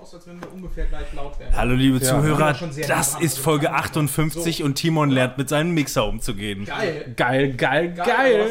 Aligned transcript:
aus, 0.00 0.14
als 0.14 0.26
wenn 0.26 0.40
wir 0.40 0.52
ungefähr 0.52 0.86
gleich 0.86 1.12
laut 1.14 1.38
werden. 1.38 1.56
Hallo 1.56 1.74
liebe 1.74 1.98
Ja. 1.98 2.04
Zuhörer, 2.04 2.56
das 2.88 3.20
ist. 3.20 3.38
Folge 3.38 3.72
58 3.72 4.62
und 4.62 4.74
Timon 4.74 5.10
lernt 5.10 5.38
mit 5.38 5.48
seinem 5.48 5.74
Mixer 5.74 6.06
umzugehen. 6.06 6.64
Geil. 6.64 7.12
Geil, 7.16 7.52
geil, 7.54 7.94
geil. 7.94 8.06
Geil. 8.06 8.50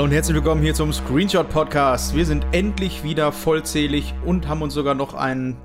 Hallo 0.00 0.08
und 0.08 0.14
herzlich 0.14 0.34
willkommen 0.34 0.62
hier 0.62 0.72
zum 0.72 0.94
Screenshot 0.94 1.50
Podcast. 1.50 2.16
Wir 2.16 2.24
sind 2.24 2.46
endlich 2.52 3.04
wieder 3.04 3.32
vollzählig 3.32 4.14
und 4.24 4.48
haben 4.48 4.62
uns 4.62 4.72
sogar 4.72 4.94
noch 4.94 5.12
einen 5.12 5.58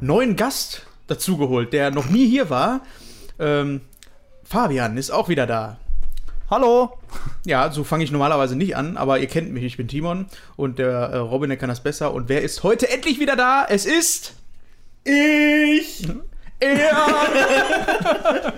neuen 0.00 0.34
Gast 0.34 0.86
dazugeholt, 1.08 1.74
der 1.74 1.90
noch 1.90 2.08
nie 2.08 2.26
hier 2.26 2.48
war. 2.48 2.80
Ähm, 3.38 3.82
Fabian 4.44 4.96
ist 4.96 5.10
auch 5.10 5.28
wieder 5.28 5.46
da. 5.46 5.76
Hallo. 6.48 6.98
Ja, 7.44 7.70
so 7.70 7.84
fange 7.84 8.02
ich 8.02 8.10
normalerweise 8.10 8.56
nicht 8.56 8.76
an, 8.76 8.96
aber 8.96 9.18
ihr 9.18 9.26
kennt 9.26 9.52
mich, 9.52 9.62
ich 9.62 9.76
bin 9.76 9.88
Timon 9.88 10.24
und 10.56 10.78
der 10.78 10.94
äh, 11.10 11.18
Robin, 11.18 11.50
der 11.50 11.58
kann 11.58 11.68
das 11.68 11.82
besser. 11.82 12.14
Und 12.14 12.30
wer 12.30 12.40
ist 12.40 12.62
heute 12.62 12.88
endlich 12.88 13.20
wieder 13.20 13.36
da? 13.36 13.66
Es 13.68 13.84
ist 13.84 14.36
ich. 15.04 16.08
Er. 16.60 17.08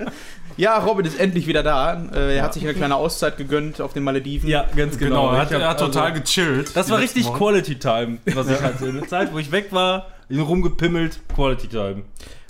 ja, 0.56 0.78
Robin 0.78 1.06
ist 1.06 1.18
endlich 1.18 1.46
wieder 1.46 1.62
da. 1.62 2.02
Äh, 2.14 2.36
er 2.36 2.42
hat 2.42 2.54
sich 2.54 2.62
eine 2.62 2.74
kleine 2.74 2.96
Auszeit 2.96 3.36
gegönnt 3.36 3.80
auf 3.80 3.92
den 3.92 4.04
Malediven. 4.04 4.48
Ja, 4.48 4.66
ganz 4.76 4.98
genau. 4.98 5.28
Genau, 5.28 5.32
er 5.32 5.40
hat, 5.40 5.50
er 5.52 5.68
hat 5.68 5.80
total 5.80 6.12
also, 6.12 6.20
gechillt. 6.22 6.76
Das 6.76 6.90
war 6.90 6.98
richtig 6.98 7.26
Wochen. 7.26 7.38
Quality 7.38 7.78
Time, 7.78 8.18
was 8.26 8.48
ich 8.48 8.60
hatte. 8.60 8.86
In 8.86 9.00
der 9.00 9.08
Zeit, 9.08 9.32
wo 9.32 9.38
ich 9.38 9.50
weg 9.52 9.68
war, 9.70 10.06
rumgepimmelt, 10.30 11.20
Quality 11.34 11.68
Time. 11.68 12.02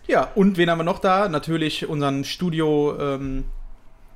Ja, 0.06 0.28
und 0.34 0.56
wen 0.56 0.70
haben 0.70 0.78
wir 0.78 0.84
noch 0.84 0.98
da? 0.98 1.28
Natürlich 1.28 1.88
unseren 1.88 2.24
Studio. 2.24 2.96
Ähm, 2.98 3.44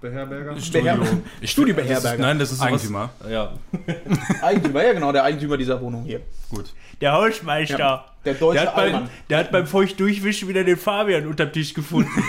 Beherberger. 0.01 0.55
Beher 0.73 0.99
Ich- 1.41 1.51
Studiobeherberger. 1.51 2.23
Nein, 2.23 2.39
das 2.39 2.53
ist 2.53 2.61
Eigentümer. 2.61 3.11
Ja. 3.29 3.53
Eigentümer, 4.43 4.85
ja 4.85 4.93
genau, 4.93 5.11
der 5.11 5.25
Eigentümer 5.25 5.57
dieser 5.57 5.81
Wohnung 5.81 6.05
hier. 6.05 6.21
Gut. 6.51 6.67
Der 7.01 7.13
Hausmeister. 7.13 7.79
Ja, 7.79 8.05
der 8.25 8.35
deutsche 8.35 8.61
der, 8.61 8.69
hat 8.69 8.77
beim, 8.77 9.09
der 9.29 9.39
hat 9.39 9.51
beim 9.51 9.67
Feuchtdurchwischen 9.67 10.49
wieder 10.49 10.63
den 10.63 10.77
Fabian 10.77 11.27
unterm 11.27 11.53
Tisch 11.53 11.75
gefunden. 11.75 12.11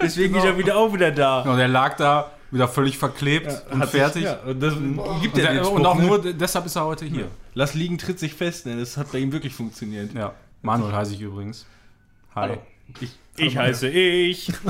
Deswegen 0.00 0.34
ist 0.36 0.44
er 0.44 0.56
wieder 0.58 0.76
auch 0.76 0.92
wieder 0.92 1.10
da. 1.10 1.42
Genau, 1.42 1.56
der 1.56 1.68
lag 1.68 1.96
da 1.96 2.30
wieder 2.50 2.68
völlig 2.68 2.98
verklebt 2.98 3.48
und 3.70 3.80
Hat 3.80 3.90
sich- 3.90 4.00
fertig. 4.00 4.22
Ja, 4.24 4.38
und 4.46 4.60
das 4.60 4.74
gibt 4.74 5.34
Und, 5.34 5.42
ja 5.42 5.52
der, 5.52 5.64
Spruch, 5.64 5.72
und 5.76 5.86
auch 5.86 5.96
ne? 5.96 6.06
nur 6.06 6.20
deshalb 6.32 6.66
ist 6.66 6.76
er 6.76 6.84
heute 6.84 7.04
hier. 7.04 7.26
Lass 7.54 7.74
liegen, 7.74 7.98
tritt 7.98 8.18
sich 8.18 8.34
fest. 8.34 8.66
Ne? 8.66 8.76
Das 8.78 8.96
hat 8.96 9.10
bei 9.12 9.18
ihm 9.18 9.32
wirklich 9.32 9.54
funktioniert. 9.54 10.12
Ja. 10.14 10.32
Manuel 10.62 10.92
heiße 10.92 11.14
ich 11.14 11.20
übrigens. 11.20 11.66
Hi. 12.34 12.48
Hallo. 12.50 12.56
Ich, 13.00 13.10
ich 13.36 13.56
heiße 13.56 13.88
ich. 13.88 14.52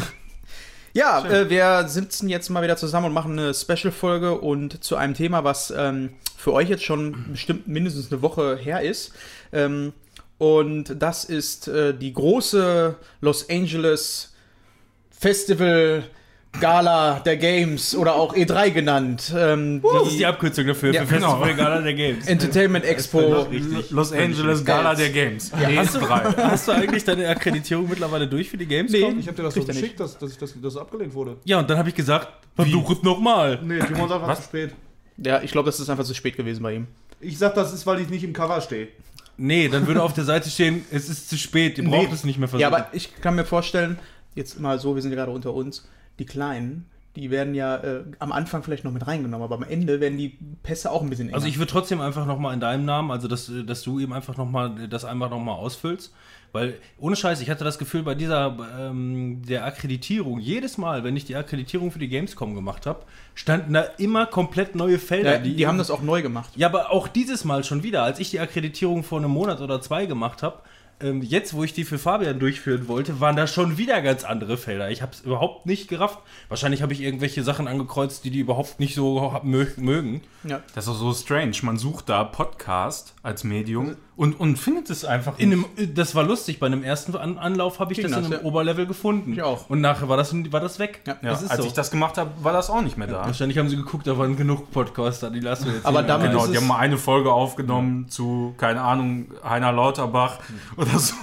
Ja, 0.96 1.24
äh, 1.26 1.50
wir 1.50 1.88
sitzen 1.88 2.28
jetzt 2.28 2.50
mal 2.50 2.62
wieder 2.62 2.76
zusammen 2.76 3.06
und 3.06 3.14
machen 3.14 3.32
eine 3.36 3.52
Special-Folge 3.52 4.38
und 4.38 4.84
zu 4.84 4.94
einem 4.94 5.14
Thema, 5.14 5.42
was 5.42 5.74
ähm, 5.76 6.10
für 6.36 6.52
euch 6.52 6.68
jetzt 6.68 6.84
schon 6.84 7.32
bestimmt 7.32 7.66
mindestens 7.66 8.12
eine 8.12 8.22
Woche 8.22 8.56
her 8.56 8.80
ist. 8.80 9.12
Ähm, 9.52 9.92
und 10.38 10.94
das 11.02 11.24
ist 11.24 11.66
äh, 11.66 11.94
die 11.98 12.12
große 12.12 12.94
Los 13.20 13.50
Angeles 13.50 14.33
Festival 15.24 16.04
Gala 16.60 17.20
der 17.20 17.38
Games 17.38 17.96
oder 17.96 18.14
auch 18.14 18.36
E3 18.36 18.70
genannt. 18.72 19.32
Ähm, 19.34 19.80
Das 19.82 20.02
ist 20.02 20.12
die 20.12 20.18
die 20.18 20.26
Abkürzung 20.26 20.66
dafür. 20.66 20.92
Ja, 20.92 21.06
für 21.06 21.14
genau. 21.14 21.38
Festival 21.38 21.54
Gala 21.56 21.80
der 21.80 21.94
Games. 21.94 22.26
Entertainment 22.26 22.84
Expo. 22.84 23.20
Richtig. 23.50 23.90
Los 23.90 24.12
Angeles 24.12 24.62
Gala 24.62 24.94
der 24.94 25.08
Games. 25.08 25.50
Hast 25.50 25.94
du, 25.94 26.00
ES3. 26.00 26.36
hast 26.36 26.68
du 26.68 26.72
eigentlich 26.72 27.04
deine 27.04 27.26
Akkreditierung 27.26 27.88
mittlerweile 27.88 28.28
durch 28.28 28.50
für 28.50 28.58
die 28.58 28.66
Games? 28.66 28.92
Nee. 28.92 29.14
Ich 29.18 29.26
habe 29.26 29.34
dir 29.38 29.44
das 29.44 29.54
so 29.54 29.60
nicht. 29.60 29.68
geschickt, 29.72 29.98
dass, 29.98 30.18
dass, 30.18 30.32
ich 30.32 30.36
das, 30.36 30.52
dass 30.60 30.76
abgelehnt 30.76 31.14
wurde. 31.14 31.38
Ja, 31.44 31.58
und 31.58 31.70
dann 31.70 31.78
habe 31.78 31.88
ich 31.88 31.94
gesagt, 31.94 32.28
versuch 32.54 32.90
es 32.90 33.02
nochmal. 33.02 33.60
Nee, 33.62 33.78
Timon 33.78 34.10
sagt, 34.10 34.20
war 34.20 34.28
Was? 34.28 34.42
zu 34.42 34.44
spät. 34.44 34.72
Ja, 35.16 35.40
ich 35.40 35.52
glaube, 35.52 35.66
das 35.70 35.80
ist 35.80 35.88
einfach 35.88 36.04
zu 36.04 36.14
spät 36.14 36.36
gewesen 36.36 36.62
bei 36.62 36.74
ihm. 36.74 36.86
Ich 37.18 37.38
sag, 37.38 37.54
das 37.54 37.72
ist, 37.72 37.86
weil 37.86 37.98
ich 38.00 38.10
nicht 38.10 38.24
im 38.24 38.34
Cover 38.34 38.60
stehe. 38.60 38.88
Nee, 39.36 39.68
dann 39.68 39.86
würde 39.86 40.02
auf 40.02 40.12
der 40.12 40.24
Seite 40.24 40.48
stehen, 40.48 40.84
es 40.92 41.08
ist 41.08 41.28
zu 41.28 41.36
spät, 41.36 41.78
ihr 41.78 41.84
braucht 41.84 42.12
es 42.12 42.24
nicht 42.24 42.38
mehr 42.38 42.46
versuchen. 42.46 42.60
Ja, 42.60 42.68
aber 42.68 42.88
ich 42.92 43.20
kann 43.20 43.34
mir 43.34 43.44
vorstellen, 43.44 43.98
jetzt 44.34 44.60
mal 44.60 44.78
so, 44.78 44.94
wir 44.94 45.02
sind 45.02 45.12
ja 45.12 45.16
gerade 45.16 45.32
unter 45.32 45.54
uns, 45.54 45.88
die 46.18 46.26
Kleinen, 46.26 46.86
die 47.16 47.30
werden 47.30 47.54
ja 47.54 47.76
äh, 47.76 48.04
am 48.18 48.32
Anfang 48.32 48.62
vielleicht 48.62 48.84
noch 48.84 48.92
mit 48.92 49.06
reingenommen, 49.06 49.44
aber 49.44 49.54
am 49.54 49.62
Ende 49.62 50.00
werden 50.00 50.18
die 50.18 50.36
Pässe 50.62 50.90
auch 50.90 51.02
ein 51.02 51.10
bisschen 51.10 51.28
enger. 51.28 51.36
Also 51.36 51.46
ich 51.46 51.58
würde 51.58 51.70
trotzdem 51.70 52.00
einfach 52.00 52.26
nochmal 52.26 52.54
in 52.54 52.60
deinem 52.60 52.84
Namen, 52.84 53.10
also 53.12 53.28
dass, 53.28 53.50
dass 53.66 53.82
du 53.82 54.00
eben 54.00 54.12
einfach 54.12 54.36
nochmal 54.36 54.88
das 54.88 55.04
einfach 55.04 55.30
nochmal 55.30 55.56
ausfüllst. 55.56 56.12
Weil, 56.50 56.74
ohne 56.98 57.16
Scheiß, 57.16 57.40
ich 57.40 57.50
hatte 57.50 57.64
das 57.64 57.78
Gefühl 57.78 58.04
bei 58.04 58.14
dieser 58.14 58.56
ähm, 58.78 59.42
der 59.42 59.64
Akkreditierung, 59.64 60.38
jedes 60.38 60.78
Mal, 60.78 61.02
wenn 61.02 61.16
ich 61.16 61.24
die 61.24 61.34
Akkreditierung 61.34 61.90
für 61.90 61.98
die 61.98 62.06
Gamescom 62.06 62.54
gemacht 62.54 62.86
habe, 62.86 63.02
standen 63.34 63.72
da 63.72 63.82
immer 63.98 64.26
komplett 64.26 64.76
neue 64.76 65.00
Felder. 65.00 65.32
ja, 65.32 65.38
die, 65.38 65.56
die 65.56 65.66
haben 65.66 65.78
das 65.78 65.90
auch 65.90 66.02
neu 66.02 66.22
gemacht. 66.22 66.50
Ja, 66.54 66.68
aber 66.68 66.92
auch 66.92 67.08
dieses 67.08 67.44
Mal 67.44 67.64
schon 67.64 67.82
wieder, 67.82 68.04
als 68.04 68.20
ich 68.20 68.30
die 68.30 68.38
Akkreditierung 68.38 69.02
vor 69.02 69.18
einem 69.18 69.32
Monat 69.32 69.60
oder 69.60 69.80
zwei 69.80 70.06
gemacht 70.06 70.44
habe, 70.44 70.60
ähm, 71.00 71.22
jetzt, 71.22 71.54
wo 71.54 71.64
ich 71.64 71.72
die 71.72 71.84
für 71.84 71.98
Fabian 71.98 72.38
durchführen 72.38 72.88
wollte, 72.88 73.20
waren 73.20 73.36
da 73.36 73.46
schon 73.46 73.78
wieder 73.78 74.00
ganz 74.02 74.24
andere 74.24 74.56
Felder. 74.56 74.90
Ich 74.90 75.02
habe 75.02 75.12
es 75.12 75.20
überhaupt 75.20 75.66
nicht 75.66 75.88
gerafft. 75.88 76.18
Wahrscheinlich 76.48 76.82
habe 76.82 76.92
ich 76.92 77.00
irgendwelche 77.00 77.42
Sachen 77.42 77.68
angekreuzt, 77.68 78.24
die 78.24 78.30
die 78.30 78.40
überhaupt 78.40 78.80
nicht 78.80 78.94
so 78.94 79.40
mögen. 79.42 80.22
Ja. 80.44 80.62
Das 80.74 80.84
ist 80.84 80.90
auch 80.90 80.98
so 80.98 81.12
strange. 81.12 81.56
Man 81.62 81.78
sucht 81.78 82.08
da 82.08 82.24
Podcast 82.24 83.13
als 83.24 83.42
Medium 83.42 83.96
und, 84.16 84.38
und 84.38 84.58
findet 84.58 84.90
es 84.90 85.04
einfach 85.04 85.38
In 85.38 85.50
einem, 85.50 85.64
äh, 85.76 85.86
das 85.86 86.14
war 86.14 86.22
lustig, 86.22 86.60
bei 86.60 86.66
einem 86.66 86.84
ersten 86.84 87.16
An 87.16 87.38
Anlauf 87.38 87.80
habe 87.80 87.92
ich 87.92 87.98
Ging 87.98 88.10
das 88.10 88.18
in 88.18 88.24
einem 88.26 88.32
ja. 88.32 88.42
Oberlevel 88.42 88.86
gefunden. 88.86 89.32
Ich 89.32 89.42
auch. 89.42 89.70
Und 89.70 89.80
nachher 89.80 90.10
war 90.10 90.18
das, 90.18 90.34
war 90.52 90.60
das 90.60 90.78
weg. 90.78 91.00
Ja. 91.06 91.16
Ja, 91.22 91.30
das 91.30 91.42
ist 91.42 91.50
als 91.50 91.62
so. 91.62 91.66
ich 91.66 91.72
das 91.72 91.90
gemacht 91.90 92.18
habe, 92.18 92.30
war 92.42 92.52
das 92.52 92.68
auch 92.68 92.82
nicht 92.82 92.98
mehr 92.98 93.08
da. 93.08 93.24
Wahrscheinlich 93.24 93.56
haben 93.56 93.70
sie 93.70 93.76
geguckt, 93.76 94.06
da 94.06 94.18
waren 94.18 94.36
genug 94.36 94.70
Podcaster, 94.70 95.30
die 95.30 95.40
lassen 95.40 95.66
wir 95.66 95.72
jetzt 95.72 95.86
Aber 95.86 96.02
nicht 96.02 96.10
damit 96.10 96.24
mehr. 96.26 96.32
Genau, 96.32 96.44
ist 96.44 96.52
die 96.52 96.58
haben 96.58 96.66
mal 96.66 96.76
eine 96.76 96.98
Folge 96.98 97.32
aufgenommen 97.32 98.08
zu, 98.10 98.54
keine 98.58 98.82
Ahnung, 98.82 99.28
Heiner 99.42 99.72
Lauterbach 99.72 100.40
oder 100.76 100.98
so. 100.98 101.14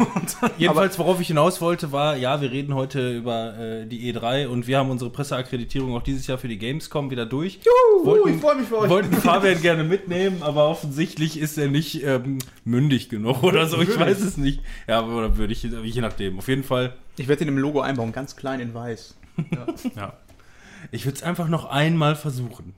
Jedenfalls, 0.58 0.98
worauf 0.98 1.22
ich 1.22 1.28
hinaus 1.28 1.62
wollte, 1.62 1.92
war, 1.92 2.18
ja, 2.18 2.42
wir 2.42 2.52
reden 2.52 2.74
heute 2.74 3.16
über 3.16 3.58
äh, 3.60 3.86
die 3.86 4.12
E3 4.12 4.48
und 4.48 4.66
wir 4.66 4.80
haben 4.80 4.90
unsere 4.90 5.12
Presseakkreditierung 5.12 5.96
auch 5.96 6.04
dieses 6.04 6.26
Jahr 6.26 6.40
für 6.40 6.48
die 6.48 6.58
Gamescom 6.58 7.12
wieder 7.12 7.28
durch. 7.28 7.60
Juhu, 7.64 8.06
wollten, 8.06 8.36
ich 8.36 8.42
freu 8.42 8.56
mich 8.56 8.68
für 8.68 8.80
euch. 8.80 8.90
Wollten 8.90 9.14
Fabian 9.14 9.62
gerne 9.62 9.84
mitnehmen, 9.84 10.42
aber 10.42 10.68
offensichtlich 10.68 11.40
ist 11.40 11.60
er 11.60 11.68
nicht 11.68 11.91
ähm, 11.96 12.40
mündig 12.66 13.10
genug 13.10 13.44
oder 13.44 13.68
so. 13.68 13.82
Ich 13.82 14.00
weiß 14.00 14.22
es 14.22 14.38
nicht. 14.38 14.62
Ja, 14.88 15.02
oder 15.04 15.38
würde 15.38 15.54
ich, 15.54 15.64
je 15.64 16.02
nachdem. 16.02 16.38
Auf 16.40 16.48
jeden 16.48 16.64
Fall, 16.64 16.94
Ich 17.18 17.28
werde 17.28 17.40
den 17.46 17.50
im 17.50 17.58
Logo 17.58 17.82
einbauen, 17.82 18.12
ganz 18.12 18.36
klein 18.36 18.60
in 18.60 18.74
weiß. 18.74 19.16
ja. 19.96 20.14
ich 20.92 21.06
würde 21.06 21.16
es 21.18 21.24
einfach 21.24 21.48
noch 21.48 21.66
einmal 21.66 22.16
versuchen. 22.16 22.74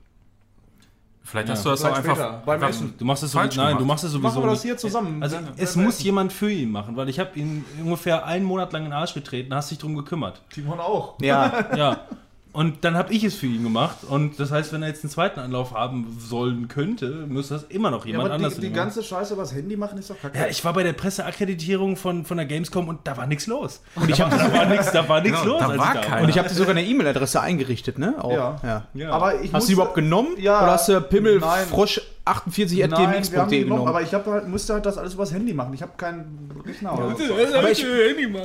Vielleicht 1.26 1.48
Ja. 1.48 1.54
hast 1.54 1.64
du 1.64 1.70
das 1.70 1.82
auch 1.82 1.86
Vielleicht 1.94 2.00
einfach, 2.10 2.16
später, 2.16 2.42
beim 2.44 2.54
einfach 2.56 2.68
Essen. 2.68 2.94
Du 2.98 3.04
machst 3.06 3.22
es 3.22 3.32
so, 3.32 3.38
Falsch 3.38 3.56
nein, 3.56 3.68
gemacht. 3.68 3.80
du 3.80 3.84
machst 3.86 4.04
es 4.04 4.12
sowieso 4.12 4.28
Machen 4.28 4.42
wir 4.42 4.50
das 4.50 4.58
nicht. 4.58 4.62
hier 4.72 4.76
zusammen. 4.76 5.22
Also 5.22 5.38
es 5.56 5.74
muss 5.74 6.02
jemand 6.02 6.32
für 6.34 6.50
ihn 6.50 6.70
machen, 6.70 6.96
weil 6.96 7.08
ich 7.08 7.18
habe 7.18 7.38
ihn 7.38 7.64
ungefähr 7.82 8.26
einen 8.26 8.44
Monat 8.44 8.72
lang 8.74 8.82
in 8.84 8.90
den 8.90 8.92
Arsch 8.98 9.14
getreten, 9.14 9.54
hast 9.54 9.70
dich 9.70 9.78
drum 9.78 9.94
gekümmert. 9.96 10.42
Timon 10.50 10.80
auch. 10.80 11.18
Ja, 11.22 11.66
Ja. 11.76 12.06
Und 12.54 12.84
dann 12.84 12.96
habe 12.96 13.12
ich 13.12 13.24
es 13.24 13.34
für 13.34 13.46
ihn 13.46 13.64
gemacht. 13.64 13.98
Und 14.08 14.38
das 14.38 14.52
heißt, 14.52 14.72
wenn 14.72 14.80
er 14.82 14.88
jetzt 14.88 15.02
einen 15.02 15.10
zweiten 15.10 15.40
Anlauf 15.40 15.74
haben 15.74 16.16
sollen 16.20 16.68
könnte, 16.68 17.26
müsste 17.26 17.54
das 17.54 17.64
immer 17.64 17.90
noch 17.90 18.06
jemand 18.06 18.28
ja, 18.28 18.34
aber 18.34 18.34
anders 18.36 18.54
die, 18.54 18.60
die 18.60 18.72
ganze 18.72 19.02
Scheiße 19.02 19.36
was 19.36 19.52
Handy 19.52 19.76
machen 19.76 19.98
ist 19.98 20.08
doch 20.08 20.20
kacke. 20.20 20.38
Ja, 20.38 20.46
ich 20.46 20.64
war 20.64 20.72
bei 20.72 20.84
der 20.84 20.92
Presseakkreditierung 20.92 21.96
von, 21.96 22.24
von 22.24 22.36
der 22.36 22.46
Gamescom 22.46 22.86
und 22.86 23.00
da 23.08 23.16
war 23.16 23.26
nichts 23.26 23.48
los. 23.48 23.82
Und 23.96 24.08
ich 24.08 24.20
hab, 24.20 24.30
da 24.38 24.52
war 24.52 24.66
nichts 24.66 24.92
da 24.92 25.08
war 25.08 25.20
nix 25.20 25.36
genau, 25.40 25.54
los. 25.54 25.62
Da 25.62 25.76
war 25.76 25.94
keiner. 25.94 26.22
Und 26.22 26.28
ich 26.28 26.38
habe 26.38 26.48
dir 26.48 26.54
sogar 26.54 26.76
eine 26.76 26.84
E-Mail-Adresse 26.84 27.40
eingerichtet, 27.40 27.98
ne? 27.98 28.22
Auch. 28.22 28.62
Ja. 28.62 28.84
ja. 28.94 29.10
Aber 29.10 29.42
ich 29.42 29.52
hast 29.52 29.64
du 29.64 29.66
die 29.66 29.72
überhaupt 29.72 29.96
genommen? 29.96 30.36
Ja. 30.38 30.62
Oder 30.62 30.72
hast 30.74 30.88
du 30.88 31.00
Pimmel, 31.00 31.40
Nein. 31.40 31.66
Frosch, 31.66 32.00
48.gmx.de 32.26 33.64
genommen. 33.64 33.86
Aber 33.86 34.00
ich 34.00 34.14
hab 34.14 34.26
halt, 34.26 34.48
musste 34.48 34.72
halt 34.72 34.86
das 34.86 34.96
alles 34.96 35.12
übers 35.12 35.32
Handy 35.32 35.52
machen. 35.52 35.74
Ich 35.74 35.82
habe 35.82 35.92
keinen 35.98 36.50
Rechner 36.64 36.94
oder 36.94 37.16
so. 37.16 37.34
Aber, 37.58 37.70
ich, 37.70 37.84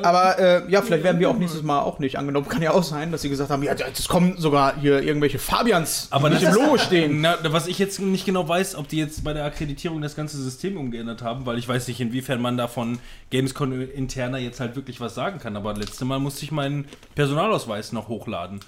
aber 0.03 0.39
äh, 0.39 0.69
ja, 0.71 0.81
vielleicht 0.81 1.03
werden 1.03 1.19
wir 1.19 1.29
auch 1.29 1.37
nächstes 1.37 1.63
Mal 1.63 1.79
auch 1.79 1.99
nicht 1.99 2.17
angenommen. 2.17 2.47
Kann 2.49 2.61
ja 2.61 2.71
auch 2.71 2.83
sein, 2.83 3.11
dass 3.11 3.21
sie 3.21 3.29
gesagt 3.29 3.49
haben, 3.49 3.63
ja, 3.63 3.73
es 3.73 4.07
kommen 4.09 4.35
sogar 4.37 4.75
hier 4.77 5.01
irgendwelche 5.01 5.39
Fabians, 5.39 6.07
aber 6.11 6.29
nicht 6.29 6.43
im 6.43 6.53
Logo 6.53 6.77
stehen. 6.77 7.21
Na, 7.21 7.37
was 7.43 7.67
ich 7.67 7.79
jetzt 7.79 8.01
nicht 8.01 8.25
genau 8.25 8.47
weiß, 8.47 8.75
ob 8.75 8.89
die 8.89 8.97
jetzt 8.97 9.23
bei 9.23 9.31
der 9.31 9.45
Akkreditierung 9.45 10.01
das 10.01 10.15
ganze 10.15 10.37
System 10.37 10.75
umgeändert 10.75 11.21
haben, 11.21 11.45
weil 11.45 11.57
ich 11.57 11.67
weiß 11.67 11.87
nicht, 11.87 12.01
inwiefern 12.01 12.41
man 12.41 12.57
davon 12.57 12.99
Gamescom 13.29 13.81
interner 13.81 14.39
jetzt 14.39 14.59
halt 14.59 14.75
wirklich 14.75 14.99
was 14.99 15.15
sagen 15.15 15.39
kann. 15.39 15.55
Aber 15.55 15.73
letzte 15.73 16.03
Mal 16.03 16.19
musste 16.19 16.43
ich 16.43 16.51
meinen 16.51 16.85
Personalausweis 17.15 17.93
noch 17.93 18.09
hochladen. 18.09 18.59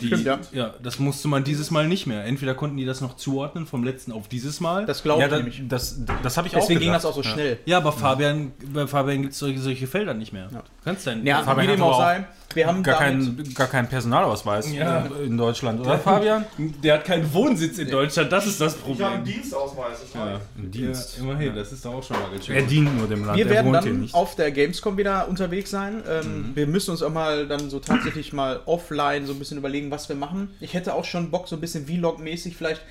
Die, 0.00 0.06
Stimmt, 0.06 0.24
ja. 0.24 0.38
ja. 0.52 0.74
Das 0.82 0.98
musste 0.98 1.26
man 1.28 1.42
dieses 1.42 1.70
Mal 1.70 1.88
nicht 1.88 2.06
mehr. 2.06 2.24
Entweder 2.24 2.54
konnten 2.54 2.76
die 2.76 2.84
das 2.84 3.00
noch 3.00 3.16
zuordnen 3.16 3.66
vom 3.66 3.82
letzten 3.82 4.12
auf 4.12 4.28
dieses 4.28 4.43
Mal. 4.60 4.86
Das 4.86 5.02
glaube 5.02 5.20
ja, 5.22 5.26
ich 5.26 5.30
das, 5.30 5.38
nämlich. 5.40 5.62
das, 5.68 6.00
das 6.22 6.36
habe 6.36 6.48
ich 6.48 6.56
auch 6.56 6.60
Deswegen 6.60 6.80
ging 6.80 6.92
das 6.92 7.04
auch 7.04 7.14
so 7.14 7.22
schnell. 7.22 7.58
Ja, 7.64 7.78
aber 7.78 7.92
Fabian, 7.92 8.52
bei 8.72 8.86
Fabian 8.86 9.22
gibt 9.22 9.32
es 9.32 9.38
solche, 9.38 9.58
solche 9.60 9.86
Felder 9.86 10.14
nicht 10.14 10.32
mehr. 10.32 10.48
Ja. 10.52 10.58
Du 10.58 10.64
kannst 10.84 11.06
dein 11.06 11.24
Ja, 11.26 11.42
Fabian 11.42 11.66
wie 11.68 11.72
dem 11.72 11.82
auch 11.82 11.94
auch 11.94 11.98
sei. 12.00 12.24
Wir 12.54 12.68
haben 12.68 12.84
Gar, 12.84 13.00
damit, 13.00 13.36
kein, 13.46 13.54
gar 13.54 13.66
keinen 13.66 13.88
Personalausweis 13.88 14.72
Ja. 14.72 15.06
äh, 15.06 15.24
in 15.24 15.36
Deutschland, 15.36 15.80
oder 15.80 15.98
Fabian? 15.98 16.44
Der 16.84 16.94
hat 16.94 17.04
keinen 17.04 17.32
Wohnsitz 17.34 17.78
in 17.78 17.90
Deutschland, 17.90 18.30
das 18.30 18.46
ist 18.46 18.60
das 18.60 18.76
Ich 18.76 18.80
habe 18.82 19.06
einen 19.06 19.14
Problem. 19.18 19.34
Dienstausweis. 19.34 20.00
Das 20.02 20.14
Ja. 20.14 20.40
Im 20.56 20.70
Dienst. 20.70 21.16
Ja, 21.16 21.24
immerhin, 21.24 21.54
das 21.56 21.72
ist 21.72 21.84
doch 21.84 21.94
auch 21.94 22.02
schon 22.04 22.16
mal 22.20 22.30
ganz 22.30 22.46
schön. 22.46 22.54
Er 22.54 22.62
dient 22.62 22.96
nur 22.96 23.08
dem 23.08 23.24
Land, 23.24 23.36
wir 23.38 23.46
er 23.46 23.50
werden 23.50 23.72
dann 23.72 24.00
nicht. 24.02 24.14
auf 24.14 24.36
der 24.36 24.52
Gamescom 24.52 24.96
wieder 24.96 25.26
unterwegs 25.28 25.70
sein. 25.70 26.04
Ähm, 26.08 26.52
Wir 26.54 26.68
müssen 26.68 26.92
uns 26.92 27.02
auch 27.02 27.10
mal 27.12 27.48
dann 27.48 27.70
so 27.70 27.80
tatsächlich 27.80 28.32
mal 28.32 28.60
offline 28.66 29.26
so 29.26 29.32
ein 29.32 29.40
bisschen 29.40 29.58
überlegen, 29.58 29.90
was 29.90 30.08
wir 30.08 30.14
machen. 30.14 30.54
Ich 30.60 30.74
hätte 30.74 30.94
auch 30.94 31.04
schon 31.04 31.32
Bock, 31.32 31.48
so 31.48 31.56
ein 31.56 31.60
bisschen 31.60 31.86
Vlog-mäßig 31.86 32.56
vielleicht. 32.56 32.82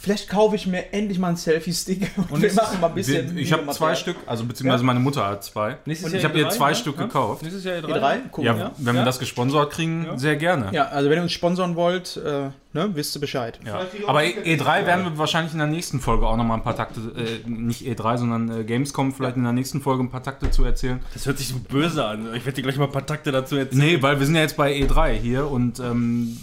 Vielleicht 0.00 0.28
kaufe 0.28 0.54
ich 0.54 0.64
mir 0.66 0.92
endlich 0.92 1.18
mal 1.18 1.26
einen 1.28 1.36
Selfie-Stick 1.36 2.12
und 2.30 2.40
wir 2.40 2.48
ist- 2.48 2.54
machen 2.56 2.80
mal 2.80 2.86
ein 2.86 2.94
bisschen. 2.94 3.34
Wir- 3.34 3.42
ich 3.42 3.52
habe 3.52 3.68
zwei. 3.72 3.96
Stück, 3.96 4.16
also 4.26 4.44
beziehungsweise 4.44 4.84
meine 4.84 5.00
Mutter 5.00 5.26
hat 5.26 5.42
zwei. 5.42 5.76
Nächstes 5.86 6.06
Und 6.06 6.12
Jahr 6.12 6.18
ich 6.20 6.24
habe 6.24 6.38
ihr 6.38 6.46
E3, 6.46 6.50
zwei 6.50 6.68
ja? 6.68 6.74
Stück 6.76 6.96
Ja? 6.98 7.02
gekauft. 7.06 7.42
Nächstes 7.42 7.64
Jahr 7.64 7.76
E3? 7.78 7.86
E3? 8.00 8.16
Cool. 8.36 8.44
Ja, 8.44 8.56
Ja. 8.56 8.72
wenn 8.78 8.94
wir 8.94 9.00
Ja. 9.00 9.04
das 9.04 9.18
gesponsert 9.18 9.72
kriegen, 9.72 10.04
Ja. 10.06 10.16
sehr 10.16 10.36
gerne. 10.36 10.68
Ja, 10.72 10.84
also 10.86 11.10
wenn 11.10 11.18
ihr 11.18 11.22
uns 11.22 11.32
sponsoren 11.32 11.74
wollt, 11.74 12.16
äh, 12.16 12.50
ne, 12.74 12.90
wisst 12.94 13.16
ihr 13.16 13.20
Bescheid. 13.20 13.58
Ja. 13.66 13.80
Wir 13.92 14.08
Aber 14.08 14.20
auch 14.20 14.22
E- 14.22 14.54
E3 14.56 14.86
werden 14.86 15.04
wir 15.04 15.18
wahrscheinlich 15.18 15.52
in 15.52 15.58
der 15.58 15.66
nächsten 15.66 15.98
Folge 15.98 16.28
auch 16.28 16.36
nochmal 16.36 16.58
ein 16.58 16.62
paar 16.62 16.76
Takte, 16.76 17.00
äh, 17.16 17.48
nicht 17.50 17.82
E3, 17.84 18.18
sondern 18.18 18.60
äh, 18.60 18.62
Gamescom, 18.62 19.12
vielleicht 19.12 19.36
in 19.36 19.42
der 19.42 19.52
nächsten 19.52 19.80
Folge 19.80 20.04
ein 20.04 20.10
paar 20.10 20.22
Takte 20.22 20.48
zu 20.52 20.62
erzählen. 20.64 21.00
Das 21.12 21.26
hört 21.26 21.38
sich 21.38 21.48
so 21.48 21.56
böse 21.58 22.04
an. 22.04 22.32
Ich 22.36 22.44
werde 22.46 22.52
dir 22.54 22.62
gleich 22.62 22.76
mal 22.76 22.84
ein 22.84 22.92
paar 22.92 23.04
Takte 23.04 23.32
dazu 23.32 23.56
erzählen. 23.56 23.80
Nee, 23.84 24.00
weil 24.00 24.20
wir 24.20 24.26
sind 24.26 24.36
ja 24.36 24.42
jetzt 24.42 24.56
bei 24.56 24.72
E3 24.76 25.14
hier 25.14 25.50
und 25.50 25.80
ähm, 25.80 26.38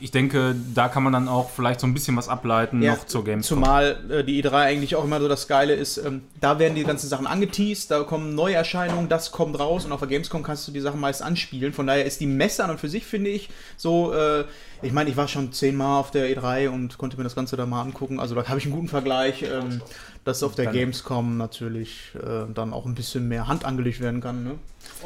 ich 0.00 0.10
denke, 0.10 0.54
da 0.74 0.88
kann 0.88 1.02
man 1.02 1.12
dann 1.12 1.28
auch 1.28 1.50
vielleicht 1.50 1.80
so 1.80 1.86
ein 1.86 1.94
bisschen 1.94 2.16
was 2.16 2.28
ableiten 2.28 2.82
Ja, 2.82 2.92
noch 2.92 3.06
zur 3.06 3.24
Gamescom. 3.24 3.58
Zumal 3.58 3.98
äh, 4.10 4.24
die 4.24 4.42
E3 4.42 4.52
eigentlich 4.52 4.96
auch 4.96 5.04
immer 5.04 5.20
so 5.20 5.28
das 5.28 5.48
Geile 5.48 5.74
ist, 5.74 5.98
ähm, 5.98 6.22
da 6.40 6.58
werden 6.58 6.74
die 6.74 6.84
ganzen 6.84 7.08
Sachen 7.08 7.26
angeteased, 7.26 7.90
da 7.90 8.02
kommen 8.04 8.34
Neuerscheinungen, 8.34 9.08
das 9.08 9.32
kommt 9.32 9.58
raus 9.58 9.84
und 9.84 9.92
auf 9.92 10.00
der 10.00 10.08
Gamescom 10.08 10.42
kannst 10.42 10.68
du 10.68 10.72
die 10.72 10.80
Sachen 10.80 11.00
meist 11.00 11.22
anspielen. 11.22 11.72
Von 11.72 11.86
daher 11.86 12.04
ist 12.04 12.20
die 12.20 12.26
Messe 12.26 12.64
an 12.64 12.70
und 12.70 12.80
für 12.80 12.88
sich, 12.88 13.04
finde 13.06 13.30
ich, 13.30 13.48
so, 13.76 14.12
äh, 14.12 14.44
ich 14.82 14.92
meine, 14.92 15.10
ich 15.10 15.16
war 15.16 15.26
schon 15.26 15.52
zehnmal 15.52 15.98
auf 15.98 16.10
der 16.10 16.28
E3 16.28 16.68
und 16.68 16.98
konnte 16.98 17.16
mir 17.16 17.24
das 17.24 17.34
Ganze 17.34 17.56
da 17.56 17.66
mal 17.66 17.82
angucken. 17.82 18.20
Also 18.20 18.34
da 18.34 18.46
habe 18.46 18.58
ich 18.58 18.66
einen 18.66 18.74
guten 18.74 18.88
Vergleich, 18.88 19.42
ähm, 19.42 19.80
dass 20.24 20.42
auf 20.42 20.54
der 20.54 20.66
Dann- 20.66 20.74
Gamescom 20.74 21.36
natürlich 21.36 22.12
äh, 22.16 22.52
dann 22.52 22.72
auch 22.72 22.86
ein 22.86 22.94
bisschen 22.94 23.28
mehr 23.28 23.46
Hand 23.48 23.64
angelegt 23.64 24.00
werden 24.00 24.20
kann. 24.20 24.44
Ne? 24.44 24.54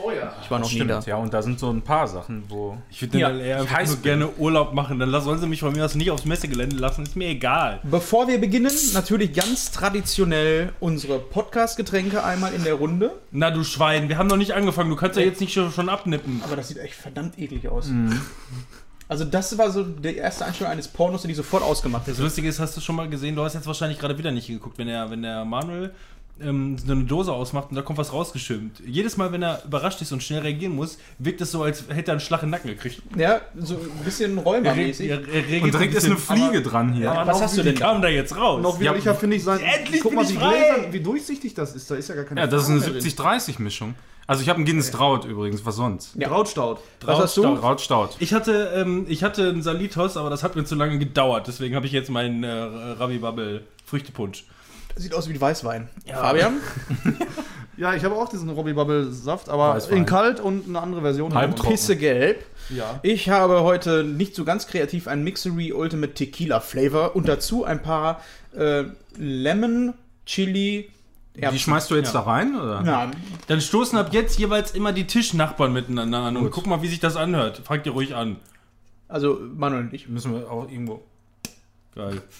Oh 0.02 0.10
ja. 0.10 0.34
Ich 0.42 0.50
war 0.50 0.58
noch 0.58 0.70
nie 0.72 0.78
da. 0.80 1.00
Stimmt, 1.02 1.06
ja, 1.06 1.16
und 1.16 1.34
da 1.34 1.42
sind 1.42 1.58
so 1.58 1.70
ein 1.70 1.82
paar 1.82 2.06
Sachen, 2.06 2.44
wo. 2.48 2.78
Ich 2.90 3.02
würde 3.02 3.18
Ja, 3.18 3.30
eher 3.30 3.56
ich 3.56 3.62
einfach 3.62 3.76
heiß 3.76 3.88
nur 3.90 3.98
gerne 4.02 4.28
Urlaub 4.38 4.74
machen. 4.74 4.98
Dann 4.98 5.10
sollen 5.20 5.38
sie 5.38 5.46
mich 5.46 5.60
von 5.60 5.72
mir 5.72 5.84
aus 5.84 5.94
nicht 5.94 6.10
aufs 6.10 6.24
Messegelände 6.24 6.76
lassen. 6.76 7.02
Ist 7.02 7.16
mir 7.16 7.28
egal. 7.28 7.80
Bevor 7.82 8.28
wir 8.28 8.38
beginnen, 8.40 8.70
natürlich 8.94 9.32
ganz 9.32 9.70
traditionell 9.70 10.72
unsere 10.80 11.18
Podcast-Getränke 11.18 12.22
einmal 12.24 12.52
in 12.54 12.64
der 12.64 12.74
Runde. 12.74 13.12
Na 13.32 13.50
du 13.50 13.64
Schwein, 13.64 14.08
wir 14.08 14.18
haben 14.18 14.28
noch 14.28 14.36
nicht 14.36 14.52
angefangen. 14.52 14.90
Du 14.90 14.96
kannst 14.96 15.16
ja 15.18 15.24
jetzt 15.24 15.40
nicht 15.40 15.52
schon, 15.52 15.70
schon 15.72 15.88
abnippen. 15.88 16.40
Aber 16.44 16.56
das 16.56 16.68
sieht 16.68 16.78
echt 16.78 16.94
verdammt 16.94 17.38
eklig 17.38 17.68
aus. 17.68 17.90
Also 19.12 19.24
das 19.26 19.56
war 19.58 19.70
so 19.70 19.82
der 19.84 20.16
erste 20.16 20.46
Einstellung 20.46 20.72
eines 20.72 20.88
Pornos, 20.88 21.20
den 21.22 21.30
ich 21.30 21.36
sofort 21.36 21.62
ausgemacht 21.62 22.02
Das 22.06 22.14
hätte. 22.14 22.22
Lustige 22.22 22.48
ist, 22.48 22.58
hast 22.60 22.74
du 22.76 22.80
schon 22.80 22.96
mal 22.96 23.08
gesehen, 23.10 23.36
du 23.36 23.42
hast 23.44 23.52
jetzt 23.54 23.66
wahrscheinlich 23.66 23.98
gerade 23.98 24.16
wieder 24.16 24.30
nicht 24.30 24.46
hingeguckt, 24.46 24.78
wenn 24.78 24.86
der, 24.86 25.10
wenn 25.10 25.20
der 25.22 25.44
Manuel 25.44 25.92
ähm, 26.40 26.78
so 26.78 26.90
eine 26.92 27.04
Dose 27.04 27.30
ausmacht 27.30 27.68
und 27.68 27.76
da 27.76 27.82
kommt 27.82 27.98
was 27.98 28.10
rausgeschimmt. 28.12 28.80
Jedes 28.86 29.18
Mal, 29.18 29.30
wenn 29.32 29.42
er 29.42 29.62
überrascht 29.66 30.00
ist 30.00 30.12
und 30.12 30.22
schnell 30.22 30.40
reagieren 30.40 30.74
muss, 30.74 30.96
wirkt 31.18 31.42
es 31.42 31.50
so, 31.52 31.62
als 31.62 31.84
hätte 31.90 32.10
er 32.10 32.12
einen 32.12 32.20
Schlag 32.20 32.42
in 32.42 32.46
den 32.46 32.52
Nacken 32.52 32.70
gekriegt. 32.70 33.02
Ja, 33.18 33.42
so 33.54 33.74
ein 33.74 34.04
bisschen 34.04 34.38
Er 34.38 34.42
Räumermäßig. 34.42 35.10
er- 35.10 35.28
er 35.28 35.62
Und 35.62 35.74
direkt 35.74 35.92
ein 35.92 35.96
ist 35.98 36.04
eine 36.06 36.16
Fliege 36.16 36.44
aber- 36.46 36.60
dran 36.62 36.92
hier. 36.94 37.12
Aber 37.12 37.30
Was 37.30 37.42
hast 37.42 37.58
du 37.58 37.62
denn 37.62 37.74
da? 37.74 37.80
kam 37.92 38.00
da 38.00 38.08
jetzt 38.08 38.34
raus? 38.34 38.62
Noch 38.62 38.80
widerlicher 38.80 39.14
finde 39.14 39.36
ich 39.36 39.44
sein. 39.44 39.60
Endlich 39.60 40.00
Guck 40.00 40.12
bin 40.12 40.16
mal, 40.16 40.24
ich 40.24 40.30
wie 40.30 40.36
frei! 40.38 40.54
gläsern, 40.74 40.92
wie 40.94 41.00
durchsichtig 41.00 41.52
das 41.52 41.76
ist. 41.76 41.90
Da 41.90 41.96
ist 41.96 42.08
ja 42.08 42.14
gar 42.14 42.24
keine 42.24 42.40
Ja, 42.40 42.46
das 42.46 42.62
ist 42.64 42.70
eine 42.70 42.80
Farbe 42.80 42.98
drin. 42.98 43.10
70-30-Mischung. 43.10 43.94
Also 44.26 44.42
ich 44.42 44.48
habe 44.48 44.56
einen 44.58 44.66
Guinness 44.66 44.90
Traut 44.90 45.24
übrigens, 45.24 45.64
was 45.66 45.76
sonst? 45.76 46.14
Ja. 46.16 46.28
Brautstaud. 46.28 46.78
Was 47.04 47.18
hast 47.18 47.36
du? 47.36 47.56
Traut 47.56 47.80
Staut. 47.80 48.16
Ich 48.20 48.32
hatte, 48.32 48.72
ähm, 48.76 49.06
ich 49.08 49.24
hatte 49.24 49.48
einen 49.48 49.62
Salitos, 49.62 50.16
aber 50.16 50.30
das 50.30 50.42
hat 50.42 50.56
mir 50.56 50.64
zu 50.64 50.74
lange 50.74 50.98
gedauert. 50.98 51.48
Deswegen 51.48 51.74
habe 51.74 51.86
ich 51.86 51.92
jetzt 51.92 52.10
meinen 52.10 52.44
äh, 52.44 52.48
Ravi 52.50 53.18
Bubble 53.18 53.64
Früchtepunsch. 53.84 54.44
Sieht 54.96 55.14
aus 55.14 55.28
wie 55.28 55.40
Weißwein. 55.40 55.88
Fabian? 56.06 56.60
Ja, 57.76 57.94
ich 57.94 58.04
habe 58.04 58.14
auch 58.14 58.28
diesen 58.28 58.50
Robbie 58.50 58.74
Bubble 58.74 59.10
Saft, 59.10 59.48
aber 59.48 59.74
Weißwein. 59.74 59.98
in 59.98 60.06
kalt 60.06 60.40
und 60.40 60.68
eine 60.68 60.80
andere 60.80 61.00
Version. 61.00 61.34
Halbtrocken. 61.34 61.72
Pissegelb. 61.72 62.44
Ja. 62.68 63.00
Ich 63.02 63.28
habe 63.30 63.62
heute 63.62 64.04
nicht 64.04 64.34
so 64.34 64.44
ganz 64.44 64.66
kreativ 64.66 65.08
ein 65.08 65.24
Mixery 65.24 65.72
Ultimate 65.72 66.12
Tequila 66.12 66.60
Flavor 66.60 67.16
und 67.16 67.28
dazu 67.28 67.64
ein 67.64 67.82
paar 67.82 68.20
äh, 68.54 68.84
Lemon, 69.16 69.94
Chili, 70.26 70.90
Die 71.34 71.58
schmeißt 71.58 71.90
du 71.90 71.94
jetzt 71.96 72.12
Ja. 72.12 72.20
da 72.20 72.30
rein, 72.30 72.54
oder? 72.54 72.82
Nein. 72.82 73.12
Dann 73.46 73.60
stoßen 73.60 73.98
ab 73.98 74.08
jetzt 74.12 74.38
jeweils 74.38 74.72
immer 74.72 74.92
die 74.92 75.06
Tischnachbarn 75.06 75.72
miteinander 75.72 76.18
an 76.18 76.36
und 76.36 76.50
guck 76.50 76.66
mal, 76.66 76.82
wie 76.82 76.88
sich 76.88 77.00
das 77.00 77.16
anhört. 77.16 77.62
Fragt 77.64 77.86
ihr 77.86 77.92
ruhig 77.92 78.14
an. 78.14 78.36
Also 79.08 79.40
Manuel 79.56 79.84
und 79.84 79.94
ich. 79.94 80.08
Müssen 80.08 80.32
wir 80.34 80.50
auch 80.50 80.68
irgendwo. 80.70 81.02
Geil. 81.94 82.22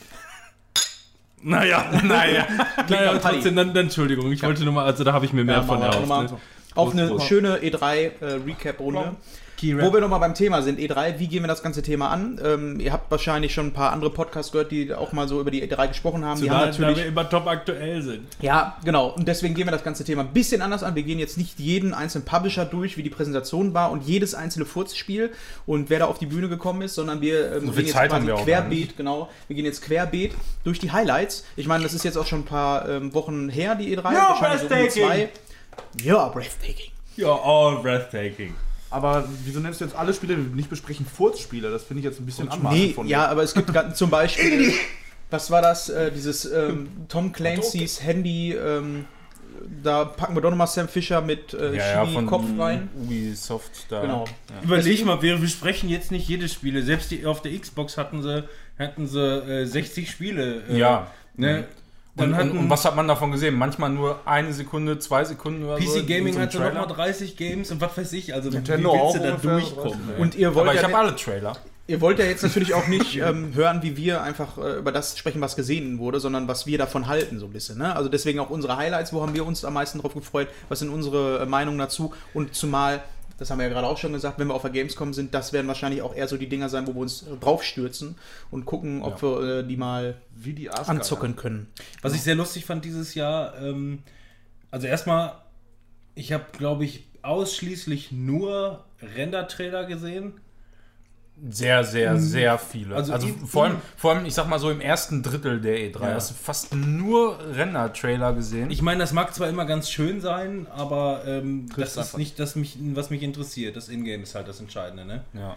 Naja, 1.45 1.85
Naja. 2.05 2.47
naja, 2.89 3.19
trotzdem, 3.19 3.57
dann, 3.57 3.75
dann 3.75 3.87
Entschuldigung, 3.87 4.31
ich 4.31 4.45
wollte 4.45 4.63
nur 4.63 4.75
mal, 4.75 4.85
also 4.85 5.03
da 5.03 5.13
habe 5.13 5.25
ich 5.25 5.33
mir 5.33 5.43
mehr 5.43 5.57
Ja, 5.57 5.63
von 5.65 5.83
erhofft. 5.83 6.07
Ne? 6.09 6.39
Auf 6.77 6.93
eine 6.93 7.09
Prost. 7.09 7.27
schöne 7.27 7.57
E3-Recap-Runde. 7.59 9.17
Wo 9.63 9.93
wir 9.93 10.01
nochmal 10.01 10.21
beim 10.21 10.35
Thema 10.35 10.63
sind, 10.63 10.79
E3, 10.79 11.19
wie 11.19 11.29
gehen 11.29 11.43
wir 11.43 11.49
das 11.49 11.63
ganze 11.63 11.83
Thema 11.83 12.11
an? 12.11 12.41
Ähm, 12.45 12.81
ihr 12.81 12.93
habt 12.93 13.11
wahrscheinlich 13.11 13.55
schon 13.55 13.67
ein 13.67 13.73
paar 13.73 13.93
andere 13.93 14.11
Podcasts 14.11 14.53
gehört, 14.53 14.73
die 14.73 14.93
auch 14.93 15.13
mal 15.13 15.29
so 15.29 15.41
über 15.41 15.51
die 15.51 15.63
E3 15.63 15.89
gesprochen 15.89 16.25
haben. 16.25 16.37
So 16.37 16.45
die 16.45 16.51
da, 16.51 16.59
haben 16.61 16.73
da 16.73 16.79
wir 16.79 16.87
natürlich. 16.87 17.09
immer 17.09 17.29
top 17.29 17.47
aktuell 17.47 18.03
sind. 18.03 18.27
Ja, 18.41 18.77
genau. 18.85 19.09
Und 19.09 19.29
deswegen 19.29 19.55
gehen 19.55 19.67
wir 19.67 19.73
das 19.73 19.85
ganze 19.85 20.05
Thema 20.05 20.23
ein 20.23 20.33
bisschen 20.33 20.63
anders 20.63 20.83
an. 20.83 20.95
Wir 20.95 21.03
gehen 21.03 21.19
jetzt 21.19 21.39
nicht 21.39 21.59
jeden 21.59 21.95
einzelnen 21.95 22.25
Publisher 22.25 22.65
durch, 22.65 22.97
wie 22.97 23.03
die 23.03 23.11
Präsentation 23.11 23.75
war 23.75 23.91
und 23.93 24.05
jedes 24.05 24.35
einzelne 24.35 24.65
Furzspiel 24.65 25.31
und 25.67 25.91
wer 25.91 26.01
da 26.01 26.07
auf 26.07 26.19
die 26.19 26.27
Bühne 26.27 26.49
gekommen 26.49 26.83
ist, 26.83 26.95
sondern 26.95 27.21
wir 27.21 27.57
ähm, 27.57 27.63
viel 27.63 27.73
gehen 27.73 27.85
jetzt 27.87 27.93
Zeit 27.95 28.11
quasi 28.11 28.27
querbeet, 28.27 28.97
genau. 28.97 29.29
Wir 29.47 29.57
gehen 29.57 29.65
jetzt 29.65 29.83
querbeet 29.83 30.33
durch 30.65 30.79
die 30.79 30.91
Highlights. 30.91 31.45
Ich 31.57 31.67
meine, 31.67 31.83
das 31.83 31.95
ist 31.95 32.05
jetzt 32.05 32.17
auch 32.17 32.27
schon 32.27 32.41
ein 32.41 32.45
paar 32.45 32.89
ähm, 32.89 33.15
Wochen 33.15 33.49
her, 33.49 33.75
die 33.75 33.97
E3. 33.97 34.13
Ja, 34.13 34.29
wahrscheinlich 34.31 34.61
so 34.63 34.69
die 34.69 34.75
breathtaking. 34.75 35.29
Ja, 36.03 36.29
breathtaking. 36.29 36.91
Ja, 37.17 37.29
all 37.29 37.77
breathtaking. 37.83 38.55
Aber 38.93 39.29
wieso 39.45 39.61
nennst 39.61 39.81
du 39.81 39.85
jetzt 39.85 39.97
alle 39.97 40.13
Spiele, 40.15 40.37
die 40.37 40.49
wir 40.51 40.55
nicht 40.57 40.71
besprechen, 40.71 41.07
Furzspiele? 41.07 41.71
Das 41.71 41.83
finde 41.85 42.01
ich 42.01 42.05
jetzt 42.05 42.21
ein 42.21 42.27
bisschen 42.27 42.49
anmaßend 42.49 42.81
Nee, 42.81 42.93
von 42.93 43.07
ja, 43.07 43.27
aber 43.27 43.43
es 43.43 43.55
gibt 43.55 43.71
zum 43.97 44.11
Beispiel, 44.11 44.73
was 45.31 45.51
war 45.51 45.63
das, 45.63 45.89
äh, 45.89 46.13
dieses 46.13 46.45
ähm, 46.45 46.89
Tom 47.09 47.33
Clancy's 47.33 48.03
Handy, 48.03 48.53
ähm, 48.53 49.07
da 49.83 50.05
packen 50.05 50.35
wir 50.35 50.41
doch 50.43 50.51
nochmal 50.51 50.67
Sam 50.67 50.89
Fisher 50.89 51.21
mit 51.21 51.55
äh, 51.55 51.79
Chili 51.79 52.27
Kopf 52.27 52.45
rein. 52.59 52.89
Ubisoft 52.97 53.87
da. 53.89 54.03
Genau. 54.03 54.25
Ja. 54.51 54.63
Überleg 54.65 55.05
mal, 55.05 55.23
wir, 55.23 55.41
wir 55.41 55.49
sprechen 55.49 55.89
jetzt 55.89 56.11
nicht 56.11 56.29
jedes 56.29 56.53
Spiele. 56.53 56.83
Selbst 56.83 57.11
die, 57.11 57.27
auf 57.27 57.43
der 57.43 57.59
Xbox 57.59 57.97
hatten 57.97 58.23
sie, 58.23 58.45
hatten 58.79 59.07
sie 59.07 59.21
äh, 59.21 59.65
60 59.65 60.11
Spiele. 60.11 60.63
Äh, 60.69 60.79
Ja. 60.79 61.11
Ne? 61.37 61.65
Dann 62.15 62.31
und, 62.31 62.37
hatten 62.37 62.59
und 62.59 62.69
was 62.71 62.85
hat 62.85 62.95
man 62.95 63.09
davon 63.09 63.33
gesehen? 63.33 63.55
Manchmal 63.55 63.89
nur 63.89 64.21
eine 64.27 64.53
Sekunde, 64.53 64.99
zwei 64.99 65.25
Sekunden 65.25 65.65
oder 65.65 65.81
so. 65.81 66.01
PC 66.01 66.07
Gaming 66.07 66.27
in 66.29 66.35
so 66.35 66.41
hatte 66.41 66.59
nochmal 66.59 66.87
30 66.87 67.37
Games 67.39 67.71
und 67.71 67.81
was 67.81 67.97
weiß 67.97 68.13
ich. 68.13 68.35
Also 68.35 68.51
Nintendo 68.51 68.91
wie 68.91 68.95
willst 68.95 69.05
auch 69.05 69.13
du 69.15 69.49
da 69.49 69.55
durchkommen? 69.55 70.11
ey? 70.17 70.21
Und 70.21 70.35
ihr 70.35 70.55
wollt, 70.55 70.69
Aber 70.69 70.75
ich 70.75 70.83
ja, 70.83 70.89
habe 70.89 70.99
alle 70.99 71.17
Trailer. 71.17 71.57
ihr 71.87 72.03
wollt 72.03 72.19
ja 72.19 72.27
jetzt 72.27 72.43
natürlich 72.43 72.75
auch 72.75 72.87
nicht 72.87 73.17
ähm, 73.21 73.55
hören, 73.55 73.83
wie 73.83 73.97
wir 73.97 74.23
einfach 74.23 74.59
äh, 74.59 74.77
über 74.79 74.93
das 74.93 75.17
sprechen, 75.17 75.41
was 75.41 75.57
gesehen 75.57 75.99
wurde, 75.99 76.21
sondern 76.21 76.49
was 76.49 76.67
wir 76.67 76.77
davon 76.77 77.07
halten, 77.07 77.39
so 77.39 77.47
ein 77.47 77.53
bisschen. 77.53 77.79
Ne? 77.79 77.97
Also 77.97 78.11
deswegen 78.11 78.41
auch 78.41 78.51
unsere 78.51 78.77
Highlights, 78.77 79.15
wo 79.15 79.23
haben 79.23 79.35
wir 79.35 79.47
uns 79.47 79.65
am 79.65 79.73
meisten 79.73 79.99
drauf 79.99 80.13
gefreut, 80.13 80.49
was 80.69 80.81
sind 80.81 80.91
unsere 80.91 81.41
äh, 81.41 81.47
Meinungen 81.47 81.79
dazu 81.79 82.13
und 82.35 82.55
zumal, 82.55 83.03
das 83.43 83.51
haben 83.51 83.59
wir 83.59 83.67
ja 83.67 83.73
gerade 83.73 83.89
auch 83.89 83.99
schon 83.99 84.13
gesagt, 84.13 84.39
wenn 84.39 84.47
wir 84.47 84.55
auf 84.55 84.63
der 84.63 84.71
Gamescom 84.71 85.13
sind, 85.13 85.35
das 85.35 85.53
werden 85.53 85.67
wahrscheinlich 85.67 86.01
auch 86.01 86.15
eher 86.15 86.29
so 86.29 86.37
die 86.37 86.49
Dinger 86.49 86.69
sein, 86.69 86.87
wo 86.87 86.95
wir 86.95 87.01
uns 87.01 87.27
draufstürzen 87.41 88.15
und 88.53 88.67
gucken, 88.67 89.03
ob 89.03 89.21
wir 89.21 89.59
äh, 89.59 89.67
die 89.67 89.77
mal 89.77 90.15
Wie 90.33 90.53
die 90.53 90.71
anzocken 90.71 91.35
können. 91.35 91.67
Was 92.03 92.15
ich 92.15 92.23
sehr 92.23 92.37
lustig 92.37 92.65
fand 92.65 92.85
dieses 92.85 93.17
Jahr, 93.17 93.59
ähm, 93.59 94.05
also 94.71 94.87
erstmal, 94.87 95.35
ich 96.15 96.33
habe, 96.33 96.45
glaube 96.57 96.85
ich, 96.85 97.09
ausschließlich 97.23 98.13
nur 98.13 98.85
Render-Trailer 99.17 99.87
gesehen. 99.87 100.35
Sehr, 101.51 101.83
sehr, 101.83 102.19
sehr 102.19 102.57
viele. 102.57 102.95
Also 102.95 103.13
Also, 103.13 103.27
vor, 103.47 103.65
allem, 103.65 103.77
vor 103.97 104.13
allem, 104.13 104.27
ich 104.27 104.35
sag 104.35 104.49
mal 104.49 104.61
so 104.61 104.71
im 104.71 104.81
ersten 104.81 105.23
Drittel 105.25 105.61
der 105.61 105.77
E3 105.77 106.01
Ja. 106.01 106.15
hast 106.15 106.31
du 106.31 106.35
fast 106.35 106.73
nur 106.75 107.37
Render-Trailer 107.55 108.33
gesehen. 108.35 108.71
Ich 108.71 108.81
meine, 108.81 109.01
das 109.01 109.13
mag 109.13 109.35
zwar 109.35 109.49
immer 109.49 109.65
ganz 109.65 109.91
schön 109.91 110.21
sein, 110.21 110.69
aber 110.71 111.23
ähm, 111.27 111.67
das 111.77 111.97
ist 111.97 112.17
nicht 112.17 112.39
das, 112.39 112.55
mich, 112.55 112.79
was 112.95 113.11
mich 113.11 113.23
interessiert. 113.23 113.75
Das 113.77 113.89
Ingame 113.89 114.23
ist 114.23 114.35
halt 114.37 114.47
das 114.47 114.61
Entscheidende, 114.61 115.05
ne? 115.05 115.25
ja. 115.35 115.57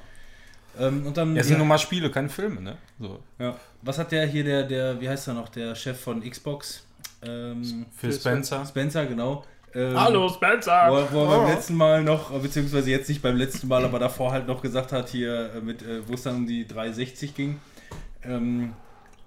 Ähm, 0.77 1.05
und 1.05 1.15
dann, 1.15 1.37
Es 1.37 1.47
sind 1.47 1.57
nur 1.57 1.67
mal 1.67 1.77
Spiele, 1.77 2.11
keine 2.11 2.27
Filme, 2.27 2.59
ne? 2.59 2.77
So. 2.99 3.19
ja. 3.39 3.55
Was 3.81 3.97
hat 3.97 4.11
der 4.11 4.25
hier, 4.25 4.43
der, 4.43 4.63
der, 4.63 4.99
wie 4.99 5.07
heißt 5.07 5.27
er 5.29 5.33
noch, 5.35 5.47
der 5.47 5.73
Chef 5.75 5.97
von 6.01 6.21
Xbox? 6.29 6.85
Ähm, 7.21 7.85
Phil 7.95 8.11
Spencer. 8.11 8.65
Spencer, 8.65 9.05
genau. 9.05 9.45
Ähm, 9.75 9.95
Spencer! 10.29 10.87
Wo, 10.89 10.95
er- 10.97 11.11
wo 11.11 11.23
er 11.25 11.37
beim 11.39 11.47
letzten 11.53 11.75
Mal 11.75 12.03
noch, 12.03 12.31
beziehungsweise 12.39 12.89
jetzt 12.91 13.09
nicht 13.09 13.21
beim 13.21 13.35
letzten 13.35 13.67
Mal, 13.67 13.83
aber 13.83 13.99
davor 13.99 14.31
halt 14.31 14.47
noch 14.47 14.61
gesagt 14.61 14.91
hat, 14.93 15.09
hier, 15.09 15.51
äh, 15.55 15.61
mit, 15.61 15.81
äh, 15.81 16.07
wo 16.07 16.13
es 16.13 16.23
dann 16.23 16.35
um 16.35 16.47
die 16.47 16.65
360 16.67 17.35
ging, 17.35 17.59
ähm, 18.23 18.73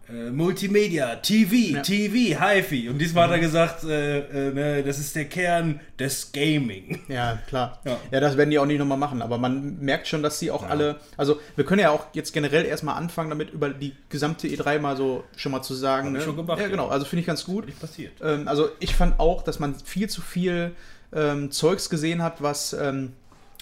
äh, 0.08 0.30
Multimedia, 0.30 1.16
TV, 1.16 1.76
Ja. 1.76 1.82
TV, 1.82 2.40
HiFi. 2.40 2.88
Und 2.88 2.98
diesmal 2.98 3.24
hat 3.24 3.32
er 3.32 3.38
gesagt, 3.40 3.84
äh, 3.84 4.18
äh, 4.48 4.52
ne, 4.52 4.82
das 4.82 4.98
ist 4.98 5.14
der 5.16 5.26
Kern 5.26 5.80
des 5.98 6.32
Gaming. 6.32 7.00
Ja, 7.08 7.38
klar. 7.46 7.80
Ja. 7.84 7.96
Ja. 8.10 8.20
das 8.20 8.36
werden 8.36 8.50
die 8.50 8.58
auch 8.58 8.66
nicht 8.66 8.78
nochmal 8.78 8.98
machen, 8.98 9.22
aber 9.22 9.38
man 9.38 9.78
merkt 9.80 10.08
schon, 10.08 10.22
dass 10.22 10.38
sie 10.38 10.50
auch 10.50 10.68
alle, 10.68 10.96
also 11.16 11.40
wir 11.56 11.64
können 11.64 11.80
ja 11.80 11.90
auch 11.90 12.06
jetzt 12.12 12.32
generell 12.32 12.64
erstmal 12.64 12.96
anfangen, 12.96 13.30
damit 13.30 13.50
über 13.50 13.70
die 13.70 13.94
gesamte 14.08 14.46
E3 14.46 14.78
mal 14.78 14.96
so 14.96 15.24
schon 15.36 15.52
mal 15.52 15.62
zu 15.62 15.74
sagen. 15.74 16.12
Ne? 16.12 16.20
schon 16.20 16.36
gemacht, 16.36 16.58
ja, 16.58 16.64
ja. 16.64 16.70
genau, 16.70 16.88
also 16.88 17.04
finde 17.06 17.20
ich 17.20 17.26
ganz 17.26 17.44
gut. 17.44 17.66
Nicht 17.66 17.80
passiert. 17.80 18.12
Ähm, 18.22 18.46
also 18.46 18.68
ich 18.80 18.94
fand 18.94 19.18
auch, 19.18 19.42
dass 19.42 19.58
man 19.58 19.74
viel 19.74 20.08
zu 20.08 20.20
viel 20.20 20.72
ähm, 21.12 21.50
Zeugs 21.50 21.88
gesehen 21.90 22.22
hat, 22.22 22.42
was 22.42 22.72
ähm, 22.72 23.12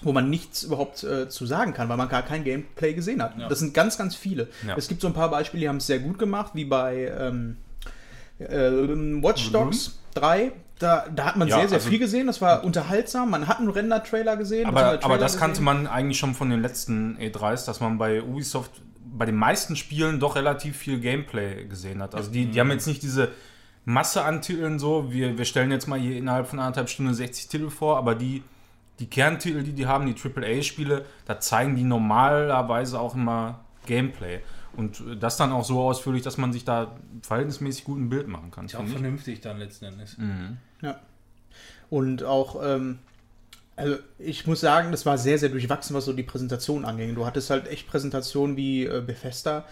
wo 0.03 0.13
man 0.13 0.29
nichts 0.29 0.63
überhaupt 0.63 1.03
äh, 1.05 1.29
zu 1.29 1.47
sagen 1.47 1.73
kann, 1.73 1.89
weil 1.89 1.97
man 1.97 2.09
gar 2.09 2.23
kein 2.23 2.45
Gameplay 2.45 2.93
gesehen 2.93 3.23
hat. 3.23 3.39
Ja. 3.39 3.49
Das 3.49 3.61
sind 3.61 3.73
ganz, 3.73 3.97
ganz 3.97 4.15
viele. 4.15 4.49
Ja. 4.67 4.77
Es 4.77 4.89
gibt 4.89 5.01
so 5.01 5.07
ein 5.07 5.15
paar 5.15 5.31
Beispiele, 5.31 5.63
die 5.63 5.69
haben 5.69 5.79
es 5.79 5.87
sehr 5.87 6.01
gut 6.01 6.19
gemacht, 6.19 6.53
wie 6.55 6.67
bei 6.67 7.11
ähm, 7.19 7.57
äh, 8.39 8.71
Watch 9.23 9.51
Dogs 9.53 9.99
3. 10.15 10.53
Da, 10.79 11.07
da 11.15 11.25
hat 11.25 11.37
man 11.37 11.49
Ja, 11.49 11.57
sehr, 11.59 11.69
sehr 11.69 11.79
also- 11.79 11.89
viel 11.89 11.99
gesehen. 11.99 12.27
Das 12.27 12.43
war 12.43 12.63
unterhaltsam. 12.63 13.31
Man 13.31 13.49
hat 13.49 13.59
einen 13.61 13.71
Render-Trailer 13.71 14.37
gesehen. 14.37 14.67
Aber, 14.67 14.75
beziehungsweise 14.75 15.05
aber 15.05 15.15
Trailer 15.15 15.25
das 15.25 15.39
kannte 15.39 15.53
gesehen. 15.53 15.65
man 15.65 15.87
eigentlich 15.87 16.19
schon 16.19 16.35
von 16.35 16.51
den 16.51 16.61
letzten 16.61 17.17
E3s, 17.17 17.65
dass 17.65 17.81
man 17.81 17.97
bei 17.97 18.23
Ubisoft 18.23 18.73
bei 19.17 19.25
den 19.25 19.37
meisten 19.37 19.77
Spielen 19.77 20.21
doch 20.21 20.37
relativ 20.37 20.77
viel 20.77 21.01
Gameplay 21.01 21.65
gesehen 21.65 22.03
hat. 22.03 22.15
Also 22.15 22.31
die, 22.31 22.47
die 22.47 22.61
haben 22.61 22.71
jetzt 22.71 22.87
nicht 22.87 23.03
diese 23.03 23.31
Masse 23.87 24.23
an 24.25 24.43
Titeln 24.43 24.79
so, 24.79 25.11
wir, 25.13 25.39
wir 25.39 25.45
stellen 25.47 25.71
jetzt 25.71 25.87
mal 25.87 25.99
hier 25.99 26.19
innerhalb 26.19 26.49
von 26.49 26.59
anderthalb 26.59 26.91
Stunden 26.91 27.15
60 27.15 27.49
Titel 27.49 27.71
vor, 27.71 27.97
aber 27.97 28.15
die, 28.15 28.43
die 28.99 29.07
Kerntitel, 29.07 29.63
die 29.63 29.73
die 29.73 29.87
haben, 29.87 30.07
die 30.07 30.15
AAA-Spiele, 30.15 31.05
da 31.27 31.41
zeigen 31.41 31.77
die 31.77 31.85
normalerweise 31.85 32.99
auch 32.99 33.15
immer 33.15 33.65
Gameplay. 33.87 34.41
Und 34.77 35.01
äh, 35.01 35.17
das 35.17 35.37
dann 35.37 35.53
auch 35.53 35.65
so 35.65 35.81
ausführlich, 35.83 36.23
dass 36.23 36.39
man 36.39 36.53
sich 36.53 36.65
da 36.65 36.97
verhältnismäßig 37.23 37.85
gut 37.85 37.99
ein 37.99 38.09
Bild 38.09 38.29
machen 38.29 38.51
kann. 38.51 38.67
Ist 38.67 38.77
auch 38.77 38.87
vernünftig 38.87 39.41
dann 39.41 39.59
letzten 39.59 39.87
Endes. 39.87 40.17
Ja. 40.83 41.01
Und 41.89 42.23
auch, 42.25 42.63
ähm, 42.63 42.99
also 43.77 43.97
ich 44.19 44.47
muss 44.47 44.61
sagen, 44.61 44.91
das 44.91 45.07
war 45.07 45.19
sehr, 45.19 45.39
sehr 45.39 45.49
durchwachsen, 45.49 45.95
was 45.95 46.05
so 46.05 46.13
die 46.13 46.23
Präsentation 46.23 46.85
anging. 46.85 47.15
Du 47.15 47.27
hattest 47.27 47.51
halt 47.51 47.69
echt 47.69 47.87
Präsentationen 47.89 48.57
wie 48.57 48.85
äh, 48.85 49.03
Bethesda, 49.07 49.65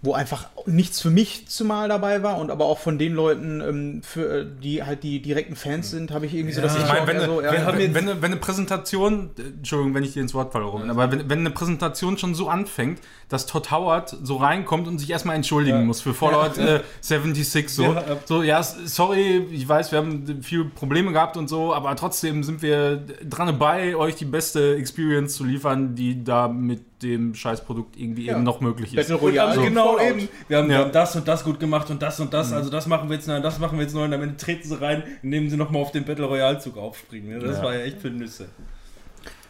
wo 0.00 0.12
einfach 0.12 0.46
nichts 0.66 1.00
für 1.00 1.10
mich 1.10 1.48
zumal 1.48 1.88
dabei 1.88 2.22
war 2.22 2.38
und 2.38 2.52
aber 2.52 2.66
auch 2.66 2.78
von 2.78 2.98
den 2.98 3.14
Leuten, 3.14 3.60
ähm, 3.60 4.02
für, 4.04 4.42
äh, 4.42 4.46
die 4.62 4.84
halt 4.84 5.02
die 5.02 5.20
direkten 5.20 5.56
Fans 5.56 5.90
sind, 5.90 6.12
habe 6.12 6.24
ich 6.26 6.34
irgendwie 6.34 6.52
so, 6.54 6.60
Ja. 6.60 6.68
dass 6.68 6.76
Ich 6.78 6.86
meine, 6.86 7.06
wenn, 7.08 7.20
so, 7.20 7.42
ja, 7.42 7.52
wenn, 7.76 7.94
wenn, 7.94 8.06
wenn, 8.06 8.24
eine- 8.24 8.36
Präsentation, 8.36 9.30
äh, 9.38 9.42
Entschuldigung, 9.42 9.94
wenn 9.94 10.04
ich 10.04 10.12
dir 10.12 10.22
ins 10.22 10.34
Wort 10.34 10.52
falle, 10.52 10.66
Robin, 10.66 10.88
aber 10.90 11.10
wenn, 11.10 11.28
wenn 11.28 11.40
eine 11.40 11.50
Präsentation 11.50 12.16
schon 12.16 12.36
so 12.36 12.48
anfängt, 12.48 13.00
dass 13.28 13.46
Todd 13.46 13.72
Howard 13.72 14.16
so 14.22 14.36
reinkommt 14.36 14.86
und 14.86 14.98
sich 14.98 15.10
erstmal 15.10 15.34
entschuldigen 15.34 15.78
Ja. 15.80 15.84
muss 15.84 16.00
für 16.00 16.14
Fallout 16.14 16.56
äh, 16.58 16.80
76, 17.00 17.68
so. 17.68 17.96
So, 18.26 18.42
ja, 18.44 18.62
sorry, 18.62 19.46
ich 19.50 19.68
weiß, 19.68 19.90
wir 19.90 19.98
haben 19.98 20.42
viele 20.42 20.64
Probleme 20.66 21.12
gehabt 21.12 21.36
und 21.36 21.48
so, 21.48 21.74
aber 21.74 21.96
trotzdem 21.96 22.44
sind 22.44 22.62
wir 22.62 22.98
dran 23.28 23.48
dabei, 23.48 23.96
euch 23.96 24.14
die 24.14 24.24
beste 24.26 24.76
Experience 24.76 25.34
zu 25.34 25.44
liefern, 25.44 25.96
die 25.96 26.22
da 26.22 26.46
mit 26.46 26.82
dem 27.02 27.34
Scheißprodukt 27.34 27.96
irgendwie 27.96 28.26
Ja. 28.26 28.34
eben 28.34 28.42
noch 28.42 28.60
möglich 28.60 28.90
ist. 28.94 28.96
Battle 28.96 29.16
Und 29.18 29.30
Royale. 29.32 29.54
dann 29.56 29.64
genau 29.64 29.96
Fallout. 29.96 30.16
eben. 30.16 30.28
Wir 30.48 30.58
haben, 30.58 30.68
wir 30.68 30.76
Ja. 30.76 30.82
haben 30.82 30.92
das 30.92 31.14
und 31.16 31.28
das 31.28 31.44
gut 31.44 31.60
gemacht 31.60 31.90
und 31.90 32.02
das 32.02 32.18
und 32.20 32.34
das. 32.34 32.52
Also 32.52 32.70
das 32.70 32.86
machen 32.86 33.08
wir 33.08 33.16
jetzt 33.16 33.28
neu, 33.28 33.40
das 33.40 33.58
machen 33.58 33.78
wir 33.78 33.84
jetzt 33.84 33.94
neu. 33.94 34.04
Und 34.04 34.12
am 34.14 34.22
Ende 34.22 34.36
treten 34.36 34.66
sie 34.68 34.80
rein, 34.80 35.02
indem 35.22 35.48
sie 35.48 35.56
nochmal 35.56 35.82
auf 35.82 35.92
den 35.92 36.04
Battle 36.04 36.24
Royale 36.26 36.58
Zug 36.58 36.76
aufspringen. 36.76 37.40
Das 37.40 37.58
Ja. 37.58 37.62
war 37.64 37.74
ja 37.74 37.80
echt 37.82 38.00
für 38.00 38.10
Nüsse. 38.10 38.48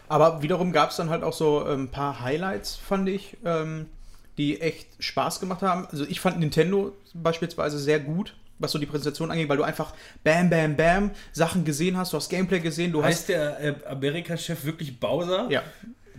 Aber 0.08 0.42
wiederum 0.42 0.72
gab 0.72 0.90
es 0.90 0.96
dann 0.96 1.10
halt 1.10 1.22
auch 1.22 1.32
so 1.34 1.64
ein 1.64 1.80
ähm, 1.80 1.88
paar 1.88 2.20
Highlights, 2.20 2.76
fand 2.76 3.08
ich, 3.08 3.36
ähm, 3.44 3.86
die 4.38 4.60
echt 4.60 4.88
Spaß 4.98 5.40
gemacht 5.40 5.62
haben. 5.62 5.86
Also 5.90 6.04
ich 6.08 6.20
fand 6.20 6.38
Nintendo 6.38 6.92
beispielsweise 7.12 7.78
sehr 7.78 7.98
gut, 8.00 8.34
was 8.58 8.72
so 8.72 8.78
die 8.78 8.86
Präsentation 8.86 9.30
angeht, 9.30 9.48
weil 9.48 9.56
du 9.58 9.62
einfach 9.64 9.92
bam, 10.24 10.48
bam, 10.48 10.76
bam 10.76 11.10
Sachen 11.32 11.64
gesehen 11.64 11.96
hast, 11.96 12.12
du 12.12 12.16
hast 12.16 12.28
Gameplay 12.28 12.60
gesehen, 12.60 12.92
du 12.92 13.02
Heißt 13.02 13.28
der 13.28 13.60
äh, 13.60 13.74
Amerika-Chef 13.86 14.64
wirklich 14.64 14.96
hast... 15.00 15.50
Ja, 15.50 15.62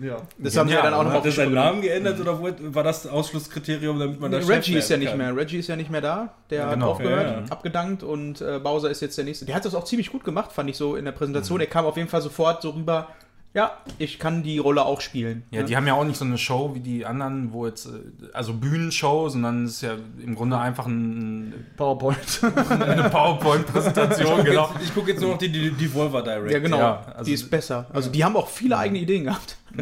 Ja. 0.01 0.17
das 0.37 0.55
haben 0.57 0.69
wir 0.69 0.75
ja 0.77 0.81
dann 0.83 0.93
auch 0.93 1.03
noch 1.03 1.11
Hat 1.13 1.25
er 1.25 1.31
seinen. 1.31 1.53
Namen 1.53 1.81
geändert 1.81 2.19
oder 2.19 2.39
wo- 2.39 2.49
war 2.73 2.83
das 2.83 3.05
Ausschlusskriterium, 3.07 3.99
damit 3.99 4.19
man 4.19 4.31
da 4.31 4.39
Chef 4.39 4.49
Reggie 4.49 4.77
ist 4.77 4.89
ja 4.89 4.97
nicht 4.97 5.09
kann? 5.09 5.17
mehr. 5.17 5.35
Reggie 5.35 5.57
ist 5.59 5.67
ja 5.67 5.75
nicht 5.75 5.89
mehr 5.89 6.01
da. 6.01 6.33
Der 6.49 6.59
Ja, 6.59 6.73
genau. 6.73 6.85
hat 6.87 6.91
aufgehört, 6.93 7.23
Ja, 7.27 7.31
ja. 7.39 7.43
abgedankt 7.49 8.03
und 8.03 8.41
äh, 8.41 8.59
Bowser 8.59 8.89
ist 8.89 9.01
jetzt 9.01 9.17
der 9.17 9.25
nächste. 9.25 9.45
Der 9.45 9.55
hat 9.55 9.65
das 9.65 9.75
auch 9.75 9.83
ziemlich 9.83 10.11
gut 10.11 10.23
gemacht, 10.23 10.51
fand 10.51 10.69
ich 10.69 10.77
so 10.77 10.95
in 10.95 11.05
der 11.05 11.11
Präsentation. 11.11 11.59
Der 11.59 11.67
kam 11.67 11.85
auf 11.85 11.97
jeden 11.97 12.09
Fall 12.09 12.21
sofort 12.21 12.61
so 12.61 12.69
rüber. 12.71 13.07
Ja, 13.55 13.77
ich 13.97 14.19
kann 14.19 14.43
die 14.43 14.59
Rolle 14.59 14.85
auch 14.85 15.01
spielen. 15.01 15.43
Ja, 15.49 15.61
Ne? 15.61 15.65
die 15.67 15.75
haben 15.75 15.87
ja 15.87 15.95
auch 15.95 16.03
nicht 16.03 16.17
so 16.17 16.25
eine 16.25 16.37
Show 16.37 16.75
wie 16.75 16.81
die 16.81 17.03
anderen, 17.05 17.51
wo 17.51 17.65
jetzt, 17.65 17.87
äh, 17.87 17.89
also 18.31 18.53
Bühnenshow, 18.53 19.27
sondern 19.29 19.65
es 19.65 19.71
ist 19.77 19.81
ja 19.81 19.95
im 20.23 20.35
Grunde 20.35 20.59
einfach 20.59 20.85
ein, 20.85 21.65
PowerPoint. 21.75 22.41
eine 22.69 23.09
PowerPoint-Präsentation, 23.09 24.43
genau. 24.43 24.69
Jetzt, 24.75 24.83
ich 24.85 24.93
gucke 24.93 25.09
jetzt 25.11 25.21
nur 25.21 25.31
noch 25.31 25.37
die, 25.39 25.51
die 25.51 25.71
Devolver 25.71 26.21
Direct. 26.21 26.51
Ja, 26.51 26.59
genau. 26.59 26.77
Ja, 26.77 27.01
also- 27.15 27.23
die 27.25 27.33
ist 27.33 27.49
besser. 27.49 27.87
Also 27.91 28.11
die 28.11 28.23
haben 28.23 28.35
auch 28.37 28.47
viele 28.47 28.77
eigene 28.77 28.99
Ideen 28.99 29.23
gehabt. 29.23 29.57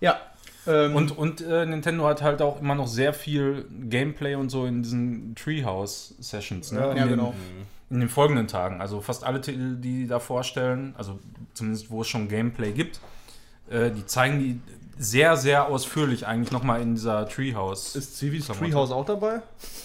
ja. 0.00 0.16
Ähm, 0.66 0.94
Und, 0.94 1.16
und 1.18 1.40
äh, 1.40 1.66
Nintendo 1.66 2.06
hat 2.06 2.22
halt 2.22 2.40
auch 2.40 2.60
immer 2.60 2.74
noch 2.74 2.86
sehr 2.86 3.12
viel 3.14 3.64
Gameplay 3.88 4.34
und 4.36 4.48
so 4.50 4.64
in 4.66 4.82
diesen 4.82 5.34
Treehouse-Sessions, 5.34 6.72
ne? 6.72 6.80
ja, 6.80 6.94
den, 6.94 7.08
genau. 7.08 7.34
In 7.92 8.00
den 8.00 8.08
folgenden 8.08 8.48
Tagen. 8.48 8.80
Also 8.80 9.00
fast 9.00 9.22
alle 9.22 9.40
Titel, 9.40 9.76
die 9.76 9.98
die 9.98 10.06
da 10.06 10.18
vorstellen, 10.18 10.94
also 10.96 11.18
zumindest 11.52 11.90
wo 11.90 12.00
es 12.00 12.08
schon 12.08 12.28
Gameplay 12.28 12.72
gibt, 12.72 13.00
äh, 13.70 13.90
die 13.90 14.06
zeigen 14.06 14.38
die 14.38 14.60
sehr, 14.98 15.36
sehr 15.36 15.66
ausführlich 15.66 16.26
eigentlich 16.26 16.52
nochmal 16.52 16.80
in 16.80 16.94
dieser 16.94 17.28
Treehouse. 17.28 17.96
Ist 17.96 18.16
Civis. 18.16 18.46
Treehouse 18.46 18.92
auch 18.92 19.04
dabei? 19.04 19.42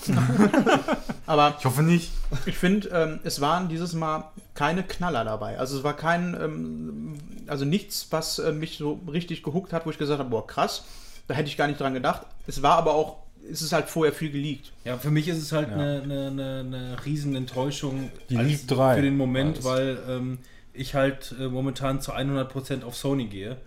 Aber 1.26 1.56
ich 1.60 1.66
hoffe 1.66 1.84
nicht. 1.84 2.12
ich 2.46 2.58
finde, 2.58 2.88
ähm, 2.90 3.20
es 3.24 3.42
waren 3.42 3.68
dieses 3.68 3.94
Mal 3.94 4.32
keine 4.54 4.84
Knaller 4.84 5.26
dabei. 5.26 5.58
Also 5.60 5.78
es 5.78 5.84
war 5.84 5.94
kein, 5.94 6.34
ähm, 6.40 7.18
also 7.48 7.66
nichts, 7.66 8.08
was 8.12 8.40
äh, 8.40 8.52
mich 8.52 8.78
so 8.78 9.02
richtig 9.12 9.44
gehuckt 9.44 9.74
hat, 9.74 9.86
wo 9.86 9.90
ich 9.90 9.98
gesagt 9.98 10.20
habe, 10.20 10.30
boah, 10.30 10.46
krass, 10.46 10.86
da 11.28 11.34
hätte 11.34 11.50
ich 11.50 11.58
gar 11.58 11.68
nicht 11.68 11.80
dran 11.80 11.94
gedacht. 11.94 12.22
Es 12.46 12.62
war 12.62 12.78
aber 12.78 12.94
auch, 12.94 13.18
es 13.52 13.62
ist 13.62 13.72
halt 13.74 13.90
vorher 13.90 14.14
viel 14.14 14.30
geleakt. 14.32 14.72
Ja, 14.86 14.98
für 14.98 15.12
mich 15.12 15.28
ist 15.28 15.38
es 15.38 15.52
halt 15.52 15.70
Ja. 15.70 15.76
eine, 15.76 16.02
eine, 16.04 16.28
eine, 16.28 16.60
eine 16.60 16.98
riesen 17.06 17.36
Enttäuschung 17.36 18.10
Die 18.30 18.38
als- 18.38 18.48
League 18.48 18.68
3 18.68 18.96
für 18.96 19.02
den 19.02 19.18
Moment, 19.18 19.64
weil 19.64 19.98
ähm, 20.10 20.38
ich 20.74 20.96
halt 20.96 21.34
äh, 21.40 21.48
momentan 21.48 22.02
zu 22.02 22.12
100% 22.14 22.84
auf 22.84 22.96
Sony 22.96 23.26
gehe. 23.26 23.58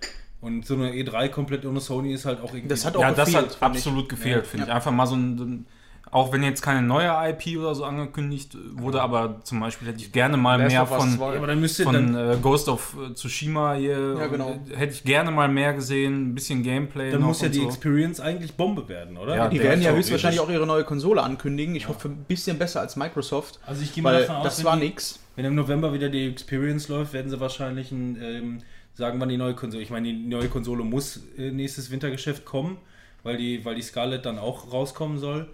Und 0.40 0.64
so 0.64 0.74
eine 0.74 0.92
E3 0.92 1.28
komplett 1.28 1.66
ohne 1.66 1.80
Sony 1.80 2.12
ist 2.14 2.24
halt 2.24 2.40
auch 2.40 2.54
irgendwie... 2.54 2.68
Das 2.68 2.84
hat 2.86 2.96
auch 2.96 3.02
Ja, 3.02 3.12
das 3.12 3.26
gefehlt, 3.26 3.46
hat 3.50 3.54
fand 3.56 3.76
ich. 3.76 3.82
absolut 3.82 4.08
gefehlt, 4.08 4.46
finde 4.46 4.66
Ja. 4.66 4.72
ich. 4.72 4.76
Einfach 4.76 4.90
mal 4.92 5.06
so 5.06 5.14
ein, 5.16 5.36
so 5.36 5.44
ein, 5.44 5.66
auch 6.12 6.32
wenn 6.32 6.42
jetzt 6.42 6.60
keine 6.62 6.82
neue 6.82 7.08
IP 7.30 7.56
oder 7.58 7.74
so 7.74 7.84
angekündigt 7.84 8.56
wurde, 8.72 9.00
aber 9.00 9.40
zum 9.44 9.60
Beispiel 9.60 9.88
hätte 9.88 9.98
ich 10.00 10.10
gerne 10.10 10.36
mal 10.36 10.58
Last 10.60 10.72
mehr 10.72 10.86
von, 10.86 11.10
2. 11.16 11.36
aber 11.36 11.46
dann 11.46 11.60
müsst 11.60 11.78
ihr 11.78 11.84
von 11.84 12.14
äh, 12.16 12.36
Ghost 12.42 12.68
of 12.68 12.96
äh, 13.10 13.14
Tsushima 13.14 13.74
hier. 13.74 14.16
Ja, 14.18 14.26
genau. 14.26 14.58
Hätte 14.74 14.92
ich 14.92 15.04
gerne 15.04 15.30
mal 15.30 15.48
mehr 15.48 15.72
gesehen, 15.72 16.30
ein 16.30 16.34
bisschen 16.34 16.62
Gameplay. 16.62 17.12
dann 17.12 17.22
muss 17.22 17.40
ja 17.42 17.48
die 17.48 17.58
so. 17.60 17.66
Experience 17.68 18.18
eigentlich 18.20 18.54
Bombe 18.54 18.88
werden, 18.88 19.16
oder? 19.16 19.36
Ja, 19.36 19.48
Die 19.48 19.60
werden 19.62 19.82
ja 19.82 19.92
höchstwahrscheinlich 19.92 20.40
auch 20.40 20.50
ihre 20.50 20.66
neue 20.66 20.82
Konsole 20.84 21.22
ankündigen. 21.22 21.76
Ich 21.76 21.86
hoffe, 21.88 22.08
ein 22.08 22.24
bisschen 22.24 22.58
besser 22.58 22.80
als 22.80 22.96
Microsoft. 22.96 23.60
Also 23.64 23.82
ich 23.82 23.94
gehe 23.94 24.02
mal 24.02 24.20
davon 24.20 24.36
aus, 24.36 24.44
das 24.44 24.64
war 24.64 24.76
die- 24.76 24.86
nix. 24.86 25.20
Wenn 25.36 25.44
im 25.44 25.54
November 25.54 25.92
wieder 25.92 26.08
die 26.08 26.26
Experience 26.26 26.88
läuft, 26.88 27.12
werden 27.12 27.30
sie 27.30 27.38
wahrscheinlich 27.40 27.92
ein, 27.92 28.18
ähm, 28.20 28.58
sagen, 28.94 29.20
wann 29.20 29.28
die 29.28 29.36
neue 29.36 29.54
Konsole. 29.54 29.82
Ich 29.82 29.90
meine, 29.90 30.08
die 30.08 30.26
neue 30.26 30.48
Konsole 30.48 30.82
muss 30.84 31.20
äh, 31.38 31.50
nächstes 31.52 31.90
Wintergeschäft 31.90 32.44
kommen, 32.44 32.78
weil 33.22 33.36
die, 33.36 33.64
weil 33.64 33.76
die 33.76 33.82
Scarlett 33.82 34.26
dann 34.26 34.38
auch 34.38 34.72
rauskommen 34.72 35.18
soll. 35.18 35.48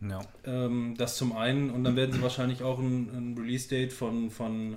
Ja. 0.00 0.20
Ähm, 0.44 0.94
das 0.96 1.16
zum 1.16 1.36
einen 1.36 1.70
und 1.70 1.84
dann 1.84 1.96
werden 1.96 2.12
sie 2.12 2.22
wahrscheinlich 2.22 2.62
auch 2.62 2.78
ein, 2.78 3.08
ein 3.12 3.38
Release-Date 3.38 3.92
von, 3.92 4.30
von 4.30 4.76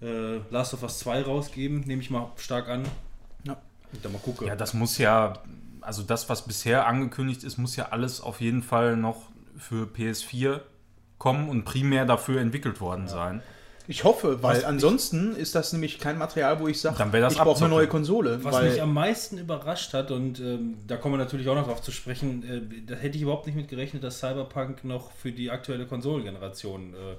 äh, 0.00 0.36
Last 0.50 0.74
of 0.74 0.82
Us 0.82 0.98
2 1.00 1.22
rausgeben, 1.22 1.80
nehme 1.80 2.02
ich 2.02 2.10
mal 2.10 2.30
stark 2.36 2.68
an. 2.68 2.84
Ja. 3.44 3.56
Und 3.92 4.04
dann 4.04 4.12
mal 4.12 4.18
gucken. 4.18 4.46
ja, 4.46 4.54
das 4.54 4.74
muss 4.74 4.98
ja, 4.98 5.34
also 5.80 6.02
das, 6.02 6.28
was 6.28 6.44
bisher 6.46 6.86
angekündigt 6.86 7.42
ist, 7.44 7.58
muss 7.58 7.76
ja 7.76 7.88
alles 7.90 8.20
auf 8.20 8.40
jeden 8.40 8.62
Fall 8.62 8.96
noch 8.96 9.30
für 9.56 9.86
PS4 9.86 10.60
kommen 11.18 11.48
und 11.48 11.64
primär 11.64 12.04
dafür 12.04 12.40
entwickelt 12.40 12.80
worden 12.80 13.08
sein. 13.08 13.42
Ich 13.86 14.04
hoffe, 14.04 14.42
weil 14.42 14.58
Was- 14.58 14.64
ansonsten 14.64 15.36
ist 15.36 15.54
das 15.54 15.72
nämlich 15.72 15.98
kein 15.98 16.16
Material, 16.16 16.58
wo 16.60 16.68
ich 16.68 16.80
sage, 16.80 16.96
ich 17.28 17.36
brauche 17.36 17.58
eine 17.60 17.68
neue 17.68 17.86
Konsole. 17.86 18.42
Was 18.42 18.54
weil 18.54 18.70
mich 18.70 18.80
am 18.80 18.94
meisten 18.94 19.38
überrascht 19.38 19.92
hat, 19.92 20.10
und 20.10 20.40
ähm, 20.40 20.78
da 20.86 20.96
kommen 20.96 21.14
wir 21.14 21.18
natürlich 21.18 21.48
auch 21.48 21.54
noch 21.54 21.66
drauf 21.66 21.82
zu 21.82 21.92
sprechen, 21.92 22.42
äh, 22.48 22.86
da 22.86 22.94
hätte 22.94 23.16
ich 23.16 23.22
überhaupt 23.22 23.46
nicht 23.46 23.56
mit 23.56 23.68
gerechnet, 23.68 24.02
dass 24.02 24.20
Cyberpunk 24.20 24.84
noch 24.84 25.12
für 25.12 25.32
die 25.32 25.50
aktuelle 25.50 25.86
Konsolengeneration 25.86 26.94
äh, 26.94 27.16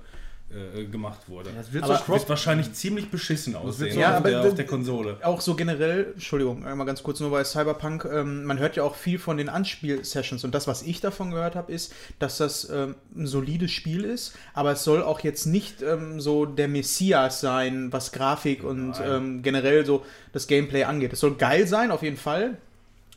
äh, 0.51 0.85
gemacht 0.85 1.27
wurde. 1.27 1.49
Das 1.55 1.73
wird 1.73 1.83
Aber 1.83 1.97
so 1.97 2.07
wird 2.13 2.29
wahrscheinlich 2.29 2.71
ziemlich 2.73 3.09
beschissen 3.09 3.55
aussehen 3.55 3.93
so- 3.93 3.99
Ja, 3.99 4.17
auf, 4.17 4.23
der, 4.23 4.41
auf 4.41 4.53
der 4.53 4.65
Konsole. 4.65 5.17
auch 5.23 5.41
so 5.41 5.55
generell, 5.55 6.11
Entschuldigung, 6.13 6.65
einmal 6.65 6.85
ganz 6.85 7.01
kurz 7.03 7.19
nur 7.19 7.31
bei 7.31 7.43
Cyberpunk, 7.43 8.05
ähm, 8.05 8.45
man 8.45 8.59
hört 8.59 8.75
ja 8.75 8.83
auch 8.83 8.95
viel 8.95 9.17
von 9.19 9.37
den 9.37 9.49
Anspiel-Sessions 9.49 10.43
und 10.43 10.53
das, 10.53 10.67
was 10.67 10.83
ich 10.83 11.01
davon 11.01 11.31
gehört 11.31 11.55
habe, 11.55 11.71
ist, 11.71 11.93
dass 12.19 12.37
das 12.37 12.69
ähm, 12.69 12.95
ein 13.15 13.25
solides 13.27 13.71
Spiel 13.71 14.03
ist, 14.03 14.35
aber 14.53 14.71
es 14.73 14.83
soll 14.83 15.01
auch 15.03 15.21
jetzt 15.21 15.45
nicht 15.45 15.81
ähm, 15.81 16.21
so 16.21 16.45
der 16.45 16.67
Messias 16.67 17.41
sein, 17.41 17.91
was 17.91 18.11
Grafik 18.11 18.63
und 18.63 18.91
Nein. 18.91 19.01
ähm, 19.09 19.41
generell 19.41 19.85
so 19.85 20.05
das 20.31 20.47
Gameplay 20.47 20.83
angeht. 20.83 21.11
Es 21.13 21.19
soll 21.21 21.35
geil 21.35 21.67
sein, 21.67 21.91
auf 21.91 22.03
jeden 22.03 22.17
Fall. 22.17 22.57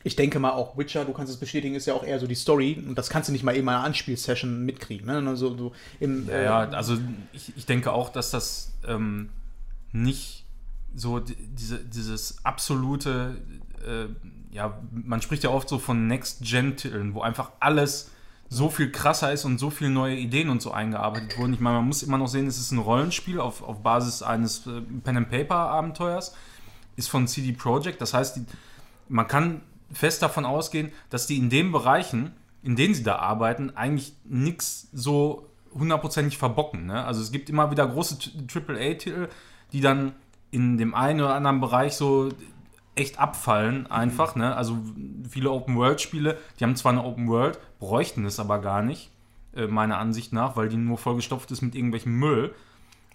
Ich 0.03 0.15
denke 0.15 0.39
mal 0.39 0.51
auch 0.51 0.77
Witcher, 0.77 1.03
du 1.03 1.11
kannst 1.11 1.31
es 1.31 1.37
bestätigen, 1.39 1.75
ist 1.75 1.85
ja 1.85 1.93
auch 1.93 2.03
eher 2.03 2.19
so 2.19 2.27
die 2.27 2.35
Story 2.35 2.81
und 2.87 2.97
das 2.97 3.09
kannst 3.09 3.27
du 3.27 3.33
nicht 3.33 3.43
mal 3.43 3.53
eben 3.55 3.67
in 3.67 3.69
einer 3.69 3.83
Anspielsession 3.83 4.65
mitkriegen. 4.65 5.07
Ne? 5.07 5.27
Also, 5.27 5.57
so 5.57 5.71
im, 5.99 6.27
Ja, 6.29 6.41
ja 6.41 6.59
also 6.69 6.97
ich, 7.33 7.55
ich 7.57 7.65
denke 7.65 7.91
auch, 7.91 8.09
dass 8.09 8.31
das 8.31 8.71
ähm, 8.87 9.29
nicht 9.91 10.45
so 10.95 11.19
di- 11.19 11.35
diese, 11.35 11.79
dieses 11.79 12.43
absolute, 12.45 13.35
äh, 13.85 14.05
ja, 14.55 14.79
man 14.91 15.21
spricht 15.21 15.43
ja 15.43 15.49
oft 15.49 15.67
so 15.67 15.79
von 15.79 16.07
Next-Gen-Titeln, 16.07 17.13
wo 17.13 17.21
einfach 17.21 17.51
alles 17.59 18.11
so 18.51 18.69
viel 18.69 18.91
krasser 18.91 19.31
ist 19.31 19.45
und 19.45 19.59
so 19.59 19.69
viele 19.69 19.91
neue 19.91 20.15
Ideen 20.15 20.49
und 20.49 20.61
so 20.61 20.71
eingearbeitet 20.71 21.37
wurden. 21.37 21.53
Ich 21.53 21.59
meine, 21.59 21.77
man 21.77 21.87
muss 21.87 22.01
immer 22.01 22.17
noch 22.17 22.27
sehen, 22.27 22.47
es 22.47 22.57
ist 22.57 22.71
ein 22.71 22.79
Rollenspiel 22.79 23.39
auf, 23.39 23.61
auf 23.61 23.83
Basis 23.83 24.23
eines 24.23 24.65
äh, 24.65 24.81
Pen-and-Paper-Abenteuers, 25.03 26.33
ist 26.95 27.09
von 27.09 27.27
CD 27.27 27.51
Projekt, 27.51 28.01
das 28.01 28.13
heißt, 28.13 28.37
die, 28.37 28.45
man 29.07 29.27
kann 29.27 29.61
fest 29.91 30.21
davon 30.21 30.45
ausgehen, 30.45 30.91
dass 31.09 31.27
die 31.27 31.37
in 31.37 31.49
den 31.49 31.71
Bereichen, 31.71 32.33
in 32.63 32.75
denen 32.75 32.93
sie 32.93 33.03
da 33.03 33.17
arbeiten, 33.17 33.71
eigentlich 33.75 34.13
nichts 34.25 34.89
so 34.93 35.49
hundertprozentig 35.73 36.37
verbocken. 36.37 36.87
Ne? 36.87 37.03
Also 37.03 37.21
es 37.21 37.31
gibt 37.31 37.49
immer 37.49 37.71
wieder 37.71 37.87
große 37.87 38.17
AAA-Titel, 38.47 39.29
die 39.71 39.81
dann 39.81 40.13
in 40.51 40.77
dem 40.77 40.95
einen 40.95 41.21
oder 41.21 41.35
anderen 41.35 41.61
Bereich 41.61 41.93
so 41.93 42.29
echt 42.95 43.19
abfallen 43.19 43.87
einfach. 43.87 44.35
Ne? 44.35 44.55
Also 44.55 44.77
viele 45.29 45.51
Open-World-Spiele, 45.51 46.37
die 46.59 46.63
haben 46.63 46.75
zwar 46.75 46.91
eine 46.91 47.03
Open-World, 47.03 47.59
bräuchten 47.79 48.25
es 48.25 48.39
aber 48.39 48.59
gar 48.59 48.81
nicht, 48.81 49.11
äh, 49.55 49.67
meiner 49.67 49.97
Ansicht 49.97 50.33
nach, 50.33 50.55
weil 50.55 50.69
die 50.69 50.77
nur 50.77 50.97
vollgestopft 50.97 51.51
ist 51.51 51.61
mit 51.61 51.75
irgendwelchem 51.75 52.13
Müll. 52.13 52.53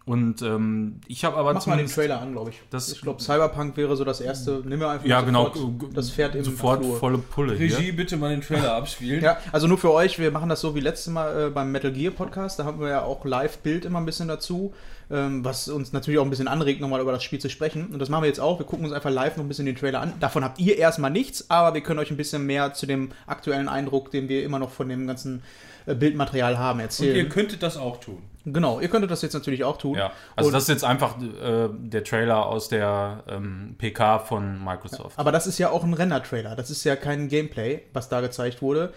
Und 0.07 0.43
ähm, 0.43 1.01
ich 1.09 1.25
habe 1.25 1.35
aber 1.39 1.55
Mach 1.55 1.67
mal 1.67 1.79
den 1.79 1.87
Trailer 1.87 2.21
an, 2.21 2.33
glaube 2.33 2.51
ich. 2.51 2.61
Das- 2.69 2.93
ich 2.93 3.01
glaube, 3.01 3.23
Cyberpunk 3.23 3.75
wäre 3.79 3.97
so 3.97 4.05
das 4.05 4.21
erste. 4.21 4.61
Nehmen 4.67 4.81
wir 4.81 4.91
einfach 4.91 5.07
Ja, 5.07 5.23
genau. 5.23 5.51
sofort 5.55 5.97
das 5.97 6.11
Pferd 6.11 6.35
im 6.35 6.45
Sofort 6.45 6.83
Flur. 6.85 6.97
volle 6.99 7.17
Pulle. 7.19 7.55
hier. 7.55 7.79
Regie, 7.79 7.93
bitte 7.93 8.19
mal 8.19 8.29
den 8.29 8.43
Trailer 8.43 8.75
abspielen. 8.77 9.23
Ja, 9.25 9.39
also 9.51 9.67
nur 9.67 9.79
für 9.79 9.91
euch, 9.95 10.19
wir 10.19 10.31
machen 10.31 10.51
das 10.51 10.61
so 10.61 10.75
wie 10.75 10.81
letztes 10.81 11.11
Mal 11.11 11.47
äh, 11.47 11.51
beim 11.51 11.73
Metal 11.73 11.91
Gear 11.91 12.13
Podcast. 12.13 12.59
Da 12.59 12.65
haben 12.67 12.81
wir 12.81 12.89
ja 12.91 13.03
auch 13.03 13.25
Live-Bild 13.25 13.87
immer 13.87 13.99
ein 13.99 14.05
bisschen 14.05 14.29
dazu, 14.29 14.75
ähm, 15.11 15.43
was 15.43 15.69
uns 15.71 15.95
natürlich 15.95 16.19
auch 16.21 16.25
ein 16.25 16.31
bisschen 16.31 16.49
anregt, 16.49 16.83
nochmal 16.83 17.01
über 17.01 17.13
das 17.13 17.25
Spiel 17.25 17.39
zu 17.39 17.49
sprechen. 17.49 17.87
Und 17.87 17.99
das 17.99 18.11
machen 18.11 18.25
wir 18.25 18.29
jetzt 18.29 18.41
auch. 18.41 18.59
Wir 18.59 18.67
gucken 18.67 18.85
uns 18.85 18.93
einfach 18.95 19.11
live 19.11 19.39
noch 19.39 19.45
ein 19.45 19.49
bisschen 19.49 19.65
den 19.65 19.77
Trailer 19.77 20.03
an. 20.03 20.13
Davon 20.21 20.45
habt 20.45 20.59
ihr 20.61 20.77
erstmal 20.77 21.11
nichts, 21.13 21.49
aber 21.49 21.73
wir 21.73 21.81
können 21.81 21.99
euch 22.01 22.11
ein 22.11 22.19
bisschen 22.19 22.45
mehr 22.45 22.75
zu 22.75 22.85
dem 22.85 23.09
aktuellen 23.27 23.71
Eindruck, 23.71 24.11
den 24.11 24.29
wir 24.29 24.45
immer 24.45 24.59
noch 24.59 24.71
von 24.71 24.87
dem 24.87 25.07
ganzen 25.07 25.43
äh, 25.87 25.95
Bildmaterial 25.95 26.59
haben, 26.59 26.81
Und 26.81 26.85
erzählen. 26.85 27.17
ihr 27.17 27.29
könntet 27.31 27.63
das 27.63 27.79
auch 27.79 28.01
tun. 28.01 28.19
Genau, 28.45 28.81
ihr 28.81 28.89
könntet 28.89 29.11
das 29.11 29.23
jetzt 29.23 29.33
natürlich 29.35 29.65
auch 29.65 29.77
tun. 29.79 29.97
Ja, 29.97 30.13
also 30.37 30.49
Und- 30.49 30.55
das 30.55 30.65
ist 30.65 30.69
jetzt 30.69 30.85
einfach 30.85 31.17
äh, 31.21 31.69
der 31.73 32.05
Trailer 32.05 32.47
aus 32.47 32.69
der 32.69 33.25
ähm, 33.29 33.75
PK 33.79 34.19
von 34.21 34.63
Microsoft. 34.65 35.19
Aber 35.19 35.33
das 35.33 35.47
ist 35.47 35.59
ja 35.59 35.71
auch 35.71 35.85
ein 35.85 35.95
Render-Trailer. 35.95 36.57
Das 36.57 36.71
ist 36.71 36.85
ja 36.85 36.97
kein 36.97 37.29
Gameplay, 37.29 37.83
was 37.93 38.09
da 38.09 38.21
gezeigt 38.21 38.63
wurde. 38.63 38.93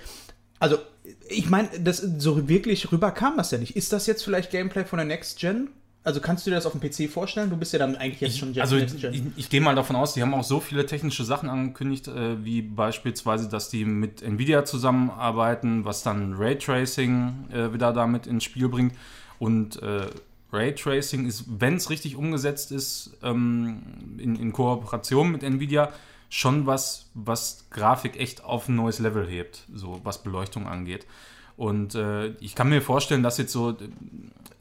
Also, 0.59 0.77
ich 1.29 1.49
meine, 1.49 1.69
das 1.79 1.97
so 1.97 2.49
wirklich 2.49 2.91
rüber 2.91 3.11
kam 3.11 3.37
das 3.37 3.51
ja 3.51 3.57
nicht. 3.59 3.75
Ist 3.75 3.93
das 3.93 4.07
jetzt 4.07 4.23
vielleicht 4.23 4.49
Gameplay 4.51 4.85
von 4.85 4.97
der 4.97 5.05
Next 5.05 5.39
Gen? 5.39 5.69
Also 6.03 6.21
kannst 6.21 6.45
du 6.45 6.51
dir 6.51 6.55
das 6.55 6.65
auf 6.65 6.71
dem 6.73 6.79
PC 6.79 7.11
vorstellen? 7.11 7.49
Du 7.49 7.57
bist 7.57 7.73
ja 7.73 7.79
dann 7.79 7.97
eigentlich 7.97 8.21
jetzt 8.21 8.37
schon 8.37 8.53
Gen- 8.53 8.61
also 8.61 8.77
Next 8.77 8.95
ich, 8.95 9.01
Gen. 9.01 9.13
ich, 9.13 9.21
ich 9.35 9.49
gehe 9.49 9.59
mal 9.59 9.75
davon 9.75 9.97
aus, 9.97 10.13
die 10.13 10.21
haben 10.21 10.33
auch 10.33 10.43
so 10.45 10.61
viele 10.61 10.85
technische 10.85 11.25
Sachen 11.25 11.49
angekündigt, 11.49 12.07
äh, 12.07 12.43
wie 12.45 12.61
beispielsweise, 12.61 13.49
dass 13.49 13.67
die 13.69 13.83
mit 13.83 14.21
Nvidia 14.23 14.63
zusammenarbeiten, 14.63 15.83
was 15.85 16.03
dann 16.03 16.33
Raytracing 16.37 17.49
äh, 17.53 17.73
wieder 17.73 17.93
damit 17.93 18.25
ins 18.25 18.43
Spiel 18.45 18.69
bringt. 18.69 18.93
Und 19.39 19.81
äh, 19.81 20.07
Raytracing 20.51 21.25
ist, 21.27 21.45
wenn 21.59 21.75
es 21.75 21.89
richtig 21.89 22.15
umgesetzt 22.15 22.71
ist, 22.71 23.17
ähm, 23.23 23.81
in, 24.17 24.35
in 24.37 24.53
Kooperation 24.53 25.31
mit 25.31 25.43
Nvidia, 25.43 25.89
schon 26.29 26.65
was, 26.65 27.05
was 27.13 27.65
Grafik 27.69 28.19
echt 28.19 28.43
auf 28.43 28.67
ein 28.67 28.75
neues 28.75 28.99
Level 28.99 29.27
hebt, 29.27 29.63
so 29.73 29.99
was 30.03 30.23
Beleuchtung 30.23 30.67
angeht. 30.67 31.05
Und 31.55 31.95
äh, 31.95 32.27
ich 32.39 32.53
kann 32.55 32.69
mir 32.69 32.81
vorstellen, 32.81 33.23
dass 33.23 33.37
jetzt 33.37 33.51
so 33.51 33.75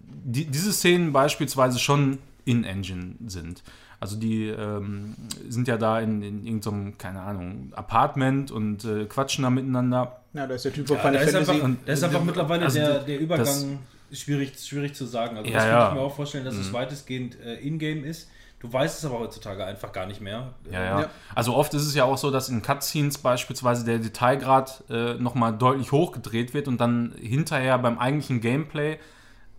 die, 0.00 0.46
diese 0.46 0.72
Szenen 0.72 1.12
beispielsweise 1.12 1.78
schon 1.78 2.18
in-Engine 2.44 3.16
sind. 3.26 3.62
Also 3.98 4.16
die 4.16 4.46
ähm, 4.48 5.14
sind 5.48 5.68
ja 5.68 5.76
da 5.78 6.00
in, 6.00 6.22
in 6.22 6.44
irgendeinem, 6.44 6.98
keine 6.98 7.20
Ahnung, 7.22 7.72
Apartment 7.74 8.50
und 8.50 8.84
äh, 8.84 9.06
quatschen 9.06 9.42
da 9.44 9.50
miteinander. 9.50 10.20
ja, 10.34 10.46
da 10.46 10.54
ist 10.54 10.64
der 10.66 10.72
Typ 10.72 10.86
von 10.86 10.96
Ja, 10.96 11.02
Final 11.02 11.18
da 11.18 11.24
ist 11.24 11.32
Fantasy. 11.32 11.62
einfach, 11.62 11.80
da 11.86 11.92
ist 11.92 12.04
einfach 12.04 12.24
mittlerweile 12.24 12.64
Also 12.64 12.78
der, 12.78 12.94
das- 12.94 13.06
der 13.06 13.20
Übergang 13.20 13.78
schwierig, 14.12 14.58
schwierig 14.58 14.94
zu 14.94 15.04
sagen. 15.04 15.36
Also 15.36 15.50
Ja, 15.50 15.56
das 15.56 15.64
ja. 15.64 15.70
könnte 15.70 15.88
ich 15.88 16.00
mir 16.00 16.06
auch 16.06 16.14
vorstellen, 16.14 16.44
dass 16.44 16.54
es 16.54 16.72
weitestgehend 16.72 17.40
äh, 17.40 17.54
in-game 17.56 18.04
ist. 18.04 18.28
Du 18.58 18.72
weißt 18.72 18.98
es 18.98 19.04
aber 19.04 19.18
heutzutage 19.18 19.64
einfach 19.64 19.92
gar 19.92 20.06
nicht 20.06 20.20
mehr. 20.20 20.54
Ja, 20.70 20.84
ja, 20.84 21.00
Ja. 21.00 21.10
Also 21.34 21.54
oft 21.54 21.74
ist 21.74 21.86
es 21.86 21.94
ja 21.94 22.04
auch 22.04 22.16
so, 22.16 22.30
dass 22.30 22.48
in 22.48 22.62
Cutscenes 22.62 23.18
beispielsweise 23.18 23.84
der 23.84 23.98
Detailgrad 23.98 24.82
äh, 24.88 25.14
nochmal 25.14 25.56
deutlich 25.56 25.92
hochgedreht 25.92 26.54
wird 26.54 26.66
und 26.66 26.80
dann 26.80 27.14
hinterher 27.20 27.78
beim 27.78 27.98
eigentlichen 27.98 28.40
Gameplay 28.40 28.98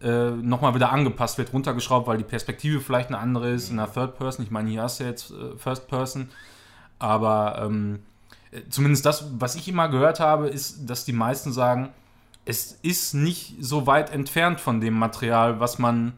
äh, 0.01 0.29
nochmal 0.31 0.75
wieder 0.75 0.91
angepasst 0.91 1.37
wird, 1.37 1.53
runtergeschraubt, 1.53 2.07
weil 2.07 2.17
die 2.17 2.23
Perspektive 2.23 2.81
vielleicht 2.81 3.09
eine 3.09 3.19
andere 3.19 3.51
ist 3.51 3.69
in 3.69 3.77
der 3.77 3.91
Third 3.91 4.17
Person. 4.17 4.43
Ich 4.43 4.51
meine, 4.51 4.69
hier 4.69 4.81
hast 4.81 4.99
du 4.99 5.03
jetzt 5.03 5.31
äh, 5.31 5.57
First 5.57 5.87
Person. 5.87 6.29
Aber 6.99 7.61
ähm, 7.63 7.99
äh, 8.51 8.61
zumindest 8.69 9.05
das, 9.05 9.25
was 9.39 9.55
ich 9.55 9.67
immer 9.67 9.89
gehört 9.89 10.19
habe, 10.19 10.47
ist, 10.47 10.89
dass 10.89 11.05
die 11.05 11.13
meisten 11.13 11.51
sagen, 11.51 11.93
es 12.47 12.71
ist 12.81 13.13
nicht 13.13 13.55
so 13.59 13.87
weit 13.87 14.11
entfernt 14.11 14.59
von 14.61 14.79
dem 14.81 14.93
Material, 14.93 15.59
was 15.59 15.79
man 15.79 16.13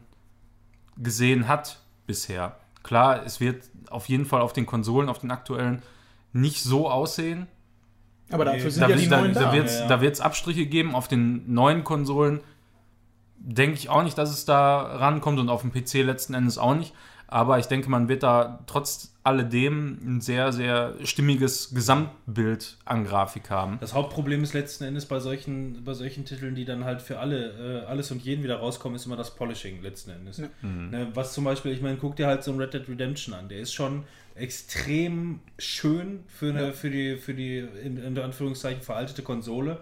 gesehen 0.96 1.48
hat 1.48 1.80
bisher. 2.06 2.56
Klar, 2.82 3.24
es 3.24 3.40
wird 3.40 3.64
auf 3.90 4.08
jeden 4.08 4.26
Fall 4.26 4.40
auf 4.40 4.52
den 4.52 4.66
Konsolen, 4.66 5.08
auf 5.08 5.18
den 5.18 5.30
aktuellen, 5.30 5.82
nicht 6.32 6.62
so 6.62 6.88
aussehen. 6.88 7.46
aber 8.30 8.44
dafür 8.44 8.70
sind 8.70 8.82
Da, 8.82 8.88
ja 8.88 8.94
die 8.96 9.02
wird- 9.02 9.12
da, 9.12 9.20
neuen 9.20 9.34
da 9.34 9.40
da. 9.40 9.52
wird 9.52 9.66
es 9.66 9.80
ja, 9.80 10.00
ja. 10.02 10.24
Abstriche 10.24 10.66
geben. 10.66 10.94
Auf 10.94 11.08
den 11.08 11.52
neuen 11.52 11.82
Konsolen 11.82 12.40
denke 13.38 13.76
ich 13.76 13.88
auch 13.88 14.02
nicht, 14.04 14.16
dass 14.16 14.30
es 14.30 14.44
da 14.44 14.82
rankommt 14.82 15.40
und 15.40 15.48
auf 15.48 15.62
dem 15.62 15.72
PC 15.72 16.02
letzten 16.04 16.34
Endes 16.34 16.56
auch 16.58 16.74
nicht. 16.76 16.94
Aber 17.26 17.58
ich 17.58 17.66
denke, 17.66 17.90
man 17.90 18.08
wird 18.08 18.22
da 18.22 18.60
trotz 18.66 19.09
alledem 19.22 19.98
ein 20.02 20.20
sehr, 20.20 20.52
sehr 20.52 20.94
stimmiges 21.04 21.74
Gesamtbild 21.74 22.78
an 22.86 23.04
Grafik 23.04 23.50
haben. 23.50 23.76
Das 23.80 23.92
Hauptproblem 23.92 24.42
ist 24.42 24.54
letzten 24.54 24.84
Endes 24.84 25.04
bei 25.04 25.20
solchen, 25.20 25.84
bei 25.84 25.92
solchen 25.92 26.24
Titeln, 26.24 26.54
die 26.54 26.64
dann 26.64 26.84
halt 26.84 27.02
für 27.02 27.18
alle, 27.18 27.82
äh, 27.82 27.86
alles 27.86 28.10
und 28.10 28.22
jeden 28.22 28.42
wieder 28.42 28.56
rauskommen, 28.56 28.96
ist 28.96 29.04
immer 29.04 29.16
das 29.16 29.34
Polishing 29.36 29.82
letzten 29.82 30.12
Endes. 30.12 30.38
Ja. 30.38 30.48
Ne, 30.62 31.08
was 31.12 31.34
zum 31.34 31.44
Beispiel, 31.44 31.72
ich 31.72 31.82
meine, 31.82 31.98
guck 31.98 32.16
dir 32.16 32.26
halt 32.26 32.42
so 32.42 32.52
ein 32.52 32.58
Red 32.58 32.72
Dead 32.72 32.88
Redemption 32.88 33.34
an. 33.34 33.48
Der 33.48 33.58
ist 33.58 33.74
schon 33.74 34.04
extrem 34.34 35.40
schön 35.58 36.20
für, 36.26 36.50
eine, 36.50 36.72
für 36.72 36.90
die, 36.90 37.16
für 37.16 37.34
die 37.34 37.58
in, 37.58 37.98
in 37.98 38.18
Anführungszeichen 38.18 38.80
veraltete 38.82 39.22
Konsole. 39.22 39.80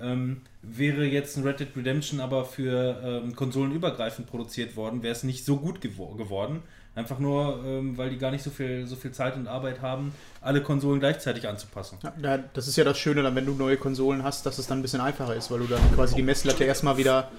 Ähm, 0.00 0.40
wäre 0.62 1.04
jetzt 1.04 1.36
ein 1.36 1.44
Red 1.44 1.60
Dead 1.60 1.68
Redemption 1.76 2.20
aber 2.20 2.44
für 2.44 3.00
ähm, 3.04 3.36
konsolenübergreifend 3.36 4.26
produziert 4.26 4.74
worden, 4.74 5.02
wäre 5.02 5.12
es 5.12 5.22
nicht 5.22 5.44
so 5.44 5.58
gut 5.58 5.80
gewo 5.80 6.06
geworden. 6.14 6.62
Einfach 6.96 7.20
nur, 7.20 7.62
ähm, 7.64 7.96
weil 7.96 8.10
die 8.10 8.18
gar 8.18 8.32
nicht 8.32 8.42
so 8.42 8.50
viel, 8.50 8.84
so 8.84 8.96
viel 8.96 9.12
Zeit 9.12 9.36
und 9.36 9.46
Arbeit 9.46 9.80
haben, 9.80 10.12
alle 10.40 10.60
Konsolen 10.60 10.98
gleichzeitig 10.98 11.46
anzupassen. 11.48 11.98
Ja, 12.02 12.12
da- 12.20 12.38
das 12.52 12.66
ist 12.66 12.76
ja 12.76 12.82
das 12.82 12.98
Schöne, 12.98 13.22
dann, 13.22 13.36
wenn 13.36 13.46
du 13.46 13.52
neue 13.54 13.76
Konsolen 13.76 14.24
hast, 14.24 14.44
dass 14.44 14.58
es 14.58 14.66
dann 14.66 14.80
ein 14.80 14.82
bisschen 14.82 15.00
einfacher 15.00 15.36
ist, 15.36 15.52
weil 15.52 15.60
du 15.60 15.66
dann 15.66 15.80
quasi 15.94 16.16
die 16.16 16.22
Messlatte 16.24 16.64
erstmal 16.64 16.96
wieder, 16.96 17.30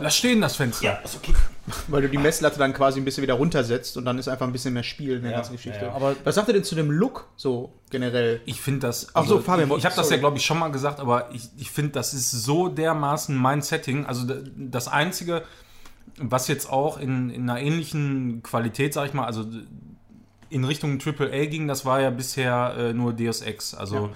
Lass 0.00 0.16
stehen, 0.16 0.42
das 0.42 0.54
Fenster. 0.54 0.98
weil 1.88 2.02
du 2.02 2.08
die 2.10 2.18
Messlatte 2.18 2.58
dann 2.58 2.74
quasi 2.74 3.00
ein 3.00 3.04
bisschen 3.06 3.22
wieder 3.22 3.34
runtersetzt 3.34 3.96
und 3.96 4.04
dann 4.04 4.18
ist 4.18 4.28
einfach 4.28 4.46
ein 4.46 4.52
bisschen 4.52 4.74
mehr 4.74 4.82
Spiel 4.82 5.16
in 5.16 5.22
der 5.22 5.30
Ja, 5.30 5.36
ganzen 5.38 5.52
Geschichte. 5.52 5.78
ja, 5.80 5.86
ja. 5.88 5.92
Aber 5.94 6.14
was 6.24 6.34
sagt 6.34 6.48
ihr 6.48 6.54
denn 6.54 6.64
zu 6.64 6.74
dem 6.74 6.90
Look 6.90 7.26
so 7.36 7.72
generell? 7.88 8.42
Ich 8.44 8.60
finde 8.60 8.80
das. 8.80 9.08
Ach 9.14 9.24
so, 9.26 9.40
Fabian, 9.40 9.70
ich, 9.70 9.78
ich 9.78 9.84
habe 9.86 9.96
das 9.96 10.10
ja, 10.10 10.18
glaube 10.18 10.36
ich, 10.36 10.44
schon 10.44 10.58
mal 10.58 10.68
gesagt, 10.70 11.00
aber 11.00 11.30
ich, 11.32 11.48
ich 11.56 11.70
finde, 11.70 11.92
das 11.92 12.12
ist 12.12 12.30
so 12.30 12.68
dermaßen 12.68 13.34
mein 13.34 13.62
Setting. 13.62 14.04
Also 14.04 14.26
das 14.56 14.88
Einzige, 14.88 15.42
was 16.18 16.48
jetzt 16.48 16.70
auch 16.70 16.98
in, 16.98 17.30
in 17.30 17.48
einer 17.48 17.60
ähnlichen 17.60 18.42
Qualität, 18.42 18.94
sag 18.94 19.08
ich 19.08 19.14
mal, 19.14 19.24
also 19.24 19.44
in 20.50 20.64
Richtung 20.64 20.98
AAA 21.00 21.46
ging, 21.46 21.68
das 21.68 21.84
war 21.84 22.00
ja 22.00 22.10
bisher 22.10 22.74
äh, 22.76 22.92
nur 22.92 23.12
Deus 23.12 23.40
Ex, 23.40 23.74
also 23.74 24.10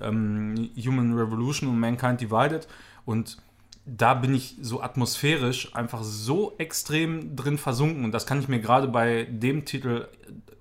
ähm, 0.00 0.70
Human 0.76 1.14
Revolution 1.14 1.68
und 1.68 1.78
Mankind 1.78 2.20
Divided. 2.20 2.66
Und 3.04 3.38
da 3.84 4.14
bin 4.14 4.34
ich 4.34 4.56
so 4.60 4.82
atmosphärisch 4.82 5.74
einfach 5.74 6.02
so 6.02 6.54
extrem 6.58 7.36
drin 7.36 7.56
versunken. 7.56 8.04
Und 8.04 8.12
das 8.12 8.26
kann 8.26 8.40
ich 8.40 8.48
mir 8.48 8.58
gerade 8.58 8.88
bei 8.88 9.24
dem 9.30 9.64
Titel 9.64 10.08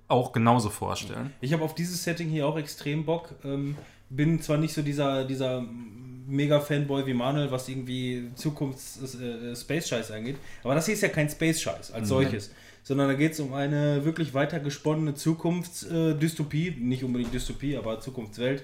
auch 0.07 0.31
genauso 0.31 0.69
vorstellen. 0.69 1.33
Ich 1.41 1.51
habe 1.51 1.63
auf 1.63 1.73
dieses 1.73 2.03
Setting 2.03 2.29
hier 2.29 2.47
auch 2.47 2.57
extrem 2.57 3.05
Bock. 3.05 3.33
Ähm, 3.43 3.75
bin 4.09 4.39
zwar 4.41 4.57
nicht 4.57 4.73
so 4.73 4.83
dieser, 4.83 5.25
dieser 5.25 5.65
Mega-Fanboy 6.27 7.05
wie 7.05 7.13
Manuel, 7.13 7.51
was 7.51 7.67
irgendwie 7.69 8.29
Zukunfts-Space-Scheiß 8.35 10.11
angeht, 10.11 10.37
aber 10.63 10.75
das 10.75 10.85
hier 10.85 10.95
ist 10.95 11.01
ja 11.01 11.09
kein 11.09 11.29
Space-Scheiß 11.29 11.91
als 11.91 12.07
solches, 12.07 12.51
sondern 12.83 13.07
da 13.07 13.13
geht 13.13 13.33
es 13.33 13.39
um 13.39 13.53
eine 13.53 14.05
wirklich 14.05 14.33
weiter 14.33 14.59
gesponnene 14.59 15.15
Zukunftsdystopie, 15.15 16.75
nicht 16.79 17.03
unbedingt 17.03 17.33
Dystopie, 17.33 17.77
aber 17.77 17.99
Zukunftswelt, 17.99 18.63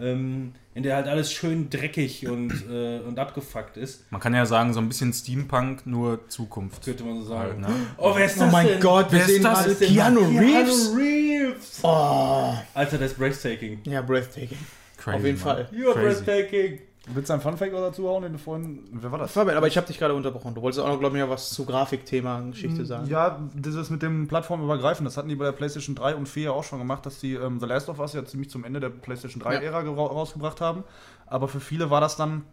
ähm, 0.00 0.52
in 0.74 0.84
der 0.84 0.94
halt 0.94 1.08
alles 1.08 1.32
schön 1.32 1.68
dreckig 1.68 2.28
und, 2.28 2.52
äh, 2.70 3.00
und 3.00 3.18
abgefuckt 3.18 3.76
ist. 3.76 4.10
Man 4.12 4.20
kann 4.20 4.32
ja 4.34 4.46
sagen, 4.46 4.72
so 4.72 4.80
ein 4.80 4.86
bisschen 4.88 5.12
Steampunk, 5.12 5.84
nur 5.86 6.28
Zukunft. 6.28 6.84
Könnte 6.84 7.02
man 7.04 7.20
so 7.20 7.26
sagen. 7.26 7.66
Halt, 7.66 7.76
ne? 7.76 7.86
Oh, 7.96 8.12
wer 8.14 8.24
ist 8.26 8.36
Oh 8.36 8.40
das 8.42 8.52
mein 8.52 8.66
denn? 8.68 8.80
Gott, 8.80 9.10
wir 9.10 9.18
Wer 9.18 9.26
ist 9.26 9.32
sehen 9.34 9.42
das 9.42 9.78
denn? 9.78 9.88
Keanu 9.88 10.20
Reeves. 10.20 10.90
Keanu 10.92 10.96
Reeves! 10.96 11.80
Oh, 11.82 12.54
Alter, 12.74 12.98
das 12.98 13.12
ist 13.12 13.18
breathtaking. 13.18 13.80
ja, 13.84 14.00
breathtaking. 14.00 14.58
Crazy, 14.96 15.16
Auf 15.16 15.24
jeden 15.24 15.38
Mann. 15.40 15.56
Fall. 15.56 15.68
You're 15.72 15.92
Crazy. 15.92 16.22
breathtaking. 16.24 16.78
Willst 17.06 17.30
du 17.30 17.32
einen 17.32 17.40
Funfact 17.42 17.72
dazu 17.72 18.06
hauen, 18.08 18.22
den 18.22 18.32
du 18.32 18.38
vorhin. 18.38 18.80
Wer 18.92 19.10
war 19.10 19.18
das? 19.18 19.32
Fabian, 19.32 19.56
aber 19.56 19.66
ich 19.66 19.76
habe 19.78 19.86
dich 19.86 19.98
gerade 19.98 20.14
unterbrochen. 20.14 20.54
Du 20.54 20.60
wolltest 20.60 20.84
auch 20.84 20.88
noch, 20.88 21.00
glaube 21.00 21.16
ich, 21.16 21.20
ja 21.20 21.30
was 21.30 21.48
zu 21.50 21.64
Grafikthema 21.64 22.40
Geschichte 22.40 22.84
sagen. 22.84 23.06
Ja, 23.08 23.40
dieses 23.54 23.88
mit 23.88 24.02
dem 24.02 24.28
Plattformübergreifen, 24.28 25.04
das 25.06 25.16
hatten 25.16 25.28
die 25.30 25.34
bei 25.36 25.46
der 25.46 25.52
PlayStation 25.52 25.94
3 25.96 26.14
und 26.14 26.28
4 26.28 26.42
ja 26.44 26.50
auch 26.52 26.62
schon 26.62 26.78
gemacht, 26.78 27.06
dass 27.06 27.18
die 27.18 27.34
ähm, 27.34 27.58
The 27.58 27.66
Last 27.66 27.88
of 27.88 27.98
Us 28.00 28.12
ja 28.12 28.24
ziemlich 28.26 28.50
zum 28.50 28.64
Ende 28.64 28.80
der 28.80 28.90
PlayStation 28.90 29.42
3-Ära 29.42 29.80
gera- 29.80 30.08
rausgebracht 30.12 30.60
haben. 30.60 30.84
Aber 31.26 31.48
für 31.48 31.60
viele 31.60 31.88
war 31.90 32.02
das 32.02 32.16
dann 32.16 32.44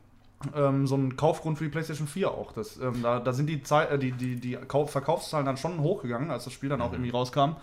ähm, 0.56 0.88
so 0.88 0.96
ein 0.96 1.18
Kaufgrund 1.18 1.58
für 1.58 1.66
die 1.66 1.70
PlayStation 1.70 2.08
4 2.08 2.32
auch. 2.32 2.54
Das, 2.54 2.78
ähm, 2.78 3.02
da, 3.04 3.20
da 3.20 3.34
sind 3.34 3.48
die, 3.48 3.62
Zei- 3.64 3.86
äh, 3.88 4.00
die, 4.00 4.14
die, 4.14 4.38
die 4.40 4.54
Kauf 4.56 4.92
Verkaufszahlen 4.92 5.46
dann 5.46 5.58
schon 5.58 5.82
hochgegangen, 5.82 6.32
als 6.32 6.46
das 6.46 6.54
Spiel 6.54 6.70
dann 6.70 6.82
auch 6.82 6.94
irgendwie 6.94 7.10
rauskam. 7.12 7.58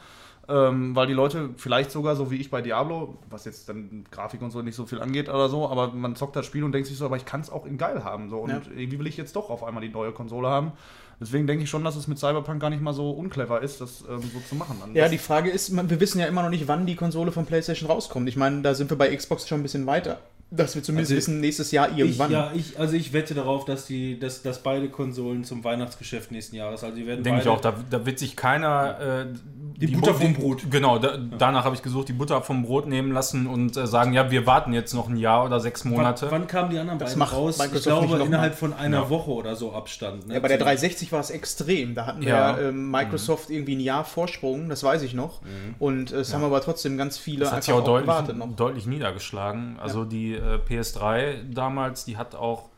Ähm, 0.47 0.95
weil 0.95 1.07
die 1.07 1.15
Leute 1.15 1.51
vielleicht 1.57 1.91
sogar, 1.91 2.17
so 2.17 2.31
wie 2.31 2.37
ich 2.37 2.51
bei 2.51 2.61
Diablo, 2.61 3.17
was 3.31 3.47
jetzt 3.47 3.69
dann 3.69 4.05
Grafik 4.11 4.43
und 4.43 4.51
so 4.51 4.61
nicht 4.61 4.75
so 4.75 4.85
viel 4.85 5.01
angeht 5.01 5.29
oder 5.31 5.49
so, 5.49 5.69
aber 5.69 5.89
man 5.89 6.17
zockt 6.17 6.37
das 6.37 6.45
Spiel 6.45 6.65
und 6.65 6.73
denkt 6.73 6.87
sich 6.87 6.99
so, 6.99 7.07
aber 7.07 7.17
ich 7.17 7.25
kann 7.25 7.41
es 7.41 7.49
auch 7.49 7.65
in 7.65 7.79
geil 7.79 8.05
haben. 8.05 8.29
So. 8.29 8.41
Und 8.41 8.51
Ja. 8.51 8.61
irgendwie 8.77 8.99
will 8.99 9.07
ich 9.07 9.17
jetzt 9.17 9.37
doch 9.37 9.49
auf 9.49 9.65
einmal 9.65 9.83
die 9.83 9.89
neue 9.89 10.13
Konsole 10.13 10.49
haben. 10.49 10.73
Deswegen 11.21 11.47
denke 11.47 11.65
ich 11.65 11.71
schon, 11.71 11.85
dass 11.85 11.97
es 11.97 12.09
mit 12.09 12.19
Cyberpunk 12.19 12.61
gar 12.61 12.71
nicht 12.71 12.83
mal 12.83 12.93
so 12.93 13.11
unclever 13.11 13.63
ist, 13.63 13.81
das 13.81 14.05
ähm, 14.09 14.21
so 14.21 14.41
zu 14.47 14.55
machen. 14.57 14.77
Dann 14.81 14.95
Ja, 14.95 15.09
die 15.09 15.19
Frage 15.19 15.49
ist, 15.49 15.75
wir 15.75 16.01
wissen 16.01 16.19
ja 16.19 16.27
immer 16.27 16.43
noch 16.43 16.51
nicht, 16.51 16.69
wann 16.69 16.87
die 16.87 16.97
Konsole 16.97 17.33
von 17.33 17.47
PlayStation 17.47 17.89
rauskommt. 17.89 18.29
Ich 18.29 18.37
meine, 18.37 18.63
da 18.63 18.75
sind 18.75 18.91
wir 18.91 18.99
bei 18.99 19.15
Xbox 19.15 19.49
schon 19.49 19.61
ein 19.61 19.63
bisschen 19.63 19.87
weiter. 19.87 20.19
Dass 20.57 20.75
wir 20.75 20.83
zumindest 20.83 21.11
Also 21.13 21.17
wissen, 21.19 21.41
nächstes 21.41 21.71
Jahr 21.73 21.91
Ich, 21.91 21.99
irgendwann. 21.99 22.31
ja, 22.31 22.53
ich, 22.55 22.79
also 22.79 22.95
ich 22.95 23.13
wette 23.13 23.35
darauf, 23.35 23.65
dass, 23.65 23.87
die, 23.87 24.19
dass, 24.19 24.43
dass 24.43 24.63
beide 24.63 24.89
Konsolen 24.89 25.45
zum 25.45 25.65
Weihnachtsgeschäft 25.65 26.31
nächsten 26.31 26.57
Jahres, 26.57 26.85
also 26.85 26.95
die 26.97 27.07
werden 27.07 27.25
Denke 27.25 27.41
ich 27.43 27.49
auch, 27.49 27.61
da, 27.61 27.75
da 27.91 28.05
wird 28.07 28.19
sich 28.19 28.37
keiner 28.37 28.99
äh, 29.01 29.27
Die 29.79 29.89
Butter 29.89 30.13
Bu- 30.13 30.19
vom 30.21 30.35
Brot. 30.35 30.63
Genau, 30.71 30.99
da, 30.99 31.17
danach 31.39 31.65
habe 31.65 31.75
ich 31.75 31.83
gesucht, 31.83 32.09
die 32.09 32.13
Butter 32.13 32.41
vom 32.43 32.63
Brot 32.63 32.87
nehmen 32.87 33.13
lassen 33.13 33.47
und 33.47 33.77
äh, 33.77 33.87
sagen, 33.87 34.13
ja, 34.13 34.31
wir 34.31 34.47
warten 34.47 34.73
jetzt 34.73 34.95
noch 34.95 35.09
ein 35.09 35.17
Jahr 35.17 35.45
oder 35.45 35.59
sechs 35.61 35.85
Monate. 35.85 36.27
Wann, 36.31 36.43
wann 36.43 36.47
kamen 36.47 36.71
die 36.71 36.79
anderen 36.79 36.99
Das 36.99 37.11
beiden 37.11 37.19
macht 37.19 37.33
raus? 37.33 37.59
Microsoft 37.59 38.03
ich 38.05 38.09
glaube, 38.09 38.25
innerhalb 38.25 38.53
mal. 38.53 38.57
von 38.57 38.73
einer 38.75 38.99
Ja. 39.03 39.11
Woche 39.11 39.31
oder 39.33 39.57
so 39.57 39.73
Abstand. 39.73 40.29
Ne? 40.29 40.35
Ja, 40.35 40.41
bei 40.41 40.49
der 40.49 40.59
Zu- 40.59 40.65
360 40.65 41.11
war 41.13 41.21
es 41.21 41.31
extrem. 41.31 41.95
Da 41.95 42.07
hatten 42.07 42.21
wir 42.23 42.29
Ja. 42.29 42.59
ja, 42.61 42.69
ähm, 42.69 42.91
Microsoft 42.91 43.51
irgendwie 43.51 43.75
ein 43.77 43.81
Jahr 43.81 44.05
Vorsprung, 44.05 44.69
das 44.69 44.85
weiß 44.85 45.03
ich 45.03 45.15
noch. 45.15 45.41
Und 45.81 46.13
äh, 46.13 46.17
es 46.19 46.33
haben 46.33 46.45
aber 46.45 46.61
trotzdem 46.61 46.97
ganz 46.97 47.19
viele 47.19 47.41
das 47.41 47.53
hat 47.53 47.65
sich 47.65 47.73
auch 47.75 47.81
auch 47.81 47.85
deutlich, 47.85 48.07
gewartet 48.07 48.37
noch. 48.37 48.55
deutlich 48.55 48.87
niedergeschlagen. 48.87 49.77
Also 49.83 50.05
die 50.05 50.35
äh, 50.45 50.57
PS3 50.57 51.53
damals, 51.53 52.05
die 52.05 52.17
hat 52.17 52.35
auch 52.35 52.69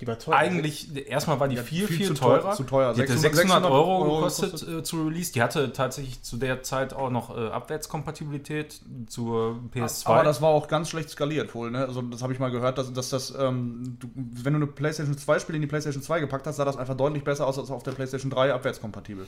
Die 0.00 0.06
war 0.06 0.18
toll. 0.18 0.34
eigentlich, 0.34 0.88
erstmal 1.08 1.38
war 1.38 1.46
die 1.48 1.56
viel, 1.56 1.86
viel, 1.86 1.98
viel 1.98 2.06
zu 2.08 2.14
teurer. 2.14 2.42
teuer- 2.50 2.56
zu 2.56 2.62
teuer. 2.64 2.94
Die 2.94 3.02
hätte 3.02 3.12
600 3.16 3.36
600, 3.46 3.70
Euro, 3.70 4.02
Euro 4.02 4.16
gekostet, 4.16 4.46
gekostet. 4.52 4.78
äh, 4.78 4.82
zu 4.82 5.04
Release. 5.06 5.32
Die 5.32 5.40
hatte 5.42 5.72
tatsächlich 5.72 6.22
zu 6.22 6.36
der 6.36 6.62
Zeit 6.62 6.92
auch 6.94 7.10
noch 7.10 7.36
äh, 7.36 7.48
Abwärtskompatibilität 7.48 8.80
zur 9.06 9.60
PS2. 9.74 10.06
Aber 10.06 10.24
das 10.24 10.42
war 10.42 10.48
auch 10.50 10.68
ganz 10.68 10.90
schlecht 10.90 11.10
skaliert 11.10 11.54
wohl, 11.54 11.70
ne? 11.70 11.86
Also 11.86 12.02
das 12.02 12.22
habe 12.22 12.32
ich 12.32 12.38
mal 12.38 12.50
gehört, 12.50 12.76
dass, 12.78 12.92
dass 12.92 13.10
das, 13.10 13.32
ähm, 13.38 13.96
du, 14.00 14.08
wenn 14.14 14.52
du 14.52 14.58
eine 14.58 14.66
PlayStation 14.66 15.16
2 15.16 15.38
Spiel 15.38 15.54
in 15.54 15.60
die 15.60 15.68
PlayStation 15.68 16.02
2 16.02 16.20
gepackt 16.20 16.46
hast, 16.46 16.56
sah 16.56 16.64
das 16.64 16.76
einfach 16.76 16.96
deutlich 16.96 17.22
besser 17.24 17.46
aus 17.46 17.58
als 17.58 17.70
auf 17.70 17.82
der 17.82 17.92
PlayStation 17.92 18.30
3 18.30 18.52
abwärtskompatibel. 18.52 19.26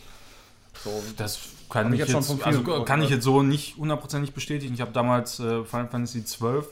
So, 0.85 0.91
Das 1.17 1.39
kann 1.71 1.91
ich 1.95 2.01
jetzt 2.01 2.13
jetzt, 2.13 2.45
also 2.45 2.85
kann 2.85 3.01
ich 3.01 3.09
jetzt 3.09 3.25
so 3.25 3.43
nicht 3.43 3.77
hundertprozentig 3.79 4.35
bestätigen. 4.35 4.75
Ich 4.75 4.83
habe 4.83 4.93
damals 4.93 5.41
äh, 5.41 5.65
Final 5.65 5.89
Fantasy 5.89 6.23
XII 6.23 6.65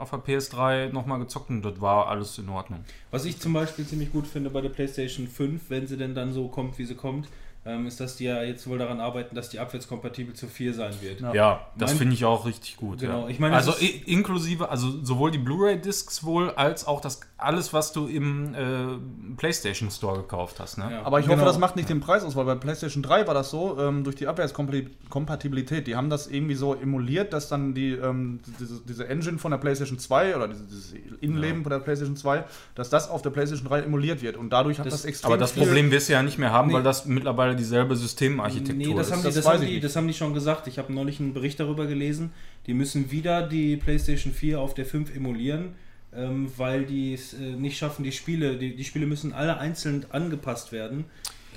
auf 0.00 0.10
der 0.10 0.20
PS3 0.20 0.92
nochmal 0.92 1.18
gezockt 1.18 1.50
und 1.50 1.62
das 1.62 1.80
war 1.80 2.08
alles 2.08 2.38
in 2.38 2.48
Ordnung. 2.48 2.84
Was 3.10 3.24
ich 3.24 3.38
zum 3.38 3.52
Beispiel 3.52 3.86
ziemlich 3.86 4.12
gut 4.12 4.26
finde 4.26 4.50
bei 4.50 4.60
der 4.60 4.70
PlayStation 4.70 5.28
5, 5.28 5.62
wenn 5.68 5.86
sie 5.86 5.96
denn 5.96 6.14
dann 6.14 6.32
so 6.32 6.48
kommt, 6.48 6.78
wie 6.78 6.84
sie 6.84 6.94
kommt, 6.94 7.28
ähm, 7.66 7.86
ist, 7.86 8.00
dass 8.00 8.16
die 8.16 8.24
ja 8.24 8.42
jetzt 8.42 8.66
wohl 8.66 8.78
daran 8.78 9.00
arbeiten, 9.00 9.34
dass 9.34 9.50
die 9.50 9.58
abwärtskompatibel 9.58 10.34
zu 10.34 10.46
4 10.46 10.72
sein 10.72 10.94
wird. 11.02 11.20
Ja. 11.20 11.34
Ja, 11.34 11.66
das 11.76 11.92
finde 11.92 12.14
ich 12.14 12.24
auch 12.24 12.46
richtig 12.46 12.76
gut. 12.76 13.00
Genau, 13.00 13.24
ja. 13.24 13.28
ich 13.28 13.38
meine, 13.38 13.54
also 13.54 13.72
inklusive, 14.06 14.70
also 14.70 15.04
sowohl 15.04 15.30
die 15.30 15.38
Blu-ray-Discs 15.38 16.24
wohl 16.24 16.50
als 16.50 16.86
auch 16.86 17.02
das 17.02 17.20
alles, 17.42 17.72
was 17.72 17.92
du 17.92 18.06
im 18.06 18.54
äh, 18.54 19.36
PlayStation 19.36 19.90
Store 19.90 20.18
gekauft 20.18 20.60
hast. 20.60 20.78
Ne? 20.78 20.88
Ja. 20.90 21.02
Aber 21.02 21.18
ich 21.20 21.26
hoffe, 21.26 21.36
Genau. 21.36 21.46
das 21.46 21.58
macht 21.58 21.76
nicht 21.76 21.88
den 21.88 22.00
Preis 22.00 22.22
aus, 22.24 22.36
weil 22.36 22.44
bei 22.44 22.54
PlayStation 22.54 23.02
3 23.02 23.26
war 23.26 23.34
das 23.34 23.50
so, 23.50 23.78
ähm, 23.80 24.04
durch 24.04 24.16
die 24.16 24.26
Abwärtskompatibilität, 24.28 25.86
die 25.86 25.96
haben 25.96 26.10
das 26.10 26.26
irgendwie 26.26 26.54
so 26.54 26.74
emuliert, 26.74 27.32
dass 27.32 27.48
dann 27.48 27.74
die, 27.74 27.90
ähm, 27.92 28.40
diese, 28.58 28.80
diese 28.86 29.08
Engine 29.08 29.38
von 29.38 29.50
der 29.50 29.58
PlayStation 29.58 29.98
2 29.98 30.36
oder 30.36 30.48
diese, 30.48 30.64
dieses 30.64 30.94
Innenleben 31.20 31.62
von 31.62 31.70
der 31.70 31.78
PlayStation 31.80 32.16
2, 32.16 32.44
dass 32.74 32.90
das 32.90 33.08
auf 33.10 33.22
der 33.22 33.30
PlayStation 33.30 33.68
3 33.68 33.80
emuliert 33.82 34.22
wird 34.22 34.36
und 34.36 34.50
dadurch 34.50 34.78
hat 34.78 34.86
das, 34.86 34.94
Das- 34.94 35.04
extrem 35.04 35.28
Aber 35.32 35.38
das 35.38 35.52
viel- 35.52 35.62
Problem 35.64 35.90
wirst 35.90 36.08
du 36.08 36.12
ja 36.14 36.22
nicht 36.22 36.38
mehr 36.38 36.52
haben, 36.52 36.68
Nee. 36.68 36.74
weil 36.74 36.82
das 36.82 37.06
mittlerweile 37.06 37.56
dieselbe 37.56 37.96
Systemarchitektur 37.96 38.74
Nee, 38.76 38.94
das 38.94 39.06
ist. 39.08 39.12
haben, 39.12 39.20
die, 39.20 39.24
Das 39.26 39.34
das, 39.36 39.46
haben 39.46 39.60
die, 39.60 39.80
das 39.80 39.96
haben 39.96 40.06
die 40.06 40.14
schon 40.14 40.34
gesagt. 40.34 40.66
Ich 40.66 40.78
habe 40.78 40.92
neulich 40.92 41.20
einen 41.20 41.32
Bericht 41.34 41.58
darüber 41.60 41.86
gelesen. 41.86 42.32
Die 42.66 42.74
müssen 42.74 43.10
wieder 43.10 43.46
die 43.46 43.76
PlayStation 43.76 44.32
4 44.32 44.60
auf 44.60 44.74
der 44.74 44.86
5 44.86 45.14
emulieren, 45.14 45.74
ähm, 46.14 46.50
weil 46.56 46.84
die 46.84 47.14
es 47.14 47.34
äh, 47.34 47.38
nicht 47.38 47.78
schaffen, 47.78 48.04
die 48.04 48.12
Spiele, 48.12 48.56
die, 48.56 48.74
die 48.74 48.84
Spiele 48.84 49.06
müssen 49.06 49.32
alle 49.32 49.58
einzeln 49.58 50.06
angepasst 50.10 50.72
werden, 50.72 51.04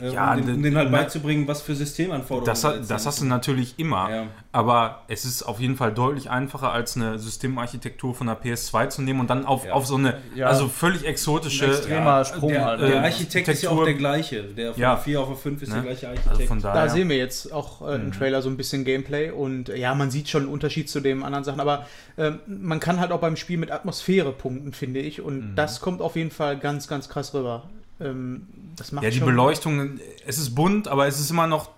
Ja, 0.01 0.33
um, 0.33 0.63
den, 0.63 0.75
halt 0.75 0.91
beizubringen, 0.91 1.47
was 1.47 1.61
für 1.61 1.75
Systemanforderungen 1.75 2.45
Das, 2.47 2.63
ha- 2.63 2.73
jetzt 2.75 2.89
das 2.89 3.05
hast 3.05 3.21
du 3.21 3.25
natürlich 3.25 3.77
immer, 3.77 4.09
Ja. 4.09 4.23
aber 4.51 5.01
es 5.07 5.23
ist 5.23 5.43
auf 5.43 5.59
jeden 5.59 5.75
Fall 5.75 5.93
deutlich 5.93 6.29
einfacher, 6.31 6.71
als 6.73 6.95
eine 6.97 7.19
Systemarchitektur 7.19 8.15
von 8.15 8.27
der 8.27 8.35
PS2 8.41 8.89
zu 8.89 9.01
nehmen 9.03 9.19
und 9.19 9.29
dann 9.29 9.45
auf, 9.45 9.65
Ja. 9.65 9.73
auf 9.73 9.85
so 9.85 9.95
eine, 9.95 10.17
Ja. 10.35 10.47
also 10.47 10.67
völlig 10.67 11.05
exotische, 11.05 11.65
Ein 11.65 11.71
extremer 11.71 12.25
Sprung 12.25 12.49
der, 12.49 12.65
halt. 12.65 12.81
der 12.81 12.95
äh, 12.95 12.97
Architekt 13.05 13.47
ist 13.47 13.61
ja 13.61 13.69
auch 13.69 13.73
Architektur- 13.79 13.85
der 13.85 13.93
gleiche. 13.93 14.43
Der 14.43 14.73
von 14.73 14.81
Ja. 14.81 14.95
der 14.95 15.03
4 15.03 15.19
auf 15.21 15.27
der 15.27 15.37
5 15.37 15.61
ist 15.61 15.69
Ne? 15.69 15.75
der 15.75 15.83
gleiche 15.83 16.07
Architekt. 16.09 16.29
also 16.29 16.43
von 16.47 16.61
Da 16.61 16.73
daher. 16.73 16.89
sehen 16.89 17.09
wir 17.09 17.17
jetzt 17.17 17.53
auch 17.53 17.87
äh, 17.87 17.95
im 17.95 18.11
Trailer 18.11 18.41
so 18.41 18.49
ein 18.49 18.57
bisschen 18.57 18.85
Gameplay 18.85 19.29
und 19.31 19.69
äh, 19.69 19.77
ja, 19.77 19.93
man 19.95 20.09
sieht 20.11 20.27
schon 20.27 20.43
einen 20.43 20.51
Unterschied 20.51 20.89
zu 20.89 21.01
den 21.01 21.21
anderen 21.23 21.43
Sachen, 21.43 21.59
aber 21.59 21.85
ähm, 22.17 22.39
man 22.47 22.79
kann 22.79 22.99
halt 22.99 23.11
auch 23.11 23.19
beim 23.19 23.35
Spiel 23.35 23.57
mit 23.59 23.71
Atmosphäre 23.71 24.31
punkten, 24.31 24.73
finde 24.73 24.99
ich, 25.01 25.21
und 25.21 25.55
das 25.55 25.81
kommt 25.81 26.01
auf 26.01 26.15
jeden 26.15 26.31
Fall 26.31 26.57
ganz, 26.57 26.87
ganz 26.87 27.09
krass 27.09 27.33
rüber. 27.33 27.63
Ähm, 28.03 28.47
das 28.75 28.91
macht 28.91 29.03
Ja, 29.03 29.09
die 29.11 29.17
schon, 29.17 29.27
Beleuchtung, 29.27 29.99
es 30.25 30.37
ist 30.37 30.55
bunt, 30.55 30.87
aber 30.87 31.07
es 31.07 31.19
ist 31.19 31.29
immer 31.31 31.47
noch 31.47 31.69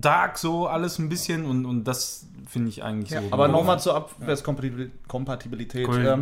dark 0.00 0.38
so 0.38 0.66
alles 0.66 0.98
ein 0.98 1.08
bisschen 1.08 1.44
und, 1.44 1.66
und 1.66 1.84
das 1.84 2.26
finde 2.48 2.70
ich 2.70 2.82
eigentlich 2.82 3.10
Ja, 3.10 3.20
so. 3.22 3.28
Aber 3.30 3.48
nochmal 3.48 3.78
zur 3.78 3.94
Abwärtskompatibilität. 3.94 5.86
Cool. 5.86 6.06
Ähm, 6.06 6.20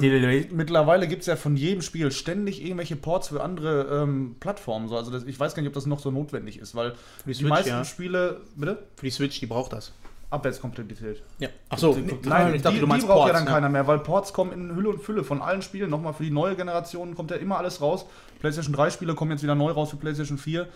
mittlerweile 0.53 1.07
gibt 1.07 1.21
es 1.21 1.27
ja 1.27 1.37
von 1.37 1.57
jedem 1.57 1.83
Spiel 1.83 2.11
ständig 2.11 2.63
irgendwelche 2.63 2.97
Ports 2.97 3.29
für 3.29 3.43
andere 3.43 4.03
ähm, 4.03 4.35
Plattformen. 4.41 4.89
So. 4.89 4.97
Also 4.97 5.13
das, 5.13 5.25
ich 5.25 5.39
weiß 5.39 5.55
gar 5.55 5.63
nicht, 5.63 5.69
ob 5.69 5.75
das 5.75 5.87
noch 5.87 6.01
so 6.01 6.11
notwendig 6.11 6.59
ist, 6.59 6.75
weil 6.75 6.95
die 7.25 7.29
die, 7.29 7.35
Switch, 7.35 7.49
meisten 7.49 7.69
ja. 7.71 7.85
Spiele. 7.85 8.41
Bitte? 8.57 8.83
Für 8.97 9.07
die 9.07 9.13
Switch, 9.13 9.39
die 9.39 9.47
braucht 9.47 9.73
das. 9.73 9.93
Abwärtskompatibilität. 10.31 11.23
Ja. 11.39 11.49
Achso, 11.69 11.97
Nein, 12.25 12.55
ich 12.55 12.62
dachte, 12.62 12.75
die, 12.75 12.81
du 12.81 12.87
meinst 12.87 13.05
die 13.05 13.09
braucht 13.09 13.29
ja 13.29 13.33
Ports, 13.33 13.45
dann 13.45 13.47
keiner 13.47 13.69
mehr, 13.69 13.87
weil 13.87 14.01
Ports 14.01 14.33
kommen 14.33 14.53
in 14.53 14.75
Hülle 14.75 14.91
und 14.91 15.01
Fülle 15.01 15.23
von 15.23 15.41
allen 15.41 15.62
Spielen. 15.62 15.89
Nochmal 15.91 16.15
für 16.15 16.25
die 16.25 16.31
neue 16.31 16.57
Generation 16.57 17.15
kommt 17.15 17.31
ja 17.31 17.37
immer 17.37 17.59
alles 17.59 17.81
raus. 17.81 18.07
PlayStation 18.41 18.75
3 18.75 18.91
Spiele 18.91 19.15
kommen 19.15 19.31
jetzt 19.31 19.43
wieder 19.43 19.55
neu 19.55 19.71
raus 19.71 19.91
für 19.91 19.97
PlayStation 19.97 20.39
4. 20.39 20.67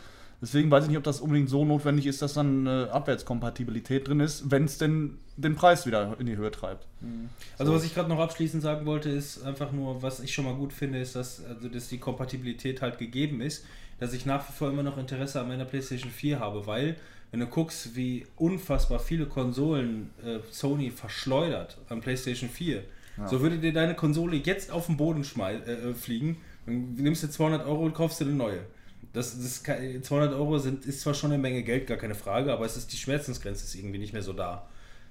Deswegen 0.43 0.71
weiß 0.71 0.85
ich 0.85 0.89
nicht, 0.89 0.97
ob 0.97 1.05
das 1.05 1.21
unbedingt 1.21 1.51
so 1.51 1.65
notwendig 1.65 2.07
ist, 2.07 2.23
dass 2.23 2.35
dann 2.35 2.67
eine 2.67 2.93
Abwärtskompatibilität 2.93 4.09
drin 4.09 4.21
ist, 4.21 4.51
wenn 4.51 4.65
es 4.65 4.79
denn 4.79 5.19
den 5.37 5.55
Preis 5.55 5.85
wieder 5.85 6.17
in 6.19 6.27
die 6.27 6.37
Höhe 6.37 6.51
treibt. 6.51 6.87
Also 7.59 7.75
was 7.75 7.85
ich 7.85 7.95
gerade 7.95 8.09
noch 8.09 8.19
abschließend 8.19 8.63
sagen 8.63 8.87
wollte, 8.87 9.11
ist 9.11 9.43
einfach 9.45 9.71
nur, 9.73 10.03
was 10.03 10.21
ich 10.21 10.33
schon 10.33 10.47
mal 10.47 10.55
gut 10.55 10.73
finde, 10.73 10.99
ist, 10.99 11.15
dass, 11.15 11.45
also, 11.45 11.69
dass 11.69 11.89
die 11.89 11.99
Kompatibilität 11.99 12.81
halt 12.81 12.99
gegeben 12.99 13.43
ist, 13.43 13.67
dass 13.99 14.15
ich 14.15 14.25
nach 14.25 14.49
wie 14.49 14.53
vor 14.53 14.71
immer 14.71 14.83
noch 14.83 14.97
Interesse 14.97 15.41
an 15.41 15.49
meiner 15.49 15.67
PlayStation 15.67 16.11
4 16.11 16.41
habe, 16.41 16.67
weil 16.67 16.97
wenn 17.31 17.41
du 17.41 17.47
guckst, 17.47 17.95
wie 17.97 18.27
unfassbar 18.37 18.99
viele 18.99 19.27
Konsolen 19.27 20.11
äh, 20.25 20.39
Sony 20.51 20.91
verschleudert 20.91 21.79
an 21.89 22.01
PlayStation 22.01 22.49
4, 22.51 22.83
so 23.29 23.41
würde 23.41 23.59
dir 23.59 23.73
deine 23.73 23.95
Konsole 23.95 24.37
jetzt 24.37 24.71
auf 24.71 24.87
den 24.87 24.97
Boden 24.97 25.25
schmei 25.25 25.55
äh, 25.57 25.93
fliegen, 25.95 26.39
dann 26.67 26.95
nimmst 26.95 27.23
du 27.23 27.29
200 27.31 27.67
Euro 27.67 27.85
und 27.85 27.95
kaufst 27.95 28.21
dir 28.21 28.25
eine 28.25 28.35
neue. 28.35 28.61
Das, 29.13 29.37
das 29.37 29.45
ist 29.45 29.65
ke- 29.65 30.01
200 30.03 30.33
Euro 30.35 30.59
sind, 30.59 30.85
ist 30.87 31.01
zwar 31.01 31.15
schon 31.15 31.33
eine 31.33 31.41
Menge 31.43 31.63
Geld, 31.63 31.87
gar 31.87 31.97
keine 31.99 32.15
Frage, 32.15 32.53
aber 32.53 32.65
es 32.65 32.77
ist 32.77 32.93
die 32.93 32.97
Schmerzensgrenze 32.97 33.65
ist 33.65 33.75
irgendwie 33.75 33.99
nicht 33.99 34.13
mehr 34.13 34.23
so 34.23 34.33
da. 34.33 34.69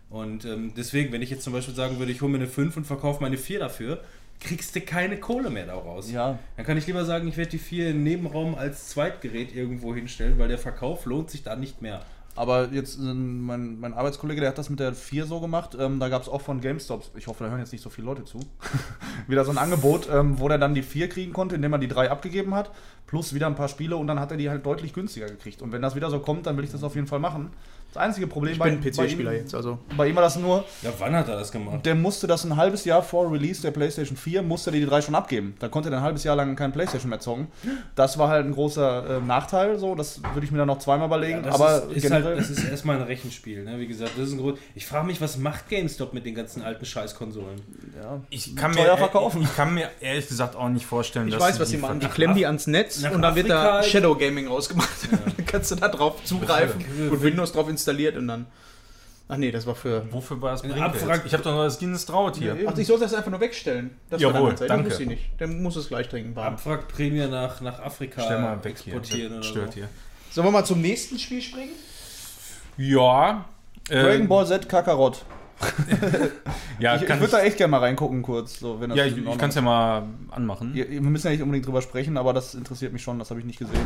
Und 0.09 0.43
ähm, 0.45 0.73
deswegen, 0.75 1.11
wenn 1.11 1.21
ich 1.21 1.29
jetzt 1.29 1.43
zum 1.43 1.53
Beispiel 1.53 1.75
sagen 1.75 1.99
würde, 1.99 2.11
ich 2.11 2.21
hole 2.21 2.31
mir 2.31 2.37
eine 2.39 2.47
5 2.47 2.77
und 2.77 2.85
verkaufe 2.87 3.21
meine 3.21 3.37
4 3.37 3.59
dafür, 3.59 4.03
kriegst 4.39 4.75
du 4.75 4.81
keine 4.81 5.19
Kohle 5.19 5.49
mehr 5.49 5.65
daraus. 5.65 6.11
Ja. 6.11 6.39
Dann 6.55 6.65
kann 6.65 6.77
ich 6.77 6.87
lieber 6.87 7.05
sagen, 7.05 7.27
ich 7.27 7.37
werde 7.37 7.51
die 7.51 7.59
4 7.59 7.91
im 7.91 8.03
Nebenraum 8.03 8.55
als 8.55 8.89
Zweitgerät 8.89 9.53
irgendwo 9.53 9.93
hinstellen, 9.93 10.39
weil 10.39 10.47
der 10.47 10.57
Verkauf 10.57 11.05
lohnt 11.05 11.29
sich 11.29 11.43
da 11.43 11.55
nicht 11.55 11.81
mehr. 11.81 12.01
Aber 12.35 12.69
jetzt 12.71 12.97
äh, 12.97 13.01
mein, 13.01 13.81
mein 13.81 13.93
Arbeitskollege, 13.93 14.39
der 14.39 14.51
hat 14.51 14.57
das 14.57 14.69
mit 14.69 14.79
der 14.79 14.93
4 14.93 15.25
so 15.25 15.41
gemacht. 15.41 15.75
Ähm, 15.77 15.99
da 15.99 16.07
gab 16.07 16.21
es 16.21 16.29
auch 16.29 16.39
von 16.39 16.61
GameStop, 16.61 17.03
ich 17.17 17.27
hoffe, 17.27 17.43
da 17.43 17.49
hören 17.49 17.59
jetzt 17.59 17.73
nicht 17.73 17.81
so 17.81 17.89
viele 17.89 18.05
Leute 18.05 18.23
zu, 18.23 18.39
wieder 19.27 19.43
so 19.43 19.51
ein 19.51 19.57
Angebot, 19.57 20.07
ähm, 20.09 20.39
wo 20.39 20.47
der 20.47 20.57
dann 20.57 20.73
die 20.73 20.83
4 20.83 21.09
kriegen 21.09 21.33
konnte, 21.33 21.55
indem 21.55 21.73
er 21.73 21.79
die 21.79 21.89
3 21.89 22.09
abgegeben 22.09 22.55
hat, 22.55 22.71
plus 23.07 23.33
wieder 23.33 23.47
ein 23.47 23.55
paar 23.55 23.67
Spiele 23.67 23.97
und 23.97 24.07
dann 24.07 24.21
hat 24.21 24.31
er 24.31 24.37
die 24.37 24.49
halt 24.49 24.65
deutlich 24.65 24.93
günstiger 24.93 25.27
gekriegt. 25.27 25.61
Und 25.61 25.73
wenn 25.73 25.81
das 25.81 25.95
wieder 25.95 26.09
so 26.09 26.19
kommt, 26.19 26.45
dann 26.45 26.55
will 26.55 26.63
ich 26.63 26.71
das 26.71 26.83
auf 26.83 26.95
jeden 26.95 27.07
Fall 27.07 27.19
machen. 27.19 27.51
Das 27.91 28.03
einzige 28.03 28.27
Problem 28.27 28.53
Ich 28.53 28.59
bin 28.59 28.79
bei 28.79 28.89
PC-Spieler 28.91 29.31
ihm- 29.33 29.37
jetzt, 29.39 29.55
also. 29.55 29.79
Bei 29.97 30.07
ihm 30.07 30.15
war 30.15 30.21
das 30.21 30.35
nur, 30.35 30.63
Ja, 30.83 30.91
wann 30.99 31.15
hat 31.15 31.27
er 31.27 31.37
das 31.37 31.51
gemacht? 31.51 31.83
der 31.85 31.95
musste 31.95 32.27
das 32.27 32.43
ein 32.43 32.55
halbes 32.55 32.85
Jahr 32.85 33.01
vor 33.01 33.31
Release 33.31 33.63
der 33.63 33.71
PlayStation 33.71 34.15
4, 34.15 34.43
musste 34.43 34.69
er 34.69 34.73
die 34.73 34.85
drei 34.85 35.01
schon 35.01 35.15
abgeben. 35.15 35.55
Da 35.59 35.69
konnte 35.69 35.89
er 35.89 35.97
ein 35.97 36.03
halbes 36.03 36.23
Jahr 36.23 36.35
lang 36.35 36.55
kein 36.55 36.71
PlayStation 36.71 37.09
mehr 37.09 37.19
zocken. 37.19 37.47
Das 37.95 38.19
war 38.19 38.27
halt 38.29 38.45
ein 38.45 38.51
großer 38.53 39.17
äh, 39.17 39.21
Nachteil, 39.25 39.79
so. 39.79 39.95
Das 39.95 40.21
würde 40.33 40.45
ich 40.45 40.51
mir 40.51 40.59
dann 40.59 40.67
noch 40.67 40.77
zweimal 40.77 41.07
überlegen. 41.07 41.41
das 41.41 41.55
aber 41.55 41.89
ist, 41.91 42.03
ist 42.05 42.11
halt, 42.11 42.25
das 42.25 42.49
ist 42.51 42.63
erstmal 42.63 42.97
ein 42.97 43.01
Rechenspiel, 43.01 43.63
ne? 43.63 43.79
Wie 43.79 43.87
gesagt, 43.87 44.11
das 44.17 44.27
ist 44.27 44.33
ein 44.33 44.37
Grund. 44.39 44.59
Ich 44.75 44.85
frage 44.85 45.07
mich, 45.07 45.19
was 45.19 45.37
macht 45.37 45.67
GameStop 45.69 46.13
mit 46.13 46.27
den 46.27 46.35
ganzen 46.35 46.61
alten 46.61 46.85
Scheißkonsolen? 46.85 47.59
ja. 47.99 48.21
Ich 48.29 48.55
kann, 48.55 48.71
Teuer 48.73 48.91
mir, 48.93 48.97
verkaufen. 48.99 49.41
ich 49.41 49.55
kann 49.55 49.73
mir 49.73 49.89
ehrlich 49.99 50.27
gesagt 50.27 50.55
auch 50.55 50.69
nicht 50.69 50.85
vorstellen, 50.85 51.27
Ich 51.27 51.33
dass 51.33 51.41
weiß, 51.43 51.55
sie 51.55 51.61
was 51.61 51.69
sie 51.69 51.77
machen. 51.77 51.99
Die 51.99 52.07
klemmen 52.07 52.35
die 52.35 52.45
ans 52.45 52.67
Netz 52.67 53.03
und 53.03 53.21
dann 53.23 53.35
wird 53.35 53.49
da 53.49 53.81
Shadow 53.81 54.15
Gaming 54.15 54.47
rausgemacht. 54.47 54.89
dann 55.11 55.45
kannst 55.47 55.71
du 55.71 55.75
da 55.75 55.87
drauf 55.87 56.23
zugreifen 56.23 56.85
und 57.09 57.23
Windows 57.23 57.51
drauf 57.51 57.67
installiert 57.79 58.17
und 58.17 58.27
dann. 58.27 58.45
Ach 59.31 59.37
nee, 59.37 59.51
das 59.51 59.67
war 59.67 59.75
für. 59.75 60.11
Wofür 60.11 60.41
war 60.41 60.51
das 60.53 60.61
Brinkelt? 60.61 60.81
Abwrack- 60.81 61.23
Ich 61.25 61.33
habe 61.33 61.43
doch 61.43 61.51
noch 61.55 61.63
das 61.63 61.77
Guinness 61.79 62.05
Traut 62.05 62.37
hier. 62.37 62.57
Ach, 62.65 62.75
ich 62.77 62.87
sollte 62.87 63.03
das 63.03 63.13
einfach 63.13 63.29
nur 63.29 63.39
wegstellen. 63.39 63.91
Das 64.09 64.19
Jawohl, 64.21 64.41
war 64.49 64.53
dann 64.55 64.67
danke. 64.67 64.89
Wusste 64.89 65.03
ich 65.03 65.09
nicht. 65.09 65.29
Dann 65.37 65.61
muss 65.61 65.75
es 65.75 65.87
gleich 65.87 66.09
trinken 66.09 66.35
warm. 66.35 66.55
Abwrackprämie 66.55 67.27
nach, 67.27 67.61
nach 67.61 67.79
Afrika 67.79 68.21
Stell 68.23 68.41
mal 68.41 68.63
weg 68.63 68.77
hier. 68.83 68.95
exportieren 68.95 69.37
Das 69.37 69.45
oder 69.45 69.49
stört 69.49 69.73
so. 69.73 69.75
hier. 69.79 69.89
Sollen 70.31 70.47
wir 70.47 70.51
mal 70.51 70.65
zum 70.65 70.81
nächsten 70.81 71.19
Spiel 71.19 71.41
springen? 71.43 71.71
Ja. 72.77 73.45
äh, 73.89 74.01
Dragon 74.03 74.27
Ball 74.27 74.47
Z 74.47 74.67
Kakarot. 74.67 75.23
Ja, 76.79 76.95
ich 76.95 77.01
ich 77.01 77.07
kann 77.07 77.19
würde 77.19 77.31
da 77.33 77.41
echt 77.41 77.57
gerne 77.57 77.71
mal 77.71 77.79
reingucken, 77.79 78.21
kurz. 78.21 78.59
So, 78.59 78.79
wenn 78.79 78.89
das 78.89 78.97
ja, 78.97 79.05
ich, 79.05 79.17
ich 79.17 79.37
kann 79.37 79.49
es 79.49 79.55
ja 79.55 79.61
mal 79.61 80.03
anmachen. 80.31 80.73
Ja, 80.73 80.89
Wir 80.89 81.01
müssen 81.01 81.27
ja 81.27 81.31
nicht 81.31 81.41
unbedingt 81.43 81.65
drüber 81.67 81.81
sprechen, 81.81 82.17
aber 82.17 82.31
das 82.33 82.55
interessiert 82.55 82.93
mich 82.93 83.03
schon, 83.03 83.19
das 83.19 83.29
habe 83.29 83.41
ich 83.41 83.45
nicht 83.45 83.59
gesehen. 83.59 83.77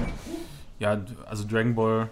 Ja, 0.77 1.01
also 1.27 1.45
Dragon 1.47 1.73
Ball 1.73 2.09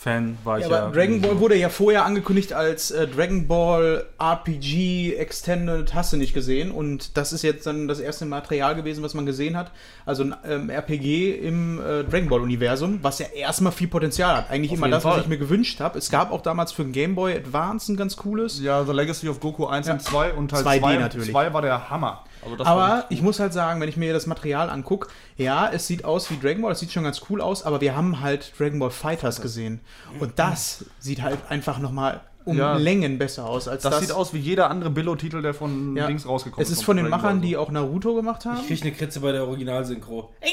Fan 0.00 0.38
war 0.44 0.56
ich 0.58 0.64
Ja, 0.64 0.70
ja. 0.70 0.82
aber 0.84 0.94
Dragon 0.96 1.20
Ball 1.20 1.40
wurde 1.40 1.56
ja 1.56 1.68
vorher 1.68 2.06
angekündigt 2.06 2.54
als 2.54 2.90
äh, 2.90 3.06
Dragon 3.06 3.46
Ball 3.46 4.06
RPG 4.18 5.14
Extended, 5.16 5.92
hast 5.92 6.14
du 6.14 6.16
nicht 6.16 6.32
gesehen. 6.32 6.70
Und 6.70 7.18
das 7.18 7.34
ist 7.34 7.42
jetzt 7.42 7.66
dann 7.66 7.86
das 7.86 8.00
erste 8.00 8.24
Material 8.24 8.74
gewesen, 8.74 9.04
was 9.04 9.12
man 9.12 9.26
gesehen 9.26 9.58
hat. 9.58 9.72
Also 10.06 10.22
ein 10.22 10.34
ähm, 10.48 10.70
RPG 10.70 11.32
im 11.40 11.78
äh, 11.80 12.04
Dragon 12.04 12.30
Ball 12.30 12.40
Universum, 12.40 13.00
was 13.02 13.18
ja 13.18 13.26
erstmal 13.26 13.72
viel 13.72 13.88
Potenzial 13.88 14.36
hat. 14.38 14.50
Eigentlich 14.50 14.70
Auf 14.72 14.78
immer 14.78 14.88
das, 14.88 15.04
was 15.04 15.12
Fall. 15.12 15.22
ich 15.22 15.28
mir 15.28 15.36
gewünscht 15.36 15.80
habe. 15.80 15.98
Es 15.98 16.08
gab 16.10 16.32
auch 16.32 16.40
damals 16.40 16.72
für 16.72 16.82
den 16.82 16.92
Game 16.92 17.14
Boy 17.14 17.36
Advance 17.36 17.92
ein 17.92 17.96
ganz 17.98 18.16
cooles. 18.16 18.58
Ja, 18.62 18.84
The 18.84 18.92
Legacy 18.92 19.28
of 19.28 19.38
Goku 19.40 19.66
1 19.66 19.86
Ja. 19.86 19.92
und 19.92 20.00
2 20.00 20.32
und 20.32 20.48
Teil 20.48 20.64
2D 20.64 20.78
2, 20.80 20.96
natürlich. 20.96 21.30
2 21.30 21.52
war 21.52 21.60
der 21.60 21.90
Hammer. 21.90 22.24
Aber 22.42 22.94
richtig 22.98 23.18
ich 23.18 23.22
muss 23.22 23.38
halt 23.40 23.52
sagen, 23.52 23.80
wenn 23.80 23.88
ich 23.88 23.96
mir 23.96 24.12
das 24.12 24.26
Material 24.26 24.70
angucke, 24.70 25.08
ja, 25.36 25.70
es 25.72 25.86
sieht 25.86 26.04
aus 26.04 26.30
wie 26.30 26.38
Dragon 26.38 26.62
Ball, 26.62 26.72
es 26.72 26.80
sieht 26.80 26.92
schon 26.92 27.04
ganz 27.04 27.20
cool 27.30 27.40
aus, 27.40 27.62
aber 27.64 27.80
wir 27.80 27.96
haben 27.96 28.20
halt 28.20 28.52
Dragon 28.58 28.78
Ball 28.78 28.90
Fighters 28.90 29.40
gesehen. 29.42 29.80
Und 30.18 30.38
das 30.38 30.84
sieht 30.98 31.22
halt 31.22 31.38
einfach 31.48 31.78
nochmal 31.78 32.20
um 32.46 32.56
Ja. 32.56 32.76
Längen 32.76 33.18
besser 33.18 33.44
aus 33.44 33.68
als 33.68 33.82
Das, 33.82 33.92
das. 33.92 34.00
sieht 34.00 34.12
aus 34.12 34.32
wie 34.32 34.38
jeder 34.38 34.70
andere 34.70 34.88
Billo-Titel, 34.90 35.42
der 35.42 35.52
von 35.52 35.94
Ja. 35.96 36.06
links 36.06 36.26
rausgekommen 36.26 36.62
Es 36.64 36.70
ist 36.70 36.82
von 36.82 36.96
den 36.96 37.04
Dragon 37.06 37.20
Machern, 37.20 37.38
Ball. 37.40 37.46
die 37.48 37.56
auch 37.58 37.70
Naruto 37.70 38.14
gemacht 38.14 38.46
haben. 38.46 38.58
Ich 38.62 38.66
krieg 38.68 38.82
eine 38.82 38.92
Kritze 38.92 39.20
bei 39.20 39.32
der 39.32 39.46
Originalsynchro. 39.46 40.30
Das 40.40 40.50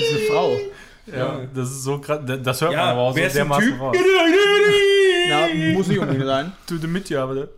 ist 0.00 0.10
eine 0.10 0.18
Frau. 0.28 0.56
ja, 1.06 1.40
das 1.54 1.70
ist 1.70 1.82
so 1.82 1.98
krass. 1.98 2.20
Das 2.42 2.60
hört 2.60 2.72
Ja, 2.72 2.78
man 2.78 2.88
aber 2.90 3.00
auch 3.00 3.14
so 3.14 3.20
ist 3.20 3.34
dermaßen 3.36 3.70
Typ? 3.72 3.80
raus. 3.80 3.96
Ja, 5.28 5.46
muss 5.74 5.86
nicht 5.86 5.98
unbedingt 6.00 6.24
sein. 6.26 6.52
Du 6.66 6.74
mit 6.88 7.08
ja, 7.08 7.22
aber 7.22 7.48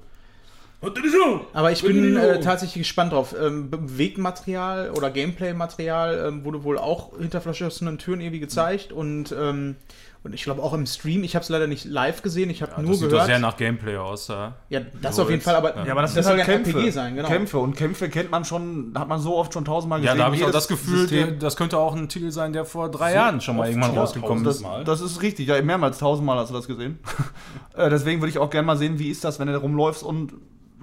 Aber 1.53 1.71
ich 1.73 1.83
bin 1.83 2.17
äh, 2.17 2.41
tatsächlich 2.41 2.83
gespannt 2.83 3.13
drauf. 3.13 3.35
Ähm, 3.41 3.71
Bewegmaterial 3.71 4.91
oder 4.91 5.11
Gameplay-Material 5.11 6.27
ähm, 6.29 6.45
wurde 6.45 6.65
wohl 6.65 6.79
auch 6.79 7.17
hinter 7.19 7.41
verschlossenen 7.41 7.99
Türen 7.99 8.21
irgendwie 8.21 8.41
gezeigt 8.41 8.93
und, 8.93 9.33
ähm, 9.39 9.77
und 10.25 10.35
ich 10.35 10.43
glaube 10.45 10.63
auch 10.63 10.73
im 10.73 10.87
Stream. 10.87 11.25
Ich 11.25 11.35
habe 11.35 11.43
es 11.43 11.49
leider 11.49 11.67
nicht 11.67 11.85
live 11.85 12.23
gesehen, 12.23 12.51
ich 12.51 12.63
habe 12.63 12.73
Ja, 12.77 12.79
nur 12.83 12.91
das 12.91 12.99
sieht 12.99 13.07
doch 13.07 13.11
gehört. 13.13 13.27
sehr 13.27 13.39
nach 13.39 13.57
Gameplay 13.57 13.97
aus. 13.97 14.27
Da. 14.27 14.55
ja, 14.69 14.81
das 15.01 15.17
So 15.17 15.23
auf 15.23 15.31
jeden. 15.31 15.43
Fall, 15.43 15.55
aber, 15.57 15.77
Ja. 15.77 15.85
Ja, 15.87 15.93
aber 15.93 16.03
das, 16.03 16.15
das 16.15 16.27
soll 16.27 16.37
halt 16.39 16.47
ja 16.49 16.55
ein 16.55 16.63
Kämpfe. 16.63 16.79
RPG 16.79 16.91
sein, 16.91 17.15
genau. 17.17 17.29
Kämpfe 17.29 17.59
und 17.59 17.77
Kämpfe 17.77 18.09
kennt 18.09 18.31
man 18.31 18.45
schon, 18.45 18.93
hat 18.97 19.09
man 19.09 19.21
so 19.21 19.37
oft 19.37 19.53
schon 19.53 19.65
tausendmal 19.65 20.01
Ja, 20.01 20.13
gesehen. 20.13 20.19
da 20.19 20.25
habe 20.27 20.37
ich 20.37 20.45
auch 20.45 20.51
das 20.51 20.69
Gefühl, 20.69 20.99
System- 21.09 21.39
das 21.39 21.57
könnte 21.57 21.79
auch 21.79 21.95
ein 21.95 22.09
Titel 22.09 22.31
sein, 22.31 22.53
der 22.53 22.65
vor 22.65 22.91
drei 22.91 23.15
Jahren 23.15 23.41
schon 23.41 23.57
mal 23.57 23.69
irgendwann 23.69 23.95
ja, 23.95 24.01
rausgekommen 24.01 24.45
das, 24.45 24.57
ist. 24.57 24.63
Mal. 24.63 24.85
das 24.85 25.01
ist 25.01 25.23
richtig, 25.23 25.49
ja, 25.49 25.61
mehrmals 25.63 25.99
tausendmal 25.99 26.39
hast 26.39 26.51
du 26.51 26.55
das 26.55 26.67
gesehen. 26.69 26.99
äh, 27.77 27.89
deswegen 27.91 28.21
würde 28.21 28.31
ich 28.31 28.39
auch 28.39 28.51
gerne 28.51 28.67
mal 28.67 28.77
sehen, 28.77 28.99
wie 28.99 29.09
ist 29.11 29.25
das, 29.25 29.39
wenn 29.41 29.49
du 29.49 29.57
rumläufst 29.57 30.03
und 30.05 30.33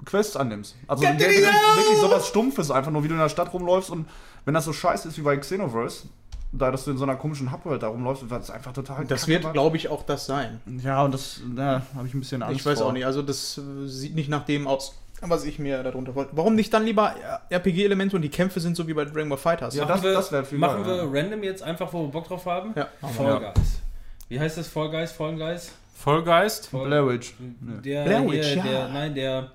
Quests 0.04 0.36
annimmst. 0.36 0.76
Also 0.86 1.02
der, 1.02 1.14
der, 1.14 1.28
wirklich 1.28 1.98
sowas 2.00 2.26
Stumpfes, 2.28 2.70
einfach 2.70 2.90
nur 2.90 3.04
wie 3.04 3.08
du 3.08 3.14
in 3.14 3.20
der 3.20 3.28
Stadt 3.28 3.52
rumläufst 3.52 3.90
und 3.90 4.06
wenn 4.44 4.54
das 4.54 4.64
so 4.64 4.72
scheiße 4.72 5.08
ist 5.08 5.18
wie 5.18 5.22
bei 5.22 5.36
Xenoverse, 5.36 6.04
da 6.52 6.70
dass 6.70 6.84
du 6.84 6.90
in 6.90 6.96
so 6.98 7.04
einer 7.04 7.16
komischen 7.16 7.52
Hubwelt 7.52 7.82
da 7.82 7.88
rumläufst, 7.88 8.24
das 8.28 8.44
ist 8.44 8.50
einfach 8.50 8.72
total 8.72 9.04
Das 9.04 9.28
wird, 9.28 9.52
glaube 9.52 9.76
ich, 9.76 9.88
auch 9.88 10.02
das 10.04 10.26
sein. 10.26 10.60
Ja, 10.82 11.04
und 11.04 11.12
das 11.14 11.40
da 11.54 11.82
habe 11.94 12.08
ich 12.08 12.14
ein 12.14 12.20
bisschen 12.20 12.42
Angst 12.42 12.60
ich 12.60 12.66
weiß 12.66 12.78
vor. 12.78 12.88
auch 12.88 12.92
nicht. 12.92 13.06
Also, 13.06 13.22
das 13.22 13.58
äh, 13.58 13.86
sieht 13.86 14.14
nicht 14.14 14.28
nach 14.28 14.44
dem 14.46 14.66
aus, 14.66 14.96
was 15.20 15.44
ich 15.44 15.58
mir 15.58 15.82
darunter 15.82 16.14
wollte. 16.14 16.30
Warum 16.34 16.54
nicht 16.56 16.72
dann 16.74 16.84
lieber 16.84 17.14
äh, 17.50 17.54
RPG-Elemente 17.54 18.16
und 18.16 18.22
die 18.22 18.30
Kämpfe 18.30 18.58
sind 18.58 18.76
so 18.76 18.88
wie 18.88 18.94
bei 18.94 19.04
Dragon 19.04 19.28
Ball 19.28 19.38
Fighters? 19.38 19.74
Ja, 19.76 19.84
machen 19.84 20.02
das- 20.02 20.32
wir, 20.32 20.40
das 20.40 20.52
machen 20.52 20.84
wir 20.86 21.08
random 21.12 21.42
jetzt 21.44 21.62
einfach, 21.62 21.92
wo 21.92 22.02
wir 22.02 22.08
Bock 22.08 22.26
drauf 22.26 22.46
haben? 22.46 22.72
Ja. 22.74 22.88
Fall 23.16 23.38
Guys. 23.54 23.80
Wie 24.28 24.40
heißt 24.40 24.56
das? 24.58 24.66
Fallen 24.66 24.90
Guys? 25.38 25.70
Vollgeist? 25.94 26.68
Fall- 26.68 26.86
Blair 26.86 27.06
Witch. 27.06 27.34
Der, 27.60 28.04
Blair 28.04 28.28
Witch, 28.28 28.56
ja. 28.56 28.62
der, 28.62 28.88
nein, 28.88 29.14
der 29.14 29.50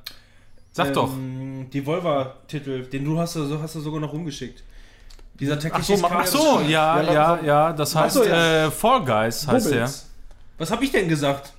Sag 0.75 0.93
doch. 0.93 1.11
ähm, 1.13 1.67
die 1.71 1.85
Volva-Titel, 1.85 2.85
den 2.85 3.05
du 3.05 3.17
hast, 3.17 3.33
so 3.33 3.61
hast 3.61 3.75
du 3.75 3.79
sogar 3.79 4.01
noch 4.01 4.11
rumgeschickt. 4.11 4.61
Dieser 5.39 5.57
Takeshis 5.59 6.01
Ach 6.03 6.25
so. 6.25 6.37
Ach 6.39 6.57
so, 6.57 6.61
ja, 6.61 7.01
Ja, 7.01 7.13
ja, 7.13 7.35
das- 7.37 7.45
ja, 7.45 7.73
das 7.73 7.95
heißt 7.95 8.13
so, 8.15 8.23
ja. 8.25 8.65
Äh, 8.67 8.71
Fall 8.71 9.03
Guys 9.05 9.47
heißt 9.47 9.67
der. 9.67 9.71
Bubbles. 9.75 10.09
Was 10.57 10.71
habe 10.71 10.83
ich 10.83 10.91
denn 10.91 11.07
gesagt? 11.09 11.53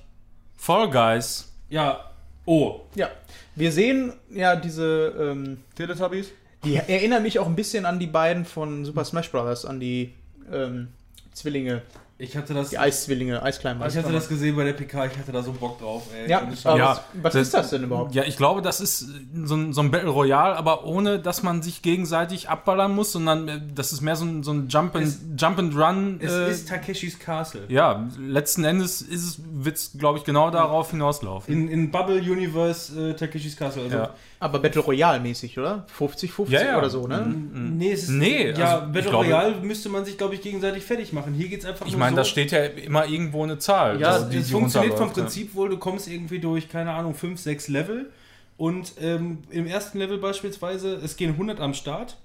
Fall 0.55 0.89
Guys. 0.89 1.51
Ja. 1.69 1.99
Oh. 2.45 2.81
Ja. 2.95 3.09
Wir 3.55 3.71
sehen 3.71 4.13
ja 4.29 4.55
diese, 4.55 5.13
ähm, 5.19 5.63
Teletubbies? 5.75 6.27
die 6.63 6.75
erinnern 6.75 7.21
mich 7.23 7.37
auch 7.39 7.45
ein 7.45 7.55
bisschen 7.55 7.85
an 7.85 7.97
die 7.99 8.07
beiden 8.07 8.43
von 8.45 8.83
Super 8.83 9.05
Smash 9.05 9.31
Bros., 9.31 9.63
an 9.65 9.79
die 9.79 10.13
ähm, 10.51 10.89
Zwillinge, 11.33 11.81
Ich 12.19 12.35
hatte 12.35 12.55
das. 12.55 12.69
die 12.71 12.79
Eiszwillinge, 12.79 13.43
Eiskleimer. 13.43 13.85
ich 13.85 13.95
hatte 13.95 14.11
das 14.11 14.27
gesehen 14.27 14.55
bei 14.55 14.63
der 14.63 14.73
PK, 14.73 15.05
ich 15.05 15.17
hatte 15.19 15.31
da 15.31 15.43
so 15.43 15.51
Bock 15.51 15.79
drauf, 15.79 16.01
ey. 16.15 16.27
Ja, 16.27 16.47
aber 16.63 16.77
Ja, 16.77 16.89
was, 16.89 17.01
was 17.21 17.33
das- 17.33 17.41
ist 17.43 17.53
das 17.53 17.69
denn 17.69 17.83
überhaupt? 17.83 18.15
Ja, 18.15 18.23
ich 18.23 18.37
glaube, 18.37 18.63
das 18.63 18.81
ist 18.81 19.05
so 19.43 19.55
ein, 19.55 19.71
so 19.71 19.81
ein 19.81 19.91
Battle 19.91 20.09
Royale, 20.09 20.55
aber 20.57 20.85
ohne, 20.85 21.19
dass 21.19 21.43
man 21.43 21.61
sich 21.61 21.83
gegenseitig 21.83 22.49
abballern 22.49 22.95
muss, 22.95 23.11
sondern 23.11 23.47
äh, 23.47 23.61
das 23.75 23.93
ist 23.93 24.01
mehr 24.01 24.15
so 24.15 24.25
ein, 24.25 24.41
so 24.41 24.51
ein 24.51 24.67
Jump, 24.67 24.95
and, 24.95 25.05
Es- 25.05 25.19
Jump 25.37 25.59
and 25.59 25.75
Run. 25.77 26.19
es 26.19 26.31
äh, 26.33 26.49
ist 26.49 26.67
Takeshis 26.69 27.19
Castle. 27.19 27.65
ja, 27.67 28.09
letzten 28.19 28.63
Endes 28.63 29.03
ist 29.03 29.23
es, 29.23 29.41
wird 29.51 29.75
es, 29.77 29.91
glaube 29.95 30.17
ich, 30.17 30.23
genau 30.23 30.49
darauf 30.49 30.89
hinauslaufen. 30.89 31.53
In, 31.53 31.67
in 31.69 31.91
Bubble 31.91 32.17
Universe 32.19 33.09
äh, 33.11 33.13
Takeshis 33.13 33.55
Castle. 33.55 33.83
Also, 33.83 33.95
Ja. 33.95 34.13
Aber 34.39 34.59
Battle 34.59 34.81
Royale 34.81 35.19
mäßig, 35.19 35.57
oder? 35.57 35.85
50-50 35.97 36.49
Ja, 36.49 36.61
ja. 36.63 36.77
oder 36.77 36.89
so, 36.91 37.07
ne? 37.07 37.25
Nee, 37.25 37.91
es 37.91 38.03
ist. 38.03 38.09
Nee, 38.09 38.51
ja, 38.51 38.75
also, 38.75 38.85
ich 38.87 38.93
Battle 38.93 39.01
glaube- 39.09 39.25
Royale 39.25 39.55
müsste 39.61 39.89
man 39.89 40.05
sich, 40.05 40.17
glaube 40.17 40.35
ich, 40.35 40.41
gegenseitig 40.41 40.83
fertig 40.83 41.11
machen. 41.11 41.33
Hier 41.33 41.47
geht 41.47 41.61
es 41.61 41.65
einfach 41.65 41.85
Ich 41.87 41.93
nur 41.93 41.99
meine, 41.99 42.11
so. 42.11 42.17
da 42.17 42.23
steht 42.25 42.51
ja 42.51 42.63
immer 42.65 43.07
irgendwo 43.07 43.43
eine 43.43 43.57
Zahl. 43.57 43.99
Ja, 43.99 44.09
also 44.11 44.29
die- 44.29 44.37
es 44.37 44.45
die 44.47 44.51
funktioniert 44.53 44.95
vom 44.95 45.07
ja. 45.07 45.13
Prinzip 45.13 45.55
wohl, 45.55 45.69
du 45.69 45.77
kommst 45.77 46.07
irgendwie 46.07 46.39
durch, 46.39 46.69
keine 46.69 46.91
Ahnung, 46.93 47.15
5, 47.15 47.39
6 47.39 47.67
Level 47.67 48.11
und 48.57 48.93
ähm, 49.01 49.39
im 49.49 49.65
ersten 49.65 49.97
Level 49.97 50.19
beispielsweise, 50.19 50.95
es 51.03 51.15
gehen 51.15 51.31
100 51.31 51.59
am 51.59 51.73
Start 51.73 52.17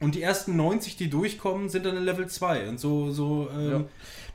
und 0.00 0.16
die 0.16 0.22
ersten 0.22 0.56
90, 0.56 0.96
die 0.96 1.08
durchkommen, 1.08 1.68
sind 1.68 1.86
dann 1.86 1.96
in 1.96 2.02
Level 2.04 2.26
2 2.26 2.68
und 2.68 2.80
so, 2.80 3.12
so, 3.12 3.48
ähm, 3.56 3.84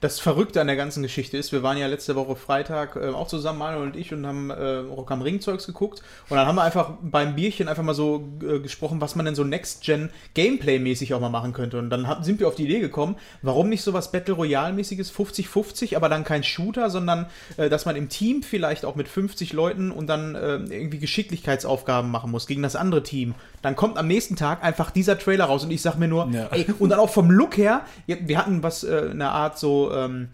Das 0.02 0.20
Verrückte 0.22 0.62
an 0.62 0.68
der 0.68 0.78
ganzen 0.78 1.04
Geschichte 1.04 1.36
ist, 1.38 1.52
wir 1.52 1.62
waren 1.62 1.78
ja 1.78 1.88
letzte 1.88 2.16
Woche 2.16 2.38
Freitag 2.38 2.96
äh, 2.96 3.10
auch 3.10 3.28
zusammen, 3.28 3.60
Manuel 3.60 3.84
und 3.88 3.96
ich, 3.98 4.14
und 4.14 4.26
haben 4.26 4.50
äh, 4.50 4.78
Rock 4.78 5.12
am 5.12 5.22
Ring 5.22 5.42
Zeugs 5.42 5.66
geguckt. 5.66 6.02
Und 6.30 6.38
dann 6.38 6.48
haben 6.48 6.56
wir 6.56 6.64
einfach 6.64 6.92
beim 7.02 7.36
Bierchen 7.36 7.68
einfach 7.68 7.84
mal 7.84 7.94
so 7.94 8.24
äh, 8.42 8.60
gesprochen, 8.60 9.02
was 9.02 9.16
man 9.18 9.26
denn 9.26 9.36
so 9.36 9.44
Next-Gen 9.44 10.10
Gameplay-mäßig 10.36 11.14
auch 11.14 11.20
mal 11.20 11.30
machen 11.30 11.52
könnte. 11.52 11.78
Und 11.80 11.90
dann 11.90 12.08
hab, 12.08 12.24
sind 12.24 12.40
wir 12.40 12.48
auf 12.48 12.56
die 12.56 12.64
Idee 12.64 12.80
gekommen, 12.80 13.18
warum 13.42 13.68
nicht 13.68 13.82
so 13.84 13.92
was 13.92 14.12
Battle 14.12 14.36
Royale-mäßiges, 14.36 15.12
50-50, 15.14 15.98
aber 15.98 16.08
dann 16.08 16.24
kein 16.24 16.44
Shooter, 16.44 16.90
sondern 16.90 17.26
äh, 17.58 17.68
dass 17.70 17.86
man 17.86 17.98
im 17.98 18.08
Team 18.08 18.42
vielleicht 18.42 18.86
auch 18.86 18.96
mit 18.96 19.10
50 19.10 19.52
Leuten 19.52 19.92
und 19.92 20.08
dann 20.08 20.36
äh, 20.36 20.56
irgendwie 20.56 21.00
Geschicklichkeitsaufgaben 21.00 22.10
machen 22.10 22.32
muss 22.32 22.48
gegen 22.48 22.64
das 22.64 22.76
andere 22.78 23.04
Team. 23.04 23.36
Dann 23.62 23.76
kommt 23.76 23.98
am 23.98 24.08
nächsten 24.08 24.38
Tag 24.38 24.64
einfach 24.64 24.92
dieser 24.92 25.20
Trailer 25.20 25.46
raus 25.46 25.66
und 25.66 25.72
ich 25.72 25.82
sag 25.82 25.98
mir 25.98 26.08
nur, 26.08 26.30
Ja. 26.32 26.48
ey, 26.52 26.66
und 26.80 26.90
dann 26.90 27.00
auch 27.00 27.10
vom 27.10 27.30
Look 27.30 27.58
her, 27.58 27.82
wir 28.08 28.38
hatten 28.38 28.64
was, 28.64 28.86
äh, 28.86 29.10
eine 29.12 29.32
Art 29.32 29.60
so 29.60 29.89
ähm, 29.94 30.30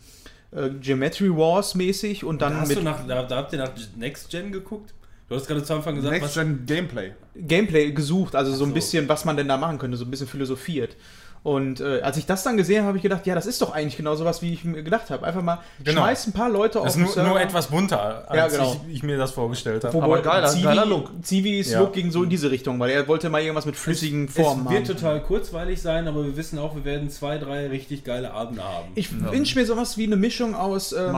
äh, 0.51 0.69
Geometry 0.69 1.29
Wars 1.29 1.75
mäßig 1.75 2.23
und 2.23 2.41
dann 2.41 2.53
da, 2.53 2.59
hast 2.61 2.69
mit 2.69 2.77
du 2.77 2.81
nach, 2.81 3.05
da, 3.05 3.23
da 3.23 3.37
habt 3.37 3.53
ihr 3.53 3.59
nach 3.59 3.71
Next 3.95 4.29
Gen 4.29 4.51
geguckt? 4.51 4.93
Du 5.27 5.35
hast 5.35 5.47
gerade 5.47 5.63
zu 5.63 5.73
Anfang 5.73 5.95
gesagt, 5.95 6.21
Next 6.21 6.35
Gen 6.35 6.65
Gameplay. 6.65 7.11
Gameplay 7.35 7.91
gesucht, 7.91 8.35
also 8.35 8.53
so 8.53 8.63
ein 8.63 8.69
so. 8.69 8.73
bisschen, 8.75 9.09
was 9.09 9.25
man 9.25 9.35
denn 9.37 9.47
da 9.47 9.57
machen 9.57 9.79
könnte, 9.79 9.97
so 9.97 10.05
ein 10.05 10.11
bisschen 10.11 10.27
philosophiert. 10.27 10.95
Und 11.45 11.79
äh, 11.79 12.01
als 12.01 12.17
ich 12.17 12.25
das 12.25 12.41
dann 12.41 12.57
gesehen 12.57 12.77
habe, 12.79 12.87
habe 12.87 12.97
ich 12.97 13.03
gedacht, 13.03 13.27
ja, 13.27 13.35
das 13.35 13.45
ist 13.45 13.61
doch 13.61 13.71
eigentlich 13.71 13.97
genau 13.97 14.15
sowas, 14.15 14.41
wie 14.41 14.51
ich 14.51 14.63
mir 14.65 14.81
gedacht 14.81 15.11
habe. 15.11 15.27
Einfach 15.27 15.43
mal 15.43 15.59
Genau. 15.83 16.01
schmeiß 16.01 16.25
ein 16.25 16.33
paar 16.33 16.49
Leute 16.49 16.79
auf 16.79 16.85
Das 16.85 16.93
ist 16.93 16.97
den 16.97 17.03
nur, 17.05 17.13
Server. 17.13 17.29
nur 17.29 17.39
etwas 17.39 17.67
bunter, 17.67 18.25
als 18.27 18.35
Ja, 18.35 18.47
genau. 18.47 18.81
ich, 18.89 18.95
ich 18.95 19.03
mir 19.03 19.15
das 19.19 19.29
vorgestellt 19.29 19.83
habe. 19.83 19.93
Wo 19.93 20.01
Aber 20.01 20.23
geiler- 20.23 20.47
Zivi, 20.47 20.63
geiler 20.63 20.87
Look. 20.87 21.11
Zivis 21.21 21.69
Ja. 21.71 21.81
Look 21.81 21.93
ging 21.93 22.09
so 22.09 22.23
in 22.23 22.31
diese 22.31 22.49
Richtung, 22.49 22.79
weil 22.79 22.89
er 22.89 23.07
wollte 23.07 23.29
mal 23.29 23.41
irgendwas 23.41 23.67
mit 23.67 23.75
flüssigen 23.75 24.27
Formen 24.27 24.65
es 24.65 24.71
wird 24.71 24.87
haben. 24.89 24.95
total 24.97 25.21
kurzweilig 25.21 25.79
sein, 25.83 26.07
aber 26.07 26.25
wir 26.25 26.35
wissen 26.35 26.57
auch, 26.57 26.73
wir 26.73 26.83
werden 26.83 27.11
zwei, 27.11 27.37
drei 27.37 27.67
richtig 27.67 28.03
geile 28.03 28.33
Abende 28.33 28.63
haben. 28.63 28.87
Ich 28.95 29.09
wünsche 29.31 29.59
mir 29.59 29.67
sowas 29.67 29.99
wie 29.99 30.05
eine 30.07 30.15
Mischung 30.15 30.55
aus 30.55 30.93
ähm, 30.93 31.15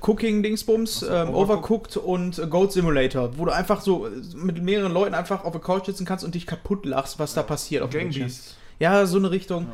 Cooking-Dingsbums, 0.00 1.04
ähm, 1.08 1.34
Overcooked 1.34 1.96
und 1.96 2.38
äh, 2.38 2.46
Goat 2.46 2.72
Simulator, 2.72 3.30
wo 3.38 3.44
du 3.44 3.52
einfach 3.52 3.80
so 3.80 4.06
äh, 4.06 4.10
mit 4.34 4.62
mehreren 4.62 4.92
Leuten 4.92 5.14
einfach 5.14 5.44
auf 5.44 5.52
der 5.52 5.60
Couch 5.60 5.86
sitzen 5.86 6.04
kannst 6.04 6.24
und 6.24 6.34
dich 6.34 6.46
kaputt 6.46 6.86
lachst, 6.86 7.18
was 7.18 7.34
da 7.34 7.42
passiert. 7.42 7.82
Auf 7.82 7.90
dem 7.90 8.10
Gang. 8.10 8.14
Beasts. 8.14 8.56
Ja, 8.78 9.06
so 9.06 9.18
eine 9.18 9.30
Richtung. 9.30 9.68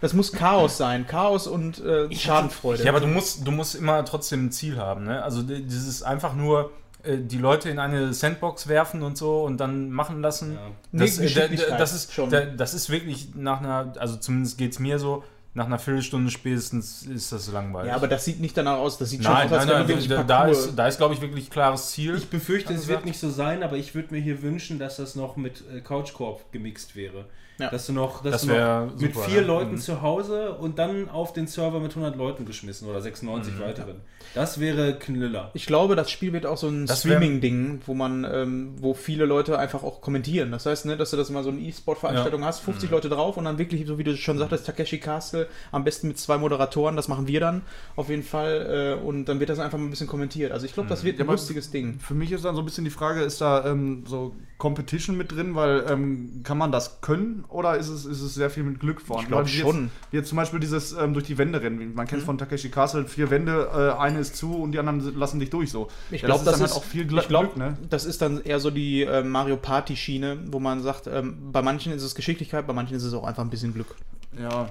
Das 0.00 0.12
muss 0.12 0.32
Chaos 0.32 0.76
sein. 0.76 1.06
Chaos 1.06 1.46
und 1.46 1.82
äh, 1.84 2.14
Schadenfreude. 2.14 2.84
Ja, 2.84 2.90
aber 2.90 3.00
du 3.00 3.06
musst, 3.06 3.46
du 3.46 3.50
musst 3.50 3.74
immer 3.74 4.04
trotzdem 4.04 4.46
ein 4.46 4.52
Ziel 4.52 4.76
haben. 4.76 5.04
Ne? 5.04 5.22
Also 5.22 5.42
dieses 5.42 6.02
einfach 6.02 6.34
nur 6.34 6.70
äh, 7.02 7.18
die 7.18 7.38
Leute 7.38 7.70
in 7.70 7.78
eine 7.78 8.12
Sandbox 8.12 8.68
werfen 8.68 9.02
und 9.02 9.16
so 9.16 9.42
und 9.44 9.58
dann 9.58 9.90
machen 9.90 10.20
lassen. 10.20 10.54
Ja. 10.54 10.60
Das, 10.92 11.18
Nee, 11.18 11.26
äh, 11.26 11.78
das, 11.78 11.94
ist, 11.94 12.12
schon. 12.12 12.30
da, 12.30 12.42
das 12.42 12.74
ist 12.74 12.90
wirklich 12.90 13.34
nach 13.34 13.60
einer, 13.60 13.94
also 13.98 14.16
zumindest 14.16 14.58
geht 14.58 14.72
es 14.72 14.78
mir 14.78 14.98
so, 14.98 15.24
nach 15.54 15.66
einer 15.66 15.78
Viertelstunde 15.78 16.30
spätestens 16.30 17.04
ist 17.04 17.32
das 17.32 17.50
langweilig. 17.50 17.88
Ja, 17.88 17.96
aber 17.96 18.08
das 18.08 18.26
sieht 18.26 18.40
nicht 18.40 18.54
danach 18.58 18.76
aus. 18.76 18.98
Das 18.98 19.08
sieht 19.08 19.22
nein, 19.22 19.48
schon 19.48 19.58
aus, 19.58 19.64
nein, 19.64 19.76
als 19.76 19.78
nein, 19.78 19.88
wirklich 19.88 20.08
da, 20.08 20.22
da 20.22 20.46
ist, 20.48 20.76
da 20.76 20.86
ist 20.86 20.98
glaube 20.98 21.14
ich, 21.14 21.22
wirklich 21.22 21.48
klares 21.48 21.92
Ziel. 21.92 22.14
Ich 22.14 22.28
befürchte, 22.28 22.74
es 22.74 22.88
wird 22.88 23.06
nicht 23.06 23.18
so 23.18 23.30
sein, 23.30 23.62
aber 23.62 23.76
ich 23.76 23.94
würde 23.94 24.12
mir 24.12 24.20
hier 24.20 24.42
wünschen, 24.42 24.78
dass 24.78 24.96
das 24.96 25.14
noch 25.14 25.36
mit 25.36 25.64
äh, 25.74 25.80
Couch 25.80 26.12
Corp 26.12 26.52
gemixt 26.52 26.94
wäre. 26.94 27.24
Ja. 27.58 27.70
Dass 27.70 27.86
du 27.86 27.92
noch, 27.94 28.22
dass 28.22 28.32
Das 28.32 28.42
du 28.42 28.48
noch 28.48 28.90
mit 29.00 29.14
super, 29.14 29.26
vier 29.26 29.40
ja. 29.40 29.46
Leuten 29.46 29.72
Mhm. 29.72 29.78
zu 29.78 30.02
Hause 30.02 30.52
und 30.52 30.78
dann 30.78 31.08
auf 31.08 31.32
den 31.32 31.46
Server 31.46 31.80
mit 31.80 31.92
100 31.94 32.14
Leuten 32.16 32.44
geschmissen 32.44 32.86
oder 32.88 33.00
96 33.00 33.54
Mhm. 33.54 33.60
weiteren. 33.60 34.00
Das 34.34 34.60
wäre 34.60 34.98
Knüller. 34.98 35.50
Ich 35.54 35.64
glaube, 35.66 35.96
das 35.96 36.10
Spiel 36.10 36.34
wird 36.34 36.44
auch 36.44 36.58
so 36.58 36.68
ein 36.68 36.86
Streaming-Ding, 36.86 37.80
wo 37.86 37.94
man, 37.94 38.26
ähm, 38.30 38.74
wo 38.80 38.92
viele 38.92 39.24
Leute 39.24 39.58
einfach 39.58 39.82
auch 39.84 40.00
kommentieren. 40.02 40.50
Das 40.50 40.66
heißt, 40.66 40.84
ne, 40.84 40.96
dass 40.98 41.10
du 41.12 41.16
das 41.16 41.30
mal 41.30 41.42
so 41.42 41.50
eine 41.50 41.60
E-Sport-Veranstaltung 41.60 42.44
hast, 42.44 42.60
50 42.60 42.90
Leute 42.90 43.08
drauf 43.08 43.36
und 43.38 43.44
dann 43.46 43.56
wirklich, 43.58 43.86
so 43.86 43.96
wie 43.96 44.04
du 44.04 44.14
schon 44.16 44.36
sagtest, 44.38 44.66
Takeshi 44.66 44.98
Castle, 44.98 45.46
am 45.72 45.84
besten 45.84 46.08
mit 46.08 46.18
zwei 46.18 46.36
Moderatoren, 46.36 46.96
das 46.96 47.08
machen 47.08 47.26
wir 47.26 47.40
dann 47.40 47.62
auf 47.94 48.10
jeden 48.10 48.22
Fall. 48.22 48.96
Äh, 49.00 49.02
und 49.02 49.24
dann 49.26 49.40
wird 49.40 49.48
das 49.50 49.58
einfach 49.60 49.78
mal 49.78 49.84
ein 49.84 49.90
bisschen 49.90 50.06
kommentiert. 50.08 50.52
Also 50.52 50.66
ich 50.66 50.74
glaube, 50.74 50.88
das 50.90 51.04
wird 51.04 51.18
ein 51.18 51.26
Ja, 51.26 51.32
lustiges 51.32 51.70
Ding. 51.70 51.98
Für 52.00 52.14
mich 52.14 52.32
ist 52.32 52.44
dann 52.44 52.54
so 52.54 52.60
ein 52.62 52.64
bisschen 52.66 52.84
die 52.84 52.90
Frage, 52.90 53.20
ist 53.22 53.40
da 53.40 53.64
ähm, 53.64 54.04
so 54.06 54.34
Competition 54.58 55.16
mit 55.16 55.32
drin, 55.32 55.54
weil 55.54 55.84
ähm, 55.88 56.40
kann 56.42 56.56
man 56.56 56.72
das 56.72 57.00
können 57.02 57.44
oder 57.48 57.76
ist 57.76 57.88
es, 57.88 58.06
ist 58.06 58.22
es 58.22 58.34
sehr 58.34 58.48
viel 58.48 58.62
mit 58.62 58.80
Glück 58.80 59.02
vorhanden? 59.02 59.26
Ich 59.26 59.28
glaub 59.28 59.40
Weil 59.40 59.52
wie 59.52 59.58
schon. 59.58 59.82
Jetzt, 59.84 60.12
jetzt 60.12 60.28
zum 60.30 60.36
Beispiel 60.36 60.60
dieses 60.60 60.92
ähm, 60.92 61.12
durch 61.12 61.26
die 61.26 61.36
Wände 61.36 61.60
rennen. 61.60 61.94
Man 61.94 62.06
kennt 62.06 62.20
es 62.20 62.26
von 62.26 62.38
Takeshi 62.38 62.70
Castle, 62.70 63.04
vier 63.06 63.30
Wände, 63.30 63.68
äh, 63.74 64.00
eine 64.00 64.20
ist 64.20 64.36
zu 64.36 64.54
und 64.54 64.72
die 64.72 64.78
anderen 64.78 65.16
lassen 65.18 65.40
dich 65.40 65.50
durch 65.50 65.70
so. 65.70 65.88
Ich 66.10 66.22
Ja, 66.22 66.28
glaube, 66.28 66.44
das, 66.44 66.56
dann 66.56 66.64
ist 66.64 66.72
halt 66.72 66.82
auch 66.82 66.84
viel 66.84 67.06
Gl 67.06 67.18
ich 67.18 67.28
glaub, 67.28 67.54
Glück, 67.54 67.56
ne? 67.56 67.76
Das 67.90 68.06
ist 68.06 68.22
dann 68.22 68.42
eher 68.42 68.58
so 68.58 68.70
die 68.70 69.02
äh, 69.02 69.22
Mario 69.22 69.56
Party 69.56 69.94
Schiene, 69.94 70.38
wo 70.46 70.58
man 70.58 70.82
sagt, 70.82 71.06
ähm, 71.06 71.52
bei 71.52 71.60
manchen 71.60 71.92
ist 71.92 72.02
es 72.02 72.14
Geschicklichkeit, 72.14 72.66
bei 72.66 72.72
manchen 72.72 72.96
ist 72.96 73.04
es 73.04 73.12
auch 73.12 73.24
einfach 73.24 73.42
ein 73.42 73.50
bisschen 73.50 73.74
Glück. 73.74 73.94
Ja. 74.40 74.70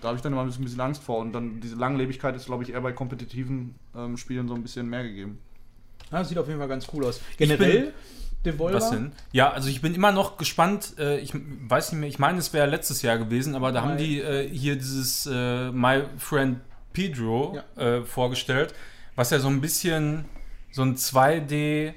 Da 0.00 0.08
habe 0.08 0.16
ich 0.16 0.22
dann 0.22 0.32
immer 0.32 0.42
ein 0.42 0.48
bisschen, 0.48 0.62
ein 0.62 0.64
bisschen 0.64 0.80
Angst 0.80 1.02
vor. 1.02 1.18
Und 1.18 1.32
dann 1.32 1.60
diese 1.60 1.76
Langlebigkeit 1.76 2.34
ist, 2.34 2.46
glaube 2.46 2.64
ich, 2.64 2.72
eher 2.72 2.80
bei 2.80 2.92
kompetitiven 2.92 3.76
ähm, 3.96 4.16
Spielen 4.16 4.48
so 4.48 4.54
ein 4.54 4.62
bisschen 4.62 4.88
mehr 4.88 5.04
gegeben. 5.04 5.38
Ja, 6.10 6.18
das 6.18 6.28
sieht 6.28 6.38
auf 6.38 6.48
jeden 6.48 6.58
Fall 6.58 6.68
ganz 6.68 6.86
cool 6.92 7.04
aus. 7.04 7.20
Generell, 7.36 7.94
Devolver. 8.44 8.76
Was 8.76 8.90
denn? 8.90 9.12
Ja, 9.32 9.50
also 9.50 9.68
ich 9.68 9.80
bin 9.80 9.94
immer 9.94 10.12
noch 10.12 10.36
gespannt. 10.36 10.94
Äh, 10.98 11.18
ich 11.18 11.32
weiß 11.34 11.92
nicht 11.92 12.00
mehr, 12.00 12.08
ich 12.08 12.18
meine, 12.18 12.38
es 12.38 12.52
wäre 12.52 12.66
letztes 12.66 13.02
Jahr 13.02 13.18
gewesen, 13.18 13.54
aber 13.54 13.72
da 13.72 13.82
haben 13.82 13.94
Mai. 13.94 13.96
die 13.96 14.20
äh, 14.20 14.48
hier 14.48 14.76
dieses 14.76 15.26
äh, 15.26 15.70
My 15.70 16.04
Friend 16.18 16.58
Pedro 16.92 17.58
äh, 17.76 18.02
vorgestellt, 18.02 18.74
was 19.14 19.30
ja 19.30 19.38
so 19.38 19.48
ein 19.48 19.60
bisschen 19.60 20.24
so 20.72 20.82
ein 20.82 20.96
2D. 20.96 21.94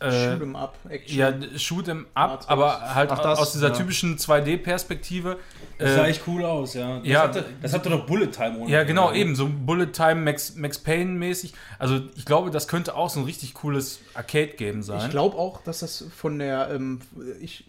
Äh, 0.00 0.10
Shoot 0.32 0.42
'em 0.42 0.56
up, 0.56 0.76
Action. 0.88 1.18
ja, 1.18 1.32
Shoot 1.58 1.88
'em 1.88 2.06
up, 2.14 2.44
aber 2.48 2.94
halt 2.94 3.10
Ach, 3.12 3.18
das, 3.18 3.38
aus 3.38 3.52
dieser 3.52 3.68
ja. 3.68 3.74
typischen 3.74 4.16
2D-Perspektive. 4.18 5.36
Das 5.78 5.94
sah 5.94 6.04
Äh, 6.06 6.10
echt 6.10 6.22
cool 6.26 6.44
aus, 6.44 6.74
ja. 6.74 6.98
Das, 6.98 7.06
ja. 7.08 7.22
hatte, 7.22 7.44
das 7.62 7.72
hatte 7.72 7.90
doch 7.90 8.06
Bullet 8.06 8.28
Time 8.28 8.58
ohne 8.58 8.70
ja, 8.70 8.82
genau, 8.84 9.12
eben, 9.12 9.34
so 9.36 9.48
Bullet 9.48 9.88
Time, 9.92 10.16
Max, 10.16 10.54
Max 10.56 10.78
Payne 10.78 11.10
mäßig. 11.10 11.52
Also 11.78 12.00
ich 12.16 12.24
glaube, 12.24 12.50
das 12.50 12.68
könnte 12.68 12.94
auch 12.96 13.10
so 13.10 13.20
ein 13.20 13.24
richtig 13.26 13.54
cooles 13.54 14.00
Arcade-Game 14.14 14.82
sein. 14.82 15.00
Ich 15.04 15.10
glaube 15.10 15.36
auch, 15.36 15.62
dass 15.62 15.80
das 15.80 16.04
von 16.16 16.38
der. 16.38 16.70
Ähm, 16.70 17.00
ich, 17.40 17.64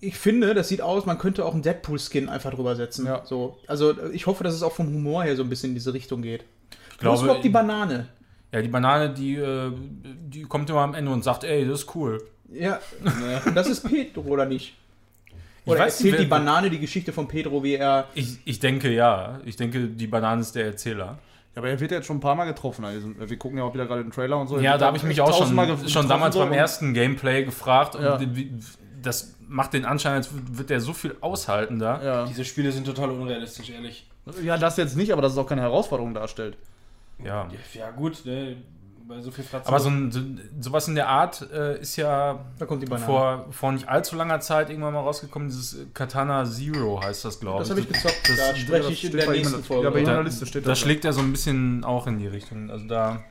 ich 0.00 0.16
finde, 0.16 0.54
das 0.54 0.68
sieht 0.68 0.82
aus, 0.82 1.06
man 1.06 1.18
könnte 1.18 1.44
auch 1.44 1.54
einen 1.54 1.62
Deadpool-Skin 1.62 2.28
einfach 2.28 2.52
drüber 2.52 2.76
setzen. 2.76 3.06
Ja. 3.06 3.22
So. 3.24 3.58
Also 3.66 3.94
ich 4.12 4.26
hoffe, 4.26 4.44
dass 4.44 4.54
es 4.54 4.62
auch 4.62 4.72
vom 4.72 4.86
Humor 4.86 5.24
her 5.24 5.36
so 5.36 5.42
ein 5.42 5.48
bisschen 5.48 5.70
in 5.70 5.74
diese 5.74 5.94
Richtung 5.94 6.22
geht. 6.22 6.44
Ich 6.92 6.98
glaube, 6.98 7.16
glaube, 7.16 7.24
überhaupt 7.24 7.44
die 7.44 7.48
Banane. 7.50 8.08
Ja, 8.52 8.62
die 8.62 8.68
Banane, 8.68 9.12
die, 9.12 9.36
äh, 9.36 9.72
die 10.02 10.42
kommt 10.42 10.70
immer 10.70 10.80
am 10.80 10.94
Ende 10.94 11.10
und 11.10 11.24
sagt, 11.24 11.44
ey, 11.44 11.66
das 11.66 11.80
ist 11.80 11.94
cool. 11.94 12.22
Ja, 12.52 12.80
das 13.54 13.68
ist 13.68 13.88
Pedro, 13.88 14.22
oder 14.22 14.46
nicht? 14.46 14.74
Ich 15.64 15.72
Oder 15.72 15.80
weiß 15.80 16.00
erzählt 16.00 16.20
die 16.20 16.26
Banane 16.26 16.70
die 16.70 16.78
Geschichte 16.78 17.12
von 17.12 17.26
Pedro, 17.26 17.62
wie 17.64 17.74
er. 17.74 18.06
Ich, 18.14 18.38
ich 18.44 18.60
denke 18.60 18.90
ja. 18.92 19.40
Ich 19.44 19.56
denke, 19.56 19.88
die 19.88 20.06
Banane 20.06 20.40
ist 20.40 20.54
der 20.54 20.66
Erzähler. 20.66 21.18
Ja, 21.54 21.62
aber 21.62 21.70
er 21.70 21.80
wird 21.80 21.90
ja 21.90 21.96
jetzt 21.96 22.06
schon 22.06 22.18
ein 22.18 22.20
paar 22.20 22.36
Mal 22.36 22.44
getroffen. 22.44 22.84
Also, 22.84 23.08
wir 23.18 23.36
gucken 23.36 23.58
ja 23.58 23.64
auch 23.64 23.74
wieder 23.74 23.86
gerade 23.86 24.02
den 24.02 24.12
Trailer 24.12 24.38
und 24.38 24.46
so. 24.46 24.60
Ja, 24.60 24.78
da 24.78 24.86
habe 24.86 24.96
ich 24.96 25.02
mich 25.02 25.20
auch 25.20 25.36
schon, 25.36 25.88
schon 25.88 26.08
damals 26.08 26.36
beim 26.36 26.52
ersten 26.52 26.94
Gameplay 26.94 27.44
gefragt. 27.44 27.96
Ja. 27.96 28.20
Das 29.02 29.34
macht 29.48 29.72
den 29.72 29.84
Anschein, 29.84 30.14
als 30.14 30.30
wird 30.52 30.70
der 30.70 30.80
so 30.80 30.92
viel 30.92 31.16
aushalten 31.20 31.78
da. 31.78 32.02
Ja. 32.02 32.26
Diese 32.26 32.44
Spiele 32.44 32.70
sind 32.70 32.84
total 32.84 33.10
unrealistisch, 33.10 33.70
ehrlich. 33.70 34.06
ja, 34.42 34.58
das 34.58 34.76
jetzt 34.76 34.96
nicht, 34.96 35.12
aber 35.12 35.22
dass 35.22 35.32
es 35.32 35.38
auch 35.38 35.46
keine 35.46 35.62
Herausforderung 35.62 36.14
darstellt. 36.14 36.56
Ja. 37.24 37.48
Ja, 37.74 37.90
gut, 37.90 38.24
ne? 38.24 38.56
Bei 39.08 39.20
so 39.20 39.30
viel 39.30 39.44
Fratzen. 39.44 39.68
Aber 39.68 39.78
so 39.78 39.88
ein, 39.88 40.10
so, 40.10 40.20
sowas 40.60 40.88
in 40.88 40.96
der 40.96 41.08
Art 41.08 41.48
äh, 41.52 41.78
ist 41.80 41.94
ja 41.94 42.44
Da 42.58 42.66
kommt 42.66 42.82
die 42.82 42.86
Banane. 42.86 43.06
vor, 43.06 43.46
vor 43.52 43.70
nicht 43.70 43.88
allzu 43.88 44.16
langer 44.16 44.40
Zeit 44.40 44.68
irgendwann 44.68 44.94
mal 44.94 45.00
rausgekommen. 45.00 45.46
Dieses 45.46 45.78
Katana 45.94 46.44
Zero 46.44 47.00
heißt 47.00 47.24
das, 47.24 47.38
glaube 47.38 47.60
Das 47.60 47.68
ich. 47.68 47.70
habe 47.70 47.80
ich 47.82 47.88
gezockt. 47.88 48.28
Das- 48.28 48.36
da 48.36 48.56
spreche 48.56 48.82
das 48.82 48.90
ich 48.90 49.04
in 49.04 49.12
der 49.16 49.30
nächsten 49.30 49.62
Folge. 49.62 49.84
ja, 49.84 49.90
bei 49.90 50.00
in 50.00 50.06
der 50.06 50.22
Liste 50.24 50.44
steht 50.44 50.64
Da 50.66 50.70
das. 50.70 50.80
schlägt 50.80 51.04
er 51.04 51.12
so 51.12 51.20
ein 51.20 51.30
bisschen 51.30 51.84
auch 51.84 52.08
in 52.08 52.18
die 52.18 52.26
Richtung. 52.26 52.68
Also 52.68 52.84
da. 52.88 53.22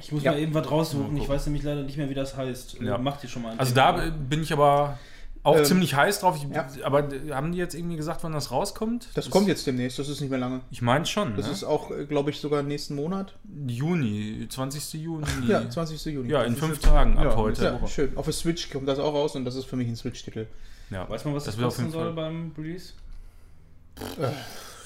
ich 0.00 0.10
muss 0.10 0.24
Ja. 0.24 0.32
mal 0.32 0.38
eben 0.40 0.52
was 0.52 0.68
raussuchen. 0.68 1.16
Ich 1.16 1.28
weiß 1.28 1.46
nämlich 1.46 1.62
leider 1.62 1.82
nicht 1.84 1.96
mehr, 1.96 2.10
wie 2.10 2.14
das 2.14 2.36
heißt. 2.36 2.80
Ja. 2.82 2.98
Macht 2.98 3.22
ihr 3.22 3.30
schon 3.30 3.42
mal 3.42 3.52
ein 3.52 3.58
Also 3.60 3.72
Thema. 3.72 3.92
da 3.92 4.10
bin 4.10 4.42
ich 4.42 4.52
aber 4.52 4.98
auch 5.44 5.58
Ähm, 5.58 5.64
ziemlich 5.64 5.94
heiß 5.94 6.20
drauf. 6.20 6.36
Ich, 6.36 6.48
ja. 6.54 6.66
Aber 6.82 7.08
haben 7.30 7.52
die 7.52 7.58
jetzt 7.58 7.74
irgendwie 7.74 7.96
gesagt, 7.96 8.24
wann 8.24 8.32
das 8.32 8.50
rauskommt? 8.50 9.08
Das 9.14 9.28
kommt 9.28 9.46
jetzt 9.46 9.66
demnächst, 9.66 9.98
das 9.98 10.08
ist 10.08 10.20
nicht 10.20 10.30
mehr 10.30 10.38
lange. 10.38 10.62
Ich 10.70 10.80
meine 10.82 11.04
schon. 11.04 11.36
Das 11.36 11.46
ne? 11.46 11.52
ist 11.52 11.64
auch, 11.64 11.90
glaube 12.08 12.30
ich, 12.30 12.40
sogar 12.40 12.62
nächsten 12.62 12.94
Monat. 12.94 13.34
Juni, 13.66 14.46
20. 14.48 14.94
Juni. 14.94 15.26
Ja, 15.46 15.68
20. 15.68 16.04
Juni. 16.06 16.30
Ja, 16.30 16.42
in 16.42 16.54
Das 16.54 16.64
fünf 16.64 16.78
Tagen 16.80 17.18
ab 17.18 17.24
ja, 17.24 17.36
heute. 17.36 17.78
Ja, 17.80 17.86
schön. 17.86 18.16
Auf 18.16 18.24
der 18.24 18.34
Switch 18.34 18.70
kommt 18.70 18.88
das 18.88 18.98
auch 18.98 19.12
raus 19.12 19.36
und 19.36 19.44
das 19.44 19.54
ist 19.54 19.66
für 19.66 19.76
mich 19.76 19.86
ein 19.86 19.96
Switch-Titel. 19.96 20.46
Ja. 20.90 21.08
Weiß 21.08 21.24
man, 21.26 21.34
was 21.34 21.44
das, 21.44 21.56
das 21.56 21.64
kosten 21.64 21.90
soll 21.90 22.06
Fall. 22.06 22.12
beim 22.14 22.52
Release? 22.56 22.94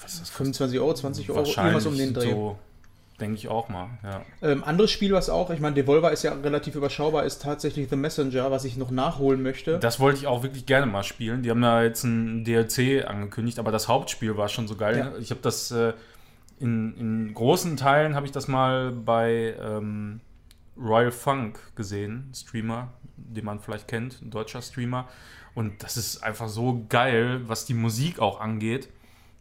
25 0.07 0.81
Euro, 0.81 0.95
20 0.95 1.31
Euro, 1.31 1.45
irgendwas 1.45 1.87
um 1.87 1.97
den 1.97 2.15
Dreh. 2.15 2.31
so, 2.31 2.59
denke 3.21 3.37
ich 3.37 3.49
auch 3.49 3.69
mal. 3.69 3.89
Ja. 4.03 4.23
Ähm, 4.43 4.65
anderes 4.65 4.91
Spiel, 4.91 5.13
was 5.13 5.29
auch, 5.29 5.51
ich 5.51 5.61
meine, 5.61 5.75
Devolver 5.75 6.13
ist 6.13 6.23
ja 6.23 6.33
relativ 6.33 6.75
überschaubar, 6.75 7.25
ist 7.25 7.43
tatsächlich 7.43 7.89
The 7.89 7.97
Messenger, 7.97 8.51
was 8.51 8.65
ich 8.65 8.77
noch 8.77 8.91
nachholen 8.91 9.43
möchte. 9.43 9.79
Das 9.79 10.01
wollte 10.01 10.19
ich 10.19 10.27
auch 10.27 10.43
wirklich 10.43 10.67
gerne 10.67 10.87
mal 10.87 11.03
spielen. 11.03 11.43
Die 11.43 11.51
haben 11.51 11.61
da 11.61 11.83
jetzt 11.83 12.05
ein 12.05 12.45
DLC 12.45 13.07
angekündigt, 13.07 13.59
aber 13.59 13.73
das 13.73 13.89
Hauptspiel 13.89 14.37
war 14.37 14.49
schon 14.49 14.69
so 14.69 14.77
geil. 14.77 14.99
Ja. 14.99 15.13
Ich 15.19 15.31
habe 15.31 15.41
das 15.43 15.71
äh, 15.71 15.93
in, 16.61 16.97
in 16.97 17.35
großen 17.35 17.77
Teilen 17.77 18.15
habe 18.15 18.27
ich 18.27 18.33
das 18.33 18.49
mal 18.49 18.93
bei 18.93 19.55
ähm, 19.61 20.21
Royal 20.77 21.11
Funk 21.11 21.59
gesehen, 21.75 22.33
Streamer, 22.35 22.93
den 23.17 23.45
man 23.45 23.61
vielleicht 23.61 23.89
kennt, 23.89 24.23
ein 24.23 24.31
deutscher 24.31 24.63
Streamer. 24.63 25.09
Und 25.55 25.83
das 25.83 25.97
ist 25.97 26.23
einfach 26.23 26.49
so 26.49 26.87
geil, 26.89 27.41
was 27.49 27.65
die 27.65 27.75
Musik 27.75 28.21
auch 28.21 28.41
angeht. 28.41 28.89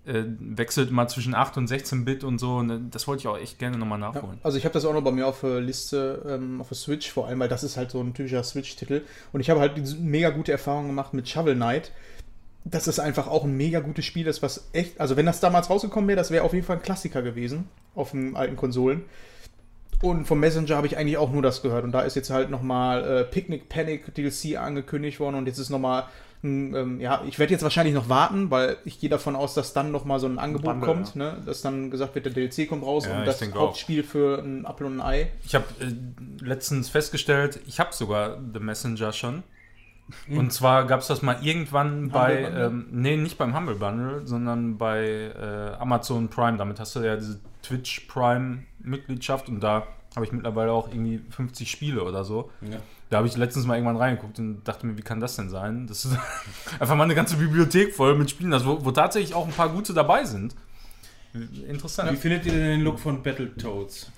Äh, 0.07 0.23
wechselt 0.39 0.89
mal 0.91 1.07
zwischen 1.09 1.35
8 1.35 1.57
und 1.57 1.67
16 1.67 2.05
Bit 2.05 2.23
und 2.23 2.39
so. 2.39 2.55
Und 2.55 2.69
äh, 2.69 2.79
das 2.89 3.07
wollte 3.07 3.21
ich 3.21 3.27
auch 3.27 3.37
echt 3.37 3.59
gerne 3.59 3.77
nochmal 3.77 3.99
Ja, 3.99 4.13
nachholen. 4.13 4.39
also 4.41 4.57
ich 4.57 4.63
habe 4.63 4.73
das 4.73 4.85
auch 4.85 4.93
noch 4.93 5.01
bei 5.03 5.11
mir 5.11 5.27
auf 5.27 5.41
der 5.41 5.59
Liste, 5.59 6.21
ähm, 6.27 6.61
auf 6.61 6.69
der 6.69 6.77
Switch 6.77 7.11
vor 7.11 7.27
allem, 7.27 7.39
weil 7.39 7.49
das 7.49 7.63
ist 7.63 7.75
halt 7.75 7.91
so 7.91 7.99
ein 7.99 8.13
typischer 8.13 8.41
Switch-Titel. 8.43 9.01
Und 9.33 9.41
ich 9.41 9.49
habe 9.49 9.59
halt 9.59 9.75
diese 9.75 9.97
mega 9.97 10.29
gute 10.29 10.53
Erfahrung 10.53 10.87
gemacht 10.87 11.13
mit 11.13 11.27
Shovel 11.27 11.55
Knight. 11.55 11.91
Das 12.63 12.87
ist 12.87 12.99
einfach 12.99 13.27
auch 13.27 13.43
ein 13.43 13.55
mega 13.55 13.79
gutes 13.81 14.05
Spiel, 14.05 14.23
das 14.25 14.41
was 14.41 14.69
echt, 14.73 14.99
also 14.99 15.15
wenn 15.17 15.25
das 15.25 15.39
damals 15.39 15.69
rausgekommen 15.69 16.07
wäre, 16.07 16.17
das 16.17 16.31
wäre 16.31 16.43
auf 16.43 16.53
jeden 16.53 16.65
Fall 16.65 16.77
ein 16.77 16.81
Klassiker 16.81 17.21
gewesen 17.21 17.67
auf 17.95 18.11
den 18.11 18.35
alten 18.35 18.55
Konsolen. 18.55 19.03
Und 20.01 20.25
vom 20.25 20.39
Messenger 20.39 20.75
habe 20.75 20.85
ich 20.87 20.95
eigentlich 20.97 21.17
auch 21.17 21.31
nur 21.31 21.41
das 21.41 21.61
gehört. 21.61 21.83
Und 21.83 21.91
da 21.91 22.01
ist 22.01 22.15
jetzt 22.15 22.29
halt 22.29 22.49
nochmal 22.51 23.03
äh, 23.03 23.23
Picnic 23.23 23.67
Panic 23.67 24.13
DLC 24.13 24.57
angekündigt 24.57 25.19
worden 25.19 25.35
und 25.35 25.47
jetzt 25.47 25.57
ist 25.57 25.69
nochmal, 25.69 26.03
ähm, 26.43 26.99
ja, 26.99 27.23
ich 27.27 27.39
werde 27.39 27.53
jetzt 27.53 27.63
wahrscheinlich 27.63 27.95
noch 27.95 28.09
warten, 28.09 28.51
weil 28.51 28.77
ich 28.85 28.99
gehe 28.99 29.09
davon 29.09 29.35
aus, 29.35 29.53
dass 29.53 29.73
dann 29.73 29.91
nochmal 29.91 30.19
so 30.19 30.27
ein 30.27 30.39
Angebot 30.39 30.79
Bundle, 30.79 30.87
kommt, 30.87 31.15
ne? 31.15 31.41
dass 31.45 31.61
dann 31.61 31.89
gesagt 31.89 32.15
wird, 32.15 32.25
der 32.25 32.33
DLC 32.33 32.69
kommt 32.69 32.83
raus 32.83 33.05
Ja, 33.05 33.19
und 33.19 33.25
das 33.25 33.39
denke 33.39 33.57
auch. 33.57 33.67
Hauptspiel 33.67 34.03
für 34.03 34.39
ein 34.43 34.65
Apfel 34.65 34.87
und 34.87 34.99
ein 34.99 35.01
Ei. 35.01 35.31
Ich 35.45 35.55
habe 35.55 35.65
äh, 35.79 35.93
letztens 36.43 36.89
festgestellt, 36.89 37.59
ich 37.65 37.79
habe 37.79 37.93
sogar 37.93 38.37
The 38.53 38.59
Messenger 38.59 39.11
schon. 39.13 39.43
Und 40.29 40.53
zwar 40.53 40.87
gab 40.87 41.01
es 41.01 41.07
das 41.07 41.21
mal 41.21 41.37
irgendwann 41.41 42.09
bei, 42.09 42.43
Bundle? 42.43 42.65
ähm, 42.65 42.87
nee, 42.91 43.17
nicht 43.17 43.37
beim 43.37 43.55
Humble 43.55 43.75
Bundle, 43.75 44.21
sondern 44.25 44.77
bei 44.77 45.03
äh, 45.05 45.75
Amazon 45.79 46.29
Prime. 46.29 46.57
Damit 46.57 46.79
hast 46.79 46.95
du 46.95 47.01
ja 47.01 47.17
diese 47.17 47.41
Twitch 47.61 48.07
Prime-Mitgliedschaft 48.07 49.49
und 49.49 49.59
da 49.59 49.85
habe 50.15 50.25
ich 50.25 50.31
mittlerweile 50.31 50.71
auch 50.71 50.87
irgendwie 50.89 51.21
50 51.29 51.69
Spiele 51.69 52.03
oder 52.03 52.23
so. 52.23 52.49
Ja. 52.61 52.77
Da 53.09 53.17
habe 53.17 53.27
ich 53.27 53.37
letztens 53.37 53.65
mal 53.65 53.75
irgendwann 53.75 53.97
reingeguckt 53.97 54.37
und 54.39 54.63
dachte 54.65 54.85
mir, 54.85 54.97
wie 54.97 55.01
kann 55.01 55.19
das 55.19 55.35
denn 55.37 55.49
sein? 55.49 55.87
Das 55.87 56.03
ist 56.05 56.17
einfach 56.79 56.95
mal 56.95 57.03
eine 57.05 57.15
ganze 57.15 57.37
Bibliothek 57.37 57.95
voll 57.95 58.15
mit 58.15 58.29
Spielen, 58.29 58.51
das, 58.51 58.65
wo, 58.65 58.83
wo 58.83 58.91
tatsächlich 58.91 59.33
auch 59.33 59.45
ein 59.45 59.53
paar 59.53 59.69
gute 59.69 59.93
dabei 59.93 60.25
sind. 60.25 60.55
Interessant. 61.67 62.11
Wie 62.11 62.15
findet 62.15 62.45
ihr 62.45 62.53
denn 62.53 62.61
den 62.61 62.81
Look 62.81 62.99
von 62.99 63.21
Battletoads? 63.21 64.11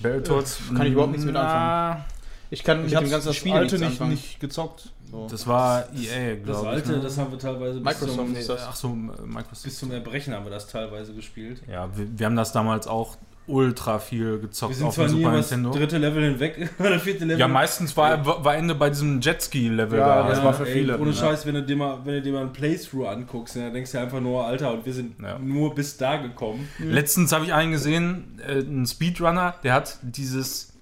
Battletoads 0.00 0.60
Kann 0.74 0.86
ich 0.86 0.92
überhaupt 0.92 1.12
nichts 1.12 1.26
mit 1.26 1.34
na, 1.34 2.04
Ich 2.50 2.62
kann 2.64 2.78
Ich 2.78 2.86
mit 2.86 2.94
habe 2.96 3.06
dem 3.06 3.10
ganzen 3.10 3.28
das 3.28 3.36
Spiel 3.36 3.52
alte 3.52 3.78
nicht, 3.78 3.86
anfangen. 3.86 4.10
nicht 4.12 4.40
gezockt. 4.40 4.92
So. 5.10 5.26
Das 5.28 5.46
war 5.46 5.88
EA, 5.94 6.36
glaube 6.36 6.40
ich. 6.40 6.46
Das 6.46 6.64
alte, 6.64 6.92
ne? 6.92 7.00
das 7.00 7.18
haben 7.18 7.30
wir 7.30 7.38
teilweise 7.38 7.80
bis 7.80 7.84
Microsoft 7.84 8.16
zum, 8.16 8.36
ist 8.36 8.48
das. 8.48 8.66
Ach 8.68 8.76
so, 8.76 8.88
äh, 8.88 9.26
Microsoft. 9.26 9.62
bis 9.64 9.78
zum 9.78 9.90
Erbrechen 9.90 10.34
haben 10.34 10.44
wir 10.44 10.50
das 10.50 10.66
teilweise 10.68 11.14
gespielt. 11.14 11.62
Ja, 11.66 11.96
wir, 11.96 12.18
wir 12.18 12.26
haben 12.26 12.36
das 12.36 12.52
damals 12.52 12.86
auch 12.86 13.16
ultra 13.48 13.98
viel 13.98 14.38
gezockt 14.38 14.70
Wir 14.72 14.76
sind 14.76 14.86
auf 14.86 14.94
zwar 14.94 15.06
dem 15.06 15.14
nie 15.16 15.18
Super 15.22 15.28
über 15.30 15.36
das 15.38 15.50
Nintendo. 15.50 15.78
dritte 15.78 15.98
Level 15.98 16.22
hinweg, 16.24 16.70
oder 16.78 17.00
vierte 17.00 17.24
Level. 17.24 17.40
Ja, 17.40 17.48
meistens 17.48 17.96
war, 17.96 18.24
war 18.44 18.54
Ende 18.56 18.74
bei 18.74 18.90
diesem 18.90 19.20
Jetski-Level 19.20 19.98
Ja, 19.98 20.22
da. 20.22 20.28
das 20.28 20.42
war 20.44 20.52
für 20.54 20.66
viele. 20.66 20.98
Ohne 20.98 21.10
Ja. 21.10 21.16
Scheiß, 21.16 21.46
wenn 21.46 21.54
du 21.54 21.62
dir 21.62 21.76
mal, 21.76 21.98
wenn 22.04 22.14
du 22.14 22.22
dir 22.22 22.32
mal 22.32 22.42
ein 22.42 22.52
Playthrough 22.52 23.08
anguckst, 23.08 23.56
dann 23.56 23.72
denkst 23.72 23.92
du 23.92 23.98
einfach 24.00 24.20
nur, 24.20 24.44
Alter, 24.46 24.72
und 24.74 24.84
wir 24.86 24.92
sind 24.92 25.14
Ja. 25.22 25.38
nur 25.38 25.74
bis 25.74 25.96
da 25.96 26.16
gekommen. 26.18 26.68
Letztens 26.78 27.32
habe 27.32 27.44
ich 27.46 27.52
einen 27.52 27.72
gesehen, 27.72 28.40
äh, 28.46 28.58
einen 28.60 28.86
Speedrunner, 28.86 29.54
der 29.62 29.72
hat 29.74 29.98
dieses 30.02 30.74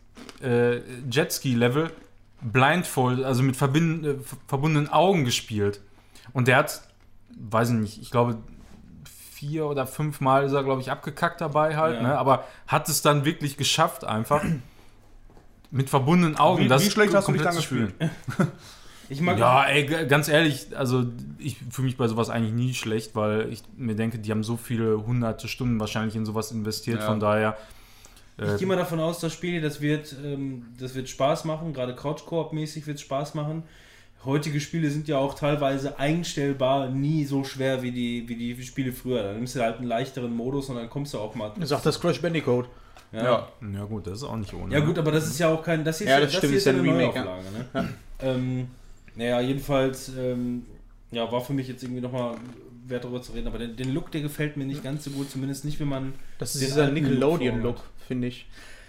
äh, 0.43 0.81
Jetski-Level 1.11 1.91
blindfold, 2.43 3.25
also 3.25 3.43
mit 3.43 3.57
verbind, 3.57 4.05
äh, 4.05 4.15
ver- 4.19 4.37
verbundenen 4.47 4.89
Augen 4.89 5.25
gespielt. 5.25 5.81
Und 6.33 6.49
der 6.49 6.57
hat, 6.57 6.83
weiß 7.39 7.71
ich 7.71 7.75
nicht, 7.77 8.03
ich 8.03 8.11
glaube 8.11 8.37
vier 9.37 9.67
oder 9.67 9.87
fünf 9.87 10.21
Mal 10.21 10.45
ist 10.45 10.53
er, 10.53 10.65
glaube 10.65 10.81
ich, 10.81 10.91
abgekackt 10.91 11.41
dabei 11.41 11.77
halt, 11.77 11.97
Ja. 11.97 12.03
ne? 12.03 12.19
aber 12.19 12.45
hat 12.67 12.89
es 12.89 13.03
dann 13.03 13.25
wirklich 13.25 13.57
geschafft, 13.57 14.05
einfach 14.05 14.43
mit 15.71 15.91
verbundenen 15.91 16.37
Augen. 16.37 16.65
Wie- 16.65 16.69
das 16.69 16.85
wie 16.87 16.91
schlecht 16.91 17.15
hast 17.15 17.29
du 17.29 17.33
dich 17.33 17.43
komplett 17.43 17.55
dann 17.55 17.63
mag 19.21 19.39
Ja, 19.39 19.65
ey, 19.65 20.07
ganz 20.07 20.29
ehrlich, 20.29 20.77
also 20.77 21.05
ich 21.39 21.59
fühle 21.71 21.87
mich 21.87 21.97
bei 21.97 22.09
sowas 22.09 22.31
eigentlich 22.31 22.55
nie 22.55 22.75
schlecht, 22.75 23.15
weil 23.15 23.53
ich 23.53 23.63
mir 23.77 23.95
denke, 23.95 24.19
die 24.19 24.31
haben 24.31 24.43
so 24.43 24.57
viele 24.57 25.05
hunderte 25.07 25.49
Stunden 25.49 25.79
wahrscheinlich 25.79 26.17
in 26.17 26.25
sowas 26.25 26.51
investiert, 26.51 27.01
Ja. 27.01 27.07
von 27.07 27.21
daher. 27.21 27.57
äh, 28.39 28.53
Ich 28.55 28.59
gehe 28.59 28.67
mal 28.67 28.77
davon 28.77 28.99
aus, 29.01 29.21
das 29.21 29.33
Spiel, 29.33 29.61
das 29.61 29.81
wird, 29.81 30.15
ähm, 30.25 30.67
das 30.81 30.95
wird 30.95 31.09
Spaß 31.09 31.45
machen, 31.45 31.73
gerade 31.73 31.95
Couch-Koop-mäßig 31.95 32.87
wird 32.87 32.97
es 32.97 33.03
Spaß 33.03 33.35
machen. 33.35 33.63
Heutige 34.25 34.61
Spiele 34.61 34.91
sind 34.91 35.07
ja 35.07 35.19
auch 35.19 35.35
teilweise 35.35 35.99
einstellbar 36.01 36.89
nie 36.89 37.25
so 37.25 37.45
schwer 37.45 37.83
wie 37.83 37.93
die, 37.93 38.29
wie 38.29 38.35
die 38.35 38.61
Spiele 38.65 38.93
früher. 38.93 39.23
Dann 39.23 39.37
nimmst 39.37 39.55
du 39.55 39.61
halt 39.61 39.77
einen 39.79 39.87
leichteren 39.87 40.35
Modus 40.35 40.69
und 40.69 40.77
dann 40.77 40.91
kommst 40.91 41.15
du 41.15 41.19
auch 41.19 41.35
mal. 41.37 41.53
Sagt 41.61 41.87
das 41.87 42.01
Crash 42.01 42.21
Bandicoot. 42.21 42.67
Ja, 43.13 43.23
Ja. 43.25 43.49
ja 43.73 43.85
gut, 43.85 44.07
das 44.09 44.15
ist 44.19 44.25
auch 44.25 44.37
nicht 44.37 44.53
ohne. 44.53 44.75
ja 44.75 44.81
gut, 44.81 44.99
aber 44.99 45.13
das 45.13 45.27
ist 45.29 45.39
ja 45.39 45.49
auch 45.49 45.63
kein. 45.63 45.85
Das 45.85 45.99
hier 45.99 46.09
Ja, 46.09 46.19
ist, 46.19 46.25
das 46.25 46.33
das 46.33 46.39
stimmt, 46.39 46.51
hier 46.51 46.59
ist 46.59 46.65
ja 46.67 46.73
ein 46.73 46.81
eine 46.81 46.89
Remake, 46.89 47.17
ja. 47.17 47.25
Neuauflage, 47.25 47.69
Ne? 47.73 47.89
Ähm, 48.21 48.69
naja, 49.15 49.41
jedenfalls 49.41 50.11
ähm, 50.19 50.67
ja, 51.13 51.31
war 51.31 51.41
für 51.41 51.53
mich 51.53 51.69
jetzt 51.69 51.83
irgendwie 51.85 52.01
nochmal 52.01 52.35
wert 52.89 53.05
darüber 53.05 53.23
zu 53.23 53.33
reden, 53.33 53.47
aber 53.47 53.59
den, 53.59 53.77
den 53.77 53.93
Look, 53.95 54.11
der 54.11 54.23
gefällt 54.23 54.57
mir 54.57 54.65
nicht 54.65 54.83
ganz 54.83 55.05
so 55.05 55.11
gut, 55.11 55.31
zumindest 55.31 55.65
nicht, 55.65 55.79
wenn 55.79 55.89
man. 55.89 56.15
Das 56.39 56.55
ist 56.55 56.65
dieser 56.65 56.91
Nickelodeon-Look, 56.91 57.79
finde 58.09 58.27
ich. 58.29 58.47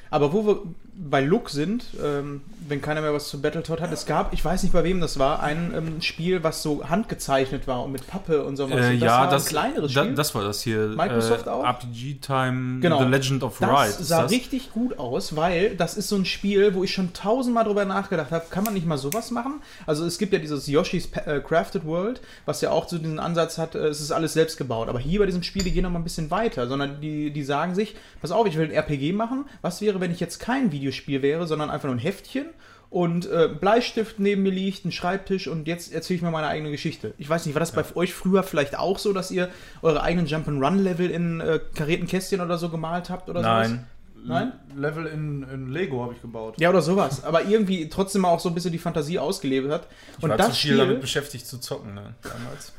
Aber 0.09 0.33
wo 0.33 0.45
wir 0.47 0.61
bei 0.99 1.21
Look 1.21 1.49
sind, 1.49 1.85
ähm, 2.03 2.41
wenn 2.67 2.81
keiner 2.81 3.01
mehr 3.01 3.13
was 3.13 3.29
zu 3.29 3.41
Battletoad 3.41 3.81
hat, 3.81 3.91
es 3.91 4.05
gab, 4.05 4.33
ich 4.33 4.43
weiß 4.43 4.63
nicht 4.63 4.73
bei 4.73 4.83
wem 4.83 4.99
das 4.99 5.19
war, 5.19 5.41
ein 5.43 5.73
ähm, 5.75 6.01
Spiel, 6.01 6.43
was 6.43 6.63
so 6.63 6.89
handgezeichnet 6.89 7.67
war 7.67 7.83
und 7.83 7.91
mit 7.91 8.07
Pappe 8.07 8.43
und 8.43 8.57
so 8.57 8.69
was. 8.69 8.85
Äh, 8.87 8.89
Und 8.93 8.99
ja, 8.99 9.19
war 9.19 9.29
das, 9.29 9.45
ein 9.45 9.49
kleineres 9.49 9.93
da, 9.93 10.03
Spiel. 10.03 10.15
das 10.15 10.35
war 10.35 10.43
das 10.43 10.61
hier. 10.61 10.87
Microsoft 10.89 11.47
äh, 11.47 11.49
auch? 11.51 11.63
RPG 11.63 12.15
Time, 12.21 12.81
Genau. 12.81 12.99
The 12.99 13.05
Legend 13.09 13.43
of 13.43 13.59
das 13.59 13.69
Ride. 13.69 13.89
ist 13.89 14.07
sah 14.07 14.23
das? 14.23 14.31
richtig 14.31 14.71
gut 14.71 14.97
aus, 14.97 15.35
weil 15.35 15.75
das 15.75 15.97
ist 15.97 16.09
so 16.09 16.15
ein 16.15 16.25
Spiel, 16.25 16.73
wo 16.73 16.83
ich 16.83 16.91
schon 16.93 17.13
tausendmal 17.13 17.63
drüber 17.63 17.85
nachgedacht 17.85 18.31
habe, 18.31 18.45
kann 18.49 18.63
man 18.63 18.73
nicht 18.73 18.85
mal 18.87 18.97
sowas 18.97 19.31
machen? 19.31 19.61
Also 19.85 20.05
es 20.05 20.17
gibt 20.17 20.33
ja 20.33 20.39
dieses 20.39 20.67
Yoshi's 20.67 21.09
äh, 21.25 21.39
Crafted 21.39 21.85
World, 21.85 22.21
was 22.45 22.61
ja 22.61 22.71
auch 22.71 22.89
so 22.89 22.97
diesen 22.97 23.19
Ansatz 23.19 23.57
hat, 23.57 23.75
äh, 23.75 23.87
es 23.87 24.01
ist 24.01 24.11
alles 24.11 24.33
selbst 24.33 24.57
gebaut. 24.57 24.89
Aber 24.89 24.99
hier 24.99 25.19
bei 25.19 25.25
diesem 25.25 25.43
Spiel, 25.43 25.63
die 25.63 25.71
gehen 25.71 25.83
noch 25.83 25.91
mal 25.91 25.99
ein 25.99 26.03
bisschen 26.03 26.31
weiter, 26.31 26.67
sondern 26.67 26.99
die, 27.01 27.31
die 27.31 27.43
sagen 27.43 27.75
sich, 27.75 27.95
pass 28.21 28.31
auf, 28.31 28.47
ich 28.47 28.57
will 28.57 28.65
ein 28.65 28.71
RPG 28.71 29.13
machen. 29.13 29.45
Was 29.61 29.79
wäre, 29.81 30.01
wenn 30.01 30.11
ich 30.11 30.19
jetzt 30.19 30.39
kein 30.39 30.71
Videospiel 30.87 31.21
wäre, 31.21 31.47
sondern 31.47 31.69
einfach 31.69 31.87
nur 31.87 31.95
ein 31.95 31.99
Heftchen 31.99 32.47
und 32.89 33.29
äh, 33.29 33.49
Bleistift 33.49 34.19
neben 34.19 34.43
mir 34.43 34.51
liegt, 34.51 34.85
ein 34.85 34.91
Schreibtisch 34.91 35.47
und 35.47 35.67
jetzt 35.67 35.91
erzähle 35.91 36.17
ich 36.17 36.21
mir 36.21 36.31
meine 36.31 36.47
eigene 36.47 36.71
Geschichte. 36.71 37.13
Ich 37.17 37.29
weiß 37.29 37.45
nicht, 37.45 37.55
war 37.55 37.59
das 37.59 37.73
bei 37.73 37.83
euch 37.95 38.13
früher 38.13 38.43
vielleicht 38.43 38.77
auch 38.77 38.97
so, 38.97 39.11
dass 39.11 39.29
ihr 39.29 39.49
eure 39.81 40.01
eigenen 40.01 40.27
Jump'n'Run-Level 40.27 41.09
in 41.09 41.41
äh, 41.41 41.59
karierten 41.75 42.07
Kästchen 42.07 42.39
oder 42.39 42.57
so 42.57 42.69
gemalt 42.69 43.09
habt 43.09 43.29
oder 43.29 43.41
sowas? 43.41 43.69
Nein. 43.69 43.87
Nein? 44.25 44.51
Level 44.75 45.05
in, 45.05 45.43
in 45.43 45.71
Lego 45.71 46.01
habe 46.01 46.13
ich 46.13 46.21
gebaut. 46.21 46.55
Ja, 46.59 46.69
oder 46.69 46.81
sowas. 46.81 47.23
Aber 47.23 47.45
irgendwie 47.45 47.87
trotzdem 47.87 48.25
auch 48.25 48.39
so 48.39 48.49
ein 48.49 48.55
bisschen 48.55 48.71
die 48.71 48.79
Fantasie 48.79 49.19
ausgelebt 49.19 49.69
hat. 49.69 49.87
Ich 50.17 50.23
Und 50.23 50.31
war 50.31 50.37
das 50.37 50.47
zu 50.47 50.53
viel 50.53 50.71
Spiel, 50.71 50.77
damit 50.77 51.01
beschäftigt 51.01 51.45
zu 51.45 51.59
zocken, 51.59 51.93
ne, 51.93 52.15
damals. 52.23 52.73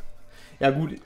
Ja 0.61 0.71
gut, 0.71 0.93
äh, 0.93 0.99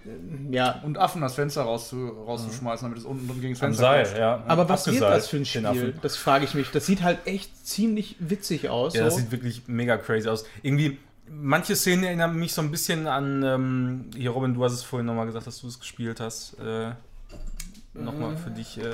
ja. 0.50 0.80
Und 0.82 0.98
Affen 0.98 1.20
das 1.20 1.34
Fenster 1.34 1.62
rauszu, 1.62 2.09
rauszuschmeißen, 2.09 2.86
damit 2.86 2.98
es 2.98 3.05
unten 3.05 3.28
drin 3.28 3.40
gegen 3.40 3.55
das 3.55 3.62
Am 3.62 3.74
Fenster 3.74 3.82
Seil, 3.82 4.18
ja. 4.18 4.42
Aber 4.46 4.68
was 4.68 4.86
wird 4.86 5.03
das 5.03 5.28
für 5.28 5.36
ein 5.36 5.44
Spiel? 5.44 5.66
Affen. 5.66 5.94
Das 6.00 6.16
frage 6.16 6.44
ich 6.44 6.55
mich. 6.55 6.70
Das 6.70 6.86
sieht 6.86 7.03
halt 7.03 7.26
echt 7.26 7.66
ziemlich 7.66 8.16
witzig 8.18 8.68
aus. 8.70 8.94
Ja, 8.94 9.05
das 9.05 9.14
so. 9.14 9.20
sieht 9.20 9.30
wirklich 9.30 9.62
mega 9.66 9.96
crazy 9.98 10.28
aus. 10.28 10.44
Irgendwie, 10.62 10.98
manche 11.28 11.76
Szenen 11.76 12.05
erinnern 12.05 12.34
mich 12.34 12.55
so 12.55 12.62
ein 12.62 12.70
bisschen 12.70 13.07
an, 13.07 13.42
ähm, 13.42 14.11
hier 14.16 14.30
Robin, 14.30 14.55
du 14.55 14.64
hast 14.64 14.72
es 14.72 14.82
vorhin 14.82 15.07
nochmal 15.07 15.26
gesagt, 15.26 15.46
dass 15.46 15.61
du 15.61 15.68
es 15.68 15.78
gespielt 15.78 16.20
hast. 16.20 16.59
Äh, 16.59 16.92
nochmal 17.95 18.36
für 18.36 18.51
dich. 18.51 18.78
Äh, 18.78 18.84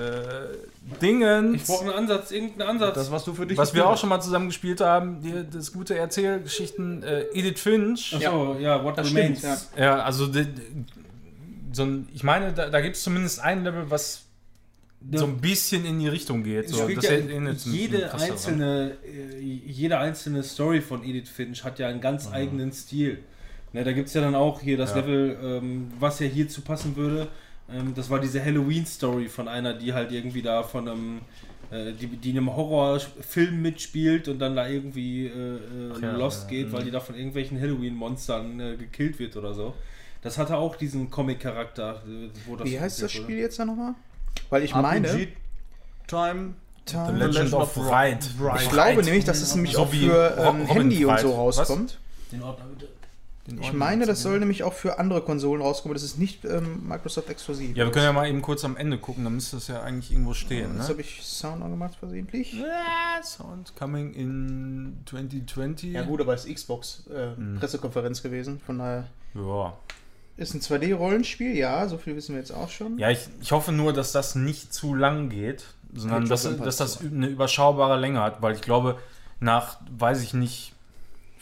Dingen. 1.00 1.54
Ich 1.54 1.64
brauche 1.64 1.82
einen 1.84 1.92
Ansatz, 1.94 2.30
irgendeinen 2.30 2.70
Ansatz. 2.70 2.94
Das, 2.94 3.10
was 3.10 3.24
du 3.24 3.34
für 3.34 3.46
dich 3.46 3.56
Was 3.58 3.74
wir 3.74 3.86
auch 3.86 3.96
schon 3.96 4.08
mal 4.08 4.20
zusammen 4.20 4.48
gespielt 4.48 4.80
haben, 4.80 5.20
die, 5.22 5.32
das 5.50 5.72
gute 5.72 5.96
Erzählgeschichten, 5.96 7.02
äh, 7.02 7.22
Edith 7.32 7.60
Finch. 7.60 8.14
Achso, 8.16 8.56
ja, 8.58 8.82
What 8.82 8.98
Das 8.98 9.08
Remains. 9.08 9.38
stimmt, 9.38 9.58
Ja, 9.76 10.02
also 10.02 10.26
die, 10.26 10.46
so 11.72 11.84
ein, 11.84 12.08
ich 12.14 12.22
meine, 12.24 12.52
da, 12.52 12.70
da 12.70 12.80
gibt 12.80 12.96
es 12.96 13.02
zumindest 13.02 13.40
ein 13.40 13.62
Level, 13.64 13.90
was 13.90 14.24
so 15.12 15.26
ein 15.26 15.36
bisschen 15.38 15.84
in 15.84 16.00
die 16.00 16.08
Richtung 16.08 16.42
geht. 16.42 16.68
So, 16.68 16.88
das 16.88 17.04
ja 17.04 17.12
jede 17.66 17.98
daran. 18.00 18.20
einzelne, 18.20 18.96
äh, 19.06 19.38
jede 19.40 19.98
einzelne 19.98 20.42
Story 20.42 20.80
von 20.80 21.04
Edith 21.04 21.28
Finch 21.28 21.62
hat 21.62 21.78
ja 21.78 21.86
einen 21.86 22.00
ganz 22.00 22.32
eigenen 22.32 22.72
Stil. 22.72 23.18
Ne, 23.72 23.84
da 23.84 23.92
gibt 23.92 24.08
es 24.08 24.14
ja 24.14 24.22
dann 24.22 24.34
auch 24.34 24.60
hier 24.60 24.76
das 24.76 24.90
Ja. 24.90 24.96
Level, 24.96 25.38
ähm, 25.40 25.92
was 26.00 26.18
ja 26.18 26.26
hierzu 26.26 26.62
passen 26.62 26.96
würde. 26.96 27.28
Ähm, 27.72 27.94
das 27.94 28.08
war 28.10 28.20
diese 28.20 28.44
Halloween-Story 28.44 29.28
von 29.28 29.48
einer, 29.48 29.74
die 29.74 29.92
halt 29.92 30.10
irgendwie 30.12 30.42
da 30.42 30.62
von 30.62 30.88
einem, 30.88 31.20
äh, 31.70 31.92
die, 31.92 32.06
die 32.06 32.30
in 32.30 32.38
einem 32.38 32.54
Horrorfilm 32.56 33.60
mitspielt 33.60 34.28
und 34.28 34.38
dann 34.38 34.56
da 34.56 34.66
irgendwie 34.68 35.26
äh, 35.26 35.30
äh, 35.30 35.58
Ach 35.94 36.02
ja, 36.02 36.12
lost 36.12 36.44
ja, 36.44 36.48
geht, 36.50 36.72
weil 36.72 36.84
die 36.84 36.90
da 36.90 37.00
von 37.00 37.14
irgendwelchen 37.14 37.60
Halloween-Monstern 37.60 38.60
äh, 38.60 38.76
gekillt 38.76 39.18
wird 39.18 39.36
oder 39.36 39.52
so. 39.54 39.74
Das 40.22 40.38
hatte 40.38 40.56
auch 40.56 40.76
diesen 40.76 41.10
Comic-Charakter. 41.10 42.02
äh, 42.06 42.28
wo 42.46 42.56
das 42.56 42.66
Wie 42.68 42.80
heißt 42.80 43.02
das. 43.02 43.12
Spiel 43.12 43.38
jetzt 43.38 43.58
da 43.58 43.64
nochmal? 43.64 43.94
Weil 44.50 44.62
ich 44.64 44.72
RPG 44.74 44.82
meine, 44.82 45.28
Time. 46.06 46.54
The 46.86 47.12
Legend 47.12 47.52
of 47.52 47.76
Ride. 47.76 48.18
ich 48.62 48.70
glaube 48.70 49.02
nämlich, 49.02 49.24
dass 49.26 49.42
es 49.42 49.54
nämlich 49.54 49.74
So 49.74 49.82
auch 49.82 49.90
für 49.90 50.36
ähm, 50.38 50.64
Handy 50.64 51.04
und 51.04 51.12
Fried. 51.12 51.20
so 51.22 51.28
Was? 51.32 51.58
rauskommt. 51.58 51.98
Den 52.32 52.42
Ordner 52.42 52.64
bitte. 52.66 52.88
Ich 53.60 53.72
meine, 53.72 54.04
das 54.04 54.22
soll 54.22 54.38
nämlich 54.38 54.62
auch 54.62 54.74
für 54.74 54.98
andere 54.98 55.22
Konsolen 55.22 55.62
rauskommen. 55.62 55.94
Das 55.94 56.02
ist 56.02 56.18
nicht 56.18 56.44
ähm, 56.44 56.86
Microsoft 56.86 57.30
exklusiv. 57.30 57.76
Ja, 57.76 57.84
wir 57.86 57.92
können 57.92 58.04
ja 58.04 58.12
mal 58.12 58.28
eben 58.28 58.42
kurz 58.42 58.64
am 58.64 58.76
Ende 58.76 58.98
gucken, 58.98 59.24
dann 59.24 59.34
müsste 59.34 59.56
das 59.56 59.68
ja 59.68 59.80
eigentlich 59.82 60.12
irgendwo 60.12 60.34
stehen. 60.34 60.72
Jetzt 60.76 60.82
Ne? 60.84 60.88
habe 60.88 61.00
ich 61.00 61.22
Sound 61.22 61.62
angemacht 61.62 61.94
versehentlich. 61.98 62.56
Sound 63.22 63.74
coming 63.76 64.12
in 64.14 64.98
2020. 65.06 65.92
Ja 65.92 66.02
gut, 66.02 66.20
aber 66.20 66.34
es 66.34 66.44
ist 66.44 66.54
Xbox 66.56 67.04
äh, 67.10 67.36
Hm. 67.36 67.56
Pressekonferenz 67.58 68.22
gewesen. 68.22 68.60
Von 68.64 68.78
daher 68.78 69.04
Ja, 69.34 69.74
ist 70.36 70.54
ein 70.54 70.60
2D-Rollenspiel, 70.60 71.54
ja, 71.56 71.88
so 71.88 71.98
viel 71.98 72.14
wissen 72.16 72.34
wir 72.34 72.40
jetzt 72.40 72.52
auch 72.52 72.68
schon. 72.70 72.98
ja 72.98 73.10
ich, 73.10 73.28
ich 73.40 73.52
hoffe 73.52 73.72
nur, 73.72 73.92
dass 73.92 74.12
das 74.12 74.34
nicht 74.34 74.72
zu 74.72 74.94
lang 74.94 75.30
geht, 75.30 75.64
sondern 75.94 76.28
dass, 76.28 76.42
dass 76.58 76.76
das 76.76 76.98
2. 76.98 77.06
eine 77.06 77.26
überschaubare 77.28 77.98
Länge 77.98 78.20
hat, 78.20 78.40
weil 78.42 78.54
ich 78.54 78.60
glaube, 78.60 78.98
nach, 79.40 79.78
weiß 79.90 80.22
ich 80.22 80.34
nicht, 80.34 80.74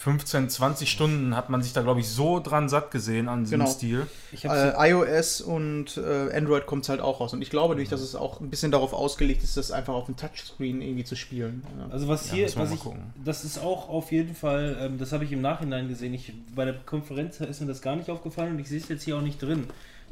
15, 0.06 0.48
20 0.48 0.88
Stunden 0.88 1.34
hat 1.34 1.50
man 1.50 1.62
sich 1.62 1.72
da, 1.72 1.82
glaube 1.82 1.98
ich, 1.98 2.06
so 2.08 2.38
dran 2.38 2.68
satt 2.68 2.92
gesehen 2.92 3.28
an 3.28 3.42
diesem 3.42 3.58
Genau. 3.58 3.68
Stil. 3.70 4.06
Äh, 4.44 4.90
iOS 4.90 5.40
und 5.40 5.96
äh, 5.96 6.32
Android 6.32 6.64
kommt 6.66 6.84
es 6.84 6.88
halt 6.90 7.00
auch 7.00 7.18
raus. 7.18 7.32
Und 7.32 7.42
ich 7.42 7.50
glaube 7.50 7.74
nämlich, 7.74 7.88
dass 7.88 8.00
es 8.00 8.14
auch 8.14 8.40
ein 8.40 8.48
bisschen 8.48 8.70
darauf 8.70 8.92
ausgelegt 8.92 9.42
ist, 9.42 9.56
das 9.56 9.72
einfach 9.72 9.94
auf 9.94 10.06
dem 10.06 10.16
Touchscreen 10.16 10.80
irgendwie 10.80 11.02
zu 11.02 11.16
spielen. 11.16 11.64
Ja. 11.76 11.88
Also 11.92 12.06
was 12.06 12.28
Ja, 12.28 12.34
hier, 12.36 12.48
wir 12.48 12.56
was 12.62 12.70
ich, 12.72 12.78
gucken. 12.78 13.02
das 13.24 13.44
ist 13.44 13.58
auch 13.58 13.88
auf 13.88 14.12
jeden 14.12 14.36
Fall, 14.36 14.76
ähm, 14.80 14.98
das 14.98 15.10
habe 15.10 15.24
ich 15.24 15.32
im 15.32 15.40
Nachhinein 15.40 15.88
gesehen. 15.88 16.14
Ich, 16.14 16.32
bei 16.54 16.64
der 16.64 16.74
Konferenz 16.74 17.40
ist 17.40 17.60
mir 17.60 17.66
das 17.66 17.82
gar 17.82 17.96
nicht 17.96 18.08
aufgefallen 18.08 18.52
und 18.52 18.60
ich 18.60 18.68
sehe 18.68 18.78
es 18.78 18.88
jetzt 18.88 19.02
hier 19.02 19.16
auch 19.16 19.22
nicht 19.22 19.42
drin. 19.42 19.66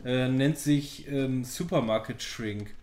Äh, 0.05 0.27
nennt 0.27 0.59
sich 0.59 1.07
ähm, 1.09 1.45
Supermarket 1.45 2.21
Shrink. 2.21 2.75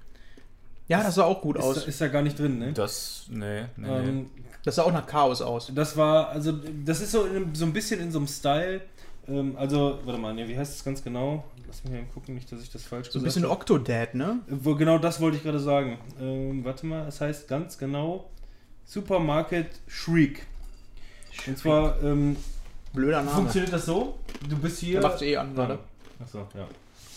Ja, 0.88 1.04
das 1.04 1.16
sah 1.16 1.24
auch 1.26 1.42
gut 1.42 1.58
Ist, 1.58 1.64
aus. 1.64 1.76
da- 1.76 1.82
ist 1.90 2.00
da 2.00 2.08
gar 2.08 2.22
nicht 2.22 2.40
drin, 2.40 2.58
ne? 2.58 2.72
Das, 2.72 3.26
nee, 3.30 3.64
nee, 3.76 3.88
nee. 3.88 3.88
Ähm, 4.10 4.30
Das 4.64 4.76
sah 4.76 4.84
auch 4.84 4.92
nach 4.92 5.08
Chaos 5.08 5.42
aus. 5.42 5.72
das 5.74 5.98
war, 5.98 6.30
also, 6.30 6.54
das 6.86 7.02
ist 7.02 7.12
so, 7.12 7.26
in, 7.26 7.54
so 7.56 7.66
ein 7.66 7.74
bisschen 7.74 8.00
in 8.00 8.12
so 8.12 8.20
einem 8.20 8.28
Style. 8.28 8.82
Ähm, 9.28 9.56
also, 9.58 10.00
warte 10.06 10.20
mal, 10.20 10.34
ne, 10.34 10.48
wie 10.48 10.58
heißt 10.58 10.76
es 10.76 10.84
ganz 10.84 11.04
genau? 11.04 11.44
Lass 11.68 11.84
mich 11.84 11.94
mal 11.94 12.04
gucken, 12.14 12.36
nicht, 12.36 12.52
dass 12.52 12.62
ich 12.62 12.70
das 12.70 12.84
falsch 12.84 13.10
So 13.12 13.20
ein 13.20 13.24
bisschen 13.24 13.46
Octodad, 13.46 14.14
ne? 14.14 14.40
Wo, 14.48 14.76
genau 14.76 14.98
das 14.98 15.22
wollte 15.22 15.38
ich 15.38 15.44
gerade 15.44 15.60
sagen. 15.60 15.98
Ähm, 16.20 16.64
warte 16.66 16.86
mal, 16.86 17.08
es 17.08 17.22
heißt 17.22 17.48
ganz 17.48 17.78
genau 17.78 18.30
Supermarket 18.86 19.68
Shriek. 19.88 20.46
Und 21.48 21.58
zwar 21.58 22.02
ähm, 22.04 22.36
Blöder 22.94 23.22
Name. 23.22 23.36
funktioniert 23.36 23.72
das 23.72 23.86
so: 23.86 24.20
Du 24.50 24.58
bist 24.58 24.80
hier. 24.80 25.00
Der 25.00 25.10
macht's 25.10 25.22
eh 25.22 25.38
an 25.38 25.56
gerade. 25.56 25.80
Achso, 26.20 26.48
ja. 26.54 26.68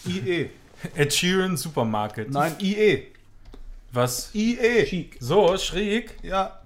IE. 0.09 0.51
Ed 0.95 1.13
Sheeran 1.13 1.57
Supermarket. 1.57 2.31
Nein, 2.31 2.55
IE. 2.61 3.09
Was? 3.93 4.33
IE. 4.35 4.85
Chic. 4.87 5.17
So, 5.21 5.57
schräg. 5.57 6.17
Ja. 6.23 6.61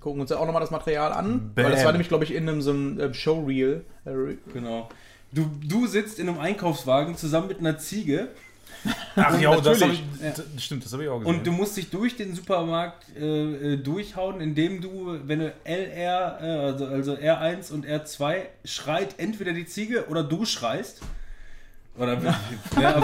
Gucken 0.00 0.20
uns 0.20 0.30
ja 0.30 0.38
auch 0.38 0.46
nochmal 0.46 0.60
das 0.62 0.70
Material 0.70 1.12
an. 1.12 1.52
Bam. 1.54 1.64
Weil 1.66 1.72
das 1.72 1.84
war 1.84 1.92
nämlich, 1.92 2.08
glaube 2.08 2.24
ich, 2.24 2.34
in 2.34 2.48
einem 2.48 2.62
so 2.62 2.70
einem 2.70 2.98
ähm, 3.00 3.14
Showreel. 3.14 3.84
Äh, 4.04 4.36
Genau. 4.52 4.88
Du, 5.32 5.48
du 5.62 5.86
sitzt 5.86 6.18
in 6.18 6.28
einem 6.28 6.40
Einkaufswagen 6.40 7.16
zusammen 7.16 7.46
mit 7.48 7.60
einer 7.60 7.78
Ziege 7.78 8.28
Ach 9.14 9.38
ja, 9.38 9.54
das 9.60 9.80
ich, 9.82 10.02
d- 10.20 10.58
stimmt, 10.58 10.84
das 10.84 10.92
habe 10.94 11.02
ich 11.04 11.08
auch 11.10 11.18
gesehen. 11.18 11.34
und 11.36 11.46
du 11.46 11.52
musst 11.52 11.76
dich 11.76 11.90
durch 11.90 12.16
den 12.16 12.34
Supermarkt 12.34 13.04
äh, 13.16 13.74
äh, 13.74 13.76
durchhauen, 13.76 14.40
indem 14.40 14.80
du, 14.80 15.18
wenn 15.26 15.40
du 15.40 15.52
LR, 15.64 16.38
äh, 16.40 16.46
also, 16.46 16.86
also 16.86 17.12
R1 17.14 17.72
und 17.72 17.84
R2 17.86 18.36
schreit 18.64 19.16
entweder 19.18 19.52
die 19.52 19.66
Ziege 19.66 20.06
oder 20.08 20.22
du 20.22 20.44
schreist. 20.46 21.00
Oder 22.00 22.18
ja, 22.80 22.96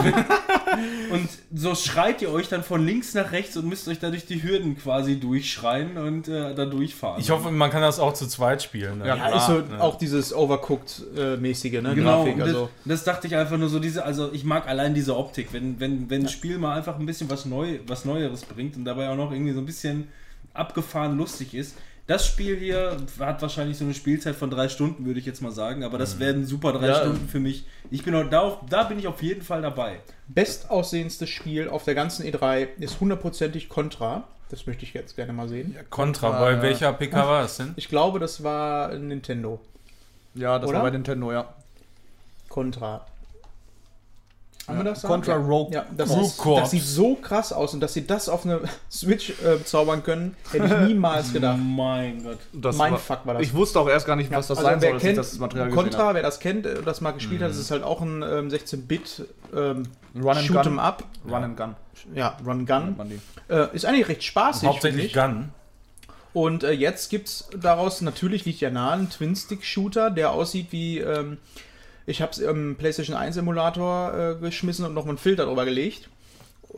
und 1.10 1.28
so 1.54 1.74
schreit 1.74 2.22
ihr 2.22 2.30
euch 2.32 2.48
dann 2.48 2.62
von 2.64 2.84
links 2.84 3.14
nach 3.14 3.30
rechts 3.32 3.56
und 3.56 3.68
müsst 3.68 3.86
euch 3.88 3.98
dadurch 3.98 4.24
die 4.26 4.42
Hürden 4.42 4.76
quasi 4.78 5.20
durchschreien 5.20 5.98
und 5.98 6.28
äh, 6.28 6.54
da 6.54 6.64
durchfahren. 6.64 7.20
ich 7.20 7.30
hoffe, 7.30 7.50
man 7.50 7.70
kann 7.70 7.82
das 7.82 7.98
auch 8.00 8.14
zu 8.14 8.26
zweit 8.26 8.62
spielen. 8.62 8.98
ne? 8.98 9.06
Ja, 9.08 9.16
Ja, 9.16 9.36
ist 9.36 9.46
so 9.46 9.58
ne? 9.58 9.80
auch 9.80 9.96
dieses 9.98 10.34
Overcooked-mäßige, 10.34 11.82
ne? 11.82 11.94
Genau, 11.94 12.24
Grafik. 12.24 12.34
und 12.34 12.40
das, 12.40 12.48
Also, 12.48 12.70
das 12.84 13.04
dachte 13.04 13.26
ich 13.26 13.36
einfach 13.36 13.58
nur 13.58 13.68
so, 13.68 13.78
diese, 13.78 14.04
also 14.04 14.32
ich 14.32 14.44
mag 14.44 14.66
allein 14.68 14.94
diese 14.94 15.16
Optik, 15.16 15.52
wenn, 15.52 15.78
wenn, 15.80 16.08
wenn 16.10 16.22
ein 16.22 16.28
Spiel 16.28 16.58
mal 16.58 16.76
einfach 16.76 16.98
ein 16.98 17.06
bisschen 17.06 17.28
was, 17.30 17.44
Neu, 17.44 17.80
was 17.86 18.04
Neueres 18.04 18.44
bringt 18.44 18.76
und 18.76 18.84
dabei 18.84 19.08
auch 19.10 19.16
noch 19.16 19.30
irgendwie 19.32 19.52
so 19.52 19.60
ein 19.60 19.66
bisschen 19.66 20.08
abgefahren 20.54 21.16
lustig 21.16 21.54
ist. 21.54 21.76
Das 22.06 22.24
Spiel 22.24 22.56
hier 22.56 22.96
hat 23.18 23.42
wahrscheinlich 23.42 23.78
so 23.78 23.84
eine 23.84 23.92
Spielzeit 23.94 24.36
von 24.36 24.48
drei 24.48 24.68
Stunden, 24.68 25.06
würde 25.06 25.18
ich 25.18 25.26
jetzt 25.26 25.42
mal 25.42 25.50
sagen, 25.50 25.82
aber 25.82 25.98
das 25.98 26.20
werden 26.20 26.46
super 26.46 26.72
drei 26.72 26.86
Ja. 26.88 26.94
Stunden 27.00 27.28
für 27.28 27.40
mich. 27.40 27.64
Ich 27.90 28.04
bin 28.04 28.14
auch 28.14 28.28
da, 28.30 28.40
auf, 28.42 28.58
da 28.70 28.84
bin 28.84 28.98
ich 29.00 29.08
auf 29.08 29.22
jeden 29.22 29.42
Fall 29.42 29.60
dabei. 29.62 29.98
bestaussehendstes 30.28 31.28
Spiel 31.28 31.68
auf 31.68 31.82
der 31.84 31.96
ganzen 31.96 32.24
E3 32.24 32.68
ist 32.78 33.00
hundertprozentig 33.00 33.68
Contra. 33.68 34.22
Das 34.50 34.66
möchte 34.68 34.84
ich 34.84 34.94
jetzt 34.94 35.16
gerne 35.16 35.32
mal 35.32 35.48
sehen. 35.48 35.74
Contra, 35.90 36.28
Ah, 36.30 36.40
bei 36.40 36.52
ja. 36.52 36.62
welcher 36.62 36.92
PK 36.92 37.16
war 37.26 37.44
es 37.44 37.56
denn? 37.56 37.72
Ich 37.74 37.88
glaube, 37.88 38.20
das 38.20 38.44
war 38.44 38.94
Nintendo. 38.94 39.60
Ja, 40.34 40.60
das 40.60 40.68
Oder? 40.68 40.78
war 40.78 40.84
bei 40.84 40.90
Nintendo, 40.90 41.32
ja. 41.32 41.52
Contra. 42.48 43.04
Haben 44.66 44.78
wir 44.78 44.84
das? 44.84 45.02
da? 45.02 45.08
Contra 45.08 45.32
ja. 45.32 45.38
Rogue 45.38 45.72
Ja, 45.72 45.86
das, 45.96 46.10
ist, 46.10 46.44
das 46.44 46.70
sieht 46.70 46.82
so 46.82 47.14
krass 47.14 47.52
aus 47.52 47.74
und 47.74 47.80
dass 47.80 47.94
sie 47.94 48.06
das 48.06 48.28
auf 48.28 48.44
eine 48.44 48.60
Switch 48.90 49.30
äh, 49.30 49.62
zaubern 49.64 50.02
können, 50.02 50.36
hätte 50.50 50.66
ich 50.66 50.88
niemals 50.88 51.32
gedacht. 51.32 51.58
Mein 51.62 52.24
Gott. 52.24 52.38
Das 52.52 52.76
Mein 52.76 52.92
war, 52.92 52.98
Fuck 52.98 53.20
war 53.24 53.34
das. 53.34 53.42
Ich 53.42 53.54
wusste 53.54 53.80
auch 53.80 53.88
erst 53.88 54.06
gar 54.06 54.16
nicht, 54.16 54.30
was 54.30 54.48
das 54.48 54.58
Also 54.58 54.70
sein 54.70 54.80
wer 54.80 54.90
soll, 54.90 55.00
kennt 55.00 55.18
das 55.18 55.38
Material 55.38 55.70
Contra, 55.70 56.14
wer 56.14 56.22
das 56.22 56.40
kennt, 56.40 56.66
äh, 56.66 56.82
das 56.82 57.00
mal 57.00 57.12
gespielt 57.12 57.42
hat, 57.42 57.50
das 57.50 57.58
ist 57.58 57.70
halt 57.70 57.82
auch 57.82 58.00
ein 58.00 58.22
ähm, 58.22 58.48
16-Bit 58.48 59.26
ähm, 59.54 59.84
Run 60.14 60.36
and 60.36 60.48
Shoot'em 60.48 60.62
Gun. 60.62 60.78
Up. 60.78 61.04
Run 61.28 61.44
and 61.44 61.56
Gun. 61.56 61.74
Ja, 62.14 62.36
Run 62.44 62.66
Gun. 62.66 62.96
Äh, 63.48 63.74
ist 63.74 63.84
eigentlich 63.84 64.08
recht 64.08 64.24
spaßig. 64.24 64.68
Hauptsächlich 64.68 65.12
Gun. 65.12 65.50
Und 66.32 66.64
äh, 66.64 66.72
jetzt 66.72 67.08
gibt's 67.08 67.48
daraus, 67.58 68.02
natürlich 68.02 68.44
liegt 68.44 68.60
ja 68.60 68.70
nahe, 68.70 68.92
einen 68.92 69.08
Twin-Stick-Shooter, 69.08 70.10
der 70.10 70.32
aussieht 70.32 70.66
wie, 70.70 70.98
ähm, 70.98 71.38
ich 72.06 72.22
habe 72.22 72.32
es 72.32 72.38
im 72.38 72.76
PlayStation 72.76 73.16
1 73.16 73.36
Emulator 73.36 74.14
äh, 74.14 74.34
geschmissen 74.40 74.84
und 74.84 74.94
nochmal 74.94 75.10
einen 75.10 75.18
Filter 75.18 75.46
drüber 75.46 75.64
gelegt. 75.64 76.08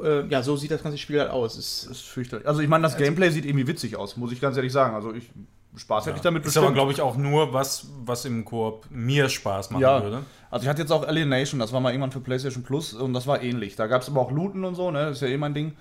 Äh, 0.03 0.26
ja, 0.29 0.43
so 0.43 0.57
sieht 0.57 0.70
das 0.70 0.83
ganze 0.83 0.99
Spiel 0.99 1.20
halt 1.20 1.31
aus. 1.31 1.57
Es 1.57 1.87
Das 1.89 1.99
ist 1.99 2.07
fürchterlich. 2.07 2.47
Also 2.47 2.61
ich 2.61 2.68
meine, 2.68 2.83
das 2.83 2.97
Gameplay 2.97 3.31
sieht 3.31 3.45
irgendwie 3.45 3.66
witzig 3.66 3.97
aus, 3.97 4.16
muss 4.16 4.33
ich 4.33 4.41
ganz 4.41 4.57
ehrlich 4.57 4.72
sagen. 4.72 4.95
Also 4.95 5.12
ich 5.12 5.31
Spaß 5.76 6.07
hätte 6.07 6.16
ich 6.16 6.22
damit 6.22 6.45
Ist 6.45 6.57
aber, 6.57 6.72
glaube 6.72 6.93
ich, 6.93 7.01
auch 7.01 7.16
nur 7.16 7.53
was, 7.53 7.87
was 8.05 8.24
im 8.24 8.45
Koop 8.45 8.87
mir 8.91 9.29
Spaß 9.29 9.70
machen 9.70 9.83
Ja. 9.83 10.03
würde. 10.03 10.24
Also 10.51 10.64
ich 10.64 10.68
hatte 10.68 10.81
jetzt 10.83 10.91
auch 10.91 11.07
Alienation, 11.07 11.61
das 11.61 11.72
war 11.72 11.81
mal 11.81 11.91
irgendwann 11.91 12.11
für 12.11 12.20
PlayStation 12.20 12.64
Plus 12.64 12.95
und 12.95 13.12
das 13.12 13.26
war 13.26 13.43
ähnlich. 13.43 13.76
Da 13.76 13.87
gab 13.87 14.03
es 14.03 14.09
aber 14.09 14.20
auch 14.20 14.31
Looten 14.33 14.64
und 14.64 14.74
so, 14.74 14.91
ne? 14.91 15.07
Das 15.07 15.16
ist 15.16 15.20
ja 15.20 15.29
eh 15.29 15.37
mein 15.37 15.55
Ding. 15.55 15.76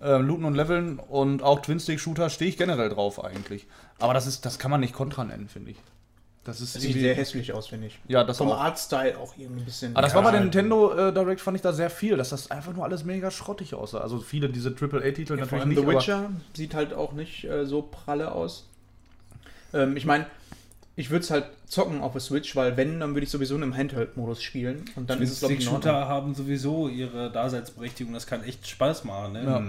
Äh, 0.00 0.18
Looten 0.18 0.44
und 0.44 0.54
Leveln 0.54 0.98
und 0.98 1.42
auch 1.42 1.60
Twin-Stick-Shooter 1.60 2.30
stehe 2.30 2.48
ich 2.48 2.56
generell 2.56 2.88
drauf 2.88 3.22
eigentlich. 3.22 3.66
Aber 3.98 4.14
das 4.14 4.26
ist, 4.26 4.46
das 4.46 4.58
kann 4.58 4.70
man 4.70 4.80
nicht 4.80 4.94
Contra 4.94 5.24
nennen, 5.24 5.48
finde 5.48 5.72
ich. 5.72 5.76
Das 6.44 6.60
ist 6.60 6.72
sieht 6.72 6.94
sehr 6.94 7.14
hässlich 7.14 7.52
aus, 7.52 7.68
finde 7.68 7.86
ich. 7.86 8.00
Ja, 8.08 8.24
das 8.24 8.38
Vom 8.38 8.50
auch. 8.50 8.58
Artstyle 8.58 9.16
auch 9.16 9.34
irgendwie 9.38 9.62
ein 9.62 9.64
bisschen. 9.64 9.92
Aber 9.94 10.02
das 10.02 10.10
Ja, 10.12 10.16
war 10.16 10.24
bei 10.24 10.30
der 10.32 10.40
halt. 10.40 10.46
Nintendo 10.52 10.92
äh, 10.92 11.12
Direct 11.12 11.40
fand 11.40 11.54
ich 11.56 11.62
da 11.62 11.72
sehr 11.72 11.88
viel, 11.88 12.16
dass 12.16 12.30
das 12.30 12.50
einfach 12.50 12.72
nur 12.74 12.84
alles 12.84 13.04
mega 13.04 13.30
schrottig 13.30 13.74
aussah. 13.74 13.98
Also 14.00 14.18
viele 14.18 14.48
diese 14.48 14.70
AAA-Titel 14.70 15.38
Ja, 15.38 15.46
vor 15.46 15.58
natürlich 15.58 15.60
allem 15.60 15.68
nicht, 15.68 15.78
The 15.78 15.84
aber- 15.84 15.94
Witcher 15.94 16.30
sieht 16.54 16.74
halt 16.74 16.94
auch 16.94 17.12
nicht 17.12 17.44
äh, 17.44 17.64
so 17.64 17.82
pralle 17.82 18.32
aus. 18.32 18.68
Ähm, 19.72 19.96
ich 19.96 20.04
meine, 20.04 20.26
ich 20.96 21.10
würde 21.10 21.22
es 21.24 21.30
halt 21.30 21.46
zocken 21.66 22.00
auf 22.00 22.12
der 22.12 22.20
Switch, 22.20 22.54
weil 22.56 22.76
wenn, 22.76 22.98
dann 23.00 23.14
würde 23.14 23.24
ich 23.24 23.30
sowieso 23.30 23.54
in 23.54 23.62
einem 23.62 23.76
Handheld-Modus 23.76 24.42
spielen. 24.42 24.84
Und 24.96 25.08
dann 25.10 25.22
ist 25.22 25.30
es, 25.32 25.38
glaube 25.38 25.54
ich. 25.54 25.64
Shooter 25.64 26.08
haben 26.08 26.34
sowieso 26.34 26.88
ihre 26.88 27.30
Daseinsberechtigung, 27.30 28.12
das 28.12 28.26
kann 28.26 28.42
echt 28.42 28.66
Spaß 28.68 29.04
machen. 29.04 29.34
Ne? 29.34 29.44
Ja. 29.44 29.62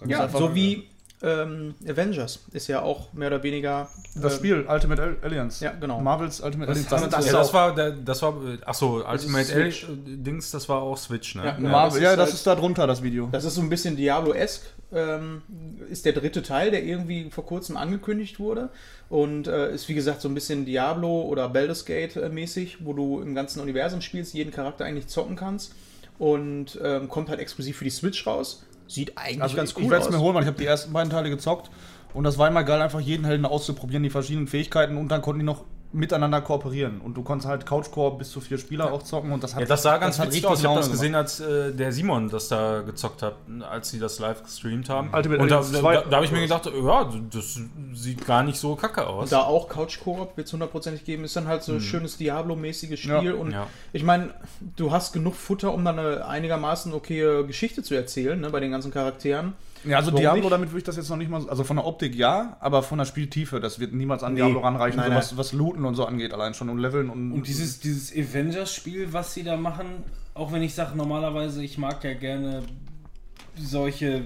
Da 0.00 0.06
Ja, 0.06 0.28
so 0.30 0.54
wie 0.54 0.88
ähm, 1.22 1.74
Avengers 1.88 2.44
ist 2.52 2.68
ja 2.68 2.82
auch 2.82 3.12
mehr 3.14 3.28
oder 3.28 3.42
weniger. 3.42 3.88
Das 4.14 4.34
äh, 4.34 4.36
Spiel 4.36 4.66
Ultimate 4.68 5.02
Al- 5.02 5.16
Alliance. 5.22 5.64
Ja, 5.64 5.72
genau. 5.72 6.00
Marvels 6.00 6.40
Ultimate 6.40 6.70
Alliance. 6.72 6.90
haben 6.94 7.10
das 7.10 7.26
ja, 7.26 7.32
das 7.32 7.54
war, 7.54 7.74
der, 7.74 7.90
das 7.92 8.20
war, 8.22 8.34
achso, 8.66 9.02
Ultimate 9.08 9.44
Switch. 9.46 9.86
Dings, 9.88 10.50
das 10.50 10.68
war 10.68 10.82
auch 10.82 10.98
Switch, 10.98 11.34
ne? 11.34 11.42
Ja, 11.44 11.48
Ja, 11.56 11.58
Ja, 11.62 11.68
Marvel, 11.68 12.00
das 12.00 12.02
ja, 12.02 12.10
ist 12.10 12.16
das 12.18 12.26
halt- 12.28 12.34
ist 12.34 12.46
da 12.46 12.54
drunter, 12.54 12.86
das 12.86 13.02
Video. 13.02 13.28
Das 13.32 13.44
ist 13.44 13.54
so 13.54 13.62
ein 13.62 13.70
bisschen 13.70 13.96
Diablo-esque. 13.96 14.66
Ähm, 14.92 15.42
ist 15.90 16.04
der 16.04 16.12
dritte 16.12 16.42
Teil, 16.42 16.70
der 16.70 16.84
irgendwie 16.84 17.28
vor 17.30 17.44
kurzem 17.44 17.76
angekündigt 17.76 18.38
wurde. 18.38 18.68
Und 19.08 19.48
äh, 19.48 19.72
ist 19.74 19.88
wie 19.88 19.94
gesagt 19.94 20.20
so 20.20 20.28
ein 20.28 20.34
bisschen 20.34 20.64
Diablo 20.64 21.22
oder 21.22 21.48
Baldur's 21.48 21.84
Gate 21.86 22.14
äh, 22.16 22.28
mäßig, 22.28 22.84
wo 22.84 22.92
du 22.92 23.20
im 23.20 23.34
ganzen 23.34 23.60
Universum 23.60 24.00
spielst, 24.00 24.34
jeden 24.34 24.52
Charakter 24.52 24.84
eigentlich 24.84 25.08
zocken 25.08 25.34
kannst. 25.34 25.72
Und 26.18 26.78
ähm, 26.82 27.08
kommt 27.08 27.28
halt 27.28 27.40
exklusiv 27.40 27.78
für 27.78 27.84
die 27.84 27.90
Switch 27.90 28.26
raus. 28.26 28.64
Sieht 28.88 29.16
eigentlich 29.16 29.42
Also 29.42 29.56
ganz 29.56 29.70
ich, 29.70 29.76
cool 29.76 29.84
ich 29.84 29.90
werde 29.90 30.02
es 30.02 30.08
aus. 30.08 30.14
mir 30.14 30.20
holen, 30.20 30.34
weil 30.34 30.42
ich 30.42 30.48
habe 30.48 30.58
die 30.58 30.66
ersten 30.66 30.92
beiden 30.92 31.10
Teile 31.10 31.30
gezockt 31.30 31.70
und 32.14 32.24
das 32.24 32.38
war 32.38 32.48
immer 32.48 32.64
geil, 32.64 32.80
einfach 32.80 33.00
jeden 33.00 33.24
Helden 33.24 33.44
auszuprobieren, 33.46 34.02
die 34.02 34.10
verschiedenen 34.10 34.46
Fähigkeiten 34.46 34.96
und 34.96 35.08
dann 35.08 35.22
konnten 35.22 35.40
die 35.40 35.44
noch 35.46 35.64
miteinander 35.96 36.40
kooperieren. 36.40 37.00
Und 37.00 37.16
du 37.16 37.22
konntest 37.22 37.48
halt 37.48 37.66
Couch-Koop 37.66 38.18
bis 38.18 38.30
zu 38.30 38.40
vier 38.40 38.58
Spieler 38.58 38.92
auch 38.92 39.02
zocken 39.02 39.32
und 39.32 39.42
das 39.42 39.54
hat 39.54 39.62
Ja, 39.62 39.66
das 39.66 39.82
sah 39.82 39.96
ganz 39.98 40.18
hat 40.18 40.26
witzig 40.28 40.44
richtig 40.44 40.50
aus. 40.50 40.60
Ich 40.60 40.66
habe 40.66 40.76
das 40.78 40.90
gesehen, 40.90 41.14
als 41.14 41.40
äh, 41.40 41.72
der 41.72 41.92
Simon 41.92 42.28
das 42.28 42.48
da 42.48 42.82
gezockt 42.82 43.22
hat, 43.22 43.36
als 43.68 43.90
sie 43.90 43.98
das 43.98 44.18
live 44.18 44.42
gestreamt 44.42 44.88
haben. 44.88 45.10
Ultimate 45.12 45.42
und 45.42 45.50
da, 45.50 45.56
da, 45.56 45.62
2. 45.80 45.94
da, 45.94 46.02
da 46.02 46.16
habe 46.16 46.26
ich 46.26 46.32
mir 46.32 46.40
gedacht, 46.40 46.66
ja, 46.66 47.10
das 47.32 47.58
sieht 47.94 48.26
gar 48.26 48.42
nicht 48.42 48.58
so 48.58 48.76
kacke 48.76 49.06
aus. 49.06 49.24
Und 49.24 49.32
da 49.32 49.40
auch 49.42 49.68
Couch-Koop 49.68 50.36
wird 50.36 50.46
es 50.46 50.52
hundertprozentig 50.52 51.04
geben, 51.04 51.24
ist 51.24 51.34
dann 51.36 51.48
halt 51.48 51.62
so 51.62 51.72
ein 51.72 51.80
schönes 51.80 52.16
Diablo-mäßiges 52.18 53.00
Spiel. 53.00 53.24
Ja. 53.24 53.34
Und 53.34 53.52
Ja. 53.52 53.66
ich 53.92 54.02
meine, 54.02 54.34
du 54.76 54.90
hast 54.92 55.12
genug 55.12 55.34
Futter, 55.34 55.72
um 55.72 55.84
dann 55.84 55.98
eine 55.98 56.26
einigermaßen 56.26 56.92
okaye 56.92 57.44
Geschichte 57.46 57.82
zu 57.82 57.94
erzählen, 57.94 58.38
ne, 58.40 58.50
bei 58.50 58.60
den 58.60 58.70
ganzen 58.70 58.90
Charakteren. 58.92 59.54
Ja, 59.86 59.98
also 59.98 60.10
Warum 60.10 60.20
Diablo, 60.20 60.40
nicht? 60.42 60.52
damit 60.52 60.70
würde 60.70 60.78
ich 60.78 60.84
das 60.84 60.96
jetzt 60.96 61.08
noch 61.08 61.16
nicht 61.16 61.30
mal. 61.30 61.48
Also 61.48 61.62
von 61.64 61.76
der 61.76 61.86
Optik 61.86 62.14
ja, 62.14 62.56
aber 62.60 62.82
von 62.82 62.98
der 62.98 63.04
Spieltiefe, 63.04 63.60
das 63.60 63.78
wird 63.78 63.92
niemals 63.94 64.22
an 64.22 64.34
Nee. 64.34 64.40
Diablo 64.40 64.60
ranreichen, 64.60 64.96
Nein, 64.96 65.06
so 65.06 65.10
nein. 65.10 65.18
was, 65.18 65.36
was 65.36 65.52
Looten 65.52 65.84
und 65.84 65.94
so 65.94 66.04
angeht, 66.04 66.32
allein 66.34 66.54
schon 66.54 66.68
und 66.68 66.78
Leveln 66.78 67.08
und. 67.10 67.32
Und 67.32 67.46
dieses, 67.46 67.80
dieses 67.80 68.12
Avengers-Spiel, 68.12 69.12
was 69.12 69.32
sie 69.34 69.42
da 69.44 69.56
machen, 69.56 69.86
auch 70.34 70.52
wenn 70.52 70.62
ich 70.62 70.74
sage, 70.74 70.96
normalerweise, 70.96 71.62
ich 71.62 71.78
mag 71.78 72.02
ja 72.04 72.14
gerne 72.14 72.62
solche, 73.58 74.22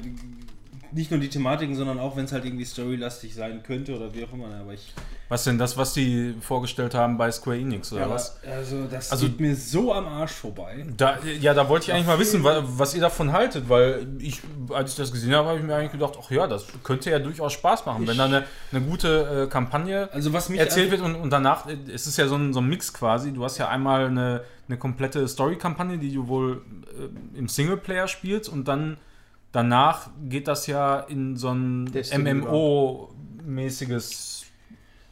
nicht 0.93 1.11
nur 1.11 1.21
die 1.21 1.29
Thematiken, 1.29 1.75
sondern 1.75 1.99
auch 1.99 2.17
wenn 2.17 2.25
es 2.25 2.33
halt 2.33 2.45
irgendwie 2.45 2.65
storylastig 2.65 3.35
sein 3.35 3.63
könnte 3.63 3.95
oder 3.97 4.13
wie 4.15 4.25
auch 4.25 4.33
immer. 4.33 4.47
Aber 4.61 4.73
ich. 4.75 4.93
Was 5.29 5.45
denn 5.45 5.59
das, 5.59 5.77
was 5.77 5.93
die 5.95 6.35
vorgestellt 6.41 6.93
haben 6.95 7.17
bei 7.17 7.31
Square 7.31 7.57
Enix 7.59 7.93
oder 7.93 8.11
was? 8.11 8.39
Also, 8.45 8.87
das 8.91 9.13
Also- 9.13 9.27
geht 9.27 9.39
mir 9.41 9.55
so 9.55 9.93
am 9.95 10.07
Arsch 10.09 10.33
vorbei. 10.33 10.85
Da, 10.97 11.19
ja, 11.41 11.55
da 11.55 11.69
wollte 11.69 11.85
ich 11.87 11.93
eigentlich 11.93 12.07
mal 12.09 12.19
wissen, 12.19 12.43
wa- 12.43 12.65
was 12.67 12.95
ihr 12.95 13.01
davon 13.01 13.31
haltet, 13.33 13.69
weil 13.69 14.09
ich, 14.19 14.41
als 14.71 14.91
ich 14.91 14.97
das 14.97 15.13
gesehen 15.13 15.33
habe, 15.35 15.49
habe 15.51 15.59
ich 15.61 15.65
mir 15.65 15.77
eigentlich 15.77 15.93
gedacht, 15.93 16.15
ach 16.21 16.31
ja, 16.33 16.49
das 16.49 16.65
könnte 16.83 17.11
ja 17.11 17.21
durchaus 17.21 17.53
Spaß 17.53 17.87
machen, 17.87 18.09
wenn 18.09 18.19
da 18.19 18.25
eine, 18.25 18.45
eine 18.73 18.81
gute 18.81 19.45
äh, 19.47 19.51
Kampagne 19.51 20.09
Also, 20.13 20.33
was 20.33 20.51
erzählt 20.51 20.91
wird 20.91 21.01
und, 21.03 21.15
und 21.15 21.31
danach 21.31 21.69
äh, 21.69 21.77
es 21.95 22.09
ist 22.09 22.17
ja 22.17 22.27
so 22.27 22.35
ein, 22.35 22.53
so 22.53 22.61
ein 22.61 22.69
Mix 22.69 22.93
quasi. 22.93 23.33
Du 23.33 23.45
hast 23.45 23.57
ja 23.59 23.69
einmal 23.69 24.07
eine, 24.07 24.43
eine 24.67 24.79
komplette 24.79 25.29
Story-Kampagne, 25.29 25.99
die 25.99 26.13
du 26.13 26.27
wohl 26.27 26.63
äh, 26.99 27.39
im 27.39 27.47
Singleplayer 27.49 28.09
spielst 28.09 28.49
und 28.49 28.67
dann 28.67 28.97
danach 29.53 30.11
geht 30.29 30.47
das 30.49 30.67
ja 30.67 31.01
in 31.01 31.37
so 31.37 31.49
ein 31.51 31.89
MMO-mäßiges 33.45 34.45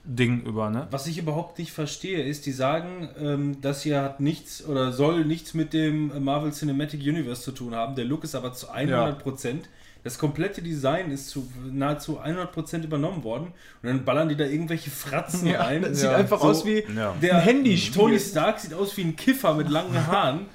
Ding 0.05 0.43
über, 0.43 0.70
ne? 0.70 0.86
Was 0.91 1.07
ich 1.07 1.18
überhaupt 1.18 1.59
nicht 1.59 1.70
verstehe, 1.72 2.22
ist, 2.22 2.47
die 2.47 2.53
sagen, 2.53 3.11
ähm, 3.20 3.61
das 3.61 3.82
hier 3.82 4.01
hat 4.03 4.20
nichts 4.20 4.64
oder 4.64 4.91
soll 4.93 5.26
nichts 5.26 5.53
mit 5.53 5.74
dem 5.74 6.24
Marvel 6.24 6.51
Cinematic 6.53 7.01
Universe 7.03 7.43
zu 7.43 7.53
tun 7.53 7.74
haben. 7.74 7.95
Der 7.95 8.07
Look 8.07 8.24
ist 8.24 8.34
aber 8.34 8.55
zu 8.55 8.70
100 8.70 9.18
Prozent. 9.18 9.68
Das 10.05 10.16
komplette 10.18 10.62
Design 10.62 11.11
ist 11.11 11.28
zu 11.28 11.47
nahezu 11.70 12.18
100% 12.20 12.84
übernommen 12.84 13.22
worden. 13.24 13.49
Und 13.82 13.89
dann 13.89 14.05
ballern 14.07 14.30
die 14.30 14.36
da 14.36 14.45
irgendwelche 14.45 14.91
Fratzen 14.91 15.47
Ja, 15.49 15.61
rein. 15.64 15.82
das 15.82 15.99
sieht 16.01 16.05
Ja. 16.11 16.16
einfach 16.16 16.41
So, 16.41 16.47
aus 16.49 16.64
wie 16.64 16.84
Ja. 16.97 17.14
Der 17.20 17.34
ein 17.36 17.43
Handyspiel. 17.43 18.01
Tony 18.01 18.18
Stark 18.18 18.61
sieht 18.61 18.72
aus 18.72 18.97
wie 18.97 19.03
ein 19.03 19.14
Kiffer 19.16 19.53
mit 19.55 19.68
langen 19.68 19.95
Haaren. 20.07 20.47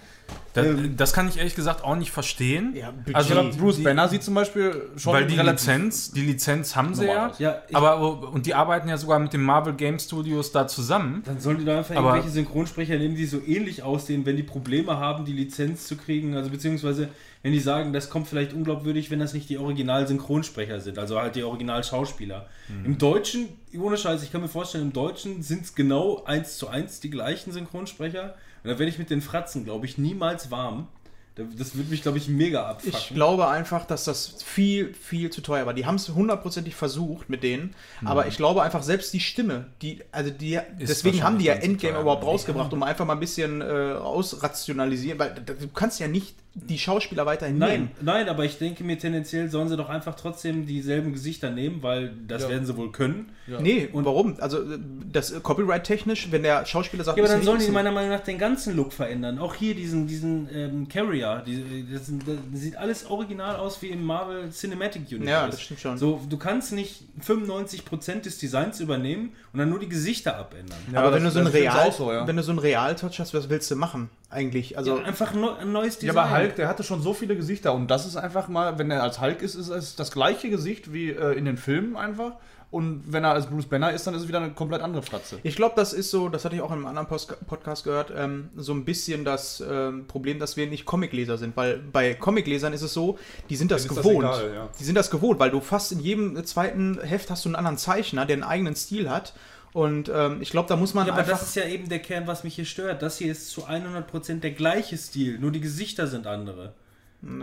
Das, 0.54 0.68
das 0.98 1.14
kann 1.14 1.28
ich 1.28 1.38
ehrlich 1.38 1.56
gesagt 1.56 1.84
auch 1.84 1.96
nicht 1.96 2.12
verstehen. 2.12 2.76
Ja, 2.76 2.92
Budget. 2.92 3.16
also, 3.16 3.30
Ich 3.30 3.34
glaube, 3.40 3.56
Bruce 3.58 3.78
die- 3.78 3.82
Banner 3.84 4.08
sieht 4.08 4.22
zum 4.24 4.36
Beispiel 4.36 4.84
schon 4.98 5.14
weil 5.14 5.26
die 5.26 5.36
Lizenz, 5.36 6.12
die 6.12 6.22
Lizenz 6.22 6.76
haben 6.76 6.94
sie 6.94 7.06
ja. 7.08 7.32
Ja, 7.40 7.62
aber 7.74 8.32
und 8.32 8.46
die 8.46 8.54
arbeiten 8.54 8.88
ja 8.88 8.98
sogar 8.98 9.18
mit 9.18 9.34
den 9.34 9.42
Marvel 9.42 9.74
Game 9.74 9.98
Studios 9.98 10.52
da 10.52 10.68
zusammen. 10.68 11.24
Dann 11.26 11.40
sollen 11.40 11.58
die 11.58 11.66
da 11.66 11.80
einfach 11.80 11.96
Aber- 11.96 12.10
irgendwelche 12.10 12.34
Synchronsprecher 12.36 12.98
nehmen, 12.98 13.16
die 13.16 13.26
so 13.26 13.42
ähnlich 13.46 13.82
aussehen, 13.82 14.26
wenn 14.28 14.36
die 14.38 14.44
Probleme 14.44 14.98
haben, 14.98 15.26
die 15.26 15.34
Lizenz 15.34 15.88
zu 15.88 15.98
kriegen. 15.98 16.36
Also 16.36 16.52
beziehungsweise, 16.52 17.10
wenn 17.42 17.52
die 17.52 17.60
sagen, 17.60 17.92
das 17.92 18.12
kommt 18.12 18.28
vielleicht 18.28 18.54
unglaubwürdig, 18.54 19.10
wenn 19.10 19.20
das 19.20 19.34
nicht 19.34 19.50
die 19.50 19.58
Original-Synchronsprecher 19.58 20.80
sind, 20.82 21.00
also 21.00 21.20
halt 21.20 21.36
die 21.36 21.44
Original-Schauspieler. 21.44 22.48
Im 22.86 22.98
Deutschen, 22.98 23.48
ohne 23.80 23.98
Scheiß, 23.98 24.22
ich 24.24 24.32
kann 24.32 24.42
mir 24.42 24.48
vorstellen, 24.48 24.86
im 24.86 24.94
Deutschen 24.94 25.42
sind 25.42 25.64
es 25.64 25.74
genau 25.76 26.24
eins 26.26 26.58
zu 26.58 26.68
eins 26.68 27.00
die 27.00 27.10
gleichen 27.10 27.52
Synchronsprecher. 27.52 28.36
Und 28.64 28.70
da 28.70 28.80
werde 28.80 28.89
ich 28.89 28.97
mit 28.99 29.09
den 29.09 29.22
Fratzen, 29.22 29.66
glaube 29.66 29.86
ich, 29.86 29.97
niemals 29.97 30.49
warm. 30.51 30.88
Da- 31.36 31.43
Das 31.57 31.76
würde 31.76 31.89
mich, 31.89 32.03
glaube 32.03 32.20
ich, 32.20 32.28
mega 32.28 32.64
abfucken. 32.68 32.97
Ich 32.99 33.09
glaube 33.16 33.47
einfach, 33.47 33.86
dass 33.86 34.03
das 34.03 34.43
viel, 34.43 34.93
viel 34.93 35.32
zu 35.32 35.41
teuer 35.41 35.66
war. 35.66 35.74
Die 35.74 35.86
haben 35.88 35.95
es 35.95 36.07
hundertprozentig 36.09 36.76
versucht 36.76 37.28
mit 37.30 37.41
denen, 37.41 37.74
aber 38.05 38.28
ich 38.28 38.38
glaube 38.38 38.61
einfach, 38.61 38.84
selbst 38.84 39.11
die 39.14 39.20
Stimme, 39.20 39.66
die, 39.82 40.01
also 40.11 40.30
die, 40.30 40.59
deswegen 40.80 41.24
haben 41.24 41.39
die 41.39 41.45
ja 41.45 41.53
Endgame 41.55 41.99
überhaupt 42.01 42.24
rausgebracht, 42.24 42.72
um 42.74 42.84
einfach 42.84 43.05
mal 43.05 43.14
ein 43.14 43.20
bisschen 43.20 43.61
äh, 43.61 43.66
ausrationalisieren, 43.99 45.18
weil 45.20 45.34
du 45.34 45.68
kannst 45.70 45.99
ja 45.99 46.07
nicht 46.07 46.36
die 46.56 46.78
Schauspieler 46.78 47.26
weiterhin 47.26 47.58
Nein, 47.58 47.72
nehmen. 47.72 47.91
nein, 48.01 48.30
aber 48.30 48.45
ich 48.45 48.60
denke 48.60 48.84
mir 48.84 48.99
tendenziell 48.99 49.49
sollen 49.49 49.70
sie 49.70 49.76
doch 49.78 49.89
einfach 49.89 50.14
trotzdem 50.16 50.68
dieselben 50.68 51.12
Gesichter 51.12 51.49
nehmen, 51.49 51.82
weil 51.82 52.12
das 52.28 52.43
Ja. 52.43 52.49
werden 52.49 52.66
sie 52.68 52.78
wohl 52.78 52.91
können. 52.91 53.32
Nee, 53.60 53.89
und 53.91 54.06
warum? 54.06 54.36
Also 54.39 54.60
äh, 54.62 54.78
das 55.12 55.32
äh, 55.32 55.39
Copyright-technisch, 55.39 56.32
wenn 56.32 56.43
der 56.43 56.66
Schauspieler 56.66 57.04
sagt, 57.04 57.18
Ja, 57.18 57.24
aber 57.24 57.34
dann 57.34 57.41
sollen 57.43 57.60
die 57.60 57.70
meiner 57.72 57.91
Meinung 57.91 58.12
nach 58.12 58.20
den 58.24 58.38
ganzen 58.38 58.76
Look 58.76 58.93
verändern. 58.93 59.39
Auch 59.39 59.56
hier 59.56 59.74
diesen, 59.74 60.06
diesen 60.08 60.47
ähm, 60.54 60.88
Carrier. 60.88 61.43
Die, 61.45 61.86
das, 61.91 62.06
sind- 62.06 62.24
das 62.28 62.38
sieht 62.54 62.76
alles 62.78 63.08
original 63.10 63.56
aus 63.56 63.82
wie 63.82 63.88
im 63.88 64.04
Marvel 64.06 64.49
Cinematic 64.51 65.01
Universe. 65.10 65.30
Ja, 65.32 65.47
das 65.47 65.60
stimmt 65.62 65.80
schon. 65.80 65.97
So, 65.97 66.22
du 66.30 66.38
kannst 66.38 66.72
nicht 66.72 67.04
95% 67.26 68.22
des 68.22 68.38
Designs 68.38 68.80
übernehmen 68.80 69.32
und 69.51 69.60
dann 69.60 69.70
nur 69.70 69.80
die 69.80 69.89
Gesichter 69.89 70.38
abändern. 70.38 70.78
Ja, 70.91 70.99
aber 70.99 71.12
das- 71.12 71.18
wenn 71.18 71.24
du 71.26 71.32
so 71.32 71.39
ein 71.39 71.45
das 71.45 71.54
stimmt 71.54 71.74
Real, 71.74 71.91
so, 71.91 72.12
ja. 72.12 72.28
wenn 72.28 72.36
du 72.38 72.43
so 72.43 72.51
ein 72.51 72.60
Real-Touch 72.60 73.20
hast, 73.20 73.34
was 73.34 73.49
willst 73.49 73.70
du 73.72 73.76
machen 73.76 74.10
eigentlich? 74.34 74.78
Also 74.78 74.98
Ja, 74.98 75.04
einfach 75.04 75.34
ein 75.34 75.72
neues 75.72 75.96
Ja, 76.02 76.12
Design. 76.12 76.18
aber 76.18 76.38
Hulk, 76.38 76.56
der 76.56 76.68
hatte 76.68 76.84
schon 76.84 77.02
so 77.02 77.14
viele 77.14 77.36
Gesichter 77.36 77.74
und 77.74 77.88
das 77.90 78.06
ist 78.06 78.16
einfach 78.18 78.48
mal, 78.48 78.78
wenn 78.80 78.92
er 78.92 79.04
als 79.04 79.22
Hulk 79.22 79.42
ist, 79.42 79.56
ist 79.56 79.70
es 79.70 79.96
das 79.96 80.12
gleiche 80.12 80.50
Gesicht 80.50 80.92
wie 80.94 81.10
äh, 81.12 81.34
in 81.38 81.46
den 81.46 81.58
Filmen 81.58 81.96
einfach. 81.96 82.34
Und 82.72 83.04
wenn 83.14 83.24
er 83.24 83.34
als 83.34 83.46
Bruce 83.46 83.68
Banner 83.68 83.92
ist, 83.94 84.08
dann 84.08 84.16
ist 84.16 84.24
es 84.24 84.28
wieder 84.28 84.40
eine 84.40 84.50
komplett 84.50 84.82
andere 84.82 85.04
Fratze. 85.04 85.38
Ich 85.44 85.56
glaube, 85.56 85.76
das 85.76 85.94
ist 85.94 86.10
so, 86.10 86.28
das 86.28 86.44
hatte 86.44 86.56
ich 86.56 86.62
auch 86.64 86.72
in 86.72 86.78
einem 86.78 86.88
anderen 86.88 87.08
Post 87.08 87.36
Podcast 87.46 87.84
gehört, 87.84 88.12
ähm, 88.18 88.50
so 88.56 88.74
ein 88.74 88.84
bisschen 88.84 89.24
das 89.26 89.64
ähm, 89.70 90.08
Problem, 90.08 90.40
dass 90.40 90.58
wir 90.58 90.66
nicht 90.66 90.84
Comicleser 90.84 91.38
sind, 91.38 91.56
weil 91.56 91.78
bei 91.78 92.16
Comiclesern 92.16 92.74
ist 92.74 92.82
es 92.82 92.92
so, 92.92 93.20
die 93.52 93.58
sind 93.58 93.70
das 93.70 93.84
Denen 93.84 93.92
ist 93.92 93.98
das 93.98 94.04
gewohnt. 94.04 94.26
egal, 94.26 94.54
ja. 94.56 94.70
Die 94.80 94.84
sind 94.86 94.96
das 94.96 95.12
gewohnt, 95.12 95.40
weil 95.40 95.52
du 95.52 95.62
fast 95.62 95.92
in 95.92 96.00
jedem 96.00 96.44
zweiten 96.46 97.00
Heft 97.00 97.30
hast 97.30 97.46
du 97.46 97.50
einen 97.50 97.58
anderen 97.58 97.78
Zeichner, 97.78 98.26
der 98.26 98.38
einen 98.38 98.44
eigenen 98.44 98.76
Stil 98.76 99.08
hat. 99.08 99.34
Und 99.74 100.09
ähm, 100.13 100.41
ich 100.41 100.51
glaube, 100.51 100.69
da 100.69 100.76
muss 100.76 100.93
man 100.93 101.07
Ja, 101.07 101.13
aber 101.13 101.21
einfach. 101.21 101.39
das 101.39 101.49
ist 101.49 101.55
ja 101.55 101.65
eben 101.65 101.89
der 101.89 101.99
Kern, 101.99 102.28
was 102.28 102.43
mich 102.43 102.55
hier 102.55 102.65
stört. 102.65 103.01
Das 103.01 103.17
hier 103.17 103.32
ist 103.32 103.49
zu 103.49 103.65
100% 103.67 104.39
der 104.39 104.51
gleiche 104.51 104.97
Stil, 104.97 105.39
nur 105.39 105.51
die 105.51 105.61
Gesichter 105.61 106.07
sind 106.07 106.28
andere. 106.28 106.74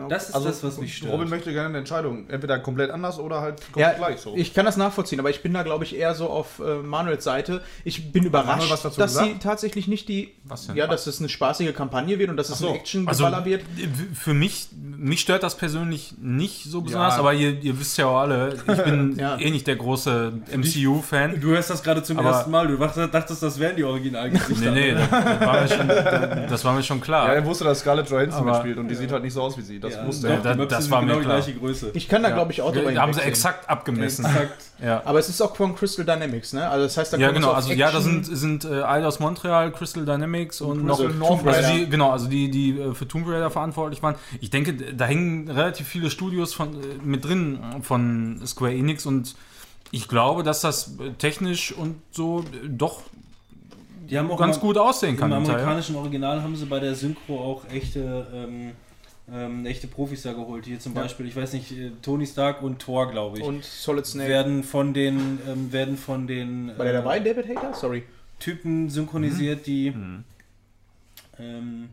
Das 0.08 0.28
ist 0.28 0.34
das, 0.44 0.62
was 0.62 0.78
mich 0.78 0.96
stört. 0.96 1.10
Also, 1.12 1.16
Robin 1.22 1.30
möchte 1.30 1.52
gerne 1.52 1.68
eine 1.70 1.78
Entscheidung. 1.78 2.28
Entweder 2.28 2.58
komplett 2.58 2.90
anders 2.90 3.18
oder 3.18 3.40
halt 3.40 3.60
komplett 3.72 3.92
ja, 3.92 3.92
gleich 3.98 4.20
so. 4.20 4.34
ich 4.36 4.52
kann 4.52 4.66
das 4.66 4.76
nachvollziehen, 4.76 5.18
aber 5.20 5.30
ich 5.30 5.42
bin 5.42 5.54
da, 5.54 5.62
glaube 5.62 5.84
ich, 5.84 5.96
eher 5.96 6.14
so 6.14 6.28
auf 6.28 6.58
äh, 6.58 6.76
Manuels 6.82 7.24
Seite. 7.24 7.62
Ich 7.84 8.12
bin 8.12 8.24
überrascht, 8.24 8.48
Manuel 8.58 8.70
was 8.70 8.82
dazu 8.82 9.00
dass 9.00 9.14
sie 9.16 9.24
gesagt? 9.24 9.42
tatsächlich 9.42 9.88
nicht 9.88 10.08
die. 10.08 10.34
Was 10.44 10.66
denn? 10.66 10.76
Ja, 10.76 10.86
dass 10.86 11.06
es 11.06 11.18
eine 11.20 11.28
spaßige 11.30 11.72
Kampagne 11.74 12.18
wird 12.18 12.28
und 12.30 12.36
dass 12.36 12.50
es 12.50 12.58
so. 12.58 12.68
ein 12.68 12.74
action 12.74 13.08
Also 13.08 13.24
wird. 13.44 13.62
für 14.12 14.34
mich, 14.34 14.68
mich 14.80 15.20
stört 15.20 15.42
das 15.42 15.56
persönlich 15.56 16.14
nicht 16.20 16.64
so 16.64 16.82
besonders, 16.82 17.14
Ja. 17.14 17.20
aber 17.20 17.32
ihr, 17.32 17.58
ihr 17.62 17.80
wisst 17.80 17.96
ja 17.96 18.06
auch 18.06 18.18
alle, 18.20 18.54
ich 18.66 18.82
bin 18.82 19.16
Ja. 19.18 19.38
eh 19.38 19.50
nicht 19.50 19.66
der 19.66 19.76
große 19.76 20.32
MCU-Fan. 20.54 21.40
Du 21.40 21.48
hörst 21.48 21.70
das 21.70 21.82
gerade 21.82 22.02
zum 22.02 22.18
Aber- 22.18 22.28
ersten 22.30 22.50
Mal. 22.50 22.68
Du 22.68 22.76
dachtest, 22.76 23.42
das 23.42 23.58
wären 23.58 23.76
die 23.76 23.84
Originalgesichter. 23.84 24.70
Nee, 24.72 24.92
nee, 24.92 24.94
das, 24.94 25.08
das, 25.10 25.40
war 25.46 25.60
mir 25.60 25.68
schon, 25.68 25.88
das 26.48 26.64
war 26.64 26.72
mir 26.74 26.82
schon 26.82 27.00
klar. 27.00 27.28
ja, 27.28 27.34
er 27.34 27.44
wusste, 27.44 27.64
dass 27.64 27.80
Scarlett 27.80 28.10
Johansson 28.10 28.40
Aber- 28.42 28.50
mitspielt 28.52 28.78
und 28.78 28.88
die 28.88 28.94
sieht 28.94 29.10
halt 29.12 29.22
nicht 29.22 29.32
so 29.32 29.42
aus 29.42 29.56
wie 29.56 29.62
sie. 29.62 29.69
Das 29.78 29.94
Ja, 29.94 30.06
wusste 30.06 30.28
doch, 30.28 30.42
da- 30.42 30.52
die 30.54 30.58
Möpse 30.58 30.76
das 30.76 30.90
war 30.90 31.02
mir 31.02 31.08
genau 31.12 31.20
klar. 31.20 31.36
die 31.40 31.42
gleiche 31.52 31.58
Größe. 31.60 31.90
Ich 31.94 32.08
kann 32.08 32.22
da, 32.22 32.30
Ja. 32.30 32.34
glaube 32.34 32.50
ich, 32.52 32.62
auch 32.62 32.72
drüber 32.72 32.90
da 32.92 33.02
haben 33.02 33.12
sie 33.12 33.20
exakt 33.20 33.68
abgemessen. 33.70 34.24
Exakt. 34.24 34.64
Ja. 34.82 35.02
Aber 35.04 35.18
es 35.18 35.28
ist 35.28 35.42
auch 35.42 35.54
von 35.54 35.76
Crystal 35.76 36.06
Dynamics, 36.06 36.54
ne? 36.54 36.66
Also 36.66 36.84
das 36.86 36.96
heißt, 36.96 37.12
da 37.12 37.18
Ja, 37.18 37.30
genau. 37.32 37.50
Also 37.52 37.70
ja, 37.72 37.90
da 37.90 37.98
Action- 37.98 38.24
sind, 38.24 38.36
sind 38.38 38.64
äh, 38.64 38.82
Eidos 38.82 39.20
Montreal, 39.20 39.70
Crystal 39.72 40.06
Dynamics 40.06 40.62
und, 40.62 40.86
noch 40.86 40.96
Crystal 40.96 41.08
Tomb 41.18 41.20
North 41.44 41.46
also 41.46 41.68
Raider. 41.68 41.78
die, 41.84 41.90
genau, 41.90 42.10
also 42.10 42.28
die, 42.28 42.50
die 42.50 42.78
äh, 42.80 42.94
für 42.94 43.06
Tomb 43.06 43.28
Raider 43.28 43.50
verantwortlich 43.50 44.02
waren. 44.02 44.14
Ich 44.40 44.48
denke, 44.48 44.72
da 44.72 45.04
hängen 45.04 45.50
relativ 45.50 45.86
viele 45.86 46.08
Studios 46.10 46.54
von, 46.54 46.72
äh, 46.74 46.86
mit 47.04 47.26
drin 47.26 47.58
von 47.82 48.40
Square 48.46 48.72
Enix 48.72 49.04
und 49.04 49.34
ich 49.90 50.08
glaube, 50.08 50.42
dass 50.44 50.62
das 50.62 50.96
äh, 50.98 51.10
technisch 51.18 51.72
und 51.72 51.96
so 52.10 52.42
doch 52.66 53.02
Die 54.08 54.18
haben 54.18 54.30
auch 54.30 54.38
ganz 54.38 54.56
mal- 54.56 54.62
gut 54.62 54.78
aussehen 54.78 55.18
kann. 55.18 55.30
Im 55.30 55.38
amerikanischen 55.38 55.94
Original 55.96 56.42
haben 56.42 56.56
sie 56.56 56.64
bei 56.64 56.80
der 56.80 56.94
Synchro 56.94 57.38
auch 57.38 57.68
echte, 57.70 58.26
ähm, 58.32 58.72
ähm, 59.32 59.64
echte 59.66 59.86
Profis 59.86 60.22
da 60.22 60.32
geholt. 60.32 60.64
Hier 60.66 60.80
zum 60.80 60.92
Beispiel, 60.94 61.26
ich 61.26 61.36
weiß 61.36 61.52
nicht, 61.52 61.72
äh, 61.72 61.90
Tony 62.02 62.26
Stark 62.26 62.62
und 62.62 62.80
Thor, 62.80 63.10
glaube 63.10 63.38
ich. 63.38 63.44
und 63.44 63.64
Solid 63.64 64.04
Snake. 64.06 64.28
werden 64.28 64.64
von 64.64 64.92
den 64.94 65.38
ähm, 65.48 65.72
werden 65.72 65.96
von 65.96 66.26
den 66.26 66.68
War 66.76 66.84
der 66.84 66.94
äh, 66.94 66.96
dabei, 66.96 67.20
David 67.20 67.48
Hater? 67.48 67.74
Sorry. 67.74 68.02
Typen 68.38 68.88
synchronisiert, 68.90 69.66
die 69.66 69.90
Mhm. 69.90 70.24
ähm, 71.38 71.88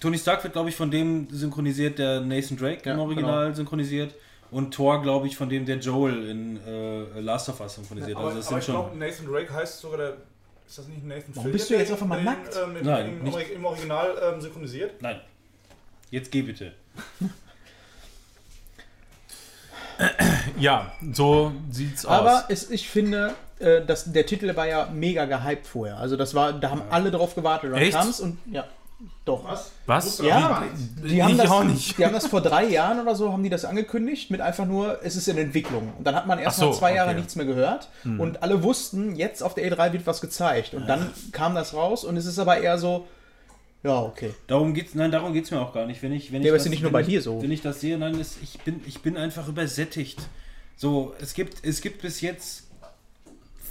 Tony 0.00 0.18
Stark 0.18 0.42
wird 0.42 0.52
glaube 0.54 0.68
ich 0.68 0.76
von 0.76 0.90
dem 0.90 1.28
synchronisiert, 1.30 1.98
der 1.98 2.20
Nathan 2.20 2.56
Drake 2.56 2.82
Ja, 2.84 2.94
im 2.94 3.00
Original 3.00 3.54
synchronisiert 3.54 4.14
und 4.50 4.74
Thor 4.74 5.00
glaube 5.02 5.26
ich 5.28 5.36
von 5.36 5.48
dem 5.48 5.64
der 5.64 5.78
Joel 5.78 6.28
in 6.28 6.58
äh, 6.66 7.20
Last 7.20 7.48
of 7.48 7.60
Us 7.60 7.76
synchronisiert. 7.76 8.16
also 8.16 8.36
das 8.36 8.48
sind 8.48 8.64
schon 8.64 8.98
Nathan 8.98 9.26
Drake 9.26 9.52
heißt 9.52 9.80
sogar 9.80 9.98
der. 9.98 10.16
Ist 10.68 10.78
das 10.78 10.88
nicht 10.88 11.04
Nathan 11.04 11.34
Warum 11.34 11.52
bist 11.52 11.68
du 11.68 11.74
jetzt 11.74 11.92
auf 11.92 12.00
einmal 12.02 12.18
den, 12.18 12.24
nackt? 12.24 12.56
Ähm, 12.56 12.76
im, 12.76 12.86
Nein, 12.86 13.20
im, 13.24 13.56
im 13.56 13.64
Original 13.64 14.14
ähm, 14.34 14.40
synchronisiert. 14.40 15.00
Nein. 15.02 15.20
Jetzt 16.12 16.30
geh 16.30 16.42
bitte. 16.42 16.72
Ja, 20.58 20.92
so 21.12 21.52
sieht's 21.70 22.04
Aber 22.04 22.38
aus. 22.38 22.44
es, 22.48 22.70
ich 22.70 22.88
finde, 22.88 23.34
äh, 23.60 23.80
dass 23.84 24.12
der 24.12 24.26
Titel 24.26 24.54
war 24.54 24.66
ja 24.66 24.88
mega 24.92 25.24
gehypt 25.24 25.66
vorher. 25.66 25.96
Also 25.96 26.16
das 26.16 26.34
war, 26.34 26.52
da 26.52 26.70
haben 26.70 26.82
alle 26.90 27.10
drauf 27.10 27.34
gewartet. 27.34 27.72
Dann 27.72 27.80
Echt? 27.80 27.96
kam's 27.96 28.20
und 28.20 28.38
ja, 28.50 28.66
doch. 29.24 29.44
Was? 29.86 30.18
Ja, 30.18 30.64
Wie- 30.96 31.08
die 31.08 31.22
haben, 31.22 31.38
das, 31.38 31.50
auch 31.50 31.64
nicht. 31.64 31.96
die 31.96 32.04
haben 32.04 32.12
das 32.12 32.26
vor 32.26 32.42
drei 32.42 32.66
Jahren 32.66 33.00
oder 33.00 33.14
so, 33.14 33.32
haben 33.32 33.42
die 33.42 33.48
das 33.48 33.64
angekündigt 33.64 34.30
mit 34.30 34.42
einfach 34.42 34.66
nur, 34.66 34.98
es 35.02 35.16
ist 35.16 35.28
in 35.28 35.38
Entwicklung. 35.38 35.94
Und 35.96 36.06
dann 36.06 36.14
hat 36.14 36.26
man 36.26 36.38
erst 36.38 36.58
so, 36.58 36.66
mal 36.66 36.74
zwei 36.74 36.94
Jahre 36.94 37.10
okay. 37.10 37.20
nichts 37.20 37.36
mehr 37.36 37.46
gehört 37.46 37.88
und 38.04 38.42
alle 38.42 38.62
wussten, 38.62 39.16
jetzt 39.16 39.42
auf 39.42 39.54
der 39.54 39.64
E3 39.72 39.94
wird 39.94 40.06
was 40.06 40.20
gezeigt. 40.20 40.74
Und 40.74 40.86
dann 40.88 41.10
kam 41.32 41.54
das 41.54 41.72
raus 41.72 42.04
und 42.04 42.18
es 42.18 42.26
ist 42.26 42.38
aber 42.38 42.58
eher 42.58 42.76
so, 42.76 43.06
ja, 43.82 44.00
okay. 44.00 44.32
Darum 44.46 44.74
geht's, 44.74 44.94
nein, 44.94 45.10
darum 45.10 45.32
geht's 45.32 45.50
mir 45.50 45.60
auch 45.60 45.72
gar 45.72 45.86
nicht. 45.86 46.02
Wenn 46.02 46.12
ich, 46.12 46.32
wenn 46.32 46.42
Ja, 46.42 46.46
ich 46.46 46.50
aber 46.50 46.56
ist 46.56 46.64
ja 46.64 46.70
nicht 46.70 46.82
nur 46.82 46.88
wenn 46.88 46.94
bei 46.94 47.00
ich, 47.02 47.08
dir 47.08 47.22
so. 47.22 47.42
Wenn 47.42 47.50
ich 47.52 47.62
das 47.62 47.80
sehe, 47.80 47.98
nein, 47.98 48.18
ist, 48.18 48.38
ich 48.42 48.60
bin, 48.60 48.80
ich 48.86 49.00
bin 49.00 49.16
einfach 49.16 49.48
übersättigt. 49.48 50.20
So, 50.76 51.14
es 51.20 51.34
gibt, 51.34 51.64
es 51.64 51.80
gibt 51.80 52.02
bis 52.02 52.20
jetzt 52.20 52.64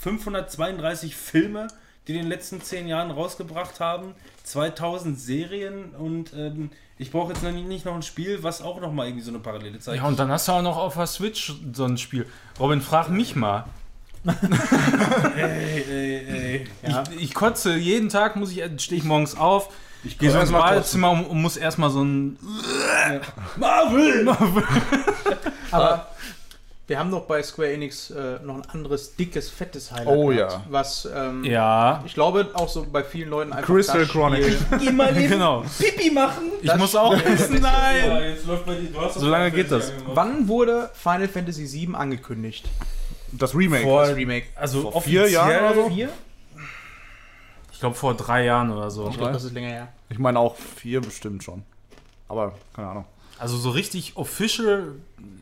532 0.01 1.15
Filme, 1.15 1.67
die 2.07 2.13
in 2.13 2.19
den 2.19 2.27
letzten 2.27 2.61
zehn 2.61 2.87
Jahren 2.87 3.11
rausgebracht 3.11 3.79
haben, 3.79 4.13
2000 4.43 5.19
Serien 5.19 5.91
und 5.95 6.33
ähm, 6.33 6.71
ich 6.97 7.11
brauche 7.11 7.33
jetzt 7.33 7.43
noch 7.43 7.51
nicht, 7.51 7.67
nicht 7.67 7.85
noch 7.85 7.95
ein 7.95 8.01
Spiel, 8.01 8.43
was 8.43 8.61
auch 8.61 8.79
noch 8.79 8.91
mal 8.91 9.07
irgendwie 9.07 9.23
so 9.23 9.31
eine 9.31 9.39
Parallele 9.39 9.79
zeigt. 9.79 9.97
Ja, 10.01 10.07
und 10.07 10.19
dann 10.19 10.29
hast 10.29 10.47
du 10.47 10.51
auch 10.51 10.61
noch 10.61 10.77
auf 10.77 10.95
der 10.95 11.07
Switch 11.07 11.53
so 11.73 11.85
ein 11.85 11.97
Spiel. 11.97 12.25
Robin, 12.59 12.81
frag 12.81 13.09
mich 13.09 13.35
mal. 13.35 13.65
ey, 15.35 15.83
ey, 15.89 16.25
ey. 16.27 16.67
Ja. 16.87 17.03
Ich, 17.15 17.23
ich 17.23 17.33
kotze 17.33 17.75
jeden 17.75 18.09
Tag, 18.09 18.35
muss 18.35 18.51
ich, 18.51 18.63
stehe 18.81 18.99
ich 18.99 19.03
morgens 19.03 19.35
auf, 19.35 19.73
Ich 20.03 20.17
gehe 20.17 20.31
so 20.31 20.39
ins 20.39 20.51
Badezimmer 20.51 21.11
und, 21.11 21.25
und 21.25 21.41
muss 21.41 21.57
erstmal 21.57 21.89
so 21.89 22.03
ein. 22.03 22.37
Marvel! 23.57 24.27
Aber 25.71 26.07
wir 26.87 26.99
haben 26.99 27.09
noch 27.09 27.21
bei 27.21 27.41
Square 27.41 27.71
Enix 27.71 28.09
äh, 28.09 28.39
noch 28.43 28.55
ein 28.55 28.65
anderes, 28.69 29.15
dickes, 29.15 29.49
fettes 29.49 29.91
Highlight. 29.91 30.07
Oh 30.07 30.27
gehabt, 30.27 30.51
ja. 30.53 30.63
Was, 30.69 31.07
ähm, 31.15 31.43
Ja, 31.45 32.03
ich 32.05 32.13
glaube, 32.13 32.49
auch 32.53 32.67
so 32.67 32.85
bei 32.91 33.03
vielen 33.03 33.29
Leuten 33.29 33.53
einfach. 33.53 33.73
Crystal 33.73 34.05
Chronicles. 34.05 34.57
Geh 34.79 34.91
mal 34.91 35.15
eben 35.15 35.29
genau. 35.29 35.63
Pipi 35.79 36.11
machen! 36.11 36.51
Ich 36.61 36.75
muss 36.75 36.93
auch 36.95 37.13
essen, 37.13 37.61
nein! 37.61 38.07
Ja, 38.07 38.19
jetzt 38.21 38.45
läuft 38.45 38.65
bei 38.65 38.75
dir, 38.75 38.89
du 38.89 38.99
hast 38.99 39.13
So 39.15 39.27
lange 39.27 39.51
geht 39.51 39.71
das. 39.71 39.93
Wann 40.07 40.47
wurde 40.49 40.89
Final 40.93 41.27
Fantasy 41.29 41.71
VII 41.71 41.95
angekündigt? 41.95 42.67
Das 43.31 43.55
Remake. 43.55 43.83
Vor- 43.83 44.07
Das 44.07 44.15
Remake. 44.17 44.47
Also 44.55 44.91
Vor 44.91 45.01
vier 45.01 45.29
Jahren 45.29 45.63
oder 45.63 45.75
so? 45.75 45.89
Vier? 45.89 46.09
Ich 47.81 47.83
glaube 47.83 47.95
vor 47.95 48.13
drei 48.13 48.45
Jahren 48.45 48.69
oder 48.69 48.91
so. 48.91 49.09
Ich 49.09 49.17
glaube, 49.17 49.33
das 49.33 49.43
ist 49.43 49.53
länger 49.53 49.69
her. 49.69 49.87
Ich 50.09 50.19
meine 50.19 50.37
auch 50.37 50.55
vier 50.55 51.01
bestimmt 51.01 51.41
schon. 51.41 51.63
Aber 52.27 52.53
keine 52.75 52.89
Ahnung. 52.89 53.05
Also 53.39 53.57
so 53.57 53.71
richtig 53.71 54.17
official, 54.17 54.93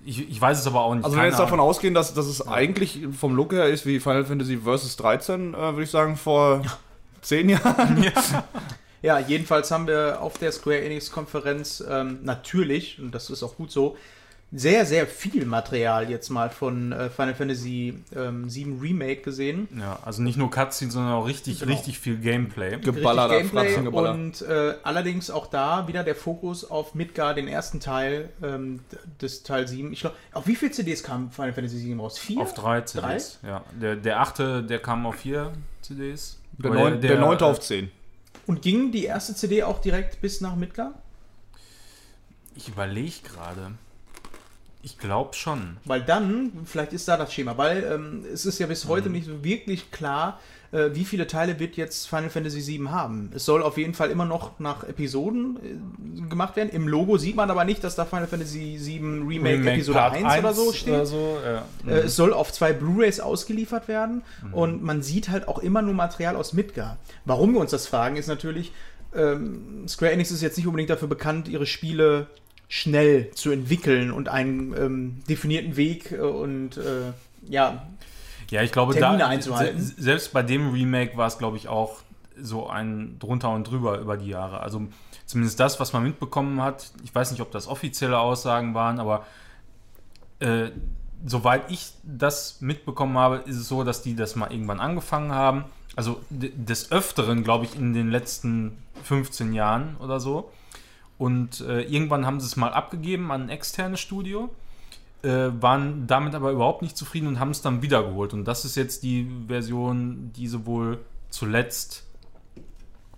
ich, 0.06 0.30
ich 0.30 0.40
weiß 0.40 0.58
es 0.58 0.66
aber 0.66 0.80
auch 0.80 0.96
nicht. 0.96 1.04
Also 1.04 1.18
wenn 1.18 1.24
wir 1.24 1.28
jetzt 1.28 1.40
davon 1.42 1.60
ausgehen, 1.60 1.94
dass, 1.94 2.14
dass 2.14 2.28
es 2.28 2.48
eigentlich 2.48 3.02
vom 3.12 3.36
Look 3.36 3.52
her 3.52 3.66
ist 3.66 3.86
wie 3.86 4.00
Final 4.00 4.24
Fantasy 4.24 4.56
Versus 4.56 4.96
13, 4.96 5.54
äh, 5.54 5.58
würde 5.58 5.84
ich 5.84 5.92
sagen, 5.92 6.16
vor 6.16 6.62
zehn 7.22 7.50
Jahren. 7.50 8.06
Ja, 9.02 9.20
jedenfalls 9.20 9.72
haben 9.72 9.88
wir 9.88 10.22
auf 10.22 10.38
der 10.38 10.52
Square 10.52 10.82
Enix-Konferenz 10.82 11.82
ähm, 11.90 12.20
natürlich, 12.24 13.00
und 13.00 13.12
das 13.12 13.30
ist 13.30 13.44
auch 13.44 13.56
gut 13.56 13.72
so, 13.72 13.98
sehr, 14.52 14.86
sehr 14.88 15.06
viel 15.06 15.46
Material 15.46 16.10
jetzt 16.10 16.30
mal 16.30 16.50
von 16.50 16.92
äh, 16.92 17.10
Final 17.12 17.36
Fantasy 17.36 18.00
ähm, 18.16 18.50
7 18.50 18.80
Remake 18.80 19.22
gesehen. 19.22 19.68
Ja, 19.80 20.00
also 20.04 20.24
nicht 20.24 20.38
nur 20.38 20.50
Cutscenes, 20.50 20.94
sondern 20.96 21.14
auch 21.14 21.28
richtig, 21.28 21.60
Genau. 21.60 21.72
richtig 21.72 22.00
viel 22.00 22.18
Gameplay. 22.18 22.80
Geballert, 22.80 23.30
Gameplay 23.32 23.66
Fratzengeballer. 23.68 24.12
und 24.14 24.42
äh, 24.42 24.74
allerdings 24.82 25.30
auch 25.30 25.48
da 25.48 25.88
wieder 25.88 26.04
der 26.04 26.16
Fokus 26.16 26.70
auf 26.70 26.96
Midgar, 26.96 27.36
den 27.36 27.48
ersten 27.48 27.80
Teil 27.80 28.30
ähm, 28.42 28.80
des 29.22 29.44
Teil 29.44 29.68
7. 29.68 29.94
Ich 29.94 30.00
glaube, 30.02 30.16
auf 30.34 30.48
wie 30.48 30.56
viele 30.56 30.72
CDs 30.72 31.04
kam 31.04 31.32
Final 31.32 31.54
Fantasy 31.54 31.78
7 31.78 32.00
raus? 32.00 32.18
Vier? 32.18 32.42
Auf 32.42 32.56
drei 32.56 32.82
CDs. 32.82 33.40
Ja. 33.44 33.64
Der, 33.80 33.96
der 33.98 34.20
achte, 34.20 34.64
der 34.64 34.80
kam 34.80 35.06
auf 35.06 35.16
vier 35.16 35.54
CDs. 35.84 36.40
Der, 36.58 36.72
neun, 36.72 37.02
der, 37.02 37.20
neunte 37.20 37.46
äh, 37.46 37.48
auf 37.48 37.60
zehn. 37.60 37.92
Und 38.48 38.64
ging 38.64 38.92
die 38.92 39.06
erste 39.06 39.36
CD 39.36 39.62
auch 39.62 39.80
direkt 39.80 40.22
bis 40.22 40.42
nach 40.42 40.56
Midgar? 40.56 40.94
Ich 42.56 42.68
überlege 42.68 43.14
gerade. 43.24 43.74
Ich 44.82 44.98
glaube 44.98 45.34
schon. 45.34 45.78
Weil 45.84 46.02
dann, 46.02 46.52
vielleicht 46.66 46.94
ist 46.94 47.08
da 47.08 47.18
das 47.18 47.34
Schema, 47.34 47.58
weil 47.58 47.84
ähm, 47.84 48.26
es 48.34 48.46
ist 48.46 48.60
ja 48.60 48.68
bis 48.68 48.88
heute 48.88 49.10
nicht 49.10 49.28
so 49.28 49.44
wirklich 49.44 49.92
klar, 49.92 50.40
äh, 50.72 50.90
wie 50.94 51.04
viele 51.04 51.28
Teile 51.28 51.60
wird 51.60 51.76
jetzt 51.76 52.08
Final 52.08 52.30
Fantasy 52.30 52.66
VII 52.66 52.88
haben. 52.88 53.32
Es 53.36 53.44
soll 53.44 53.62
auf 53.62 53.78
jeden 53.78 53.94
Fall 53.94 54.10
immer 54.10 54.26
noch 54.26 54.60
nach 54.60 54.84
Episoden 54.84 55.58
äh, 55.58 56.30
gemacht 56.30 56.56
werden. 56.56 56.70
Im 56.70 56.88
Logo 56.88 57.18
sieht 57.18 57.36
man 57.36 57.52
aber 57.52 57.66
nicht, 57.66 57.84
dass 57.84 57.96
da 57.96 58.06
Final 58.06 58.28
Fantasy 58.28 58.80
VII 58.80 59.28
Remake, 59.28 59.70
Episode 59.70 60.02
1 60.02 60.40
oder 60.40 60.54
so 60.54 60.72
steht. 60.72 60.94
Oder 60.94 61.06
so, 61.06 61.38
ja. 61.44 61.66
Äh, 61.92 62.00
es 62.02 62.16
soll 62.16 62.34
auf 62.34 62.54
zwei 62.54 62.72
Blu-rays 62.72 63.20
ausgeliefert 63.20 63.88
werden 63.88 64.22
und 64.52 64.82
man 64.82 65.02
sieht 65.02 65.30
halt 65.30 65.48
auch 65.48 65.60
immer 65.60 65.82
nur 65.82 65.94
Material 65.94 66.36
aus 66.36 66.54
Midgar. 66.54 66.98
Warum 67.26 67.54
wir 67.54 67.60
uns 67.60 67.72
das 67.72 67.88
fragen, 67.88 68.16
ist 68.16 68.28
natürlich, 68.28 68.72
ähm, 69.14 69.88
Square 69.88 70.12
Enix 70.12 70.32
ist 70.32 70.42
jetzt 70.42 70.58
nicht 70.58 70.68
unbedingt 70.68 70.90
dafür 70.90 71.08
bekannt, 71.08 71.48
ihre 71.48 71.66
Spiele 71.66 72.28
schnell 72.72 73.32
zu 73.32 73.52
entwickeln 73.52 74.12
und 74.12 74.30
einen 74.30 74.74
ähm, 74.78 75.24
definierten 75.28 75.76
Weg 75.76 76.12
äh, 76.14 76.20
und 76.20 76.78
äh, 76.78 77.12
ja, 77.48 77.84
Ja, 78.52 78.62
ich 78.62 78.72
glaube, 78.72 78.94
Termine 78.94 79.20
da, 79.20 79.28
einzuhalten. 79.28 79.82
se- 79.82 79.96
selbst 79.98 80.32
bei 80.32 80.44
dem 80.44 80.72
Remake 80.72 81.18
war 81.18 81.28
es, 81.28 81.38
glaube 81.40 81.58
ich, 81.58 81.68
auch 81.68 81.98
so 82.42 82.70
ein 82.70 83.18
drunter 83.20 83.50
und 83.50 83.68
drüber 83.70 84.00
über 84.00 84.16
die 84.18 84.28
Jahre. 84.30 84.60
Also 84.62 84.84
zumindest 85.26 85.60
das, 85.60 85.80
was 85.80 85.92
man 85.94 86.04
mitbekommen 86.04 86.62
hat. 86.62 86.92
Ich 87.04 87.14
weiß 87.14 87.32
nicht, 87.32 87.42
ob 87.42 87.52
das 87.52 87.68
offizielle 87.68 88.18
Aussagen 88.20 88.74
waren, 88.76 89.00
aber 89.00 89.26
äh, 90.40 90.70
soweit 91.26 91.70
ich 91.70 91.92
das 92.04 92.62
mitbekommen 92.62 93.18
habe, 93.18 93.38
ist 93.46 93.58
es 93.58 93.68
so, 93.68 93.84
dass 93.84 94.02
die 94.04 94.16
das 94.16 94.36
mal 94.36 94.52
irgendwann 94.52 94.80
angefangen 94.80 95.32
haben. 95.34 95.66
Also 95.96 96.22
des 96.30 96.92
Öfteren, 96.92 97.44
glaube 97.44 97.66
ich, 97.66 97.76
in 97.76 97.94
den 97.94 98.10
letzten 98.10 98.78
15 99.04 99.54
Jahren 99.54 99.98
oder 99.98 100.20
so. 100.20 100.50
Und 101.20 101.62
äh, 101.62 101.82
irgendwann 101.82 102.26
haben 102.26 102.40
sie 102.40 102.48
es 102.48 102.56
mal 102.56 102.72
abgegeben 102.74 103.32
an 103.32 103.44
ein 103.44 103.50
externes 103.50 104.00
Studio 104.00 104.50
äh, 105.22 105.50
waren 105.62 106.08
damit 106.08 106.34
aber 106.36 106.52
überhaupt 106.52 106.82
nicht 106.82 106.96
zufrieden 106.98 107.28
und 107.28 107.40
haben 107.40 107.52
es 107.52 107.62
dann 107.62 107.82
wiedergeholt. 107.82 108.34
Und 108.34 108.46
das 108.46 108.66
ist 108.66 108.76
jetzt 108.76 109.04
die 109.04 109.30
Version, 109.48 110.32
die 110.36 110.48
sie 110.48 110.66
wohl 110.66 111.00
zuletzt, 111.30 112.06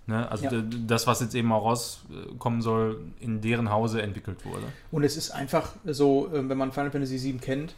ne, 0.06 0.28
also 0.30 0.46
Ja. 0.46 0.62
das, 0.86 1.06
was 1.06 1.20
jetzt 1.20 1.34
eben 1.34 1.52
auch 1.52 1.64
rauskommen 1.64 2.60
soll, 2.60 3.00
in 3.20 3.40
deren 3.40 3.70
Hause 3.70 4.02
entwickelt 4.02 4.44
wurde. 4.44 4.64
Und 4.90 5.04
es 5.04 5.16
ist 5.16 5.30
einfach 5.30 5.70
so, 5.84 6.28
äh, 6.32 6.48
wenn 6.48 6.58
man 6.58 6.72
Final 6.72 6.90
Fantasy 6.90 7.22
VII 7.22 7.38
kennt, 7.38 7.74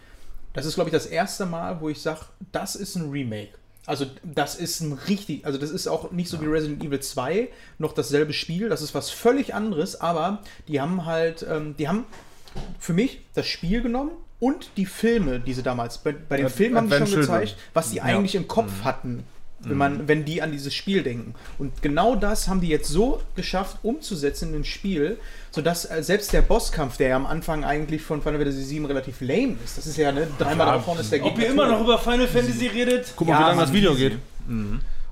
das 0.55 0.67
ist, 0.67 0.77
glaube 0.77 0.89
ich, 0.89 0.95
das 0.95 1.07
erste 1.07 1.47
Mal, 1.47 1.81
wo 1.81 1.89
ich 1.89 2.01
sage, 2.01 2.21
das 2.53 2.77
ist 2.77 2.97
ein 2.97 3.11
Remake. 3.11 3.53
Also 3.87 4.07
das 4.23 4.55
ist 4.57 4.81
ein 4.81 4.93
richtig, 4.95 5.45
also 5.45 5.59
das 5.59 5.71
ist 5.71 5.87
auch 5.89 6.11
nicht 6.11 6.29
so 6.31 6.41
wie 6.41 6.47
Resident 6.47 6.83
Evil 6.83 7.01
2 7.01 7.49
noch 7.79 7.93
dasselbe 7.93 8.33
Spiel, 8.33 8.69
das 8.71 8.81
ist 8.81 8.95
was 8.95 9.11
völlig 9.11 9.55
anderes, 9.55 10.01
aber 10.01 10.43
die 10.69 10.81
haben 10.81 11.05
halt, 11.05 11.45
ähm, 11.49 11.75
die 11.79 11.87
haben 11.89 12.05
für 12.79 12.95
mich 12.95 13.21
das 13.35 13.47
Spiel 13.47 13.83
genommen 13.83 14.13
und 14.41 14.71
die 14.77 14.87
Filme, 14.87 15.39
die 15.41 15.53
sie 15.53 15.63
damals, 15.63 15.99
bei, 15.99 16.13
bei 16.13 16.37
den 16.39 16.49
Filmen 16.49 16.77
haben 16.77 16.89
die 16.89 16.97
schon 16.97 17.21
gezeigt, 17.21 17.57
was 17.75 17.91
die 17.91 18.01
eigentlich 18.01 18.35
im 18.37 18.49
Kopf 18.49 18.81
Mhm. 18.81 18.85
hatten, 18.85 19.25
wenn, 19.69 19.77
man, 19.77 20.09
wenn 20.09 20.25
die 20.25 20.43
an 20.43 20.53
dieses 20.53 20.75
Spiel 20.75 21.03
denken. 21.03 21.35
Und 21.59 21.83
genau 21.83 22.15
das 22.17 22.49
haben 22.49 22.61
die 22.61 22.69
jetzt 22.69 22.89
so 22.89 23.21
geschafft, 23.37 23.79
umzusetzen 23.83 24.51
in 24.55 24.61
ein 24.61 24.65
Spiel, 24.65 25.19
sodass 25.51 25.91
äh, 25.91 26.03
selbst 26.03 26.33
der 26.33 26.43
Bosskampf, 26.43 26.97
der 26.97 27.09
ja 27.09 27.17
am 27.17 27.27
Anfang 27.27 27.65
eigentlich 27.65 28.03
von 28.03 28.23
Final 28.23 28.39
Fantasy 28.39 28.71
VII 28.77 28.87
relativ 28.87 29.21
lame 29.21 29.57
ist, 29.65 29.79
das 29.79 29.87
ist 29.87 29.97
ja, 29.97 30.13
ne, 30.13 30.27
dreimal 30.39 30.67
Ja, 30.67 30.73
da 30.75 30.81
vorne 30.81 31.01
ist 31.01 31.13
der 31.13 31.23
Ob 31.25 31.31
Gegner. 31.31 31.45
ihr 31.45 31.51
immer 31.51 31.67
noch 31.69 31.81
über 31.81 31.99
Final 31.99 32.29
Fantasy 32.29 32.67
redet? 32.67 33.13
Guck 33.17 33.29
mal, 33.29 33.35
Ja, 33.35 33.41
wie 33.41 33.45
lange 33.51 33.61
das 33.63 33.73
Video 33.73 33.95
geht. 33.95 34.19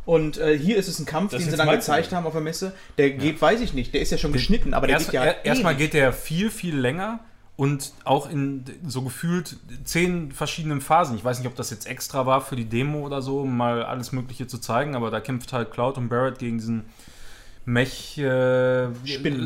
Und 0.04 0.38
äh, 0.38 0.58
hier 0.58 0.76
ist 0.76 0.88
es 0.88 0.98
ein 0.98 1.06
Kampf, 1.06 1.30
Das 1.30 1.42
den 1.42 1.50
sie 1.50 1.56
dann 1.56 1.70
gezeigt 1.70 2.12
haben 2.12 2.26
auf 2.26 2.32
der 2.32 2.40
Messe. 2.42 2.72
Der 2.98 3.10
geht, 3.10 3.40
weiß 3.40 3.60
ich 3.60 3.72
nicht, 3.72 3.94
der 3.94 4.00
ist 4.00 4.10
ja 4.10 4.18
schon 4.18 4.32
geschnitten, 4.32 4.74
aber 4.74 4.88
der 4.88 4.94
Erst, 4.96 5.06
geht 5.06 5.14
ja. 5.14 5.24
er, 5.24 5.44
erstmal 5.44 5.76
geht 5.76 5.94
der 5.94 6.12
viel, 6.12 6.50
viel 6.50 6.76
länger 6.76 7.20
und 7.62 7.92
auch 8.02 8.28
in 8.28 8.64
so 8.84 9.02
gefühlt 9.02 9.56
zehn 9.84 10.32
verschiedenen 10.32 10.80
Phasen. 10.80 11.14
Ich 11.14 11.24
weiß 11.24 11.38
nicht, 11.38 11.46
ob 11.46 11.54
das 11.54 11.70
jetzt 11.70 11.86
extra 11.86 12.26
war 12.26 12.40
für 12.40 12.56
die 12.56 12.64
Demo 12.64 13.06
oder 13.06 13.22
so, 13.22 13.42
um 13.42 13.56
mal 13.56 13.84
alles 13.84 14.10
Mögliche 14.10 14.48
zu 14.48 14.58
zeigen, 14.58 14.96
aber 14.96 15.12
da 15.12 15.20
kämpft 15.20 15.52
halt 15.52 15.70
Cloud 15.70 15.96
und 15.96 16.08
Barrett 16.08 16.40
gegen 16.40 16.58
diesen 16.58 16.86
Mech, 17.64 18.18
äh. 18.18 18.88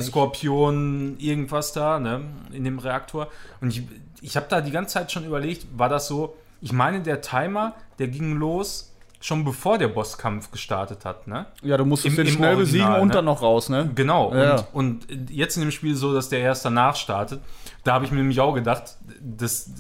Skorpion, 0.01 1.17
irgendwas 1.19 1.75
da, 1.75 1.99
ne, 1.99 2.23
in 2.53 2.64
dem 2.64 2.79
Reaktor. 2.79 3.29
Und 3.61 3.69
ich, 3.69 3.83
ich 4.23 4.35
habe 4.37 4.47
da 4.49 4.62
die 4.62 4.71
ganze 4.71 4.95
Zeit 4.95 5.12
schon 5.12 5.27
überlegt, 5.27 5.67
war 5.77 5.91
das 5.91 6.09
so, 6.09 6.37
ich 6.62 6.73
meine, 6.73 7.03
der 7.03 7.21
Timer, 7.21 7.75
der 7.99 8.09
ging 8.09 8.39
los 8.39 8.95
schon 9.21 9.45
bevor 9.45 9.77
der 9.77 9.89
Bosskampf 9.89 10.51
gestartet 10.51 11.05
hat, 11.05 11.27
ne? 11.27 11.45
Ja, 11.62 11.77
du 11.77 11.85
musstest 11.85 12.17
Im- 12.17 12.25
den 12.25 12.33
im 12.33 12.33
schnell 12.33 12.57
besiegen 12.57 12.81
Original, 12.87 13.03
und 13.03 13.09
ne? 13.09 13.14
dann 13.14 13.25
noch 13.27 13.43
raus, 13.43 13.69
ne? 13.69 13.91
Genau. 13.95 14.35
Ja. 14.35 14.64
Und, 14.73 15.11
und 15.11 15.31
jetzt 15.31 15.57
in 15.57 15.62
dem 15.62 15.71
Spiel 15.71 15.95
so, 15.95 16.14
dass 16.14 16.31
der 16.31 16.41
erst 16.41 16.64
danach 16.64 16.97
startet. 16.97 17.41
Da 17.87 17.95
habe 17.95 18.05
ich 18.05 18.11
mir 18.11 18.18
nämlich 18.18 18.41
auch 18.41 18.55
gedacht, 18.55 18.97
das, 19.20 19.70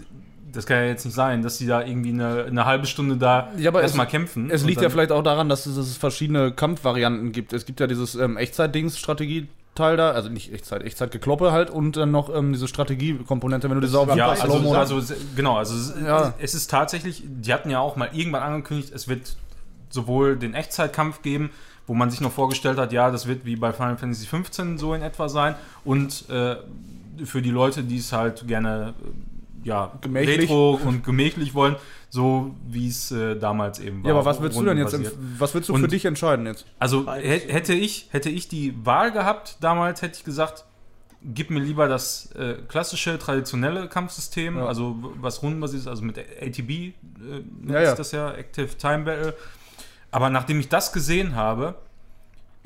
das 0.52 0.64
kann 0.66 0.78
ja 0.78 0.84
jetzt 0.84 1.04
nicht 1.04 1.14
sein, 1.14 1.42
dass 1.42 1.58
die 1.58 1.66
da 1.66 1.82
irgendwie 1.82 2.10
eine, 2.10 2.44
eine 2.44 2.64
halbe 2.64 2.86
Stunde 2.86 3.16
da 3.16 3.48
Ja, 3.58 3.78
erstmal 3.78 4.06
kämpfen. 4.06 4.50
Es 4.50 4.64
liegt 4.64 4.80
ja 4.80 4.90
vielleicht 4.90 5.12
auch 5.12 5.22
daran, 5.22 5.48
dass 5.48 5.66
es, 5.66 5.96
verschiedene 5.96 6.52
Kampfvarianten 6.52 7.32
gibt. 7.32 7.52
Es 7.52 7.66
gibt 7.66 7.80
ja 7.80 7.86
dieses 7.86 8.14
ähm, 8.14 8.36
Echtzeit-Dings-Strategie-Teil 8.36 9.96
da, 9.96 10.10
also 10.12 10.28
nicht 10.28 10.52
Echtzeit, 10.52 10.82
Echtzeit-Gekloppe 10.82 11.52
halt 11.52 11.70
und 11.70 11.96
dann 11.96 12.10
noch 12.10 12.34
ähm, 12.34 12.52
diese 12.52 12.68
Strategiekomponente, 12.68 13.68
wenn 13.68 13.76
du 13.76 13.80
diese 13.86 13.98
auf 13.98 14.14
Ja, 14.14 14.28
also, 14.30 14.72
also, 14.74 15.14
genau, 15.34 15.56
also 15.56 15.76
es- 15.76 15.94
Ja. 16.04 16.34
es 16.38 16.54
ist 16.54 16.70
tatsächlich, 16.70 17.22
die 17.26 17.52
hatten 17.52 17.70
ja 17.70 17.80
auch 17.80 17.96
mal 17.96 18.08
irgendwann 18.12 18.42
angekündigt, 18.42 18.92
es 18.94 19.08
wird 19.08 19.36
sowohl 19.90 20.36
den 20.36 20.54
Echtzeitkampf 20.54 21.22
geben, 21.22 21.50
wo 21.86 21.94
man 21.94 22.10
sich 22.10 22.20
noch 22.20 22.32
vorgestellt 22.32 22.78
hat, 22.78 22.92
ja, 22.92 23.10
das 23.10 23.26
wird 23.26 23.44
wie 23.44 23.56
bei 23.56 23.72
Final 23.72 23.96
Fantasy 23.96 24.26
15 24.26 24.78
so 24.78 24.92
in 24.94 25.02
etwa 25.02 25.28
sein 25.28 25.54
und 25.84 26.28
äh, 26.30 26.56
für 27.24 27.42
die 27.42 27.50
Leute, 27.50 27.82
die 27.82 27.98
es 27.98 28.12
halt 28.12 28.46
gerne 28.46 28.94
äh, 29.04 29.66
ja, 29.68 29.92
Gemächlich. 30.00 30.42
retro 30.42 30.74
und 30.84 31.02
gemächlich 31.02 31.52
wollen, 31.54 31.74
so 32.08 32.54
wie 32.68 32.86
es 32.88 33.10
äh, 33.10 33.34
damals 33.36 33.80
eben 33.80 34.02
war. 34.04 34.10
Ja, 34.10 34.16
aber 34.16 34.24
was 34.24 34.40
würdest 34.40 34.60
du 34.60 34.64
denn 34.64 34.78
jetzt, 34.78 34.94
was 35.38 35.54
würdest 35.54 35.68
du 35.70 35.74
für 35.76 35.82
Und- 35.84 35.92
dich 35.92 36.04
entscheiden 36.04 36.46
jetzt? 36.46 36.66
Also 36.78 37.10
hätte 37.12 37.72
ich, 37.74 38.08
hätte 38.10 38.30
ich 38.30 38.48
die 38.48 38.74
Wahl 38.86 39.10
gehabt, 39.10 39.56
damals 39.60 40.02
hätte 40.02 40.18
ich 40.18 40.24
gesagt, 40.24 40.64
gib 41.22 41.50
mir 41.50 41.58
lieber 41.58 41.88
das 41.88 42.30
äh, 42.36 42.54
klassische, 42.68 43.18
traditionelle 43.18 43.88
Kampfsystem, 43.88 44.56
Ja. 44.58 44.66
also 44.66 44.94
was 45.20 45.42
rundenbasiert 45.42 45.82
ist, 45.82 45.88
also 45.88 46.04
mit 46.04 46.16
ATB 46.18 46.70
äh, 46.70 46.92
Ja, 47.66 47.80
ist 47.80 47.88
ja. 47.88 47.94
das 47.96 48.12
ja, 48.12 48.30
Active 48.32 48.68
Time 48.76 49.00
Battle. 49.04 49.34
Aber 50.12 50.30
nachdem 50.30 50.60
ich 50.60 50.68
das 50.68 50.92
gesehen 50.92 51.34
habe, 51.34 51.74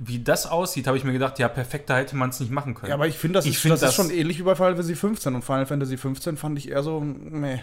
wie 0.03 0.19
das 0.19 0.47
aussieht, 0.47 0.87
habe 0.87 0.97
ich 0.97 1.05
mir 1.05 1.13
gedacht, 1.13 1.39
ja, 1.39 1.49
perfekter 1.49 1.95
hätte 1.97 2.17
man 2.17 2.31
es 2.31 2.41
nicht 2.41 2.51
machen 2.51 2.75
können. 2.75 2.89
Ja, 2.89 2.95
aber 2.95 3.07
ich 3.07 3.19
finde, 3.19 3.39
das, 3.39 3.45
Ich 3.45 3.57
ist, 3.57 3.61
find 3.61 3.73
das, 3.73 3.81
das- 3.81 3.91
ist 3.91 3.97
schon 3.97 4.11
ähnlich 4.11 4.39
wie 4.39 4.43
bei 4.45 4.55
Final 4.55 4.73
Fantasy 4.73 4.95
15 4.95 5.35
und 5.35 5.43
Final 5.45 5.67
Fantasy 5.67 5.97
15 5.99 6.37
fand 6.39 6.57
ich 6.59 6.71
eher 6.71 6.83
so, 6.83 7.01
meh. 7.01 7.59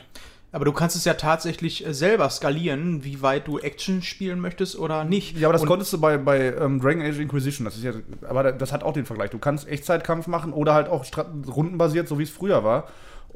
Aber 0.54 0.64
du 0.64 0.72
kannst 0.72 0.96
es 0.96 1.04
ja 1.04 1.16
tatsächlich 1.16 1.86
äh, 1.86 1.94
selber 1.94 2.30
skalieren, 2.30 3.04
wie 3.04 3.22
weit 3.22 3.48
du 3.48 3.58
Action 3.60 4.02
spielen 4.02 4.40
möchtest 4.40 4.78
oder 4.78 5.04
nicht. 5.04 5.38
Ja, 5.38 5.48
aber 5.48 5.54
das 5.54 5.64
Und 5.64 5.68
konntest 5.68 5.92
du 5.92 6.00
bei, 6.00 6.18
bei 6.18 6.54
ähm, 6.56 6.80
Dragon 6.80 7.02
Age 7.02 7.20
Inquisition, 7.20 7.66
das 7.66 7.76
ist 7.76 7.84
ja, 7.84 7.92
aber 8.30 8.44
da- 8.44 8.52
das 8.54 8.72
hat 8.72 8.84
auch 8.84 8.94
den 8.94 9.06
Vergleich. 9.06 9.30
Du 9.32 9.40
kannst 9.40 9.68
Echtzeitkampf 9.68 10.28
machen 10.28 10.54
oder 10.54 10.74
halt 10.74 10.88
auch 10.88 11.06
rundenbasiert, 11.48 12.08
so 12.08 12.18
wie 12.20 12.24
es 12.24 12.30
früher 12.30 12.64
war. 12.64 12.88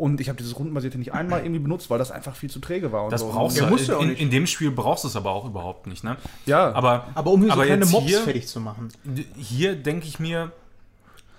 Und 0.02 0.20
ich 0.20 0.30
habe 0.30 0.38
dieses 0.38 0.58
rundenbasierte 0.58 0.98
nicht 0.98 1.14
einmal 1.14 1.42
irgendwie 1.44 1.60
benutzt, 1.60 1.92
weil 1.92 2.00
das 2.00 2.10
einfach 2.10 2.36
viel 2.36 2.50
zu 2.50 2.58
träge 2.60 2.92
war. 2.92 3.04
Und 3.04 3.14
das 3.14 3.22
so. 3.22 3.30
brauchst 3.30 3.58
Ja, 3.58 3.66
du 3.66 3.72
musst 3.72 3.88
in, 3.88 4.08
nicht. 4.08 4.20
in 4.20 4.32
dem 4.32 4.48
Spiel 4.48 4.72
brauchst 4.72 5.04
du 5.04 5.08
es 5.10 5.16
aber 5.16 5.30
auch 5.30 5.46
überhaupt 5.46 5.86
nicht, 5.86 6.04
ne? 6.04 6.18
Ja, 6.48 6.72
Aber, 6.74 7.08
aber 7.14 7.30
um 7.30 7.42
hier 7.44 7.52
so 7.54 7.60
kleine 7.62 7.84
jetzt 7.84 7.92
Mobs 7.92 8.08
hier, 8.08 8.22
fertig 8.22 8.48
zu 8.48 8.60
machen. 8.60 8.90
Hier 9.38 9.76
denke 9.76 10.08
ich 10.08 10.20
mir, 10.20 10.52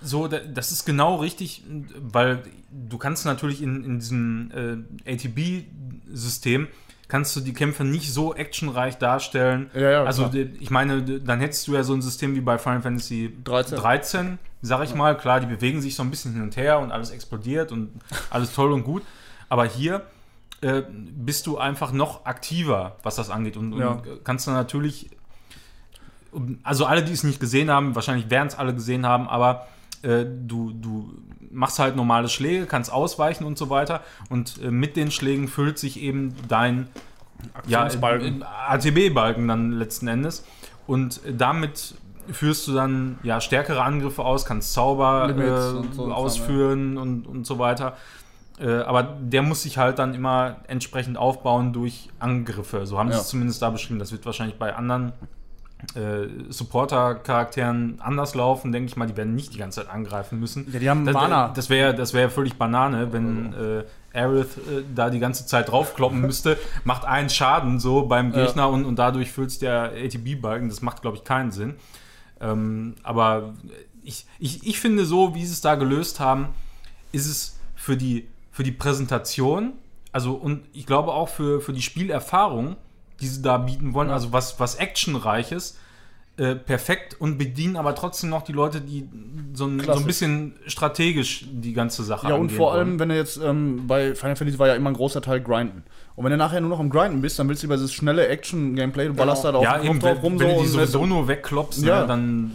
so, 0.01 0.29
da- 0.29 0.39
das 0.39 0.71
ist 0.71 0.85
genau 0.85 1.15
richtig, 1.17 1.63
weil 1.99 2.43
du 2.71 2.97
kannst 2.97 3.25
natürlich 3.25 3.61
in, 3.61 3.83
in 3.83 3.99
diesem 3.99 4.85
äh, 5.05 5.11
ATB-System 5.13 6.67
kannst 7.09 7.35
du 7.35 7.41
die 7.41 7.53
Kämpfe 7.53 7.83
nicht 7.83 8.11
so 8.13 8.33
actionreich 8.33 8.97
darstellen. 8.97 9.69
Ja, 9.75 9.91
ja, 9.91 10.03
also 10.05 10.29
klar. 10.29 10.45
ich 10.59 10.69
meine, 10.71 11.01
dann 11.03 11.39
hättest 11.41 11.67
du 11.67 11.73
ja 11.75 11.83
so 11.83 11.93
ein 11.93 12.01
System 12.01 12.33
wie 12.35 12.41
bei 12.41 12.57
Final 12.57 12.81
Fantasy 12.81 13.33
13. 13.43 13.77
13 13.77 14.39
sag 14.63 14.83
ich 14.83 14.95
mal. 14.95 15.15
Klar, 15.15 15.39
die 15.39 15.45
bewegen 15.45 15.81
sich 15.81 15.95
so 15.95 16.01
ein 16.01 16.09
bisschen 16.09 16.33
hin 16.33 16.41
und 16.41 16.57
her 16.57 16.79
und 16.79 16.91
alles 16.91 17.11
explodiert 17.11 17.71
und 17.71 17.91
alles 18.31 18.51
toll 18.53 18.71
und 18.71 18.83
gut. 18.83 19.03
Aber 19.49 19.65
hier 19.65 20.01
äh, 20.61 20.81
bist 20.89 21.45
du 21.45 21.57
einfach 21.59 21.91
noch 21.91 22.25
aktiver, 22.25 22.95
was 23.03 23.15
das 23.15 23.29
angeht. 23.29 23.57
Und, 23.57 23.77
Ja. 23.77 23.89
und 23.89 24.25
kannst 24.25 24.47
dann 24.47 24.55
natürlich 24.55 25.09
also 26.63 26.85
alle, 26.85 27.03
die 27.03 27.11
es 27.13 27.23
nicht 27.23 27.39
gesehen 27.39 27.69
haben, 27.69 27.93
wahrscheinlich 27.93 28.29
werden 28.31 28.47
es 28.47 28.55
alle 28.55 28.73
gesehen 28.73 29.05
haben, 29.05 29.27
aber 29.27 29.67
äh, 30.01 30.25
du, 30.25 30.71
du 30.73 31.13
machst 31.51 31.77
halt 31.77 31.95
normale 31.95 32.27
Schläge, 32.29 32.65
kannst 32.65 32.91
ausweichen 32.91 33.43
und 33.45 33.57
so 33.57 33.69
weiter. 33.69 34.01
Und 34.29 34.59
äh, 34.63 34.71
mit 34.71 34.95
den 34.95 35.11
Schlägen 35.11 35.47
füllt 35.47 35.77
sich 35.77 35.99
eben 36.01 36.33
dein 36.47 36.87
ja, 37.67 37.81
Aktionsbalken. 37.83 38.41
äh, 38.41 38.45
ATB-Balken 38.45 39.47
dann 39.47 39.71
letzten 39.73 40.07
Endes. 40.07 40.43
Und 40.87 41.23
äh, 41.25 41.33
damit 41.35 41.93
führst 42.31 42.67
du 42.67 42.73
dann 42.73 43.17
ja 43.23 43.39
stärkere 43.41 43.81
Angriffe 43.83 44.23
aus, 44.23 44.45
kannst 44.45 44.73
Zauber 44.73 45.29
äh, 45.29 45.77
und 45.77 45.93
so 45.93 46.11
ausführen 46.13 46.97
und, 46.97 47.27
und 47.27 47.45
so 47.45 47.59
weiter. 47.59 47.97
Äh, 48.59 48.69
aber 48.81 49.03
der 49.03 49.41
muss 49.41 49.63
sich 49.63 49.77
halt 49.77 49.97
dann 49.99 50.13
immer 50.13 50.57
entsprechend 50.67 51.17
aufbauen 51.17 51.73
durch 51.73 52.09
Angriffe. 52.19 52.85
So 52.85 52.99
haben 52.99 53.09
sie 53.09 53.15
Ja. 53.15 53.21
es 53.21 53.27
zumindest 53.27 53.61
da 53.61 53.69
beschrieben. 53.71 53.99
Das 53.99 54.11
wird 54.11 54.25
wahrscheinlich 54.25 54.57
bei 54.59 54.75
anderen 54.75 55.11
äh, 55.95 56.27
Supporter-Charakteren 56.49 57.99
anders 57.99 58.35
laufen, 58.35 58.71
denke 58.71 58.87
ich 58.89 58.95
mal. 58.95 59.07
Die 59.07 59.17
werden 59.17 59.35
nicht 59.35 59.53
die 59.53 59.57
ganze 59.57 59.81
Zeit 59.81 59.89
angreifen 59.93 60.39
müssen. 60.39 60.67
Ja, 60.71 60.79
die 60.79 60.89
haben 60.89 61.05
das, 61.05 61.13
Mana. 61.13 61.49
Das 61.49 61.69
wäre 61.69 61.93
das 61.93 62.13
wär 62.13 62.29
völlig 62.29 62.55
Banane, 62.57 63.11
wenn 63.11 63.53
äh, 63.53 63.83
Aerith 64.17 64.57
äh, 64.57 64.83
da 64.93 65.09
die 65.09 65.19
ganze 65.19 65.45
Zeit 65.45 65.69
draufkloppen 65.71 66.21
müsste, 66.21 66.57
macht 66.83 67.05
einen 67.05 67.29
Schaden 67.29 67.79
so 67.79 68.03
beim 68.05 68.31
Ja. 68.33 68.45
Gegner 68.45 68.69
und, 68.69 68.85
und 68.85 68.97
dadurch 68.97 69.31
füllst 69.31 69.61
der 69.61 69.91
ATB-Balken. 69.93 70.69
Das 70.69 70.81
macht, 70.81 71.01
glaube 71.01 71.17
ich, 71.17 71.23
keinen 71.23 71.51
Sinn. 71.51 71.75
Ähm, 72.43 72.95
aber 73.03 73.53
ich, 74.03 74.25
ich, 74.37 74.67
ich 74.67 74.79
finde 74.79 75.05
so, 75.05 75.33
wie 75.33 75.45
sie 75.45 75.53
es 75.53 75.61
da 75.61 75.75
gelöst 75.75 76.19
haben, 76.19 76.49
ist 77.11 77.27
es 77.27 77.57
für 77.75 77.95
die, 77.95 78.27
für 78.51 78.63
die 78.63 78.71
Präsentation, 78.71 79.73
also 80.11 80.33
und 80.33 80.63
ich 80.73 80.85
glaube 80.85 81.13
auch 81.13 81.29
für, 81.29 81.61
für 81.61 81.73
die 81.73 81.81
Spielerfahrung, 81.81 82.75
die 83.21 83.27
sie 83.27 83.41
da 83.41 83.57
bieten 83.57 83.93
wollen, 83.93 84.09
also 84.09 84.33
was, 84.33 84.59
was 84.59 84.75
Actionreiches, 84.75 85.77
äh, 86.37 86.55
perfekt 86.55 87.15
und 87.19 87.37
bedienen 87.37 87.75
aber 87.75 87.93
trotzdem 87.93 88.31
noch 88.31 88.41
die 88.41 88.53
Leute, 88.53 88.81
die 88.81 89.07
so 89.53 89.65
ein, 89.67 89.79
so 89.81 89.91
ein 89.91 90.05
bisschen 90.05 90.55
strategisch 90.65 91.45
die 91.51 91.73
ganze 91.73 92.03
Sache 92.03 92.27
Ja, 92.29 92.33
und 92.35 92.51
vor 92.51 92.71
wollen. 92.71 92.79
allem, 92.79 92.99
wenn 92.99 93.09
du 93.09 93.15
jetzt 93.15 93.37
ähm, 93.37 93.85
bei 93.87 94.15
Final 94.15 94.35
Fantasy 94.35 94.57
war 94.57 94.67
ja 94.67 94.73
immer 94.73 94.89
ein 94.89 94.95
großer 94.95 95.21
Teil 95.21 95.41
Grinden. 95.41 95.83
Und 96.15 96.23
wenn 96.25 96.31
du 96.31 96.37
nachher 96.37 96.59
nur 96.61 96.71
noch 96.71 96.79
am 96.79 96.89
Grinden 96.89 97.21
bist, 97.21 97.37
dann 97.37 97.47
willst 97.49 97.61
du 97.61 97.67
über 97.67 97.75
dieses 97.75 97.93
schnelle 97.93 98.27
Action-Gameplay, 98.27 99.07
du 99.07 99.13
ballerst 99.13 99.43
da 99.43 99.53
auf 99.53 99.63
ja, 99.63 99.77
den 99.77 99.91
eben, 99.91 99.99
drauf 99.99 100.23
rum 100.23 100.39
wenn 100.39 100.49
so 100.49 100.55
du 100.57 100.61
die 100.63 100.67
sowieso 100.69 101.05
nur 101.05 101.27
wegklopfst, 101.27 101.83
Ja. 101.83 102.01
ne, 102.01 102.07
dann 102.07 102.51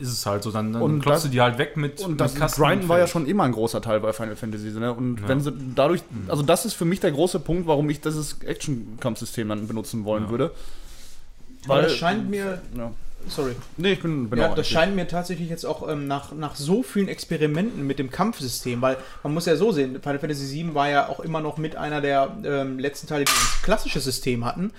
ist 0.00 0.08
es 0.12 0.26
halt 0.26 0.42
so. 0.42 0.50
Dann, 0.50 0.72
dann 0.72 0.82
Und 0.82 1.00
klopfst 1.00 1.16
das- 1.18 1.22
du 1.24 1.28
die 1.28 1.40
halt 1.40 1.58
weg 1.58 1.76
mit, 1.76 2.00
Und 2.00 2.10
mit 2.12 2.20
das 2.20 2.34
Kasten 2.34 2.60
Grinden 2.62 2.88
war 2.88 2.98
ja 2.98 3.06
schon 3.06 3.26
immer 3.26 3.44
ein 3.44 3.52
großer 3.52 3.80
Teil 3.80 4.00
bei 4.00 4.12
Final 4.12 4.34
Fantasy. 4.36 4.70
Ne? 4.70 4.92
Und 4.92 5.20
Ja. 5.20 5.28
wenn 5.28 5.40
sie 5.40 5.52
dadurch, 5.76 6.02
also 6.26 6.42
das 6.42 6.64
ist 6.64 6.74
für 6.74 6.84
mich 6.84 6.98
der 7.00 7.12
große 7.12 7.38
Punkt, 7.40 7.66
warum 7.68 7.88
ich 7.90 8.00
dieses 8.00 8.42
Action-Kampfsystem 8.42 9.48
dann 9.48 9.68
benutzen 9.68 10.04
wollen 10.04 10.24
Ja. 10.24 10.30
würde. 10.30 10.50
Aber 11.68 11.82
das 11.82 11.94
scheint 11.94 12.28
mir. 12.30 12.60
ja. 12.76 12.90
Sorry. 13.28 13.54
Nee, 13.76 13.92
ich 13.92 14.02
bin, 14.02 14.30
bin 14.30 14.38
ja, 14.38 14.54
das 14.54 14.68
scheint 14.68 14.96
mir 14.96 15.06
tatsächlich 15.06 15.48
jetzt 15.48 15.64
auch 15.64 15.88
ähm, 15.88 16.06
nach, 16.06 16.32
nach 16.32 16.56
so 16.56 16.82
vielen 16.82 17.08
Experimenten 17.08 17.86
mit 17.86 17.98
dem 17.98 18.10
Kampfsystem, 18.10 18.80
weil 18.80 18.96
man 19.22 19.34
muss 19.34 19.46
ja 19.46 19.56
so 19.56 19.72
sehen, 19.72 20.00
Final 20.02 20.18
Fantasy 20.18 20.64
VII 20.64 20.74
war 20.74 20.88
ja 20.88 21.08
auch 21.08 21.20
immer 21.20 21.40
noch 21.40 21.58
mit 21.58 21.76
einer 21.76 22.00
der 22.00 22.36
ähm, 22.44 22.78
letzten 22.78 23.06
Teile, 23.06 23.24
die 23.24 23.32
ein 23.32 23.62
klassisches 23.62 24.04
System 24.04 24.44
hatten. 24.44 24.72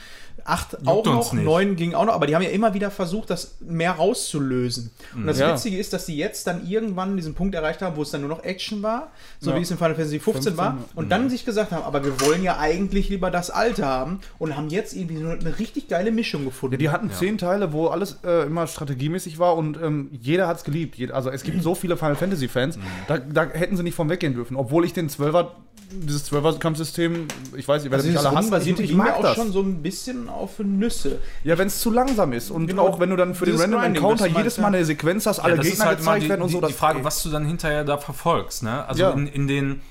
Acht 0.46 0.88
auch 0.88 0.98
uns 1.06 1.06
noch, 1.28 1.34
nicht. 1.34 1.44
neun 1.46 1.76
ging 1.76 1.94
auch 1.94 2.06
noch, 2.06 2.14
aber 2.14 2.28
die 2.28 2.36
haben 2.36 2.42
ja 2.44 2.50
immer 2.50 2.74
wieder 2.74 2.92
versucht, 2.92 3.30
das 3.30 3.56
mehr 3.60 3.92
rauszulösen. 3.92 4.92
Und 5.16 5.28
das 5.28 5.40
Ja. 5.40 5.54
Witzige 5.54 5.78
ist, 5.78 5.94
dass 5.94 6.06
die 6.06 6.18
jetzt 6.18 6.48
dann 6.48 6.68
irgendwann 6.68 7.16
diesen 7.16 7.34
Punkt 7.34 7.56
erreicht 7.56 7.82
haben, 7.82 7.96
wo 7.96 8.02
es 8.02 8.12
dann 8.12 8.22
nur 8.22 8.30
noch 8.30 8.44
Action 8.44 8.82
war, 8.84 9.12
so 9.40 9.52
Ja. 9.52 9.58
wie 9.58 9.62
es 9.62 9.72
in 9.72 9.78
Final 9.78 9.96
Fantasy 9.96 10.20
15, 10.20 10.58
war, 10.58 10.72
15, 10.78 10.98
und 10.98 11.10
dann 11.10 11.30
sich 11.30 11.46
gesagt 11.46 11.72
haben, 11.72 11.84
aber 11.84 12.04
wir 12.04 12.20
wollen 12.22 12.44
ja 12.44 12.58
eigentlich 12.58 13.10
lieber 13.10 13.32
das 13.32 13.50
Alte 13.50 13.86
haben 13.86 14.20
und 14.40 14.56
haben 14.56 14.70
jetzt 14.70 14.94
irgendwie 14.96 15.18
so 15.18 15.28
eine 15.30 15.60
richtig 15.60 15.88
geile 15.88 16.12
Mischung 16.12 16.46
gefunden. 16.46 16.74
Ja, 16.74 16.78
die 16.80 16.90
hatten 16.90 17.12
zehn 17.12 17.38
Teile, 17.38 17.74
wo 17.74 17.88
alles 17.88 18.20
äh, 18.24 18.46
immer 18.46 18.68
strategiemäßig 18.68 19.40
war 19.40 19.56
und 19.58 19.78
ähm, 19.82 20.10
jeder 20.12 20.48
hat 20.48 20.58
es 20.58 20.64
geliebt. 20.64 21.12
Also 21.12 21.30
es 21.30 21.44
gibt 21.44 21.62
so 21.64 21.76
viele 21.76 21.98
Final 21.98 22.16
Fantasy 22.16 22.48
Fans, 22.48 22.78
da, 23.08 23.18
da 23.18 23.46
hätten 23.50 23.78
sie 23.78 23.84
nicht 23.84 23.96
vom 23.96 24.10
weggehen 24.10 24.34
dürfen. 24.34 24.56
Obwohl 24.56 24.86
ich 24.86 24.94
den 24.94 25.10
12er, 25.10 25.48
dieses 25.92 26.32
12er 26.32 26.58
Kampfsystem, 26.60 27.28
ich 27.56 27.68
weiß, 27.68 27.84
ihr 27.86 27.92
werdet 27.92 28.06
also 28.08 28.20
mich 28.20 28.28
alle 28.28 28.38
hassen, 28.60 28.68
ich, 28.80 28.80
ich 28.92 28.94
mag 28.96 29.16
auch 29.18 29.22
das. 29.22 29.36
schon 29.36 29.52
so 29.52 29.62
ein 29.62 29.82
bisschen 29.82 30.30
auf 30.34 30.60
Nüsse. 30.60 31.20
Ja, 31.44 31.58
wenn 31.58 31.68
es 31.68 31.80
zu 31.80 31.92
langsam 31.92 32.34
ist 32.34 32.52
und 32.52 32.68
Genau, 32.68 32.88
auch 32.88 33.00
wenn 33.00 33.10
du 33.10 33.16
dann 33.16 33.36
für 33.36 33.46
den 33.46 33.56
Random 33.56 33.82
Grinding, 33.82 34.04
Encounter 34.04 34.28
jedes 34.28 34.58
Mal 34.58 34.72
ja. 34.72 34.78
eine 34.78 34.86
Sequenz 34.86 35.26
hast, 35.26 35.40
alle 35.40 35.58
das 35.58 35.66
ist 35.66 35.72
Gegner 35.74 35.86
halt 35.86 35.98
gezeigt 36.00 36.24
die, 36.24 36.30
werden 36.30 36.42
und 36.42 36.50
so. 36.50 36.62
die, 36.62 36.68
die 36.68 36.74
Frage, 36.74 37.04
was 37.04 37.22
du 37.24 37.30
dann 37.30 37.46
hinterher 37.46 37.84
da 37.84 37.98
verfolgst. 37.98 38.64
Ne? 38.64 38.86
Also 38.86 39.04
Ja. 39.04 39.12
in, 39.12 39.28
in 39.28 39.48
den 39.48 39.82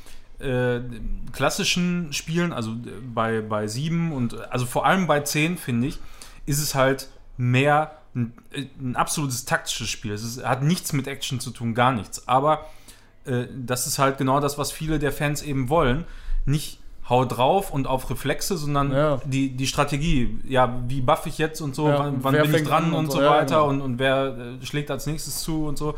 äh, 0.40 0.80
klassischen 1.32 2.12
Spielen, 2.12 2.52
also 2.52 2.70
äh, 2.70 2.74
bei, 3.14 3.40
bei 3.42 3.66
7 3.66 4.12
und 4.12 4.32
äh, 4.34 4.36
also 4.50 4.66
vor 4.66 4.86
allem 4.86 5.06
bei 5.06 5.20
10, 5.20 5.58
finde 5.58 5.88
ich, 5.88 5.98
ist 6.46 6.60
es 6.62 6.74
halt 6.74 7.08
mehr 7.36 7.92
ein, 8.14 8.32
äh, 8.52 8.64
ein 8.80 8.96
absolutes 8.96 9.44
taktisches 9.44 9.88
Spiel. 9.88 10.12
Es 10.12 10.22
ist, 10.24 10.44
hat 10.44 10.62
nichts 10.62 10.92
mit 10.92 11.06
Action 11.06 11.40
zu 11.40 11.50
tun, 11.50 11.74
gar 11.74 11.92
nichts. 11.92 12.26
Aber 12.26 12.66
äh, 13.24 13.44
das 13.54 13.86
ist 13.86 13.98
halt 13.98 14.18
genau 14.18 14.40
das, 14.40 14.58
was 14.58 14.72
viele 14.72 14.98
der 14.98 15.12
Fans 15.12 15.42
eben 15.42 15.68
wollen. 15.68 16.04
Nicht 16.46 16.79
hau 17.10 17.24
drauf 17.24 17.72
und 17.72 17.86
auf 17.86 18.08
Reflexe, 18.08 18.56
sondern 18.56 18.92
Ja. 18.92 19.20
die, 19.24 19.50
die 19.50 19.66
Strategie. 19.66 20.38
Ja, 20.44 20.80
wie 20.88 21.00
buff 21.00 21.26
ich 21.26 21.36
jetzt 21.38 21.60
und 21.60 21.74
so, 21.74 21.88
Ja, 21.88 21.98
wann, 21.98 22.22
wann 22.24 22.32
bin 22.40 22.54
ich 22.54 22.62
dran 22.62 22.84
an 22.84 22.92
und, 22.92 22.98
und 23.06 23.06
so 23.10 23.18
so, 23.18 23.22
ja, 23.24 23.30
weiter 23.30 23.56
genau. 23.56 23.68
und, 23.68 23.80
und 23.82 23.98
wer 23.98 24.56
äh, 24.62 24.64
schlägt 24.64 24.90
als 24.90 25.06
nächstes 25.06 25.40
zu 25.40 25.66
und 25.66 25.76
so. 25.76 25.96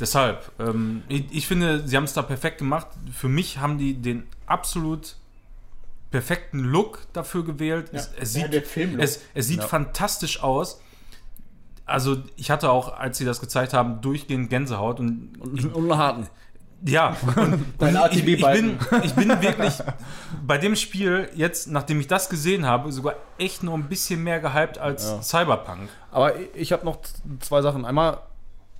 Deshalb, 0.00 0.50
ähm, 0.58 1.04
ich, 1.08 1.24
ich 1.30 1.46
finde, 1.46 1.86
sie 1.86 1.96
haben 1.96 2.02
es 2.04 2.12
da 2.14 2.22
perfekt 2.22 2.58
gemacht. 2.58 2.88
Für 3.12 3.28
mich 3.28 3.58
haben 3.58 3.78
die 3.78 3.94
den 3.94 4.24
absolut 4.46 5.14
perfekten 6.10 6.58
Look 6.60 7.00
dafür 7.12 7.44
gewählt. 7.44 7.90
Es, 7.92 8.10
es 8.20 8.34
Ja, 8.36 8.48
sieht, 8.50 8.98
es, 8.98 9.20
es 9.34 9.46
sieht 9.46 9.60
Ja. 9.60 9.66
fantastisch 9.68 10.42
aus. 10.42 10.80
Also, 11.86 12.16
ich 12.36 12.50
hatte 12.50 12.70
auch, 12.70 12.96
als 12.98 13.18
sie 13.18 13.24
das 13.24 13.40
gezeigt 13.40 13.72
haben, 13.74 14.00
durchgehend 14.00 14.48
Gänsehaut 14.50 15.00
und 15.00 15.38
Und, 15.38 15.74
und 15.74 15.96
harten. 15.96 16.26
Ja, 16.86 17.16
und, 17.36 17.64
Dein 17.78 17.98
ich, 18.10 18.26
ich, 18.26 18.42
bin, 18.42 18.78
ich 19.02 19.14
bin 19.14 19.28
wirklich 19.40 19.74
bei 20.46 20.58
dem 20.58 20.76
Spiel 20.76 21.28
jetzt, 21.34 21.68
nachdem 21.68 21.98
ich 22.00 22.06
das 22.06 22.28
gesehen 22.28 22.66
habe, 22.66 22.92
sogar 22.92 23.14
echt 23.38 23.62
noch 23.62 23.74
ein 23.74 23.88
bisschen 23.88 24.22
mehr 24.22 24.40
gehypt 24.40 24.78
als 24.78 25.04
Ja. 25.04 25.22
Cyberpunk. 25.22 25.88
Aber 26.12 26.32
ich, 26.54 26.72
habe 26.72 26.84
noch 26.84 26.98
zwei 27.40 27.62
Sachen. 27.62 27.84
Einmal, 27.84 28.18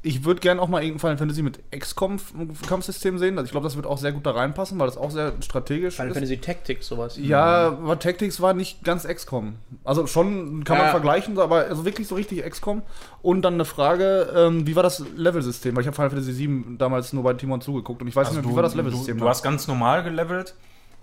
ich 0.07 0.25
würde 0.25 0.41
gerne 0.41 0.61
auch 0.61 0.69
mal 0.69 0.83
irgendein 0.83 1.01
Final 1.01 1.17
Fantasy 1.17 1.43
mit 1.43 1.61
XCOM-Kampfsystem 1.73 3.19
sehen. 3.19 3.39
Also 3.39 3.47
ich 3.47 3.51
glaube, 3.53 3.65
das 3.65 3.75
wird 3.77 3.87
auch 3.87 3.99
sehr 3.99 4.13
gut 4.13 4.27
da 4.27 4.33
reinpassen, 4.33 4.79
weil 4.79 4.87
das 4.87 4.97
auch 4.97 5.11
sehr 5.11 5.33
strategisch 5.41 5.95
Final 5.97 6.11
ist. 6.11 6.15
Fantasy 6.15 6.37
Tactics, 6.39 6.87
sowas. 6.87 7.17
Ja, 7.19 7.69
aber 7.69 7.99
Tactics 7.99 8.41
war 8.41 8.55
nicht 8.55 8.85
ganz 8.85 9.05
XCOM. 9.07 9.55
Also 9.83 10.07
schon 10.07 10.63
kann 10.65 10.77
man 10.79 10.87
Ja. 10.87 10.91
vergleichen, 10.91 11.39
aber 11.39 11.65
also 11.65 11.85
wirklich 11.85 12.07
so 12.07 12.15
richtig 12.15 12.45
XCOM. 12.49 12.83
Und 13.23 13.43
dann 13.43 13.55
eine 13.55 13.65
Frage, 13.65 14.33
ähm, 14.37 14.67
wie 14.67 14.77
war 14.77 14.83
das 14.83 15.03
Level-System? 15.17 15.75
Weil 15.75 15.81
ich 15.83 15.87
habe 15.87 15.95
Final 15.97 16.11
Fantasy 16.11 16.33
7 16.33 16.77
damals 16.79 17.13
nur 17.13 17.23
bei 17.25 17.35
Timon 17.35 17.61
zugeguckt 17.61 18.03
und 18.03 18.09
ich 18.09 18.15
weiß 18.15 18.29
Also 18.29 18.39
nicht 18.39 18.45
mehr, 18.47 18.53
wie 18.53 18.57
war 18.57 18.63
das 18.63 18.75
Level-System? 18.75 19.17
Du, 19.19 19.25
du 19.25 19.29
hast 19.29 19.43
ganz 19.43 19.67
normal 19.67 20.03
gelevelt, 20.05 20.55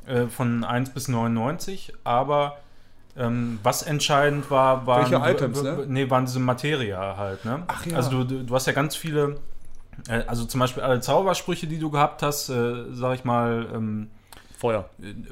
äh, 0.06 0.28
von 0.28 0.64
1 0.64 0.92
bis 0.92 1.08
99, 1.08 1.94
aber 2.04 2.58
ähm, 3.18 3.60
was 3.64 3.84
entscheidend 3.84 4.50
war, 4.50 4.86
waren, 4.88 5.12
Welche 5.12 5.32
Items, 5.32 5.62
ne? 5.62 5.86
nee, 5.88 6.10
waren 6.10 6.26
diese 6.26 6.40
Materia 6.40 7.16
halt. 7.18 7.44
Ne? 7.46 7.64
Ach 7.68 7.86
ja. 7.86 7.98
Also 7.98 8.10
du, 8.12 8.24
du, 8.24 8.44
du 8.44 8.56
hast 8.56 8.68
ja 8.68 8.74
ganz 8.74 8.96
viele, 8.96 9.38
äh, 10.08 10.24
also 10.28 10.46
zum 10.46 10.60
Beispiel 10.60 10.84
alle 10.84 11.02
Zaubersprüche, 11.02 11.68
die 11.68 11.80
du 11.80 11.90
gehabt 11.90 12.24
hast, 12.24 12.50
äh, 12.50 12.86
sag 12.94 13.16
ich 13.16 13.24
mal, 13.26 13.68
ähm, 13.74 14.10
Feuer. 14.58 14.86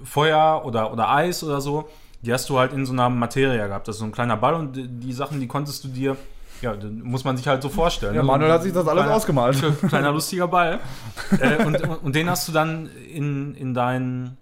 Feuer 0.03 0.63
oder, 0.65 0.91
oder 0.91 1.09
Eis 1.09 1.43
oder 1.43 1.61
so, 1.61 1.87
die 2.21 2.33
hast 2.33 2.49
du 2.49 2.57
halt 2.59 2.73
in 2.73 2.85
so 2.85 2.93
einer 2.93 3.09
Materia 3.09 3.67
gehabt. 3.67 3.87
Das 3.87 3.95
ist 3.95 3.99
so 3.99 4.05
ein 4.05 4.11
kleiner 4.11 4.37
Ball 4.37 4.55
und 4.55 4.75
die, 4.75 4.87
die 4.87 5.13
Sachen, 5.13 5.39
die 5.39 5.47
konntest 5.47 5.83
du 5.83 5.87
dir, 5.87 6.17
ja, 6.61 6.73
muss 7.03 7.23
man 7.23 7.37
sich 7.37 7.47
halt 7.47 7.61
so 7.61 7.69
vorstellen. 7.69 8.15
Ja, 8.15 8.21
ne? 8.21 8.27
Manuel 8.27 8.51
hat 8.51 8.63
sich 8.63 8.73
das 8.73 8.87
alles 8.87 9.03
Kleiner- 9.03 9.15
ausgemalt. 9.15 9.63
Kleiner 9.87 10.11
lustiger 10.11 10.47
Ball. 10.47 10.79
äh, 11.39 11.63
und, 11.63 11.79
und, 11.81 12.03
und 12.03 12.15
den 12.15 12.29
hast 12.29 12.47
du 12.47 12.51
dann 12.51 12.89
in, 13.09 13.53
in 13.55 13.73
dein 13.73 14.25
äh, 14.25 14.38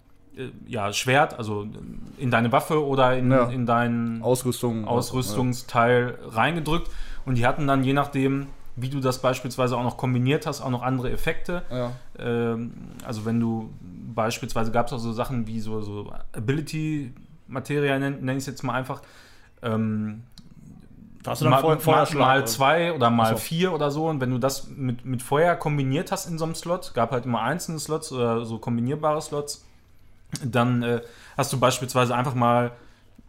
ja, 0.66 0.92
Schwert, 0.92 1.36
also 1.38 1.66
in 2.16 2.30
deine 2.30 2.52
Waffe 2.52 2.84
oder 2.86 3.16
in, 3.16 3.30
Ja. 3.30 3.48
in 3.48 3.66
dein 3.66 4.20
Ausrüstung. 4.22 4.86
Ausrüstungsteil 4.86 6.18
reingedrückt. 6.28 6.90
Und 7.26 7.36
die 7.36 7.46
hatten 7.46 7.66
dann 7.66 7.82
je 7.84 7.92
nachdem, 7.92 8.46
wie 8.76 8.88
du 8.88 9.00
das 9.00 9.20
beispielsweise 9.20 9.76
auch 9.76 9.82
noch 9.82 9.96
kombiniert 9.96 10.46
hast, 10.46 10.60
auch 10.60 10.70
noch 10.70 10.82
andere 10.82 11.10
Effekte. 11.10 11.62
Ja. 11.70 11.92
Ähm, 12.18 12.72
also 13.04 13.24
wenn 13.24 13.40
du 13.40 13.70
beispielsweise 14.14 14.70
gab 14.70 14.86
es 14.86 14.92
auch 14.92 14.98
so 14.98 15.12
Sachen 15.12 15.46
wie 15.46 15.60
so, 15.60 15.80
so 15.80 16.12
Ability-Materia, 16.32 17.98
nenne 17.98 18.16
nenn 18.20 18.36
ich 18.36 18.42
es 18.42 18.46
jetzt 18.46 18.62
mal 18.62 18.74
einfach. 18.74 19.02
Ähm, 19.62 20.22
hast 21.26 21.40
du 21.40 21.44
dann 21.46 21.52
mal, 21.52 21.60
Feu- 21.78 21.90
mal, 21.92 22.06
mal 22.14 22.36
oder? 22.38 22.46
zwei 22.46 22.92
oder 22.92 23.10
mal 23.10 23.32
so. 23.32 23.36
vier 23.36 23.72
oder 23.72 23.90
so. 23.90 24.06
Und 24.06 24.20
wenn 24.20 24.30
du 24.30 24.38
das 24.38 24.68
mit, 24.68 25.04
mit 25.04 25.22
Feuer 25.22 25.56
kombiniert 25.56 26.12
hast 26.12 26.26
in 26.30 26.38
so 26.38 26.44
einem 26.44 26.54
Slot, 26.54 26.92
gab 26.94 27.10
halt 27.10 27.24
immer 27.26 27.42
einzelne 27.42 27.78
Slots 27.78 28.12
oder 28.12 28.44
so 28.44 28.58
kombinierbare 28.58 29.20
Slots, 29.20 29.66
dann 30.44 30.82
äh, 30.82 31.00
hast 31.36 31.52
du 31.52 31.58
beispielsweise 31.58 32.14
einfach 32.14 32.34
mal 32.34 32.72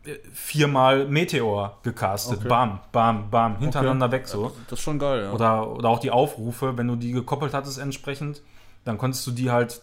äh, 0.06 0.16
viermal 0.34 1.06
Meteor 1.08 1.78
gecastet. 1.84 2.40
Okay. 2.40 2.48
Bam, 2.48 2.80
bam, 2.92 3.30
bam, 3.30 3.58
hintereinander 3.60 4.12
weg 4.12 4.28
so. 4.28 4.52
Das 4.70 4.80
ist 4.80 4.84
schon 4.84 5.00
geil, 5.00 5.24
ja. 5.24 5.32
Oder, 5.32 5.70
oder 5.72 5.90
auch 5.90 6.00
die 6.00 6.12
Aufrufe, 6.12 6.78
wenn 6.78 6.88
du 6.88 6.96
die 6.96 7.12
gekoppelt 7.12 7.54
hattest 7.54 7.78
entsprechend, 7.80 8.42
dann 8.86 8.98
konntest 8.98 9.26
du 9.28 9.32
die 9.32 9.52
halt 9.52 9.82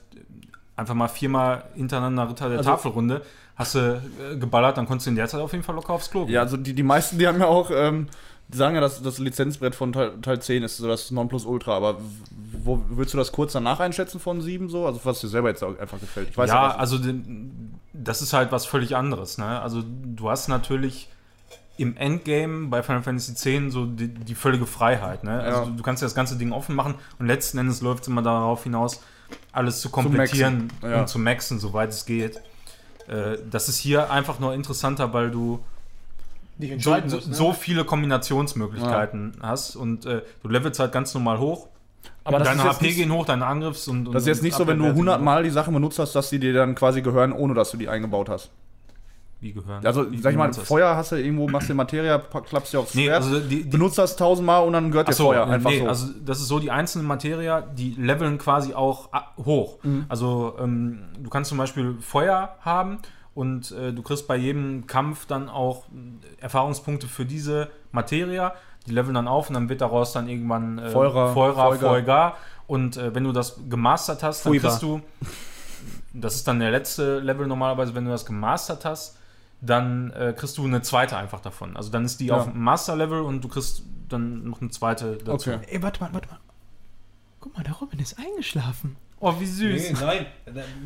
einfach 0.77 0.95
mal 0.95 1.09
viermal 1.09 1.65
hintereinander 1.75 2.29
Ritter 2.29 2.49
der 2.49 2.59
Also- 2.59 2.71
Tafelrunde, 2.71 3.23
hast 3.57 3.75
du 3.75 3.79
äh, 3.79 4.37
geballert, 4.37 4.77
dann 4.77 4.87
konntest 4.87 5.07
du 5.07 5.11
in 5.11 5.17
der 5.17 5.29
Zeit 5.29 5.41
auf 5.41 5.53
jeden 5.53 5.65
Fall 5.65 5.75
locker 5.75 5.95
aufs 5.95 6.11
Klo 6.11 6.27
gehen. 6.27 6.35
Ja, 6.35 6.41
also 6.43 6.57
die, 6.59 6.75
die 6.75 6.83
meisten, 6.83 7.19
die 7.19 7.27
haben 7.27 7.41
ja 7.41 7.47
auch, 7.47 7.71
ähm, 7.73 8.09
die 8.49 8.57
sagen 8.57 8.75
ja, 8.77 8.81
dass 8.81 9.03
das 9.03 9.19
Lizenzbrett 9.19 9.75
von 9.75 9.93
Teil, 9.93 10.13
Teil 10.23 10.41
10 10.41 10.63
ist 10.63 10.77
so 10.77 10.87
das 10.87 11.11
Nonplusultra, 11.11 11.77
aber 11.77 11.99
wo 12.63 12.81
willst 12.91 13.13
du 13.15 13.19
das 13.19 13.33
kurz 13.33 13.53
danach 13.53 13.81
einschätzen 13.81 14.21
von 14.21 14.41
7 14.41 14.69
so? 14.69 14.87
Also 14.87 15.01
was 15.05 15.21
dir 15.21 15.29
selber 15.29 15.49
jetzt 15.49 15.65
auch 15.65 15.79
einfach 15.79 15.99
gefällt. 15.99 16.29
Ich 16.31 16.39
weiß 16.39 16.51
ja, 16.51 16.69
was- 16.71 16.77
also 16.77 16.99
das 17.93 18.23
ist 18.23 18.33
halt 18.33 18.53
was 18.53 18.67
völlig 18.67 18.95
anderes. 18.95 19.39
Ne? 19.39 19.47
Also 19.61 19.83
du 19.83 20.31
hast 20.31 20.49
natürlich 20.49 21.09
im 21.79 21.97
Endgame 21.97 22.69
bei 22.69 22.83
Final 22.83 23.03
Fantasy 23.03 23.33
X 23.33 23.73
so 23.73 23.85
die, 23.85 24.09
die 24.09 24.35
völlige 24.35 24.65
Freiheit. 24.67 25.25
Ne? 25.25 25.41
Also 25.41 25.61
Ja. 25.61 25.65
du, 25.67 25.73
du 25.73 25.83
kannst 25.83 26.01
ja 26.03 26.07
das 26.07 26.15
ganze 26.15 26.37
Ding 26.37 26.53
offen 26.53 26.75
machen 26.75 26.95
und 27.19 27.27
letzten 27.27 27.59
Endes 27.59 27.81
läuft 27.83 28.03
es 28.03 28.09
immer 28.09 28.23
darauf 28.23 28.63
hinaus, 28.63 29.01
alles 29.53 29.81
zu 29.81 29.91
komplettieren 29.91 30.69
maxen, 30.69 30.91
ja. 30.91 31.01
und 31.01 31.09
zu 31.09 31.19
maxen, 31.19 31.59
soweit 31.59 31.91
es 31.91 32.07
geht. 32.07 32.37
Äh, 33.09 33.39
das 33.51 33.69
ist 33.69 33.79
hier 33.79 34.11
einfach 34.11 34.39
nur 34.39 34.55
interessanter, 34.55 35.13
weil 35.13 35.31
du 35.31 35.61
Dich 36.59 36.69
so, 36.71 36.75
entscheiden 36.75 37.11
so, 37.11 37.17
musst, 37.17 37.29
ne? 37.29 37.35
so 37.35 37.53
viele 37.53 37.85
Kombinationsmöglichkeiten 37.85 39.33
hast 39.43 39.77
und 39.77 40.07
äh, 40.07 40.23
du 40.43 40.49
levelst 40.49 40.81
halt 40.81 40.93
ganz 40.93 41.13
normal 41.15 41.39
hoch. 41.39 41.69
aber 42.25 42.39
deine 42.39 42.63
HP 42.65 42.87
nicht, 42.87 42.97
gehen 42.97 43.13
hoch, 43.13 43.25
deine 43.27 43.47
Angriffs 43.47 43.89
und, 43.89 44.07
und 44.09 44.15
das 44.15 44.23
ist 44.23 44.29
jetzt 44.29 44.43
nicht 44.43 44.55
so, 44.57 44.67
wenn 44.67 44.79
du 44.79 44.85
Abwehrwerte 44.85 45.01
100 45.01 45.19
gehen 45.19 45.25
Mal 45.25 45.43
die 45.43 45.51
Sachen 45.51 45.75
benutzt 45.75 45.99
hast, 45.99 46.15
dass 46.15 46.31
die 46.31 46.39
dir 46.39 46.53
dann 46.53 46.75
quasi 46.75 47.03
gehören, 47.03 47.33
ohne 47.33 47.55
dass 47.55 47.71
du 47.71 47.77
die 47.77 47.89
eingebaut 47.89 48.29
hast. 48.29 48.51
wie 49.41 49.53
gehören. 49.53 49.85
Also, 49.85 50.11
wie, 50.11 50.19
sag 50.19 50.33
ich 50.33 50.39
mal? 50.39 50.51
Feuer 50.53 50.97
hast 50.97 51.13
du 51.13 51.17
irgendwo, 51.17 51.47
machst 51.47 51.69
du 51.69 51.75
Materia, 51.75 52.19
klappst 52.19 52.73
dir 52.73 52.81
aufs 52.81 52.95
Nee, 52.95 53.05
Schwert, 53.05 53.23
also 53.23 53.39
die, 53.41 53.63
die, 53.65 53.69
benutzt 53.69 53.99
das 53.99 54.17
tausendmal 54.17 54.65
und 54.67 54.73
dann 54.73 54.91
gehört 54.91 55.09
dir 55.09 55.13
so, 55.13 55.27
Feuer. 55.27 55.47
Einfach 55.47 55.69
nee, 55.71 55.81
so. 55.81 55.89
also 55.89 56.07
das 56.25 56.41
ist 56.41 56.49
so, 56.49 56.59
die 56.59 56.71
einzelnen 56.71 57.07
Materia, 57.07 57.61
die 57.61 57.91
leveln 57.99 58.39
quasi 58.39 58.73
auch 58.73 59.13
a- 59.13 59.35
hoch. 59.45 59.77
Mhm. 59.83 60.07
Also 60.09 60.55
ähm, 60.59 61.01
du 61.23 61.29
kannst 61.29 61.51
zum 61.51 61.59
Beispiel 61.59 61.97
Feuer 62.01 62.57
haben 62.63 62.99
und 63.37 63.71
äh, 63.73 63.93
du 63.93 64.03
kriegst 64.03 64.27
bei 64.27 64.35
jedem 64.37 64.87
Kampf 64.87 65.27
dann 65.27 65.49
auch 65.51 65.85
äh, 65.89 66.43
Erfahrungspunkte 66.43 67.07
für 67.07 67.27
diese 67.27 67.69
Materia. 67.93 68.55
Die 68.87 68.93
leveln 68.93 69.15
dann 69.15 69.29
auf 69.29 69.49
und 69.49 69.55
dann 69.55 69.69
wird 69.69 69.83
daraus 69.83 70.13
dann 70.13 70.27
irgendwann 70.27 70.79
äh, 70.79 70.91
Feurer, 70.91 71.35
Feurer, 71.35 71.55
Feuger. 71.69 71.89
Feuger. 71.91 72.37
Und 72.67 72.97
äh, 72.97 73.15
wenn 73.15 73.25
du 73.25 73.33
das 73.33 73.61
gemastert 73.69 74.23
hast, 74.23 74.47
dann 74.47 74.53
Fuiba. 74.53 74.69
kriegst 74.69 74.83
du, 74.83 75.03
das 76.15 76.37
ist 76.37 76.49
dann 76.49 76.61
der 76.61 76.71
letzte 76.71 77.19
Level 77.19 77.47
normalerweise, 77.47 77.95
wenn 77.95 78.07
du 78.07 78.11
das 78.11 78.25
gemastert 78.25 78.87
hast, 78.87 79.19
dann 79.61 80.13
äh, 80.13 80.33
kriegst 80.35 80.57
du 80.57 80.65
eine 80.65 80.81
zweite 80.81 81.19
einfach 81.19 81.41
davon. 81.41 81.77
Also 81.77 81.91
dann 81.91 82.07
ist 82.07 82.21
die 82.21 82.27
Ja. 82.27 82.37
auf 82.39 82.45
dem 82.45 82.59
Master-Level 82.61 83.21
und 83.21 83.45
du 83.45 83.49
kriegst 83.49 83.83
dann 84.09 84.49
noch 84.49 84.63
eine 84.63 84.71
zweite 84.71 85.19
dazu. 85.19 85.51
Okay. 85.51 85.61
Ey, 85.69 85.83
warte 85.83 86.01
mal, 86.01 86.15
warte 86.15 86.29
mal. 86.29 86.39
Guck 87.41 87.55
mal, 87.55 87.65
der 87.65 87.75
Robin 87.75 87.99
ist 88.01 88.19
eingeschlafen. 88.19 88.97
Oh, 89.19 89.35
wie 89.41 89.47
süß. 89.47 89.93
Nee, 89.93 89.97
nein. 90.01 90.27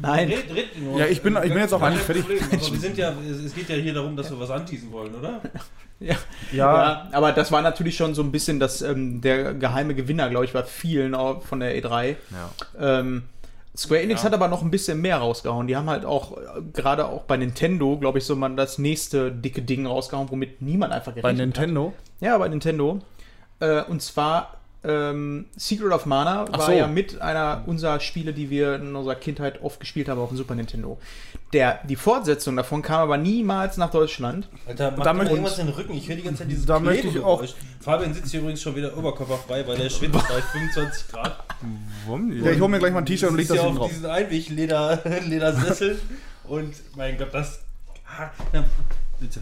Nein. 0.01 0.29
Red, 0.29 0.55
red 0.55 0.79
nur. 0.81 0.99
Ja, 1.01 1.07
ich 1.07 1.21
bin- 1.21 1.37
ich 1.43 1.49
bin 1.49 1.59
jetzt 1.59 1.73
auch 1.75 1.83
eigentlich 1.83 2.03
fertig. 2.03 2.25
Aber 2.25 2.73
wir 2.73 2.79
sind 2.81 2.97
ja, 2.97 3.13
es 3.45 3.55
geht 3.55 3.69
ja 3.69 3.75
hier 3.77 3.93
darum, 3.95 4.17
dass 4.17 4.31
wir 4.31 4.39
was 4.39 4.51
anteasen 4.51 4.91
wollen, 4.93 5.15
oder? 5.15 5.41
Ja. 6.03 6.15
ja, 6.51 6.83
Ja, 6.83 7.09
aber 7.13 7.33
das 7.33 7.53
war 7.53 7.61
natürlich 7.61 7.95
schon 7.95 8.15
so 8.15 8.23
ein 8.23 8.33
bisschen 8.33 8.59
das, 8.59 8.81
ähm, 8.81 9.21
der 9.21 9.53
geheime 9.53 9.95
Gewinner, 9.95 10.31
glaube 10.31 10.47
ich, 10.47 10.55
bei 10.55 10.63
vielen 10.63 11.15
auch 11.15 11.43
von 11.43 11.61
der 11.61 11.77
E3. 11.77 12.17
Ja. 12.79 13.01
Ähm, 13.01 13.25
Square 13.77 14.01
Enix 14.01 14.23
Ja. 14.23 14.27
hat 14.29 14.33
aber 14.35 14.49
noch 14.49 14.63
ein 14.63 14.71
bisschen 14.71 15.03
mehr 15.03 15.19
rausgehauen. 15.19 15.67
Die 15.67 15.77
haben 15.77 15.91
halt 15.91 16.07
auch, 16.07 16.39
äh, 16.39 16.63
gerade 16.73 17.07
auch 17.07 17.25
bei 17.25 17.37
Nintendo, 17.37 17.99
glaube 17.99 18.17
ich, 18.19 18.25
so 18.25 18.35
mal 18.35 18.49
das 18.57 18.79
nächste 18.79 19.31
dicke 19.31 19.61
Ding 19.61 19.85
rausgehauen, 19.85 20.31
womit 20.31 20.63
niemand 20.63 20.93
einfach 20.95 21.13
bei 21.13 21.21
gerechnet 21.21 21.49
Nintendo. 21.49 21.89
hat. 21.95 22.23
Ja, 22.27 22.39
bei 22.39 22.49
Nintendo. 22.49 23.01
Äh, 23.61 23.83
und 23.83 24.01
zwar 24.01 24.55
ähm, 24.83 25.47
Secret 25.57 25.93
of 25.93 26.07
Mana 26.07 26.47
Ach 26.51 26.59
war 26.59 26.67
so. 26.67 26.73
ja 26.73 26.87
mit 26.87 27.21
einer 27.21 27.63
unserer 27.67 28.01
Spiele, 28.01 28.33
die 28.33 28.49
wir 28.49 28.77
in 28.77 28.97
unserer 28.97 29.15
Kindheit 29.15 29.61
oft 29.63 29.79
gespielt 29.81 30.09
haben 30.09 30.19
auf 30.21 30.31
dem 30.31 30.39
Super 30.39 30.55
Nintendo. 30.55 30.99
Der, 31.53 31.81
die 31.85 31.97
Fortsetzung 31.97 32.57
davon 32.57 32.81
kam 32.81 33.01
aber 33.01 33.17
niemals 33.19 33.77
nach 33.77 33.91
Deutschland. 33.91 34.49
Alter, 34.67 34.93
mach 34.97 35.05
Da 35.05 35.13
möchte- 35.13 35.33
irgendwas 35.33 35.59
in 35.59 35.67
den 35.67 35.75
Rücken. 35.75 35.95
Ich 35.95 36.09
höre 36.09 36.17
die 36.17 36.23
ganze 36.23 36.39
Zeit 36.43 36.51
dieses 36.51 36.65
Da 36.65 36.79
möchte 36.79 37.09
ich 37.09 37.13
Klebegeräusch. 37.15 37.55
Fabian 37.81 38.15
sitzt 38.15 38.31
hier 38.31 38.41
übrigens 38.41 38.63
schon 38.63 38.75
wieder 38.77 38.97
oberkörperfrei, 38.97 39.67
weil 39.67 39.77
der 39.77 39.91
schwitzt 39.91 40.13
bei 40.29 40.41
25 40.41 41.09
Grad. 41.09 41.45
Warum 42.07 42.33
Ja, 42.43 42.51
ich 42.53 42.61
hole 42.61 42.69
mir 42.71 42.79
gleich 42.79 42.93
mal 42.93 43.01
ein 43.01 43.07
T-Shirt 43.07 43.29
und 43.31 43.37
leg 43.37 43.49
das 43.49 43.57
ja 43.59 43.63
hinten 43.65 43.79
auf 43.79 43.83
drauf. 43.89 43.93
diesen 43.93 44.07
Einweg-Leder 44.11 45.03
Ledersessel. 45.27 46.01
und 46.45 46.75
mein 46.97 47.19
Gott, 47.19 47.29
das. 47.35 47.61
Ah, 48.07 48.31
na, 48.53 48.65
bitte. 49.19 49.41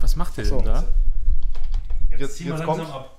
Was 0.00 0.16
macht 0.16 0.36
der 0.36 0.44
So. 0.44 0.56
denn 0.56 0.66
da? 0.66 0.84
Jetzt, 2.10 2.20
Jetzt- 2.20 2.36
zieh 2.36 2.44
mal 2.44 2.58
jetzt 2.58 2.66
langsam 2.66 2.86
kommt's. 2.86 2.92
ab. 2.92 3.16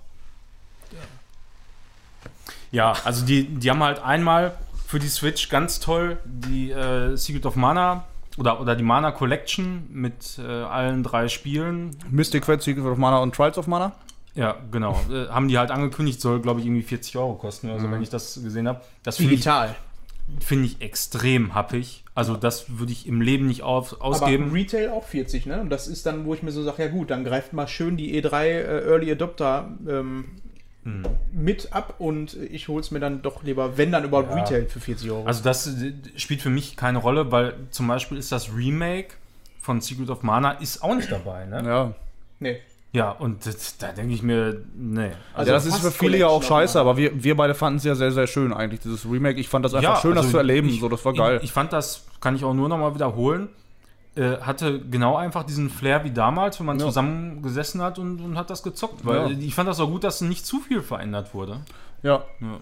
Ja, 2.72 2.94
also 3.04 3.26
die, 3.26 3.46
die 3.46 3.70
haben 3.70 3.84
halt 3.84 4.02
einmal 4.04 4.54
für 4.88 5.00
die 5.00 5.08
Switch 5.08 5.50
ganz 5.50 5.80
toll 5.80 6.18
die 6.26 6.72
äh, 6.72 7.16
Secret 7.16 7.46
of 7.46 7.56
Mana 7.56 8.06
oder, 8.38 8.62
oder 8.62 8.76
die 8.76 8.84
Mana 8.84 9.12
Collection 9.12 9.88
mit 9.92 10.40
äh, 10.40 10.46
allen 10.46 11.04
drei 11.04 11.28
Spielen. 11.28 11.96
Mystic 12.10 12.44
Quest, 12.44 12.64
Secret 12.64 12.86
of 12.86 12.98
Mana 12.98 13.20
und 13.20 13.36
Trials 13.36 13.58
of 13.58 13.68
Mana. 13.68 13.94
Ja, 14.34 14.58
genau. 14.72 15.00
Äh, 15.12 15.28
haben 15.28 15.50
die 15.50 15.58
halt 15.58 15.72
angekündigt, 15.72 16.22
soll 16.22 16.40
glaube 16.40 16.62
ich 16.62 16.66
irgendwie 16.66 16.84
40 16.84 17.18
Euro 17.18 17.36
kosten 17.36 17.70
oder 17.70 17.80
so, 17.80 17.92
wenn 17.92 18.02
ich 18.02 18.10
das 18.10 18.42
gesehen 18.42 18.68
habe. 18.68 18.82
Das 19.04 19.18
finde 19.18 19.34
ich, 19.34 19.42
Digital. 19.42 19.76
find 20.40 20.66
ich 20.66 20.82
extrem 20.82 21.54
happig. 21.54 22.04
Also 22.16 22.38
das 22.38 22.78
würde 22.80 22.94
ich 22.94 23.08
im 23.08 23.22
Leben 23.22 23.48
nicht 23.48 23.64
auf, 23.64 24.00
ausgeben. 24.00 24.46
Aber 24.46 24.54
Retail 24.54 24.90
auch 24.90 25.06
40, 25.06 25.46
ne? 25.46 25.60
Und 25.60 25.70
das 25.70 25.88
ist 25.88 26.06
dann, 26.06 26.26
wo 26.26 26.34
ich 26.34 26.44
mir 26.44 26.52
so 26.52 26.64
sage, 26.64 26.84
ja 26.84 26.90
gut, 26.90 27.10
dann 27.10 27.26
greift 27.26 27.52
mal 27.52 27.68
schön 27.68 27.98
die 27.98 28.22
E3 28.22 28.44
äh, 28.44 28.86
Early 28.88 29.12
Adopter 29.12 29.70
ähm, 29.88 30.26
Hm. 30.84 31.04
mit 31.32 31.74
ab 31.74 31.96
und 32.00 32.34
ich 32.36 32.68
hole 32.68 32.82
es 32.82 32.90
mir 32.90 33.00
dann 33.00 33.22
doch 33.22 33.44
lieber, 33.44 33.78
wenn 33.78 33.92
dann 33.92 34.04
überhaupt 34.04 34.32
Ja. 34.32 34.38
Retail 34.38 34.66
für 34.66 34.80
40 34.80 35.12
Euro. 35.12 35.26
Also 35.28 35.44
das 35.44 35.68
äh, 35.68 35.94
spielt 36.16 36.42
für 36.42 36.50
mich 36.50 36.76
keine 36.76 36.98
Rolle, 36.98 37.32
weil 37.32 37.54
zum 37.70 37.88
Beispiel 37.88 38.18
ist 38.18 38.32
das 38.32 38.56
Remake 38.56 39.10
von 39.62 39.80
Secret 39.80 40.10
of 40.10 40.24
Mana 40.24 40.54
ist 40.54 40.82
auch 40.84 40.96
nicht 40.96 41.12
dabei, 41.12 41.46
ne? 41.46 41.64
Ja. 41.66 41.94
nee. 42.40 42.58
Ja, 42.94 43.12
und 43.12 43.46
das, 43.46 43.78
da 43.78 43.94
denke 43.94 44.14
ich 44.14 44.22
mir, 44.22 44.64
nee. 44.76 45.12
Also 45.34 45.50
ja, 45.52 45.56
das 45.56 45.66
ist 45.66 45.78
für 45.78 45.92
viele 45.92 46.18
ja 46.18 46.28
auch 46.28 46.44
scheiße, 46.44 46.78
aber 46.78 46.98
wir, 46.98 47.24
wir 47.24 47.38
beide 47.38 47.54
fanden 47.54 47.78
es 47.78 47.86
ja 47.86 47.96
sehr, 47.96 48.12
sehr 48.12 48.28
schön 48.28 48.52
eigentlich, 48.52 48.82
dieses 48.82 49.06
Remake. 49.10 49.40
Ich 49.40 49.48
fand 49.48 49.64
das 49.64 49.74
einfach 49.74 49.96
Ja, 49.96 50.02
schön, 50.02 50.12
das 50.16 50.26
also 50.26 50.32
zu 50.32 50.38
erleben. 50.40 50.68
ich- 50.68 50.82
so, 50.82 50.90
das 50.90 51.06
war 51.06 51.14
geil. 51.14 51.38
Ich, 51.38 51.44
ich 51.46 51.52
fand 51.54 51.72
das, 51.72 52.04
kann 52.20 52.36
ich 52.36 52.44
auch 52.44 52.54
nur 52.54 52.68
noch 52.68 52.78
mal 52.78 52.94
wiederholen, 52.94 53.48
äh, 54.16 54.38
hatte 54.42 54.80
genau 54.82 55.16
einfach 55.16 55.44
diesen 55.44 55.70
Flair 55.70 56.04
wie 56.04 56.12
damals, 56.12 56.60
wenn 56.60 56.66
man 56.66 56.80
Ja. 56.80 56.86
zusammengesessen 56.86 57.82
hat 57.82 57.98
und, 58.00 58.20
und 58.22 58.38
hat 58.38 58.50
das 58.50 58.62
gezockt. 58.64 59.06
Weil 59.06 59.32
Ja. 59.32 59.38
ich 59.40 59.56
fand 59.56 59.70
das 59.70 59.80
auch 59.80 59.88
gut, 59.90 60.04
dass 60.04 60.22
nicht 60.22 60.46
zu 60.46 60.60
viel 60.60 60.82
verändert 60.82 61.34
wurde. 61.34 61.62
ja. 62.04 62.24
Ja. 62.42 62.60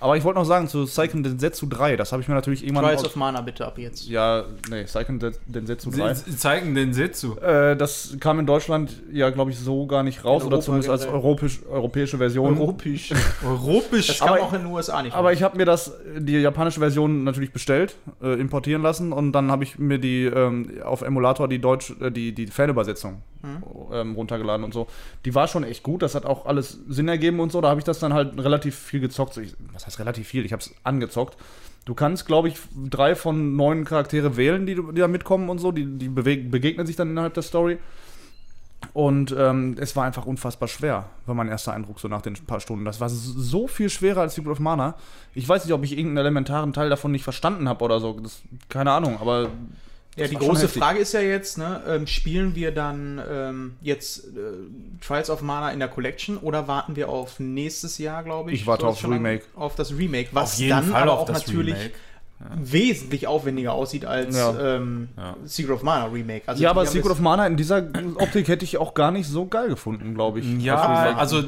Aber 0.00 0.16
ich 0.16 0.24
wollte 0.24 0.38
noch 0.38 0.44
sagen, 0.46 0.68
zu 0.68 0.84
Seiken 0.86 1.22
Densetsu 1.22 1.66
3, 1.66 1.96
das 1.96 2.12
habe 2.12 2.22
ich 2.22 2.28
mir 2.28 2.34
natürlich 2.34 2.62
irgendwann. 2.64 2.84
Trials 2.84 3.04
of 3.04 3.16
Mana 3.16 3.40
bitte 3.40 3.66
ab 3.66 3.78
jetzt. 3.78 4.08
ja, 4.08 4.44
nee, 4.70 4.84
Seiken 4.86 5.18
Den- 5.18 5.34
Densetsu 5.46 5.90
3. 5.90 6.14
Sie, 6.14 6.30
sie 6.30 6.36
zeigen 6.36 6.74
den 6.74 6.92
Setsu. 6.94 7.34
Äh, 7.36 7.76
das 7.76 8.16
kam 8.20 8.38
in 8.38 8.46
Deutschland 8.46 8.92
ja, 9.12 9.30
glaube 9.30 9.50
ich, 9.50 9.58
so 9.58 9.86
gar 9.86 10.02
nicht 10.02 10.24
raus 10.24 10.42
In 10.42 10.46
oder 10.48 10.56
Europa 10.56 10.64
zumindest 10.64 10.90
als 10.90 11.06
europäisch, 11.06 11.60
europäische 11.68 12.18
Version. 12.18 12.56
Europäisch. 12.58 13.12
Europisch. 13.44 14.06
Das 14.06 14.18
kam 14.20 14.28
Aber- 14.34 14.42
auch 14.42 14.52
in 14.52 14.62
den 14.62 14.72
USA 14.72 15.02
nicht. 15.02 15.14
Aber 15.14 15.32
ich 15.32 15.42
habe 15.42 15.56
mir 15.56 15.64
das, 15.64 15.92
die 16.16 16.32
japanische 16.38 16.80
Version 16.80 17.24
natürlich 17.24 17.52
bestellt, 17.52 17.96
äh, 18.22 18.38
importieren 18.40 18.82
lassen 18.82 19.12
und 19.12 19.32
dann 19.32 19.50
habe 19.50 19.64
ich 19.64 19.78
mir 19.78 19.98
die 19.98 20.24
ähm, 20.26 20.80
auf 20.84 21.02
Emulator 21.02 21.48
die 21.48 21.58
Deutsch, 21.60 21.92
äh, 22.00 22.10
die, 22.10 22.32
die 22.32 22.46
Fanübersetzung 22.46 23.22
ähm, 23.42 24.14
runtergeladen 24.14 24.64
und 24.64 24.74
so. 24.74 24.86
Die 25.24 25.34
war 25.34 25.48
schon 25.48 25.64
echt 25.64 25.82
gut, 25.82 26.02
das 26.02 26.14
hat 26.14 26.26
auch 26.26 26.46
alles 26.46 26.78
Sinn 26.88 27.08
ergeben 27.08 27.40
und 27.40 27.52
so. 27.52 27.60
Da 27.60 27.68
habe 27.68 27.80
ich 27.80 27.84
das 27.84 27.98
dann 27.98 28.12
halt 28.12 28.38
relativ 28.38 28.76
viel 28.76 29.00
gezockt. 29.00 29.36
Ich, 29.36 29.54
was 29.72 29.86
heißt 29.86 29.98
relativ 29.98 30.26
viel? 30.26 30.44
Ich 30.44 30.52
habe 30.52 30.62
es 30.62 30.74
angezockt. 30.84 31.36
Du 31.84 31.94
kannst, 31.94 32.26
glaube 32.26 32.48
ich, 32.48 32.56
drei 32.90 33.14
von 33.14 33.56
neun 33.56 33.84
Charaktere 33.84 34.36
wählen, 34.36 34.66
die, 34.66 34.74
die 34.74 35.00
da 35.00 35.08
mitkommen 35.08 35.48
und 35.48 35.58
so. 35.58 35.72
Die, 35.72 35.86
die 35.86 36.08
begegnen 36.08 36.86
sich 36.86 36.96
dann 36.96 37.10
innerhalb 37.10 37.34
der 37.34 37.42
Story. 37.42 37.78
Und 38.92 39.34
ähm, 39.36 39.76
es 39.78 39.96
war 39.96 40.04
einfach 40.04 40.26
unfassbar 40.26 40.68
schwer, 40.68 41.06
war 41.26 41.34
mein 41.34 41.48
erster 41.48 41.72
Eindruck 41.72 41.98
so 41.98 42.08
nach 42.08 42.22
den 42.22 42.34
paar 42.34 42.60
Stunden. 42.60 42.84
Das 42.84 43.00
war 43.00 43.08
so 43.08 43.66
viel 43.66 43.90
schwerer 43.90 44.20
als 44.20 44.34
Secret 44.34 44.52
of 44.52 44.60
Mana. 44.60 44.94
Ich 45.34 45.48
weiß 45.48 45.64
nicht, 45.64 45.74
ob 45.74 45.82
ich 45.82 45.92
irgendeinen 45.92 46.18
elementaren 46.18 46.72
Teil 46.72 46.88
davon 46.88 47.10
nicht 47.10 47.24
verstanden 47.24 47.68
habe 47.68 47.84
oder 47.84 48.00
so. 48.00 48.18
Das, 48.20 48.42
keine 48.68 48.92
Ahnung, 48.92 49.18
aber. 49.20 49.48
Ja, 50.20 50.28
die 50.28 50.36
große 50.36 50.62
heftig. 50.64 50.82
Frage 50.82 50.98
ist 50.98 51.12
ja 51.12 51.20
jetzt, 51.20 51.58
ne, 51.58 51.80
ähm, 51.88 52.06
spielen 52.06 52.54
wir 52.54 52.72
dann 52.72 53.20
ähm, 53.30 53.76
jetzt 53.80 54.24
äh, 54.28 55.00
Trials 55.00 55.30
of 55.30 55.42
Mana 55.42 55.70
in 55.70 55.78
der 55.78 55.88
Collection 55.88 56.36
oder 56.38 56.68
warten 56.68 56.96
wir 56.96 57.08
auf 57.08 57.38
nächstes 57.40 57.98
Jahr, 57.98 58.22
glaube 58.24 58.50
ich? 58.52 58.60
Ich 58.62 58.66
warte 58.66 58.86
aufs 58.86 59.04
Remake. 59.04 59.44
Auf 59.56 59.74
das 59.74 59.96
Remake, 59.96 60.28
was 60.32 60.54
Auf 60.54 60.58
jeden 60.58 60.70
dann 60.70 60.84
Fall 60.86 61.02
aber 61.02 61.12
auf 61.12 61.20
auch 61.20 61.26
das 61.26 61.46
natürlich 61.46 61.74
Remake. 61.74 61.94
wesentlich 62.56 63.26
aufwendiger 63.26 63.72
aussieht 63.72 64.04
als 64.04 64.36
Ja. 64.36 64.76
ähm, 64.76 65.08
Ja. 65.16 65.36
Secret 65.44 65.72
of 65.74 65.82
Mana 65.82 66.06
Remake. 66.06 66.42
Also 66.46 66.62
Ja, 66.62 66.70
aber 66.70 66.86
Secret 66.86 67.10
of 67.12 67.20
Mana 67.20 67.46
in 67.46 67.56
dieser 67.56 67.78
Optik 68.16 68.48
hätte 68.48 68.64
ich 68.64 68.78
auch 68.78 68.94
gar 68.94 69.10
nicht 69.10 69.26
so 69.28 69.46
geil 69.46 69.68
gefunden, 69.68 70.14
glaube 70.14 70.40
ich. 70.40 70.46
Ja, 70.62 71.16
also 71.16 71.42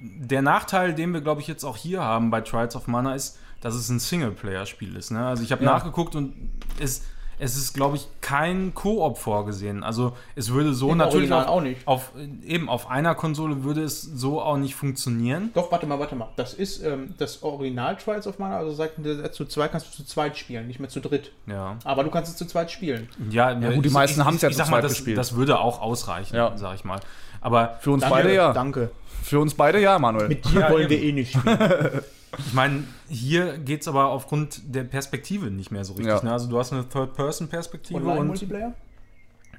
der 0.00 0.42
Nachteil, 0.42 0.94
den 0.94 1.12
wir, 1.12 1.20
glaube 1.20 1.40
ich, 1.40 1.46
jetzt 1.46 1.64
auch 1.64 1.76
hier 1.76 2.00
haben 2.02 2.30
bei 2.30 2.40
Trials 2.40 2.74
of 2.76 2.86
Mana, 2.86 3.14
ist, 3.14 3.38
dass 3.60 3.74
es 3.74 3.88
ein 3.88 3.98
Singleplayer-Spiel 3.98 4.96
ist. 4.96 5.10
Ne? 5.10 5.24
Also 5.26 5.42
ich 5.42 5.52
habe 5.52 5.64
Ja. 5.64 5.72
nachgeguckt 5.72 6.14
und 6.14 6.34
es, 6.80 7.02
es 7.38 7.56
ist, 7.56 7.74
glaube 7.74 7.96
ich, 7.96 8.06
kein 8.20 8.74
Koop 8.74 9.18
vorgesehen. 9.18 9.82
Also 9.82 10.12
es 10.36 10.50
würde 10.52 10.74
so 10.74 10.90
Im 10.90 10.98
natürlich 10.98 11.30
Original 11.30 11.44
auf, 11.44 11.48
auch 11.50 11.60
nicht. 11.60 11.86
auf 11.86 12.12
eben 12.46 12.68
auf 12.68 12.88
einer 12.90 13.14
Konsole 13.14 13.64
würde 13.64 13.82
es 13.82 14.02
so 14.02 14.40
auch 14.40 14.56
nicht 14.56 14.74
funktionieren. 14.74 15.50
Doch, 15.54 15.70
warte 15.72 15.86
mal, 15.86 15.98
warte 15.98 16.14
mal. 16.16 16.28
Das 16.36 16.54
ist 16.54 16.82
ähm, 16.82 17.14
das 17.18 17.42
Original 17.42 17.96
Trials 17.96 18.26
of 18.26 18.38
Mana, 18.38 18.58
also 18.58 18.72
sagt 18.72 18.94
zu 19.32 19.44
zweit 19.46 19.72
kannst 19.72 19.88
du 19.88 19.92
zu 19.96 20.04
zweit 20.04 20.36
spielen, 20.36 20.66
nicht 20.66 20.80
mehr 20.80 20.88
zu 20.88 21.00
dritt. 21.00 21.32
Ja, 21.46 21.76
Aber 21.84 22.04
du 22.04 22.10
kannst 22.10 22.30
es 22.32 22.36
zu 22.36 22.46
zweit 22.46 22.70
spielen. 22.70 23.08
ja, 23.30 23.52
gut, 23.54 23.84
die 23.84 23.90
meisten 23.90 24.24
haben's 24.24 24.42
ja 24.42 24.48
ich 24.48 24.54
zu 24.54 24.58
sag 24.58 24.70
mal, 24.70 24.76
zweit 24.76 24.84
das, 24.84 24.92
gespielt. 24.92 25.18
Das 25.18 25.34
würde 25.36 25.58
auch 25.58 25.80
ausreichen, 25.80 26.36
Ja. 26.36 26.52
sag 26.56 26.74
ich 26.76 26.84
mal. 26.84 27.00
Aber 27.40 27.76
Für 27.80 27.90
uns 27.90 28.02
Danke, 28.02 28.16
beide 28.16 28.34
ja. 28.34 28.52
Danke. 28.52 28.90
Für 29.22 29.40
uns 29.40 29.54
beide 29.54 29.80
ja, 29.80 29.98
Manuel. 29.98 30.28
Mit 30.28 30.44
dir 30.44 30.60
Ja, 30.60 30.70
wollen 30.70 30.82
eben. 30.84 30.90
wir 30.90 31.02
eh 31.02 31.12
nicht 31.12 31.36
spielen. 31.36 31.58
Ich 32.38 32.54
meine, 32.54 32.84
hier 33.08 33.58
geht 33.58 33.82
es 33.82 33.88
aber 33.88 34.06
aufgrund 34.06 34.74
der 34.74 34.84
Perspektive 34.84 35.50
nicht 35.50 35.70
mehr 35.70 35.84
so 35.84 35.94
richtig. 35.94 36.14
Ja. 36.14 36.22
Ne? 36.22 36.32
Also 36.32 36.48
du 36.48 36.58
hast 36.58 36.72
eine 36.72 36.88
Third-Person-Perspektive 36.88 38.00
und, 38.00 38.06
Online-Multiplayer? 38.06 38.74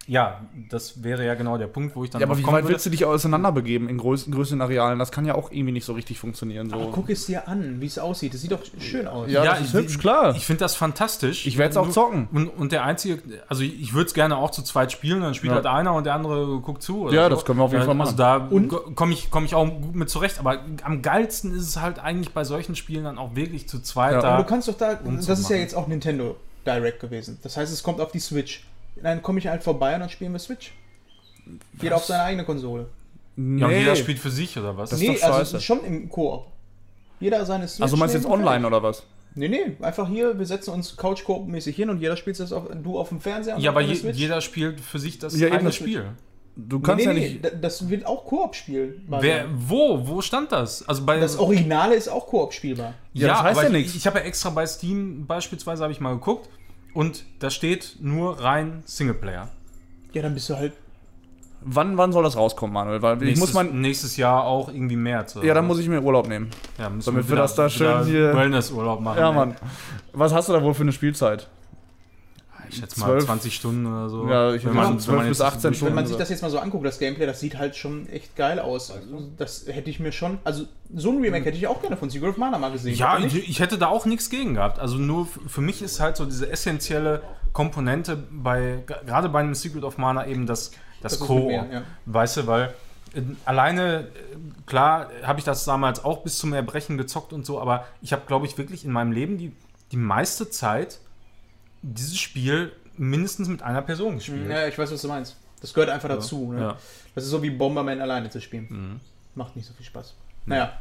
Ja, 0.08 0.42
das 0.70 1.04
wäre 1.04 1.26
ja 1.26 1.34
genau 1.34 1.58
der 1.58 1.68
Punkt, 1.68 1.96
wo 1.96 2.04
ich 2.04 2.10
dann 2.12 2.22
Ja, 2.22 2.28
aber 2.28 2.38
wie 2.38 2.46
weit 2.46 2.54
würde. 2.64 2.70
willst 2.70 2.86
du 2.86 2.90
dich 2.92 3.06
auseinanderbegeben 3.06 3.90
in 3.90 3.98
größ 3.98 4.30
größeren 4.30 4.62
Arealen? 4.62 5.00
Das 5.00 5.12
kann 5.12 5.26
ja 5.26 5.34
auch 5.36 5.52
irgendwie 5.52 5.72
nicht 5.72 5.86
so 5.86 5.94
richtig 5.94 6.20
funktionieren. 6.20 6.70
So. 6.70 6.76
Aber 6.76 6.92
guck 6.92 7.10
es 7.10 7.26
dir 7.26 7.48
an, 7.48 7.82
wie 7.82 7.88
es 7.88 7.98
aussieht. 7.98 8.34
Das 8.34 8.42
sieht 8.42 8.52
doch 8.52 8.60
schön 8.80 9.08
aus. 9.08 9.30
Ja, 9.32 9.44
Ja, 9.44 9.52
das 9.52 9.62
ist 9.62 9.68
ich- 9.70 9.74
hübsch, 9.74 9.98
klar. 10.00 10.36
Ich 10.36 10.46
finde 10.46 10.60
das 10.60 10.76
fantastisch. 10.76 11.48
Ich 11.48 11.58
werde 11.58 11.72
es 11.72 11.78
auch 11.78 11.90
zocken. 11.90 12.28
Und, 12.32 12.50
und 12.50 12.72
der 12.72 12.84
einzige, 12.84 13.22
also 13.48 13.64
ich, 13.64 13.94
würde 13.94 14.06
es 14.08 14.14
gerne 14.14 14.38
auch 14.38 14.52
zu 14.52 14.62
zweit 14.62 14.92
spielen, 14.92 15.22
dann 15.22 15.34
spielt 15.34 15.50
Ja. 15.52 15.56
halt 15.56 15.66
einer 15.66 15.94
und 15.94 16.06
der 16.06 16.14
andere 16.14 16.60
guckt 16.62 16.84
zu. 16.84 17.06
oder 17.06 17.14
Ja, 17.16 17.24
so. 17.24 17.30
das 17.36 17.46
können 17.46 17.60
wir 17.60 17.64
auf 17.64 17.72
jeden 17.72 17.86
Fall 17.86 18.00
Also 18.00 18.16
machen. 18.16 18.18
da 18.18 18.92
komme 18.96 19.14
ich, 19.14 19.32
komm 19.32 19.46
ich 19.46 19.56
auch 19.56 19.66
gut 19.66 19.96
mit 19.96 20.10
zurecht. 20.10 20.40
Aber 20.40 20.60
am 20.84 21.02
geilsten 21.02 21.56
ist 21.56 21.68
es 21.68 21.82
halt 21.82 22.00
eigentlich 22.00 22.32
bei 22.34 22.44
solchen 22.44 22.76
Spielen 22.76 23.04
dann 23.06 23.18
auch 23.18 23.36
wirklich 23.36 23.68
zu 23.68 23.82
zweit 23.82 24.14
Ja. 24.14 24.22
da. 24.22 24.28
Aber 24.36 24.44
du 24.44 24.50
kannst 24.50 24.68
doch 24.68 24.78
da, 24.78 24.96
das 24.96 25.40
ist 25.40 25.50
ja 25.50 25.56
jetzt 25.56 25.74
auch 25.76 25.88
Nintendo 25.88 26.36
Direct 26.66 27.00
gewesen. 27.00 27.38
Das 27.44 27.58
heißt, 27.58 27.72
es 27.74 27.82
kommt 27.84 28.02
auf 28.02 28.12
die 28.12 28.20
Switch. 28.20 28.64
Dann 29.02 29.22
komme 29.22 29.40
ich 29.40 29.48
halt 29.48 29.64
vorbei 29.64 29.94
und 29.96 30.02
dann 30.02 30.10
spielen 30.10 30.32
wir 30.32 30.40
Switch. 30.40 30.74
Jeder 31.82 31.98
auf 31.98 32.06
seine 32.06 32.24
eigene 32.24 32.44
Konsole. 32.46 32.88
Nee. 33.36 33.62
ja, 33.62 33.68
und 33.68 33.74
jeder 33.74 33.96
spielt 33.96 34.18
für 34.20 34.32
sich 34.32 34.58
oder 34.58 34.78
was? 34.78 34.90
Das 34.92 35.02
ist 35.02 35.08
nee, 35.08 35.16
doch 35.16 35.24
also 35.24 35.42
es 35.42 35.48
scheiße. 35.50 35.58
ist 35.58 35.64
schon 35.64 35.84
im 35.86 36.10
Koop. 36.10 36.46
Jeder 37.20 37.46
seine 37.46 37.68
Switch. 37.68 37.82
also 37.82 37.98
meinst 37.98 38.16
du 38.16 38.20
jetzt 38.20 38.28
online 38.28 38.66
oder 38.66 38.82
was? 38.82 39.04
Nee, 39.38 39.50
nee, 39.50 39.76
einfach 39.82 40.08
hier, 40.08 40.40
wir 40.40 40.46
setzen 40.46 40.72
uns 40.74 40.96
Couch-Koop-mäßig 40.96 41.76
hin 41.76 41.90
und 41.90 42.00
jeder 42.00 42.16
spielt 42.16 42.40
das 42.40 42.54
auf, 42.54 42.64
du 42.82 42.98
auf 42.98 43.10
dem 43.10 43.20
Fernseher 43.20 43.56
und 43.58 43.62
ja, 43.62 43.72
ich 43.72 43.78
aber 43.78 43.82
je, 43.82 44.12
jeder 44.12 44.40
spielt 44.40 44.80
für 44.80 44.98
sich 45.00 45.20
das 45.20 45.38
Ja, 45.38 45.48
eben, 45.48 45.56
eigene 45.58 45.70
das- 45.70 45.76
Spiel. 45.76 46.06
Du 46.58 46.78
Nee, 46.78 46.84
kannst 46.84 47.06
nee, 47.06 47.12
ja 47.12 47.14
nee, 47.20 47.30
nicht. 47.32 47.44
da- 47.46 47.50
das 47.50 47.90
wird 47.90 48.06
auch 48.06 48.24
Koop 48.24 48.56
spielbar. 48.56 49.22
Wer, 49.22 49.46
wo? 49.54 50.08
Wo 50.08 50.22
stand 50.22 50.54
das? 50.54 50.88
Also 50.88 51.06
bei 51.06 51.20
Das 51.20 51.38
Originale 51.38 51.96
ist 51.96 52.08
auch 52.08 52.28
Koop 52.28 52.54
spielbar. 52.54 52.94
Ja, 53.12 53.28
das 53.28 53.44
heißt 53.44 53.52
aber 53.60 53.62
ja 53.64 53.68
ich, 53.68 53.74
nichts. 53.84 53.96
Ich 53.96 54.08
habe 54.08 54.20
ja 54.20 54.24
extra 54.26 54.52
bei 54.52 54.66
Steam 54.66 55.26
beispielsweise 55.28 55.84
habe 55.84 55.92
ich 55.92 56.00
mal 56.00 56.14
geguckt 56.14 56.48
und 56.96 57.24
da 57.40 57.52
steht 57.52 57.98
nur 58.00 58.42
rein 58.42 58.82
Singleplayer. 58.86 59.50
Ja, 60.14 60.22
dann 60.24 60.34
bist 60.34 60.50
du 60.50 60.56
halt. 60.58 60.74
Wann, 61.68 61.98
wann 61.98 62.12
soll 62.12 62.24
das 62.24 62.38
rauskommen, 62.38 62.74
Manuel? 62.74 63.02
Weil 63.02 63.16
ich 63.18 63.22
Nächstes, 63.24 63.40
muss 63.40 63.54
mein. 63.54 63.82
nächstes 63.82 64.18
Jahr 64.18 64.44
auch 64.44 64.70
irgendwie 64.70 64.96
März. 64.96 65.36
oder 65.36 65.46
Ja, 65.46 65.54
dann 65.56 65.66
was? 65.66 65.70
muss 65.70 65.80
ich 65.80 65.90
mir 65.90 66.02
Urlaub 66.02 66.28
nehmen. 66.28 66.50
ja, 66.78 66.90
müssen 66.90 67.06
damit 67.14 67.28
wir 67.28 67.36
das 67.36 67.56
da 67.56 67.70
schön 67.70 67.88
wieder 67.88 68.06
hier- 68.06 68.36
Wellnessurlaub 68.36 69.02
machen. 69.02 69.18
Ja, 69.20 69.30
ey. 69.30 69.36
Mann. 69.36 69.56
Was 70.14 70.32
hast 70.34 70.48
du 70.50 70.54
da 70.54 70.62
wohl 70.64 70.74
für 70.76 70.84
eine 70.84 70.92
Spielzeit? 70.92 71.50
Ich 72.70 72.78
schätze 72.78 73.00
mal 73.00 73.08
12 73.08 73.26
20 73.26 73.56
Stunden 73.56 73.86
oder 73.86 74.10
so. 74.10 74.28
Ja, 74.30 74.54
ich 74.54 74.64
Wenn 74.66 74.74
würde 74.74 74.90
man- 74.90 75.00
sagen, 75.00 75.08
wenn 75.08 75.16
man 75.16 75.26
12 75.26 75.30
bis 75.30 75.38
jetzt- 75.40 75.42
18 75.48 75.64
Wenn 75.64 75.74
Stunden. 75.76 75.96
man 75.96 76.08
sich 76.08 76.18
das 76.18 76.30
jetzt 76.30 76.42
mal 76.42 76.50
so 76.52 76.60
anguckt, 76.60 76.86
das 76.86 77.00
Gameplay, 77.00 77.26
das 77.26 77.40
sieht 77.40 77.58
halt 77.58 77.76
schon 77.76 78.08
echt 78.10 78.36
geil 78.36 78.60
aus. 78.60 78.92
Also, 78.92 79.08
das 79.38 79.66
hätte 79.68 79.90
ich 79.90 80.00
mir 80.00 80.12
schon. 80.12 80.38
Also, 80.44 80.66
so 80.94 81.12
ein 81.12 81.22
Remake 81.22 81.46
hätte 81.46 81.58
ich 81.58 81.68
auch 81.68 81.82
gerne 81.82 81.98
von 81.98 82.10
Secret 82.10 82.30
of 82.30 82.38
Mana 82.38 82.58
mal 82.58 82.72
gesehen. 82.72 82.96
Ja, 82.96 83.18
ich, 83.20 83.50
ich 83.50 83.60
hätte 83.60 83.78
da 83.78 83.88
auch 83.88 84.06
nichts 84.06 84.30
gegen 84.30 84.54
gehabt. 84.56 84.80
Also 84.80 84.98
nur 84.98 85.28
für 85.48 85.62
mich 85.62 85.82
ist 85.82 86.00
halt 86.00 86.18
so 86.18 86.26
diese 86.26 86.50
essentielle 86.52 87.22
Komponente 87.54 88.18
bei, 88.32 88.84
gerade 89.06 89.30
bei 89.30 89.40
einem 89.40 89.56
Secret 89.56 89.84
of 89.84 89.98
Mana 89.98 90.28
eben 90.28 90.46
das, 90.46 90.72
das, 91.02 91.20
Das 91.20 91.30
mit 91.30 91.46
mehr, 91.48 91.66
ja. 91.72 91.82
Weißt 92.06 92.38
du, 92.38 92.48
weil 92.48 92.74
äh, 93.14 93.22
alleine, 93.46 94.00
äh, 94.02 94.06
klar, 94.66 95.10
habe 95.24 95.40
ich 95.40 95.46
das 95.46 95.64
damals 95.66 96.04
auch 96.04 96.24
bis 96.24 96.38
zum 96.38 96.52
Erbrechen 96.54 96.98
gezockt 96.98 97.32
und 97.34 97.46
so, 97.46 97.62
aber 97.62 97.86
ich 98.02 98.12
habe, 98.12 98.24
glaube 98.28 98.46
ich, 98.46 98.58
wirklich 98.58 98.84
in 98.86 98.92
meinem 98.92 99.12
Leben 99.12 99.38
die, 99.38 99.52
die 99.92 99.98
meiste 99.98 100.50
Zeit 100.50 101.00
dieses 101.94 102.18
Spiel 102.18 102.72
mindestens 102.98 103.48
mit 103.48 103.62
einer 103.62 103.82
Person 103.82 104.16
gespielt. 104.16 104.50
Ja, 104.50 104.68
ich 104.68 104.78
weiß, 104.78 104.92
was 104.92 105.02
du 105.02 105.08
meinst. 105.08 105.36
Das 105.62 105.74
gehört 105.74 105.90
einfach 105.90 106.10
dazu. 106.10 106.52
Ne? 106.54 106.62
Ja. 106.62 106.78
Das 107.14 107.24
ist 107.24 107.30
so 107.30 107.42
wie 107.42 107.50
Bomberman 107.50 108.02
alleine 108.02 108.30
zu 108.30 108.42
spielen. 108.42 108.68
Mhm. 108.70 109.00
Macht 109.36 109.56
nicht 109.56 109.68
so 109.68 109.74
viel 109.74 109.86
Spaß. 109.86 110.16
Naja, 110.46 110.74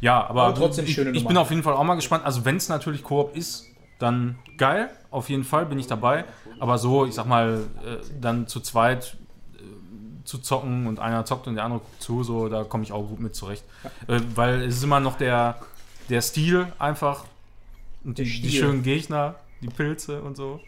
Ja, 0.00 0.26
aber, 0.28 0.44
Aber 0.44 0.54
trotzdem 0.54 0.84
ich, 0.84 0.94
schöne 0.94 1.10
ich 1.10 1.26
bin 1.26 1.36
auf 1.36 1.50
jeden 1.50 1.62
Fall 1.62 1.74
auch 1.74 1.84
mal 1.84 1.96
gespannt. 1.96 2.24
Also 2.24 2.44
wenn 2.44 2.56
es 2.56 2.68
natürlich 2.68 3.02
Koop 3.02 3.36
ist, 3.36 3.66
dann 3.98 4.38
geil. 4.56 4.90
Auf 5.10 5.28
jeden 5.28 5.44
Fall 5.44 5.66
bin 5.66 5.78
ich 5.78 5.86
dabei. 5.86 6.24
Aber 6.60 6.78
so, 6.78 7.04
ich 7.04 7.14
sag 7.14 7.26
mal, 7.26 7.64
äh, 7.84 7.96
dann 8.20 8.46
zu 8.46 8.60
zweit 8.60 9.16
äh, 9.56 10.24
zu 10.24 10.38
zocken 10.38 10.86
und 10.86 11.00
einer 11.00 11.24
zockt 11.24 11.48
und 11.48 11.56
der 11.56 11.64
andere 11.64 11.80
guckt 11.80 12.02
zu, 12.02 12.22
so, 12.22 12.48
da 12.48 12.64
komme 12.64 12.84
ich 12.84 12.92
auch 12.92 13.02
gut 13.08 13.20
mit 13.20 13.34
zurecht. 13.34 13.64
Äh, 14.06 14.20
weil 14.34 14.62
es 14.62 14.76
ist 14.76 14.84
immer 14.84 15.00
noch 15.00 15.18
der, 15.18 15.58
der 16.08 16.22
Stil 16.22 16.68
einfach 16.78 17.24
und 18.04 18.18
die, 18.18 18.24
die 18.24 18.50
schönen 18.50 18.82
Gegner, 18.84 19.34
die 19.62 19.68
Pilze 19.68 20.22
und 20.22 20.36
so. 20.36 20.60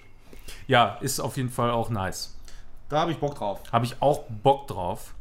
Ja, 0.66 0.98
ist 1.00 1.20
auf 1.20 1.36
jeden 1.36 1.50
Fall 1.50 1.70
auch 1.70 1.90
nice. 1.90 2.36
Da 2.88 3.00
habe 3.00 3.12
ich 3.12 3.18
Bock 3.18 3.36
drauf. 3.36 3.60
Habe 3.72 3.84
ich 3.84 3.96
auch 4.00 4.24
Bock 4.42 4.66
drauf. 4.66 5.14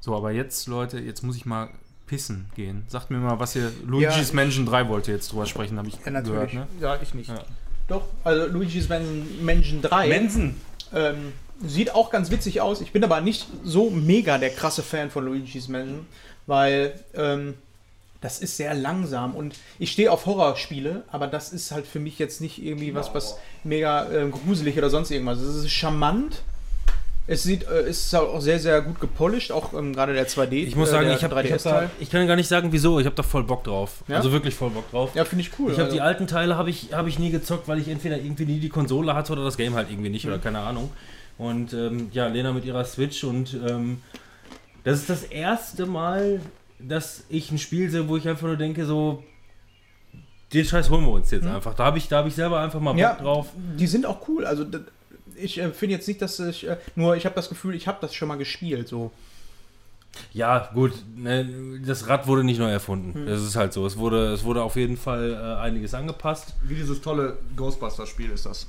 So, 0.00 0.16
aber 0.16 0.32
jetzt, 0.32 0.66
Leute, 0.66 0.98
jetzt 0.98 1.22
muss 1.22 1.36
ich 1.36 1.46
mal 1.46 1.68
pissen 2.06 2.50
gehen. 2.56 2.84
Sagt 2.88 3.10
mir 3.10 3.18
mal, 3.18 3.38
was 3.38 3.54
ihr. 3.54 3.70
Luigi's 3.84 4.28
Ja. 4.30 4.34
Mansion 4.34 4.66
3 4.66 4.88
wollt 4.88 5.06
ihr 5.08 5.14
jetzt 5.14 5.30
drüber 5.32 5.46
sprechen, 5.46 5.78
habe 5.78 5.88
ich 5.88 5.94
Ja, 6.04 6.10
natürlich. 6.10 6.52
gehört. 6.52 6.54
Ne? 6.54 6.80
Ja, 6.80 6.98
ich 7.02 7.14
nicht. 7.14 7.28
Ja. 7.28 7.44
doch. 7.86 8.04
Also, 8.24 8.46
Luigi's 8.46 8.88
Mansion, 8.88 9.44
Mansion 9.44 9.82
3 9.82 10.08
Mensen! 10.08 10.60
ähm, 10.94 11.32
sieht 11.64 11.94
auch 11.94 12.10
ganz 12.10 12.30
witzig 12.30 12.60
aus. 12.60 12.80
Ich 12.80 12.92
bin 12.92 13.04
aber 13.04 13.20
nicht 13.20 13.46
so 13.64 13.90
mega 13.90 14.38
der 14.38 14.50
krasse 14.50 14.82
Fan 14.82 15.10
von 15.10 15.24
Luigi's 15.26 15.68
Mansion, 15.68 16.06
weil 16.46 16.98
ähm, 17.14 17.54
das 18.20 18.40
ist 18.40 18.56
sehr 18.56 18.74
langsam 18.74 19.34
und 19.34 19.54
ich 19.78 19.92
stehe 19.92 20.10
auf 20.10 20.26
Horrorspiele, 20.26 21.04
aber 21.10 21.28
das 21.28 21.52
ist 21.52 21.70
halt 21.70 21.86
für 21.86 22.00
mich 22.00 22.18
jetzt 22.18 22.40
nicht 22.40 22.62
irgendwie 22.62 22.94
was, 22.94 23.14
was 23.14 23.38
mega 23.62 24.10
ähm, 24.10 24.32
gruselig 24.32 24.76
oder 24.76 24.90
sonst 24.90 25.10
irgendwas. 25.10 25.38
Es 25.38 25.56
ist 25.56 25.70
charmant. 25.70 26.42
Es 27.30 27.42
sieht, 27.42 27.64
äh, 27.64 27.80
es 27.82 28.06
ist 28.06 28.14
auch 28.14 28.40
sehr, 28.40 28.58
sehr 28.58 28.80
gut 28.80 29.00
gepolished, 29.00 29.52
auch 29.52 29.74
ähm, 29.74 29.94
gerade 29.94 30.14
der 30.14 30.26
2D. 30.26 30.52
Ich 30.52 30.74
muss 30.74 30.90
sagen, 30.90 31.08
äh, 31.08 31.14
ich, 31.14 31.22
hab, 31.22 31.30
ich, 31.32 31.52
hab 31.52 31.58
3DS-Teil. 31.58 31.84
da, 31.84 31.90
ich 32.00 32.10
kann 32.10 32.26
gar 32.26 32.36
nicht 32.36 32.48
sagen, 32.48 32.72
wieso. 32.72 32.98
Ich 32.98 33.06
habe 33.06 33.14
da 33.14 33.22
voll 33.22 33.44
Bock 33.44 33.64
drauf. 33.64 34.02
Ja? 34.08 34.16
Also 34.16 34.32
wirklich 34.32 34.54
voll 34.54 34.70
Bock 34.70 34.90
drauf. 34.90 35.10
Ja, 35.14 35.24
finde 35.26 35.42
ich 35.42 35.50
cool. 35.58 35.70
Ich 35.70 35.78
habe 35.78 35.84
also. 35.84 35.94
die 35.94 36.00
alten 36.00 36.26
Teile 36.26 36.56
habe 36.56 36.70
ich, 36.70 36.94
hab 36.94 37.06
ich 37.06 37.18
nie 37.18 37.30
gezockt, 37.30 37.68
weil 37.68 37.78
ich 37.78 37.88
entweder 37.88 38.16
irgendwie 38.16 38.46
nie 38.46 38.58
die 38.58 38.70
Konsole 38.70 39.14
hatte 39.14 39.32
oder 39.34 39.44
das 39.44 39.58
Game 39.58 39.74
halt 39.74 39.90
irgendwie 39.90 40.08
nicht 40.08 40.26
oder 40.26 40.38
keine 40.38 40.60
Ahnung. 40.60 40.90
Und 41.36 41.74
ähm, 41.74 42.08
ja, 42.12 42.26
Lena 42.26 42.52
mit 42.52 42.64
ihrer 42.64 42.84
Switch 42.84 43.22
und 43.22 43.54
ähm, 43.68 44.02
das 44.82 45.00
ist 45.00 45.10
das 45.10 45.22
erste 45.24 45.84
Mal, 45.84 46.40
dass 46.80 47.24
ich 47.28 47.50
ein 47.50 47.58
Spiel 47.58 47.90
sehe, 47.90 48.08
wo 48.08 48.16
ich 48.16 48.28
einfach 48.28 48.46
nur 48.46 48.56
denke, 48.56 48.84
so 48.86 49.22
den 50.52 50.64
Scheiß 50.64 50.88
holen 50.90 51.04
wir 51.04 51.12
uns 51.12 51.30
jetzt 51.30 51.46
einfach. 51.46 51.74
Da 51.74 51.84
habe 51.84 51.98
ich, 51.98 52.08
da 52.08 52.18
hab 52.18 52.26
ich 52.26 52.34
selber 52.34 52.60
einfach 52.60 52.80
mal 52.80 52.92
Bock 52.92 53.00
Ja, 53.00 53.14
drauf. 53.14 53.48
die 53.76 53.86
sind 53.86 54.06
auch 54.06 54.26
cool. 54.28 54.46
Also 54.46 54.64
ich 55.36 55.58
äh, 55.58 55.70
finde 55.72 55.94
jetzt 55.96 56.08
nicht, 56.08 56.22
dass 56.22 56.40
ich 56.40 56.66
äh, 56.66 56.78
nur 56.94 57.16
ich 57.16 57.24
habe 57.26 57.34
das 57.34 57.48
Gefühl, 57.48 57.74
ich 57.74 57.86
habe 57.86 57.98
das 58.00 58.14
schon 58.14 58.28
mal 58.28 58.38
gespielt. 58.38 58.88
So 58.88 59.12
Ja, 60.32 60.70
gut, 60.72 60.92
ne, 61.16 61.80
das 61.84 62.08
Rad 62.08 62.26
wurde 62.26 62.44
nicht 62.44 62.58
neu 62.58 62.70
erfunden. 62.70 63.26
Das 63.26 63.42
ist 63.42 63.56
halt 63.56 63.72
so. 63.74 63.84
Es 63.86 63.98
wurde, 63.98 64.32
es 64.32 64.42
wurde 64.44 64.62
auf 64.62 64.76
jeden 64.76 64.96
Fall 64.96 65.32
äh, 65.34 65.60
einiges 65.60 65.92
angepasst. 65.94 66.54
Wie 66.62 66.74
dieses 66.76 67.00
tolle 67.02 67.36
Ghostbusters-Spiel 67.56 68.30
ist 68.30 68.46
das. 68.46 68.66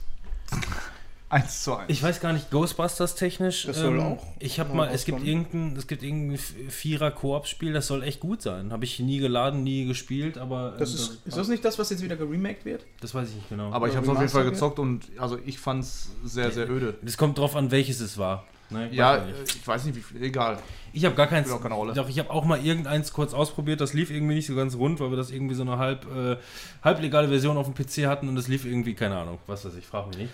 Eins 1.29 1.63
zu 1.63 1.75
eins. 1.75 1.89
Ich 1.89 2.01
weiß 2.01 2.21
gar 2.21 2.33
nicht, 2.33 2.49
Ghostbusters 2.49 3.13
technisch. 3.15 3.65
ähm, 3.65 3.71
Das 3.71 3.79
soll 3.79 3.99
auch 3.99 4.25
Ich 4.39 4.59
habe 4.59 4.73
mal, 4.73 4.89
es 4.91 5.05
gibt 5.05 5.23
irgendein, 5.23 5.75
es 5.77 5.85
gibt 5.85 6.01
irgendein 6.01 6.37
Vierer-Koop-Spiel, 6.39 7.71
das 7.73 7.87
soll 7.87 8.03
echt 8.03 8.19
gut 8.19 8.41
sein. 8.41 8.71
Habe 8.71 8.83
ich 8.85 8.99
nie 8.99 9.19
geladen, 9.19 9.63
nie 9.63 9.85
gespielt, 9.85 10.37
aber 10.39 10.75
das 10.79 10.89
ähm, 10.89 10.95
ist, 10.95 11.27
ist 11.27 11.37
das 11.37 11.47
nicht 11.47 11.63
das, 11.63 11.77
was 11.77 11.89
jetzt 11.91 12.03
wieder 12.03 12.15
geremaked 12.15 12.65
wird? 12.65 12.85
das 13.01 13.13
weiß 13.13 13.29
ich 13.29 13.35
nicht 13.35 13.49
genau. 13.49 13.71
Aber 13.71 13.87
ich 13.87 13.95
habe 13.95 14.05
es 14.05 14.09
Oder 14.09 14.17
auf 14.17 14.23
jeden 14.23 14.33
Fall 14.33 14.45
gezockt 14.49 14.79
und 14.79 15.05
also 15.17 15.37
ich 15.45 15.59
fand 15.59 15.83
es 15.83 16.09
sehr, 16.23 16.51
sehr 16.51 16.69
öde. 16.69 16.95
es 17.05 17.17
kommt 17.17 17.37
drauf 17.37 17.55
an, 17.55 17.69
welches 17.71 17.99
es 18.01 18.17
war. 18.17 18.45
Ne, 18.71 18.89
ich 18.89 18.97
Ja, 18.97 19.13
weiß 19.23 19.27
äh, 19.27 19.43
ich 19.43 19.67
weiß 19.67 19.85
nicht, 19.85 19.95
wie 19.95 20.01
viel. 20.01 20.23
Egal. 20.23 20.59
ich 20.93 21.03
habe 21.05 21.15
gar 21.15 21.27
keins. 21.27 21.47
spielt 21.47 21.59
auch 21.59 21.63
keine 21.63 21.75
Rolle. 21.75 21.93
Doch, 21.93 22.07
ich 22.07 22.19
habe 22.19 22.29
auch 22.29 22.45
mal 22.45 22.63
irgendeins 22.63 23.13
kurz 23.13 23.33
ausprobiert. 23.33 23.81
Das 23.81 23.93
lief 23.93 24.11
irgendwie 24.11 24.35
nicht 24.35 24.45
so 24.47 24.55
ganz 24.55 24.75
rund, 24.75 24.99
weil 24.99 25.09
wir 25.11 25.17
das 25.17 25.31
irgendwie 25.31 25.55
so 25.55 25.63
eine 25.63 25.77
halb, 25.79 26.05
äh, 26.15 26.37
halblegale 26.83 27.27
Version 27.29 27.57
auf 27.57 27.71
dem 27.71 27.73
PC 27.73 28.07
hatten 28.07 28.29
und 28.29 28.35
das 28.35 28.47
lief 28.47 28.65
irgendwie, 28.65 28.93
keine 28.93 29.17
Ahnung, 29.17 29.39
was 29.47 29.65
weiß 29.65 29.75
ich, 29.75 29.85
frage 29.87 30.09
mich 30.09 30.17
nicht. 30.19 30.29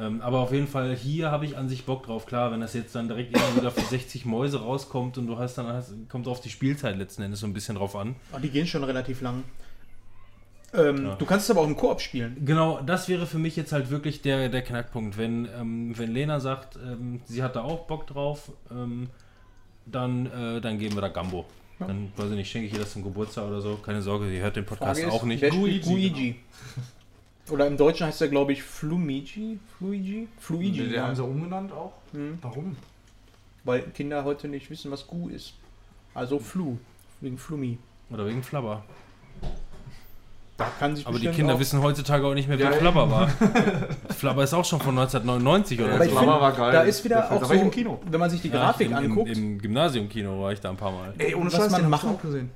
Ähm, 0.00 0.22
aber 0.22 0.38
auf 0.38 0.52
jeden 0.52 0.66
Fall, 0.66 0.96
hier 0.96 1.30
habe 1.30 1.44
ich 1.44 1.58
an 1.58 1.68
sich 1.68 1.84
Bock 1.84 2.04
drauf. 2.04 2.24
Klar, 2.24 2.52
wenn 2.52 2.60
das 2.60 2.72
jetzt 2.72 2.94
dann 2.94 3.08
direkt 3.08 3.36
irgendwie 3.36 3.60
wieder 3.60 3.70
für 3.70 3.82
60 3.82 4.24
Mäuse 4.24 4.60
rauskommt 4.60 5.18
und 5.18 5.26
du 5.26 5.38
hast 5.38 5.58
dann, 5.58 5.66
hast, 5.66 5.92
kommt 6.08 6.26
auf 6.26 6.40
die 6.40 6.48
Spielzeit 6.48 6.96
letzten 6.96 7.22
Endes 7.22 7.40
so 7.40 7.46
ein 7.46 7.52
bisschen 7.52 7.76
drauf 7.76 7.94
an. 7.94 8.16
Oh, 8.32 8.38
die 8.38 8.48
gehen 8.48 8.66
schon 8.66 8.82
relativ 8.82 9.20
lang. 9.20 9.44
Ähm, 10.72 11.04
Ja. 11.06 11.14
Du 11.16 11.26
kannst 11.26 11.44
es 11.44 11.50
aber 11.50 11.60
auch 11.60 11.66
im 11.66 11.76
Koop 11.76 12.00
spielen. 12.00 12.42
Genau, 12.46 12.80
das 12.80 13.08
wäre 13.08 13.26
für 13.26 13.38
mich 13.38 13.56
jetzt 13.56 13.72
halt 13.72 13.90
wirklich 13.90 14.22
der, 14.22 14.48
der 14.48 14.62
Knackpunkt. 14.62 15.18
Wenn, 15.18 15.46
ähm, 15.58 15.98
wenn 15.98 16.14
Lena 16.14 16.40
sagt, 16.40 16.76
ähm, 16.76 17.20
sie 17.26 17.42
hat 17.42 17.56
da 17.56 17.62
auch 17.62 17.86
Bock 17.86 18.06
drauf, 18.06 18.52
ähm, 18.70 19.10
dann, 19.84 20.26
äh, 20.26 20.60
dann 20.62 20.78
geben 20.78 20.94
wir 20.94 21.02
da 21.02 21.08
Gambo. 21.08 21.44
Dann, 21.78 22.12
weiß 22.16 22.30
ich 22.30 22.36
nicht, 22.36 22.50
schenke 22.50 22.68
ich 22.68 22.74
ihr 22.74 22.78
das 22.80 22.92
zum 22.92 23.02
Geburtstag 23.02 23.48
oder 23.48 23.62
so. 23.62 23.76
Keine 23.76 24.02
Sorge, 24.02 24.28
sie 24.28 24.38
hört 24.40 24.54
den 24.54 24.66
Podcast 24.66 25.00
Frage 25.00 25.14
ist, 25.14 25.20
auch 25.20 25.24
nicht. 25.24 25.40
Wer 25.40 25.50
spielt 25.50 25.86
Luigi. 25.86 26.08
Luigi? 26.08 26.36
Oder 27.48 27.66
im 27.66 27.76
Deutschen 27.76 28.06
heißt 28.06 28.20
er, 28.22 28.28
glaube 28.28 28.52
ich, 28.52 28.62
Flumigi? 28.62 29.58
Fluigi? 29.78 30.28
Fluigi. 30.38 30.78
Den 30.84 30.92
ja. 30.92 31.06
haben 31.06 31.16
sie 31.16 31.24
umgenannt 31.24 31.72
auch. 31.72 31.92
Hm. 32.12 32.38
Warum? 32.42 32.76
Weil 33.64 33.82
Kinder 33.82 34.24
heute 34.24 34.48
nicht 34.48 34.70
wissen, 34.70 34.90
was 34.90 35.06
Gu 35.06 35.28
ist. 35.28 35.54
Also 36.14 36.38
Flu. 36.38 36.76
Wegen 37.20 37.38
Flumi. 37.38 37.78
Oder 38.10 38.26
wegen 38.26 38.42
Flabber. 38.42 38.82
Da 40.56 40.66
kann 40.78 40.94
sich 40.94 41.06
Aber 41.06 41.18
die 41.18 41.28
Kinder 41.28 41.58
wissen 41.58 41.82
heutzutage 41.82 42.26
auch 42.26 42.34
nicht 42.34 42.46
mehr, 42.48 42.58
wer 42.58 42.70
Ja, 42.70 42.76
Flabber 42.76 43.10
war. 43.10 43.28
Flabber 44.10 44.44
ist 44.44 44.52
auch 44.52 44.64
schon 44.64 44.78
von 44.80 44.98
1999 44.98 45.80
oder 45.80 45.94
Aber 45.94 46.04
ich 46.04 46.10
so. 46.12 46.18
Flabber 46.18 46.40
war 46.40 46.52
geil. 46.52 46.72
da 46.72 46.82
ist 46.82 47.02
wieder 47.04 47.16
Da 47.16 47.30
auch 47.36 47.44
so, 47.44 47.54
ich 47.54 47.60
im 47.62 47.70
Kino. 47.70 47.98
wenn 48.10 48.20
man 48.20 48.28
sich 48.30 48.42
die 48.42 48.48
Ja, 48.48 48.54
Grafik 48.56 48.90
im, 48.90 48.96
anguckt, 48.96 49.30
Im, 49.30 49.52
im 49.54 49.58
Gymnasiumkino 49.58 50.42
war 50.42 50.52
ich 50.52 50.60
da 50.60 50.70
ein 50.70 50.76
paar 50.76 50.92
Mal. 50.92 51.14
Ey, 51.18 51.34
ohne 51.34 51.46
Was 51.46 51.54
Scheiß, 51.56 51.72
man 51.72 51.82
ich 51.82 51.88
machen- 51.88 52.10
auch 52.10 52.20
gesehen. 52.20 52.50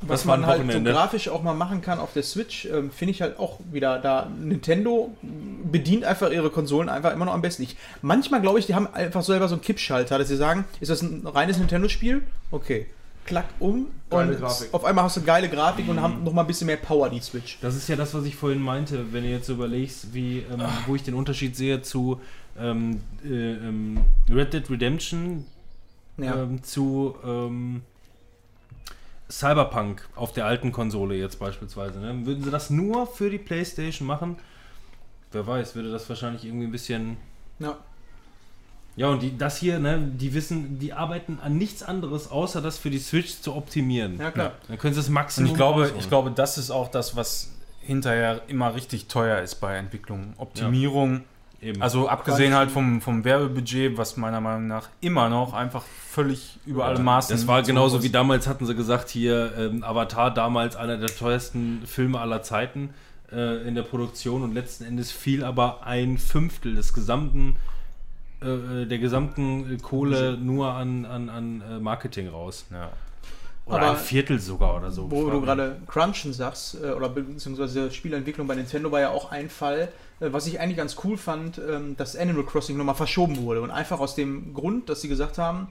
Was 0.00 0.24
man 0.24 0.46
halt 0.46 0.70
so 0.70 0.80
grafisch 0.80 1.28
auch 1.28 1.42
mal 1.42 1.54
machen 1.54 1.82
kann 1.82 1.98
auf 1.98 2.12
der 2.12 2.22
Switch, 2.22 2.66
ähm, 2.66 2.90
finde 2.90 3.10
ich 3.12 3.22
halt 3.22 3.38
auch 3.38 3.58
wieder 3.72 3.98
da. 3.98 4.30
Nintendo 4.40 5.12
bedient 5.22 6.04
einfach 6.04 6.30
ihre 6.30 6.50
Konsolen 6.50 6.88
einfach 6.88 7.12
immer 7.12 7.24
noch 7.24 7.34
am 7.34 7.42
besten. 7.42 7.64
Ich, 7.64 7.76
manchmal 8.00 8.40
glaube 8.40 8.58
ich, 8.60 8.66
die 8.66 8.74
haben 8.74 8.86
einfach 8.92 9.22
selber 9.22 9.48
so 9.48 9.54
einen 9.54 9.62
Kippschalter, 9.62 10.18
dass 10.18 10.28
sie 10.28 10.36
sagen, 10.36 10.64
ist 10.80 10.90
das 10.90 11.02
ein 11.02 11.26
reines 11.26 11.58
Nintendo-Spiel? 11.58 12.22
Okay. 12.50 12.86
Klack 13.24 13.46
um 13.58 13.88
Geile 14.08 14.32
und 14.32 14.40
Grafik. 14.40 14.72
auf 14.72 14.84
einmal 14.86 15.04
hast 15.04 15.18
du 15.18 15.22
geile 15.22 15.50
Grafik 15.50 15.86
und 15.88 16.00
haben 16.00 16.24
noch 16.24 16.32
mal 16.32 16.42
ein 16.42 16.46
bisschen 16.46 16.66
mehr 16.66 16.78
Power, 16.78 17.10
die 17.10 17.20
Switch. 17.20 17.58
Das 17.60 17.76
ist 17.76 17.86
ja 17.88 17.94
das, 17.96 18.14
was 18.14 18.24
ich 18.24 18.36
vorhin 18.36 18.62
meinte, 18.62 19.12
wenn 19.12 19.22
du 19.22 19.28
jetzt 19.28 19.50
überlegst, 19.50 20.14
wie, 20.14 20.38
ähm, 20.38 20.62
wo 20.86 20.94
ich 20.94 21.02
den 21.02 21.12
Unterschied 21.14 21.54
sehe 21.54 21.82
zu 21.82 22.20
ähm, 22.58 23.02
äh, 23.22 23.28
ähm, 23.52 24.00
Red 24.30 24.54
Dead 24.54 24.70
Redemption 24.70 25.44
Ja. 26.16 26.42
ähm, 26.42 26.62
zu 26.62 27.16
ähm, 27.22 27.82
Cyberpunk 29.30 30.08
auf 30.16 30.32
der 30.32 30.46
alten 30.46 30.72
Konsole 30.72 31.14
jetzt 31.16 31.38
beispielsweise. 31.38 32.00
Ne? 32.00 32.26
Würden 32.26 32.42
sie 32.44 32.50
das 32.50 32.70
nur 32.70 33.06
für 33.06 33.30
die 33.30 33.38
Playstation 33.38 34.06
machen? 34.06 34.36
Wer 35.32 35.46
weiß, 35.46 35.74
würde 35.74 35.92
das 35.92 36.08
wahrscheinlich 36.08 36.44
irgendwie 36.44 36.66
ein 36.66 36.72
bisschen. 36.72 37.16
ja. 37.58 37.76
Ja, 38.96 39.10
und 39.10 39.22
die, 39.22 39.38
das 39.38 39.58
hier, 39.58 39.78
ne, 39.78 40.00
die 40.00 40.34
wissen, 40.34 40.80
die 40.80 40.92
arbeiten 40.92 41.38
an 41.40 41.56
nichts 41.56 41.84
anderes, 41.84 42.32
außer 42.32 42.60
das 42.60 42.78
für 42.78 42.90
die 42.90 42.98
Switch 42.98 43.40
zu 43.40 43.54
optimieren. 43.54 44.18
Ja, 44.18 44.32
klar. 44.32 44.54
Dann 44.66 44.76
können 44.76 44.92
sie 44.92 44.98
das 44.98 45.06
Und 45.06 45.14
Maximum 45.14 45.50
ich 45.50 45.54
glaube, 45.56 45.82
rausholen. 45.82 46.00
ich 46.00 46.08
glaube, 46.08 46.30
das 46.32 46.58
ist 46.58 46.72
auch 46.72 46.88
das, 46.90 47.14
was 47.14 47.52
hinterher 47.80 48.42
immer 48.48 48.74
richtig 48.74 49.06
teuer 49.06 49.40
ist 49.40 49.56
bei 49.56 49.76
Entwicklung. 49.76 50.32
Optimierung. 50.36 51.22
Eben. 51.60 51.82
Also 51.82 52.08
abgesehen 52.08 52.54
halt 52.54 52.70
vom, 52.70 53.00
vom 53.00 53.24
Werbebudget, 53.24 53.96
was 53.96 54.16
meiner 54.16 54.40
Meinung 54.40 54.68
nach 54.68 54.88
immer 55.00 55.28
noch 55.28 55.54
einfach 55.54 55.82
völlig 55.82 56.58
über 56.66 56.84
alle 56.84 57.00
Maßen. 57.00 57.34
Das 57.34 57.48
war 57.48 57.62
genauso 57.62 57.98
so 57.98 58.04
wie 58.04 58.10
damals 58.10 58.46
hatten 58.46 58.64
sie 58.64 58.76
gesagt, 58.76 59.08
hier 59.08 59.52
ähm, 59.58 59.82
Avatar 59.82 60.32
damals 60.32 60.76
einer 60.76 60.98
der 60.98 61.08
teuersten 61.08 61.82
Filme 61.84 62.20
aller 62.20 62.42
Zeiten 62.42 62.90
äh, 63.32 63.66
in 63.66 63.74
der 63.74 63.82
Produktion 63.82 64.44
und 64.44 64.54
letzten 64.54 64.84
Endes 64.84 65.10
fiel 65.10 65.42
aber 65.42 65.84
ein 65.84 66.18
Fünftel 66.18 66.76
des 66.76 66.92
gesamten 66.92 67.56
äh, 68.40 68.86
der 68.86 68.98
gesamten 68.98 69.74
äh, 69.74 69.78
Kohle 69.78 70.36
nur 70.36 70.72
an, 70.74 71.06
an, 71.06 71.28
an 71.28 71.62
äh, 71.68 71.78
Marketing 71.80 72.28
raus. 72.28 72.66
Ja. 72.70 72.90
Oder 73.66 73.76
Aber 73.78 73.90
ein 73.90 73.96
Viertel 73.96 74.38
sogar 74.38 74.76
oder 74.76 74.92
so. 74.92 75.10
Wo 75.10 75.28
du 75.28 75.40
gerade 75.40 75.76
Crunchen 75.88 76.32
sagst, 76.32 76.76
äh, 76.82 76.92
oder 76.92 77.08
beziehungsweise 77.08 77.90
Spielentwicklung 77.90 78.46
bei 78.46 78.54
Nintendo 78.54 78.92
war 78.92 79.00
ja 79.00 79.10
auch 79.10 79.32
ein 79.32 79.50
Fall, 79.50 79.80
äh, 79.80 79.88
was 80.20 80.46
ich 80.46 80.60
eigentlich 80.60 80.76
ganz 80.76 80.96
cool 81.04 81.16
fand, 81.16 81.58
ähm, 81.58 81.96
dass 81.96 82.16
Animal 82.16 82.44
Crossing 82.44 82.76
nochmal 82.76 82.94
verschoben 82.94 83.38
wurde. 83.38 83.62
Und 83.62 83.70
einfach 83.70 84.00
aus 84.00 84.14
dem 84.14 84.54
Grund, 84.54 84.88
dass 84.88 85.00
sie 85.00 85.08
gesagt 85.08 85.38
haben, 85.38 85.68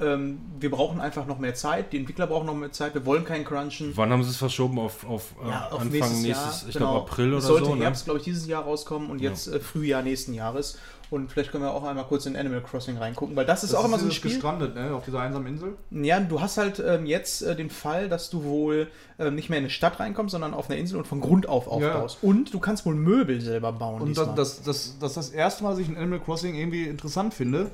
ähm, 0.00 0.38
wir 0.60 0.70
brauchen 0.70 1.00
einfach 1.00 1.26
noch 1.26 1.38
mehr 1.38 1.54
Zeit, 1.54 1.92
die 1.92 1.96
Entwickler 1.96 2.26
brauchen 2.28 2.46
noch 2.46 2.54
mehr 2.54 2.70
Zeit, 2.70 2.94
wir 2.94 3.04
wollen 3.04 3.24
kein 3.24 3.44
Crunchen. 3.44 3.96
Wann 3.96 4.12
haben 4.12 4.22
sie 4.22 4.30
es 4.30 4.36
verschoben? 4.36 4.78
Auf, 4.78 5.04
auf, 5.04 5.34
äh, 5.44 5.48
Ja, 5.48 5.66
auf 5.66 5.80
Anfang 5.80 5.90
nächstes, 5.90 6.22
nächstes, 6.22 6.60
Jahr. 6.60 6.68
ich 6.68 6.74
genau. 6.74 6.90
glaube 6.92 7.10
April 7.10 7.28
oder 7.28 7.38
Es 7.38 7.44
sollte 7.46 7.66
so. 7.66 7.74
Ne? 7.74 7.84
Herbst, 7.84 8.04
glaube 8.04 8.18
ich, 8.18 8.24
dieses 8.24 8.46
Jahr 8.46 8.62
rauskommen 8.62 9.10
und 9.10 9.20
jetzt 9.20 9.48
äh, 9.48 9.58
Frühjahr 9.58 10.02
nächsten 10.02 10.34
Jahres. 10.34 10.78
Und 11.10 11.30
vielleicht 11.30 11.52
können 11.52 11.64
wir 11.64 11.72
auch 11.72 11.84
einmal 11.84 12.04
kurz 12.04 12.26
in 12.26 12.36
Animal 12.36 12.60
Crossing 12.60 12.98
reingucken, 12.98 13.34
weil 13.34 13.46
das 13.46 13.64
ist 13.64 13.74
auch 13.74 13.84
immer 13.84 13.98
so 13.98 14.04
ein 14.04 14.12
Spiel. 14.12 14.32
gestrandet, 14.32 14.74
ne? 14.74 14.94
Auf 14.94 15.04
dieser 15.06 15.20
einsamen 15.20 15.46
Insel. 15.46 15.74
Ja, 15.90 16.20
du 16.20 16.40
hast 16.40 16.58
halt 16.58 16.82
ähm, 16.86 17.06
jetzt 17.06 17.40
äh, 17.42 17.56
den 17.56 17.70
Fall, 17.70 18.10
dass 18.10 18.28
du 18.28 18.44
wohl 18.44 18.88
ähm, 19.18 19.34
nicht 19.34 19.48
mehr 19.48 19.58
in 19.58 19.64
eine 19.64 19.70
Stadt 19.70 19.98
reinkommst, 20.00 20.32
sondern 20.32 20.52
auf 20.52 20.68
einer 20.68 20.78
Insel 20.78 20.98
und 20.98 21.06
von 21.06 21.20
Grund 21.20 21.48
auf 21.48 21.66
aufbaust. 21.66 22.18
Und 22.20 22.52
du 22.52 22.58
kannst 22.58 22.84
wohl 22.84 22.94
Möbel 22.94 23.40
selber 23.40 23.72
bauen. 23.72 24.02
Und 24.02 24.18
das, 24.18 24.34
das, 24.34 24.62
das, 24.62 24.98
das 25.00 25.10
ist 25.10 25.16
das 25.16 25.30
erste 25.30 25.64
Mal, 25.64 25.70
dass 25.70 25.78
ich 25.78 25.88
in 25.88 25.96
Animal 25.96 26.20
Crossing 26.20 26.54
irgendwie 26.54 26.84
interessant 26.84 27.32
finde. 27.32 27.70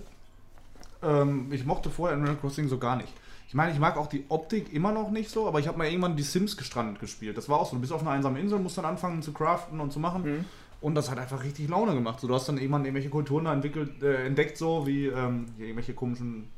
Ähm, 1.02 1.52
ich 1.52 1.65
mochte 1.66 1.90
vorher 1.90 2.16
Animal 2.16 2.36
Crossing 2.36 2.69
so 2.69 2.78
gar 2.78 2.97
nicht. 2.97 3.12
Ich 3.48 3.55
meine, 3.55 3.73
ich 3.73 3.78
mag 3.78 3.97
auch 3.97 4.09
die 4.09 4.24
Optik 4.31 4.73
immer 4.73 4.90
noch 4.90 5.11
nicht 5.11 5.31
so, 5.31 5.47
aber 5.47 5.61
ich 5.61 5.69
habe 5.69 5.78
mal 5.78 5.86
irgendwann 5.86 6.16
die 6.16 6.23
Sims 6.23 6.56
gestrandet 6.56 6.98
gespielt. 6.98 7.36
Das 7.36 7.48
war 7.48 7.61
auch 7.61 7.70
so. 7.70 7.77
Du 7.77 7.81
bist 7.81 7.93
auf 7.93 8.01
einer 8.01 8.11
einsamen 8.11 8.40
Insel, 8.40 8.59
musst 8.59 8.78
dann 8.78 8.85
anfangen 8.85 9.23
zu 9.23 9.32
craften 9.32 9.81
und 9.81 9.93
zu 9.93 10.01
machen. 10.01 10.23
Mhm. 10.23 10.44
Und 10.85 10.97
das 10.97 11.11
hat 11.11 11.19
einfach 11.19 11.43
richtig 11.43 11.70
Laune 11.70 11.94
gemacht. 11.94 12.20
So, 12.20 12.28
du 12.28 12.35
hast 12.35 12.47
dann 12.47 12.59
irgendwann 12.59 12.85
irgendwelche 12.85 13.09
Kulturen 13.09 13.47
entwickelt, 13.47 14.02
äh, 14.02 14.27
entdeckt, 14.27 14.59
so 14.59 14.86
wie 14.86 15.06
ähm, 15.06 15.47
irgendwelche 15.56 15.94
komischen 15.94 16.51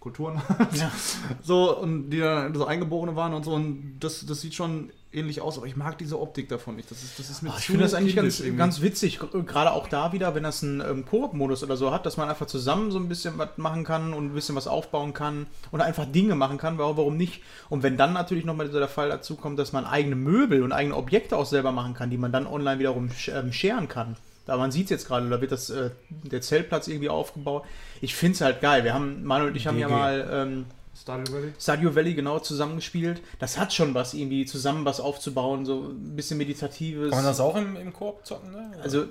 Kulturen. 0.00 0.40
Ja. 0.74 0.90
so, 1.42 1.76
und 1.78 2.10
die 2.10 2.18
dann 2.20 2.54
so 2.54 2.66
Eingeborene 2.66 3.16
waren 3.16 3.34
und 3.34 3.44
so. 3.44 3.52
Und 3.52 3.96
das, 4.00 4.24
das 4.26 4.40
sieht 4.40 4.54
schon 4.54 4.90
ähnlich 5.10 5.40
aus, 5.40 5.56
aber 5.56 5.66
ich 5.66 5.74
mag 5.74 5.96
diese 5.96 6.20
Optik 6.20 6.48
davon 6.50 6.76
nicht. 6.76 6.90
Das 6.90 7.02
ist, 7.02 7.18
das 7.18 7.30
ist 7.30 7.42
mir 7.42 7.50
Ah, 7.50 7.56
ich 7.58 7.64
finde 7.66 7.82
das 7.82 7.94
eigentlich 7.94 8.14
ganz, 8.14 8.40
irgendwie. 8.40 8.58
ganz 8.58 8.82
witzig, 8.82 9.18
gerade 9.18 9.72
auch 9.72 9.88
da 9.88 10.12
wieder, 10.12 10.34
wenn 10.34 10.42
das 10.42 10.62
einen 10.62 10.82
ähm, 10.82 11.06
Koop-Modus 11.06 11.62
oder 11.64 11.78
so 11.78 11.90
hat, 11.90 12.04
dass 12.04 12.18
man 12.18 12.28
einfach 12.28 12.46
zusammen 12.46 12.90
so 12.90 12.98
ein 12.98 13.08
bisschen 13.08 13.38
was 13.38 13.56
machen 13.56 13.84
kann 13.84 14.12
und 14.12 14.26
ein 14.26 14.34
bisschen 14.34 14.54
was 14.54 14.68
aufbauen 14.68 15.14
kann 15.14 15.46
und 15.72 15.80
einfach 15.80 16.04
Dinge 16.04 16.34
machen 16.34 16.58
kann, 16.58 16.76
warum, 16.76 16.98
warum 16.98 17.16
nicht? 17.16 17.42
Und 17.70 17.82
wenn 17.82 17.96
dann 17.96 18.12
natürlich 18.12 18.44
nochmal 18.44 18.66
dieser 18.66 18.86
Fall 18.86 19.08
dazu 19.08 19.34
kommt, 19.36 19.58
dass 19.58 19.72
man 19.72 19.86
eigene 19.86 20.14
Möbel 20.14 20.62
und 20.62 20.72
eigene 20.72 20.94
Objekte 20.94 21.38
auch 21.38 21.46
selber 21.46 21.72
machen 21.72 21.94
kann, 21.94 22.10
die 22.10 22.18
man 22.18 22.30
dann 22.30 22.46
online 22.46 22.78
wiederum 22.78 23.08
sch- 23.08 23.32
ähm, 23.36 23.50
scheren 23.52 23.88
kann. 23.88 24.16
Da 24.48 24.56
man 24.56 24.72
sieht 24.72 24.84
es 24.84 24.90
jetzt 24.90 25.06
gerade, 25.06 25.28
da 25.28 25.42
wird 25.42 25.52
das, 25.52 25.68
äh, 25.68 25.90
der 26.08 26.40
Zeltplatz 26.40 26.88
irgendwie 26.88 27.10
aufgebaut. 27.10 27.64
Ich 28.00 28.14
finde 28.14 28.34
es 28.34 28.40
halt 28.40 28.62
geil. 28.62 28.82
Wir 28.82 28.94
haben, 28.94 29.22
Manuel 29.22 29.50
und 29.50 29.56
ich 29.56 29.66
haben 29.66 29.78
ja 29.78 29.88
GG. 29.88 29.94
mal 29.94 30.28
ähm, 30.32 30.64
Stardew 30.98 31.32
Valley? 31.34 31.52
Stardew 31.60 31.94
Valley 31.94 32.14
genau 32.14 32.38
zusammengespielt. 32.38 33.20
Das 33.40 33.58
hat 33.58 33.74
schon 33.74 33.92
was, 33.92 34.14
irgendwie 34.14 34.46
zusammen 34.46 34.86
was 34.86 35.00
aufzubauen, 35.00 35.66
so 35.66 35.90
ein 35.90 36.16
bisschen 36.16 36.38
meditatives. 36.38 37.10
Kann 37.10 37.18
man 37.18 37.26
das 37.26 37.40
auch 37.40 37.56
im, 37.56 37.76
im 37.76 37.92
Koop 37.92 38.24
zocken? 38.24 38.50
Ne? 38.50 38.72
Also 38.82 39.04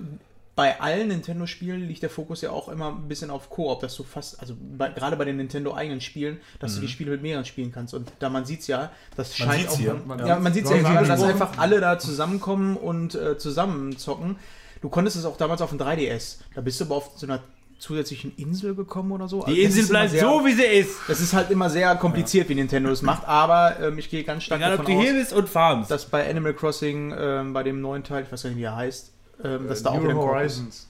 bei 0.56 0.80
allen 0.80 1.06
Nintendo-Spielen 1.06 1.86
liegt 1.86 2.02
der 2.02 2.10
Fokus 2.10 2.40
ja 2.40 2.50
auch 2.50 2.68
immer 2.68 2.88
ein 2.88 3.06
bisschen 3.06 3.30
auf 3.30 3.48
Koop, 3.48 3.78
dass 3.78 3.94
du 3.94 4.02
fast, 4.02 4.40
also 4.40 4.56
bei, 4.76 4.88
gerade 4.88 5.16
bei 5.16 5.24
den 5.24 5.36
Nintendo-eigenen 5.36 6.00
Spielen, 6.00 6.40
dass 6.58 6.74
du 6.74 6.80
die 6.80 6.88
Spiele 6.88 7.12
mit 7.12 7.22
mehreren 7.22 7.44
spielen 7.44 7.70
kannst. 7.70 7.94
Und 7.94 8.10
da 8.18 8.28
man 8.28 8.44
sieht 8.44 8.62
es 8.62 8.66
ja, 8.66 8.90
das 9.16 9.38
Man 9.38 9.50
scheint 9.50 9.68
auch. 9.68 9.78
hier. 9.78 9.94
Man, 9.94 10.18
Man 10.18 10.18
ja, 10.18 10.26
sieht's. 10.26 10.42
man 10.42 10.52
sieht 10.52 10.64
es 10.64 10.70
ja 10.72 10.76
hier, 10.78 11.02
dass 11.08 11.22
einfach 11.22 11.58
alle 11.58 11.80
da 11.80 12.00
zusammenkommen 12.00 12.76
und 12.76 13.14
äh, 13.14 13.38
zusammen 13.38 13.98
zocken. 13.98 14.34
Du 14.80 14.88
konntest 14.88 15.16
es 15.16 15.24
auch 15.24 15.36
damals 15.36 15.60
auf 15.62 15.70
dem 15.70 15.78
3DS. 15.78 16.38
Da 16.54 16.60
bist 16.60 16.80
du 16.80 16.84
aber 16.84 16.96
auf 16.96 17.10
so 17.16 17.26
einer 17.26 17.40
zusätzlichen 17.78 18.32
Insel 18.36 18.74
gekommen 18.74 19.12
oder 19.12 19.28
so. 19.28 19.42
Also 19.42 19.54
Die 19.54 19.62
das 19.64 19.76
Insel 19.76 19.88
bleibt 19.90 20.10
sehr- 20.10 20.20
so, 20.22 20.44
wie 20.44 20.52
sie 20.52 20.64
ist. 20.64 20.96
Das 21.06 21.20
ist 21.20 21.32
halt 21.32 21.50
immer 21.50 21.70
sehr 21.70 21.94
kompliziert, 21.96 22.48
wie 22.48 22.54
Nintendo 22.56 22.90
es 22.90 23.02
macht, 23.02 23.26
aber 23.28 23.78
ähm, 23.80 23.98
ich 23.98 24.10
gehe 24.10 24.24
ganz 24.24 24.42
stark 24.44 24.60
Egal, 24.60 24.72
ob 24.72 24.78
davon 24.78 24.92
du 24.94 24.98
aus, 24.98 25.04
hier 25.04 25.14
bist 25.14 25.32
und 25.32 25.48
farmst. 25.48 25.90
dass 25.90 26.06
bei 26.06 26.28
Animal 26.28 26.54
Crossing, 26.54 27.14
ähm, 27.16 27.52
bei 27.52 27.62
dem 27.62 27.80
neuen 27.80 28.02
Teil, 28.02 28.24
ich 28.24 28.32
weiß 28.32 28.42
gar 28.42 28.50
nicht, 28.50 28.58
wie 28.58 28.64
er 28.64 28.74
heißt, 28.76 29.12
ähm, 29.44 29.68
dass 29.68 29.82
da 29.84 29.90
auch 29.90 30.02
wieder 30.02 30.12
New 30.14 30.20
ein 30.22 30.26
Koop 30.26 30.40
ist. 30.42 30.62
Horizons. 30.64 30.88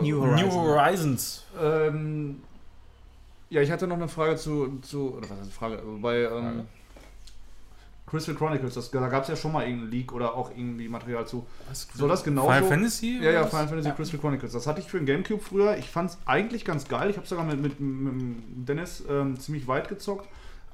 New. 0.00 0.20
Horizons. 0.20 0.42
New 0.42 0.52
Horizons. 0.52 1.44
Ähm, 1.60 2.42
ja, 3.50 3.60
ich 3.62 3.70
hatte 3.72 3.86
noch 3.88 3.96
eine 3.96 4.08
Frage 4.08 4.36
zu, 4.36 4.78
zu 4.82 5.14
oder 5.14 5.22
was 5.22 5.30
heißt 5.30 5.42
eine 5.42 5.50
Frage, 5.50 5.78
Also 5.78 5.98
bei 6.00 6.18
ähm, 6.22 6.60
Crystal 8.06 8.34
Chronicles, 8.34 8.74
das, 8.74 8.90
da 8.90 9.08
gab 9.08 9.22
es 9.22 9.28
ja 9.30 9.36
schon 9.36 9.52
mal 9.52 9.62
irgendeinen 9.64 9.90
Leak 9.90 10.12
oder 10.12 10.34
auch 10.34 10.50
irgendwie 10.50 10.88
Material 10.88 11.26
zu. 11.26 11.46
Soll 11.94 12.08
das 12.08 12.22
genauso? 12.22 12.48
Final 12.52 12.68
Fantasy? 12.68 13.18
Ja, 13.20 13.30
ja, 13.30 13.40
was? 13.42 13.50
Final 13.50 13.68
Fantasy 13.68 13.88
Ja. 13.88 13.94
Crystal 13.94 14.20
Chronicles. 14.20 14.52
Das 14.52 14.66
hatte 14.66 14.80
ich 14.80 14.86
für 14.86 14.98
den 14.98 15.06
Gamecube 15.06 15.42
früher. 15.42 15.76
Ich 15.78 15.88
fand 15.88 16.10
es 16.10 16.18
eigentlich 16.26 16.64
ganz 16.64 16.86
geil. 16.86 17.08
Ich 17.10 17.16
habe 17.16 17.26
sogar 17.26 17.44
mit, 17.44 17.60
mit, 17.62 17.80
mit 17.80 18.68
Dennis 18.68 19.02
ähm, 19.08 19.38
ziemlich 19.40 19.66
weit 19.66 19.88
gezockt. 19.88 20.28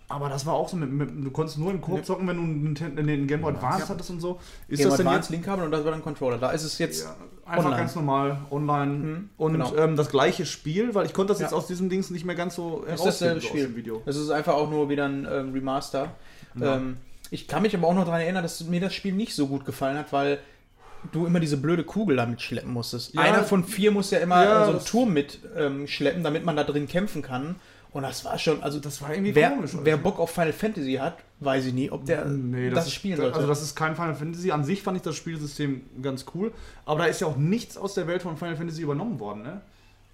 Aber 0.09 0.29
das 0.29 0.45
war 0.45 0.55
auch 0.55 0.69
so, 0.69 0.77
mit, 0.77 0.91
mit, 0.91 1.25
du 1.25 1.31
konntest 1.31 1.57
nur 1.57 1.71
in 1.71 1.81
Koop 1.81 2.05
zocken, 2.05 2.27
wenn 2.27 2.37
du 2.37 2.43
einen, 2.43 3.07
den 3.07 3.29
Game 3.29 3.43
Boy 3.43 3.53
Advance 3.55 3.85
Ja. 3.85 3.89
hattest 3.91 4.11
und 4.11 4.19
so. 4.21 4.41
Ist 4.67 4.79
Game 4.81 4.89
das 4.89 4.97
denn 4.97 5.07
Advance 5.07 5.27
jetzt 5.27 5.31
Link-Kabel 5.31 5.65
und 5.65 5.71
das 5.71 5.85
war 5.85 5.93
dann 5.93 6.03
Controller. 6.03 6.37
Da 6.37 6.51
ist 6.51 6.65
es 6.65 6.79
jetzt. 6.79 7.05
ja, 7.05 7.15
einfach 7.47 7.65
online. 7.67 7.77
ganz 7.81 7.95
normal 7.95 8.39
online 8.51 8.93
Mhm, 8.93 9.29
und 9.37 9.53
genau. 9.53 9.75
ähm, 9.77 9.95
das 9.95 10.11
gleiche 10.11 10.47
Spiel, 10.47 10.97
weil 10.97 11.07
ich 11.07 11.13
konnte 11.15 11.33
das 11.33 11.39
Ja. 11.41 11.47
jetzt 11.47 11.53
aus 11.55 11.69
diesem 11.69 11.89
Dings 11.89 12.11
nicht 12.11 12.25
mehr 12.25 12.35
ganz 12.35 12.57
so 12.57 12.83
ist 12.93 13.05
dasselbe 13.07 13.41
so 13.41 13.47
aus 13.47 13.51
Spiel. 13.51 13.67
dem 13.69 13.77
Video. 13.77 14.03
Es 14.05 14.17
ist 14.17 14.31
einfach 14.31 14.55
auch 14.55 14.69
nur 14.69 14.89
wieder 14.89 15.05
ein 15.07 15.29
ähm, 15.31 15.53
Remaster. 15.53 16.11
Ja. 16.57 16.77
Ähm, 16.77 16.97
ich 17.31 17.47
kann 17.49 17.63
mich 17.63 17.75
aber 17.77 17.87
auch 17.89 17.95
noch 17.95 18.05
daran 18.05 18.21
erinnern, 18.21 18.43
dass 18.43 18.63
mir 18.65 18.81
das 18.81 18.95
Spiel 18.95 19.13
nicht 19.13 19.35
so 19.35 19.47
gut 19.47 19.65
gefallen 19.65 19.97
hat, 19.99 20.13
weil 20.13 20.39
du 21.13 21.27
immer 21.27 21.41
diese 21.41 21.57
blöde 21.57 21.85
Kugel 21.85 22.17
damit 22.17 22.43
schleppen 22.43 22.73
musstest. 22.73 23.15
Ja. 23.15 23.23
Einer 23.23 23.43
von 23.45 23.65
vier 23.65 23.91
muss 23.91 24.11
ja 24.11 24.19
immer 24.19 24.45
Ja, 24.45 24.65
so 24.65 24.71
einen 24.71 24.79
das- 24.81 24.85
Turm 24.89 25.13
mit 25.13 25.39
ähm, 25.57 25.87
schleppen, 25.87 26.23
damit 26.23 26.45
man 26.45 26.57
da 26.57 26.65
drin 26.65 26.87
kämpfen 26.89 27.23
kann. 27.23 27.57
Und 27.93 28.05
das 28.05 28.25
war 28.25 28.39
schon, 28.39 28.63
also 28.63 28.79
Das 28.79 29.03
war 29.03 29.13
irgendwie 29.13 29.35
wer, 29.35 29.51
komisch. 29.51 29.73
wer 29.83 29.97
Bock 29.97 30.21
auf 30.21 30.31
Final 30.31 30.53
Fantasy 30.53 30.95
hat, 30.95 31.17
weiß 31.41 31.65
ich 31.67 31.73
nie, 31.75 31.91
ob 31.91 32.05
der 32.07 32.25
Nee, 32.27 32.71
das, 32.71 32.87
ist- 32.87 32.95
spielen 32.95 33.17
sollte. 33.17 33.35
Also 33.35 33.49
das 33.49 33.63
ist 33.63 33.75
kein 33.75 33.97
Final 33.97 34.15
Fantasy. 34.15 34.53
An 34.53 34.63
sich 34.65 34.83
fand 34.83 34.97
ich 34.99 35.03
das 35.03 35.17
Spielsystem 35.17 35.81
ganz 36.03 36.25
cool. 36.35 36.53
Aber 36.85 37.01
da 37.01 37.07
ist 37.07 37.21
ja 37.21 37.27
auch 37.27 37.37
nichts 37.37 37.77
aus 37.77 37.95
der 37.95 38.07
Welt 38.07 38.23
von 38.23 38.37
Final 38.37 38.57
Fantasy 38.57 38.83
übernommen 38.83 39.19
worden, 39.19 39.43
ne? 39.43 39.61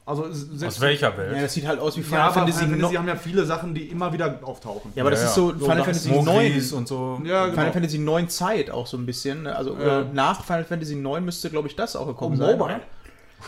Also 0.07 0.31
selbst 0.31 0.77
Aus 0.77 0.81
welcher 0.81 1.17
Welt? 1.19 1.35
ja, 1.35 1.43
das 1.43 1.53
sieht 1.53 1.67
halt 1.67 1.81
aus 1.81 1.97
wie 1.97 2.01
Ja, 2.01 2.07
Final 2.07 2.21
aber 2.23 2.33
Fantasy. 2.35 2.59
Final 2.61 2.71
Fantasy 2.79 2.93
no 2.95 2.99
haben 3.01 3.09
ja 3.09 3.17
viele 3.17 3.45
Sachen, 3.45 3.75
die 3.75 3.87
immer 3.89 4.13
wieder 4.13 4.39
auftauchen. 4.43 4.93
ja, 4.95 5.03
aber 5.03 5.11
das 5.11 5.23
Ja, 5.23 5.27
ist 5.29 5.35
so 5.35 5.51
ja. 5.51 5.59
Final 5.59 5.79
So, 5.79 5.85
Fantasy 5.85 6.09
das 6.11 6.25
9. 6.25 6.35
Mogris 6.47 6.73
und 6.73 6.87
so. 6.89 7.21
Ja, 7.25 7.45
genau. 7.47 7.57
Final 7.57 7.73
Fantasy 7.73 7.99
9 7.99 8.29
Zeit 8.29 8.71
auch 8.71 8.87
so 8.87 8.97
ein 8.97 9.05
bisschen. 9.05 9.43
ne? 9.43 9.57
Also 9.57 9.77
Ja. 9.77 10.03
äh, 10.03 10.05
nach 10.13 10.45
Final 10.45 10.65
Fantasy 10.65 10.95
9 10.95 11.25
müsste, 11.25 11.51
glaube 11.51 11.67
ich, 11.67 11.75
das 11.75 11.97
auch 11.97 12.03
Oh, 12.05 12.07
gekommen 12.13 12.37
sein. 12.37 12.57
Mobile. 12.57 12.81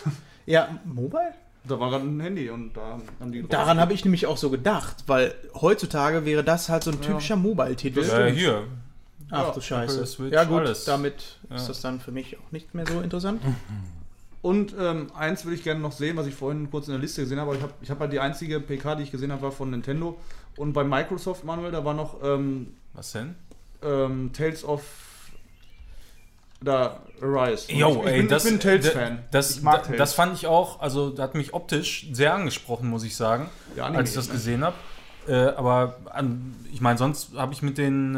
Ja, 0.47 0.69
Mobile? 0.85 1.33
Da 1.65 1.79
war 1.79 1.91
gerade 1.91 2.05
ein 2.07 2.19
Handy 2.21 2.49
und 2.51 2.73
da 2.77 2.99
haben 3.21 3.31
die. 3.33 3.47
Daran 3.47 3.79
habe 3.79 3.93
ich 3.93 4.03
nämlich 4.05 4.27
auch 4.27 4.39
so 4.39 4.49
gedacht, 4.51 5.05
weil 5.07 5.35
heutzutage 5.61 6.25
wäre 6.25 6.43
das 6.43 6.69
halt 6.71 6.83
so 6.85 6.91
ein 6.91 7.01
typischer 7.03 7.37
Mobile-Titel. 7.37 8.01
Äh, 8.01 8.33
hier. 8.33 8.65
Ach 9.31 9.49
Ja, 9.49 9.51
du 9.53 9.61
Scheiße. 9.61 10.29
Ja 10.31 10.45
gut, 10.45 10.61
alles. 10.61 10.85
damit 10.87 11.39
Ja. 11.51 11.57
ist 11.57 11.69
das 11.69 11.83
dann 11.83 12.01
für 12.01 12.11
mich 12.13 12.39
auch 12.39 12.51
nicht 12.51 12.75
mehr 12.75 12.87
so 12.87 13.01
interessant. 13.01 13.43
Und 14.41 14.75
ähm, 14.79 15.11
eins 15.17 15.45
würde 15.45 15.57
ich 15.57 15.65
gerne 15.65 15.81
noch 15.81 15.93
sehen, 15.93 16.17
was 16.17 16.27
ich 16.27 16.35
vorhin 16.35 16.71
kurz 16.71 16.87
in 16.87 16.93
der 16.93 17.01
Liste 17.01 17.23
gesehen 17.23 17.41
habe. 17.41 17.51
Aber 17.51 17.59
ich 17.59 17.63
habe 17.63 17.73
ich 17.83 17.91
hab 17.91 17.99
halt 18.01 18.13
die 18.13 18.21
einzige 18.21 18.61
PK, 18.61 18.95
die 18.95 19.03
ich 19.03 19.11
gesehen 19.11 19.33
habe, 19.33 19.43
war 19.43 19.53
von 19.53 19.71
Nintendo. 19.71 20.17
Und 20.57 20.73
bei 20.73 20.85
Microsoft, 20.85 21.45
Manuel, 21.45 21.73
da 21.73 21.85
war 21.85 21.95
noch 21.95 22.23
ähm, 22.23 22.75
Was 22.95 23.13
denn? 23.13 23.35
ähm, 23.83 24.31
Tales 24.33 24.65
of 24.65 24.83
da 26.61 27.01
Arise. 27.23 27.71
Jo, 27.73 27.91
ich, 27.91 27.97
ich, 27.99 28.07
ey, 28.07 28.19
bin, 28.19 28.29
das, 28.29 28.45
ich 28.45 28.51
bin 28.51 28.59
ein 28.59 28.61
Tales-Fan. 28.61 29.19
Das, 29.31 29.51
ich 29.57 29.63
mag 29.63 29.77
da- 29.77 29.83
Tales. 29.83 29.99
das 29.99 30.15
fand 30.15 30.35
ich 30.35 30.47
auch, 30.47 30.81
also 30.81 31.11
da 31.11 31.23
hat 31.25 31.35
mich 31.35 31.55
optisch 31.55 32.09
sehr 32.13 32.35
angesprochen, 32.35 32.89
muss 32.89 33.05
ich 33.05 33.15
sagen, 33.17 33.49
Ja, 33.77 33.87
als 33.87 34.11
ich 34.11 34.15
das 34.17 34.27
ne? 34.29 34.33
gesehen 34.35 34.65
habe. 34.65 34.77
Äh, 35.29 35.35
aber 35.57 35.99
an, 36.07 36.55
ich 36.73 36.81
meine, 36.81 36.99
sonst 36.99 37.35
habe 37.37 37.53
ich 37.53 37.63
mit 37.63 37.79
den 37.79 38.17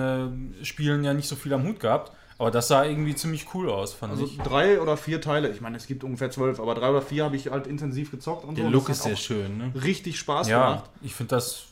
äh, 0.61 0.65
Spielen 0.65 1.05
ja 1.05 1.13
nicht 1.13 1.29
so 1.29 1.37
viel 1.37 1.53
am 1.53 1.65
Hut 1.65 1.81
gehabt. 1.81 2.13
Aber 2.41 2.51
das 2.51 2.69
sah 2.69 2.85
irgendwie 2.87 3.15
ziemlich 3.15 3.47
cool 3.55 3.69
aus, 3.69 3.93
fand 3.93 4.13
Also 4.13 4.25
ich. 4.25 4.39
drei 4.39 4.81
oder 4.81 4.97
vier 4.97 5.21
Teile. 5.21 5.51
Ich 5.51 5.61
meine, 5.61 5.77
es 5.77 5.87
gibt 5.87 6.05
ungefähr 6.05 6.31
zwölf, 6.31 6.59
aber 6.59 6.75
drei 6.75 6.89
oder 6.89 7.03
vier 7.03 7.25
habe 7.25 7.37
ich 7.37 7.51
halt 7.51 7.67
intensiv 7.67 8.11
gezockt 8.11 8.47
und 8.47 8.57
Der 8.57 8.65
so. 8.65 8.71
Look 8.71 8.89
ist 8.89 9.03
sehr 9.03 9.17
schön, 9.17 9.59
ne? 9.59 9.73
richtig 9.85 10.19
Spaß 10.19 10.49
Ja, 10.49 10.69
gemacht. 10.71 10.91
ich 11.03 11.15
finde 11.15 11.37
das 11.37 11.67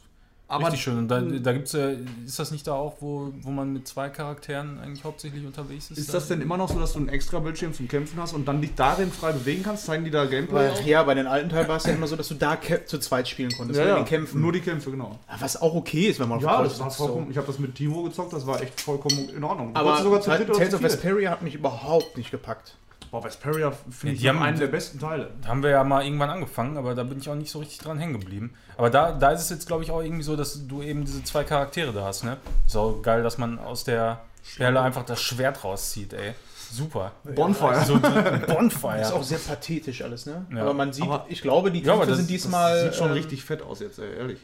Aber 0.51 0.65
richtig 0.65 0.83
schön. 0.83 0.97
Und 0.97 1.09
da, 1.09 1.21
da 1.21 1.53
gibt's 1.53 1.73
ja, 1.73 1.91
ist 2.25 2.39
das 2.39 2.51
nicht 2.51 2.67
da 2.67 2.73
auch, 2.73 2.97
wo, 3.01 3.31
wo 3.43 3.51
man 3.51 3.71
mit 3.71 3.87
zwei 3.87 4.09
Charakteren 4.09 4.81
eigentlich 4.81 5.05
hauptsächlich 5.05 5.45
unterwegs 5.45 5.91
ist? 5.91 5.99
ist 5.99 6.15
das 6.15 6.29
denn 6.29 6.41
immer 6.41 6.57
noch 6.57 6.71
so, 6.71 6.81
dass 6.81 6.95
du 6.95 7.01
einen 7.01 7.11
extra 7.11 7.39
Bildschirm 7.39 7.75
zum 7.75 7.87
Kämpfen 7.87 8.19
hast 8.19 8.33
und 8.33 8.49
dann 8.49 8.63
dich 8.63 8.75
darin 8.75 9.13
frei 9.13 9.33
bewegen 9.33 9.63
kannst? 9.63 9.85
Zeigen 9.85 10.05
die 10.05 10.11
da 10.11 10.25
Gameplay? 10.25 10.71
Weil, 10.71 10.87
ja, 10.87 11.03
bei 11.03 11.13
den 11.13 11.27
alten 11.27 11.51
Teilen 11.51 11.69
war 11.69 11.77
es 11.77 11.85
ja 11.85 11.93
immer 11.93 12.07
so, 12.07 12.17
dass 12.17 12.29
du 12.29 12.35
da 12.35 12.59
zu 12.87 12.99
zweit 12.99 13.29
spielen 13.29 13.51
konntest, 13.53 13.79
ja, 13.79 13.89
ja. 13.89 13.97
den 13.97 14.07
Kämpfen. 14.07 14.41
Nur 14.41 14.53
die 14.53 14.61
Kämpfe, 14.61 14.91
genau. 14.91 15.19
was 15.39 15.61
auch 15.61 15.75
okay 15.75 16.09
ist, 16.09 16.19
wenn 16.19 16.31
man 16.31 16.39
auf 16.39 16.45
Ja, 16.45 16.63
das 16.63 16.81
war 16.81 16.91
vollkommen, 16.91 17.31
ich 17.31 17.37
habe 17.37 17.47
das 17.47 17.59
mit 17.59 17.75
Timo 17.75 18.03
gezockt, 18.05 18.33
das 18.33 18.47
war 18.47 18.63
echt 18.63 18.81
vollkommen 18.81 19.29
in 19.29 19.45
Ordnung. 19.45 19.77
Aber 19.77 20.03
sogar 20.03 20.23
zu 20.23 20.31
dritt 20.31 20.49
oder 20.49 20.59
Tales 20.59 20.71
zu 20.71 20.77
of. 20.77 20.83
Vesperia 20.83 21.31
hat 21.31 21.43
mich 21.43 21.57
überhaupt 21.57 22.17
nicht 22.17 22.31
gepackt. 22.31 22.75
Boah, 23.11 23.25
Vesperia 23.25 23.71
finde 23.91 24.15
ich 24.15 24.21
die 24.21 24.29
haben- 24.29 24.43
einen 24.43 24.59
der 24.59 24.67
besten 24.67 24.99
Teile. 24.99 25.31
Da 25.43 25.49
haben 25.49 25.63
wir 25.63 25.71
ja 25.71 25.83
mal 25.85 26.05
irgendwann 26.05 26.31
angefangen, 26.31 26.77
aber 26.77 26.95
da 26.95 27.05
bin 27.05 27.19
ich 27.19 27.29
auch 27.31 27.35
nicht 27.35 27.51
so 27.51 27.59
richtig 27.61 27.79
dran 27.79 27.99
hängen 27.99 28.15
geblieben. 28.21 28.53
Aber 28.77 28.91
da, 28.91 29.13
da 29.13 29.31
ist 29.31 29.41
es 29.43 29.51
jetzt, 29.51 29.67
glaube 29.67 29.83
ich, 29.83 29.91
auch 29.91 30.03
irgendwie 30.03 30.23
so, 30.23 30.37
dass 30.37 30.67
du 30.69 30.83
eben 30.83 31.05
diese 31.05 31.25
zwei 31.25 31.45
Charaktere 31.45 31.93
da 31.93 32.05
hast, 32.05 32.25
ne? 32.25 32.37
Ist 32.67 32.77
auch 32.77 33.01
geil, 33.03 33.23
dass 33.23 33.39
man 33.39 33.59
aus 33.59 33.85
der 33.85 34.21
Perle 34.57 34.81
einfach 34.81 35.05
das 35.05 35.21
Schwert 35.23 35.65
rauszieht, 35.65 36.13
ey. 36.13 36.35
Super. 36.71 37.13
Bonfire. 37.35 37.83
So 37.87 37.95
ein 37.95 38.03
Ist 38.43 38.47
Bonfire. 38.47 39.15
auch 39.15 39.23
sehr 39.23 39.39
pathetisch 39.39 40.03
alles, 40.03 40.27
ne? 40.27 40.45
Ja. 40.55 40.61
Aber 40.63 40.75
man 40.75 40.93
sieht, 40.93 41.05
Aber- 41.05 41.25
ich 41.29 41.41
glaube, 41.41 41.71
die 41.73 41.81
Ja, 41.81 41.93
aber 41.95 42.01
Kämpfe 42.03 42.11
das- 42.11 42.19
sind 42.19 42.31
diesmal. 42.31 42.83
sieht 42.85 42.95
schon 42.95 43.09
ähm, 43.09 43.15
richtig 43.15 43.43
fett 43.43 43.63
aus 43.63 43.81
jetzt, 43.81 43.99
ey, 43.99 44.17
ehrlich. 44.19 44.39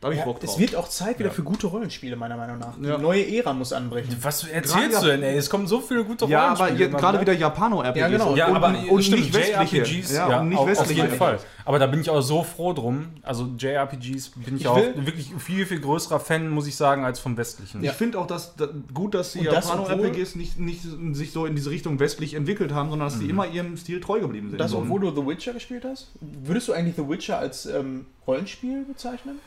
Da 0.00 0.06
habe 0.06 0.14
ich 0.14 0.20
Ja, 0.20 0.24
Bock 0.24 0.40
drauf. 0.40 0.48
es 0.50 0.58
wird 0.58 0.74
auch 0.76 0.88
Zeit 0.88 1.18
wieder 1.18 1.28
Ja. 1.28 1.34
für 1.34 1.42
gute 1.42 1.66
Rollenspiele, 1.66 2.16
meiner 2.16 2.34
Meinung 2.38 2.58
nach. 2.58 2.72
Ja. 2.80 2.96
Die 2.96 3.02
neue 3.02 3.36
Ära 3.36 3.52
muss 3.52 3.70
anbrechen. 3.74 4.16
Was 4.22 4.44
erzählst 4.44 4.92
Gerade 4.92 5.04
du 5.04 5.06
denn, 5.12 5.22
ey? 5.22 5.36
Es 5.36 5.50
kommen 5.50 5.66
so 5.66 5.78
viele 5.80 6.04
gute 6.04 6.24
ja, 6.24 6.38
aber 6.40 6.46
Rollenspiele 6.60 6.78
jetzt 6.80 6.88
immer 6.92 6.98
gerade 7.00 7.20
wieder. 7.20 7.32
Japano-RPGs. 7.34 8.00
Ja, 8.00 8.08
genau. 8.08 8.34
Ja, 8.34 8.48
und, 8.48 8.56
aber 8.56 8.74
und 8.90 9.02
stimmt, 9.04 9.20
nicht 9.20 9.34
westliche. 9.34 9.76
JRPGs, 9.76 10.12
ja, 10.12 10.30
ja, 10.30 10.40
und 10.40 10.48
nicht 10.48 10.56
auf, 10.58 10.62
auf 10.64 10.70
westliche. 10.70 11.02
jeden 11.02 11.16
Fall. 11.16 11.38
Aber 11.66 11.78
da 11.78 11.86
bin 11.86 12.00
ich 12.00 12.08
auch 12.08 12.22
so 12.22 12.42
froh 12.42 12.72
drum. 12.72 13.08
Also 13.22 13.46
JRPGs 13.58 14.30
bin 14.36 14.56
ich, 14.56 14.62
Ich 14.62 14.68
auch 14.68 14.76
wirklich 14.76 15.32
viel, 15.38 15.66
viel 15.66 15.80
größerer 15.80 16.18
Fan, 16.18 16.48
muss 16.48 16.66
ich 16.66 16.76
sagen, 16.76 17.04
als 17.04 17.20
vom 17.20 17.36
westlichen. 17.36 17.84
Ich 17.84 17.90
finde 17.92 18.18
auch, 18.20 18.26
dass, 18.26 18.56
da, 18.56 18.68
gut, 18.94 19.14
dass 19.14 19.32
die 19.34 19.40
Und 19.40 19.52
das, 19.52 19.68
Japano-RPGs 19.68 20.34
nicht, 20.34 20.58
nicht 20.58 20.80
sich 21.12 21.30
so 21.32 21.44
in 21.44 21.54
diese 21.54 21.68
Richtung 21.68 22.00
westlich 22.00 22.32
entwickelt 22.32 22.72
haben, 22.72 22.88
sondern 22.88 23.10
dass 23.10 23.18
die 23.18 23.28
immer 23.28 23.46
ihrem 23.46 23.76
Stil 23.76 24.00
treu 24.00 24.20
geblieben 24.20 24.48
sind. 24.48 24.58
Das, 24.58 24.70
So. 24.70 24.78
obwohl 24.78 25.00
du 25.00 25.10
The 25.14 25.26
Witcher 25.26 25.52
gespielt 25.52 25.84
hast? 25.84 26.10
Würdest 26.20 26.68
du 26.68 26.72
eigentlich 26.72 26.96
The 26.96 27.06
Witcher 27.06 27.38
als 27.38 27.66
ähm, 27.66 28.06
Rollenspiel 28.26 28.84
bezeichnen? 28.84 29.38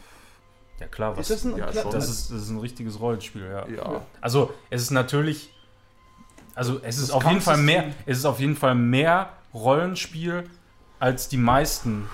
Ja, 0.80 0.88
klar, 0.88 1.16
was. 1.16 1.30
Ist 1.30 1.46
das 1.46 1.52
ein, 1.52 1.58
ja, 1.58 1.72
schon. 1.72 1.92
das, 1.92 2.10
ist, 2.10 2.32
das 2.32 2.44
ist 2.44 2.50
ein 2.50 2.60
richtiges 2.60 3.00
Rollenspiel, 3.00 3.46
ja. 3.46 3.68
ja. 3.68 4.02
Also, 4.22 4.54
es 4.70 4.82
ist 4.82 4.92
natürlich. 4.92 5.52
Also, 6.56 6.80
es 6.84 6.98
ist 6.98 7.10
Das 7.10 7.16
auf 7.16 7.26
jeden 7.26 7.42
Fall 7.42 7.58
mehr. 7.58 7.94
Es 8.06 8.18
ist 8.18 8.26
auf 8.26 8.40
jeden 8.40 8.56
Fall 8.56 8.76
mehr 8.76 9.30
Rollenspiel 9.54 10.50
als 11.00 11.28
die 11.30 11.38
meisten 11.38 12.10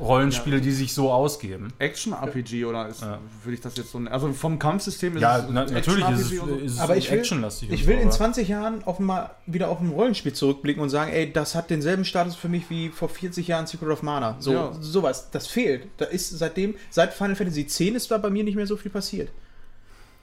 Rollenspiele, 0.00 0.60
die 0.60 0.72
sich 0.72 0.92
so 0.92 1.10
ausgeben. 1.12 1.72
Action-RPG 1.78 2.64
oder 2.64 2.88
ist, 2.88 3.02
Ja. 3.02 3.18
würde 3.42 3.54
ich 3.54 3.60
das 3.60 3.76
jetzt 3.76 3.92
so 3.92 3.98
nennen? 3.98 4.12
Also 4.12 4.32
vom 4.32 4.58
Kampfsystem 4.58 5.16
ist 5.16 5.22
Ja, 5.22 5.38
es 5.38 5.44
na, 5.50 5.64
natürlich 5.66 6.08
ist 6.10 6.20
es, 6.20 6.28
so. 6.30 6.46
ist 6.46 6.72
es 6.72 6.78
Aber 6.80 6.96
ich 6.96 7.10
will- 7.10 7.18
actionlastig. 7.18 7.70
Ich 7.70 7.86
will 7.86 7.94
so, 7.96 8.00
in 8.00 8.08
aber- 8.08 8.16
20 8.16 8.48
Jahren 8.48 8.82
mal 8.98 9.30
wieder 9.46 9.68
auf 9.68 9.80
ein 9.80 9.90
Rollenspiel 9.90 10.32
zurückblicken 10.32 10.82
und 10.82 10.90
sagen, 10.90 11.12
ey, 11.12 11.32
das 11.32 11.54
hat 11.54 11.70
denselben 11.70 12.04
Status 12.04 12.34
für 12.34 12.48
mich 12.48 12.68
wie 12.70 12.88
vor 12.88 13.08
40 13.08 13.46
Jahren 13.48 13.66
Secret 13.66 13.90
of 13.90 14.02
Mana. 14.02 14.36
So, 14.40 14.52
Ja. 14.52 14.72
sowas. 14.80 15.30
Das 15.30 15.46
fehlt. 15.46 15.86
Da 15.98 16.06
ist 16.06 16.30
seitdem, 16.38 16.74
seit 16.90 17.14
Final 17.14 17.36
Fantasy 17.36 17.60
X 17.62 17.80
ist 17.80 18.10
da 18.10 18.18
bei 18.18 18.30
mir 18.30 18.42
nicht 18.44 18.56
mehr 18.56 18.66
so 18.66 18.76
viel 18.76 18.90
passiert. 18.90 19.30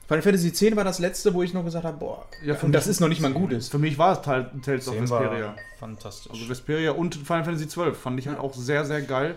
Final 0.07 0.21
Fantasy 0.23 0.49
X 0.49 0.75
war 0.75 0.83
das 0.83 0.99
letzte, 0.99 1.33
wo 1.33 1.41
ich 1.41 1.53
noch 1.53 1.63
gesagt 1.63 1.85
habe, 1.85 1.97
boah, 1.97 2.25
Ja, 2.43 2.55
für 2.55 2.65
und 2.65 2.73
das 2.73 2.87
ist 2.87 2.99
noch 2.99 3.07
nicht 3.07 3.21
mal 3.21 3.29
ein 3.29 3.33
gutes. 3.33 3.69
Für 3.69 3.79
mich 3.79 3.97
war 3.97 4.11
es 4.11 4.21
Teil, 4.21 4.51
Tales 4.61 4.85
of 4.89 4.95
10 4.95 5.09
war 5.09 5.21
Vesperia. 5.21 5.55
fantastisch. 5.79 6.31
Also 6.33 6.49
Vesperia 6.49 6.91
und 6.91 7.15
Final 7.15 7.45
Fantasy 7.45 7.69
12 7.69 7.97
fand 7.97 8.19
ich 8.19 8.27
halt 8.27 8.37
auch 8.37 8.53
sehr, 8.53 8.83
sehr 8.83 9.01
geil. 9.03 9.35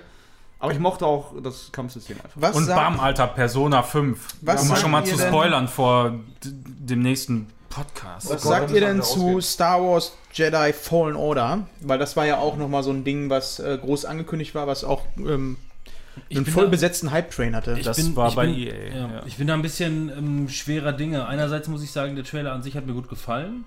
Aber 0.64 0.72
ich 0.72 0.78
mochte 0.80 1.06
auch 1.06 1.32
das 1.42 1.70
Kampfsystem 1.72 2.16
einfach. 2.16 2.30
Was 2.36 2.56
und 2.56 2.66
bam, 2.66 2.98
Alter, 3.00 3.26
Persona 3.28 3.82
5. 3.82 4.18
Was 4.40 4.68
um 4.68 4.76
schon 4.76 4.90
mal 4.90 5.04
zu 5.04 5.16
denn- 5.16 5.28
spoilern 5.28 5.68
vor 5.68 6.10
d- 6.44 6.50
dem 6.52 7.00
nächsten 7.02 7.46
Podcast. 7.68 8.30
Was 8.30 8.42
Gott, 8.42 8.52
sagt 8.52 8.70
ihr 8.70 8.80
denn 8.80 9.02
zu 9.02 9.26
ausgeht. 9.36 9.42
Star 9.44 9.82
Wars 9.82 10.16
Jedi 10.32 10.72
Fallen 10.72 11.16
Order? 11.16 11.66
Weil 11.80 11.98
das 11.98 12.16
war 12.16 12.24
ja 12.26 12.38
auch 12.38 12.56
nochmal 12.56 12.82
so 12.82 12.90
ein 12.90 13.04
Ding, 13.04 13.30
was 13.30 13.58
äh, 13.58 13.78
groß 13.80 14.04
angekündigt 14.04 14.54
war, 14.54 14.66
was 14.66 14.84
auch 14.84 15.02
ähm, 15.18 15.56
Ich 16.28 16.36
einen 16.36 16.44
bin 16.44 16.54
voll 16.54 16.64
da- 16.64 16.70
besetzten 16.70 17.10
Hype-Train 17.10 17.56
hatte. 17.56 17.74
Das 17.82 18.14
war 18.16 18.32
bei 18.32 18.46
bin, 18.46 18.54
EA, 18.56 18.74
Ja, 18.74 18.96
ja. 18.96 19.22
Ich 19.26 19.36
bin 19.38 19.46
da 19.48 19.54
ein 19.54 19.62
bisschen 19.62 20.08
ähm, 20.16 20.48
schwerer 20.48 20.92
Dinge. 20.92 21.26
Einerseits 21.26 21.66
muss 21.68 21.82
ich 21.82 21.90
sagen, 21.90 22.14
der 22.14 22.24
Trailer 22.24 22.52
an 22.52 22.62
sich 22.62 22.76
hat 22.76 22.86
mir 22.86 22.92
gut 22.94 23.08
gefallen. 23.08 23.64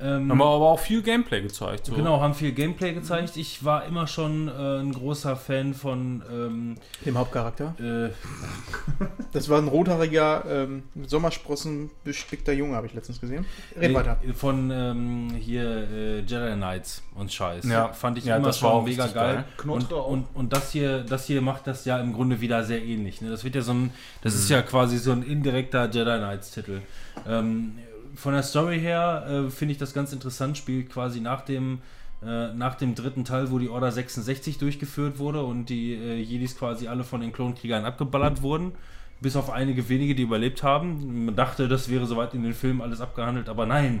Ähm, 0.00 0.30
Haben 0.30 0.38
wir 0.38 0.44
aber 0.44 0.68
auch 0.70 0.78
viel 0.78 1.02
Gameplay 1.02 1.40
gezeigt. 1.42 1.86
So. 1.86 1.94
Genau, 1.94 2.20
haben 2.20 2.32
viel 2.34 2.52
Gameplay 2.52 2.92
gezeigt. 2.92 3.36
Ich 3.36 3.64
war 3.64 3.84
immer 3.84 4.06
schon 4.06 4.46
äh, 4.48 4.78
ein 4.80 4.92
großer 4.92 5.34
Fan 5.34 5.74
von 5.74 6.22
ähm, 6.32 6.74
Dem 7.04 7.18
Hauptcharakter. 7.18 7.74
äh, 7.80 8.10
Das 9.32 9.48
war 9.48 9.58
ein 9.58 9.68
rothaariger, 9.68 10.44
ähm, 10.48 10.84
mit 10.94 11.10
Sommersprossen 11.10 11.90
bespickter 12.04 12.52
Junge, 12.52 12.76
habe 12.76 12.86
ich 12.86 12.94
letztens 12.94 13.20
gesehen. 13.20 13.44
Red 13.78 13.92
weiter. 13.94 14.18
von 14.34 14.70
ähm, 14.70 15.30
hier 15.38 15.88
äh, 15.90 16.18
Jedi 16.20 16.54
Knights 16.54 17.02
und 17.16 17.32
Scheiß. 17.32 17.64
Ja. 17.66 17.88
fand 17.92 18.18
ich 18.18 18.24
Ja, 18.24 18.36
immer 18.36 18.46
das 18.48 18.62
war 18.62 18.70
schon 18.70 18.80
auch 18.80 18.84
mega 18.84 19.06
geil. 19.08 19.44
geil. 19.58 19.70
Und, 19.70 19.92
und, 19.92 20.26
und 20.34 20.52
das 20.52 20.70
hier, 20.72 21.00
das 21.02 21.26
hier 21.26 21.42
macht 21.42 21.66
das 21.66 21.84
ja 21.84 21.98
im 22.00 22.12
Grunde 22.12 22.40
wieder 22.40 22.62
sehr 22.64 22.82
ähnlich. 22.82 23.20
Ne? 23.20 23.30
Das 23.30 23.42
wird 23.44 23.54
ja 23.56 23.62
so 23.62 23.72
ein, 23.72 23.90
das 24.22 24.34
ist 24.34 24.48
ja 24.48 24.62
quasi 24.62 24.98
so 24.98 25.10
ein 25.12 25.22
indirekter 25.22 25.86
Jedi 25.90 26.18
Knights 26.18 26.52
Titel. 26.52 26.82
Ähm, 27.26 27.78
von 28.18 28.34
der 28.34 28.42
Story 28.42 28.80
her 28.80 29.26
äh, 29.28 29.50
finde 29.50 29.72
ich 29.72 29.78
das 29.78 29.94
ganz 29.94 30.12
interessant. 30.12 30.58
Spielt 30.58 30.90
quasi 30.90 31.20
nach 31.20 31.42
dem 31.42 31.80
äh, 32.20 32.52
nach 32.52 32.74
dem 32.74 32.96
dritten 32.96 33.24
Teil, 33.24 33.52
wo 33.52 33.58
die 33.58 33.68
Order 33.68 33.92
66 33.92 34.58
durchgeführt 34.58 35.18
wurde 35.18 35.44
und 35.44 35.66
die 35.66 35.94
äh, 35.94 36.16
Jedis 36.16 36.58
quasi 36.58 36.88
alle 36.88 37.04
von 37.04 37.20
den 37.20 37.32
Klonkriegern 37.32 37.84
abgeballert 37.84 38.42
wurden. 38.42 38.72
Bis 39.20 39.36
auf 39.36 39.50
einige 39.50 39.88
wenige, 39.88 40.16
die 40.16 40.22
überlebt 40.22 40.62
haben. 40.64 41.26
Man 41.26 41.36
dachte, 41.36 41.68
das 41.68 41.88
wäre 41.88 42.06
soweit 42.06 42.34
in 42.34 42.42
den 42.42 42.54
Filmen 42.54 42.82
alles 42.82 43.00
abgehandelt, 43.00 43.48
aber 43.48 43.66
nein. 43.66 44.00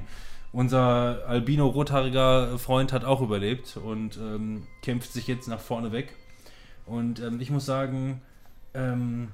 Unser 0.50 1.26
albino-rothaariger 1.28 2.58
Freund 2.58 2.92
hat 2.92 3.04
auch 3.04 3.20
überlebt 3.20 3.76
und 3.76 4.16
ähm, 4.16 4.66
kämpft 4.82 5.12
sich 5.12 5.26
jetzt 5.26 5.46
nach 5.46 5.60
vorne 5.60 5.92
weg. 5.92 6.14
Und 6.86 7.20
ähm, 7.20 7.40
ich 7.40 7.50
muss 7.50 7.66
sagen, 7.66 8.22
ähm, 8.74 9.28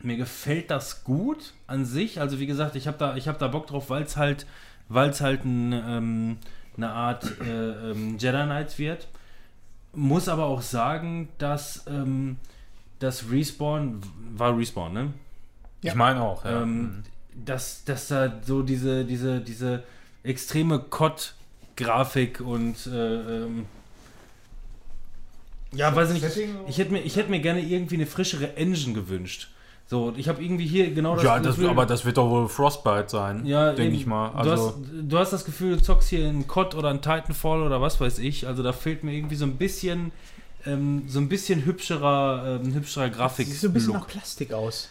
mir 0.00 0.16
gefällt 0.16 0.70
das 0.70 1.04
gut 1.04 1.54
an 1.66 1.84
sich. 1.84 2.20
Also 2.20 2.38
wie 2.38 2.46
gesagt, 2.46 2.76
ich 2.76 2.86
habe 2.86 2.98
da, 2.98 3.16
ich 3.16 3.28
hab 3.28 3.38
da 3.38 3.48
Bock 3.48 3.66
drauf, 3.66 3.90
weil 3.90 4.02
es 4.02 4.16
halt, 4.16 4.46
weil's 4.88 5.20
halt 5.20 5.44
ein, 5.44 5.72
ähm, 5.72 6.36
eine 6.76 6.90
Art 6.90 7.40
äh, 7.40 7.90
ähm, 7.90 8.16
Jedi 8.18 8.44
Knights 8.44 8.78
wird. 8.78 9.08
Muss 9.94 10.28
aber 10.28 10.44
auch 10.46 10.62
sagen, 10.62 11.28
dass 11.38 11.84
ähm, 11.88 12.36
das 12.98 13.30
Respawn, 13.30 14.00
war 14.36 14.56
Respawn, 14.56 14.92
ne? 14.92 15.12
Ich 15.82 15.94
meine 15.94 16.20
auch, 16.20 16.44
ja. 16.44 16.62
ähm, 16.62 17.02
dass, 17.34 17.84
dass 17.84 18.08
da 18.08 18.40
so 18.42 18.62
diese, 18.62 19.04
diese, 19.04 19.40
diese 19.40 19.84
extreme 20.22 20.80
COD-Grafik 20.80 22.40
und 22.40 22.86
äh, 22.86 23.44
ähm, 23.44 23.66
Ja, 25.72 25.94
weiß 25.94 26.12
ich 26.12 26.22
nicht. 26.22 26.36
Ich 26.68 26.78
hätte 26.78 26.92
mir, 26.92 27.00
ich 27.00 27.16
hätte 27.16 27.30
mir 27.30 27.40
gerne 27.40 27.60
irgendwie 27.60 27.94
eine 27.94 28.06
frischere 28.06 28.56
Engine 28.56 28.94
gewünscht. 28.94 29.50
So, 29.90 30.12
ich 30.18 30.28
habe 30.28 30.42
irgendwie 30.42 30.66
hier 30.66 30.92
genau 30.92 31.14
das 31.14 31.24
Ja, 31.24 31.38
das, 31.38 31.56
Gefühl- 31.56 31.70
aber 31.70 31.86
das 31.86 32.04
wird 32.04 32.18
doch 32.18 32.28
wohl 32.28 32.46
Frostbite 32.48 33.06
sein, 33.08 33.46
ja, 33.46 33.72
denke 33.72 33.96
ich 33.96 34.04
mal. 34.04 34.28
du, 34.32 34.36
Also, 34.50 34.66
hast, 34.66 34.74
du 35.02 35.18
hast 35.18 35.32
das 35.32 35.44
Gefühl, 35.46 35.76
du 35.78 35.82
zockst 35.82 36.10
hier 36.10 36.28
einen 36.28 36.46
COD 36.46 36.74
oder 36.74 36.90
einen 36.90 37.00
Titanfall 37.00 37.62
oder 37.62 37.80
was 37.80 37.98
weiß 37.98 38.18
ich. 38.18 38.46
Also 38.46 38.62
da 38.62 38.72
fehlt 38.74 39.02
mir 39.02 39.14
irgendwie 39.14 39.36
so 39.36 39.46
ein 39.46 39.56
bisschen, 39.56 40.12
ähm, 40.66 41.04
so 41.08 41.18
ein 41.20 41.30
bisschen 41.30 41.64
hübscherer, 41.64 42.60
ähm, 42.62 42.74
hübscherer 42.74 43.08
Grafik. 43.08 43.46
Sieht 43.46 43.56
so 43.60 43.68
ein 43.68 43.72
bisschen 43.72 43.92
Look. 43.94 44.02
nach 44.02 44.08
Plastik 44.08 44.52
aus. 44.52 44.90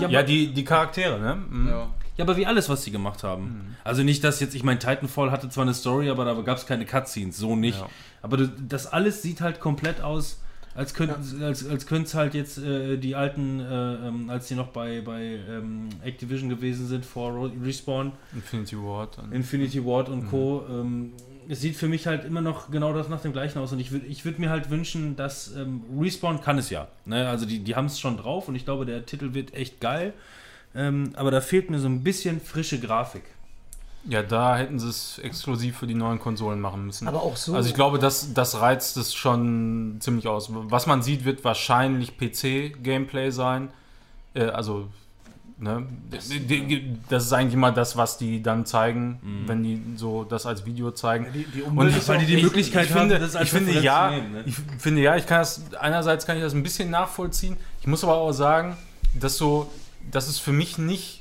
Ja, 0.00 0.08
ja, 0.08 0.22
die, 0.22 0.48
die 0.54 0.64
Charaktere, 0.64 1.20
ne? 1.20 1.36
Mhm. 1.36 1.68
Ja. 1.68 1.88
Ja, 2.16 2.24
aber 2.24 2.36
wie 2.36 2.46
alles, 2.46 2.68
was 2.68 2.82
sie 2.82 2.90
gemacht 2.90 3.22
haben. 3.22 3.76
Also 3.84 4.02
nicht, 4.02 4.24
dass 4.24 4.40
jetzt, 4.40 4.54
ich 4.56 4.64
meine, 4.64 4.80
Titanfall 4.80 5.30
hatte 5.30 5.50
zwar 5.50 5.62
eine 5.62 5.74
Story, 5.74 6.08
aber 6.10 6.24
da 6.24 6.32
gab 6.40 6.56
es 6.58 6.66
keine 6.66 6.84
Cutscenes, 6.84 7.36
so 7.36 7.54
nicht. 7.54 7.78
Ja. 7.78 7.86
Aber 8.22 8.38
du, 8.38 8.48
das 8.48 8.88
alles 8.88 9.22
sieht 9.22 9.40
halt 9.40 9.60
komplett 9.60 10.00
aus, 10.00 10.40
als 10.74 10.94
könnten 10.94 11.42
als, 11.42 11.66
als 11.66 11.86
könnte 11.86 12.06
es 12.08 12.14
halt 12.14 12.34
jetzt 12.34 12.58
äh, 12.58 12.96
die 12.98 13.14
alten, 13.14 13.60
äh, 13.60 13.64
ähm, 14.08 14.30
als 14.30 14.48
die 14.48 14.54
noch 14.54 14.68
bei, 14.68 15.00
bei 15.00 15.38
ähm, 15.48 15.88
Activision 16.04 16.48
gewesen 16.48 16.86
sind 16.86 17.04
vor 17.04 17.50
Respawn, 17.62 18.12
Infinity 18.34 18.76
Ward. 18.76 19.18
und- 19.18 19.32
Infinity 19.32 19.84
Ward 19.84 20.08
und 20.08 20.28
Co. 20.28 20.64
Ähm, 20.70 21.12
es 21.50 21.62
sieht 21.62 21.76
für 21.76 21.88
mich 21.88 22.06
halt 22.06 22.24
immer 22.26 22.42
noch 22.42 22.70
genau 22.70 22.92
das 22.92 23.08
nach 23.08 23.22
dem 23.22 23.32
gleichen 23.32 23.58
aus 23.58 23.72
und 23.72 23.80
ich 23.80 23.90
würde 23.90 24.06
ich 24.06 24.24
würd 24.24 24.38
mir 24.38 24.50
halt 24.50 24.68
wünschen, 24.70 25.16
dass 25.16 25.54
ähm, 25.56 25.82
Respawn 25.98 26.40
kann 26.42 26.58
es 26.58 26.68
ja. 26.70 26.88
Ne? 27.06 27.26
Also 27.28 27.46
die, 27.46 27.60
die 27.60 27.74
haben 27.74 27.86
es 27.86 27.98
schon 27.98 28.16
drauf 28.18 28.48
und 28.48 28.54
ich 28.54 28.64
glaube, 28.66 28.84
der 28.84 29.06
Titel 29.06 29.32
wird 29.34 29.54
echt 29.54 29.80
geil. 29.80 30.12
Ähm, 30.74 31.12
aber 31.16 31.30
da 31.30 31.40
fehlt 31.40 31.70
mir 31.70 31.78
so 31.80 31.88
ein 31.88 32.04
bisschen 32.04 32.40
frische 32.42 32.78
Grafik. 32.78 33.22
Ja, 34.04 34.22
da 34.22 34.56
hätten 34.56 34.78
sie 34.78 34.88
es 34.88 35.18
exklusiv 35.18 35.78
für 35.78 35.86
die 35.86 35.94
neuen 35.94 36.18
Konsolen 36.18 36.60
machen 36.60 36.86
müssen. 36.86 37.06
Aber 37.08 37.22
auch 37.22 37.36
so. 37.36 37.54
Also 37.54 37.68
ich 37.68 37.74
glaube, 37.74 37.98
das, 37.98 38.32
das 38.32 38.60
reizt 38.60 38.96
es 38.96 39.14
schon 39.14 39.96
ziemlich 40.00 40.28
aus. 40.28 40.48
Was 40.50 40.86
man 40.86 41.02
sieht, 41.02 41.24
wird 41.24 41.44
wahrscheinlich 41.44 42.16
PC-Gameplay 42.16 43.30
sein. 43.30 43.68
Äh, 44.34 44.44
also, 44.44 44.88
ne? 45.58 45.86
Die- 46.10 46.96
Das 47.08 47.24
ist 47.26 47.32
eigentlich 47.32 47.54
immer 47.54 47.72
das, 47.72 47.96
was 47.96 48.16
die 48.18 48.42
dann 48.42 48.64
zeigen, 48.64 49.44
wenn 49.46 49.62
die 49.62 49.82
so 49.96 50.24
das 50.24 50.46
als 50.46 50.64
Video 50.64 50.90
zeigen. 50.92 51.26
Die, 51.34 51.44
die 51.44 51.62
Und 51.62 51.88
ist 51.88 52.08
weil 52.08 52.18
die 52.18 52.26
die 52.26 52.34
ich, 52.36 52.42
Möglichkeit 52.44 52.86
ich 52.86 52.92
finde, 52.92 53.16
haben, 53.16 53.22
das 53.22 53.36
als 53.36 53.46
ich 53.46 53.50
finde 53.52 53.72
ja, 53.80 54.08
zu 54.10 54.14
nehmen, 54.14 54.32
ne? 54.32 54.42
ich 54.46 54.54
finde 54.78 55.02
ja, 55.02 55.16
ich 55.16 55.26
kann 55.26 55.38
das 55.40 55.60
einerseits 55.80 56.24
kann 56.24 56.36
ich 56.36 56.42
das 56.42 56.54
ein 56.54 56.62
bisschen 56.62 56.88
nachvollziehen. 56.90 57.56
Ich 57.80 57.86
muss 57.86 58.04
aber 58.04 58.14
auch 58.14 58.32
sagen, 58.32 58.76
dass 59.18 59.36
so, 59.36 59.70
dass 60.10 60.28
es 60.28 60.38
für 60.38 60.52
mich 60.52 60.78
nicht 60.78 61.17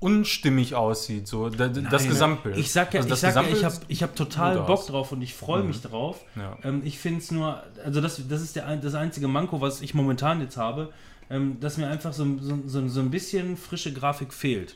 unstimmig 0.00 0.74
aussieht, 0.74 1.28
so 1.28 1.48
da- 1.50 1.68
das 1.68 2.02
Nein, 2.02 2.08
Gesamtbild. 2.10 2.56
Ich 2.56 2.72
sag 2.72 2.92
ja, 2.94 3.00
Also 3.02 3.12
ich, 3.14 3.20
sag 3.20 3.34
ja 3.36 3.42
ich 3.52 3.64
habe 3.64 3.74
ich 3.88 4.02
hab 4.02 4.16
total 4.16 4.56
Bock 4.60 4.68
aus. 4.80 4.86
drauf 4.86 5.12
und 5.12 5.22
ich 5.22 5.34
freue 5.34 5.62
mich 5.62 5.82
drauf. 5.82 6.20
Ja. 6.36 6.56
Ähm, 6.64 6.82
ich 6.84 6.98
finde 6.98 7.20
es 7.20 7.30
nur, 7.30 7.62
also 7.84 8.00
das, 8.00 8.20
das 8.28 8.40
ist 8.40 8.56
der, 8.56 8.76
das 8.76 8.94
einzige 8.94 9.28
Manko, 9.28 9.60
was 9.60 9.82
ich 9.82 9.94
momentan 9.94 10.40
jetzt 10.40 10.56
habe, 10.56 10.90
ähm, 11.28 11.60
dass 11.60 11.76
mir 11.76 11.88
einfach 11.88 12.12
so, 12.14 12.26
so, 12.40 12.58
so, 12.66 12.88
so 12.88 13.00
ein 13.00 13.10
bisschen 13.10 13.56
frische 13.56 13.92
Grafik 13.92 14.32
fehlt. 14.32 14.74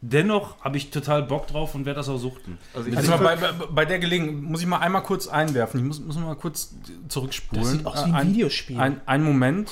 Dennoch 0.00 0.60
habe 0.60 0.76
ich 0.76 0.90
total 0.90 1.22
Bock 1.22 1.46
drauf 1.46 1.74
und 1.74 1.86
werde 1.86 1.98
das 1.98 2.08
auch 2.08 2.18
suchten. 2.18 2.58
Also 2.74 2.88
ich 2.88 2.96
Also 2.96 3.10
mal 3.12 3.18
bei, 3.18 3.36
bei, 3.36 3.52
bei 3.52 3.84
der 3.84 3.98
Gelegenheit 3.98 4.34
muss 4.42 4.60
ich 4.60 4.66
mal 4.66 4.78
einmal 4.78 5.02
kurz 5.02 5.28
einwerfen. 5.28 5.80
Ich 5.80 5.86
muss, 5.86 6.00
muss 6.00 6.16
mal 6.16 6.34
kurz 6.36 6.74
zurückspulen. 7.08 7.62
Das 7.64 7.72
sieht 7.72 7.86
aus 7.86 8.00
wie 8.06 8.10
ein 8.10 8.14
ein, 8.14 8.28
Videospiel. 8.34 8.78
Ein, 8.80 9.00
ein 9.06 9.22
Moment. 9.22 9.70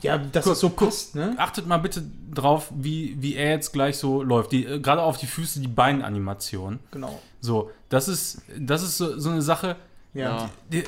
Ja, 0.00 0.18
dass 0.18 0.46
es 0.46 0.60
so 0.60 0.70
passt, 0.70 1.14
ne? 1.14 1.34
Achtet 1.36 1.66
mal 1.66 1.78
bitte 1.78 2.02
drauf, 2.32 2.72
wie, 2.74 3.16
wie 3.20 3.34
er 3.34 3.50
jetzt 3.50 3.72
gleich 3.72 3.98
so 3.98 4.22
läuft. 4.22 4.52
Die, 4.52 4.64
äh, 4.64 4.80
gerade 4.80 5.02
auf 5.02 5.18
die 5.18 5.26
Füße, 5.26 5.60
die 5.60 5.68
Beinanimation. 5.68 6.78
Genau. 6.90 7.20
So, 7.40 7.70
das 7.88 8.08
ist, 8.08 8.42
das 8.58 8.82
ist 8.82 8.96
so, 8.96 9.18
so 9.18 9.30
eine 9.30 9.42
Sache. 9.42 9.76
Ja. 10.14 10.50
Die, 10.72 10.84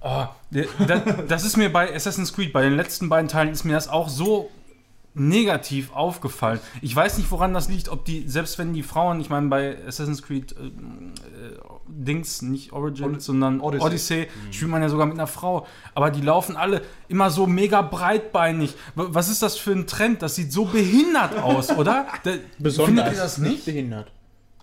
oh, 0.00 0.26
die, 0.50 0.66
das, 0.86 1.02
das 1.28 1.44
ist 1.44 1.56
mir 1.56 1.72
bei 1.72 1.94
Assassin's 1.94 2.32
Creed, 2.32 2.52
bei 2.52 2.62
den 2.62 2.76
letzten 2.76 3.08
beiden 3.08 3.28
Teilen 3.28 3.50
ist 3.50 3.64
mir 3.64 3.74
das 3.74 3.88
auch 3.88 4.08
so 4.08 4.50
negativ 5.14 5.92
aufgefallen. 5.92 6.60
Ich 6.80 6.94
weiß 6.94 7.18
nicht, 7.18 7.30
woran 7.30 7.54
das 7.54 7.68
liegt, 7.68 7.88
ob 7.88 8.04
die, 8.04 8.28
selbst 8.28 8.58
wenn 8.58 8.72
die 8.72 8.82
Frauen, 8.82 9.20
ich 9.20 9.30
meine, 9.30 9.48
bei 9.48 9.76
Assassin's 9.86 10.22
Creed 10.22 10.52
äh, 10.52 10.66
äh, 10.66 11.58
Dings, 11.90 12.42
nicht 12.42 12.72
Origins, 12.72 13.16
Od- 13.16 13.22
sondern 13.22 13.60
Odyssey. 13.60 13.86
Odyssey, 13.86 14.28
spielt 14.50 14.70
man 14.70 14.82
ja 14.82 14.88
sogar 14.88 15.06
mit 15.06 15.14
einer 15.16 15.26
Frau. 15.26 15.66
Aber 15.94 16.10
die 16.10 16.20
laufen 16.20 16.56
alle 16.56 16.82
immer 17.08 17.30
so 17.30 17.46
mega 17.46 17.82
breitbeinig. 17.82 18.74
Was 18.94 19.28
ist 19.28 19.42
das 19.42 19.56
für 19.56 19.72
ein 19.72 19.86
Trend? 19.86 20.22
Das 20.22 20.34
sieht 20.36 20.52
so 20.52 20.64
behindert 20.66 21.38
aus, 21.42 21.70
oder? 21.76 22.06
Da, 22.24 22.32
Besonders. 22.58 22.86
Findet 23.06 23.14
ihr 23.14 23.22
das 23.22 23.38
nicht? 23.38 23.64
behindert. 23.64 24.12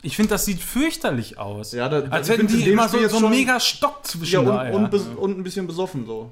Ich 0.02 0.16
finde, 0.16 0.30
das 0.30 0.46
sieht 0.46 0.60
fürchterlich 0.62 1.40
aus. 1.40 1.72
Ja, 1.72 1.90
da- 1.90 2.02
Als 2.10 2.30
hätten 2.30 2.48
die 2.48 2.70
immer 2.70 2.88
Spiel 2.88 3.10
so, 3.10 3.18
so 3.20 3.26
einen 3.26 3.36
mega 3.36 3.60
Stock 3.60 4.06
zwischen 4.06 4.46
ja, 4.46 4.70
und, 4.72 4.94
und, 4.94 5.18
und 5.18 5.38
ein 5.40 5.44
bisschen 5.44 5.66
besoffen 5.68 6.06
so. 6.06 6.32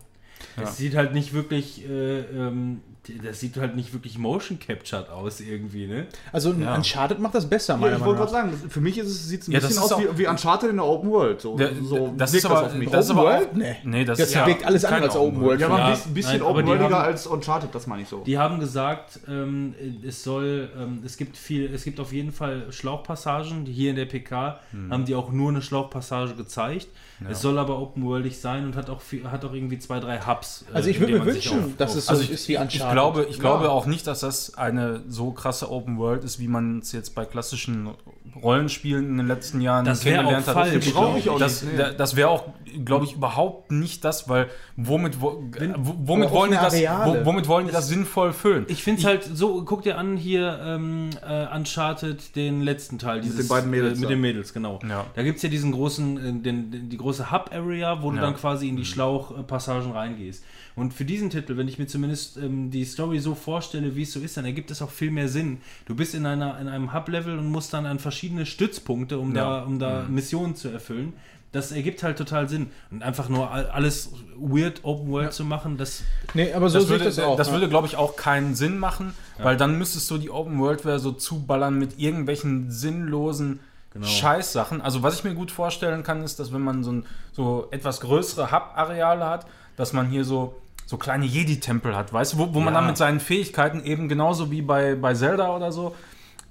Das 0.55 0.77
sieht 0.77 0.95
halt 0.95 1.13
nicht 1.13 1.33
wirklich, 1.33 1.83
äh, 1.89 2.19
ähm, 2.19 2.81
das 3.23 3.39
sieht 3.39 3.57
halt 3.57 3.75
nicht 3.75 3.91
wirklich 3.93 4.17
motion 4.17 4.59
captured 4.59 5.09
aus 5.09 5.41
irgendwie, 5.41 5.87
ne? 5.87 6.07
Also 6.31 6.51
ein 6.51 6.61
Ja. 6.61 6.75
Uncharted 6.75 7.19
macht 7.19 7.35
das 7.35 7.49
besser, 7.49 7.73
Ja, 7.73 7.77
meiner 7.79 7.93
ich 7.95 7.99
Meinung 7.99 8.17
wollte 8.17 8.31
gerade 8.31 8.47
nach. 8.51 8.57
sagen, 8.57 8.69
für 8.69 8.79
mich 8.81 8.97
ist 8.97 9.07
es, 9.07 9.27
sieht 9.27 9.41
es 9.41 9.47
ein 9.47 9.51
Ja, 9.51 9.59
das 9.59 9.69
bisschen 9.69 9.83
aus 9.83 9.99
wie, 9.99 10.07
auch- 10.07 10.17
wie 10.17 10.27
Uncharted 10.27 10.69
in 10.69 10.75
der 10.77 10.85
Open 10.85 11.09
World. 11.11 11.41
So, 11.41 11.57
Der- 11.57 11.71
so 11.83 12.13
das 12.17 12.31
wirkt 12.33 12.45
ist 12.45 12.49
aber- 12.51 12.65
auf 12.65 12.73
mich. 12.75 12.89
das 12.89 13.05
ist 13.05 13.11
aber 13.11 13.37
auch- 13.37 13.53
Nee. 13.53 13.75
Nee, 13.83 14.05
das, 14.05 14.17
Das 14.19 14.29
ist 14.29 14.35
ja 14.35 14.47
wirkt 14.47 14.65
alles 14.65 14.85
andere 14.85 15.03
als 15.03 15.15
Open 15.15 15.41
World. 15.41 15.59
ja, 15.59 15.67
aber 15.67 15.77
Ja, 15.79 15.87
ein 15.93 16.13
bisschen, 16.13 16.31
nein, 16.33 16.41
aber 16.41 16.53
die 16.63 16.69
open-worldiger 16.69 16.95
haben- 16.99 17.05
als 17.05 17.27
Uncharted, 17.27 17.75
das 17.75 17.87
meine 17.87 18.01
ich 18.03 18.07
so. 18.07 18.19
Die 18.23 18.37
haben 18.37 18.59
gesagt, 18.59 19.19
ähm, 19.27 19.75
es 20.07 20.23
soll, 20.23 20.69
ähm, 20.79 21.01
es 21.05 21.17
gibt 21.17 21.35
viel, 21.35 21.73
es 21.73 21.83
gibt 21.83 21.99
auf 21.99 22.13
jeden 22.13 22.31
Fall 22.31 22.67
Schlauchpassagen. 22.71 23.65
Hier 23.65 23.89
in 23.89 23.95
der 23.95 24.05
PK 24.05 24.59
haben 24.89 25.05
die 25.05 25.15
auch 25.15 25.31
nur 25.31 25.49
eine 25.49 25.61
Schlauchpassage 25.61 26.35
gezeigt. 26.35 26.87
Es 27.29 27.41
soll 27.41 27.57
aber 27.57 27.79
open-worldig 27.79 28.37
sein 28.37 28.65
und 28.65 28.75
hat 28.75 28.89
auch, 28.89 28.99
viel, 28.99 29.29
hat 29.31 29.45
auch 29.45 29.53
irgendwie 29.53 29.79
zwei, 29.79 29.99
drei 30.01 30.19
Hubs. 30.19 30.65
äh, 30.69 30.75
Also 30.75 30.89
ich 30.89 30.97
in 30.97 31.03
würde 31.03 31.19
mir 31.19 31.25
wünschen, 31.25 31.73
dass 31.77 31.95
es 31.95 32.07
so 32.07 32.11
Also 32.11 32.23
ich, 32.23 32.31
ist 32.31 32.47
wie 32.49 32.57
Uncharted. 32.57 32.92
Ich 32.93 32.95
glaube, 32.95 33.27
ich 33.29 33.39
glaube 33.39 33.63
Ja. 33.65 33.69
auch 33.71 33.85
nicht, 33.85 34.07
dass 34.07 34.21
das 34.21 34.55
eine 34.57 35.01
so 35.07 35.31
krasse 35.31 35.69
Open 35.71 35.97
World 35.97 36.23
ist, 36.23 36.39
wie 36.39 36.47
man 36.47 36.79
es 36.79 36.91
jetzt 36.91 37.15
bei 37.15 37.25
klassischen 37.25 37.89
Rollenspielen 38.41 39.07
in 39.09 39.17
den 39.17 39.27
letzten 39.27 39.61
Jahren 39.61 39.85
Das 39.85 40.01
kennengelernt 40.01 40.43
auch 40.49 40.55
hat. 40.55 40.67
falsch, 40.69 40.73
Das- 40.85 40.91
glaub 40.93 41.17
ich 41.17 41.29
auch 41.29 41.39
das, 41.39 41.61
nicht, 41.61 41.71
nee. 41.73 41.77
da- 41.77 41.91
das 41.91 42.15
wäre 42.15 42.29
auch, 42.29 42.45
glaube 42.83 43.05
ich, 43.05 43.13
überhaupt 43.13 43.71
nicht 43.71 44.03
das, 44.03 44.27
weil 44.27 44.47
womit, 44.75 45.21
wo, 45.21 45.43
wo- 45.77 45.95
womit 46.05 46.31
wollen 46.31 46.51
die 46.51 46.57
das, 46.57 46.73
womit 47.25 47.47
wollen 47.47 47.67
die 47.67 47.71
das 47.71 47.87
sinnvoll 47.87 48.33
füllen? 48.33 48.65
Ich 48.69 48.83
finde 48.83 49.01
es 49.01 49.05
halt 49.05 49.23
so, 49.23 49.63
guck 49.63 49.83
dir 49.83 49.97
an 49.97 50.17
hier 50.17 50.59
ähm, 50.65 51.09
äh, 51.27 51.45
Uncharted, 51.55 52.35
den 52.35 52.61
letzten 52.61 52.97
Teil. 52.97 53.21
Dieses, 53.21 53.37
den 53.37 53.47
beiden 53.47 53.69
Mädels 53.69 53.97
Äh, 53.99 54.01
mit 54.01 54.09
den 54.09 54.21
Mädels, 54.21 54.53
genau. 54.53 54.79
Ja. 54.87 55.05
Da 55.15 55.23
gibt 55.23 55.37
es 55.37 55.43
ja 55.43 55.49
diesen 55.49 55.71
großen, 55.71 56.17
äh, 56.17 56.21
den, 56.41 56.71
den, 56.71 56.89
die 56.89 56.97
große 56.97 57.31
Hub-Area, 57.31 58.01
wo 58.01 58.09
du 58.09 58.15
Ja. 58.17 58.23
dann 58.23 58.35
quasi 58.35 58.67
in 58.67 58.77
die 58.77 58.85
Schlauchpassagen 58.85 59.91
reingehst. 59.91 60.43
Und 60.75 60.93
für 60.93 61.05
diesen 61.05 61.29
Titel, 61.29 61.55
wenn 61.57 61.67
ich 61.67 61.77
mir 61.77 61.85
zumindest 61.87 62.37
ähm, 62.37 62.71
die 62.71 62.83
Story 62.85 63.19
so 63.19 63.35
vorstelle, 63.35 63.95
wie 63.95 64.01
es 64.03 64.11
so 64.13 64.19
ist, 64.19 64.37
dann 64.37 64.45
ergibt 64.45 64.71
es 64.71 64.81
auch 64.81 64.89
viel 64.89 65.11
mehr 65.11 65.29
Sinn. 65.29 65.59
Du 65.85 65.95
bist 65.95 66.15
in, 66.15 66.25
einer, 66.25 66.59
in 66.59 66.67
einem 66.67 66.93
Hub-Level 66.93 67.37
und 67.37 67.47
musst 67.47 67.73
dann 67.73 67.85
an 67.85 67.99
verschiedene 67.99 68.45
Stützpunkte, 68.45 69.19
um 69.19 69.35
Ja. 69.35 69.59
da, 69.59 69.63
um 69.63 69.77
da 69.79 70.05
Missionen 70.09 70.55
zu 70.55 70.69
erfüllen. 70.69 71.13
Das 71.51 71.71
ergibt 71.71 72.01
halt 72.01 72.17
total 72.17 72.49
Sinn. 72.49 72.71
Und 72.89 73.03
einfach 73.03 73.29
nur 73.29 73.51
all- 73.51 73.67
alles 73.67 74.09
weird 74.35 74.79
Open 74.83 75.11
World 75.11 75.33
zu 75.33 75.45
machen, 75.45 75.77
das 75.77 76.01
Nee, 76.33 76.51
aber 76.53 76.67
so 76.69 76.79
Das 76.79 76.89
würde, 76.89 77.03
das 77.05 77.19
auch. 77.19 77.37
das 77.37 77.47
ja. 77.49 77.53
würde 77.53 77.69
glaube 77.69 77.85
ich, 77.85 77.95
auch 77.95 78.15
keinen 78.15 78.55
Sinn 78.55 78.79
machen, 78.79 79.13
weil 79.37 79.55
dann 79.55 79.77
müsstest 79.77 80.09
du 80.09 80.17
die 80.17 80.31
Open 80.31 80.57
World 80.59 80.81
so 80.99 81.11
zuballern 81.11 81.77
mit 81.77 81.99
irgendwelchen 81.99 82.71
sinnlosen 82.71 83.59
Scheißsachen. 84.01 84.81
Also 84.81 85.03
was 85.03 85.15
ich 85.19 85.23
mir 85.23 85.35
gut 85.35 85.51
vorstellen 85.51 86.01
kann, 86.01 86.23
ist, 86.23 86.39
dass 86.39 86.51
wenn 86.51 86.61
man 86.61 86.83
so, 86.83 86.91
ein, 86.91 87.05
so 87.31 87.67
etwas 87.69 88.01
größere 88.01 88.51
Hub-Areale 88.51 89.25
hat, 89.25 89.45
dass 89.77 89.93
man 89.93 90.09
hier 90.09 90.23
so 90.23 90.55
so 90.85 90.97
kleine 90.97 91.25
Jedi-Tempel 91.25 91.95
hat, 91.95 92.11
weißt 92.13 92.33
du, 92.33 92.37
wo, 92.37 92.53
wo 92.53 92.59
man 92.59 92.73
Ja. 92.73 92.79
dann 92.79 92.87
mit 92.87 92.97
seinen 92.97 93.19
Fähigkeiten 93.19 93.83
eben 93.83 94.09
genauso 94.09 94.51
wie 94.51 94.61
bei, 94.61 94.95
bei 94.95 95.13
Zelda 95.13 95.55
oder 95.55 95.71
so 95.71 95.95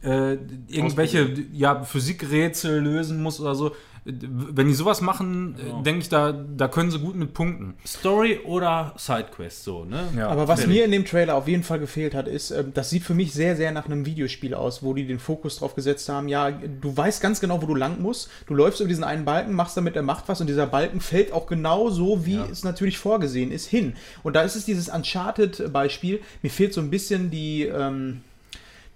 äh, 0.03 0.37
irgendwelche 0.69 1.33
ja, 1.53 1.85
Physikrätsel 1.85 2.81
lösen 2.81 3.23
muss 3.23 3.41
oder 3.41 3.55
so. 3.55 3.75
Wenn 4.05 4.67
die 4.67 4.75
sowas 4.75 5.01
machen, 5.01 5.55
Genau. 5.57 5.81
äh, 5.81 5.83
denke 5.85 6.01
ich, 6.01 6.09
da, 6.09 6.33
da 6.33 6.67
können 6.67 6.91
sie 6.91 6.99
gut 6.99 7.15
mit 7.15 7.35
punkten. 7.35 7.75
Story 7.87 8.41
oder 8.45 8.95
Sidequest 8.97 9.63
so, 9.63 9.85
ne? 9.85 10.09
Ja. 10.17 10.29
Aber 10.29 10.49
was 10.49 10.67
mir 10.67 10.85
in 10.85 10.91
dem 10.91 11.05
Trailer 11.05 11.37
auf 11.37 11.47
jeden 11.47 11.63
Fall 11.63 11.79
gefehlt 11.79 12.13
hat, 12.15 12.27
ist, 12.27 12.51
ähm, 12.51 12.73
das 12.75 12.91
sieht 12.91 13.05
für 13.05 13.15
mich 13.15 13.33
sehr, 13.33 13.55
sehr 13.55 13.71
nach 13.71 13.87
einem 13.87 14.05
Videospiel 14.05 14.55
aus, 14.55 14.83
wo 14.83 14.93
die 14.93 15.07
den 15.07 15.21
Fokus 15.21 15.57
drauf 15.59 15.77
gesetzt 15.77 16.09
haben. 16.09 16.29
Ja, 16.29 16.51
du 16.51 16.97
weißt 16.97 17.23
ganz 17.23 17.39
genau, 17.41 17.63
wo 17.63 17.67
du 17.67 17.77
lang 17.77 18.03
musst. 18.03 18.29
Du 18.47 18.55
läufst 18.55 18.81
über 18.81 18.89
diesen 18.89 19.05
einen 19.05 19.25
Balken, 19.25 19.53
machst 19.55 19.77
damit, 19.77 19.95
er 19.95 20.03
macht 20.03 20.25
was 20.29 20.41
und 20.41 20.49
dieser 20.49 20.67
Balken 20.67 21.01
fällt 21.01 21.33
auch 21.33 21.47
genau 21.47 21.89
so, 21.91 22.27
wie 22.27 22.41
es 22.51 22.65
natürlich 22.65 22.99
vorgesehen 22.99 23.53
ist, 23.53 23.67
hin. 23.67 23.95
Und 24.25 24.35
da 24.35 24.43
ist 24.43 24.57
es 24.57 24.65
dieses 24.65 24.89
Uncharted-Beispiel. 24.89 26.21
Mir 26.43 26.51
fehlt 26.51 26.75
so 26.75 26.81
ein 26.81 26.91
bisschen 26.91 27.31
die. 27.31 27.63
Ähm, 27.67 28.23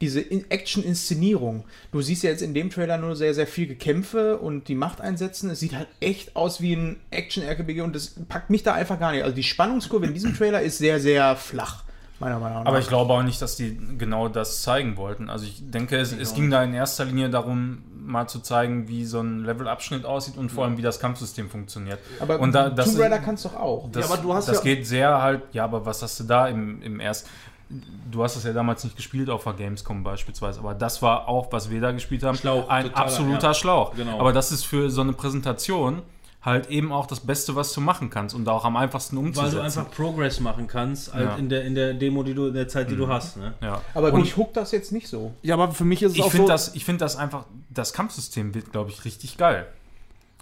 diese 0.00 0.20
In- 0.20 0.50
Action-Inszenierung. 0.50 1.64
Du 1.92 2.02
siehst 2.02 2.22
ja 2.22 2.30
jetzt 2.30 2.42
in 2.42 2.54
dem 2.54 2.70
Trailer 2.70 2.98
nur 2.98 3.16
sehr, 3.16 3.34
sehr 3.34 3.46
viel 3.46 3.66
Gekämpfe 3.66 4.38
und 4.38 4.68
die 4.68 4.74
Macht 4.74 5.00
einsetzen. 5.00 5.50
Es 5.50 5.60
sieht 5.60 5.74
halt 5.74 5.88
echt 6.00 6.36
aus 6.36 6.60
wie 6.60 6.74
ein 6.74 7.00
Action-RPG 7.10 7.80
und 7.80 7.94
das 7.96 8.14
packt 8.28 8.50
mich 8.50 8.62
da 8.62 8.74
einfach 8.74 8.98
gar 9.00 9.12
nicht. 9.12 9.22
Also 9.24 9.34
die 9.34 9.42
Spannungskurve 9.42 10.06
in 10.06 10.14
diesem 10.14 10.34
Trailer 10.36 10.60
ist 10.60 10.78
sehr, 10.78 11.00
sehr 11.00 11.36
flach. 11.36 11.84
Meiner 12.18 12.38
Meinung 12.38 12.60
nach. 12.64 12.66
Aber 12.66 12.78
ich 12.78 12.88
glaube 12.88 13.12
auch 13.12 13.22
nicht, 13.22 13.42
dass 13.42 13.56
die 13.56 13.78
genau 13.98 14.28
das 14.28 14.62
zeigen 14.62 14.96
wollten. 14.96 15.28
Also 15.28 15.44
ich 15.44 15.62
denke, 15.70 15.98
es, 15.98 16.12
es 16.12 16.32
ging 16.34 16.50
da 16.50 16.62
in 16.64 16.72
erster 16.72 17.04
Linie 17.04 17.28
darum, 17.28 17.82
mal 17.94 18.26
zu 18.26 18.40
zeigen, 18.40 18.88
wie 18.88 19.04
so 19.04 19.20
ein 19.20 19.44
Levelabschnitt 19.44 20.06
aussieht 20.06 20.38
und 20.38 20.50
vor 20.50 20.64
allem, 20.64 20.78
wie 20.78 20.82
das 20.82 20.98
Kampfsystem 20.98 21.50
funktioniert. 21.50 21.98
aber 22.20 22.40
und 22.40 22.52
da, 22.54 22.70
das, 22.70 22.86
Tomb 22.86 23.00
Raider 23.00 23.18
kannst 23.18 23.44
du 23.44 23.50
doch 23.50 23.56
auch. 23.56 23.90
das, 23.92 24.06
Ja, 24.08 24.14
aber 24.14 24.22
du 24.22 24.32
hast 24.32 24.48
das 24.48 24.58
ja- 24.58 24.62
geht 24.62 24.86
sehr 24.86 25.20
halt, 25.20 25.42
ja, 25.52 25.64
aber 25.64 25.84
was 25.84 26.00
hast 26.02 26.18
du 26.20 26.24
da 26.24 26.48
im, 26.48 26.80
im 26.82 27.00
erst... 27.00 27.26
Du 28.10 28.22
hast 28.22 28.36
das 28.36 28.44
ja 28.44 28.52
damals 28.52 28.84
nicht 28.84 28.94
gespielt 28.94 29.28
auf 29.28 29.44
der 29.44 29.54
Gamescom 29.54 30.04
beispielsweise, 30.04 30.60
aber 30.60 30.74
das 30.74 31.02
war 31.02 31.28
auch, 31.28 31.50
was 31.52 31.68
wir 31.68 31.80
da 31.80 31.90
gespielt 31.90 32.22
haben, 32.22 32.36
Schlauch, 32.36 32.68
ein 32.68 32.84
totaler, 32.84 33.04
absoluter 33.04 33.48
ja. 33.48 33.54
Schlauch. 33.54 33.94
Genau. 33.96 34.20
Aber 34.20 34.32
das 34.32 34.52
ist 34.52 34.64
für 34.64 34.88
so 34.90 35.00
eine 35.00 35.12
Präsentation 35.12 36.02
halt 36.42 36.70
eben 36.70 36.92
auch 36.92 37.06
das 37.06 37.18
Beste, 37.20 37.56
was 37.56 37.72
du 37.72 37.80
machen 37.80 38.08
kannst 38.08 38.32
und 38.32 38.48
auch 38.48 38.64
am 38.64 38.76
einfachsten 38.76 39.16
Weil 39.16 39.24
umzusetzen. 39.24 39.56
du 39.56 39.62
einfach 39.62 39.90
Progress 39.90 40.38
machen 40.38 40.68
kannst, 40.68 41.12
halt 41.12 41.24
Ja. 41.24 41.32
Mhm. 41.32 41.38
in, 41.40 41.48
der, 41.48 41.64
in 41.64 41.74
der 41.74 41.94
Demo, 41.94 42.22
die 42.22 42.34
du, 42.34 42.46
in 42.46 42.54
der 42.54 42.68
Zeit, 42.68 42.88
die 42.88 42.96
du 42.96 43.08
hast. 43.08 43.36
Ne? 43.36 43.54
ja. 43.60 43.82
Aber 43.94 44.12
und 44.12 44.20
mich 44.20 44.36
huckt 44.36 44.56
das 44.56 44.70
jetzt 44.70 44.92
nicht 44.92 45.08
so. 45.08 45.34
Ja, 45.42 45.54
aber 45.54 45.72
für 45.72 45.84
mich 45.84 46.02
ist 46.02 46.12
es 46.12 46.18
ich 46.18 46.22
auch 46.22 46.32
so. 46.32 46.46
das, 46.46 46.76
ich 46.76 46.84
finde 46.84 47.00
das 47.00 47.16
einfach, 47.16 47.46
das 47.70 47.92
Kampfsystem 47.92 48.54
wird, 48.54 48.70
glaube 48.70 48.90
ich, 48.90 49.04
richtig 49.04 49.38
geil. 49.38 49.66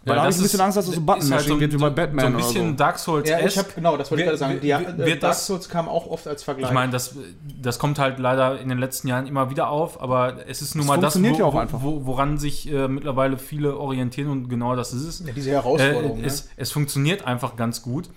Ja, 0.06 0.14
da 0.14 0.20
hab 0.20 0.26
das 0.28 0.36
ich 0.36 0.40
ein 0.40 0.44
bisschen 0.44 0.60
Angst, 0.60 0.76
dass 0.76 0.86
das 0.86 0.94
so 0.96 1.00
Button-Mashing 1.00 1.32
halt 1.38 1.48
so, 1.48 1.60
wird 1.60 1.72
wie 1.72 1.76
bei 1.78 1.90
Batman 1.90 2.20
So 2.20 2.26
ein 2.26 2.34
oder 2.34 2.44
bisschen 2.44 2.68
so. 2.70 2.76
Dark 2.76 2.98
Souls 2.98 3.28
Ja, 3.28 3.40
ich 3.40 3.56
habe 3.58 3.68
genau, 3.74 3.96
das 3.96 4.10
wollte 4.10 4.22
ich 4.24 4.30
Wird- 4.30 4.38
gerade 4.38 4.52
sagen. 4.52 4.60
Die, 4.60 4.68
wird- 4.68 4.80
äh, 5.00 5.06
wird 5.06 5.22
Dark 5.22 5.32
das- 5.32 5.46
Souls 5.46 5.68
kam 5.68 5.88
auch 5.88 6.06
oft 6.06 6.26
als 6.28 6.42
Vergleich. 6.42 6.68
Ich 6.68 6.74
meine, 6.74 6.92
das, 6.92 7.16
das 7.62 7.78
kommt 7.78 7.98
halt 7.98 8.18
leider 8.18 8.60
in 8.60 8.68
den 8.68 8.78
letzten 8.78 9.08
Jahren 9.08 9.26
immer 9.26 9.48
wieder 9.50 9.68
auf, 9.68 10.00
aber 10.02 10.46
es 10.46 10.60
ist 10.62 10.74
nun 10.74 10.82
Es 10.82 10.88
mal 10.88 10.98
das, 11.00 11.20
wo, 11.22 11.26
ja 11.26 11.44
auch 11.44 11.54
einfach. 11.54 11.82
Wo, 11.82 12.04
woran 12.06 12.36
sich 12.38 12.70
äh, 12.70 12.86
mittlerweile 12.88 13.38
viele 13.38 13.78
orientieren 13.78 14.30
und 14.30 14.48
genau 14.48 14.76
das 14.76 14.92
ist 14.92 15.04
es. 15.04 15.26
ja, 15.26 15.32
diese 15.32 15.50
Herausforderung. 15.52 16.18
Äh, 16.18 16.20
ne? 16.20 16.26
es, 16.26 16.48
es 16.56 16.70
funktioniert 16.70 17.26
einfach 17.26 17.56
ganz 17.56 17.80
gut. 17.82 18.10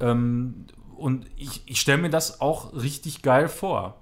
Ähm, 0.00 0.66
und 0.96 1.26
ich, 1.36 1.62
ich 1.66 1.80
stelle 1.80 1.98
mir 1.98 2.10
das 2.10 2.40
auch 2.40 2.74
richtig 2.74 3.22
geil 3.22 3.48
vor. 3.48 4.01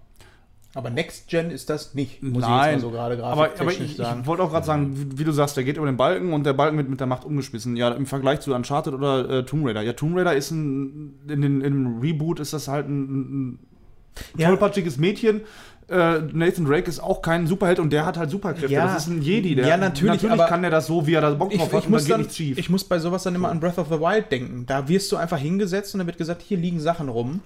Aber 0.72 0.88
Next 0.88 1.26
Gen 1.28 1.50
ist 1.50 1.68
das 1.68 1.94
nicht, 1.94 2.22
muss 2.22 2.44
ich 2.44 2.48
jetzt 2.48 2.48
Nein, 2.48 2.74
mal 2.76 2.80
so 2.80 2.90
gerade 2.90 3.24
aber, 3.24 3.50
aber 3.58 3.72
ich, 3.72 3.96
sagen. 3.96 4.20
ich 4.20 4.26
wollte 4.28 4.42
auch 4.44 4.50
gerade 4.52 4.64
sagen, 4.66 5.12
wie, 5.16 5.24
du 5.24 5.32
sagst, 5.32 5.56
der 5.56 5.64
geht 5.64 5.76
über 5.76 5.86
den 5.86 5.96
Balken 5.96 6.32
und 6.32 6.46
der 6.46 6.52
Balken 6.52 6.76
wird 6.76 6.88
mit 6.88 7.00
der 7.00 7.08
Macht 7.08 7.24
umgeschmissen. 7.24 7.74
Ja, 7.76 7.88
im 7.90 8.06
Vergleich 8.06 8.40
zu 8.40 8.54
Uncharted 8.54 8.94
oder 8.94 9.28
äh, 9.28 9.44
Tomb 9.44 9.66
Raider. 9.66 9.82
Ja, 9.82 9.94
Tomb 9.94 10.16
Raider 10.16 10.34
ist 10.36 10.52
ein, 10.52 11.14
in 11.28 11.42
den, 11.42 11.60
im 11.60 11.98
Reboot 11.98 12.38
ist 12.38 12.52
das 12.52 12.68
halt 12.68 12.88
ein, 12.88 13.02
ein 13.54 13.58
Ja. 14.36 14.46
tollpatschiges 14.48 14.96
Mädchen. 14.96 15.40
Äh, 15.88 16.20
Nathan 16.32 16.64
Drake 16.66 16.88
ist 16.88 17.00
auch 17.00 17.20
kein 17.20 17.48
Superheld 17.48 17.80
und 17.80 17.92
der 17.92 18.06
hat 18.06 18.16
halt 18.16 18.30
Superkräfte. 18.30 18.72
Ja. 18.72 18.84
das 18.84 19.02
ist 19.02 19.08
ein 19.08 19.22
Jedi. 19.22 19.56
Der, 19.56 19.66
Ja, 19.66 19.76
natürlich, 19.76 20.30
aber- 20.30 20.46
kann 20.46 20.62
der 20.62 20.70
das 20.70 20.86
so, 20.86 21.04
wie 21.04 21.14
er 21.14 21.20
da 21.20 21.30
Bock 21.30 21.52
ich, 21.52 21.58
drauf 21.58 21.70
ich, 21.70 21.74
hat 21.78 21.84
und 21.86 21.90
muss 21.90 22.06
dann, 22.06 22.24
ich 22.38 22.70
muss 22.70 22.84
bei 22.84 23.00
sowas 23.00 23.24
dann 23.24 23.34
immer 23.34 23.48
an 23.48 23.58
Breath 23.58 23.78
of 23.78 23.88
the 23.88 23.98
Wild 23.98 24.30
denken. 24.30 24.66
Da 24.68 24.86
wirst 24.86 25.10
du 25.10 25.16
einfach 25.16 25.38
hingesetzt 25.38 25.94
und 25.94 25.98
dann 25.98 26.06
wird 26.06 26.16
gesagt, 26.16 26.42
hier 26.42 26.58
liegen 26.58 26.78
Sachen 26.78 27.08
rum. 27.08 27.40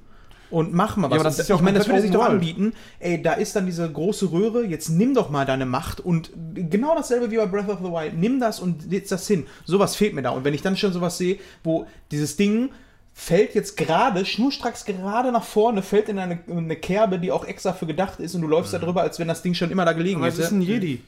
Und 0.55 0.73
mach 0.73 0.97
mal 0.97 1.11
was. 1.11 1.17
Ja, 1.17 1.21
aber 1.21 1.25
das 1.25 1.35
Und 1.35 1.41
ist 1.41 1.49
ja 1.49 1.55
auch 1.57 1.59
ich 1.59 1.65
meine, 1.65 1.79
das 1.79 1.89
würde 1.89 2.01
sich 2.01 2.13
doch 2.13 2.25
anbieten. 2.25 2.75
Ey, 3.01 3.21
da 3.21 3.33
ist 3.33 3.57
dann 3.57 3.67
diese 3.67 3.91
große 3.91 4.31
Röhre, 4.31 4.65
jetzt 4.65 4.89
nimm 4.89 5.13
doch 5.13 5.29
mal 5.29 5.45
deine 5.45 5.67
Macht 5.67 6.01
und 6.01 6.31
genau 6.55 6.95
dasselbe 6.95 7.33
wie 7.33 7.37
bei 7.37 7.47
Breath 7.47 7.69
of 7.69 7.79
the 7.81 7.91
Wild. 7.91 8.17
Nimm 8.17 8.39
das 8.39 8.61
und 8.61 8.93
jetzt 8.93 9.11
das 9.11 9.27
hin. 9.27 9.47
Sowas 9.65 9.97
fehlt 9.97 10.15
mir 10.15 10.23
da. 10.23 10.31
Und 10.31 10.45
wenn 10.45 10.55
ich 10.55 10.63
dann 10.63 10.77
schon 10.77 10.93
sowas 10.93 11.19
sehe, 11.19 11.39
wo 11.65 11.87
dieses 12.13 12.37
Ding 12.37 12.71
fällt 13.13 13.55
jetzt 13.57 13.77
gerade, 13.77 14.25
schnurstracks 14.25 14.85
gerade 14.85 15.33
nach 15.33 15.43
vorne, 15.45 15.83
fällt 15.83 16.09
in 16.09 16.19
eine, 16.21 16.39
in 16.47 16.59
eine 16.59 16.77
Kerbe, 16.77 17.19
die 17.19 17.33
auch 17.33 17.45
extra 17.45 17.73
für 17.73 17.87
gedacht 17.87 18.21
ist 18.21 18.35
und 18.37 18.43
du 18.43 18.49
läufst 18.49 18.73
da 18.73 18.79
drüber, 18.79 19.03
als 19.03 19.19
wenn 19.19 19.29
das 19.29 19.43
Ding 19.43 19.55
schon 19.55 19.71
immer 19.71 19.85
da 19.85 19.93
gelegen 19.93 20.19
aber 20.19 20.29
es 20.29 20.35
hätte. 20.35 20.45
ist 20.45 20.51
ein 20.53 20.63
Jedi. 20.63 21.03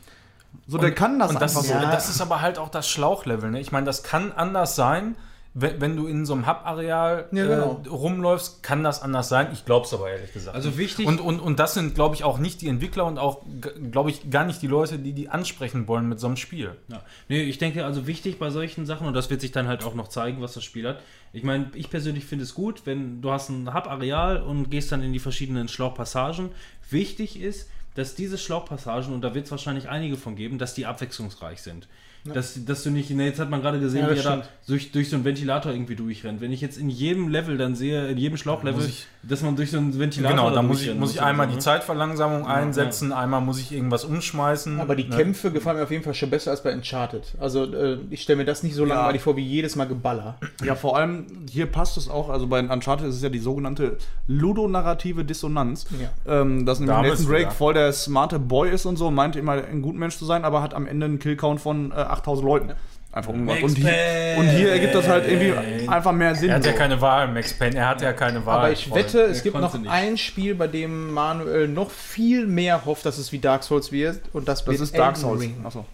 So, 0.67 0.79
der 0.79 0.93
kann 0.93 1.19
das 1.19 1.31
Und 1.31 1.41
das, 1.41 1.57
einfach 1.57 1.63
ist, 1.63 1.69
so. 1.69 1.75
Ja. 1.75 1.91
das 1.93 2.09
ist 2.09 2.21
aber 2.21 2.41
halt 2.41 2.59
auch 2.59 2.69
das 2.69 2.89
Schlauchlevel. 2.89 3.51
Ne? 3.51 3.61
Ich 3.61 3.73
meine, 3.73 3.87
das 3.87 4.03
kann 4.03 4.33
anders 4.33 4.75
sein. 4.75 5.17
Wenn, 5.59 5.81
wenn 5.81 5.97
du 5.97 6.07
in 6.07 6.27
so 6.27 6.35
einem 6.35 6.47
Hub-Areal 6.47 7.29
Ja, 7.33 7.47
genau. 7.47 7.81
äh, 7.83 7.89
rumläufst, 7.89 8.63
kann 8.63 8.85
das 8.85 9.01
anders 9.01 9.31
sein. 9.31 9.49
Ich 9.55 9.65
glaube 9.65 9.87
es 9.87 9.95
aber 9.95 10.11
ehrlich 10.11 10.31
gesagt. 10.35 10.55
Also 10.55 10.77
wichtig- 10.77 11.07
Und, 11.07 11.19
und, 11.19 11.41
und 11.41 11.59
das 11.59 11.73
sind, 11.73 11.95
glaube 11.95 12.15
ich, 12.15 12.25
auch 12.25 12.37
nicht 12.37 12.61
die 12.61 12.69
Entwickler 12.69 13.07
und 13.07 13.17
auch, 13.19 13.43
glaube 13.91 14.11
ich, 14.11 14.29
gar 14.31 14.45
nicht 14.45 14.61
die 14.61 14.67
Leute, 14.67 14.99
die 14.99 15.15
die 15.15 15.31
ansprechen 15.31 15.89
wollen 15.89 16.11
mit 16.11 16.21
so 16.21 16.27
einem 16.27 16.37
Spiel. 16.37 16.73
Ja. 16.89 17.01
Nee, 17.29 17.43
ich 17.45 17.57
denke 17.57 17.87
also 17.87 18.07
wichtig 18.07 18.39
bei 18.39 18.51
solchen 18.51 18.85
Sachen, 18.85 19.07
und 19.07 19.15
das 19.15 19.31
wird 19.31 19.41
sich 19.41 19.51
dann 19.53 19.67
halt 19.67 19.83
auch 19.83 19.95
noch 19.95 20.09
zeigen, 20.09 20.43
was 20.43 20.53
das 20.53 20.63
Spiel 20.63 20.87
hat. 20.87 21.01
Ich 21.33 21.43
meine, 21.43 21.71
ich 21.75 21.89
persönlich 21.89 22.27
finde 22.27 22.45
es 22.45 22.53
gut, 22.53 22.83
wenn 22.85 23.23
du 23.23 23.31
hast 23.33 23.49
ein 23.49 23.73
Hub-Areal 23.73 24.43
und 24.43 24.71
gehst 24.71 24.93
dann 24.93 25.03
in 25.03 25.15
die 25.15 25.19
verschiedenen 25.21 25.69
Schlauchpassagen. 25.69 26.51
Wichtig 26.91 27.41
ist, 27.41 27.71
dass 27.95 28.15
diese 28.15 28.37
Schlauchpassagen, 28.37 29.15
und 29.15 29.23
da 29.23 29.35
wird 29.35 29.47
es 29.47 29.51
wahrscheinlich 29.51 29.89
einige 29.89 30.19
von 30.19 30.37
geben, 30.37 30.59
dass 30.59 30.75
die 30.75 30.85
abwechslungsreich 30.85 31.63
sind. 31.63 31.89
Dass, 32.35 32.65
dass 32.65 32.83
du 32.83 32.91
nicht, 32.91 33.11
ne, 33.11 33.25
jetzt 33.27 33.39
hat 33.39 33.51
man 33.51 33.61
gerade 33.63 33.79
gesehen, 33.81 34.01
Ja, 34.03 34.07
wie 34.13 34.17
er 34.19 34.23
da 34.23 34.31
stimmt. 34.33 34.49
durch, 34.67 34.93
durch 34.93 35.11
so 35.11 35.17
einen 35.17 35.25
Ventilator 35.25 35.73
irgendwie 35.73 35.97
durchrennt. 35.97 36.41
Wenn 36.41 36.53
ich 36.53 36.61
jetzt 36.61 36.79
in 36.79 36.89
jedem 36.89 37.29
Level 37.29 37.57
dann 37.59 37.75
sehe, 37.75 38.09
in 38.09 38.19
jedem 38.19 38.37
Schlauchlevel, 38.37 38.85
ich- 38.85 39.07
dass 39.23 39.43
man 39.43 39.57
durch 39.57 39.71
so 39.71 39.79
einen 39.79 39.99
Ventilator 39.99 40.37
Genau, 40.37 40.51
da 40.55 40.63
muss 40.63 40.83
ich, 40.83 40.95
muss 40.95 41.13
ich 41.13 41.23
einmal 41.23 41.47
so, 41.47 41.51
die 41.51 41.57
ne? 41.57 41.63
Zeitverlangsamung 41.63 42.47
einsetzen, 42.47 43.13
einmal 43.13 43.41
muss 43.41 43.59
ich 43.61 43.73
irgendwas 43.73 44.05
umschmeißen. 44.05 44.81
Aber 44.81 44.95
die 44.97 45.05
ne? 45.09 45.17
Kämpfe 45.17 45.51
gefallen 45.51 45.79
mir 45.79 45.83
auf 45.85 45.91
jeden 45.91 46.05
Fall 46.05 46.15
schon 46.15 46.31
besser 46.31 46.51
als 46.53 46.63
bei 46.63 46.73
Uncharted. 46.75 47.35
Also 47.41 47.65
äh, 47.65 47.99
ich 48.11 48.23
stelle 48.23 48.39
mir 48.39 48.45
das 48.45 48.63
nicht 48.63 48.75
so 48.75 48.85
langweilig 48.85 49.23
vor 49.23 49.37
wie 49.37 49.43
jedes 49.45 49.75
Mal 49.77 49.87
Geballer. 49.87 50.39
Ja, 50.65 50.75
vor 50.75 50.97
allem 50.97 51.27
hier 51.51 51.67
passt 51.67 51.97
es 51.97 52.09
auch, 52.09 52.29
also 52.31 52.47
bei 52.47 52.61
Uncharted 52.61 53.07
ist 53.09 53.17
es 53.17 53.23
ja 53.23 53.29
die 53.29 53.39
sogenannte 53.39 53.97
ludonarrative 54.29 55.25
Dissonanz. 55.25 55.87
Ja. 56.01 56.41
Ähm, 56.41 56.65
dass 56.67 56.79
nämlich 56.81 56.97
Da 56.97 57.03
Nathan 57.03 57.27
Drake 57.27 57.51
voll 57.51 57.75
der 57.75 57.93
smarte 57.93 58.39
Boy 58.39 58.71
ist 58.71 58.87
und 58.87 58.97
so, 58.97 59.11
meinte 59.11 59.39
immer 59.39 59.53
ein 59.53 59.83
guter 59.83 59.99
Mensch 59.99 60.17
zu 60.17 60.25
sein, 60.25 60.45
aber 60.45 60.63
hat 60.63 60.75
am 60.75 60.87
Ende 60.87 61.07
einen 61.07 61.19
Killcount 61.19 61.61
von 61.61 61.91
äh, 61.91 61.95
8000 62.17 62.47
Leuten. 62.47 62.73
Einfach 63.13 63.33
umgebracht. 63.33 63.63
Und 63.63 63.77
hier, 63.79 64.35
und 64.37 64.49
hier 64.51 64.73
ergibt 64.73 64.95
das 64.95 65.09
halt 65.09 65.27
irgendwie 65.27 65.89
einfach 65.89 66.13
mehr 66.13 66.35
Sinn. 66.35 66.51
Er 66.51 66.57
hat 66.57 66.67
ja 66.67 66.73
so. 66.73 66.79
keine 66.79 67.01
Wahl, 67.01 67.29
Max 67.29 67.55
Payne. 67.55 67.77
Er 67.79 67.89
hat 67.89 68.03
ja 68.03 68.13
keine 68.13 68.45
Wahl. 68.45 68.59
Aber 68.59 68.73
ich 68.73 68.89
Voll. 68.89 68.99
wette, 68.99 69.23
es 69.23 69.43
Der 69.43 69.53
gibt 69.53 69.59
noch 69.63 69.73
nicht. 69.79 69.91
ein 69.91 70.19
Spiel, 70.19 70.55
bei 70.55 70.67
dem 70.67 71.13
Manuel 71.15 71.67
noch 71.67 71.91
viel 71.91 72.47
mehr 72.47 72.85
hofft, 72.85 73.07
dass 73.07 73.17
es 73.17 73.33
wie 73.33 73.39
Dark 73.39 73.63
Souls 73.63 73.91
wird. 73.91 74.21
Und 74.35 74.49
das, 74.49 74.65
das 74.67 74.81
ist 74.81 74.99
Dark 74.99 75.15
Elden 75.17 75.21
Souls. 75.23 75.41
Ring. 75.41 75.55
Achso. 75.65 75.87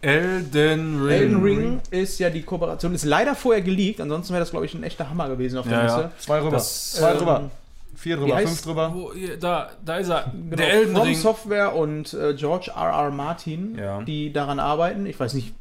Elden 0.00 1.02
Ring. 1.02 1.10
Elden 1.10 1.42
Ring 1.42 1.80
ist 1.90 2.18
ja 2.18 2.28
die 2.30 2.42
Kooperation, 2.42 2.94
ist 2.94 3.04
leider 3.04 3.34
vorher 3.34 3.62
geleakt, 3.62 4.00
ansonsten 4.00 4.32
wäre 4.34 4.40
das, 4.42 4.50
glaube 4.50 4.66
ich, 4.66 4.74
ein 4.74 4.82
echter 4.82 5.08
Hammer 5.08 5.28
gewesen 5.28 5.58
auf 5.58 5.66
der 5.66 5.78
Ja, 5.78 5.84
Liste. 5.84 6.00
ja. 6.00 6.10
Zwei 6.18 6.40
drüber. 6.40 6.50
Das, 6.52 6.92
Zwei 6.92 7.12
ähm, 7.12 7.18
drüber. 7.18 7.50
Vier 7.96 8.16
drüber. 8.16 8.36
heißt- 8.36 8.46
Fünf 8.48 8.62
drüber. 8.62 8.92
Wo, 8.94 9.12
da, 9.40 9.70
da 9.84 9.96
ist 9.96 10.08
er. 10.08 10.32
Genau, 10.32 10.56
Der 10.56 10.72
Elden 10.72 10.94
From 10.94 11.06
Ring. 11.06 11.16
Software 11.16 11.74
und 11.74 12.12
äh, 12.14 12.34
George 12.34 12.70
R. 12.74 12.90
R. 12.90 13.10
Martin, 13.10 13.76
Ja. 13.78 14.02
die 14.02 14.32
daran 14.32 14.58
arbeiten. 14.58 15.06
Ich 15.06 15.18
weiß 15.18 15.34
nicht. 15.34 15.54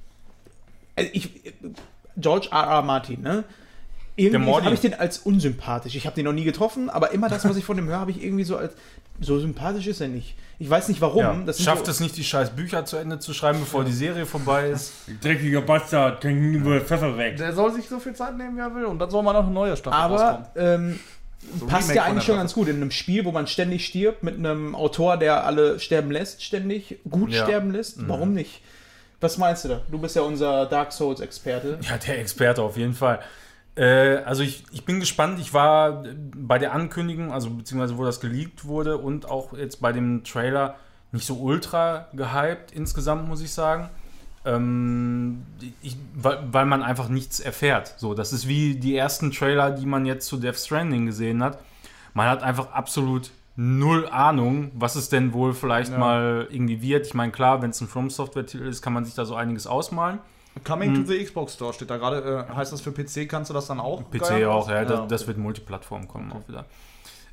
Äh, 0.95 1.05
ich, 1.14 1.30
George 2.18 2.49
R. 2.51 2.64
R. 2.64 2.81
Martin, 2.81 3.22
ne? 3.22 3.43
Irgendwie 4.15 4.51
habe 4.51 4.73
ich 4.76 4.81
den 4.81 4.93
als 4.93 5.18
unsympathisch. 5.18 5.95
Ich 5.95 6.05
habe 6.05 6.15
den 6.15 6.26
noch 6.26 6.34
nie 6.34 6.43
getroffen, 6.43 6.89
aber 6.91 7.11
immer 7.14 7.30
das, 7.30 7.45
was 7.45 7.57
ich 7.57 7.65
von 7.65 7.77
dem 7.77 7.88
höre, 7.88 7.99
habe 7.99 8.11
ich 8.11 8.23
irgendwie 8.23 8.43
so 8.43 8.57
als. 8.57 8.73
So 9.22 9.39
sympathisch 9.39 9.85
ist 9.88 10.01
er 10.01 10.07
nicht. 10.07 10.35
Ich 10.57 10.68
weiß 10.69 10.88
nicht 10.88 10.99
warum. 10.99 11.45
Ja. 11.45 11.53
Schafft 11.53 11.85
so, 11.85 11.91
es 11.91 11.99
nicht, 11.99 12.18
die 12.18 12.23
scheiß 12.23 12.51
Bücher 12.51 12.84
zu 12.84 12.97
Ende 12.97 13.19
zu 13.19 13.34
schreiben, 13.34 13.60
bevor 13.60 13.84
die 13.84 13.91
Serie 13.91 14.26
vorbei 14.26 14.69
ist. 14.69 14.93
Dreckiger 15.23 15.61
Bastard, 15.61 16.22
kann 16.22 16.31
über 16.53 16.81
Pfeffer 16.81 17.15
weg. 17.18 17.38
Der 17.38 17.53
soll 17.53 17.73
sich 17.73 17.88
so 17.88 17.99
viel 17.99 18.14
Zeit 18.14 18.35
nehmen, 18.38 18.55
wie 18.57 18.61
er 18.61 18.73
will. 18.73 18.85
Und 18.85 18.97
dann 18.99 19.10
soll 19.11 19.22
man 19.22 19.35
noch 19.35 19.43
eine 19.45 19.53
neue 19.53 19.77
Staffel 19.77 19.99
Aber 19.99 20.51
ähm, 20.55 20.99
So 21.60 21.65
passt 21.68 21.90
Remake 21.90 21.95
ja 21.98 22.03
eigentlich 22.06 22.24
schon 22.24 22.38
ganz 22.38 22.53
gut 22.53 22.68
in 22.68 22.78
einem 22.78 22.91
Spiel, 22.91 23.26
wo 23.26 23.32
man 23.32 23.48
ständig 23.48 23.86
stirbt, 23.86 24.24
mit 24.24 24.36
einem 24.36 24.76
Autor, 24.76 25.18
der 25.18 25.45
alle 25.45 25.80
sterben 25.80 26.11
lässt, 26.11 26.44
ständig 26.44 26.99
gut 27.10 27.32
Ja. 27.32 27.44
sterben 27.44 27.72
lässt. 27.72 28.07
Warum 28.07 28.34
nicht? 28.34 28.61
Was 29.22 29.38
meinst 29.38 29.64
du 29.65 29.70
da? 29.70 29.82
Du 29.90 29.99
bist 29.99 30.15
ja 30.15 30.22
unser 30.24 30.65
Dark 30.65 30.91
Souls-Experte. 30.91 31.80
Ja, 31.90 31.98
der 31.98 32.20
Experte 32.20 32.61
auf 32.61 32.76
jeden 32.78 32.94
Fall. 32.94 33.20
Äh, 33.76 34.18
also 34.26 34.44
ich, 34.44 34.64
ich 34.72 34.86
bin 34.86 34.99
gespannt. 34.99 35.40
Ich 35.40 35.53
war 35.53 36.03
bei 36.36 36.60
der 36.60 36.74
Ankündigung, 36.74 37.32
also 37.32 37.49
beziehungsweise 37.49 37.98
wo 37.98 38.03
das 38.03 38.20
geleakt 38.20 38.65
wurde 38.65 38.98
und 38.98 39.30
auch 39.30 39.53
jetzt 39.57 39.82
bei 39.82 39.91
dem 39.94 40.24
Trailer 40.24 40.76
nicht 41.11 41.26
so 41.26 41.36
ultra 41.36 42.07
gehypt 42.14 42.72
insgesamt, 42.72 43.28
muss 43.28 43.41
ich 43.41 43.52
sagen. 43.52 43.90
Ähm, 44.45 45.44
ich, 45.82 45.95
weil, 46.15 46.40
weil 46.52 46.65
man 46.65 46.84
einfach 46.84 47.07
nichts 47.10 47.40
erfährt. 47.40 47.94
So, 47.98 48.14
das 48.14 48.34
ist 48.34 48.48
wie 48.48 48.76
die 48.76 48.95
ersten 48.95 49.32
Trailer, 49.32 49.72
die 49.72 49.86
man 49.86 50.06
jetzt 50.06 50.28
zu 50.28 50.38
Death 50.38 50.57
Stranding 50.57 51.06
gesehen 51.06 51.41
hat. 51.44 51.60
Man 52.14 52.28
hat 52.28 52.44
einfach 52.44 52.72
absolut 52.72 53.32
null 53.56 54.07
Ahnung, 54.10 54.72
was 54.74 54.95
es 54.95 55.10
denn 55.10 55.32
wohl 55.34 55.53
vielleicht 55.53 55.91
Ja. 55.91 55.98
mal 55.98 56.48
irgendwie 56.49 56.82
wird. 56.82 57.06
Ich 57.07 57.14
meine, 57.14 57.32
klar, 57.32 57.61
wenn 57.61 57.70
es 57.70 57.80
ein 57.82 57.88
From 57.88 58.10
Software-Titel 58.10 58.65
ist, 58.65 58.82
kann 58.82 58.94
man 58.94 59.06
sich 59.06 59.14
da 59.14 59.26
so 59.26 59.36
einiges 59.36 59.65
ausmalen. 59.68 60.20
Coming 60.64 60.95
Hm. 60.95 61.06
to 61.06 61.11
the 61.11 61.24
Xbox 61.24 61.53
Store 61.53 61.74
steht 61.74 61.90
da 61.90 61.98
gerade. 61.98 62.45
Äh, 62.49 62.53
heißt 62.56 62.72
das 62.74 62.82
für 62.82 62.91
PC? 62.91 63.28
Kannst 63.28 63.49
du 63.49 63.53
das 63.56 63.68
dann 63.68 63.80
auch? 63.80 64.03
PC 64.11 64.20
geil 64.20 64.45
auch, 64.45 64.64
aus- 64.65 64.70
ja, 64.70 64.84
das, 64.86 64.99
okay. 64.99 65.07
das 65.07 65.26
wird 65.28 65.38
Multiplattform 65.38 66.07
kommen 66.07 66.32
auch 66.32 66.48
wieder. 66.48 66.65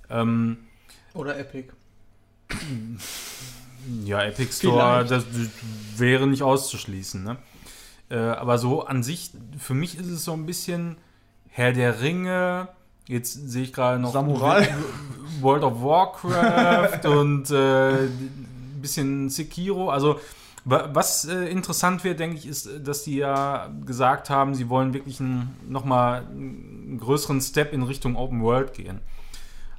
Ähm, 0.08 0.58
Oder 1.14 1.38
Epic. 1.38 1.68
ja, 4.04 4.22
Epic 4.22 4.52
Store, 4.52 5.04
Vielleicht. 5.06 5.10
das 5.10 5.24
wäre 5.96 6.26
nicht 6.26 6.42
auszuschließen. 6.42 7.22
Ne? 7.22 7.36
Äh, 8.10 8.16
aber 8.18 8.58
so 8.58 8.84
an 8.84 9.02
sich, 9.02 9.30
für 9.58 9.74
mich 9.74 9.98
ist 9.98 10.06
es 10.08 10.24
so 10.24 10.32
ein 10.32 10.46
bisschen 10.46 10.96
Herr 11.48 11.72
der 11.72 12.00
Ringe. 12.00 12.68
Jetzt 13.06 13.32
sehe 13.50 13.62
ich 13.64 13.72
gerade 13.72 13.98
noch 13.98 14.12
Samurai. 14.12 14.68
World 15.40 15.64
of 15.64 15.82
Warcraft 15.82 17.06
und 17.08 17.50
äh, 17.50 18.04
ein 18.04 18.78
bisschen 18.80 19.28
Sekiro. 19.30 19.90
Also 19.90 20.20
wa- 20.64 20.90
was 20.92 21.24
äh, 21.24 21.46
interessant 21.46 22.04
wird, 22.04 22.20
denke 22.20 22.36
ich, 22.36 22.46
ist, 22.46 22.68
dass 22.84 23.02
die 23.04 23.16
ja 23.16 23.68
gesagt 23.84 24.30
haben, 24.30 24.54
sie 24.54 24.68
wollen 24.68 24.92
wirklich 24.94 25.18
nochmal 25.68 26.22
einen 26.30 26.98
größeren 27.00 27.40
Step 27.40 27.72
in 27.72 27.82
Richtung 27.82 28.16
Open 28.16 28.42
World 28.42 28.74
gehen. 28.74 29.00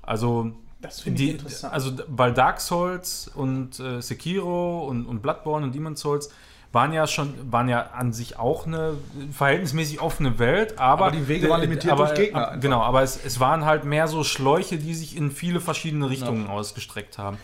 Also 0.02 0.52
Das 0.82 1.02
finde 1.02 1.22
ich 1.22 1.28
die, 1.28 1.34
interessant. 1.34 1.74
also 1.74 1.92
weil 2.08 2.34
Dark 2.34 2.60
Souls 2.60 3.30
und 3.34 3.80
äh, 3.80 4.02
Sekiro 4.02 4.88
und, 4.88 5.06
und 5.06 5.22
Bloodborne 5.22 5.66
und 5.66 5.76
Demon's 5.76 6.02
Souls 6.02 6.30
waren 6.72 6.94
ja 6.94 7.06
schon, 7.06 7.34
waren 7.52 7.68
ja 7.68 7.92
an 7.92 8.14
sich 8.14 8.40
auch 8.40 8.66
eine 8.66 8.94
verhältnismäßig 9.32 10.00
offene 10.00 10.40
Welt, 10.40 10.80
aber, 10.80 11.08
Aber 11.08 11.16
die 11.16 11.28
Wege 11.28 11.50
waren 11.50 11.62
limitiert 11.62 11.94
aber, 11.94 12.06
durch 12.06 12.18
Gegner 12.18 12.54
ab-. 12.54 12.62
Genau, 12.62 12.82
aber 12.82 13.02
es, 13.02 13.20
es 13.24 13.40
waren 13.40 13.66
halt 13.66 13.84
mehr 13.84 14.08
so 14.08 14.24
Schläuche, 14.24 14.78
die 14.78 14.94
sich 14.94 15.18
in 15.18 15.32
viele 15.32 15.60
verschiedene 15.60 16.10
Richtungen 16.10 16.48
ausgestreckt 16.48 17.18
haben. 17.18 17.38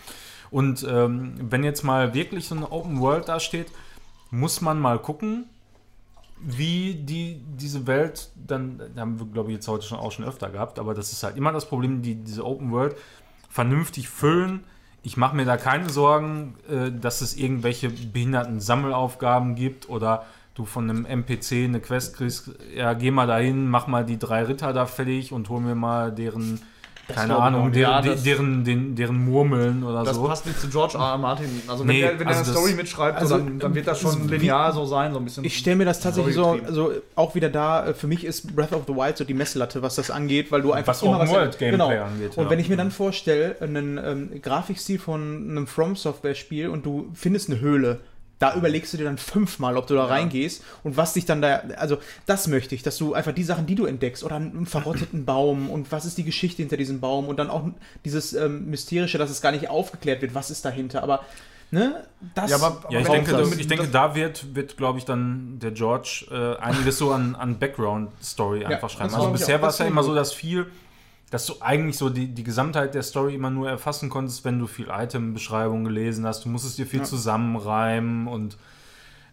Und 0.50 0.86
ähm, 0.90 1.36
wenn 1.42 1.66
jetzt 1.66 1.84
mal 1.84 2.14
wirklich 2.14 2.48
so 2.48 2.56
eine 2.56 2.72
Open 2.72 3.02
World 3.02 3.28
da 3.28 3.40
steht, 3.42 3.68
muss 4.32 4.62
man 4.62 4.80
mal 4.80 4.98
gucken, 4.98 5.50
wie 6.40 6.94
die, 6.94 7.42
diese 7.58 7.86
Welt 7.88 8.30
dann, 8.36 8.82
da 8.96 9.02
haben 9.02 9.20
wir, 9.20 9.26
glaube 9.26 9.50
ich, 9.50 9.56
jetzt 9.56 9.68
heute 9.68 9.86
schon 9.86 9.98
auch 9.98 10.12
schon 10.12 10.24
öfter 10.24 10.50
gehabt, 10.50 10.80
aber 10.80 10.94
das 10.94 11.12
ist 11.12 11.24
halt 11.24 11.36
immer 11.36 11.52
das 11.52 11.68
Problem, 11.68 12.02
die, 12.02 12.16
diese 12.16 12.46
Open 12.46 12.72
World 12.72 12.96
vernünftig 13.58 14.08
füllen. 14.08 14.66
Ich 15.02 15.18
mache 15.18 15.36
mir 15.36 15.46
da 15.46 15.58
keine 15.58 15.90
Sorgen, 15.90 16.54
äh, 16.70 16.92
dass 16.92 17.22
es 17.22 17.36
irgendwelche 17.36 17.90
behinderten 17.90 18.60
Sammelaufgaben 18.60 19.56
gibt 19.56 19.90
oder 19.90 20.28
du 20.54 20.66
von 20.66 20.88
einem 20.88 21.06
NPC 21.06 21.66
eine 21.66 21.80
Quest 21.80 22.16
kriegst, 22.16 22.52
ja, 22.76 22.94
geh 22.94 23.10
mal 23.10 23.26
dahin, 23.26 23.68
mach 23.68 23.88
mal 23.88 24.06
die 24.06 24.20
drei 24.20 24.44
Ritter 24.44 24.74
da 24.74 24.86
fertig 24.86 25.32
und 25.32 25.50
hol 25.50 25.60
mir 25.60 25.74
mal 25.74 26.12
deren, 26.12 26.62
keine 27.16 27.28
glaub 27.28 27.38
ich 27.40 27.44
Ahnung, 27.46 27.72
deren, 27.72 27.92
Ja, 27.92 28.02
de- 28.02 28.12
das- 28.14 28.24
deren, 28.24 28.64
den, 28.64 28.96
deren 28.96 29.24
Murmeln 29.26 29.84
oder 29.84 30.04
Das 30.04 30.16
so. 30.18 30.24
passt 30.26 30.46
nicht 30.46 30.60
zu 30.60 30.68
George 30.70 30.96
R. 30.98 31.04
R. 31.12 31.18
Martin. 31.18 31.48
Also 31.68 31.88
wenn 31.88 31.96
Nee, 31.96 32.02
er, 32.02 32.20
wenn 32.20 32.28
er 32.28 32.36
also 32.36 32.40
eine 32.40 32.48
das- 32.48 32.56
Story 32.56 32.74
mitschreibt, 32.74 33.18
also, 33.18 33.38
so, 33.38 33.44
dann, 33.44 33.60
dann 33.60 33.76
wird 33.76 33.88
das 33.88 34.00
schon 34.00 34.28
linear 34.28 34.74
so 34.74 34.86
sein, 34.86 35.14
so 35.14 35.20
ein 35.20 35.24
bisschen. 35.24 35.44
Ich 35.46 35.58
stelle 35.58 35.78
mir 35.78 35.86
das 35.86 36.00
tatsächlich 36.00 36.36
so, 36.36 36.60
also 36.66 36.92
auch 37.16 37.34
wieder 37.36 37.50
da, 37.50 37.88
äh, 37.88 37.94
für 37.94 38.08
mich 38.08 38.26
ist 38.26 38.56
Breath 38.56 38.74
of 38.74 38.84
the 38.88 38.94
Wild 38.96 39.18
so 39.18 39.24
die 39.24 39.34
Messlatte, 39.34 39.82
was 39.82 39.96
das 39.96 40.12
angeht, 40.12 40.52
weil 40.52 40.62
du 40.62 40.72
einfach 40.74 40.94
Was 40.94 41.04
Open 41.04 41.28
World 41.30 41.58
Gameplay 41.58 41.98
angeht, 42.00 42.38
Und 42.38 42.44
ja. 42.46 42.50
wenn 42.50 42.60
ich 42.60 42.70
mir 42.70 42.78
dann 42.78 42.92
vorstelle, 42.92 43.56
einen 43.62 43.98
ähm, 43.98 44.42
Grafikstil 44.42 45.00
von 45.00 45.48
einem 45.50 45.68
From 45.68 45.96
Software 45.96 46.36
Spiel 46.36 46.70
und 46.70 46.86
du 46.86 47.10
findest 47.14 47.50
eine 47.50 47.60
Höhle, 47.60 48.00
da 48.40 48.54
überlegst 48.56 48.94
du 48.94 48.98
dir 48.98 49.06
dann 49.06 49.18
fünfmal, 49.18 49.78
ob 49.78 49.88
du 49.88 49.96
da 49.96 50.06
reingehst 50.06 50.64
und 50.84 50.96
was 50.96 51.14
dich 51.14 51.26
dann 51.26 51.42
da, 51.42 51.62
also 51.78 51.98
das 52.28 52.48
möchte 52.48 52.76
ich, 52.76 52.84
dass 52.84 52.98
du 52.98 53.14
einfach 53.14 53.32
die 53.34 53.44
Sachen, 53.44 53.66
die 53.66 53.76
du 53.76 53.86
entdeckst 53.86 54.24
oder 54.24 54.36
einen 54.36 54.66
verrotteten 54.68 55.26
Baum 55.26 55.70
und 55.72 55.92
was 55.92 56.06
ist 56.06 56.18
die 56.20 56.24
Geschichte 56.24 56.62
hinter 56.62 56.78
diesem 56.78 57.00
Baum 57.00 57.28
und 57.28 57.38
dann 57.38 57.50
auch 57.50 57.64
dieses 58.06 58.34
ähm, 58.34 58.66
Mysterische, 58.70 59.18
dass 59.18 59.30
es 59.32 59.42
gar 59.42 59.52
nicht 59.52 59.70
aufgeklärt 59.70 60.22
wird, 60.22 60.36
was 60.36 60.52
ist 60.52 60.64
dahinter, 60.66 61.02
aber 61.02 61.26
ne, 61.72 62.06
das 62.36 62.52
Ja, 62.52 62.58
aber- 62.58 62.88
Ja, 62.92 63.00
ich 63.00 63.06
Aber 63.08 63.16
denke, 63.16 63.32
das- 63.32 63.58
ich 63.58 63.68
denke 63.68 63.88
da 63.88 64.14
wird, 64.16 64.56
wird 64.56 64.78
glaube 64.78 65.00
ich, 65.00 65.06
dann 65.06 65.58
der 65.60 65.72
George 65.72 66.28
äh, 66.32 66.62
einiges 66.62 66.98
so 67.00 67.12
an, 67.12 67.34
an 67.36 67.58
Background-Story 67.60 68.66
einfach 68.66 68.82
das 68.84 68.92
schreiben. 68.94 69.14
Also 69.16 69.30
bisher 69.32 69.62
war 69.62 69.70
es 69.70 69.78
ja 69.80 69.86
immer 69.88 70.04
so, 70.04 70.14
dass 70.16 70.32
viel, 70.32 70.68
dass 71.30 71.46
du 71.46 71.56
eigentlich 71.60 71.98
so 71.98 72.10
die, 72.10 72.28
die 72.28 72.44
Gesamtheit 72.44 72.94
der 72.96 73.04
Story 73.04 73.36
immer 73.36 73.50
nur 73.50 73.70
erfassen 73.70 74.10
konntest, 74.10 74.46
wenn 74.46 74.60
du 74.60 74.68
viel 74.68 74.88
Item-Beschreibung 74.90 75.84
gelesen 75.84 76.26
hast. 76.26 76.46
Du 76.46 76.50
musstest 76.50 76.78
dir 76.78 76.86
viel 76.88 77.00
Ja. 77.00 77.06
zusammenreimen 77.06 78.28
und 78.28 78.58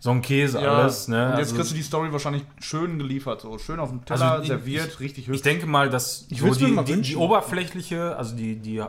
so 0.00 0.10
ein 0.10 0.20
Käse 0.20 0.60
ja, 0.60 0.72
alles. 0.80 1.08
Ne? 1.08 1.22
Und 1.24 1.30
jetzt 1.32 1.38
Also, 1.38 1.56
kriegst 1.56 1.70
du 1.70 1.76
die 1.76 1.82
Story 1.82 2.12
wahrscheinlich 2.12 2.44
schön 2.60 2.98
geliefert, 2.98 3.40
so 3.40 3.56
schön 3.58 3.78
auf 3.80 3.90
dem 3.90 4.04
Teller 4.04 4.32
Also 4.32 4.42
ich- 4.42 4.48
serviert, 4.48 5.00
richtig 5.00 5.28
hübsch. 5.28 5.36
ich 5.36 5.42
denke 5.42 5.66
mal, 5.66 5.88
dass 5.88 6.26
Ich 6.30 6.40
so 6.40 6.52
die, 6.54 6.66
mal 6.66 6.84
die, 6.84 7.00
die 7.00 7.16
oberflächliche, 7.16 8.16
also 8.16 8.34
die, 8.36 8.56
die, 8.56 8.82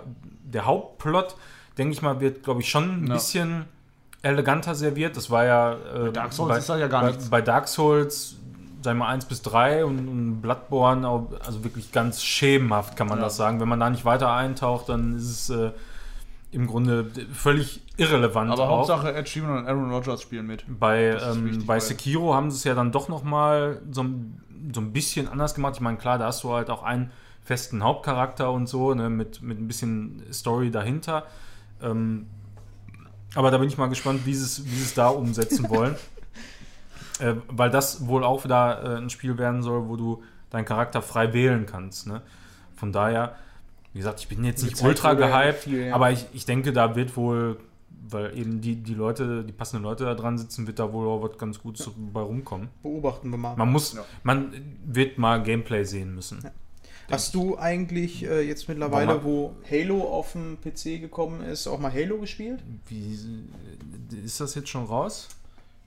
der 0.44 0.66
Hauptplot, 0.66 1.36
denke 1.78 1.94
ich 1.94 2.02
mal, 2.02 2.20
wird, 2.20 2.44
glaube 2.44 2.62
ich, 2.62 2.70
schon 2.70 3.04
ein 3.04 3.08
Ja. 3.08 3.14
bisschen 3.14 3.66
eleganter 4.24 4.74
serviert. 4.76 5.16
Das 5.16 5.30
war 5.30 5.46
ja 5.46 5.74
äh, 5.74 6.12
Dark 6.12 6.34
Souls 6.34 6.58
ist 6.58 6.70
das 6.70 6.80
ja 6.80 6.88
gar 6.88 7.04
bei, 7.04 7.08
nichts. 7.12 7.30
bei 7.30 7.42
Dark 7.42 7.68
Souls, 7.68 8.36
sagen 8.86 9.00
wir 9.00 9.08
1 9.08 9.26
bis 9.26 9.42
3 9.42 9.84
und, 9.86 10.08
und 10.08 10.42
Bloodborne, 10.42 11.08
also 11.46 11.64
wirklich 11.66 11.92
ganz 11.92 12.24
schemenhaft 12.24 12.96
kann 12.96 13.08
man 13.08 13.18
Ja. 13.18 13.26
das 13.26 13.36
sagen. 13.36 13.60
Wenn 13.60 13.68
man 13.68 13.80
da 13.82 13.90
nicht 13.90 14.06
weiter 14.06 14.32
eintaucht, 14.32 14.88
dann 14.90 15.16
ist 15.18 15.26
es 15.30 15.50
äh, 15.50 15.72
im 16.52 16.68
Grunde 16.68 17.12
völlig 17.34 17.82
irrelevant. 17.98 18.50
aber 18.52 18.70
auch. 18.70 18.78
Hauptsache 18.88 19.14
Ed 19.14 19.28
Sheeran 19.28 19.58
und 19.58 19.68
Aaron 19.68 19.92
Rodgers 19.92 20.22
spielen 20.22 20.48
mit. 20.48 20.64
Bei, 20.80 21.18
ähm, 21.22 21.64
bei 21.68 21.80
Sekiro 21.82 22.34
haben 22.34 22.50
sie 22.50 22.58
es 22.58 22.64
ja 22.64 22.74
dann 22.76 22.94
doch 22.94 23.10
noch 23.10 23.24
mal 23.24 23.82
so, 23.92 24.04
ein- 24.04 24.42
so 24.74 24.80
ein 24.82 24.94
bisschen 24.94 25.28
anders 25.28 25.54
gemacht. 25.54 25.74
Ich 25.76 25.82
meine, 25.82 25.98
klar, 25.98 26.18
da 26.18 26.26
hast 26.28 26.44
du 26.44 26.54
halt 26.54 26.70
auch 26.70 26.84
einen 26.84 27.12
festen 27.44 27.84
Hauptcharakter 27.84 28.52
und 28.52 28.68
so, 28.68 28.94
ne, 28.94 29.10
mit, 29.10 29.42
mit 29.42 29.60
ein 29.60 29.68
bisschen 29.68 30.24
Story 30.32 30.72
dahinter. 30.72 31.26
Ähm, 31.82 32.26
aber 33.36 33.52
da 33.52 33.58
bin 33.58 33.68
ich 33.68 33.78
mal 33.78 33.88
gespannt, 33.88 34.22
wie 34.26 34.34
sie 34.34 34.46
es, 34.46 34.66
wie 34.66 34.70
sie 34.76 34.84
es 34.84 34.94
da 34.94 35.10
umsetzen 35.10 35.70
wollen. 35.70 35.96
Äh, 37.20 37.36
weil 37.48 37.70
das 37.70 38.08
wohl 38.08 38.24
auch 38.24 38.44
wieder 38.44 38.84
äh, 38.84 38.98
ein 38.98 39.10
Spiel 39.10 39.38
werden 39.38 39.62
soll, 39.64 39.88
wo 39.88 39.96
du 39.96 40.24
deinen 40.50 40.66
Charakter 40.66 41.02
frei 41.02 41.34
wählen 41.34 41.66
kannst. 41.66 42.08
Ne? 42.08 42.22
Von 42.76 42.92
daher, 42.92 43.36
wie 43.94 44.00
gesagt, 44.00 44.20
ich 44.20 44.28
bin 44.28 44.44
jetzt 44.44 44.64
nicht 44.64 44.82
ultra 44.82 45.14
ja 45.14 45.44
gehypt, 45.44 45.60
viel, 45.64 45.88
ja. 45.88 45.96
aber 45.96 46.12
ich, 46.12 46.26
ich 46.34 46.46
denke, 46.46 46.74
da 46.74 46.96
wird 46.96 47.16
wohl, 47.18 47.58
weil 48.08 48.38
eben 48.38 48.62
die, 48.62 48.76
die 48.76 48.94
Leute, 48.94 49.44
die 49.44 49.54
passenden 49.54 49.84
Leute 49.84 50.06
da 50.06 50.14
dran 50.14 50.38
sitzen, 50.38 50.68
wird 50.68 50.80
da 50.80 50.92
wohl 50.94 51.08
auch 51.08 51.22
was 51.22 51.38
ganz 51.38 51.60
Gutes 51.60 51.90
bei 52.14 52.22
rumkommen. 52.22 52.70
beobachten 52.84 53.30
wir 53.30 53.38
mal. 53.38 53.56
Man 53.56 53.72
muss, 53.72 53.94
Ja. 53.94 54.04
man 54.24 54.54
wird 54.86 55.18
mal 55.18 55.42
Gameplay 55.42 55.84
sehen 55.84 56.14
müssen. 56.14 56.40
Hast 57.10 57.36
du 57.36 57.58
eigentlich 57.58 58.26
äh, 58.26 58.42
jetzt 58.42 58.68
mittlerweile, 58.68 59.24
wo 59.24 59.56
Halo 59.70 60.02
auf 60.12 60.32
dem 60.32 60.58
PC 60.60 61.00
gekommen 61.00 61.42
ist, 61.42 61.68
auch 61.68 61.80
mal 61.80 61.94
Halo 61.94 62.18
gespielt? 62.18 62.64
Wie 62.88 63.18
ist 64.24 64.42
das 64.42 64.56
jetzt 64.56 64.70
schon 64.70 64.86
raus? 64.86 65.30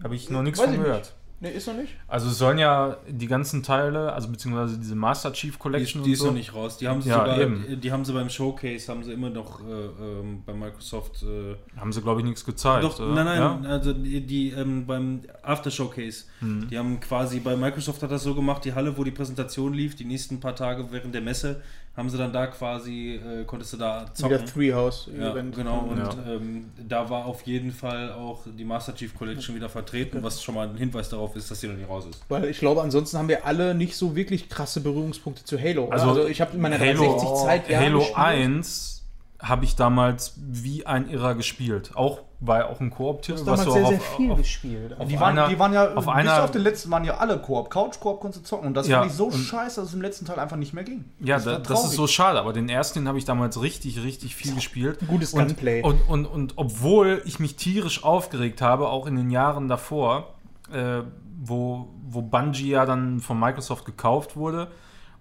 Habe 0.03 0.15
ich 0.15 0.31
noch 0.31 0.43
nichts 0.43 0.61
Weiß 0.61 0.67
von 0.67 0.75
ich 0.77 0.81
gehört. 0.81 1.15
Ne, 1.41 1.51
ist 1.51 1.69
noch 1.69 1.77
nicht. 1.77 1.95
Also 2.09 2.29
es 2.31 2.39
sollen 2.39 2.59
ja 2.59 2.97
die 3.09 3.29
ganzen 3.29 3.63
Teile, 3.63 4.13
also 4.13 4.29
beziehungsweise 4.29 4.77
diese 4.77 4.97
Master 4.97 5.33
Chief 5.33 5.53
Die, 5.55 5.59
Collection 5.59 6.03
die 6.03 6.11
ist 6.13 6.21
und 6.21 6.25
so. 6.27 6.31
noch 6.33 6.37
nicht 6.39 6.53
raus. 6.53 6.79
Die 6.79 6.89
haben 6.89 7.01
sie 7.01 7.11
Ja, 7.11 7.19
sogar, 7.21 7.39
eben. 7.41 7.81
die 7.81 7.93
haben 7.93 8.05
sie 8.05 8.13
beim 8.13 8.29
Showcase, 8.29 8.91
haben 8.91 9.05
sie 9.05 9.13
immer 9.13 9.31
noch 9.31 9.61
äh, 9.61 9.65
ähm, 9.73 10.43
bei 10.45 10.53
Microsoft. 10.53 11.23
Äh, 11.23 11.55
Haben 11.79 11.93
sie, 11.93 12.03
glaube 12.03 12.21
ich, 12.23 12.27
nichts 12.27 12.45
gezeigt. 12.45 12.83
doch, 12.83 12.99
oder? 12.99 13.15
nein, 13.15 13.25
nein, 13.27 13.63
Ja? 13.63 13.71
also 13.71 13.93
die, 13.93 14.21
die 14.27 14.51
ähm, 14.51 14.85
beim 14.87 15.21
After 15.43 15.71
Showcase, 15.71 16.25
Hm. 16.41 16.69
die 16.71 16.77
haben 16.77 16.99
quasi 16.99 17.39
bei 17.39 17.57
Microsoft 17.57 18.03
hat 18.03 18.11
das 18.11 18.25
so 18.25 18.35
gemacht, 18.35 18.65
die 18.65 18.75
Halle, 18.75 18.99
wo 18.99 19.05
die 19.05 19.13
Präsentation 19.13 19.73
lief, 19.75 19.95
die 19.95 20.07
nächsten 20.07 20.41
paar 20.41 20.57
Tage 20.57 20.91
während 20.91 21.15
der 21.15 21.23
Messe, 21.23 21.63
haben 21.99 22.09
sie 22.09 22.17
dann 22.17 22.33
da 22.33 22.47
quasi, 22.47 23.17
äh, 23.17 23.45
konntest 23.45 23.73
du 23.73 23.77
da 23.77 24.07
zocken. 24.15 24.37
Wieder 24.37 24.47
Treehouse. 24.47 25.11
Ja, 25.19 25.33
Event. 25.33 25.55
genau. 25.57 25.81
Und 25.81 25.99
Ja. 25.99 26.11
ähm, 26.29 26.71
da 26.89 27.11
war 27.11 27.27
auf 27.27 27.43
jeden 27.43 27.73
Fall 27.73 28.13
auch 28.13 28.43
die 28.47 28.65
Master 28.65 28.95
Chief 28.95 29.13
Collection 29.15 29.55
wieder 29.57 29.69
vertreten, 29.69 30.23
was 30.23 30.43
schon 30.43 30.55
mal 30.55 30.69
ein 30.69 30.77
Hinweis 30.77 31.09
darauf 31.09 31.35
ist, 31.35 31.51
dass 31.51 31.59
die 31.61 31.67
noch 31.67 31.75
nicht 31.77 31.89
raus 31.89 32.07
ist. 32.09 32.23
Weil 32.29 32.45
ich 32.45 32.61
glaube, 32.61 32.83
ansonsten 32.83 33.19
haben 33.19 33.29
wir 33.29 33.45
alle 33.45 33.75
nicht 33.75 33.97
so 33.97 34.15
wirklich 34.15 34.49
krasse 34.49 34.81
Berührungspunkte 34.81 35.45
zu 35.45 35.61
Halo. 35.61 35.89
Also, 35.89 36.09
Also, 36.09 36.27
ich 36.29 36.41
habe 36.41 36.55
in 36.55 36.61
meiner 36.61 36.79
Halo, 36.79 37.03
360-Zeit 37.19 37.69
Halo 37.77 38.07
1 38.15 38.98
habe 39.41 39.65
ich 39.65 39.77
damals 39.77 40.35
wie 40.37 40.85
ein 40.85 41.09
Irrer 41.09 41.35
gespielt. 41.37 41.93
Auch 41.95 42.21
war 42.41 42.59
ja 42.59 42.67
auch 42.69 42.81
ein 42.81 42.91
Koop-Titel, 42.91 43.45
damals 43.45 43.65
du 43.65 43.71
sehr, 43.73 43.85
auch 43.85 43.89
sehr 43.89 43.99
auf- 43.99 44.17
viel 44.17 44.31
auf- 44.33 44.39
gespielt. 44.39 44.97
auf 44.99 45.07
Die 45.09 45.19
waren, 45.19 45.39
einer- 45.39 45.49
die 45.49 45.59
waren 45.59 45.73
ja, 45.73 45.89
auf 45.95 46.07
bis 46.07 46.15
einer- 46.15 46.43
auf 46.45 46.51
den 46.51 46.63
letzten 46.63 46.91
waren 46.91 47.05
ja 47.05 47.17
alle 47.19 47.39
Koop. 47.39 47.71
Couch-Koop 47.71 48.21
konntest 48.21 48.45
du 48.45 48.49
zocken. 48.49 48.67
Und 48.69 48.75
das 48.75 48.89
Ja, 48.89 48.99
fand 49.01 49.11
ich 49.13 49.17
so 49.17 49.27
und- 49.27 49.35
scheiße, 49.35 49.81
dass 49.81 49.89
es 49.91 49.95
im 49.95 50.03
letzten 50.03 50.25
Teil 50.25 50.39
einfach 50.41 50.57
nicht 50.57 50.73
mehr 50.73 50.83
ging. 50.85 51.05
Ja, 51.21 51.37
das, 51.37 51.45
da, 51.45 51.59
das 51.59 51.85
ist 51.85 51.93
so 51.93 52.07
schade, 52.09 52.39
aber 52.41 52.53
den 52.53 52.69
ersten 52.69 53.01
den 53.01 53.09
habe 53.09 53.19
ich 53.19 53.25
damals 53.25 53.61
richtig, 53.63 54.03
richtig 54.03 54.35
viel 54.35 54.55
gespielt. 54.55 54.99
Gutes 55.07 55.33
und, 55.35 55.47
Gunplay. 55.47 55.83
Und, 55.83 56.01
und, 56.09 56.27
und 56.27 56.53
obwohl 56.57 57.23
ich 57.25 57.39
mich 57.39 57.55
tierisch 57.57 58.03
aufgeregt 58.05 58.61
habe, 58.61 58.89
auch 58.89 59.07
in 59.07 59.15
den 59.17 59.31
Jahren 59.31 59.69
davor, 59.69 60.35
äh, 60.73 61.03
wo, 61.41 61.89
wo 62.09 62.23
Bungie 62.23 62.71
ja 62.71 62.85
dann 62.87 63.21
von 63.21 63.39
Microsoft 63.39 63.85
gekauft 63.85 64.35
wurde 64.37 64.69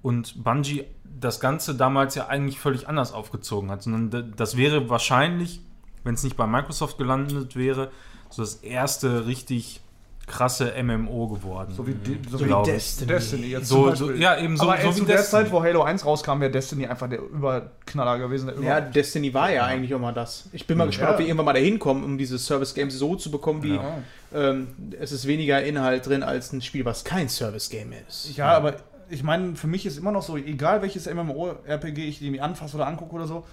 und 0.02 0.44
Bungie 0.44 0.86
das 1.20 1.40
Ganze 1.40 1.76
damals 1.76 2.16
ja 2.16 2.28
eigentlich 2.28 2.60
völlig 2.60 2.88
anders 2.88 3.12
aufgezogen 3.14 3.72
hat, 3.72 3.82
sondern 3.84 4.10
da- 4.10 4.22
das 4.22 4.56
wäre 4.58 4.90
wahrscheinlich, 4.90 5.62
wenn 6.04 6.14
es 6.14 6.24
nicht 6.24 6.38
bei 6.38 6.46
Microsoft 6.48 6.98
gelandet 6.98 7.56
wäre, 7.56 7.90
so 8.30 8.42
das 8.44 8.56
erste 8.56 9.26
richtig 9.26 9.82
krasse 10.28 10.74
MMO 10.84 11.28
geworden. 11.30 11.74
So 11.74 11.88
wie, 11.88 11.96
so 12.30 12.38
wie. 12.42 12.70
Destiny. 12.70 13.08
Destiny 13.08 13.48
jetzt 13.48 13.70
So- 13.70 13.96
so- 13.96 14.12
ja, 14.12 14.38
eben 14.38 14.58
so- 14.58 14.64
Aber 14.64 14.74
so 14.82 14.90
ey, 14.90 14.94
wie 14.94 15.00
zu 15.00 15.06
der 15.06 15.18
Destiny. 15.18 15.44
Zeit, 15.44 15.52
wo 15.54 15.64
Halo 15.64 15.84
1 15.84 16.06
rauskam, 16.06 16.42
wäre 16.42 16.52
Destiny 16.52 16.86
einfach 16.86 17.08
der 17.10 17.20
Überknaller 17.22 18.20
gewesen. 18.20 18.48
Der 18.48 18.56
Ja, 18.62 18.78
Über 18.80 18.88
Destiny 18.90 19.34
war 19.34 19.52
ja 19.52 19.64
eigentlich 19.64 19.92
immer 19.92 20.12
das. 20.12 20.50
Ich 20.52 20.68
bin 20.68 20.78
mal 20.78 20.86
gespannt, 20.88 21.08
Ja. 21.12 21.14
ob 21.14 21.20
wir 21.20 21.26
irgendwann 21.28 21.46
mal 21.46 21.54
dahin 21.54 21.80
kommen, 21.80 22.04
um 22.04 22.18
diese 22.18 22.38
Service-Games 22.38 22.94
so 23.00 23.16
zu 23.16 23.32
bekommen, 23.32 23.64
wie 23.64 23.76
Ja. 23.76 24.00
ähm, 24.36 24.68
es 25.00 25.14
ist 25.14 25.26
weniger 25.28 25.64
Inhalt 25.64 26.06
drin 26.06 26.24
als 26.24 26.52
ein 26.52 26.62
Spiel, 26.62 26.84
was 26.84 27.06
kein 27.06 27.30
Service-Game 27.30 27.94
ist. 28.10 28.36
Ja, 28.36 28.56
aber 28.58 28.76
ich 29.10 29.24
meine, 29.24 29.56
für 29.56 29.68
mich 29.68 29.86
ist 29.86 29.98
immer 29.98 30.12
noch 30.12 30.24
so, 30.24 30.38
egal 30.38 30.82
welches 30.82 31.06
MMO-RPG 31.12 32.06
ich 32.08 32.22
irgendwie 32.22 32.42
anfasse 32.42 32.76
oder 32.76 32.88
angucke 32.88 33.16
oder 33.16 33.28
so, 33.28 33.46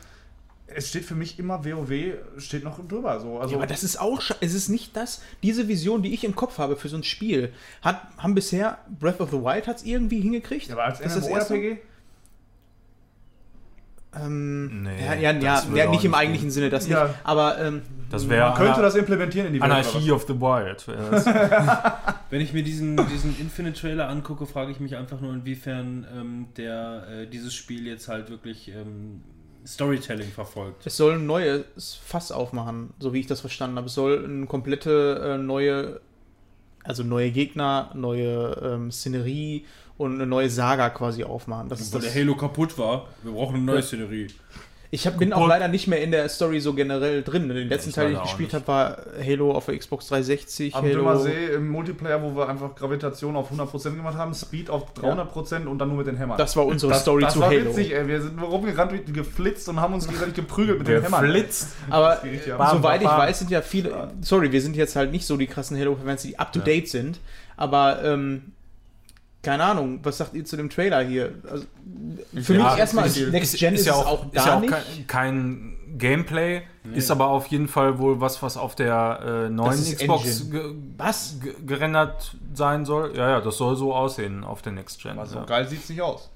es 0.66 0.88
steht 0.88 1.04
für 1.04 1.14
mich 1.14 1.38
immer 1.38 1.64
WoW, 1.64 1.90
steht 2.38 2.64
noch 2.64 2.78
drüber. 2.88 3.20
So. 3.20 3.38
Also, 3.38 3.52
Ja, 3.52 3.58
aber 3.58 3.66
das 3.66 3.84
ist 3.84 4.00
auch, 4.00 4.20
es 4.40 4.54
ist 4.54 4.68
nicht 4.68 4.96
das, 4.96 5.20
diese 5.42 5.68
Vision, 5.68 6.02
die 6.02 6.14
ich 6.14 6.24
im 6.24 6.34
Kopf 6.34 6.58
habe 6.58 6.76
für 6.76 6.88
so 6.88 6.96
ein 6.96 7.04
Spiel, 7.04 7.52
hat, 7.82 8.00
haben 8.18 8.34
bisher 8.34 8.78
Breath 8.98 9.20
of 9.20 9.30
the 9.30 9.36
Wild 9.42 9.66
hat 9.66 9.76
es 9.76 9.84
irgendwie 9.84 10.20
hingekriegt. 10.20 10.70
aber 10.70 10.84
als 10.84 10.98
Das 11.00 11.14
ist 11.16 11.24
das 11.24 11.28
erste? 11.28 11.54
MMO-RPG? 11.54 11.78
Ähm, 14.16 14.82
Nee, 14.84 15.04
ja, 15.04 15.14
ja, 15.14 15.32
ja, 15.32 15.62
ja 15.74 15.90
nicht 15.90 16.04
im 16.04 16.14
eigentlichen 16.14 16.50
Sinne, 16.50 16.70
das 16.70 16.86
Ja. 16.88 17.04
nicht. 17.08 17.14
Aber 17.24 17.58
ähm, 17.60 17.82
Das 18.14 18.28
wäre 18.28 18.48
Man 18.50 18.58
könnte 18.58 18.82
das 18.82 18.94
implementieren 18.94 19.48
in 19.48 19.54
die 19.54 19.60
Welt. 19.60 19.70
Anarchy 19.70 20.10
of 20.10 20.24
the 20.26 20.40
Wild. 20.40 20.86
Wenn 22.30 22.40
ich 22.40 22.52
mir 22.52 22.62
diesen, 22.62 22.96
diesen 23.08 23.38
Infinite 23.38 23.80
Trailer 23.80 24.08
angucke, 24.08 24.46
frage 24.46 24.70
ich 24.70 24.80
mich 24.80 24.96
einfach 24.96 25.20
nur, 25.20 25.32
inwiefern 25.32 26.06
ähm, 26.14 26.46
der, 26.56 27.06
äh, 27.08 27.26
dieses 27.26 27.54
Spiel 27.54 27.86
jetzt 27.86 28.08
halt 28.08 28.30
wirklich 28.30 28.68
ähm, 28.68 29.22
Storytelling 29.66 30.28
verfolgt. 30.28 30.86
Es 30.86 30.96
soll 30.96 31.14
ein 31.14 31.26
neues 31.26 31.94
Fass 32.04 32.32
aufmachen, 32.32 32.92
so 32.98 33.12
wie 33.12 33.20
ich 33.20 33.26
das 33.26 33.40
verstanden 33.40 33.76
habe. 33.76 33.86
Es 33.86 33.94
soll 33.94 34.24
eine 34.24 34.46
komplette 34.46 35.34
äh, 35.34 35.38
neue, 35.38 36.00
also 36.82 37.02
neue 37.02 37.30
Gegner, 37.30 37.90
neue 37.94 38.60
ähm, 38.62 38.92
Szenerie 38.92 39.64
und 39.96 40.14
eine 40.14 40.26
neue 40.26 40.50
Saga 40.50 40.90
quasi 40.90 41.24
aufmachen. 41.24 41.68
Das 41.68 41.80
ist 41.80 41.94
Weil 41.94 42.02
das. 42.02 42.12
der 42.12 42.22
Halo 42.22 42.36
kaputt 42.36 42.76
war. 42.78 43.08
Wir 43.22 43.32
brauchen 43.32 43.56
eine 43.56 43.64
neue 43.64 43.82
Szenerie. 43.82 44.28
Ich 44.90 45.06
hab, 45.06 45.18
bin 45.18 45.32
auch 45.32 45.46
leider 45.48 45.68
nicht 45.68 45.88
mehr 45.88 46.00
in 46.02 46.10
der 46.10 46.28
Story 46.28 46.60
so 46.60 46.72
generell 46.72 47.22
drin. 47.22 47.48
Den 47.48 47.68
letzten 47.68 47.92
Teil, 47.92 48.08
den 48.08 48.16
ich 48.16 48.22
gespielt 48.22 48.54
habe, 48.54 48.66
war 48.68 48.98
Halo 49.20 49.52
auf 49.52 49.66
der 49.66 49.76
Xbox 49.76 50.08
360. 50.08 50.74
Am 50.74 50.84
Halo. 50.84 50.94
Dümmer 50.94 51.18
See 51.18 51.46
im 51.54 51.68
Multiplayer, 51.68 52.22
wo 52.22 52.36
wir 52.36 52.48
einfach 52.48 52.74
Gravitation 52.74 53.34
auf 53.36 53.50
100% 53.50 53.96
gemacht 53.96 54.16
haben, 54.16 54.34
Speed 54.34 54.70
auf 54.70 54.92
300% 54.94 55.66
und 55.66 55.78
dann 55.78 55.88
nur 55.88 55.98
mit 55.98 56.06
den 56.06 56.16
Hämmern. 56.16 56.38
Das 56.38 56.56
war 56.56 56.66
unsere 56.66 56.92
das, 56.92 57.02
Story 57.02 57.22
das 57.22 57.34
zu 57.34 57.40
war 57.40 57.48
Halo. 57.48 57.66
witzig, 57.66 57.92
ey. 57.92 58.06
Wir 58.06 58.22
sind 58.22 58.36
nur 58.36 58.48
rumgerannt, 58.48 58.92
wie 58.92 59.12
geflitzt 59.12 59.68
und 59.68 59.80
haben 59.80 59.94
uns 59.94 60.06
gegenseitig 60.06 60.34
geprügelt 60.34 60.78
mit 60.78 60.88
den 60.88 61.02
Hämmern. 61.02 61.24
flitzt. 61.24 61.74
Aber 61.90 62.24
äh, 62.24 62.38
soweit 62.70 63.02
ich 63.02 63.08
weiß, 63.08 63.38
sind 63.38 63.50
ja 63.50 63.62
viele. 63.62 64.12
Sorry, 64.20 64.52
wir 64.52 64.60
sind 64.60 64.76
jetzt 64.76 64.96
halt 64.96 65.10
nicht 65.10 65.26
so 65.26 65.36
die 65.36 65.46
krassen 65.46 65.78
Halo-Fans, 65.78 66.22
die 66.22 66.38
up 66.38 66.52
to 66.52 66.60
date 66.60 66.88
sind. 66.88 67.20
Aber 67.56 68.04
ähm, 68.04 68.52
keine 69.44 69.64
Ahnung, 69.64 70.00
was 70.02 70.18
sagt 70.18 70.34
ihr 70.34 70.44
zu 70.44 70.56
dem 70.56 70.68
Trailer 70.70 71.02
hier? 71.02 71.34
Also, 71.48 71.64
für 72.42 72.54
Ja, 72.54 72.70
mich 72.70 72.78
erstmal 72.78 73.06
ist- 73.06 73.30
Next 73.30 73.56
Gen 73.58 73.74
ist, 73.74 73.86
ja 73.86 73.92
es 74.00 74.06
auch, 74.06 74.24
ist 74.26 74.34
da 74.36 74.46
ja 74.46 74.56
auch 74.56 74.60
nicht. 74.60 74.72
kein, 74.72 75.06
kein 75.06 75.76
Gameplay, 75.96 76.62
ist 76.92 77.10
aber 77.12 77.28
auf 77.28 77.46
jeden 77.46 77.68
Fall 77.68 77.98
wohl 77.98 78.20
was, 78.20 78.42
was 78.42 78.56
auf 78.56 78.74
der 78.74 79.46
äh, 79.46 79.48
neuen 79.50 79.72
ist 79.78 79.96
Xbox 79.96 80.50
ge 80.50 80.74
Was? 80.96 81.36
ge 81.40 81.54
gerendert 81.64 82.34
sein 82.52 82.84
soll. 82.84 83.16
Ja, 83.16 83.30
ja, 83.30 83.40
das 83.40 83.56
soll 83.58 83.76
so 83.76 83.94
aussehen 83.94 84.42
auf 84.42 84.60
der 84.62 84.72
Next 84.72 85.00
Gen. 85.00 85.18
Also 85.18 85.36
ja. 85.36 85.44
geil 85.44 85.68
sieht's 85.68 85.88
nicht 85.88 86.02
aus. 86.02 86.30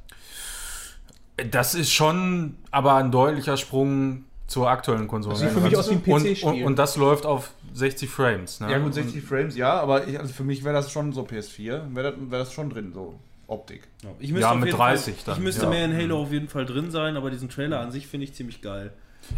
Das 1.50 1.74
ist 1.74 1.92
schon 1.92 2.56
aber 2.70 2.94
ein 2.94 3.10
deutlicher 3.12 3.56
Sprung 3.56 4.24
zur 4.48 4.68
aktuellen 4.68 5.06
Konsole. 5.06 5.34
Das 5.34 5.40
sieht 5.42 5.50
für 5.50 5.60
mich 5.60 5.76
aus 5.76 5.88
wie 5.90 5.94
ein 5.94 6.02
und, 6.12 6.22
PC-Spiel. 6.24 6.48
und, 6.48 6.62
und 6.64 6.76
das 6.78 6.96
läuft 6.96 7.24
auf 7.26 7.52
60 7.74 8.10
Frames. 8.10 8.58
Ne? 8.60 8.72
Ja 8.72 8.78
gut, 8.78 8.94
60 8.94 9.22
Frames, 9.22 9.56
ja, 9.56 9.78
aber 9.78 10.08
ich, 10.08 10.18
also 10.18 10.32
für 10.32 10.42
mich 10.42 10.64
wäre 10.64 10.74
das 10.74 10.90
schon 10.90 11.12
so 11.12 11.22
PS4, 11.22 11.94
wäre 11.94 12.12
das, 12.12 12.30
wär 12.30 12.38
das 12.40 12.52
schon 12.52 12.70
drin, 12.70 12.92
so 12.92 13.14
Optik. 13.46 13.86
Ich 14.18 14.30
Ja, 14.30 14.54
mit 14.54 14.66
jeden 14.66 14.76
30 14.76 15.14
Fall, 15.14 15.22
dann, 15.26 15.36
Ich 15.36 15.42
müsste 15.44 15.62
ja. 15.64 15.70
mehr 15.70 15.84
in 15.84 15.94
Halo 15.96 16.22
auf 16.22 16.32
jeden 16.32 16.48
Fall 16.48 16.66
drin 16.66 16.90
sein, 16.90 17.16
aber 17.16 17.30
diesen 17.30 17.48
Trailer 17.48 17.80
an 17.80 17.92
sich 17.92 18.06
finde 18.06 18.24
ich 18.24 18.34
ziemlich 18.34 18.60
geil. 18.62 18.92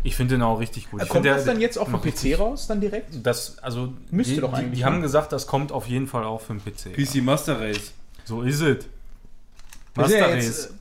Ich 0.05 0.15
finde 0.17 0.35
den 0.37 0.43
auch 0.43 0.61
richtig 0.61 0.91
gut. 0.91 1.03
Ich 1.03 1.09
Kommt 1.09 1.27
das 1.27 1.45
der- 1.45 1.55
dann 1.55 1.61
jetzt 1.61 1.77
auch 1.77 1.87
für 1.87 1.93
macht 1.93 2.05
PC 2.05 2.39
raus, 2.39 2.67
dann 2.69 2.81
direkt? 2.81 3.25
Das, 3.25 3.59
also, 3.59 3.93
Müsste 4.11 4.35
die, 4.35 4.41
doch 4.41 4.51
die, 4.51 4.57
eigentlich, 4.57 4.79
Die 4.79 4.85
ne? 4.85 4.87
haben 4.87 5.03
gesagt, 5.03 5.33
das 5.33 5.47
kommt 5.49 5.73
auf 5.73 5.87
jeden 5.89 6.07
Fall 6.07 6.25
auch 6.25 6.41
für 6.41 6.55
den 6.55 6.61
PC. 6.63 6.93
PC 6.95 7.23
Master 7.23 7.61
Race. 7.61 7.93
So 8.25 8.43
ist 8.43 8.61
es. 8.61 8.85
Ja 8.85 10.03
Master 10.03 10.35
jetzt, 10.37 10.47
Race. 10.47 10.75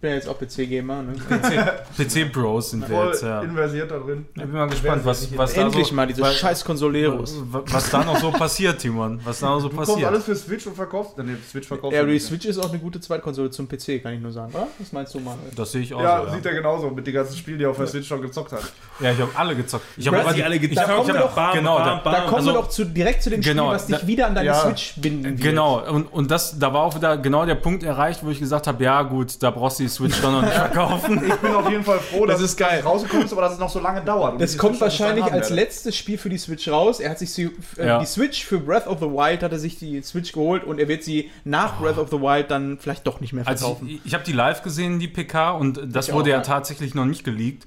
Ich 0.00 0.02
bin 0.02 0.10
ja 0.12 0.16
jetzt 0.16 0.28
auch 0.30 0.38
PC-Gamer. 0.38 1.02
Ne? 1.02 1.12
PC-Pros 1.98 2.70
sind 2.70 2.88
wir 2.88 3.06
jetzt, 3.08 3.22
ja. 3.22 3.42
inversiert 3.42 3.90
da 3.90 3.98
drin. 3.98 4.24
Ich 4.34 4.40
bin 4.40 4.52
mal 4.52 4.66
gespannt, 4.66 5.02
was, 5.04 5.36
was 5.36 5.52
da 5.52 5.60
Endlich 5.60 5.88
so, 5.88 5.94
mal 5.94 6.06
diese 6.06 6.24
scheiß 6.24 6.64
Consoleros. 6.64 7.36
was 7.50 7.90
da 7.90 8.02
noch 8.02 8.16
so 8.18 8.30
passiert, 8.30 8.78
Timon. 8.78 9.20
Was 9.24 9.40
da 9.40 9.50
noch 9.50 9.60
so 9.60 9.68
Du 9.68 9.76
kommst 9.76 9.90
alles 9.90 10.02
passiert. 10.02 10.24
für 10.24 10.36
Switch 10.36 10.66
und 10.66 10.74
verkaufst. 10.74 11.18
Nee, 11.18 11.34
Switch 11.46 11.68
verkaufst 11.68 11.92
Ja, 11.92 11.98
du 11.98 12.04
aber 12.04 12.06
die 12.08 12.14
nicht. 12.14 12.26
Switch 12.26 12.46
ist 12.46 12.56
auch 12.56 12.70
eine 12.70 12.78
gute 12.78 12.98
Zweitkonsole 12.98 13.50
zum 13.50 13.68
PC, 13.68 14.02
kann 14.02 14.14
ich 14.14 14.20
nur 14.20 14.32
sagen, 14.32 14.54
oder? 14.54 14.68
Was 14.78 14.90
meinst 14.90 15.14
du, 15.14 15.18
Manuel? 15.20 15.50
Das 15.54 15.70
sehe 15.72 15.82
ich 15.82 15.92
auch 15.92 16.00
Ja, 16.02 16.24
so. 16.26 16.34
sieht 16.34 16.46
er 16.46 16.54
genauso 16.54 16.88
mit 16.88 17.06
den 17.06 17.12
ganzen 17.12 17.36
Spielen, 17.36 17.58
die 17.58 17.64
er 17.64 17.70
auf 17.70 17.76
der 17.76 17.86
Switch 17.86 18.08
schon 18.08 18.22
gezockt 18.22 18.52
hat. 18.52 18.62
Ja, 19.00 19.12
ich 19.12 19.20
habe 19.20 19.30
alle 19.36 19.54
gezockt. 19.54 19.84
Ich 19.98 20.06
habe 20.08 20.16
die 20.34 20.42
alle 20.42 20.58
gezockt, 20.58 20.88
ich, 20.88 20.94
kommen 20.94 21.08
ich 21.08 21.14
wir 21.14 21.20
hab, 21.20 21.28
doch- 21.28 21.34
bam, 21.34 21.54
genau, 21.54 21.76
bam, 21.76 21.84
da, 21.86 21.94
bam. 21.96 22.12
Da 22.14 22.20
kommen 22.22 22.34
also- 22.36 22.46
wir 22.48 22.54
doch 22.54 22.68
zu, 22.70 22.84
direkt 22.86 23.22
zu 23.22 23.28
dem 23.28 23.42
Genau, 23.42 23.64
Spiel, 23.66 23.74
was 23.74 23.86
dich 23.86 23.96
da- 23.98 24.06
wieder 24.06 24.26
an 24.28 24.34
deine 24.34 24.46
ja, 24.46 24.54
Switch 24.54 24.94
binden 24.96 25.24
wird. 25.24 25.40
Genau, 25.42 25.86
und, 25.86 26.04
und 26.10 26.30
das, 26.30 26.58
da 26.58 26.72
war 26.72 26.84
auch 26.84 26.94
wieder 26.94 27.18
genau 27.18 27.44
der 27.44 27.56
Punkt 27.56 27.82
erreicht, 27.82 28.20
wo 28.24 28.30
ich 28.30 28.38
gesagt 28.38 28.66
habe, 28.66 28.82
ja 28.82 29.02
gut, 29.02 29.42
da 29.42 29.50
brauchst 29.50 29.78
du 29.78 29.82
die 29.82 29.89
Switch 29.90 30.20
doch 30.22 30.32
noch 30.32 30.42
nicht 30.42 30.54
verkaufen. 30.54 31.22
Ich 31.26 31.34
bin 31.36 31.54
auf 31.54 31.68
jeden 31.68 31.84
Fall 31.84 31.98
froh, 31.98 32.24
Das 32.26 32.36
dass 32.40 32.50
ist 32.50 32.56
geil. 32.56 32.78
es 32.80 32.86
rausgekommen 32.86 33.26
ist, 33.26 33.32
aber 33.32 33.42
dass 33.42 33.52
es 33.54 33.58
noch 33.58 33.68
so 33.68 33.80
lange 33.80 34.00
dauert. 34.02 34.40
Das 34.40 34.56
kommt 34.56 34.76
Switch 34.76 34.80
wahrscheinlich 34.82 35.24
als 35.24 35.50
werde. 35.50 35.54
letztes 35.54 35.96
Spiel 35.96 36.16
für 36.16 36.30
die 36.30 36.38
Switch 36.38 36.66
raus. 36.68 37.00
Er 37.00 37.10
hat 37.10 37.18
sich 37.18 37.34
die, 37.34 37.50
äh, 37.76 37.86
Ja. 37.86 37.98
die 37.98 38.06
Switch 38.06 38.44
für 38.44 38.58
Breath 38.58 38.86
of 38.86 38.98
the 39.00 39.06
Wild 39.06 39.42
hat 39.42 39.52
er 39.52 39.58
sich 39.58 39.78
die 39.78 40.00
Switch 40.02 40.32
geholt 40.32 40.64
und 40.64 40.78
er 40.78 40.88
wird 40.88 41.02
sie 41.04 41.30
nach 41.44 41.78
Breath 41.78 41.98
of 41.98 42.08
the 42.10 42.16
Wild 42.20 42.50
dann 42.50 42.78
vielleicht 42.78 43.06
doch 43.06 43.20
nicht 43.20 43.32
mehr 43.32 43.46
Also 43.46 43.66
verkaufen. 43.66 43.88
ich, 43.88 44.00
ich 44.04 44.14
habe 44.14 44.24
die 44.24 44.32
live 44.32 44.62
gesehen, 44.62 44.98
die 44.98 45.08
PK, 45.08 45.50
und 45.52 45.80
das 45.94 46.08
Ich 46.08 46.14
wurde 46.14 46.24
auch, 46.30 46.34
ja 46.34 46.36
ja. 46.38 46.42
tatsächlich 46.42 46.94
noch 46.94 47.04
nicht 47.04 47.24
geleakt. 47.24 47.66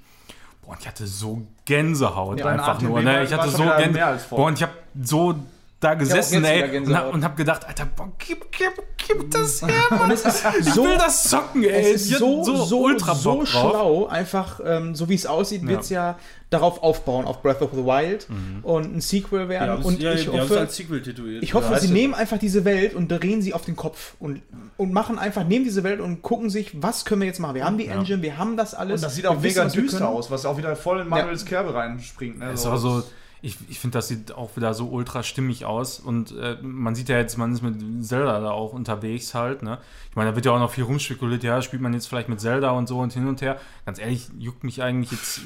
Boah, 0.66 0.72
und 0.72 0.80
ich 0.82 0.88
hatte 0.88 1.06
so 1.08 1.42
Gänsehaut 1.66 2.40
Ja, 2.40 2.46
einfach 2.48 2.80
nur. 2.82 3.02
Ne? 3.02 3.24
Ich 3.24 3.34
hatte 3.34 3.50
so 3.50 3.64
Gänsehaut. 3.64 4.30
Boah, 4.30 4.46
und 4.48 4.54
ich 4.58 4.64
habe 4.64 4.72
so 5.02 5.36
da 5.84 5.94
gesessen, 5.96 6.44
ey, 6.46 6.78
und 6.80 6.96
hab, 6.96 7.14
und 7.14 7.24
hab 7.24 7.36
gedacht, 7.38 7.66
Alter, 7.68 7.86
boah, 7.96 8.12
gib, 8.18 8.52
gib, 8.52 8.72
gib 8.98 9.32
das 9.32 9.62
her, 9.62 9.70
Mann. 9.90 10.02
Und 10.02 10.12
es 10.12 10.26
ist 10.26 10.44
Ich 10.60 10.74
so, 10.74 10.84
will 10.84 10.98
das 10.98 11.24
zocken, 11.30 11.64
ey. 11.64 11.94
es 11.94 12.06
ist 12.06 12.14
hab 12.14 12.20
so, 12.20 12.44
so, 12.66 12.82
ultra 12.84 13.16
so 13.16 13.46
schlau. 13.46 14.08
Einfach, 14.08 14.60
ähm, 14.66 14.96
so 14.96 15.10
wie 15.10 15.16
es 15.16 15.26
aussieht, 15.26 15.66
wird 15.68 15.82
es 15.82 15.90
ja 15.90 16.18
darauf 16.50 16.84
aufbauen, 16.84 17.26
auf 17.26 17.42
Breath 17.42 17.62
of 17.64 17.72
the 17.74 17.84
Wild 17.84 18.30
Mhm. 18.30 18.60
und 18.64 18.96
ein 18.96 19.02
Sequel 19.02 19.50
werden. 19.50 19.84
und 19.84 20.00
ja, 20.00 20.14
ich 20.14 20.28
hoffe, 20.28 20.60
als 20.60 20.76
Sequel 20.76 21.02
tituliert. 21.02 21.42
Ich 21.44 21.54
hoffe, 21.56 21.74
Ja, 21.74 21.80
sie 21.80 21.92
nehmen 21.92 22.14
einfach 22.14 22.38
diese 22.38 22.64
Welt 22.64 22.94
und 22.94 23.08
drehen 23.08 23.42
sie 23.42 23.54
auf 23.56 23.66
den 23.66 23.76
Kopf 23.76 24.14
und, 24.20 24.42
und 24.78 24.94
machen 24.94 25.18
einfach, 25.18 25.44
nehmen 25.44 25.66
diese 25.66 25.84
Welt 25.84 26.00
und 26.00 26.22
gucken 26.22 26.52
sich, 26.52 26.82
was 26.82 27.06
können 27.06 27.22
wir 27.22 27.28
jetzt 27.28 27.40
machen. 27.40 27.56
Wir 27.56 27.66
haben 27.66 27.78
die 27.80 27.88
Engine, 27.88 28.22
wir 28.22 28.38
haben 28.38 28.56
das 28.56 28.76
alles. 28.76 29.02
Und 29.02 29.06
das 29.08 29.16
sieht 29.16 29.26
auch 29.26 29.40
mega 29.40 29.66
düster 29.66 30.08
aus, 30.08 30.30
was 30.30 30.46
auch 30.46 30.58
wieder 30.58 30.76
voll 30.76 31.00
in 31.02 31.08
Manuels 31.10 31.44
Kerbe 31.46 31.74
reinspringt. 31.74 32.38
Ne? 32.40 32.52
Ist 32.52 32.66
aber 32.68 32.78
so, 32.78 33.04
ich, 33.46 33.58
ich 33.70 33.78
finde, 33.80 33.98
das 33.98 34.08
sieht 34.08 34.32
auch 34.32 34.56
wieder 34.56 34.74
so 34.74 34.88
ultra 34.88 35.22
stimmig 35.22 35.66
aus. 35.66 36.00
Und 36.00 36.36
äh, 36.36 36.58
man 36.62 36.96
sieht 36.96 37.10
ja 37.10 37.18
jetzt, 37.18 37.38
man 37.38 37.52
ist 37.54 37.62
mit 37.62 37.76
Zelda 38.04 38.40
da 38.40 38.52
auch 38.52 38.74
unterwegs 38.74 39.36
halt. 39.36 39.62
Ne? 39.62 39.78
Ich 40.10 40.16
meine, 40.16 40.30
da 40.30 40.36
wird 40.36 40.46
ja 40.46 40.54
auch 40.54 40.60
noch 40.60 40.72
viel 40.72 40.86
rumspekuliert. 40.86 41.44
Ja, 41.44 41.62
spielt 41.62 41.82
man 41.82 41.94
jetzt 41.94 42.08
vielleicht 42.08 42.30
mit 42.30 42.40
Zelda 42.40 42.72
und 42.72 42.88
so 42.88 43.00
und 43.00 43.12
hin 43.14 43.28
und 43.28 43.42
her. 43.42 43.60
Ganz 43.86 44.00
ehrlich, 44.00 44.30
juckt 44.40 44.64
mich 44.64 44.82
eigentlich 44.82 45.12
jetzt 45.12 45.42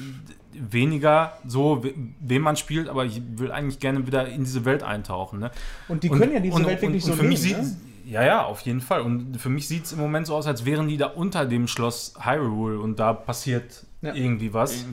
weniger 0.53 1.33
so, 1.45 1.83
we- 1.83 1.93
wem 2.19 2.43
man 2.43 2.55
spielt, 2.55 2.87
aber 2.87 3.05
ich 3.05 3.21
will 3.35 3.51
eigentlich 3.51 3.79
gerne 3.79 4.05
wieder 4.05 4.27
in 4.27 4.43
diese 4.43 4.63
Welt 4.63 4.83
eintauchen. 4.83 5.39
Ne? 5.39 5.51
Und 5.87 6.03
die 6.03 6.09
können 6.09 6.33
ja 6.33 6.39
diese 6.39 6.55
und, 6.55 6.65
Welt 6.67 6.81
wirklich 6.81 7.03
und, 7.03 7.07
so 7.07 7.11
und 7.13 7.17
für 7.19 7.27
mich 7.27 7.43
nehmen, 7.43 7.65
sieht 7.65 7.73
ne? 7.73 7.81
Ja, 8.05 8.23
ja, 8.23 8.45
auf 8.45 8.61
jeden 8.61 8.79
Fall. 8.79 9.01
Und 9.01 9.35
für 9.41 9.49
mich 9.49 9.67
sieht 9.67 9.85
es 9.85 9.91
im 9.91 9.99
Moment 9.99 10.27
so 10.27 10.35
aus, 10.35 10.47
als 10.47 10.65
wären 10.65 10.87
die 10.87 10.97
da 10.97 11.07
unter 11.07 11.45
dem 11.45 11.67
Schloss 11.67 12.13
Hyrule 12.21 12.79
und 12.79 12.99
da 12.99 13.11
passiert 13.11 13.86
Ja. 14.01 14.13
irgendwie 14.13 14.53
was. 14.53 14.85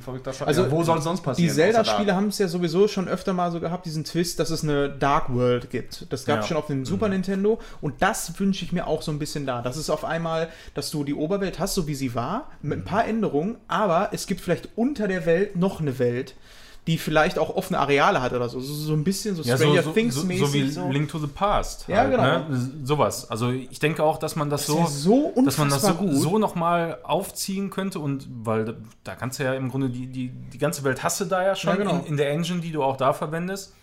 Also, 0.46 0.62
ja, 0.64 0.70
wo 0.70 0.82
soll 0.82 0.96
es 0.96 1.04
sonst 1.04 1.20
Die 1.20 1.24
passieren? 1.24 1.50
außer 1.50 1.56
Zelda-Spiele 1.62 2.14
haben 2.16 2.28
es 2.28 2.38
ja 2.38 2.48
sowieso 2.48 2.88
schon 2.88 3.06
öfter 3.06 3.34
mal 3.34 3.52
so 3.52 3.60
gehabt, 3.60 3.84
diesen 3.84 4.04
Twist, 4.04 4.40
dass 4.40 4.48
es 4.48 4.62
eine 4.62 4.88
Dark 4.88 5.32
World 5.34 5.68
gibt. 5.68 6.06
Das 6.10 6.24
gab 6.24 6.38
es 6.40 6.44
Ja. 6.44 6.48
schon 6.48 6.56
auf 6.56 6.68
dem 6.68 6.86
Super 6.86 7.10
Nintendo 7.10 7.58
und 7.82 8.00
das 8.00 8.40
wünsche 8.40 8.64
ich 8.64 8.72
mir 8.72 8.86
auch 8.86 9.02
so 9.02 9.12
ein 9.12 9.18
bisschen 9.18 9.44
da. 9.44 9.60
Das 9.60 9.76
ist 9.76 9.90
auf 9.90 10.06
einmal, 10.06 10.48
dass 10.72 10.90
du 10.90 11.04
die 11.04 11.12
Oberwelt 11.12 11.58
hast, 11.58 11.74
so 11.74 11.86
wie 11.86 11.94
sie 11.94 12.14
war, 12.14 12.50
mit 12.62 12.78
ein 12.78 12.84
paar 12.86 13.06
Änderungen, 13.06 13.56
aber 13.68 14.08
es 14.12 14.26
gibt 14.26 14.40
vielleicht 14.40 14.70
unter 14.74 15.06
der 15.06 15.26
Welt 15.26 15.54
noch 15.54 15.80
eine 15.82 15.98
Welt, 15.98 16.34
die 16.86 16.98
vielleicht 16.98 17.38
auch 17.38 17.54
offene 17.56 17.78
Areale 17.78 18.20
hat 18.20 18.32
oder 18.34 18.48
so. 18.48 18.60
So, 18.60 18.74
so 18.74 18.92
ein 18.92 19.04
bisschen 19.04 19.34
so 19.36 19.42
Ja, 19.42 19.56
so, 19.56 19.64
Stranger 19.64 19.82
so, 19.82 19.92
Things 19.92 20.14
so, 20.16 20.24
mäßig. 20.26 20.46
so 20.46 20.52
wie 20.52 20.70
so. 20.70 20.88
Link 20.90 21.08
to 21.08 21.18
the 21.18 21.26
Past. 21.26 21.86
Ja, 21.88 22.04
genau. 22.04 22.22
Ne? 22.22 22.70
Sowas. 22.84 23.30
Also 23.30 23.50
ich 23.50 23.78
denke 23.78 24.02
auch, 24.04 24.18
dass 24.18 24.36
man 24.36 24.50
das, 24.50 24.66
Das 24.66 25.02
so, 25.02 25.32
so 25.34 25.42
dass 25.44 25.56
man 25.56 25.70
das 25.70 25.82
so, 25.82 25.94
gut. 25.94 26.12
so 26.14 26.38
nochmal 26.38 26.98
aufziehen 27.02 27.70
könnte 27.70 28.00
und 28.00 28.28
weil 28.42 28.64
da, 28.66 28.72
da 29.02 29.14
kannst 29.14 29.38
du 29.38 29.44
ja 29.44 29.54
im 29.54 29.70
Grunde 29.70 29.88
die, 29.88 30.08
die, 30.08 30.28
die 30.28 30.58
ganze 30.58 30.84
Welt 30.84 31.02
hast 31.02 31.20
du 31.20 31.24
da 31.24 31.42
ja 31.42 31.54
schon 31.56 31.70
Ja, 31.70 31.76
genau. 31.76 31.98
in, 32.00 32.04
in 32.04 32.16
der 32.18 32.30
Engine, 32.30 32.60
die 32.60 32.70
du 32.72 32.82
auch 32.82 32.98
da 32.98 33.14
verwendest 33.14 33.74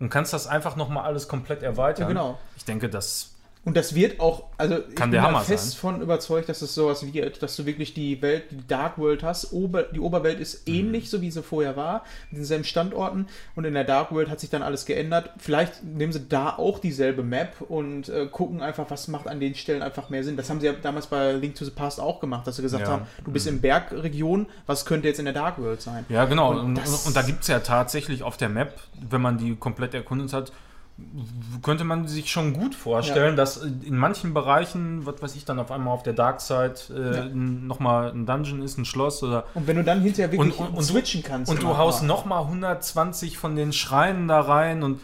und 0.00 0.10
kannst 0.10 0.32
das 0.32 0.48
einfach 0.48 0.74
nochmal 0.74 1.04
alles 1.04 1.28
komplett 1.28 1.62
erweitern. 1.62 2.02
Ja, 2.02 2.08
genau. 2.08 2.38
Ich 2.56 2.64
denke, 2.64 2.88
das 2.88 3.36
Und 3.68 3.76
das 3.76 3.94
wird 3.94 4.18
auch, 4.18 4.44
also 4.56 4.78
ich 4.88 4.94
Kann 4.94 5.10
bin 5.10 5.20
der 5.20 5.22
Hammer 5.22 5.40
fest 5.42 5.72
sein. 5.72 5.78
von 5.80 6.00
überzeugt, 6.00 6.48
dass 6.48 6.62
es 6.62 6.74
sowas 6.74 7.12
wird, 7.12 7.42
dass 7.42 7.54
du 7.54 7.66
wirklich 7.66 7.92
die 7.92 8.22
Welt, 8.22 8.44
die 8.50 8.66
Dark 8.66 8.96
World 8.96 9.22
hast. 9.22 9.52
Ober, 9.52 9.82
die 9.82 10.00
Oberwelt 10.00 10.40
ist 10.40 10.66
Mhm. 10.66 10.74
ähnlich, 10.74 11.10
so 11.10 11.20
wie 11.20 11.30
sie 11.30 11.42
vorher 11.42 11.76
war, 11.76 12.02
mit 12.30 12.38
denselben 12.38 12.64
Standorten. 12.64 13.26
Und 13.56 13.66
in 13.66 13.74
der 13.74 13.84
Dark 13.84 14.10
World 14.10 14.30
hat 14.30 14.40
sich 14.40 14.48
dann 14.48 14.62
alles 14.62 14.86
geändert. 14.86 15.30
Vielleicht 15.36 15.84
nehmen 15.84 16.12
sie 16.14 16.26
da 16.28 16.56
auch 16.56 16.78
dieselbe 16.78 17.22
Map 17.22 17.60
und 17.68 18.08
äh, 18.08 18.26
gucken 18.26 18.62
einfach, 18.62 18.86
was 18.88 19.06
macht 19.08 19.28
an 19.28 19.38
den 19.38 19.54
Stellen 19.54 19.82
einfach 19.82 20.08
mehr 20.08 20.24
Sinn. 20.24 20.38
Das 20.38 20.48
haben 20.48 20.60
sie 20.60 20.66
ja 20.66 20.72
damals 20.72 21.06
bei 21.08 21.32
Link 21.32 21.54
to 21.56 21.66
the 21.66 21.70
Past 21.70 22.00
auch 22.00 22.20
gemacht, 22.20 22.46
dass 22.46 22.56
sie 22.56 22.62
gesagt 22.62 22.84
Ja. 22.84 22.88
Mhm. 22.88 22.92
haben, 23.00 23.06
du 23.26 23.32
bist 23.32 23.46
in 23.46 23.60
Bergregion, 23.60 24.46
was 24.66 24.86
könnte 24.86 25.08
jetzt 25.08 25.18
in 25.18 25.26
der 25.26 25.34
Dark 25.34 25.58
World 25.58 25.82
sein? 25.82 26.06
Ja, 26.08 26.24
genau. 26.24 26.52
Und 26.52 26.78
Und, 26.78 27.06
und, 27.06 27.14
da 27.16 27.20
gibt 27.20 27.42
es 27.42 27.48
ja 27.48 27.60
tatsächlich 27.60 28.22
auf 28.22 28.38
der 28.38 28.48
Map, 28.48 28.80
wenn 29.10 29.20
man 29.20 29.36
die 29.36 29.56
komplett 29.56 29.92
erkundet 29.92 30.32
hat, 30.32 30.52
könnte 31.62 31.84
man 31.84 32.06
sich 32.08 32.30
schon 32.30 32.52
gut 32.52 32.74
vorstellen, 32.74 33.36
dass 33.36 33.56
in 33.58 33.96
manchen 33.96 34.34
Bereichen, 34.34 35.06
was 35.06 35.20
weiß 35.22 35.36
ich, 35.36 35.44
dann 35.44 35.58
auf 35.58 35.70
einmal 35.70 35.94
auf 35.94 36.02
der 36.02 36.12
Dark 36.12 36.40
Side 36.40 36.74
äh, 36.94 37.16
Ja. 37.16 37.24
nochmal 37.34 38.10
ein 38.12 38.26
Dungeon 38.26 38.62
ist, 38.62 38.78
ein 38.78 38.84
Schloss 38.84 39.22
oder. 39.22 39.44
Und 39.54 39.66
wenn 39.66 39.76
du 39.76 39.84
dann 39.84 40.00
hinterher 40.00 40.30
wirklich 40.32 40.58
Und- 40.58 40.68
und- 40.68 40.76
und 40.76 40.82
switchen 40.82 41.22
kannst. 41.22 41.50
Und 41.50 41.62
du 41.62 41.76
haust 41.76 42.02
nochmal 42.02 42.44
120 42.46 43.38
von 43.38 43.56
den 43.56 43.72
Schreinen 43.72 44.28
da 44.28 44.40
rein 44.40 44.82
und 44.82 45.00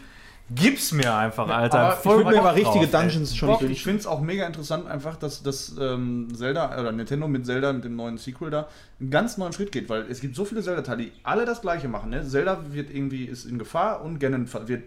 gib's 0.53 0.91
mir 0.91 1.11
einfach, 1.15 1.49
Alter. 1.49 1.79
aber 1.79 1.93
ich 1.93 1.99
Ich 1.99 2.05
würde 2.05 2.29
mir 2.29 2.39
aber 2.39 2.53
richtige 2.55 2.85
drauf, 2.85 2.93
ey. 2.93 3.01
Dungeons 3.09 3.35
schon 3.35 3.49
Bock, 3.49 3.61
ich 3.63 3.83
finde 3.83 3.99
es 4.01 4.05
auch 4.05 4.21
mega 4.21 4.45
interessant, 4.45 4.85
einfach, 4.87 5.15
dass, 5.15 5.41
dass 5.41 5.75
ähm, 5.81 6.27
Zelda 6.35 6.79
oder 6.79 6.91
Nintendo 6.91 7.27
mit 7.27 7.47
Zelda, 7.47 7.73
mit 7.73 7.83
dem 7.83 7.95
neuen 7.95 8.19
Sequel 8.19 8.51
da, 8.51 8.67
einen 8.99 9.09
ganz 9.09 9.37
neuen 9.39 9.53
Schritt 9.53 9.71
geht, 9.71 9.89
weil 9.89 10.05
es 10.09 10.21
gibt 10.21 10.35
so 10.35 10.45
viele 10.45 10.61
Zelda-Teile, 10.61 11.03
die 11.05 11.11
alle 11.23 11.45
das 11.45 11.61
gleiche 11.61 11.87
machen. 11.87 12.11
Ne? 12.11 12.23
Zelda 12.27 12.59
wird 12.69 12.93
irgendwie 12.93 13.25
ist 13.25 13.45
in 13.45 13.57
Gefahr 13.57 14.03
und 14.03 14.19
Ganon 14.19 14.47
wird, 14.67 14.83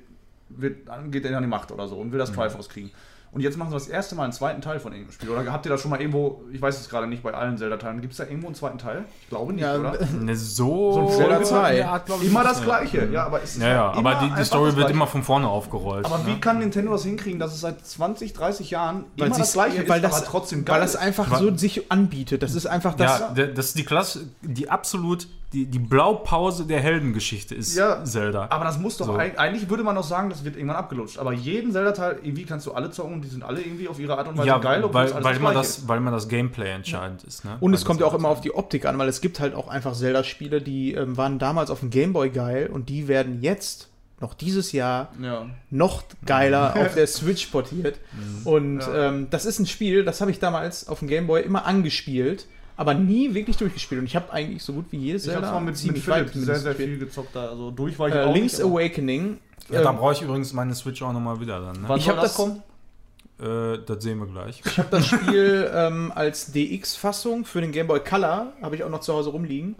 wird, 0.48 0.88
geht 1.10 1.24
in 1.24 1.40
die 1.40 1.46
Macht 1.48 1.72
oder 1.72 1.88
so 1.88 1.96
und 1.96 2.12
will 2.12 2.18
das 2.18 2.32
Triforce 2.32 2.68
kriegen. 2.68 2.90
Und 3.30 3.42
jetzt 3.42 3.58
machen 3.58 3.68
sie 3.68 3.76
das 3.76 3.88
erste 3.88 4.14
Mal 4.14 4.24
einen 4.24 4.32
zweiten 4.32 4.62
Teil 4.62 4.80
von 4.80 4.92
irgendeinem 4.92 5.12
Spiel. 5.12 5.28
Oder 5.28 5.52
habt 5.52 5.66
ihr 5.66 5.70
da 5.70 5.76
schon 5.76 5.90
mal 5.90 6.00
irgendwo, 6.00 6.42
ich 6.50 6.62
weiß 6.62 6.80
es 6.80 6.88
gerade 6.88 7.06
nicht 7.06 7.22
bei 7.22 7.34
allen 7.34 7.58
Zelda-Teilen, 7.58 8.00
gibt 8.00 8.12
es 8.12 8.18
da 8.18 8.24
irgendwo 8.24 8.46
einen 8.46 8.54
zweiten 8.54 8.78
Teil? 8.78 9.04
Ich 9.22 9.28
glaube 9.28 9.52
nicht, 9.52 9.62
Ja, 9.62 9.76
oder? 9.76 9.98
Ne, 10.18 10.34
so. 10.34 10.92
So 10.92 11.00
ein 11.00 11.08
Zelda 11.08 11.24
in 11.24 11.40
der 11.40 11.44
2. 11.44 11.86
Art, 11.86 12.10
Immer 12.22 12.42
das. 12.42 12.62
Gleiche. 12.62 13.08
Ja, 13.12 13.26
aber 13.26 13.42
es 13.42 13.56
ist 13.56 13.62
Ja, 13.62 13.68
ja, 13.68 13.86
halt 13.88 13.98
aber 13.98 14.14
die, 14.26 14.34
die 14.34 14.44
Story 14.44 14.76
wird 14.76 14.90
immer 14.90 15.06
von 15.06 15.22
vorne 15.22 15.46
aufgerollt. 15.46 16.06
Aber 16.06 16.24
wie 16.26 16.32
ne? 16.32 16.40
kann 16.40 16.58
Nintendo 16.58 16.92
das 16.92 17.04
hinkriegen, 17.04 17.38
dass 17.38 17.52
es 17.52 17.60
seit 17.60 17.84
20, 17.86 18.32
30 18.32 18.70
Jahren 18.70 19.04
Weil 19.16 19.26
immer 19.26 19.38
das 19.38 19.52
Gleiche 19.52 19.88
weil 19.88 20.02
ist, 20.02 20.10
das, 20.10 20.16
aber 20.16 20.26
trotzdem 20.26 20.64
geil 20.64 20.76
Weil 20.76 20.80
das 20.80 20.96
einfach 20.96 21.38
so 21.38 21.54
sich 21.54 21.92
anbietet. 21.92 22.42
Das 22.42 22.54
ist 22.54 22.66
einfach 22.66 22.94
das. 22.94 23.20
ja, 23.20 23.46
das 23.46 23.66
ist 23.66 23.78
die 23.78 23.84
Klasse, 23.84 24.26
die 24.40 24.70
absolut, 24.70 25.28
die, 25.54 25.64
die 25.64 25.78
Blaupause 25.78 26.66
der 26.66 26.80
Heldengeschichte 26.80 27.54
ist 27.54 27.74
Ja, 27.74 28.04
Zelda. 28.04 28.48
Aber 28.50 28.64
das 28.64 28.78
muss 28.78 28.98
doch, 28.98 29.06
So. 29.06 29.12
eig- 29.14 29.36
eigentlich 29.36 29.70
würde 29.70 29.82
man 29.82 29.94
doch 29.96 30.04
sagen, 30.04 30.28
das 30.28 30.44
wird 30.44 30.56
irgendwann 30.56 30.76
abgelutscht. 30.76 31.18
Aber 31.18 31.32
jeden 31.32 31.72
Zelda-Teil, 31.72 32.18
irgendwie 32.22 32.44
kannst 32.44 32.66
du 32.66 32.72
alle 32.72 32.90
zocken 32.90 33.14
und 33.14 33.22
die 33.24 33.28
sind 33.28 33.42
alle 33.42 33.62
irgendwie 33.62 33.88
auf 33.88 33.98
ihre 33.98 34.18
Art 34.18 34.28
und 34.28 34.36
Weise 34.36 34.46
ja, 34.48 34.58
geil, 34.58 34.84
obwohl 34.84 35.02
es 35.04 35.14
weil, 35.14 35.22
alles 35.22 35.24
weil, 35.24 35.32
das 35.32 35.40
immer 35.40 35.50
Gleiche 35.52 35.68
das, 35.68 35.88
weil 35.88 35.96
immer 35.98 36.10
das 36.10 36.28
Gameplay 36.28 36.70
entscheidend 36.70 37.24
ist. 37.24 37.46
Ne? 37.46 37.56
Und 37.60 37.70
Bei 37.72 37.76
es 37.78 37.84
kommt 37.86 38.00
ja 38.00 38.06
auch 38.06 38.12
immer 38.14 38.28
auf 38.28 38.42
die 38.42 38.54
Optik 38.54 38.84
an, 38.84 38.98
weil 38.98 39.08
es 39.08 39.22
gibt 39.22 39.40
halt 39.40 39.54
auch 39.54 39.68
einfach 39.68 39.94
Zelda-Spiele, 39.94 40.60
die 40.60 40.92
ähm, 40.92 41.16
waren 41.16 41.38
damals 41.38 41.70
auf 41.70 41.80
dem 41.80 41.88
Gameboy 41.88 42.28
geil 42.28 42.68
und 42.70 42.90
die 42.90 43.08
werden 43.08 43.40
jetzt, 43.40 43.88
noch 44.20 44.34
dieses 44.34 44.72
Jahr, 44.72 45.12
Ja. 45.22 45.46
noch 45.70 46.02
geiler 46.26 46.74
auf 46.78 46.92
der 46.94 47.06
Switch 47.06 47.46
portiert. 47.46 47.98
Und 48.44 48.80
Ja. 48.80 49.08
ähm, 49.08 49.28
das 49.30 49.46
ist 49.46 49.60
ein 49.60 49.66
Spiel, 49.66 50.04
das 50.04 50.20
habe 50.20 50.30
ich 50.30 50.40
damals 50.40 50.88
auf 50.88 50.98
dem 50.98 51.08
Gameboy 51.08 51.40
immer 51.42 51.64
angespielt, 51.64 52.46
aber 52.78 52.94
nie 52.94 53.34
wirklich 53.34 53.56
durchgespielt. 53.58 54.00
Und 54.00 54.06
ich 54.06 54.16
habe 54.16 54.32
eigentlich 54.32 54.62
so 54.62 54.72
gut 54.72 54.86
wie 54.92 54.96
jedes 54.96 55.24
Ich 55.26 55.30
hab's 55.30 55.40
Zelda 55.42 55.52
mal 55.52 55.60
mit, 55.60 55.68
mit 55.70 55.76
ziemlich 55.78 56.02
Philipp 56.04 56.30
sehr, 56.32 56.54
sehr 56.56 56.72
gespielt. 56.72 56.88
viel 56.90 56.98
gezockt 57.00 57.34
da. 57.36 57.48
Also 57.50 57.70
durch 57.72 57.98
war 57.98 58.08
ich 58.08 58.14
Äh, 58.14 58.22
auch 58.22 58.32
Link's 58.32 58.56
nicht, 58.58 58.64
Awakening. 58.66 59.38
Ja, 59.68 59.82
da 59.82 59.90
ähm, 59.90 59.96
brauche 59.96 60.12
ich 60.14 60.22
übrigens 60.22 60.52
meine 60.54 60.74
Switch 60.74 61.02
auch 61.02 61.12
nochmal 61.12 61.38
wieder 61.40 61.60
dann. 61.60 61.82
Ne? 61.82 61.88
Wann 61.88 61.98
Ich 61.98 62.04
soll 62.06 62.14
hab 62.16 62.22
das- 62.22 62.38
Äh, 63.40 63.78
das 63.84 64.02
sehen 64.02 64.18
wir 64.20 64.26
gleich. 64.26 64.62
Ich 64.64 64.78
habe 64.78 64.88
das 64.90 65.06
Spiel 65.06 65.70
ähm, 65.74 66.12
als 66.14 66.52
DX-Fassung 66.52 67.44
für 67.44 67.60
den 67.60 67.72
Game 67.72 67.86
Boy 67.88 68.00
Color, 68.00 68.52
habe 68.62 68.76
ich 68.76 68.84
auch 68.84 68.90
noch 68.90 69.00
zu 69.00 69.12
Hause 69.12 69.30
rumliegen. 69.30 69.74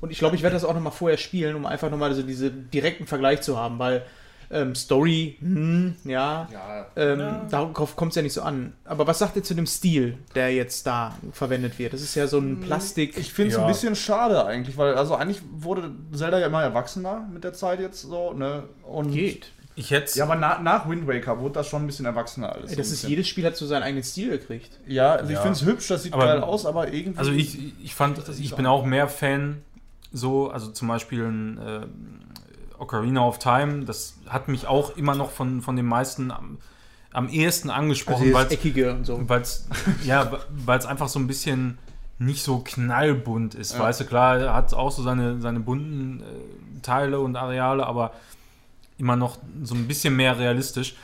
Und 0.00 0.10
ich 0.12 0.18
glaube, 0.18 0.36
ich 0.36 0.42
werde 0.42 0.54
das 0.54 0.64
auch 0.64 0.74
noch 0.74 0.80
mal 0.80 0.90
vorher 0.90 1.18
spielen, 1.18 1.54
um 1.56 1.64
einfach 1.66 1.90
nochmal 1.90 2.14
so 2.14 2.22
diese 2.22 2.50
direkten 2.50 3.06
Vergleich 3.06 3.40
zu 3.42 3.56
haben, 3.58 3.78
weil 3.78 4.04
ähm, 4.52 4.74
Story, 4.74 5.36
hm, 5.40 5.96
ja, 6.04 6.46
Ja. 6.52 6.86
ähm, 6.96 7.22
darauf 7.50 7.96
kommt 7.96 8.10
es 8.12 8.16
ja 8.16 8.22
nicht 8.22 8.34
so 8.34 8.42
an. 8.42 8.74
Aber 8.84 9.06
was 9.06 9.18
sagt 9.18 9.34
ihr 9.36 9.42
zu 9.42 9.54
dem 9.54 9.66
Stil, 9.66 10.18
der 10.34 10.52
jetzt 10.54 10.86
da 10.86 11.16
verwendet 11.32 11.78
wird? 11.78 11.92
Das 11.94 12.02
ist 12.02 12.14
ja 12.14 12.26
so 12.26 12.38
ein 12.38 12.60
Plastik. 12.60 13.16
Ich 13.16 13.32
finde 13.32 13.50
es 13.52 13.56
Ja. 13.56 13.62
ein 13.62 13.68
bisschen 13.68 13.96
schade 13.96 14.44
eigentlich, 14.44 14.76
weil 14.76 14.94
also 14.94 15.14
eigentlich 15.14 15.40
wurde 15.52 15.90
Zelda 16.14 16.38
ja 16.38 16.46
immer 16.46 16.62
erwachsener 16.62 17.26
mit 17.32 17.44
der 17.44 17.52
Zeit 17.54 17.80
jetzt 17.80 18.02
so, 18.02 18.32
ne? 18.34 18.64
Und 18.82 19.12
geht. 19.12 19.52
Ich 19.74 19.90
hätte 19.90 20.18
Ja, 20.18 20.24
aber 20.24 20.34
na, 20.36 20.58
nach 20.58 20.86
Wind 20.86 21.08
Waker 21.08 21.40
wurde 21.40 21.54
das 21.54 21.66
schon 21.66 21.82
ein 21.82 21.86
bisschen 21.86 22.04
erwachsener 22.04 22.52
alles. 22.52 22.64
Ey, 22.72 22.76
so 22.76 22.76
das 22.76 22.88
ein 22.90 22.92
ist 22.92 23.08
jedes 23.08 23.26
Spiel 23.26 23.46
hat 23.46 23.56
so 23.56 23.66
seinen 23.66 23.82
eigenen 23.84 24.04
Stil 24.04 24.28
gekriegt. 24.28 24.70
Ja, 24.86 25.12
also 25.14 25.28
ich 25.30 25.36
Ja. 25.36 25.40
finde 25.40 25.56
es 25.58 25.64
hübsch, 25.64 25.88
das 25.88 26.02
sieht 26.02 26.12
Aber- 26.12 26.26
geil 26.26 26.40
aus, 26.42 26.66
aber 26.66 26.92
irgendwie. 26.92 27.18
Also 27.18 27.32
ich, 27.32 27.58
ich 27.82 27.94
fand, 27.94 28.20
ich 28.38 28.54
bin 28.54 28.66
auch 28.66 28.84
mehr 28.84 29.08
Fan 29.08 29.62
so, 30.12 30.50
also 30.50 30.70
zum 30.72 30.88
Beispiel 30.88 31.24
ein 31.24 31.56
äh, 31.58 31.86
Ocarina 32.82 33.26
of 33.26 33.38
Time, 33.38 33.84
das 33.84 34.14
hat 34.28 34.48
mich 34.48 34.66
auch 34.66 34.96
immer 34.96 35.14
noch 35.14 35.30
von, 35.30 35.62
von 35.62 35.76
den 35.76 35.86
meisten 35.86 36.30
am, 36.30 36.58
am 37.12 37.28
ehesten 37.28 37.70
Also 37.70 37.80
angesprochen, 37.80 38.32
weil 38.34 38.52
Eckige 38.52 38.92
und 38.92 39.06
so. 39.06 39.24
es 39.42 39.68
ja, 40.04 40.32
weil's 40.50 40.84
einfach 40.84 41.08
so 41.08 41.18
ein 41.18 41.26
bisschen 41.26 41.78
nicht 42.18 42.42
so 42.42 42.58
knallbunt 42.58 43.54
ist, 43.54 43.78
weißt 43.78 44.00
du, 44.00 44.04
klar, 44.04 44.38
er 44.38 44.54
hat 44.54 44.72
auch 44.74 44.90
so 44.90 45.02
seine, 45.02 45.40
seine 45.40 45.60
bunten 45.60 46.20
äh, 46.20 46.80
Teile 46.82 47.20
und 47.20 47.36
Areale, 47.36 47.86
aber 47.86 48.12
immer 48.98 49.16
noch 49.16 49.38
so 49.62 49.74
ein 49.74 49.88
bisschen 49.88 50.14
mehr 50.16 50.38
realistisch. 50.38 50.94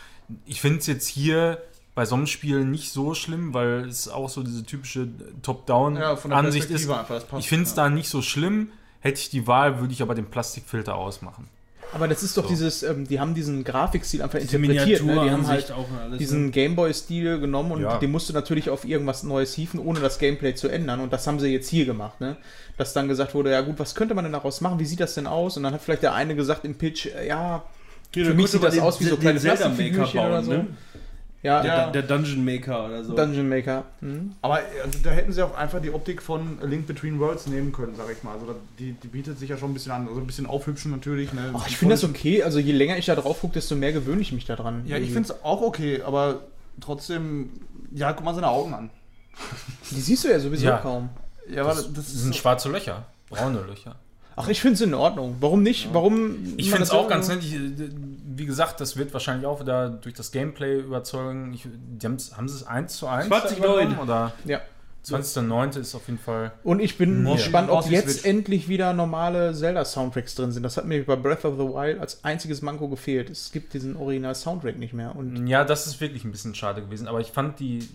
Ich 0.47 0.61
finde 0.61 0.79
es 0.79 0.87
jetzt 0.87 1.09
hier 1.09 1.59
bei 1.95 2.05
so 2.05 2.15
einem 2.15 2.27
Spiel 2.27 2.65
nicht 2.65 2.93
so 2.93 3.15
schlimm, 3.15 3.55
weil 3.55 3.89
es 3.89 4.09
auch 4.09 4.29
so 4.29 4.43
diese 4.43 4.65
typische 4.65 5.01
ja, 5.01 5.27
Top-Down-Ansicht 5.43 6.71
ist. 6.71 6.87
Perspektive 6.87 6.99
einfach. 6.99 7.39
Ich 7.39 7.49
finde 7.49 7.65
es 7.65 7.71
ja. 7.71 7.77
da 7.77 7.91
nicht 7.91 8.09
so 8.09 8.23
schlimm. 8.23 8.71
Hätte 9.01 9.21
ich 9.21 9.31
die 9.31 9.47
Wahl, 9.47 9.81
würde 9.81 9.93
ich 9.93 10.03
aber 10.03 10.15
den 10.15 10.27
Plastikfilter 10.27 10.95
ausmachen. 10.95 11.49
Aber 11.93 12.07
das 12.07 12.23
ist 12.23 12.37
doch 12.37 12.43
So. 12.45 12.49
dieses, 12.51 12.83
ähm, 12.83 13.07
die 13.09 13.19
haben 13.19 13.35
diesen 13.35 13.65
Grafikstil 13.65 14.21
einfach 14.23 14.39
Diese 14.39 14.57
interpretiert. 14.57 15.03
Ne? 15.05 15.13
Die 15.25 15.31
haben 15.31 15.47
halt 15.47 15.73
alles. 15.73 16.19
diesen 16.19 16.47
ne? 16.47 16.51
Gameboy-Stil 16.51 17.41
genommen 17.41 17.73
und 17.73 17.81
Ja. 17.83 17.99
den 17.99 18.11
musst 18.11 18.29
du 18.29 18.33
natürlich 18.35 18.69
auf 18.71 18.85
irgendwas 18.85 19.23
Neues 19.23 19.55
hieven, 19.55 19.81
ohne 19.81 20.01
das 20.01 20.19
Gameplay 20.19 20.55
zu 20.55 20.69
ändern. 20.69 21.01
Und 21.01 21.13
das 21.13 21.27
haben 21.27 21.41
sie 21.41 21.49
jetzt 21.49 21.69
hier 21.69 21.87
gemacht, 21.87 22.21
ne? 22.21 22.37
Dass 22.77 22.93
dann 22.93 23.09
gesagt 23.09 23.35
wurde, 23.35 23.51
ja 23.53 23.61
gut, 23.63 23.79
was 23.79 23.95
könnte 23.95 24.15
man 24.15 24.25
denn 24.25 24.33
daraus 24.33 24.61
machen? 24.61 24.79
Wie 24.79 24.85
sieht 24.85 25.01
das 25.01 25.15
denn 25.15 25.27
aus? 25.27 25.57
Und 25.57 25.63
dann 25.63 25.73
hat 25.73 25.81
vielleicht 25.83 26.03
der 26.03 26.15
eine 26.15 26.37
gesagt 26.37 26.65
im 26.65 26.75
Pitch, 26.75 27.07
äh, 27.07 27.27
ja, 27.29 27.63
für 28.13 28.35
mich 28.35 28.49
sieht 28.51 28.63
das 28.63 28.79
aus 28.79 29.01
wie 29.01 29.05
so 29.05 29.17
kleine 29.17 29.41
Plastikfigürchen 29.41 30.21
oder 30.21 30.43
so. 30.43 30.53
Ja, 30.53 30.67
Ja. 31.49 31.63
Der, 31.91 31.91
der 31.91 32.03
Dungeon 32.03 32.45
Maker 32.45 32.87
oder 32.87 33.05
so. 33.05 33.15
Dungeon 33.15 33.49
Maker. 33.49 33.85
Hm? 34.01 34.33
Aber 34.43 34.55
also, 34.85 34.99
da 35.03 35.11
hätten 35.11 35.33
sie 35.33 35.43
auch 35.45 35.57
einfach 35.57 35.81
die 35.81 35.91
Optik 35.91 36.23
von 36.23 36.59
Link 36.63 36.87
Between 36.87 37.19
Worlds 37.19 37.47
nehmen 37.47 37.73
können, 37.73 37.95
sag 37.97 38.07
ich 38.11 38.23
mal. 38.23 38.35
Also 38.35 38.47
da, 38.47 38.55
die, 38.79 38.93
die 38.93 39.09
bietet 39.09 39.39
sich 39.39 39.49
ja 39.51 39.57
schon 39.57 39.71
ein 39.71 39.75
bisschen 39.75 39.93
an. 39.93 40.07
Also 40.09 40.21
ein 40.21 40.27
bisschen 40.27 40.47
aufhübschen 40.47 40.91
natürlich. 40.91 41.33
Ne? 41.33 41.51
Ach, 41.55 41.67
ich 41.69 41.77
finde 41.77 41.95
das 41.95 42.05
okay. 42.05 42.43
Also 42.43 42.59
je 42.59 42.73
länger 42.73 42.97
ich 42.99 43.07
da 43.07 43.15
drauf 43.17 43.41
gucke, 43.41 43.55
desto 43.55 43.75
mehr 43.77 43.93
gewöhne 43.93 44.21
ich 44.21 44.33
mich 44.33 44.45
daran. 44.45 44.83
Ja, 44.87 44.97
ich 44.99 45.11
finde 45.13 45.31
es 45.33 45.45
auch 45.45 45.63
okay, 45.63 46.03
aber 46.03 46.41
trotzdem, 46.81 47.51
ja, 47.93 48.13
guck 48.13 48.25
mal 48.25 48.35
seine 48.35 48.49
Augen 48.49 48.75
an. 48.75 48.91
Die 49.91 50.01
siehst 50.01 50.25
du 50.25 50.29
ja 50.29 50.39
sowieso 50.41 50.67
Ja. 50.67 50.79
kaum. 50.79 51.09
Ja, 51.51 51.63
aber 51.63 51.71
Das, 51.75 51.87
das, 51.87 51.95
das 51.95 52.13
sind 52.13 52.37
schwarze 52.37 52.69
Löcher, 52.71 53.07
braune 53.31 53.63
Löcher. 53.63 53.97
Ach, 54.37 54.47
ich 54.49 54.61
finde 54.61 54.75
es 54.75 54.81
in 54.83 54.95
Ordnung. 54.95 55.37
Warum 55.41 55.65
nicht? 55.65 55.89
Warum? 55.93 56.37
Ich 56.59 56.69
finde 56.71 56.85
es 56.85 56.91
auch 56.93 57.05
so- 57.05 57.09
ganz 57.09 57.27
nett. 57.27 57.41
Wie 58.39 58.47
gesagt, 58.47 58.81
das 58.81 58.97
wird 58.97 59.13
wahrscheinlich 59.13 59.47
auch 59.47 59.61
wieder 59.61 59.89
durch 59.91 60.15
das 60.15 60.31
Gameplay 60.33 60.79
überzeugen. 60.81 61.53
Ich, 61.53 61.67
die 61.67 62.07
haben 62.07 62.19
sie 62.19 62.33
es 62.33 62.63
1 62.67 62.97
zu 62.97 63.07
1 63.07 63.29
20.9. 63.29 63.57
übernommen, 63.59 63.99
Oder 63.99 64.33
Ja. 64.45 64.61
20.09. 65.05 65.79
ist 65.81 65.95
auf 65.95 66.07
jeden 66.07 66.19
Fall. 66.19 66.53
Und 66.65 66.81
ich 66.81 66.99
bin 66.99 67.27
Ja. 67.27 67.35
gespannt, 67.35 67.71
ob 67.71 67.87
jetzt 67.91 68.11
Switch. 68.21 68.25
endlich 68.27 68.69
wieder 68.69 68.93
normale 68.93 69.55
Zelda-Soundtracks 69.55 70.35
drin 70.35 70.53
sind. 70.53 70.63
Das 70.65 70.77
hat 70.77 70.85
mir 70.87 71.05
bei 71.05 71.17
Breath 71.17 71.45
of 71.45 71.55
the 71.55 71.65
Wild 71.65 71.99
als 72.01 72.23
einziges 72.25 72.63
Manko 72.63 72.89
gefehlt. 72.89 73.31
Es 73.31 73.51
gibt 73.53 73.73
diesen 73.75 73.97
Original-Soundtrack 73.97 74.79
nicht 74.79 74.93
mehr. 74.93 75.15
Und 75.17 75.47
Ja, 75.47 75.65
das 75.65 75.87
ist 75.87 76.01
wirklich 76.01 76.25
ein 76.25 76.33
bisschen 76.33 76.55
schade 76.55 76.83
gewesen. 76.83 77.09
Aber 77.09 77.21
ich 77.21 77.29
fand 77.29 77.59
die, 77.59 77.89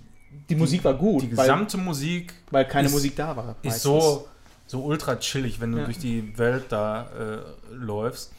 die 0.50 0.56
Musik 0.56 0.84
war 0.84 0.96
gut, 0.96 1.22
die 1.24 1.38
weil, 1.38 1.46
gesamte 1.46 1.78
Musik 1.78 2.34
weil 2.52 2.66
keine 2.66 2.88
ist- 2.88 2.94
Musik 2.94 3.16
da 3.16 3.36
war. 3.36 3.50
ist 3.62 3.66
meistens. 3.66 3.84
so, 3.84 4.28
so 4.66 4.82
ultra 4.84 5.18
chillig, 5.18 5.62
wenn 5.62 5.72
du 5.74 5.80
Ja. 5.80 5.86
durch 5.86 6.00
die 6.00 6.36
Welt 6.38 6.64
da 6.70 7.04
äh, 7.04 7.74
läufst. 7.76 8.32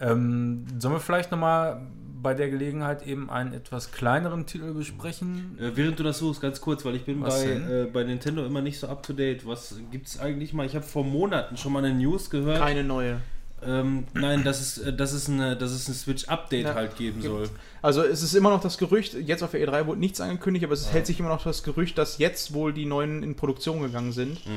Ähm, 0.00 0.66
sollen 0.78 0.94
wir 0.94 1.00
vielleicht 1.00 1.30
nochmal 1.30 1.80
bei 2.20 2.34
der 2.34 2.50
Gelegenheit 2.50 3.06
eben 3.06 3.30
einen 3.30 3.52
etwas 3.52 3.92
kleineren 3.92 4.46
Titel 4.46 4.74
besprechen? 4.74 5.56
Äh, 5.60 5.76
während 5.76 5.98
du 5.98 6.02
das 6.02 6.18
suchst, 6.18 6.40
ganz 6.40 6.60
kurz, 6.60 6.84
weil 6.84 6.96
ich 6.96 7.04
bin 7.04 7.20
Was 7.22 7.44
bei, 7.44 7.50
äh, 7.50 7.84
bei 7.92 8.04
Nintendo 8.04 8.44
immer 8.44 8.60
nicht 8.60 8.78
so 8.78 8.88
up 8.88 9.02
to 9.02 9.12
date. 9.12 9.46
Was 9.46 9.76
gibt's 9.90 10.18
eigentlich 10.18 10.52
mal? 10.52 10.66
Ich 10.66 10.74
habe 10.74 10.84
vor 10.84 11.04
Monaten 11.04 11.56
schon 11.56 11.72
mal 11.72 11.84
eine 11.84 11.94
News 11.94 12.30
gehört. 12.30 12.58
Keine 12.58 12.84
neue. 12.84 13.20
Ähm, 13.60 14.04
nein, 14.14 14.44
dass 14.44 14.60
es, 14.60 14.78
äh, 14.78 14.92
dass 14.92 15.12
es, 15.12 15.28
eine, 15.28 15.56
dass 15.56 15.72
es 15.72 15.88
ein 15.88 15.94
Switch-Update 15.94 16.66
Ja. 16.66 16.74
halt 16.74 16.96
geben 16.96 17.22
soll. 17.22 17.48
Also 17.82 18.02
es 18.04 18.22
ist 18.22 18.34
immer 18.34 18.50
noch 18.50 18.60
das 18.60 18.78
Gerücht, 18.78 19.14
jetzt 19.14 19.42
auf 19.42 19.50
der 19.50 19.66
E3 19.66 19.86
wurde 19.86 19.98
nichts 19.98 20.20
angekündigt, 20.20 20.64
aber 20.64 20.74
es 20.74 20.92
hält 20.92 21.06
sich 21.06 21.18
immer 21.18 21.28
noch 21.28 21.42
das 21.42 21.64
Gerücht, 21.64 21.98
dass 21.98 22.18
jetzt 22.18 22.52
wohl 22.54 22.72
die 22.72 22.86
neuen 22.86 23.22
in 23.24 23.34
Produktion 23.34 23.80
gegangen 23.82 24.12
sind. 24.12 24.46
Mhm. 24.46 24.52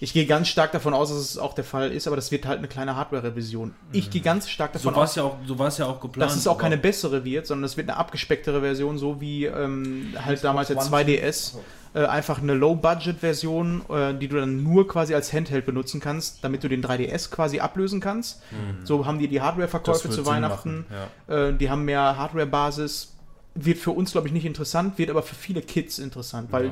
Ich 0.00 0.12
gehe 0.12 0.26
ganz 0.26 0.48
stark 0.48 0.72
davon 0.72 0.92
aus, 0.94 1.08
dass 1.08 1.18
es 1.18 1.38
auch 1.38 1.54
der 1.54 1.64
Fall 1.64 1.90
ist, 1.92 2.06
aber 2.06 2.16
das 2.16 2.30
wird 2.30 2.44
halt 2.46 2.58
eine 2.58 2.68
kleine 2.68 2.96
Hardware-Revision. 2.96 3.74
Ich 3.92 4.10
gehe 4.10 4.20
ganz 4.20 4.48
stark 4.48 4.72
davon 4.74 4.90
So 4.92 4.96
war 4.96 5.02
aus, 5.04 5.10
es 5.10 5.16
ja, 5.16 5.22
auch- 5.24 5.36
so 5.46 5.58
war's 5.58 5.78
ja 5.78 5.86
auch 5.86 6.00
geplant. 6.00 6.30
dass 6.30 6.36
es 6.38 6.46
auch 6.46 6.58
keine 6.58 6.76
bessere 6.76 7.24
wird, 7.24 7.46
sondern 7.46 7.64
es 7.64 7.76
wird 7.76 7.88
eine 7.88 7.96
abgespecktere 7.98 8.60
Version, 8.60 8.98
so 8.98 9.20
wie 9.20 9.46
ähm, 9.46 10.14
halt 10.24 10.42
damals 10.44 10.68
der 10.68 10.76
One. 10.76 10.86
2DS. 10.86 11.54
Äh, 11.94 12.04
einfach 12.04 12.42
eine 12.42 12.52
Low-Budget-Version, 12.52 13.82
äh, 13.88 14.14
die 14.14 14.28
du 14.28 14.36
dann 14.36 14.62
nur 14.62 14.86
quasi 14.86 15.14
als 15.14 15.32
Handheld 15.32 15.64
benutzen 15.64 16.00
kannst, 16.00 16.42
damit 16.44 16.62
du 16.62 16.68
den 16.68 16.82
3DS 16.82 17.30
quasi 17.30 17.60
ablösen 17.60 18.00
kannst. 18.00 18.42
So 18.84 19.06
haben 19.06 19.18
die 19.18 19.28
die 19.28 19.40
Hardware-Verkäufe 19.40 20.10
zu 20.10 20.26
Weihnachten. 20.26 20.84
ja. 21.28 21.48
Äh, 21.48 21.54
die 21.56 21.70
haben 21.70 21.84
mehr 21.84 22.16
Hardware-Basis. 22.18 23.12
Wird 23.54 23.78
für 23.78 23.92
uns, 23.92 24.12
glaube 24.12 24.26
ich, 24.26 24.34
nicht 24.34 24.44
interessant, 24.44 24.98
wird 24.98 25.08
aber 25.08 25.22
für 25.22 25.34
viele 25.34 25.62
Kids 25.62 25.98
interessant, 25.98 26.52
weil 26.52 26.66
Äh, 26.66 26.70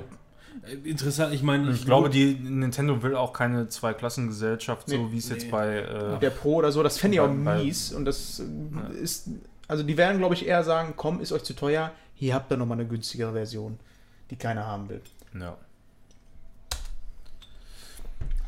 Interessant, 0.84 1.34
ich 1.34 1.42
meine, 1.42 1.70
Ich 1.72 1.84
glaube, 1.84 2.08
die 2.10 2.34
Nintendo 2.34 3.02
will 3.02 3.16
auch 3.16 3.32
keine 3.32 3.68
Zweiklassengesellschaft, 3.68 4.88
so 4.88 4.96
Nee. 4.96 5.12
wie 5.12 5.18
es 5.18 5.28
jetzt 5.28 5.46
Nee. 5.46 5.50
bei. 5.50 5.78
Äh, 5.78 6.18
der 6.20 6.30
Pro 6.30 6.54
oder 6.56 6.70
so, 6.72 6.82
das 6.82 6.98
fände 6.98 7.16
ich 7.16 7.20
auch 7.20 7.30
mies. 7.32 7.92
Und 7.92 8.04
das 8.04 8.40
äh, 8.40 8.94
ist, 9.02 9.28
also 9.68 9.82
die 9.82 9.96
werden, 9.96 10.18
glaube 10.18 10.34
ich, 10.34 10.46
eher 10.46 10.62
sagen, 10.64 10.94
komm, 10.96 11.20
ist 11.20 11.32
euch 11.32 11.42
zu 11.42 11.54
teuer, 11.54 11.90
hier 12.14 12.34
habt 12.34 12.50
ihr 12.52 12.56
nochmal 12.56 12.78
eine 12.78 12.88
günstigere 12.88 13.32
Version, 13.32 13.78
die 14.30 14.36
keiner 14.36 14.66
haben 14.66 14.88
will. 14.88 15.00
ja. 15.38 15.56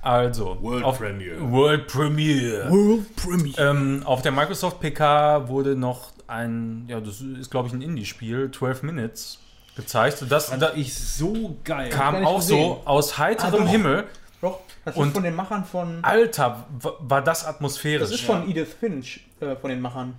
Also, 0.03 0.57
World 0.63 0.85
auf, 0.85 0.99
Premiere. 0.99 1.51
World 1.51 1.89
Premiere. 1.89 2.71
World 2.71 3.17
Premiere. 3.17 3.71
Ähm, 3.71 4.03
auf 4.05 4.23
der 4.23 4.31
Microsoft 4.31 4.79
PK 4.81 5.49
wurde 5.49 5.75
noch 5.75 6.13
ein, 6.29 6.85
ja, 6.87 7.01
das 7.01 7.21
ist 7.21 7.51
glaube 7.51 7.67
ich 7.69 7.75
ein 7.75 7.83
Indie-Spiel, 7.83 8.53
12 8.53 8.85
Minutes, 8.85 9.41
gezeigt. 9.77 10.23
Und 10.23 10.33
das 10.33 10.47
fand 10.47 10.63
da 10.63 10.73
ich 10.75 10.95
so 10.95 11.57
geil. 11.65 11.91
kam 11.91 12.25
auch 12.25 12.37
gesehen. 12.39 12.59
so 12.59 12.83
aus 12.85 13.19
heiterem 13.19 13.55
Ah, 13.63 13.65
doch. 13.65 13.71
Himmel. 13.71 14.05
Doch, 14.43 14.61
das 14.85 14.97
Und- 14.97 15.09
ist 15.09 15.15
von 15.15 15.23
den 15.23 15.35
Machern 15.35 15.65
von. 15.65 16.03
Alter, 16.05 16.67
wa- 16.81 16.95
war 17.01 17.23
das 17.23 17.45
atmosphärisch. 17.47 18.09
Das 18.11 18.11
ist 18.19 18.25
von 18.27 18.49
Edith 18.49 18.75
Finch, 18.79 19.21
äh, 19.41 19.57
von 19.57 19.71
den 19.71 19.81
Machern. 19.81 20.15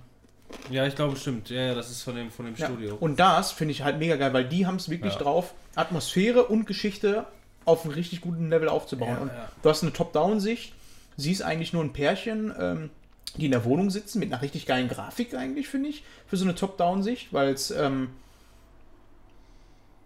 Ja, 0.70 0.86
ich 0.86 0.96
glaube, 0.96 1.14
stimmt. 1.16 1.50
Ja, 1.50 1.60
ja, 1.60 1.74
das 1.74 1.90
ist 1.90 2.02
von 2.02 2.14
dem, 2.16 2.30
von 2.30 2.46
dem 2.46 2.54
Ja. 2.56 2.66
Studio. 2.66 2.96
Und 2.98 3.20
das 3.20 3.52
finde 3.52 3.72
ich 3.72 3.82
halt 3.82 3.98
mega 3.98 4.16
geil, 4.16 4.32
weil 4.32 4.44
die 4.46 4.66
haben 4.66 4.76
es 4.76 4.88
wirklich 4.88 5.12
Ja. 5.14 5.20
drauf, 5.20 5.52
Atmosphäre 5.76 6.44
und 6.44 6.66
Geschichte 6.66 7.26
auf 7.66 7.84
einem 7.84 7.92
richtig 7.94 8.22
guten 8.22 8.48
Level 8.48 8.68
aufzubauen. 8.68 9.10
Ja, 9.16 9.18
und 9.18 9.28
ja. 9.28 9.48
du 9.62 9.68
hast 9.68 9.82
eine 9.82 9.92
Top-Down-Sicht, 9.92 10.72
siehst 11.18 11.42
eigentlich 11.42 11.72
nur 11.74 11.84
ein 11.84 11.92
Pärchen, 11.92 12.52
ähm, 12.58 12.90
die 13.36 13.44
in 13.44 13.50
der 13.52 13.64
Wohnung 13.64 13.90
sitzen, 13.90 14.20
mit 14.20 14.32
einer 14.32 14.40
richtig 14.40 14.64
geilen 14.64 14.88
Grafik 14.88 15.34
eigentlich, 15.34 15.68
finde 15.68 15.90
ich, 15.90 16.02
für 16.26 16.36
so 16.38 16.44
eine 16.44 16.54
Top-Down-Sicht, 16.54 17.28
weil 17.32 17.50
es, 17.52 17.70
ähm, 17.70 18.08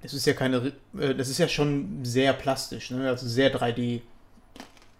es 0.03 0.13
ist 0.15 0.27
ja 0.27 0.33
keine, 0.33 0.73
äh, 0.99 1.15
das 1.15 1.29
ist 1.29 1.39
ja 1.39 1.49
schon 1.49 2.05
sehr 2.05 2.33
plastisch, 2.33 2.91
ne? 2.91 3.09
Also 3.09 3.27
sehr 3.29 3.55
3D. 3.55 4.01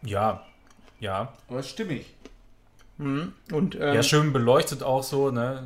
Ja, 0.05 0.43
ja. 1.01 1.33
Aber 1.49 1.63
stimmig. 1.63 2.07
Mhm. 2.99 3.33
Und 3.53 3.75
ähm, 3.77 3.95
Ja, 3.95 4.03
schön 4.03 4.33
beleuchtet 4.33 4.83
auch 4.83 5.03
so, 5.03 5.31
ne? 5.31 5.63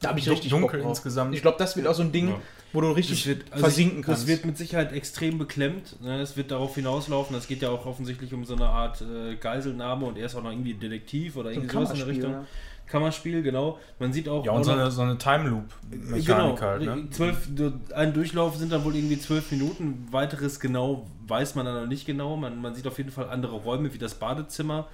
da 0.00 0.08
habe 0.10 0.18
ich 0.18 0.24
dun- 0.24 0.32
richtig 0.34 0.50
dunkel 0.50 0.78
Bock 0.78 0.80
drauf. 0.82 0.90
insgesamt. 0.98 1.34
Ich 1.34 1.42
glaube, 1.42 1.58
das 1.58 1.76
wird 1.76 1.86
auch 1.86 1.94
so 1.94 2.02
ein 2.02 2.12
Ding, 2.12 2.28
Ja. 2.28 2.40
wo 2.72 2.80
du 2.80 2.90
richtig 2.92 3.18
Das 3.18 3.26
wird, 3.26 3.44
also 3.52 3.64
versinken 3.64 4.00
ich, 4.00 4.06
kannst. 4.06 4.22
Das 4.22 4.28
wird 4.28 4.44
mit 4.44 4.56
Sicherheit 4.58 4.92
extrem 4.92 5.38
beklemmt. 5.38 6.00
Ne? 6.02 6.20
Es 6.20 6.36
wird 6.36 6.50
darauf 6.50 6.74
hinauslaufen. 6.74 7.36
Es 7.36 7.46
geht 7.48 7.62
ja 7.62 7.70
auch 7.70 7.86
offensichtlich 7.86 8.32
um 8.32 8.44
so 8.44 8.54
eine 8.54 8.66
Art 8.66 9.02
äh, 9.02 9.36
Geiselnahme 9.36 10.06
und 10.06 10.16
er 10.18 10.26
ist 10.26 10.34
auch 10.36 10.42
noch 10.42 10.50
irgendwie 10.50 10.74
Detektiv 10.74 11.36
oder 11.36 11.50
irgendwie 11.50 11.70
sowas 11.72 11.90
in 11.92 11.96
der 11.98 12.06
Richtung. 12.06 12.30
ja. 12.32 12.46
Kammerspiel, 12.90 13.42
genau. 13.42 13.78
Man 13.98 14.12
sieht 14.12 14.28
auch. 14.28 14.44
ja, 14.44 14.52
und 14.52 14.64
so 14.64 14.72
eine, 14.72 14.90
so 14.90 15.02
eine 15.02 15.16
Time 15.16 15.48
Loop-Mechanik 15.48 16.26
Genau, 16.26 16.60
halt, 16.60 16.82
ne? 16.82 17.08
zwölf, 17.10 17.48
ein 17.94 18.12
Durchlauf 18.12 18.56
sind 18.56 18.72
dann 18.72 18.84
wohl 18.84 18.94
irgendwie 18.96 19.18
zwölf 19.18 19.50
Minuten. 19.50 20.08
Weiteres 20.10 20.60
genau 20.60 21.06
weiß 21.26 21.54
man 21.54 21.64
dann 21.64 21.82
noch 21.82 21.86
nicht 21.86 22.06
genau. 22.06 22.36
Man, 22.36 22.60
man 22.60 22.74
sieht 22.74 22.86
auf 22.86 22.98
jeden 22.98 23.10
Fall 23.10 23.30
andere 23.30 23.56
Räume 23.56 23.94
wie 23.94 23.98
das 23.98 24.14
Badezimmer 24.14 24.88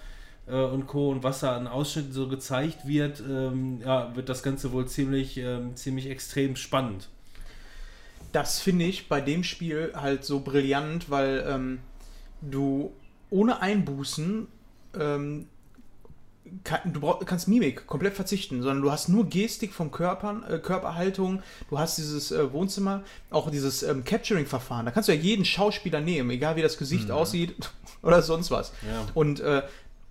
äh, 0.47 0.63
und 0.63 0.87
Co. 0.87 1.11
Und 1.11 1.23
was 1.23 1.41
da 1.41 1.57
an 1.57 1.67
Ausschnitten 1.67 2.13
so 2.13 2.29
gezeigt 2.29 2.87
wird, 2.87 3.21
ähm, 3.21 3.81
ja, 3.85 4.15
wird 4.15 4.29
das 4.29 4.43
Ganze 4.43 4.73
wohl 4.73 4.87
ziemlich, 4.87 5.39
ähm, 5.39 5.75
ziemlich 5.75 6.09
extrem 6.11 6.55
spannend. 6.57 7.09
das 8.33 8.61
finde 8.61 8.85
ich 8.85 9.09
bei 9.09 9.21
dem 9.21 9.43
Spiel 9.45 9.93
halt 9.95 10.25
so 10.25 10.41
brillant, 10.41 11.11
weil 11.11 11.45
ähm, 11.49 11.79
du 12.43 12.93
ohne 13.31 13.63
Einbußen 13.63 14.47
ähm, 14.99 15.49
kann, 16.65 16.93
du 16.93 17.01
brauch, 17.01 17.25
kannst 17.25 17.49
Mimik 17.49 17.87
komplett 17.87 18.15
verzichten, 18.15 18.63
sondern 18.63 18.83
du 18.83 18.91
hast 18.91 19.09
nur 19.09 19.27
Gestik 19.27 19.73
vom 19.73 19.91
Körper, 19.91 20.43
äh, 20.49 20.59
Körperhaltung, 20.59 21.43
du 21.71 21.79
hast 21.79 21.99
dieses 21.99 22.33
äh, 22.33 22.53
Wohnzimmer, 22.53 23.03
auch 23.31 23.51
dieses 23.51 23.83
ähm, 23.83 24.05
Capturing-Verfahren. 24.05 24.87
Da 24.87 24.93
kannst 24.93 25.09
du 25.09 25.15
ja 25.15 25.21
jeden 25.21 25.45
Schauspieler 25.45 26.01
nehmen, 26.01 26.31
egal 26.31 26.57
wie 26.57 26.63
das 26.63 26.79
Gesicht 26.79 27.11
aussieht 27.11 27.55
oder 28.03 28.23
sonst 28.23 28.51
was. 28.51 28.73
Ja. 28.87 29.07
Und 29.15 29.41
äh, 29.41 29.63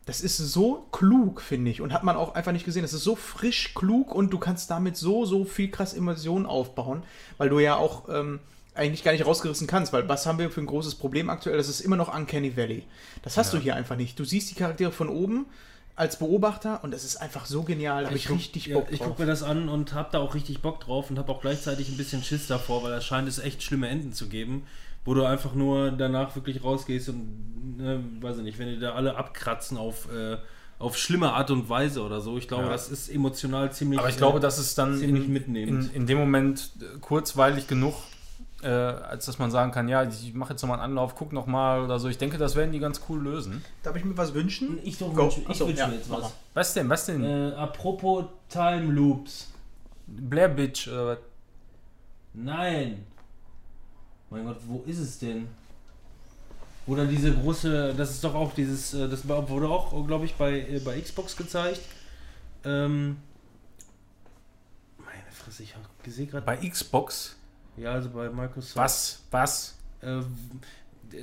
das 0.06 0.22
ist 0.22 0.38
so 0.38 0.86
klug, 0.91 1.41
finde 1.41 1.72
ich. 1.72 1.82
Und 1.82 1.91
hat 1.91 2.03
man 2.03 2.16
auch 2.16 2.36
einfach 2.36 2.52
nicht 2.52 2.66
gesehen. 2.66 2.84
Das 2.84 2.94
ist 2.94 3.03
so 3.03 3.16
frisch 3.16 3.74
klug 3.74 4.14
und 4.14 4.32
du 4.32 4.38
kannst 4.38 4.70
damit 4.70 4.98
so, 4.98 5.26
so 5.26 5.45
viel 5.45 5.70
krass 5.72 5.94
Immersion 5.94 6.45
aufbauen, 6.45 7.03
weil 7.38 7.49
du 7.49 7.60
ja 7.60 7.76
auch 7.76 8.07
ähm, 8.10 8.40
eigentlich 8.76 9.03
gar 9.03 9.14
nicht 9.14 9.26
rausgerissen 9.26 9.66
kannst. 9.66 9.94
Weil 9.94 10.07
was 10.07 10.28
haben 10.28 10.38
wir 10.38 10.52
für 10.52 10.62
ein 10.62 10.68
großes 10.68 10.95
Problem 10.95 11.30
aktuell? 11.30 11.57
Das 11.57 11.70
ist 11.70 11.82
immer 11.82 11.95
noch 11.95 12.16
Uncanny 12.16 12.56
Valley. 12.56 12.84
Das 13.24 13.38
hast 13.38 13.53
du 13.53 13.57
hier 13.57 13.76
einfach 13.76 13.95
nicht. 13.95 14.20
Du 14.20 14.26
siehst 14.26 14.52
die 14.52 14.56
Charaktere 14.56 14.91
von 14.91 15.10
oben 15.10 15.48
als 15.97 16.19
Beobachter 16.19 16.84
und 16.84 16.91
das 16.91 17.03
ist 17.05 17.17
einfach 17.17 17.45
so 17.45 17.63
genial. 17.63 18.03
Da 18.03 18.07
habe 18.09 18.17
ich, 18.17 18.26
guck- 18.27 18.38
richtig 18.38 18.65
ja, 18.67 18.76
Bock 18.76 18.88
Ich 18.91 18.99
drauf. 18.99 19.07
gucke 19.09 19.22
mir 19.22 19.27
das 19.27 19.43
an 19.43 19.69
und 19.69 19.93
habe 19.93 20.09
da 20.11 20.19
auch 20.19 20.35
richtig 20.35 20.61
Bock 20.61 20.80
drauf 20.81 21.09
und 21.09 21.17
habe 21.17 21.31
auch 21.31 21.39
gleichzeitig 21.41 21.89
ein 21.89 21.97
bisschen 21.97 22.23
Schiss 22.23 22.47
davor, 22.47 22.84
weil 22.84 22.91
da 22.91 22.99
scheint 23.01 23.27
es 23.30 23.39
echt 23.39 23.63
schlimme 23.63 23.88
Enden 23.88 24.11
zu 24.11 24.27
geben, 24.27 24.63
wo 25.05 25.13
du 25.13 25.23
einfach 25.23 25.53
nur 25.53 25.91
danach 25.91 26.35
wirklich 26.35 26.63
rausgehst 26.63 27.09
und, 27.09 27.77
ne, 27.77 28.03
weiß 28.19 28.38
ich 28.39 28.43
nicht, 28.43 28.59
wenn 28.59 28.67
die 28.69 28.80
da 28.80 28.93
alle 28.93 29.15
abkratzen 29.15 29.77
auf, 29.77 30.11
äh, 30.11 30.38
auf 30.80 30.97
schlimme 30.97 31.31
Art 31.31 31.51
und 31.51 31.69
Weise 31.69 32.01
oder 32.03 32.19
so. 32.19 32.38
Ich 32.38 32.49
glaube, 32.49 32.65
Ja. 32.65 32.69
das 32.72 32.89
ist 32.89 33.07
emotional 33.07 33.72
ziemlich. 33.72 33.97
Aber 33.97 34.09
ich 34.09 34.17
glaube, 34.17 34.39
äh, 34.39 34.41
das 34.41 34.59
ist 34.59 34.77
dann 34.77 34.97
ziemlich 34.97 35.26
in, 35.27 35.31
mitnehmend. 35.34 35.85
in, 35.91 36.01
in 36.01 36.07
dem 36.07 36.17
Moment 36.17 36.72
kurzweilig 36.99 37.67
genug, 37.67 37.93
äh, 38.65 38.69
als 38.69 39.25
dass 39.25 39.37
man 39.39 39.51
sagen 39.51 39.71
kann, 39.71 39.87
ja, 39.87 40.03
ich 40.03 40.33
mache 40.33 40.53
jetzt 40.53 40.61
nochmal 40.61 40.79
einen 40.79 40.91
Anlauf, 40.91 41.15
guck 41.15 41.31
nochmal 41.31 41.81
oder 41.81 41.99
so. 41.99 42.07
Ich 42.09 42.17
denke, 42.17 42.37
das 42.37 42.55
werden 42.55 42.71
die 42.71 42.79
ganz 42.79 42.99
cool 43.07 43.21
lösen. 43.23 43.63
Darf 43.83 43.95
ich 43.95 44.03
mir 44.03 44.17
was 44.17 44.33
wünschen? 44.33 44.79
Ich, 44.83 44.97
doch 44.97 45.13
Go. 45.13 45.23
wünsche- 45.23 45.41
ich 45.41 45.49
Achso, 45.49 45.67
wünsche 45.67 45.79
ja, 45.79 45.87
mir 45.87 45.95
jetzt 45.95 46.09
was. 46.09 46.21
mal. 46.21 46.31
Was 46.53 46.73
denn, 46.73 46.89
was 46.89 47.05
denn? 47.05 47.23
Äh, 47.23 47.53
apropos 47.55 48.25
Time 48.49 48.91
Loops. 48.91 49.51
Blair 50.07 50.49
Bitch 50.49 50.87
oder 50.87 51.05
was? 51.07 51.17
Nein. 52.33 53.05
Mein 54.29 54.45
Gott, 54.45 54.57
wo 54.67 54.83
ist 54.85 54.99
es 54.99 55.19
denn? 55.19 55.47
Oder 56.87 57.05
diese 57.05 57.33
große, 57.33 57.93
das 57.95 58.11
ist 58.11 58.23
doch 58.23 58.35
auch 58.35 58.53
dieses, 58.53 58.93
äh, 58.93 59.07
das 59.09 59.27
wurde 59.27 59.67
auch, 59.69 60.05
glaube 60.07 60.25
ich, 60.25 60.35
bei, 60.35 60.59
äh, 60.59 60.79
bei 60.83 60.99
Xbox 60.99 61.35
gezeigt. 61.35 61.81
Ähm, 62.63 63.17
meine 64.97 65.23
Fresse, 65.31 65.63
ich 65.63 65.75
hab- 65.75 65.81
sehe 66.07 66.27
gerade. 66.27 66.45
Bei 66.45 66.57
Xbox? 66.57 67.35
Ja, 67.77 67.91
also 67.93 68.10
bei 68.10 68.30
Microsoft. 68.30 68.76
Was? 68.77 69.19
Was? 69.31 69.76
Äh, 70.02 70.22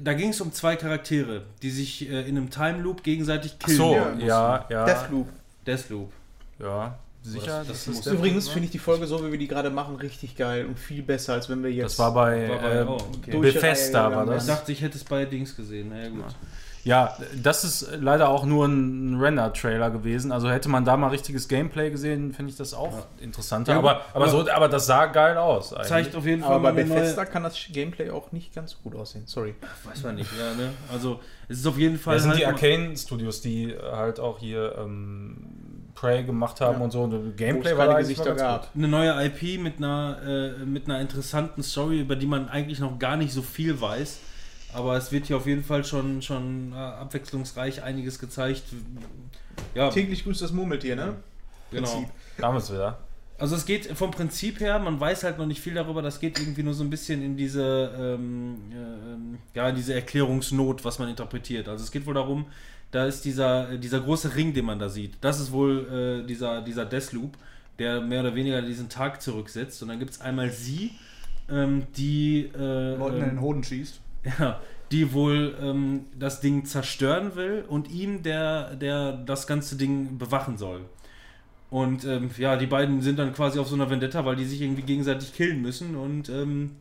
da 0.01 0.13
ging 0.15 0.31
es 0.31 0.41
um 0.41 0.53
zwei 0.53 0.77
Charaktere, 0.77 1.43
die 1.63 1.71
sich 1.71 2.09
äh, 2.09 2.23
in 2.29 2.37
einem 2.37 2.51
Time 2.51 2.79
Loop 2.81 3.03
gegenseitig 3.03 3.55
Ach 3.63 3.67
killen. 3.67 3.79
so, 3.79 3.95
Ja, 3.95 4.19
ja, 4.19 4.67
ja. 4.71 4.85
Deathloop. 4.85 5.29
Deathloop. 5.67 6.13
Ja, 6.59 6.99
sicher. 7.23 7.65
Das- 7.67 7.85
das 7.85 7.87
muss- 7.95 8.01
der 8.05 8.13
Übrigens 8.15 8.49
finde 8.49 8.67
ich 8.67 8.71
die 8.73 8.79
Folge 8.79 9.07
so, 9.07 9.25
wie 9.27 9.33
wir 9.33 9.39
die 9.39 9.49
gerade 9.49 9.71
machen, 9.71 9.97
richtig 9.97 10.37
geil 10.37 10.67
und 10.67 10.79
viel 10.79 11.03
besser, 11.03 11.35
als 11.35 11.49
wenn 11.49 11.63
wir 11.63 11.73
jetzt. 11.73 11.93
Das 11.93 11.99
war 11.99 12.15
bei, 12.15 12.49
War 12.49 12.59
bei- 12.59 12.75
äh, 12.77 12.85
oh, 12.87 12.99
okay. 13.19 13.39
Bethesda, 13.39 14.11
war 14.15 14.25
Ja, 14.27 14.33
Ich 14.33 14.39
das. 14.39 14.47
dachte, 14.47 14.73
ich 14.73 14.81
hätte 14.83 14.97
es 14.97 15.05
bei 15.05 15.25
Dings 15.25 15.55
gesehen. 15.57 15.89
Na 15.91 16.03
ja, 16.03 16.09
gut. 16.09 16.21
Ja, 16.21 16.29
das 16.85 17.63
ist 17.65 17.89
leider 18.01 18.29
auch 18.29 18.45
nur 18.45 18.67
ein 18.67 19.19
Render-Trailer 19.21 19.91
gewesen. 19.91 20.33
Also 20.33 20.51
hätte 20.51 20.69
man 20.69 20.85
da 20.85 20.97
mal 20.97 21.09
richtiges 21.09 21.47
Gameplay 21.47 21.91
gesehen, 21.91 22.33
finde 22.33 22.51
ich 22.51 22.57
das 22.59 22.75
auch 22.75 23.07
interessanter. 23.21 23.73
Ja, 23.73 23.79
aber, 23.79 23.91
aber- 23.91 24.07
aber, 24.15 24.29
so, 24.29 24.51
aber 24.51 24.69
das 24.69 24.87
sah 24.87 25.07
geil 25.07 25.37
aus. 25.37 25.73
Eigentlich. 25.73 25.89
Zeigt 25.89 26.17
auf 26.17 26.27
jeden 26.27 26.43
Fall 26.43 26.55
Aber 26.55 26.73
bei 26.73 26.83
Bethesda 26.83 27.25
kann 27.25 27.45
das 27.45 27.57
Gameplay 27.73 28.11
auch 28.11 28.33
nicht 28.33 28.53
ganz 28.55 28.73
so 28.73 28.79
gut 28.83 28.97
aussehen. 28.97 29.25
Sorry. 29.27 29.55
Weiß 29.85 30.03
man 30.03 30.17
nicht, 30.17 30.31
ja, 30.37 30.55
ne? 30.55 30.71
Also, 30.93 31.21
es 31.49 31.59
ist 31.61 31.67
auf 31.67 31.79
jeden 31.79 31.99
Fall. 31.99 32.15
Das 32.15 32.25
sind 32.25 32.37
die 32.37 32.45
halt- 32.47 32.55
Arcane 32.57 32.97
Studios, 32.97 33.41
die 33.41 33.75
halt 33.81 34.19
auch 34.19 34.39
hier 34.41 34.75
ähm, 34.79 35.37
Prey 35.95 36.25
gemacht 36.25 36.61
haben 36.61 36.79
Ja. 36.79 36.85
und 36.85 36.91
so. 36.91 37.03
Und 37.03 37.37
Gameplay 37.37 37.77
war 37.77 37.97
Gesichter 37.99 38.35
gab. 38.35 38.69
eine 38.75 38.89
neue 38.89 39.25
IP 39.27 39.59
mit 39.61 39.77
einer, 39.79 40.17
äh, 40.27 40.65
mit 40.65 40.87
einer 40.87 41.01
interessanten 41.01 41.63
Story, 41.63 42.01
über 42.01 42.17
die 42.17 42.27
man 42.27 42.49
eigentlich 42.49 42.81
noch 42.81 42.99
gar 42.99 43.17
nicht 43.17 43.33
so 43.33 43.43
viel 43.43 43.81
weiß. 43.81 44.19
Aber 44.75 44.97
es 44.97 45.13
wird 45.13 45.27
hier 45.27 45.37
auf 45.37 45.47
jeden 45.47 45.65
Fall 45.65 45.85
schon, 45.85 46.23
schon 46.23 46.73
äh, 46.73 46.77
abwechslungsreich 46.77 47.83
einiges 47.83 48.19
gezeigt. 48.19 48.63
Ja, 49.75 49.91
Täglich 49.91 50.25
grüßt 50.25 50.41
das 50.41 50.53
Murmeltier, 50.53 50.97
ne? 50.97 51.17
genau. 51.71 51.89
Prinzip. 51.89 52.09
gut. 52.09 52.15
Da 52.39 52.47
haben 52.47 52.55
wir 52.55 52.59
es 52.59 52.73
wieder. 52.73 52.99
Also 53.39 53.57
es 53.57 53.67
geht 53.67 53.87
vom 53.97 54.13
Prinzip 54.13 54.61
her, 54.61 54.79
man 54.79 55.01
weiß 55.01 55.25
halt 55.25 55.39
noch 55.39 55.47
nicht 55.47 55.61
viel 55.61 55.75
darüber, 55.75 56.01
das 56.01 56.21
geht 56.21 56.39
irgendwie 56.39 56.63
nur 56.63 56.75
so 56.75 56.85
ein 56.85 56.91
bisschen 56.91 57.23
in 57.23 57.37
diese, 57.37 57.91
ähm, 57.99 58.57
ähm, 58.73 59.39
ja, 59.53 59.69
in 59.69 59.75
diese 59.75 59.95
Erklärungsnot, 59.95 60.85
was 60.85 61.01
man 61.01 61.09
interpretiert. 61.09 61.69
Also 61.69 61.83
es 61.83 61.91
geht 61.91 62.07
wohl 62.07 62.15
darum, 62.15 62.47
da 62.93 63.07
ist 63.07 63.25
dieser, 63.25 63.79
dieser 63.79 64.01
große 64.01 64.37
Ring, 64.37 64.55
den 64.55 64.65
man 64.65 64.79
da 64.79 64.89
sieht. 64.89 65.15
Das 65.23 65.41
ist 65.41 65.51
wohl 65.51 66.23
äh, 66.23 66.27
dieser, 66.27 66.63
dieser 66.63 66.85
Deathloop, 66.85 67.37
der 67.81 68.01
mehr 68.01 68.21
oder 68.21 68.35
weniger 68.35 68.63
diesen 68.63 68.89
Tag 68.89 69.21
zurücksetzt. 69.21 69.83
Und 69.83 69.89
dann 69.89 69.99
gibt 69.99 70.13
es 70.13 70.21
einmal 70.21 70.51
sie, 70.51 70.93
ähm, 71.51 71.87
die 71.97 72.51
äh, 72.55 72.95
Leuten 72.97 73.17
in 73.17 73.23
ähm, 73.23 73.29
den 73.31 73.41
Hoden 73.41 73.65
schießt. 73.65 73.99
Ja, 74.39 74.61
die 74.91 75.13
wohl 75.13 75.57
ähm, 75.61 76.07
das 76.19 76.41
Ding 76.41 76.65
zerstören 76.65 77.35
will 77.35 77.65
und 77.67 77.91
ihm, 77.91 78.23
der, 78.23 78.77
der 78.77 79.13
das 79.13 79.47
ganze 79.47 79.77
Ding 79.77 80.19
bewachen 80.19 80.59
soll. 80.59 80.83
Und 81.71 82.05
ähm, 82.05 82.31
ja, 82.37 82.57
die 82.57 82.67
beiden 82.67 83.01
sind 83.01 83.19
dann 83.19 83.33
quasi 83.33 83.59
auf 83.59 83.67
so 83.67 83.75
einer 83.75 83.89
Vendetta, 83.89 84.27
weil 84.27 84.37
die 84.37 84.45
sich 84.45 84.61
irgendwie 84.61 84.83
gegenseitig 84.83 85.33
killen 85.33 85.63
müssen 85.63 85.97
und 85.97 86.29
ähm, 86.29 86.73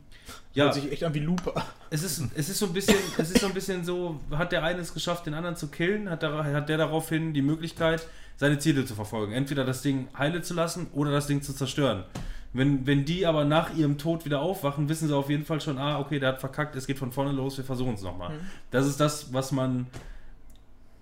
ja, 0.54 0.64
Hört 0.64 0.74
sich 0.74 0.92
echt 0.92 1.04
an 1.04 1.14
wie 1.14 1.20
Looper. 1.20 1.64
es 1.90 2.02
ist, 2.02 2.22
es 2.34 2.50
ist 2.50 2.58
so 2.58 2.66
ein 2.66 2.72
bisschen, 2.74 2.98
es 3.16 3.30
ist 3.30 3.40
so 3.40 3.46
ein 3.46 3.54
bisschen 3.54 3.84
so, 3.84 4.20
hat 4.32 4.52
der 4.52 4.62
eine 4.62 4.80
es 4.80 4.92
geschafft, 4.92 5.24
den 5.24 5.34
anderen 5.34 5.56
zu 5.56 5.68
killen, 5.68 6.10
hat 6.10 6.22
der, 6.22 6.44
hat 6.44 6.68
der 6.68 6.76
daraufhin 6.76 7.32
die 7.32 7.42
Möglichkeit, 7.42 8.06
seine 8.36 8.58
Ziele 8.58 8.84
zu 8.84 8.94
verfolgen. 8.94 9.32
Entweder 9.32 9.64
das 9.64 9.82
Ding 9.82 10.08
heile 10.16 10.42
zu 10.42 10.52
lassen 10.52 10.88
oder 10.92 11.10
das 11.10 11.26
Ding 11.26 11.40
zu 11.40 11.54
zerstören. 11.54 12.04
Wenn, 12.54 12.86
wenn 12.86 13.04
die 13.04 13.24
aber 13.26 13.44
nach 13.44 13.74
ihrem 13.74 13.96
Tod 13.96 14.24
wieder 14.24 14.40
aufwachen, 14.42 14.88
wissen 14.88 15.08
sie 15.08 15.16
auf 15.16 15.30
jeden 15.30 15.44
Fall 15.44 15.60
schon, 15.60 15.78
ah, 15.78 15.98
okay, 15.98 16.18
der 16.18 16.30
hat 16.30 16.40
verkackt, 16.40 16.76
es 16.76 16.86
geht 16.86 16.98
von 16.98 17.10
vorne 17.10 17.32
los, 17.32 17.56
wir 17.56 17.64
versuchen 17.64 17.94
es 17.94 18.02
nochmal. 18.02 18.32
Das 18.70 18.86
ist 18.86 19.00
das, 19.00 19.32
was 19.32 19.52
man 19.52 19.86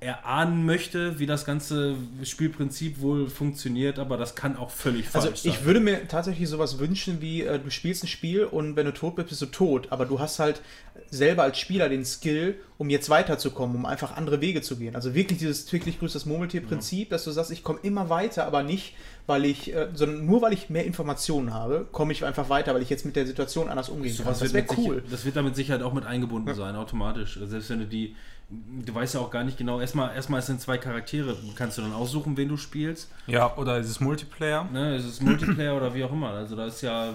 erahnen 0.00 0.64
möchte, 0.64 1.18
wie 1.18 1.26
das 1.26 1.44
ganze 1.44 1.94
Spielprinzip 2.22 3.00
wohl 3.00 3.28
funktioniert, 3.28 3.98
aber 3.98 4.16
das 4.16 4.34
kann 4.34 4.56
auch 4.56 4.70
völlig 4.70 5.06
Also 5.12 5.28
falsch 5.28 5.42
sein. 5.42 5.52
ich 5.52 5.64
würde 5.64 5.80
mir 5.80 6.08
tatsächlich 6.08 6.48
sowas 6.48 6.78
wünschen, 6.78 7.20
wie 7.20 7.42
äh, 7.42 7.58
du 7.58 7.70
spielst 7.70 8.02
ein 8.04 8.06
Spiel 8.06 8.44
und 8.44 8.76
wenn 8.76 8.86
du 8.86 8.94
tot 8.94 9.16
bist, 9.16 9.28
bist 9.28 9.42
du 9.42 9.46
tot. 9.46 9.88
Aber 9.90 10.06
du 10.06 10.18
hast 10.18 10.38
halt 10.38 10.62
selber 11.10 11.42
als 11.42 11.58
Spieler 11.58 11.88
den 11.88 12.04
Skill, 12.04 12.54
um 12.78 12.88
jetzt 12.88 13.10
weiterzukommen, 13.10 13.74
um 13.76 13.84
einfach 13.84 14.16
andere 14.16 14.40
Wege 14.40 14.62
zu 14.62 14.76
gehen. 14.76 14.94
Also 14.94 15.14
wirklich 15.14 15.38
dieses 15.40 15.66
täglich 15.66 15.98
grüßt 15.98 16.14
das 16.14 16.24
Murmeltier-Prinzip, 16.26 17.10
dass 17.10 17.24
du 17.24 17.32
sagst, 17.32 17.50
ich 17.50 17.64
komme 17.64 17.80
immer 17.82 18.08
weiter, 18.08 18.46
aber 18.46 18.62
nicht, 18.62 18.94
weil 19.26 19.44
ich, 19.44 19.74
äh, 19.74 19.88
sondern 19.92 20.24
nur 20.24 20.40
weil 20.40 20.52
ich 20.52 20.70
mehr 20.70 20.84
Informationen 20.84 21.52
habe, 21.52 21.86
komme 21.90 22.12
ich 22.12 22.24
einfach 22.24 22.48
weiter, 22.48 22.74
weil 22.74 22.82
ich 22.82 22.90
jetzt 22.90 23.04
mit 23.04 23.16
der 23.16 23.26
Situation 23.26 23.68
anders 23.68 23.88
umgehen 23.88 24.14
kann. 24.16 24.24
Sowas 24.24 24.38
Das 24.38 24.52
wird 24.52 24.68
wäre 24.68 24.78
mit 24.78 24.86
cool. 24.88 24.94
Sicher- 25.00 25.06
das 25.10 25.24
wird 25.24 25.36
da 25.36 25.42
mit 25.42 25.56
Sicherheit 25.56 25.82
auch 25.82 25.92
mit 25.92 26.06
eingebunden 26.06 26.54
sein, 26.54 26.76
automatisch. 26.76 27.36
Also 27.38 27.48
Selbst 27.50 27.70
wenn 27.70 27.80
du 27.80 27.86
die, 27.86 28.14
du 28.48 28.94
weißt 28.94 29.14
ja 29.14 29.20
auch 29.20 29.30
gar 29.32 29.42
nicht 29.42 29.58
genau, 29.58 29.80
erstmal, 29.80 30.14
erstmal 30.14 30.38
es 30.40 30.46
sind 30.46 30.60
zwei 30.60 30.78
Charaktere, 30.78 31.36
kannst 31.56 31.76
du 31.78 31.82
dann 31.82 31.92
aussuchen, 31.92 32.36
wen 32.36 32.48
du 32.48 32.56
spielst. 32.56 33.10
Ja, 33.26 33.56
oder 33.56 33.78
ist 33.78 33.88
es 33.90 33.98
Multiplayer? 33.98 34.68
Ne? 34.72 34.94
Ist 34.96 35.06
es 35.06 35.20
Multiplayer 35.20 35.76
oder 35.76 35.92
wie 35.92 36.04
auch 36.04 36.12
immer. 36.12 36.30
Also 36.30 36.54
da 36.54 36.66
ist 36.66 36.80
ja 36.82 37.12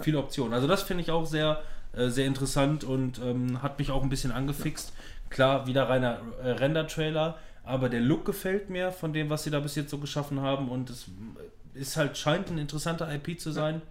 viele 0.00 0.18
Optionen. 0.18 0.52
Also 0.52 0.66
das 0.66 0.82
finde 0.82 1.02
ich 1.02 1.10
auch 1.10 1.24
sehr, 1.26 1.60
äh, 1.96 2.08
sehr 2.10 2.26
interessant 2.26 2.84
und 2.84 3.18
ähm, 3.18 3.62
hat 3.62 3.78
mich 3.78 3.90
auch 3.90 4.02
ein 4.02 4.08
bisschen 4.08 4.32
angefixt. 4.32 4.92
Klar, 5.30 5.66
wieder 5.66 5.88
reiner 5.88 6.18
äh, 6.42 6.50
Render-Trailer, 6.50 7.36
aber 7.64 7.88
der 7.88 8.00
Look 8.00 8.24
gefällt 8.24 8.70
mir 8.70 8.92
von 8.92 9.12
dem, 9.12 9.30
was 9.30 9.44
sie 9.44 9.50
da 9.50 9.60
bis 9.60 9.74
jetzt 9.74 9.90
so 9.90 9.98
geschaffen 9.98 10.40
haben 10.40 10.68
und 10.68 10.90
es 10.90 11.06
ist 11.74 11.96
halt, 11.96 12.16
scheint 12.16 12.50
ein 12.50 12.58
interessanter 12.58 13.12
IP 13.12 13.40
zu 13.40 13.50
sein. 13.50 13.82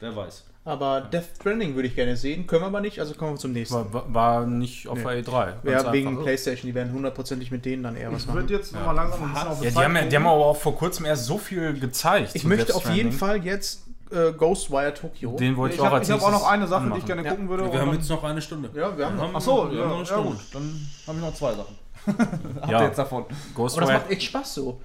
Wer 0.00 0.14
weiß. 0.14 0.44
Aber 0.66 1.02
Death 1.02 1.24
Stranding 1.40 1.74
würde 1.74 1.88
ich 1.88 1.94
gerne 1.94 2.16
sehen, 2.16 2.46
können 2.46 2.62
wir 2.62 2.66
aber 2.68 2.80
nicht, 2.80 2.98
also 2.98 3.12
kommen 3.14 3.32
wir 3.34 3.38
zum 3.38 3.52
nächsten. 3.52 3.74
War, 3.74 3.92
war- 3.92 4.14
war 4.14 4.46
nicht 4.46 4.88
auf 4.88 5.02
der 5.02 5.22
E3. 5.22 5.62
ganz 5.62 5.84
Ja, 5.84 5.92
wegen 5.92 6.08
einfach. 6.08 6.22
Playstation, 6.22 6.66
die 6.70 6.74
werden 6.74 6.90
hundertprozentig 6.92 7.50
mit 7.50 7.64
denen 7.66 7.82
dann 7.82 7.96
eher 7.96 8.10
was 8.10 8.22
Ich 8.22 8.26
machen. 8.28 8.40
würde 8.40 8.54
jetzt 8.54 8.72
nochmal 8.72 8.94
langsam 8.94 9.24
ein 9.24 9.32
bisschen 9.34 9.48
auf 9.48 9.62
Ja, 9.64 9.70
die 9.70 9.76
haben, 9.76 9.96
ja- 9.96 10.02
die 10.06 10.16
haben 10.16 10.26
aber 10.26 10.46
auch 10.46 10.56
vor 10.56 10.74
kurzem 10.76 11.04
erst 11.04 11.26
so 11.26 11.36
viel 11.36 11.78
gezeigt. 11.78 12.30
Ich 12.34 12.44
möchte 12.44 12.66
Death 12.66 12.76
auf 12.76 12.88
jeden. 12.90 13.12
Fall 13.12 13.44
jetzt 13.44 13.82
äh, 14.10 14.32
Ghostwire 14.32 14.92
Tokyo. 14.94 15.36
Den 15.36 15.56
wollte 15.56 15.74
Ich 15.74 15.80
ich, 15.80 15.82
auch 15.82 15.86
habe 15.86 15.96
als 15.98 16.10
hab 16.10 16.22
auch 16.22 16.30
noch 16.30 16.46
eine 16.46 16.66
Sache, 16.66 16.90
die 16.92 16.98
ich 16.98 17.06
gerne 17.06 17.22
Ja. 17.24 17.30
gucken 17.30 17.48
würde. 17.48 17.64
Wir 17.72 17.80
haben 17.80 17.88
dann- 17.90 17.98
jetzt 17.98 18.08
noch 18.08 18.22
eine 18.24 18.40
Stunde. 18.42 18.70
ja, 18.74 18.96
wir 18.96 19.06
haben 19.06 19.16
noch. 19.16 19.30
Ach 19.34 19.40
so, 19.40 19.70
wir 19.70 19.78
ja, 19.78 19.82
haben 19.84 19.88
noch 19.90 19.96
eine 19.96 19.98
ja 20.00 20.06
Stunde. 20.06 20.30
gut. 20.30 20.40
Dann 20.52 20.88
habe 21.06 21.18
ich 21.18 21.24
noch 21.24 21.34
zwei 21.34 21.52
Sachen. 21.54 21.76
Habt 22.60 22.70
Ja. 22.70 22.80
ihr 22.80 22.86
jetzt 22.86 22.98
davon? 22.98 23.22
Aber 23.24 23.32
das 23.34 23.54
Ghostwire. 23.54 23.92
macht 23.94 24.10
echt 24.10 24.22
Spaß 24.24 24.54
so. 24.54 24.80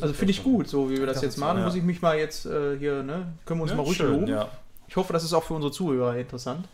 Also 0.00 0.12
finde 0.12 0.32
ich 0.32 0.42
gut, 0.42 0.68
so 0.68 0.90
wie 0.90 0.98
wir 0.98 1.06
das 1.06 1.22
jetzt 1.22 1.36
machen. 1.38 1.58
ja. 1.58 1.64
Muss 1.64 1.76
ich 1.76 1.84
mich 1.84 2.02
mal 2.02 2.18
jetzt 2.18 2.46
äh, 2.46 2.76
hier, 2.78 3.02
ne? 3.04 3.32
Können 3.44 3.60
wir 3.60 3.62
uns 3.62 3.70
Ja, 3.70 3.76
mal 3.76 3.84
ruhig 3.84 3.96
schön, 3.96 4.10
loben. 4.12 4.26
ja. 4.26 4.48
Ich 4.88 4.96
hoffe, 4.96 5.12
das 5.12 5.22
ist 5.22 5.32
auch 5.34 5.44
für 5.44 5.54
unsere 5.54 5.72
Zuhörer 5.72 6.16
interessant. 6.16 6.66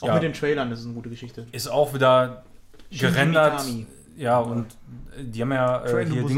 Auch 0.00 0.06
Ja. 0.06 0.14
mit 0.14 0.22
den 0.22 0.32
Trailern, 0.32 0.70
das 0.70 0.78
ist 0.80 0.86
eine 0.86 0.94
gute 0.94 1.10
Geschichte. 1.10 1.46
Ist 1.52 1.68
auch 1.68 1.92
wieder 1.92 2.44
gerendert. 2.90 3.62
Ja, 4.16 4.38
und 4.38 4.66
die 5.18 5.42
haben 5.42 5.52
ja 5.52 5.84
äh, 5.84 6.06
hier 6.06 6.22
Busan. 6.22 6.36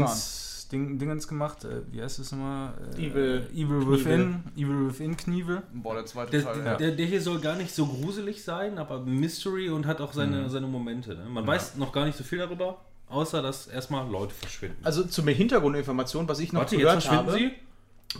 Dings, 0.67 0.87
Ding, 0.87 0.99
Dingens 0.99 1.27
gemacht. 1.27 1.63
Äh, 1.63 1.81
wie 1.91 2.01
heißt 2.01 2.19
es 2.19 2.31
nochmal? 2.31 2.73
Äh, 2.97 3.07
Evil 3.07 3.47
Evil 3.53 3.65
Knievel. 3.79 3.91
Within. 3.91 4.43
Evil 4.55 4.87
Within 4.89 5.17
Knievel. 5.17 5.61
Boah, 5.73 5.95
der 5.95 6.05
zweite 6.05 6.31
Der, 6.31 6.43
Teil. 6.43 6.77
der, 6.77 6.91
der 6.91 7.05
hier 7.05 7.21
soll 7.21 7.39
gar 7.39 7.55
nicht 7.55 7.73
so 7.73 7.85
gruselig 7.85 8.43
sein, 8.43 8.77
aber 8.77 8.99
Mystery 9.01 9.69
und 9.69 9.85
hat 9.85 10.01
auch 10.01 10.13
seine, 10.13 10.43
Mhm. 10.43 10.49
seine 10.49 10.67
Momente. 10.67 11.15
Ne? 11.15 11.25
Man 11.29 11.45
weiß 11.45 11.75
noch 11.77 11.91
gar 11.91 12.05
nicht 12.05 12.17
so 12.17 12.23
viel 12.23 12.39
darüber, 12.39 12.77
außer 13.09 13.41
dass 13.41 13.67
erstmal 13.67 14.09
Leute 14.09 14.33
verschwinden. 14.33 14.77
Also 14.83 15.03
zur 15.03 15.23
Hintergrundinformation, 15.25 16.27
was 16.27 16.39
ich 16.39 16.53
noch 16.53 16.61
Warte, 16.61 16.75
jetzt 16.75 16.83
gehört 16.83 17.03
verschwinden 17.03 17.27
habe, 17.31 17.37
sie? 17.37 17.51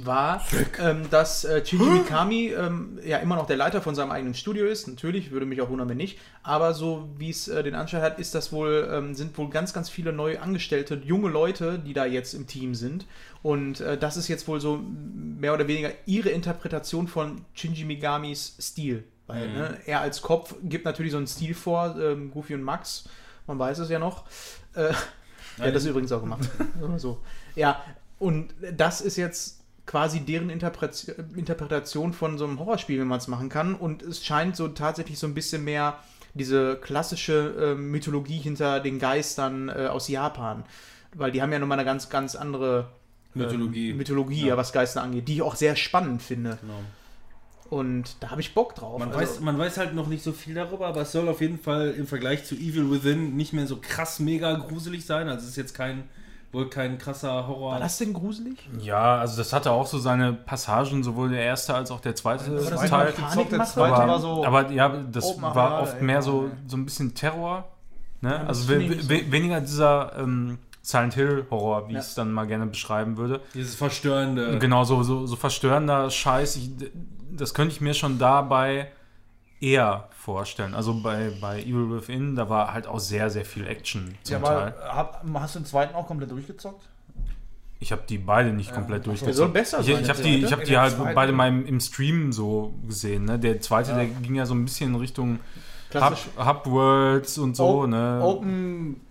War, 0.04 0.44
ähm, 0.80 1.10
dass 1.10 1.46
äh, 1.46 1.66
Shinji 1.66 1.86
Mikami 1.86 2.48
ähm, 2.48 3.00
ja 3.06 3.18
immer 3.18 3.36
noch 3.36 3.48
der 3.48 3.58
Leiter 3.58 3.82
von 3.82 3.96
seinem 3.96 4.12
eigenen 4.12 4.34
Studio 4.34 4.66
ist. 4.66 4.88
Natürlich, 4.88 5.32
würde 5.32 5.46
mich 5.46 5.62
auch 5.62 5.70
wundern, 5.70 5.90
wenn 5.90 5.98
nicht. 5.98 6.20
Aber 6.44 6.74
so 6.74 7.10
wie 7.18 7.30
es 7.30 7.48
äh, 7.48 7.64
den 7.64 7.76
Anschein 7.76 8.02
hat, 8.02 8.20
ist 8.20 8.36
das 8.36 8.52
wohl, 8.52 8.90
ähm, 8.92 9.16
sind 9.16 9.38
wohl 9.38 9.50
ganz, 9.50 9.74
ganz 9.74 9.90
viele 9.90 10.12
neu 10.12 10.40
angestellte, 10.40 10.96
junge 10.96 11.30
Leute, 11.30 11.80
die 11.80 11.94
da 11.94 12.06
jetzt 12.06 12.34
im 12.34 12.48
Team 12.48 12.76
sind. 12.76 13.06
Und 13.44 13.82
äh, 13.82 13.98
das 13.98 14.18
ist 14.18 14.28
jetzt 14.28 14.48
wohl 14.48 14.60
so 14.60 14.82
mehr 15.40 15.54
oder 15.54 15.68
weniger 15.68 15.92
ihre 16.06 16.30
Interpretation 16.30 17.08
von 17.08 17.46
Shinji 17.54 17.86
Migamis 17.86 18.58
Stil. 18.60 19.04
Weil 19.28 19.48
ne, 19.48 19.78
er 19.86 20.02
als 20.02 20.22
Kopf 20.22 20.56
gibt 20.64 20.86
natürlich 20.86 21.12
so 21.12 21.18
einen 21.18 21.28
Stil 21.28 21.56
vor, 21.56 21.96
ähm, 22.00 22.32
Goofy 22.32 22.54
und 22.54 22.62
Max, 22.62 23.10
man 23.48 23.58
weiß 23.58 23.80
es 23.80 23.90
ja 23.90 24.00
noch. 24.00 24.26
Äh, 24.74 24.94
er 25.58 25.68
hat 25.68 25.76
das 25.76 25.86
übrigens 25.86 26.12
auch 26.12 26.22
gemacht. 26.22 26.48
So. 26.98 27.20
Ja, 27.56 27.84
und 28.20 28.54
das 28.74 29.02
ist 29.02 29.18
jetzt 29.18 29.65
quasi 29.86 30.22
deren 30.22 30.50
Interpret 30.50 31.16
Interpretation 31.36 32.14
von 32.14 32.38
so 32.38 32.46
einem 32.46 32.60
Horrorspiel, 32.60 33.00
wie 33.00 33.06
man 33.06 33.20
es 33.20 33.28
machen 33.28 33.50
kann. 33.50 33.76
Und 33.76 34.02
es 34.02 34.26
scheint 34.26 34.56
so 34.56 34.68
tatsächlich 34.68 35.20
so 35.20 35.28
ein 35.28 35.34
bisschen 35.34 35.64
mehr 35.64 36.00
diese 36.34 36.76
klassische 36.76 37.74
äh, 37.74 37.76
Mythologie 37.76 38.40
hinter 38.40 38.80
den 38.80 39.00
Geistern 39.00 39.70
äh, 39.70 39.88
aus 39.88 40.08
Japan. 40.08 40.64
Weil 41.14 41.32
die 41.32 41.42
haben 41.42 41.52
ja 41.52 41.60
nochmal 41.60 41.80
eine 41.80 41.86
ganz, 41.86 42.10
ganz 42.10 42.36
andere 42.36 42.90
ähm, 43.36 43.42
Mythologie. 43.44 43.94
Mythologie, 43.94 44.48
ja. 44.48 44.58
was 44.58 44.74
Geister 44.74 45.02
angeht, 45.02 45.28
die 45.28 45.36
ich 45.36 45.42
auch 45.42 45.56
sehr 45.56 45.76
spannend 45.76 46.22
finde. 46.22 46.58
Genau. 46.62 46.82
Und 47.70 48.18
da 48.20 48.30
habe 48.30 48.42
ich 48.42 48.54
Bock 48.54 48.76
drauf. 48.76 49.00
Man, 49.00 49.10
Also- 49.10 49.20
weiß, 49.20 49.40
man 49.40 49.58
weiß 49.58 49.78
halt 49.78 49.96
noch 49.96 50.08
nicht 50.08 50.24
so 50.24 50.34
viel 50.34 50.54
darüber, 50.54 50.88
aber 50.88 51.02
es 51.02 51.12
soll 51.12 51.28
auf 51.28 51.42
jeden 51.42 51.58
Fall 51.58 51.92
im 51.98 52.06
Vergleich 52.06 52.46
zu 52.46 52.56
Evil 52.56 52.92
Within 52.92 53.36
nicht 53.36 53.54
mehr 53.54 53.66
so 53.66 53.78
krass 53.78 54.20
mega 54.20 54.54
gruselig 54.54 55.06
sein. 55.06 55.30
Also 55.30 55.44
es 55.44 55.52
ist 55.52 55.58
jetzt 55.58 55.74
kein 55.74 56.04
wohl 56.56 56.70
kein 56.70 56.98
krasser 56.98 57.46
Horror. 57.48 57.74
War 57.74 57.80
das 57.80 57.98
denn 58.00 58.14
gruselig? 58.14 58.58
Ja, 58.80 59.18
also 59.18 59.38
das 59.38 59.54
hatte 59.54 59.72
auch 59.72 59.86
so 59.86 60.00
seine 60.00 60.34
Passagen, 60.34 61.04
sowohl 61.04 61.30
der 61.30 61.42
erste 61.44 61.76
als 61.76 61.92
auch 61.92 62.00
der 62.00 62.16
zweite 62.16 62.50
das 62.50 62.66
Zweite 62.68 62.90
Teil. 62.90 63.12
gezockt, 63.12 63.52
der 63.52 63.64
zweite 63.66 63.96
Aber, 63.96 64.08
war 64.08 64.20
so. 64.20 64.46
aber 64.46 64.72
ja, 64.72 64.90
das 64.90 65.26
Open 65.26 65.44
war 65.44 65.82
oft 65.82 66.02
mehr 66.02 66.22
so, 66.22 66.46
ey. 66.46 66.52
so 66.68 66.78
ein 66.78 66.86
bisschen 66.86 67.14
Terror. 67.14 67.66
Ne? 68.22 68.30
das 68.48 68.48
also 68.48 68.70
we 68.70 68.76
ich 68.84 69.10
we 69.10 69.32
weniger 69.32 69.62
dieser 69.62 70.14
ähm, 70.18 70.58
Silent 70.82 71.14
Hill 71.16 71.46
Horror, 71.52 71.88
wie 71.90 71.94
Ja. 71.94 72.00
ich 72.00 72.06
es 72.06 72.16
dann 72.16 72.32
mal 72.32 72.48
gerne 72.48 72.66
beschreiben 72.68 73.18
würde. 73.18 73.42
Dieses 73.54 73.76
verstörende. 73.76 74.58
Genau, 74.60 74.84
so, 74.84 75.04
so, 75.04 75.26
so 75.28 75.36
verstörender 75.36 76.10
Scheiß. 76.10 76.56
Ich, 76.56 76.70
das 77.32 77.54
könnte 77.54 77.74
ich 77.74 77.82
mir 77.82 77.94
schon 77.94 78.18
dabei 78.18 78.92
eher 79.60 80.08
vorstellen. 80.26 80.74
Also 80.74 80.94
bei, 81.02 81.32
bei 81.40 81.62
Evil 81.62 81.92
Within, 81.92 82.36
da 82.36 82.50
war 82.50 82.74
halt 82.74 82.88
auch 82.88 83.00
sehr, 83.00 83.30
sehr 83.30 83.46
viel 83.46 83.68
Action 83.68 84.16
zum 84.24 84.34
ja, 84.34 84.40
Teil. 84.42 84.74
aber 84.82 84.96
hab, 84.96 85.26
hast 85.36 85.56
du 85.56 85.60
den 85.60 85.66
zweiten 85.66 85.94
auch 85.96 86.08
komplett 86.08 86.32
durchgezockt? 86.32 86.90
Ich 87.80 87.92
habe 87.92 88.02
die 88.10 88.18
beide 88.18 88.52
nicht 88.52 88.74
komplett 88.74 89.06
Der 89.06 89.34
soll 89.34 89.50
besser 89.50 89.82
Ich, 89.82 89.86
sein. 89.88 90.02
ich 90.02 90.10
habe 90.10 90.22
der 90.22 90.32
die, 90.32 90.44
ich 90.46 90.52
hab 90.52 90.64
die 90.64 90.78
halt 90.78 90.94
zweite- 90.96 91.14
beide 91.14 91.32
mal 91.34 91.48
im, 91.50 91.66
im 91.68 91.80
Stream 91.80 92.32
so 92.34 92.74
gesehen. 92.88 93.26
Ne? 93.26 93.38
Der 93.38 93.62
zweite, 93.62 93.92
Ja. 93.92 93.98
der 93.98 94.06
ging 94.08 94.34
ja 94.36 94.46
so 94.46 94.56
ein 94.56 94.66
bisschen 94.66 94.94
in 94.94 95.00
Richtung 95.00 95.40
Hub. 95.94 96.18
Hub 96.38 96.66
Worlds 96.66 97.38
und 97.38 97.56
so. 97.56 97.82
O- 97.84 97.88
ne? 97.88 98.20
Open 98.24 99.02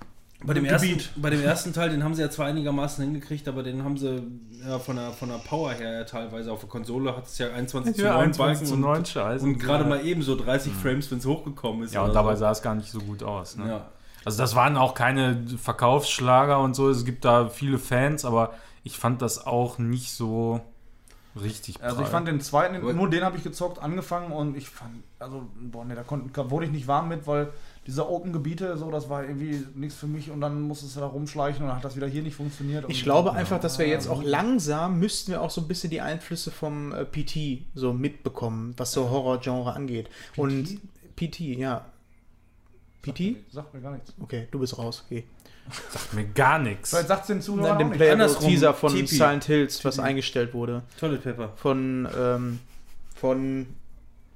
Bei 0.46 0.54
dem, 0.54 0.64
ersten, 0.64 0.88
Gebiet. 0.88 1.10
bei 1.16 1.30
dem 1.30 1.42
ersten 1.42 1.72
Teil, 1.72 1.90
den 1.90 2.04
haben 2.04 2.14
sie 2.14 2.22
ja 2.22 2.30
zwar 2.30 2.46
einigermaßen 2.46 3.02
hingekriegt, 3.04 3.48
aber 3.48 3.62
den 3.62 3.82
haben 3.82 3.96
sie 3.96 4.22
ja, 4.66 4.78
von, 4.78 4.96
der, 4.96 5.12
von 5.12 5.28
der 5.28 5.38
Power 5.38 5.72
her 5.72 5.92
ja 5.92 6.04
teilweise 6.04 6.52
auf 6.52 6.60
der 6.60 6.68
Konsole 6.68 7.16
hat 7.16 7.26
es 7.26 7.38
ja 7.38 7.48
21 7.50 7.94
zu 7.96 8.02
9 8.02 8.10
Ja, 8.10 8.18
21 8.18 8.38
Balken 8.38 8.66
zu 8.66 8.74
und- 8.74 8.80
9 8.80 9.04
Scheiße. 9.06 9.44
Und 9.44 9.58
gerade 9.58 9.84
mal 9.84 10.04
eben 10.04 10.22
so 10.22 10.36
30 10.36 10.72
Frames, 10.72 11.10
wenn 11.10 11.18
es 11.18 11.26
hochgekommen 11.26 11.82
ist. 11.84 11.94
Ja, 11.94 12.02
und 12.02 12.14
dabei 12.14 12.34
so. 12.34 12.40
sah 12.40 12.50
es 12.50 12.62
gar 12.62 12.74
nicht 12.74 12.90
so 12.90 13.00
gut 13.00 13.22
aus. 13.22 13.56
Ne? 13.56 13.68
Ja. 13.68 13.86
Also 14.24 14.38
das 14.38 14.54
waren 14.54 14.76
auch 14.76 14.94
keine 14.94 15.44
Verkaufsschlager 15.60 16.58
und 16.60 16.74
so. 16.74 16.88
Es 16.88 17.04
gibt 17.04 17.24
da 17.24 17.48
viele 17.48 17.78
Fans, 17.78 18.24
aber 18.24 18.54
ich 18.82 18.98
fand 18.98 19.22
das 19.22 19.46
auch 19.46 19.78
nicht 19.78 20.12
so 20.12 20.60
richtig. 21.40 21.82
Also 21.82 22.02
ich 22.02 22.08
fand 22.08 22.28
den 22.28 22.40
zweiten, 22.40 22.80
nur 22.96 23.10
den 23.10 23.24
habe 23.24 23.36
ich 23.36 23.42
gezockt, 23.42 23.82
angefangen 23.82 24.32
und 24.32 24.56
ich 24.56 24.68
fand, 24.68 25.02
also, 25.18 25.46
boah, 25.56 25.84
ne, 25.84 25.94
da 25.94 26.02
konnte, 26.02 26.50
wurde 26.50 26.66
ich 26.66 26.72
nicht 26.72 26.86
warm 26.86 27.08
mit, 27.08 27.26
weil 27.26 27.48
diese 27.86 28.08
Open-Gebiete, 28.08 28.78
so, 28.78 28.90
das 28.90 29.10
war 29.10 29.24
irgendwie 29.24 29.62
nichts 29.74 29.94
für 29.96 30.06
mich 30.06 30.30
und 30.30 30.40
dann 30.40 30.62
musstest 30.62 30.96
du 30.96 31.00
da 31.00 31.06
rumschleichen 31.06 31.62
und 31.62 31.68
dann 31.68 31.76
hat 31.76 31.84
das 31.84 31.96
wieder 31.96 32.06
hier 32.06 32.22
nicht 32.22 32.36
funktioniert. 32.36 32.86
Ich 32.88 33.02
glaube 33.02 33.32
einfach, 33.34 33.60
dass 33.60 33.78
wir 33.78 33.86
jetzt 33.86 34.08
auch 34.08 34.22
langsam 34.22 34.98
müssten 34.98 35.32
wir 35.32 35.42
auch 35.42 35.50
so 35.50 35.60
ein 35.60 35.68
bisschen 35.68 35.90
die 35.90 36.00
Einflüsse 36.00 36.50
vom 36.50 36.92
äh, 36.92 37.04
PT 37.04 37.66
so 37.74 37.92
mitbekommen, 37.92 38.74
was 38.78 38.92
so 38.92 39.10
Horror-Genre 39.10 39.74
angeht. 39.74 40.08
Und 40.36 40.80
PT, 41.16 41.40
ja. 41.40 41.84
PT? 43.02 43.36
Sagt 43.52 43.74
mir 43.74 43.80
gar 43.80 43.92
nichts. 43.92 44.14
Okay, 44.18 44.48
du 44.50 44.58
bist 44.58 44.78
raus. 44.78 45.04
Okay. 45.06 45.24
Sagt 45.90 46.14
mir 46.14 46.24
gar 46.24 46.58
nichts. 46.58 46.90
Vielleicht 46.90 47.08
sagt 47.08 47.22
es 47.22 47.26
den 47.28 47.42
Zuhörern 47.42 47.78
Nein. 47.78 47.90
Playable-Teaser 47.90 48.68
Andersrum, 48.68 48.90
von 48.90 48.98
Tipi. 48.98 49.14
Silent 49.14 49.44
Hills, 49.44 49.84
was 49.84 49.98
eingestellt 49.98 50.54
wurde. 50.54 50.82
Toilet 50.98 51.22
Paper. 51.22 51.52
Von, 51.56 52.08
ähm, 52.18 52.60
von, 53.14 53.66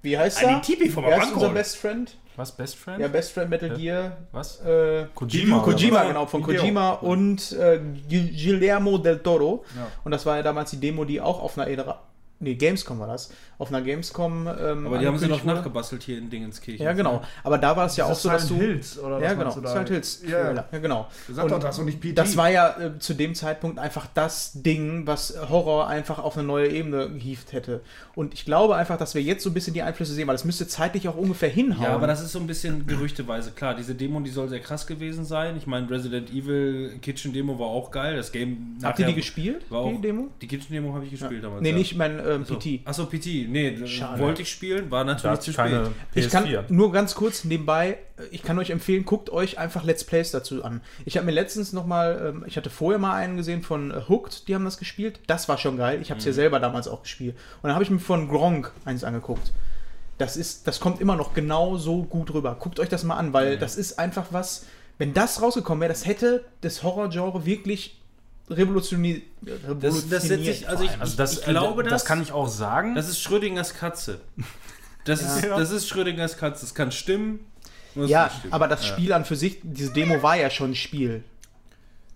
wie 0.03 0.19
heißt 0.19 0.39
Ein 0.45 0.57
er? 0.57 0.63
Tipi 0.63 0.89
vom 0.89 1.05
Wer 1.05 1.23
ist 1.23 1.33
unser 1.33 1.51
Best 1.51 1.77
Friend? 1.77 2.15
Was, 2.39 2.53
Best 2.53 2.77
Friend? 2.77 3.01
Ja, 3.01 3.09
Best 3.09 3.33
Friend 3.33 3.51
Metal 3.51 3.71
Gear. 3.71 4.13
Was? 4.33 4.61
Äh, 4.65 5.07
Kojima. 5.15 5.59
Kojima, 5.59 6.05
genau, 6.05 6.25
von 6.27 6.45
Hideo. 6.47 6.61
Kojima 6.61 6.91
und 6.93 7.53
äh, 7.53 7.81
Gui- 8.09 8.31
Guillermo 8.33 8.97
del 8.99 9.19
Toro. 9.19 9.65
Ja. 9.77 9.89
Und 10.05 10.13
das 10.13 10.25
war 10.25 10.37
ja 10.37 10.43
damals 10.43 10.71
die 10.71 10.79
Demo, 10.81 11.05
die 11.05 11.21
auch 11.21 11.43
auf 11.43 11.59
einer 11.59 11.69
E3, 11.69 11.95
nee, 12.41 12.55
Gamescom 12.55 12.99
war 12.99 13.07
das, 13.07 13.31
auf 13.59 13.69
einer 13.69 13.83
Gamescom. 13.83 14.47
Ähm, 14.47 14.87
Aber 14.87 14.99
die 14.99 15.07
haben 15.07 15.19
sie 15.19 15.27
noch 15.27 15.45
wurde. 15.45 15.57
nachgebastelt 15.57 16.03
hier 16.03 16.19
in 16.19 16.31
Dingenskirchen. 16.31 16.85
Ja, 16.85 16.93
genau. 16.93 17.23
Aber 17.43 17.59
da 17.59 17.77
war 17.77 17.87
es 17.87 17.97
ja 17.97 18.05
auch 18.05 18.11
Das 18.11 18.23
so, 18.23 18.29
dass 18.29 18.49
du. 18.49 18.55
Hills, 18.55 18.99
oder 18.99 19.17
was 19.17 19.23
ja, 19.23 19.35
genau. 19.35 19.55
du 19.55 19.61
da? 19.61 19.69
Silent 19.71 19.89
Hills. 19.89 20.23
Ja, 20.27 20.53
ja. 20.53 20.65
Ja 20.71 20.79
genau. 20.79 21.09
Sag 21.31 21.45
Und 21.45 21.53
doch 21.53 21.59
das 21.59 21.79
und 21.79 21.87
nicht 21.87 22.01
PT. 22.01 22.17
Das 22.17 22.37
war 22.37 22.51
ja 22.51 22.79
äh, 22.79 22.99
zu 22.99 23.15
dem 23.15 23.35
Zeitpunkt 23.35 23.79
einfach 23.79 24.07
das 24.15 24.53
Ding, 24.55 25.07
was 25.07 25.35
Horror 25.49 25.89
einfach 25.89 26.19
auf 26.19 26.37
eine 26.37 26.47
neue 26.47 26.69
Ebene 26.69 27.11
gehievt 27.11 27.53
hätte. 27.53 27.81
Und 28.15 28.35
ich 28.35 28.45
glaube 28.45 28.77
einfach, 28.77 28.97
dass 28.97 29.15
wir 29.15 29.23
jetzt 29.23 29.43
so 29.43 29.51
ein 29.51 29.55
bisschen 29.55 29.75
die 29.75 29.83
Einflüsse 29.83 30.13
sehen, 30.13 30.27
weil 30.29 30.35
es 30.35 30.45
müsste 30.45 30.67
zeitlich 30.69 31.09
auch 31.09 31.17
ungefähr 31.17 31.49
hinhauen. 31.49 31.85
Ja, 31.85 31.95
aber 31.95 32.07
das 32.07 32.23
ist 32.23 32.33
so 32.33 32.39
ein 32.39 32.47
bisschen 32.47 32.87
gerüchteweise. 32.87 33.51
Klar, 33.53 33.75
diese 33.75 33.95
Demo, 33.95 34.21
die 34.21 34.31
soll 34.31 34.49
sehr 34.49 34.61
krass 34.61 34.87
gewesen 34.87 35.25
sein. 35.25 35.57
Ich 35.57 35.67
meine, 35.67 35.91
Resident 35.91 36.31
Evil 36.31 36.99
Kitchen 37.03 37.33
Demo 37.33 37.59
war 37.59 37.69
auch 37.69 37.91
geil. 37.91 38.17
Das 38.17 38.33
Game 38.33 38.77
Habt 38.83 38.99
ihr 38.99 39.07
die 39.07 39.15
gespielt, 39.15 39.71
war 39.71 39.81
auch, 39.81 39.93
die 39.93 40.01
Demo? 40.01 40.29
Die 40.41 40.47
Kitchen 40.47 40.73
Demo 40.73 40.95
habe 40.95 41.05
ich 41.05 41.11
gespielt 41.11 41.43
damals. 41.43 41.63
Nee, 41.63 41.71
ja. 41.71 41.77
nicht 41.77 41.97
mein 41.97 42.19
ähm, 42.29 42.45
So. 42.45 42.57
PT. 42.57 42.81
Achso, 42.85 43.07
PT. 43.07 43.49
Nee, 43.49 43.87
Schade. 43.87 44.21
wollte 44.21 44.43
ich 44.43 44.51
spielen, 44.51 44.91
war 44.91 45.05
natürlich 45.05 45.41
zu 45.41 45.53
keine 45.53 45.87
spät. 45.87 46.25
Ich 46.25 46.31
kann 46.31 46.45
PS4. 46.45 46.65
nur 46.69 46.93
ganz 46.93 47.15
kurz 47.15 47.45
nebenbei, 47.45 47.99
äh, 48.19 48.23
ich 48.31 48.43
kann 48.43 48.59
euch 48.59 48.71
empfehlen, 48.71 49.05
guckt 49.05 49.31
euch 49.31 49.59
einfach 49.59 49.85
Let's 49.85 50.05
Plays 50.05 50.31
dazu 50.31 50.65
an. 50.65 50.81
Ich 51.05 51.17
habe 51.17 51.27
mir 51.27 51.33
letztens 51.33 51.73
nochmal, 51.73 52.35
ähm, 52.35 52.45
ich 52.47 52.57
hatte 52.57 52.71
vorher 52.71 52.99
mal 52.99 53.15
einen 53.15 53.37
gesehen 53.37 53.63
von 53.63 53.91
äh, 53.91 54.03
Hooked, 54.09 54.49
die 54.49 54.55
haben 54.55 54.65
das 54.65 54.79
gespielt. 54.79 55.21
Das 55.27 55.49
war 55.49 55.59
schon 55.59 55.77
geil. 55.77 56.01
Ich 56.01 56.11
habe 56.11 56.19
es 56.19 56.25
ja 56.27 56.33
selber 56.33 56.61
damals 56.61 56.89
auch 56.89 57.03
gespielt. 57.03 57.37
Und 57.63 57.69
dann 57.69 57.75
habe 57.75 57.85
ich 57.85 57.91
mir 57.91 57.99
von 57.99 58.29
Gronk 58.29 58.73
eins 58.85 59.05
angeguckt. 59.05 59.53
Das 60.19 60.37
ist, 60.37 60.67
das 60.67 60.81
kommt 60.81 61.01
immer 61.01 61.15
noch 61.17 61.33
genau 61.33 61.77
so 61.77 62.03
gut 62.03 62.35
rüber. 62.35 62.57
Guckt 62.59 62.81
euch 62.81 62.89
das 62.89 63.05
mal 63.05 63.17
an, 63.17 63.33
weil 63.33 63.57
das 63.57 63.77
ist 63.77 63.99
einfach 63.99 64.27
was, 64.31 64.67
wenn 64.99 65.15
das 65.15 65.41
rausgekommen 65.41 65.81
wäre, 65.81 65.93
das 65.93 66.07
hätte 66.07 66.45
das 66.61 66.83
Horrorgenre 66.83 67.47
wirklich 67.47 67.98
revolutioniert. 68.51 69.23
Das, 69.81 70.09
das 70.09 70.23
setze 70.25 70.51
ich, 70.51 70.69
also 70.69 70.85
ich, 70.85 70.91
Also 71.01 71.13
ich, 71.13 71.17
das, 71.17 71.39
ich 71.39 71.45
glaube, 71.45 71.83
das, 71.83 71.93
das, 71.93 72.05
kann 72.05 72.23
ich 72.23 72.33
auch 72.33 72.49
sagen. 72.49 72.95
das 72.95 73.09
ist 73.09 73.21
Schrödingers 73.21 73.75
Katze. 73.75 74.21
Das, 75.05 75.23
ist, 75.23 75.45
das 75.45 75.71
ist 75.71 75.89
Schrödingers 75.89 76.37
Katze. 76.37 76.63
Das 76.63 76.75
kann 76.75 76.93
stimmen. 76.93 77.41
muss 77.95 78.11
Ja, 78.11 78.31
stimmen. 78.31 78.53
aber 78.53 78.69
das 78.69 78.87
Spiel 78.87 79.13
an 79.13 79.25
für 79.25 79.37
sich, 79.37 79.59
diese 79.63 79.93
Demo 79.93 80.23
war 80.23 80.37
ja 80.37 80.51
schon 80.51 80.73
ein 80.73 80.75
Spiel. 80.75 81.25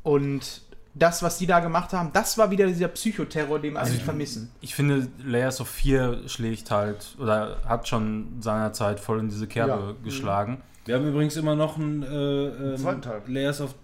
Und 0.02 0.62
das, 0.94 1.22
was 1.22 1.38
die 1.38 1.46
da 1.46 1.60
gemacht 1.60 1.92
haben, 1.92 2.10
das 2.12 2.36
war 2.36 2.50
wieder 2.50 2.66
dieser 2.66 2.88
Psychoterror, 2.88 3.58
den 3.60 3.74
wir 3.74 3.80
eigentlich 3.80 4.02
vermissen. 4.02 4.50
ich 4.60 4.74
finde, 4.74 5.08
Layers 5.24 5.60
of 5.60 5.68
4 5.68 6.22
schlägt 6.28 6.70
halt 6.70 7.14
oder 7.18 7.62
hat 7.66 7.88
schon 7.88 8.40
seinerzeit 8.40 9.00
voll 9.00 9.20
in 9.20 9.28
diese 9.28 9.46
Kerbe 9.46 9.94
Ja. 9.98 10.04
geschlagen. 10.04 10.60
Wir 10.84 10.96
haben 10.96 11.06
übrigens 11.08 11.36
immer 11.36 11.54
noch 11.54 11.76
einen 11.78 12.02
äh, 12.02 12.06
ähm, 12.72 12.76
Zweiten 12.76 13.02
Teil. 13.02 13.22
Layers 13.26 13.60
of 13.60 13.74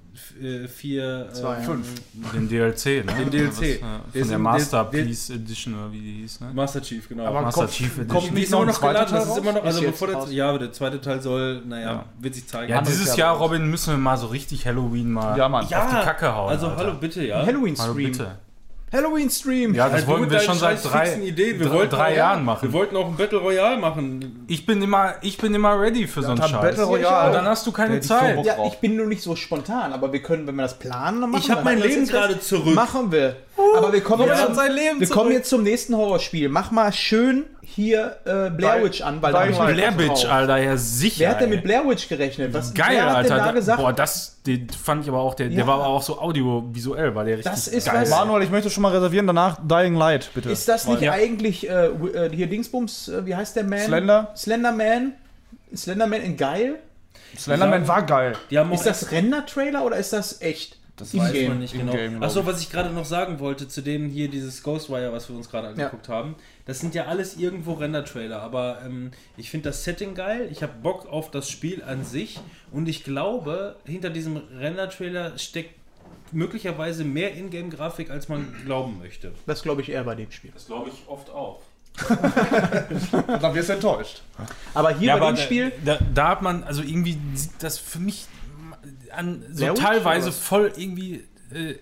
4 0.68 1.28
Zwei, 1.32 1.54
ja. 1.56 1.60
Fünf. 1.62 1.86
Den 2.34 2.48
DLC, 2.48 3.04
ne? 3.04 3.12
Den 3.18 3.30
DLC. 3.30 3.52
Was, 3.52 3.62
äh, 3.62 3.78
Der 3.80 3.80
von 3.80 4.12
der 4.12 4.24
der- 4.28 4.38
Masterpiece 4.38 5.30
Edition 5.30 5.74
oder 5.74 5.92
wie 5.92 6.00
die 6.00 6.12
hieß, 6.22 6.40
ne? 6.40 6.50
Master 6.54 6.82
Chief, 6.82 7.08
genau. 7.08 7.26
Aber 7.26 7.42
Master 7.42 7.60
kommt, 7.62 7.72
Chief 7.72 7.86
Edition. 7.98 8.08
kommt 8.08 8.26
die 8.30 8.34
nicht 8.34 8.44
ist 8.44 8.50
noch 8.50 8.62
immer 8.62 8.72
geladen, 8.72 9.08
Teil 9.10 9.18
das 9.20 9.28
ist 9.28 9.38
immer 9.38 9.52
noch, 9.52 9.64
also 9.64 9.80
bevor 9.82 10.08
der, 10.08 10.28
ja, 10.30 10.48
aber 10.48 10.58
der 10.58 10.72
zweite 10.72 11.00
Teil 11.00 11.20
soll, 11.20 11.62
naja, 11.66 11.90
Ja. 11.92 12.04
wird 12.20 12.34
sich 12.34 12.46
zeigen. 12.46 12.70
Ja, 12.70 12.80
dieses. 12.80 13.16
Jahr, 13.16 13.36
Robin, 13.36 13.66
müssen 13.70 13.92
wir 13.92 13.98
mal 13.98 14.16
so 14.16 14.26
richtig 14.28 14.66
Halloween 14.66 15.10
mal 15.10 15.36
Ja, 15.36 15.48
Mann. 15.48 15.66
Ja, 15.68 15.84
auf 15.84 15.90
die 15.90 16.04
Kacke 16.04 16.34
hauen. 16.34 16.50
Also 16.50 16.66
Alter. 16.68 16.78
hallo 16.78 16.94
bitte, 17.00 17.24
ja. 17.24 17.44
Halloween-Stream. 17.44 17.88
Hallo 17.88 17.94
bitte. 17.94 18.30
Halloween-Stream. 18.92 19.74
Ja, 19.74 19.88
das 19.88 20.00
Ja, 20.00 20.06
du 20.06 20.06
wollten 20.08 20.22
mit 20.22 20.30
wir 20.30 20.40
schon 20.40 20.58
seit 20.58 20.84
drei, 20.84 21.14
Ideen. 21.16 21.58
Wir 21.58 21.66
drei, 21.66 21.74
wollten 21.74 21.94
drei 21.94 22.16
Jahren 22.16 22.44
machen. 22.44 22.68
Wir 22.68 22.72
wollten 22.72 22.96
auch 22.96 23.06
ein 23.06 23.16
Battle 23.16 23.38
Royale 23.38 23.76
machen. 23.78 24.44
Ich 24.48 24.66
bin 24.66 24.82
immer, 24.82 25.14
ich 25.22 25.38
bin 25.38 25.54
immer 25.54 25.80
ready 25.80 26.06
für 26.06 26.22
so 26.22 26.28
einen 26.30 26.38
Scheiß. 26.38 26.52
Battle 26.52 26.84
Royale. 26.84 27.28
Und 27.28 27.34
dann 27.34 27.46
hast 27.46 27.66
du 27.66 27.72
keine 27.72 28.02
so 28.02 28.08
Zeit. 28.08 28.44
Ja, 28.44 28.56
ich 28.66 28.78
bin 28.78 28.96
nur 28.96 29.06
nicht 29.06 29.22
so 29.22 29.36
spontan, 29.36 29.92
aber 29.92 30.12
wir 30.12 30.22
können, 30.22 30.46
wenn 30.46 30.56
wir 30.56 30.62
das 30.62 30.78
planen, 30.78 31.20
dann 31.20 31.30
machen 31.30 31.42
Ich 31.42 31.48
wir 31.48 31.56
hab 31.56 31.64
mein. 31.64 31.78
Leben 31.80 32.06
gerade 32.06 32.40
zurück. 32.40 32.74
Machen 32.74 33.12
wir. 33.12 33.36
Aber 33.76 33.92
wir 33.92 34.00
kommen, 34.02 34.26
jetzt, 34.28 34.44
zum, 34.44 34.54
sein 34.54 34.72
Leben 34.72 35.00
wir 35.00 35.08
kommen 35.08 35.32
jetzt 35.32 35.48
zum 35.50 35.62
nächsten 35.62 35.96
Horrorspiel. 35.96 36.48
Mach 36.48 36.70
mal 36.70 36.92
schön 36.92 37.44
hier 37.62 38.16
äh, 38.24 38.50
Blair 38.50 38.82
Witch 38.82 39.02
an, 39.02 39.20
weil 39.20 39.32
da 39.32 39.40
hab 39.40 39.46
Dying 39.48 39.68
ich 39.68 39.74
Blair 39.96 40.08
drauf. 40.08 40.24
Alter, 40.30 40.56
ja 40.58 40.76
sicher. 40.76 41.20
Wer 41.20 41.30
hat 41.30 41.40
denn 41.40 41.50
mit 41.50 41.62
Blair 41.64 41.86
Witch 41.88 42.08
gerechnet? 42.08 42.54
Was, 42.54 42.72
Geil, 42.72 43.00
Alter. 43.00 43.36
da 43.36 43.46
Da- 43.46 43.52
gesagt? 43.52 43.80
Boah, 43.80 43.92
das 43.92 44.36
den 44.46 44.68
fand 44.70 45.02
ich 45.02 45.08
aber 45.10 45.18
auch, 45.20 45.34
der, 45.34 45.48
Ja. 45.48 45.56
der 45.56 45.66
war 45.66 45.74
aber 45.74 45.86
auch 45.88 46.02
so 46.02 46.18
audiovisuell, 46.20 47.14
war 47.14 47.24
der 47.24 47.36
richtig 47.38 47.52
Das 47.52 47.68
ist 47.68 47.86
geil. 47.86 48.02
was- 48.02 48.10
Manuel, 48.10 48.42
ich 48.44 48.50
möchte 48.50 48.70
schon 48.70 48.82
mal 48.82 48.92
reservieren, 48.92 49.26
danach 49.26 49.58
Dying 49.62 49.94
Light, 49.94 50.30
bitte. 50.34 50.50
ist 50.50 50.66
das 50.68 50.86
nicht 50.86 51.02
Ja. 51.02 51.12
eigentlich 51.12 51.68
äh, 51.68 51.86
äh, 51.88 52.30
hier 52.34 52.46
Dingsbums, 52.46 53.08
äh, 53.08 53.26
wie 53.26 53.34
heißt 53.36 53.56
der 53.56 53.64
Man? 53.64 53.80
Slender? 53.80 54.32
Slenderman? 54.36 55.12
Slenderman 55.76 56.22
in 56.22 56.36
geil? 56.36 56.76
Slenderman 57.36 57.86
war 57.86 58.06
geil. 58.06 58.32
Die 58.50 58.58
haben 58.58 58.70
auch 58.70 58.74
Ist 58.76 58.86
das 58.86 59.10
Render-Trailer 59.10 59.84
oder 59.84 59.96
ist 59.96 60.14
das 60.14 60.40
echt? 60.40 60.77
Das 60.98 61.16
weiß 61.16 61.48
man 61.48 61.60
nicht 61.60 61.74
genau. 61.74 61.94
Achso, 62.20 62.44
was 62.44 62.60
ich 62.60 62.70
gerade 62.70 62.90
noch 62.90 63.04
sagen 63.04 63.38
wollte 63.40 63.68
zu 63.68 63.80
dem 63.82 64.08
hier, 64.08 64.28
dieses 64.28 64.62
Ghostwire, 64.62 65.12
was 65.12 65.28
wir 65.28 65.36
uns 65.36 65.48
gerade 65.48 65.68
angeguckt 65.68 66.08
haben. 66.08 66.34
Das 66.66 66.80
sind 66.80 66.94
ja 66.94 67.06
alles 67.06 67.36
irgendwo 67.36 67.74
Render-Trailer, 67.74 68.42
aber 68.42 68.82
ähm, 68.84 69.12
ich 69.36 69.50
finde 69.50 69.70
das 69.70 69.84
Setting 69.84 70.14
geil. 70.14 70.48
Ich 70.50 70.62
habe 70.62 70.72
Bock 70.82 71.06
auf 71.06 71.30
das 71.30 71.48
Spiel 71.48 71.82
an 71.82 72.04
sich 72.04 72.40
und 72.72 72.88
ich 72.88 73.04
glaube, 73.04 73.76
hinter 73.84 74.10
diesem 74.10 74.36
Render-Trailer 74.58 75.38
steckt 75.38 75.74
möglicherweise 76.32 77.04
mehr 77.04 77.34
Ingame-Grafik, 77.34 78.10
als 78.10 78.28
man 78.28 78.54
glauben 78.64 78.98
möchte. 78.98 79.32
Das 79.46 79.62
glaube 79.62 79.82
ich 79.82 79.90
eher 79.90 80.04
bei 80.04 80.14
dem 80.14 80.30
Spiel. 80.30 80.50
Das 80.52 80.66
glaube 80.66 80.90
ich 80.90 81.08
oft 81.08 81.30
auch. 81.30 81.62
Dann 82.08 83.54
wirst 83.54 83.68
du 83.70 83.72
enttäuscht. 83.72 84.22
Aber 84.74 84.90
hier 84.94 85.08
Ja, 85.08 85.16
bei 85.16 85.22
aber 85.22 85.32
dem 85.32 85.36
da, 85.36 85.42
Spiel, 85.42 85.72
da, 85.84 85.98
da 86.14 86.28
hat 86.28 86.42
man, 86.42 86.62
also 86.64 86.82
irgendwie 86.82 87.18
sieht 87.34 87.50
das 87.60 87.78
für 87.78 87.98
mich 87.98 88.26
an, 89.18 89.42
so 89.52 89.66
Witch 89.66 89.80
teilweise 89.80 90.32
voll 90.32 90.72
irgendwie 90.76 91.24
äh, 91.52 91.74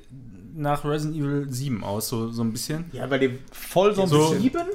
nach 0.54 0.84
Resident 0.84 1.16
Evil 1.18 1.46
7 1.50 1.84
aus, 1.84 2.08
so, 2.08 2.30
so 2.30 2.42
ein 2.42 2.52
bisschen. 2.52 2.86
ja, 2.92 3.06
bei 3.06 3.18
dem 3.18 3.38
Voll 3.52 3.94
so 3.94 4.02
ein 4.02 4.08
So- 4.08 4.18
bisschen. 4.30 4.40
sieben? 4.42 4.66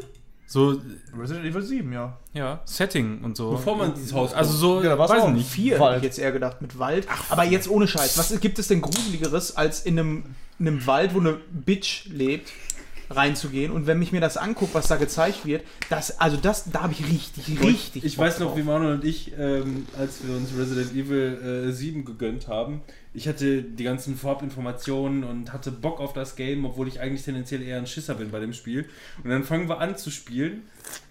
So, 0.47 0.81
Resident 1.17 1.45
Evil 1.45 1.61
7, 1.61 1.93
ja. 1.93 2.17
ja, 2.33 2.59
Setting 2.65 3.21
und 3.23 3.38
so. 3.38 3.51
Bevor 3.51 3.77
man 3.77 3.93
dieses 3.93 4.13
Haus 4.13 4.33
Also 4.33 4.51
so, 4.57 4.83
Ja, 4.83 4.97
war's 4.99 5.09
weiß 5.09 5.29
nicht. 5.29 5.49
Vier 5.49 5.79
Wald. 5.79 5.95
hätte 5.95 5.99
ich 5.99 6.11
jetzt 6.11 6.19
eher 6.19 6.33
gedacht 6.33 6.61
mit 6.61 6.77
Wald. 6.77 7.07
Aber 7.29 7.45
jetzt 7.45 7.69
ohne 7.69 7.88
Scheiß. 7.88 8.17
Was 8.17 8.38
gibt 8.41 8.59
es 8.59 8.67
denn 8.67 8.81
Gruseligeres, 8.81 9.55
als 9.55 9.83
in 9.85 9.97
einem, 9.97 10.23
in 10.59 10.67
einem 10.67 10.85
Wald, 10.88 11.13
wo 11.15 11.21
eine 11.21 11.38
Bitch 11.51 12.07
lebt, 12.09 12.51
reinzugehen? 13.15 13.71
Und 13.71 13.88
wenn 13.88 13.99
mich 13.99 14.11
mir 14.11 14.21
das 14.21 14.38
anguckt, 14.38 14.73
was 14.73 14.88
da 14.88 14.95
gezeigt 14.95 15.45
wird, 15.45 15.63
das, 15.89 16.19
also 16.19 16.38
das, 16.38 16.71
da 16.71 16.83
habe 16.83 16.93
ich 16.93 17.07
richtig, 17.07 17.61
richtig. 17.63 18.03
Ich 18.03 18.17
Bock 18.17 18.25
weiß 18.25 18.39
noch, 18.39 18.47
drauf. 18.47 18.57
wie 18.57 18.63
Manuel 18.63 18.95
und 18.95 19.05
ich, 19.05 19.33
ähm, 19.38 19.85
als 19.97 20.25
wir 20.25 20.35
uns 20.35 20.49
Resident 20.57 20.93
Evil 20.93 21.67
äh, 21.69 21.71
7 21.71 22.05
gegönnt 22.05 22.47
haben, 22.47 22.81
ich 23.13 23.27
hatte 23.27 23.61
die 23.61 23.83
ganzen 23.83 24.15
Farbinformationen 24.15 25.23
und 25.23 25.51
hatte 25.51 25.71
Bock 25.71 25.99
auf 25.99 26.13
das 26.13 26.35
Game, 26.35 26.63
obwohl 26.63 26.88
ich 26.88 27.01
eigentlich 27.01 27.23
tendenziell 27.23 27.61
eher 27.61 27.77
ein 27.77 27.88
Schisser 27.88 28.15
bin 28.15 28.31
bei 28.31 28.39
dem 28.39 28.53
Spiel. 28.53 28.85
Und 29.23 29.29
dann 29.29 29.43
fangen 29.43 29.67
wir 29.67 29.79
an 29.79 29.97
zu 29.97 30.09
spielen, 30.11 30.63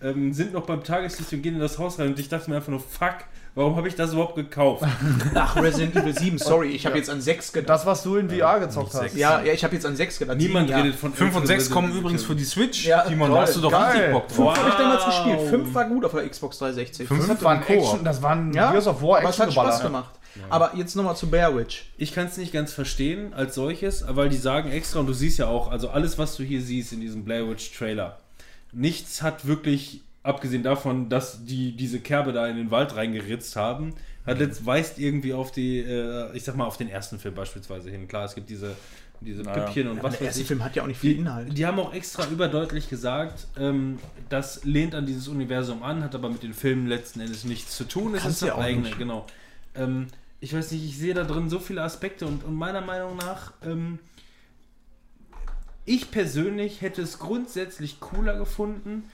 ähm, 0.03 0.33
sind 0.33 0.53
noch 0.53 0.65
beim 0.67 0.83
Tageslicht 0.83 1.33
und 1.33 1.43
gehen 1.43 1.55
in 1.55 1.61
das 1.61 1.79
Haus 1.79 1.99
rein 1.99 2.09
und 2.09 2.19
ich 2.19 2.29
dachte 2.29 2.49
mir 2.49 2.57
einfach 2.57 2.71
nur, 2.71 2.81
fuck, 2.81 3.19
warum 3.55 3.77
habe 3.77 3.89
ich 3.89 3.95
das 3.95 4.13
überhaupt 4.13 4.37
gekauft? 4.37 4.85
Ach, 5.35 5.57
Resident 5.57 5.97
Evil 5.97 6.17
7, 6.19 6.39
sorry, 6.39 6.69
ich 6.69 6.87
habe 6.87 6.97
jetzt 6.97 7.11
an 7.11 7.21
6 7.21 7.53
gedacht. 7.53 7.69
Das, 7.71 7.87
was 7.87 8.03
du 8.03 8.17
in 8.17 8.31
VR 8.31 8.61
gezockt 8.61 8.95
hast. 8.95 9.15
ja, 9.17 9.43
ja, 9.43 9.53
ich 9.53 9.65
habe 9.65 9.75
jetzt 9.75 9.87
an 9.87 9.97
6 9.97 10.19
gedacht. 10.19 10.37
Niemand 10.39 10.69
Sieben, 10.69 10.79
ja. 10.79 10.85
redet 10.85 10.99
von 10.99 11.13
5 11.13 11.37
und 11.37 11.47
6 11.47 11.59
Resident 11.59 11.75
kommen 11.75 11.97
übrigens 11.99 12.25
für 12.25 12.35
die 12.35 12.45
Switch. 12.45 12.87
Ja, 12.87 13.03
Timon, 13.03 13.31
da 13.31 13.43
hast 13.43 13.57
du 13.57 13.61
doch 13.61 13.71
geil. 13.71 13.93
richtig 13.93 14.13
Bock 14.13 14.29
drauf. 14.29 14.55
Fünf 14.55 14.59
habe 14.59 14.69
ich 14.69 14.75
damals 14.75 15.03
Wow. 15.03 15.07
gespielt. 15.27 15.51
5 15.51 15.75
war 15.75 15.85
gut 15.87 16.05
auf 16.05 16.13
der 16.13 16.29
Xbox 16.29 16.59
360. 16.59 17.09
Fünf 17.09 17.29
Das 17.29 17.43
war 17.43 17.53
ein. 17.53 17.63
Action, 17.67 18.05
das 18.05 18.23
war 18.23 18.31
ein 18.33 18.53
Ja, 18.53 18.71
Gears 18.71 18.87
of 18.87 19.03
War 19.03 19.19
aber 19.19 19.29
es 19.31 19.39
hat 19.39 19.49
Action 19.49 19.63
Spaß 19.63 19.83
gemacht. 19.83 20.11
Aber 20.49 20.73
jetzt 20.77 20.95
nochmal 20.95 21.17
zu 21.17 21.29
Bear 21.29 21.57
Witch. 21.57 21.87
Ich 21.99 22.15
kann 22.15 22.27
es 22.27 22.37
nicht 22.37 22.53
ganz 22.53 22.73
verstehen 22.73 23.35
als 23.35 23.57
solches, 23.57 24.05
weil 24.09 24.29
die 24.29 24.37
sagen 24.37 24.71
extra, 24.71 25.01
und 25.01 25.07
du 25.07 25.13
siehst 25.13 25.39
ja 25.41 25.49
auch, 25.49 25.71
also 25.73 25.89
alles, 25.91 26.19
was 26.19 26.37
du 26.37 26.45
hier 26.45 26.63
siehst 26.63 26.93
in 26.93 27.01
diesem 27.01 27.25
Blair 27.25 27.49
Witch 27.49 27.77
Trailer, 27.77 28.19
nichts 28.73 29.23
hat 29.23 29.47
wirklich, 29.49 30.03
abgesehen 30.23 30.63
davon, 30.63 31.09
dass 31.09 31.45
die 31.45 31.77
diese 31.77 32.01
Kerbe 32.01 32.33
da 32.33 32.47
in 32.47 32.57
den 32.57 32.71
Wald 32.71 32.95
reingeritzt 32.97 33.57
haben, 33.57 33.95
hat 34.27 34.39
letzt, 34.39 34.67
weist 34.67 34.99
irgendwie 34.99 35.33
auf 35.33 35.51
die, 35.51 35.79
äh, 35.79 36.35
ich 36.37 36.45
sag 36.45 36.57
mal, 36.57 36.67
auf 36.67 36.77
den 36.77 36.89
ersten 36.89 37.19
Film 37.19 37.35
beispielsweise 37.35 37.91
hin. 37.91 38.07
Klar, 38.07 38.27
es 38.27 38.35
gibt 38.35 38.51
diese, 38.51 38.77
diese 39.21 39.43
Püppchen 39.43 39.89
und 39.89 39.99
Aber 39.99 40.09
was 40.09 40.19
der 40.19 40.21
weiß 40.21 40.27
erste 40.29 40.41
ich. 40.43 40.47
Film 40.49 40.63
hat 40.63 40.77
ja 40.77 40.83
auch 40.83 40.87
nicht 40.87 40.99
viel 40.99 41.15
Die, 41.15 41.21
Inhalt. 41.21 41.57
die 41.57 41.67
haben 41.67 41.79
auch 41.79 41.95
extra 41.95 42.27
überdeutlich 42.29 42.89
gesagt, 42.91 43.47
ähm, 43.59 43.99
das 44.29 44.65
lehnt 44.65 44.95
an 44.95 45.07
dieses 45.07 45.27
Universum 45.29 45.83
an, 45.83 46.05
hat 46.05 46.15
aber 46.15 46.29
mit 46.29 46.43
den 46.43 46.53
Filmen 46.53 46.87
letzten 46.87 47.21
Endes 47.21 47.45
nichts 47.45 47.77
zu 47.77 47.85
tun. 47.85 48.15
Es 48.15 48.25
ist 48.27 48.43
ja 48.43 48.49
das 48.49 48.59
eigene, 48.59 48.89
nicht. 48.89 48.99
genau. 48.99 49.27
Ähm, 49.75 50.09
ich 50.41 50.55
weiß 50.55 50.71
nicht, 50.73 50.85
ich 50.85 50.99
sehe 50.99 51.15
da 51.15 51.25
drin 51.25 51.49
so 51.49 51.59
viele 51.59 51.83
Aspekte 51.83 52.27
und, 52.27 52.45
und 52.45 52.55
meiner 52.55 52.81
Meinung 52.83 53.17
nach, 53.17 53.53
ähm, 53.65 53.99
ich 55.87 56.11
persönlich 56.11 56.83
hätte 56.83 57.01
es 57.03 57.19
grundsätzlich 57.19 58.01
cooler 58.01 58.37
gefunden. 58.37 59.05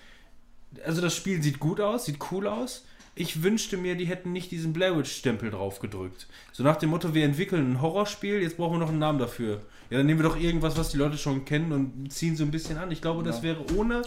Also 0.84 1.00
das 1.00 1.14
Spiel 1.14 1.42
sieht 1.42 1.60
gut 1.60 1.80
aus, 1.80 2.06
sieht 2.06 2.18
cool 2.30 2.46
aus. 2.46 2.84
Ich 3.14 3.42
wünschte 3.42 3.78
mir, 3.78 3.96
die 3.96 4.04
hätten 4.04 4.32
nicht 4.32 4.50
diesen 4.50 4.74
Blair 4.74 4.96
Witch-Stempel 4.96 5.50
drauf 5.50 5.78
gedrückt. 5.78 6.26
So 6.52 6.62
nach 6.62 6.76
dem 6.76 6.90
Motto, 6.90 7.14
wir 7.14 7.24
entwickeln 7.24 7.72
ein 7.72 7.80
Horrorspiel, 7.80 8.42
jetzt 8.42 8.58
brauchen 8.58 8.74
wir 8.74 8.80
noch 8.80 8.90
einen 8.90 8.98
Namen 8.98 9.18
dafür. 9.18 9.62
Ja, 9.88 9.98
dann 9.98 10.06
nehmen 10.06 10.20
wir 10.20 10.28
doch 10.28 10.38
irgendwas, 10.38 10.76
was 10.76 10.90
die 10.90 10.98
Leute 10.98 11.16
schon 11.16 11.44
kennen 11.44 11.72
und 11.72 12.12
ziehen 12.12 12.36
so 12.36 12.44
ein 12.44 12.50
bisschen 12.50 12.76
an. 12.76 12.90
Ich 12.90 13.00
glaube, 13.00 13.22
das 13.22 13.42
wäre 13.42 13.64
ohne. 13.74 14.02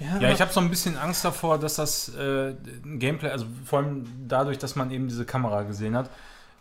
Ja, 0.00 0.30
ich 0.30 0.40
habe 0.40 0.52
so 0.52 0.60
ein 0.60 0.70
bisschen 0.70 0.96
Angst 0.96 1.24
davor, 1.24 1.58
dass 1.58 1.74
das 1.76 2.08
äh, 2.14 2.54
Gameplay, 2.84 3.30
also 3.30 3.44
vor 3.64 3.80
allem 3.80 4.04
dadurch, 4.26 4.56
dass 4.56 4.74
man 4.74 4.90
eben 4.90 5.08
diese 5.08 5.26
Kamera 5.26 5.62
gesehen 5.62 5.94
hat, 5.94 6.10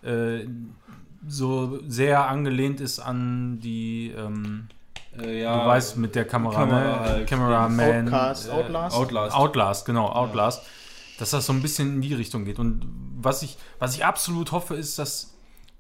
äh, 0.04 0.46
so 1.28 1.80
sehr 1.88 2.28
angelehnt 2.28 2.82
ist 2.82 3.00
an 3.00 3.60
die, 3.62 4.14
ähm, 4.16 4.68
Äh, 5.22 5.42
ja, 5.44 5.64
du 5.64 5.68
weißt, 5.70 5.98
mit 5.98 6.16
der 6.16 6.26
Kamera, 6.26 6.54
Kamera 6.62 6.80
ne? 6.80 7.00
halt, 7.00 7.28
Cameraman. 7.28 8.06
Outcast, 8.14 8.48
äh, 8.50 8.52
Outlast. 8.52 8.96
Outlast. 8.98 9.36
Outlast, 9.36 9.86
genau, 9.86 10.08
Outlast. 10.10 10.64
Dass 11.20 11.32
das 11.32 11.46
so 11.46 11.54
ein 11.54 11.62
bisschen 11.62 11.96
in 11.96 12.02
die 12.02 12.14
Richtung 12.14 12.46
geht. 12.46 12.60
Und 12.60 12.86
was 13.22 13.42
ich, 13.44 13.58
was 13.80 13.96
ich 13.96 14.06
absolut 14.06 14.54
hoffe, 14.54 14.76
ist, 14.76 14.98
dass, 15.00 15.34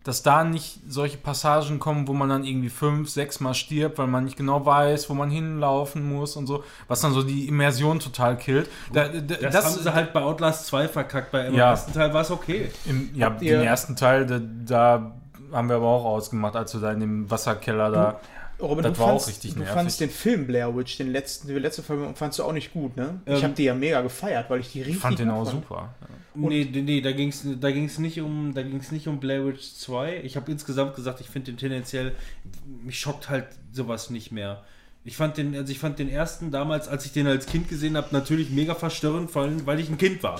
dass 0.03 0.21
da 0.21 0.43
nicht 0.43 0.79
solche 0.89 1.15
Passagen 1.17 1.79
kommen, 1.79 2.07
wo 2.09 2.13
man 2.13 2.27
dann 2.27 2.43
irgendwie 2.43 2.67
fünf, 2.69 3.09
sechs 3.09 3.39
Mal 3.39 3.53
stirbt, 3.53 3.97
weil 3.99 4.07
man 4.07 4.25
nicht 4.25 4.35
genau 4.35 4.65
weiß, 4.65 5.09
wo 5.09 5.13
man 5.13 5.29
hinlaufen 5.29 6.07
muss 6.13 6.35
und 6.35 6.45
so, 6.47 6.63
was 6.89 6.99
dann 6.99 7.13
so 7.13 7.23
die 7.23 7.47
Immersion 7.47 7.99
total 7.99 8.35
killt. 8.37 8.69
Da, 8.91 9.07
da, 9.07 9.19
Das, 9.49 9.63
haben 9.65 9.81
sie 9.81 9.93
halt 9.93 10.11
bei 10.11 10.21
Outlast 10.21 10.65
2 10.67 10.89
verkackt. 10.89 11.31
Bei 11.31 11.45
im 11.47 11.55
Ja. 11.55 11.69
ersten 11.71 11.93
Teil 11.93 12.13
war 12.13 12.21
es 12.21 12.31
okay. 12.31 12.69
Im, 12.85 13.09
ja, 13.15 13.27
Habt 13.27 13.41
ihr- 13.41 13.59
den 13.59 13.65
ersten 13.67 13.95
Teil, 13.95 14.25
da, 14.25 14.39
da 14.41 15.11
haben 15.53 15.69
wir 15.69 15.77
aber 15.77 15.87
auch 15.87 16.03
ausgemacht, 16.05 16.57
als 16.57 16.73
wir 16.73 16.81
da 16.81 16.91
in 16.91 16.99
dem 16.99 17.31
Wasserkeller 17.31 17.89
da. 17.91 18.19
Robin, 18.61 18.83
Das 18.83 18.93
du, 18.93 18.99
war 18.99 19.05
auch 19.07 19.09
fandst, 19.11 19.27
richtig 19.29 19.53
du 19.53 19.59
nervig. 19.59 19.73
fandst 19.73 19.99
den 20.01 20.09
Film 20.09 20.47
Blair 20.47 20.75
Witch, 20.75 20.97
den 20.97 21.11
letzten, 21.11 21.47
die 21.47 21.53
letzte 21.53 21.81
Film, 21.83 22.13
fandst 22.15 22.39
du 22.39 22.43
auch 22.43 22.51
nicht 22.51 22.73
gut, 22.73 22.97
ne? 22.97 23.21
ich 23.25 23.37
Ähm, 23.37 23.43
habe 23.43 23.53
die 23.53 23.63
ja 23.63 23.73
mega 23.73 24.01
gefeiert, 24.01 24.49
weil 24.49 24.59
ich 24.59 24.71
die 24.71 24.79
richtig 24.79 24.95
Ich 24.95 25.01
fand 25.01 25.19
den 25.19 25.29
auch 25.29 25.45
fand. 25.45 25.63
super. 25.63 25.95
Nee, 26.35 26.67
nee, 26.71 26.81
nee, 26.81 27.01
da 27.01 27.11
ging 27.11 27.29
es 27.29 27.45
da 27.59 27.71
ging's 27.71 27.97
nicht 27.97 28.21
um 28.21 28.53
da 28.53 28.61
ging's 28.61 28.91
nicht 28.91 29.07
um 29.07 29.19
Blair 29.19 29.45
Witch 29.45 29.73
2. 29.75 30.21
Ich 30.23 30.35
habe 30.35 30.51
insgesamt 30.51 30.95
gesagt, 30.95 31.21
ich 31.21 31.27
finde 31.29 31.51
den 31.51 31.57
tendenziell 31.57 32.13
mich 32.83 32.99
schockt 32.99 33.29
halt 33.29 33.47
sowas 33.71 34.09
nicht 34.09 34.31
mehr. 34.31 34.63
Ich 35.09 35.17
fand 35.17 35.37
den 35.37 35.55
also 35.55 35.71
ich 35.71 35.79
fand 35.79 35.97
den 35.97 36.07
ersten 36.07 36.51
damals, 36.51 36.87
als 36.87 37.03
ich 37.03 37.11
den 37.11 37.25
als 37.25 37.47
Kind 37.47 37.67
gesehen 37.67 37.97
habe, 37.97 38.09
natürlich 38.11 38.51
mega 38.51 38.75
verstörend, 38.75 39.31
vor 39.31 39.41
allem 39.41 39.65
weil 39.65 39.79
ich 39.79 39.89
ein 39.89 39.97
Kind 39.97 40.21
war. 40.21 40.39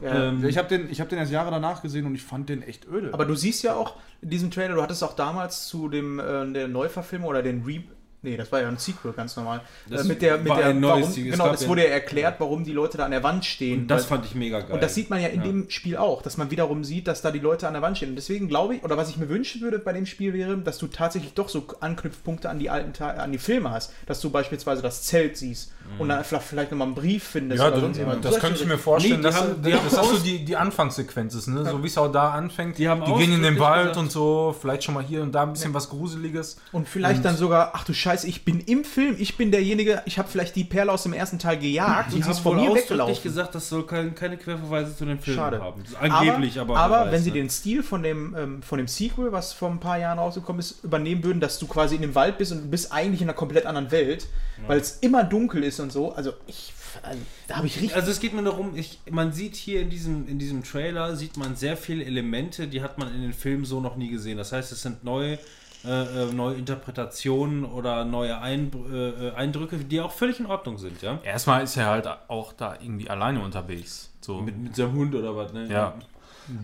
Ja. 0.00 0.28
Ähm, 0.28 0.44
ich 0.44 0.56
habe 0.56 0.68
den, 0.68 0.88
ich 0.88 1.00
hab 1.00 1.08
den 1.08 1.18
erst 1.18 1.32
Jahre 1.32 1.50
danach 1.50 1.82
gesehen 1.82 2.06
und 2.06 2.14
ich 2.14 2.22
fand 2.22 2.48
den 2.48 2.62
echt 2.62 2.86
öde. 2.86 3.12
Aber 3.12 3.24
du 3.24 3.34
siehst 3.34 3.64
ja 3.64 3.74
auch 3.74 3.96
in 4.22 4.30
diesem 4.30 4.52
Trailer, 4.52 4.76
du 4.76 4.82
hattest 4.82 5.02
auch 5.02 5.16
damals 5.16 5.66
zu 5.66 5.88
dem 5.88 6.20
äh, 6.20 6.52
der 6.52 6.68
Neuverfilmung 6.68 7.28
oder 7.28 7.42
den 7.42 7.64
Re 7.64 7.82
Nee, 8.24 8.36
das 8.36 8.50
war 8.50 8.60
ja 8.62 8.68
ein 8.68 8.78
Sequel, 8.78 9.12
ganz 9.12 9.36
normal. 9.36 9.60
Das 9.88 10.04
äh, 10.04 10.08
mit 10.08 10.22
der, 10.22 10.38
mit 10.38 10.48
war 10.48 10.56
der, 10.56 10.66
ein 10.68 10.80
neues 10.80 11.02
warum, 11.02 11.12
Sequel. 11.12 11.32
Es 11.32 11.38
genau, 11.38 11.50
das 11.50 11.62
ja- 11.62 11.68
wurde 11.68 11.82
ja 11.84 11.90
erklärt, 11.90 12.36
warum 12.40 12.64
die 12.64 12.72
Leute 12.72 12.98
da 12.98 13.04
an 13.04 13.10
der 13.10 13.22
Wand 13.22 13.44
stehen. 13.44 13.82
und 13.82 13.88
das 13.88 14.02
Weil- 14.02 14.16
fand 14.18 14.24
ich 14.26 14.34
mega 14.34 14.60
geil. 14.60 14.72
Und 14.72 14.82
das 14.82 14.94
sieht 14.94 15.10
man 15.10 15.20
ja 15.20 15.28
in 15.28 15.42
dem 15.42 15.70
Spiel 15.70 15.96
auch, 15.96 16.22
dass 16.22 16.36
man 16.36 16.50
wiederum 16.50 16.82
sieht, 16.84 17.06
dass 17.06 17.22
da 17.22 17.30
die 17.30 17.38
Leute 17.38 17.68
an 17.68 17.74
der 17.74 17.82
Wand 17.82 17.98
stehen. 17.98 18.08
Und 18.10 18.16
deswegen 18.16 18.48
glaube 18.48 18.76
ich, 18.76 18.82
oder 18.82 18.96
was 18.96 19.10
ich 19.10 19.16
mir 19.18 19.28
wünschen 19.28 19.60
würde 19.60 19.78
bei 19.78 19.92
dem 19.92 20.06
Spiel 20.06 20.32
wäre, 20.32 20.56
dass 20.56 20.78
du 20.78 20.86
tatsächlich 20.86 21.34
doch 21.34 21.48
so 21.48 21.66
Anknüpfpunkte 21.80 22.48
an 22.48 22.58
die 22.58 22.70
alten 22.70 22.92
Te- 22.92 23.04
an 23.04 23.30
die 23.30 23.38
Filme 23.38 23.70
hast. 23.70 23.92
Dass 24.06 24.20
du 24.20 24.30
beispielsweise 24.30 24.82
das 24.82 25.02
Zelt 25.02 25.36
siehst 25.36 25.72
und 25.98 26.08
dann 26.08 26.24
vielleicht, 26.24 26.70
nochmal 26.70 26.86
einen 26.88 26.94
Brief 26.94 27.24
findest 27.24 27.60
Ja, 27.60 27.66
oder 27.68 27.76
du, 27.76 27.82
sonst 27.82 27.98
irgendwas. 27.98 28.20
das 28.32 28.40
könnte 28.40 28.60
ich 28.60 28.66
mir 28.66 28.74
Nee, 28.74 28.78
vorstellen. 28.80 29.16
die 29.18 29.22
dass, 29.22 29.36
haben- 29.36 29.62
die 29.62 29.70
das 29.72 29.90
so 29.90 29.98
aus- 29.98 30.22
die, 30.22 30.42
die 30.44 30.56
Anfangssequenz 30.56 31.34
ist, 31.34 31.46
ne? 31.48 31.64
so 31.66 31.82
wie 31.82 31.88
es 31.88 31.98
auch 31.98 32.10
da 32.10 32.30
anfängt. 32.30 32.78
Die 32.78 32.88
haben 32.88 33.04
gehen 33.04 33.32
in 33.34 33.42
den 33.42 33.58
Wald 33.58 33.88
gesagt- 33.88 33.96
und 33.98 34.10
so, 34.10 34.56
vielleicht 34.58 34.82
schon 34.84 34.94
mal 34.94 35.02
hier 35.04 35.22
und 35.22 35.32
da 35.32 35.42
ein 35.42 35.52
bisschen 35.52 35.74
was 35.74 35.90
Gruseliges. 35.90 36.56
Und 36.72 36.88
vielleicht 36.88 37.22
dann 37.24 37.36
sogar, 37.36 37.72
ach 37.74 37.84
du 37.84 37.92
Scheiße, 37.92 38.13
ich 38.22 38.44
bin 38.44 38.60
im 38.60 38.84
Film, 38.84 39.16
ich 39.18 39.36
bin 39.36 39.50
derjenige, 39.50 40.02
ich 40.06 40.18
habe 40.18 40.28
vielleicht 40.28 40.54
die 40.54 40.62
Perle 40.62 40.92
aus 40.92 41.02
dem 41.02 41.12
ersten 41.12 41.40
Teil 41.40 41.58
gejagt 41.58 42.12
die 42.12 42.16
und 42.16 42.24
sie 42.24 42.30
ist 42.30 42.38
von 42.38 42.54
mir 42.54 42.72
weggelaufen. 42.72 43.20
gesagt, 43.20 43.56
das 43.56 43.68
soll 43.68 43.84
kein, 43.84 44.14
keine 44.14 44.36
Querverweise 44.36 44.96
zu 44.96 45.04
den 45.04 45.18
Filmen 45.18 45.40
Schade. 45.40 45.60
haben. 45.60 45.82
Angeblich, 45.98 46.60
aber. 46.60 46.76
aber, 46.76 46.94
wer 46.94 47.06
weiß, 47.06 47.12
wenn 47.12 47.22
sie 47.22 47.30
ne? 47.30 47.36
den 47.36 47.50
Stil 47.50 47.82
von 47.82 48.04
dem, 48.04 48.36
ähm, 48.38 48.62
von 48.62 48.78
dem 48.78 48.86
Sequel, 48.86 49.32
was 49.32 49.52
vor 49.52 49.70
ein 49.70 49.80
paar 49.80 49.98
Jahren 49.98 50.20
rausgekommen 50.20 50.60
ist, 50.60 50.84
übernehmen 50.84 51.24
würden, 51.24 51.40
dass 51.40 51.58
du 51.58 51.66
quasi 51.66 51.96
in 51.96 52.02
dem 52.02 52.14
Wald 52.14 52.38
bist 52.38 52.52
und 52.52 52.62
du 52.62 52.68
bist 52.68 52.92
eigentlich 52.92 53.22
in 53.22 53.28
einer 53.28 53.36
komplett 53.36 53.66
anderen 53.66 53.90
Welt, 53.90 54.28
weil 54.68 54.78
es 54.78 54.98
immer 55.00 55.24
dunkel 55.24 55.64
ist 55.64 55.80
und 55.80 55.90
so. 55.90 56.12
Also 56.12 56.34
ich, 56.46 56.72
also, 57.02 57.18
da 57.48 57.56
habe 57.56 57.66
ich 57.66 57.76
richtig. 57.76 57.96
Also 57.96 58.10
es 58.10 58.20
geht 58.20 58.34
mir 58.34 58.42
darum, 58.42 58.76
ich, 58.76 59.00
man 59.10 59.32
sieht 59.32 59.56
hier 59.56 59.80
in 59.80 59.90
diesem, 59.90 60.28
in 60.28 60.38
diesem 60.38 60.62
Trailer, 60.62 61.16
sieht 61.16 61.36
man 61.36 61.56
sehr 61.56 61.76
viele 61.76 62.04
Elemente, 62.04 62.68
die 62.68 62.82
hat 62.82 62.98
man 62.98 63.14
in 63.14 63.22
den 63.22 63.32
Filmen 63.32 63.64
so 63.64 63.80
noch 63.80 63.96
nie 63.96 64.08
gesehen. 64.08 64.38
Das 64.38 64.52
heißt, 64.52 64.72
es 64.72 64.82
sind 64.82 65.04
neue, 65.04 65.38
äh, 65.86 66.22
äh, 66.22 66.32
neue 66.32 66.54
Interpretationen 66.54 67.64
oder 67.64 68.04
neue 68.04 68.38
Ein, 68.38 68.70
äh, 68.90 69.28
äh, 69.28 69.34
Eindrücke, 69.34 69.76
die 69.76 70.00
auch 70.00 70.12
völlig 70.12 70.40
in 70.40 70.46
Ordnung 70.46 70.78
sind, 70.78 71.02
ja? 71.02 71.18
Erstmal 71.22 71.62
ist 71.62 71.76
er 71.76 71.86
halt 71.86 72.08
auch 72.28 72.52
da 72.52 72.76
irgendwie 72.80 73.10
alleine 73.10 73.40
unterwegs. 73.40 74.10
So. 74.20 74.40
Mit, 74.40 74.58
mit 74.58 74.74
seinem 74.74 74.94
Hund 74.94 75.14
oder 75.14 75.36
was, 75.36 75.52
ne? 75.52 75.66
ja. 75.68 75.94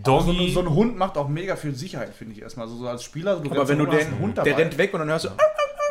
so, 0.05 0.21
Doggy. 0.21 0.47
ein, 0.47 0.53
so 0.55 0.61
ein 0.61 0.71
Hund 0.71 0.97
macht 0.97 1.19
auch 1.19 1.29
mega 1.29 1.57
viel 1.57 1.75
Sicherheit, 1.75 2.15
finde 2.15 2.35
ich 2.35 2.43
erstmal. 2.43 2.67
Also 2.67 2.79
so 2.79 2.89
als 2.89 3.03
Spieler, 3.03 3.37
du 3.37 3.51
aber 3.51 3.69
wenn 3.69 3.79
du 3.79 3.87
den, 3.87 4.07
einen 4.07 4.19
Hund 4.19 4.37
der 4.39 4.45
dabei. 4.45 4.63
rennt 4.63 4.79
weg 4.79 4.95
und 4.95 5.01
dann 5.01 5.09
hörst 5.09 5.27
du, 5.27 5.29
ja, 5.29 5.37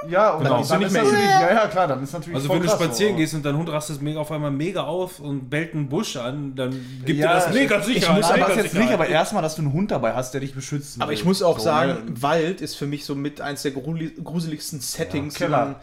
und 0.04 0.10
Genau. 0.10 0.50
dann, 0.50 0.58
Bist 0.60 0.70
du 0.70 0.74
dann 0.74 0.80
nicht 0.80 0.88
ist 0.88 0.94
mehr 0.94 1.04
natürlich, 1.04 1.26
ja, 1.30 1.54
ja, 1.54 1.68
klar, 1.68 1.88
dann 1.88 2.04
ist 2.04 2.14
natürlich 2.14 2.36
Also 2.36 2.48
voll 2.48 2.58
wenn 2.58 2.64
du 2.68 2.70
spazieren 2.72 3.14
so. 3.14 3.18
gehst 3.18 3.34
und 3.34 3.46
dein 3.46 3.58
Hund 3.58 3.70
rastet 3.70 4.02
mega 4.02 4.20
auf 4.20 4.32
einmal 4.32 4.52
mega 4.52 4.84
auf 4.84 5.20
und 5.20 5.50
bellt 5.50 5.74
einen 5.74 5.90
Busch 5.90 6.16
an, 6.16 6.56
dann 6.56 6.72
gibt 7.06 7.20
Ja, 7.20 7.28
dir 7.28 7.34
das 7.46 7.54
mega 7.54 7.78
ich 7.80 7.86
Sicherheit. 7.86 8.16
muss 8.18 8.32
aber 8.32 8.40
das 8.46 8.56
jetzt 8.56 8.76
nicht, 8.76 8.92
aber 8.92 9.08
erstmal, 9.08 9.42
dass 9.42 9.56
du 9.56 9.62
einen 9.62 9.74
Hund 9.74 9.92
dabei 9.92 10.14
hast, 10.14 10.34
der 10.34 10.42
dich 10.42 10.54
beschützt. 10.56 11.02
Aber 11.02 11.10
will. 11.12 11.18
ich 11.18 11.26
muss 11.26 11.42
auch 11.44 11.58
So, 11.60 11.66
sagen, 11.66 11.92
ne? 12.06 12.22
Wald 12.22 12.62
ist 12.62 12.76
für 12.76 12.86
mich 12.88 13.06
so 13.06 13.16
mit 13.16 13.42
eins 13.42 13.62
der 13.64 13.74
gruseli- 13.74 14.22
gruseligsten 14.24 14.80
Settings. 14.80 15.38
Ja, 15.40 15.76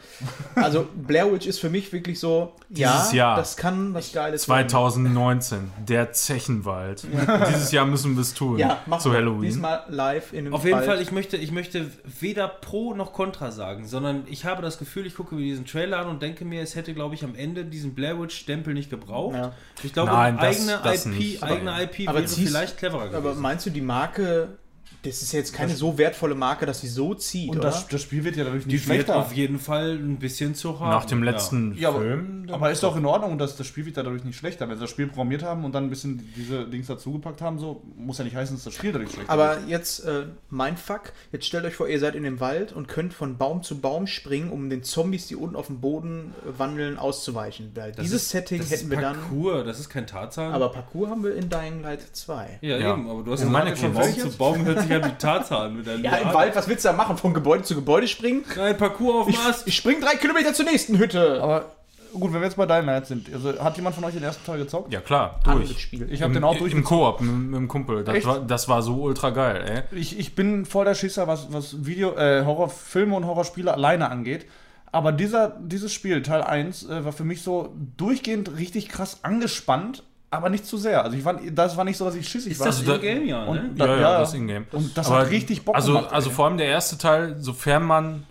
also 0.55 0.87
Blair 0.95 1.33
Witch 1.33 1.47
ist 1.47 1.59
für 1.61 1.71
mich 1.71 1.93
wirklich 1.93 2.19
so, 2.19 2.53
Dieses 2.69 3.13
ja, 3.13 3.17
Jahr. 3.17 3.37
das 3.37 3.57
kann 3.57 3.95
was 3.95 4.13
Geiles 4.13 4.49
werden. 4.49 4.69
2019, 4.69 5.71
der 5.87 6.13
Zechenwald. 6.13 7.05
Dieses 7.49 7.73
Jahr 7.73 7.87
müssen 7.87 8.15
wir 8.15 8.23
es 8.23 8.35
tun. 8.35 8.59
Ja, 8.59 8.79
mach 8.87 8.99
zu 8.99 9.09
mal. 9.09 9.17
Halloween. 9.19 9.43
Diesmal 9.43 9.83
live 9.89 10.33
in 10.33 10.41
einem 10.47 10.55
Auf 10.55 10.65
jeden 10.65 10.77
Wald. 10.77 10.87
Fall, 10.87 11.01
ich 11.03 11.13
möchte, 11.13 11.37
ich 11.37 11.53
möchte 11.53 11.91
weder 12.21 12.49
Pro 12.49 12.95
noch 12.95 13.13
Contra 13.13 13.51
sagen, 13.51 13.87
sondern 13.87 14.06
ich 14.27 14.45
habe 14.45 14.63
das 14.63 14.79
Gefühl, 14.79 15.07
ich 15.07 15.15
gucke 15.15 15.35
mir 15.35 15.43
diesen 15.43 15.65
Trailer 15.67 15.99
an 15.99 16.09
und 16.09 16.23
denke 16.23 16.45
mir, 16.45 16.61
es 16.63 16.75
hätte, 16.75 16.95
glaube 16.95 17.15
ich, 17.15 17.25
am 17.25 17.35
Ende 17.35 17.65
diesen 17.65 17.95
Blair 17.95 18.21
Witch-Stempel 18.21 18.75
nicht 18.75 18.91
gebraucht. 18.91 19.35
Ja. 19.37 19.53
Ich 19.83 19.93
glaube, 19.93 20.11
Nein, 20.13 20.37
das- 20.37 20.45
eigene 20.69 20.81
das 20.83 21.07
IP, 21.07 21.43
eigene 21.43 21.73
Aber- 21.73 21.83
IP 21.83 22.09
aber 22.09 22.19
wäre 22.19 22.29
vielleicht 22.29 22.79
cleverer 22.79 23.03
Aber 23.03 23.21
gewesen. 23.21 23.41
meinst 23.43 23.67
du, 23.67 23.71
die 23.71 23.81
Marke, 23.81 24.59
das 25.07 25.23
ist 25.23 25.33
jetzt 25.33 25.53
keine 25.53 25.75
so 25.75 25.97
wertvolle 25.99 26.35
Marke, 26.35 26.67
dass 26.67 26.81
sie 26.81 26.89
so 26.89 27.15
zieht, 27.15 27.51
Und 27.51 27.59
oder? 27.59 27.69
das, 27.71 27.89
das 27.89 28.03
Spiel 28.03 28.25
wird 28.25 28.37
ja 28.37 28.45
dadurch 28.45 28.65
Die 28.65 28.75
nicht 28.75 28.87
wird 28.89 28.97
schlechter. 29.05 29.17
auf 29.17 29.33
jeden 29.33 29.59
Fall 29.59 29.93
ein 29.97 30.19
bisschen 30.19 30.55
zu 30.55 30.79
haben. 30.81 30.91
Nach 30.91 31.05
dem 31.05 31.25
ja. 31.25 31.31
letzten 31.31 31.75
Ja, 31.79 31.89
aber, 31.91 32.01
Film. 32.01 32.47
aber 32.51 32.71
ist 32.71 32.83
doch 32.83 32.97
in 32.97 33.07
Ordnung, 33.07 33.39
dass 33.39 33.57
das 33.57 33.67
Spiel 33.67 33.87
wird 33.87 33.97
ja 33.97 34.03
dadurch 34.03 34.25
nicht 34.25 34.37
schlechter. 34.37 34.69
Wenn 34.69 34.77
sie 34.77 34.83
das 34.83 34.91
Spiel 34.91 35.07
programmiert 35.07 35.43
haben 35.43 35.65
und 35.65 35.75
dann 35.75 35.85
ein 35.85 35.91
bisschen 35.91 36.29
diese 36.37 36.67
Dings 36.67 36.87
dazugepackt 36.87 37.41
haben, 37.41 37.59
so 37.59 37.83
muss 37.97 38.19
ja 38.19 38.25
nicht 38.25 38.37
heißen, 38.37 38.57
dass 38.57 38.65
das 38.65 38.75
Spiel 38.75 38.93
dadurch 38.93 39.13
schlechter 39.13 39.33
Aber 39.33 39.59
jetzt, 39.67 40.05
äh, 40.05 40.25
mein 40.51 40.77
Fuck, 40.77 41.13
jetzt 41.33 41.47
stellt 41.47 41.65
euch 41.65 41.75
vor, 41.75 41.89
ihr 41.89 41.99
seid 42.01 42.15
in 42.15 42.23
dem 42.25 42.41
Wald 42.41 42.73
und 42.73 42.89
könnt 42.89 43.15
von 43.15 43.37
Baum 43.39 43.63
zu 43.63 43.79
Baum 43.81 44.07
springen, 44.07 44.51
um 44.51 44.69
den 44.71 44.83
Zombies, 44.83 45.27
die 45.27 45.37
unten 45.37 45.57
auf 45.57 45.67
dem 45.67 45.81
Boden 45.81 46.35
äh, 46.45 46.59
wandeln, 46.59 46.99
auszuweichen. 46.99 47.71
Weil 47.75 47.93
Das 47.93 48.05
dieses 48.05 48.23
ist- 48.23 48.31
Setting 48.31 48.59
das 48.59 48.71
hätten 48.71 48.85
ist 48.85 48.91
wir 48.91 49.01
dann. 49.01 49.17
Parcours, 49.17 49.65
das 49.65 49.81
ist 49.81 49.89
kein 49.89 50.07
Tarzan. 50.07 50.53
Aber 50.53 50.71
Parcours 50.71 51.11
haben 51.11 51.23
wir 51.25 51.35
in 51.35 51.49
Dying 51.49 51.83
Light 51.83 52.01
2. 52.13 52.59
ja, 52.61 52.77
Ja. 52.79 52.93
eben, 52.95 53.09
aber 53.09 53.23
du 53.23 53.33
hast 53.33 53.41
ja 53.43 53.47
meine. 53.49 53.71
Baum 53.77 53.93
zu 54.19 54.31
Baum 54.39 54.65
hört 54.65 54.81
sich 54.81 54.91
an 54.97 55.11
wie 55.11 55.15
Tarzan. 55.19 55.77
Mit 55.77 55.87
deinem 55.87 56.05
Ja, 56.05 56.17
im 56.17 56.33
Wald, 56.35 56.55
was 56.57 56.69
willst 56.69 56.85
du 56.85 56.89
da 56.89 56.95
machen? 56.95 57.17
Von 57.17 57.35
Gebäude 57.35 57.63
zu 57.63 57.75
Gebäude 57.75 58.09
springen? 58.09 58.45
Nein, 58.57 58.77
Parcours 58.77 59.23
auf 59.23 59.29
Ich, 59.29 59.39
ich 59.67 59.77
spring 59.77 60.01
drei 60.01 60.17
Kilometer 60.17 60.53
zur 60.53 60.65
nächsten 60.65 60.99
Hütte. 60.99 61.43
Aber 61.43 61.67
gut, 62.13 62.33
wenn 62.33 62.41
wir 62.41 62.47
jetzt 62.47 62.57
bei 62.57 62.67
Dying 62.67 62.87
Light 62.87 63.07
sind, 63.07 63.33
also 63.33 63.59
hat 63.63 63.77
jemand 63.77 63.95
von 63.95 64.05
euch 64.05 64.15
den 64.15 64.23
ersten 64.23 64.45
Teil 64.45 64.59
gezockt? 64.59 64.93
Ja, 64.93 65.01
klar, 65.01 65.41
durch. 65.45 65.79
Spiel. 65.81 66.09
Ich 66.11 66.23
habe 66.23 66.33
den 66.33 66.45
auch 66.45 66.57
durch. 66.57 66.73
Im 66.73 66.85
Koop 66.85 67.21
mit, 67.21 67.31
mit 67.31 67.61
dem 67.61 67.69
Kumpel. 67.69 68.05
Das 68.05 68.17
Echt? 68.17 68.27
war, 68.27 68.41
das 68.41 68.69
war 68.69 68.83
so 68.83 69.03
ultra 69.03 69.31
geil, 69.31 69.85
ey. 69.93 69.99
Ich, 69.99 70.19
ich 70.19 70.35
bin 70.35 70.65
voll 70.67 70.85
der 70.85 70.95
Schisser, 70.95 71.27
was, 71.27 71.53
was 71.53 71.87
Video, 71.87 72.17
äh, 72.17 72.45
Horrorfilme 72.45 73.15
und 73.15 73.27
Horrorspiele 73.27 73.73
alleine 73.73 74.11
angeht. 74.11 74.47
Aber 74.93 75.13
dieser, 75.13 75.57
dieses 75.61 75.93
Spiel, 75.93 76.23
Teil 76.23 76.43
1, 76.43 76.89
äh, 76.89 77.05
war 77.05 77.13
für 77.13 77.25
mich 77.25 77.43
so 77.43 77.75
durchgehend 77.97 78.57
richtig 78.57 78.89
krass 78.89 79.21
angespannt, 79.23 80.03
aber 80.31 80.49
nicht 80.51 80.67
zu 80.67 80.77
sehr. 80.77 81.03
Also 81.05 81.17
ich 81.17 81.23
fand, 81.23 81.41
das 81.59 81.77
war 81.77 81.85
nicht 81.85 81.97
so, 81.97 82.05
dass 82.05 82.15
ich 82.15 82.29
schissig 82.29 82.53
Ist 82.53 82.61
war. 82.61 82.67
das 82.69 82.79
Also 82.79 82.91
da- 82.91 82.97
in 82.97 83.01
Game, 83.03 83.27
ja, 83.27 83.45
ne? 83.45 83.51
und 83.71 83.79
da, 83.79 83.87
ja, 83.87 84.01
ja, 84.01 84.19
das 84.21 84.35
Ingame. 84.35 84.67
Und 84.73 84.97
das 84.97 85.07
Aber 85.07 85.21
hat 85.21 85.31
richtig 85.31 85.65
Bock 85.65 85.75
also, 85.77 85.95
gemacht. 85.95 86.13
Also 86.13 86.31
ey. 86.31 86.35
vor 86.35 86.47
allem 86.47 86.57
der 86.59 86.67
erste 86.67 86.99
Teil, 86.99 87.37
sofern 87.39 87.85
man, 87.85 88.25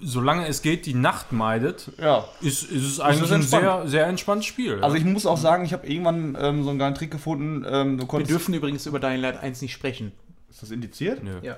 solange 0.00 0.46
es 0.46 0.62
geht, 0.62 0.86
die 0.86 0.94
Nacht 0.94 1.32
meidet, 1.32 1.90
ja. 1.98 2.24
ist, 2.40 2.62
ist 2.64 2.84
es 2.84 3.00
eigentlich 3.00 3.30
ein 3.30 3.36
entspannt. 3.40 3.62
sehr, 3.62 3.88
sehr 3.88 4.06
entspanntes 4.06 4.46
Spiel. 4.46 4.78
Also 4.82 4.96
ich 4.96 5.04
muss 5.04 5.26
auch 5.26 5.36
sagen, 5.38 5.64
ich 5.64 5.72
habe 5.72 5.86
irgendwann 5.86 6.36
ähm, 6.40 6.62
so 6.64 6.70
einen 6.70 6.78
geilen 6.78 6.94
Trick 6.94 7.10
gefunden. 7.10 7.64
Ähm, 7.68 7.98
du 7.98 8.10
Wir 8.10 8.24
dürfen 8.24 8.54
übrigens 8.54 8.86
über 8.86 9.00
Dying 9.00 9.20
Light 9.20 9.42
1 9.42 9.60
nicht 9.62 9.72
sprechen. 9.72 10.12
ist 10.50 10.62
das 10.62 10.70
indiziert? 10.70 11.22
Nö. 11.24 11.32
Ja. 11.42 11.56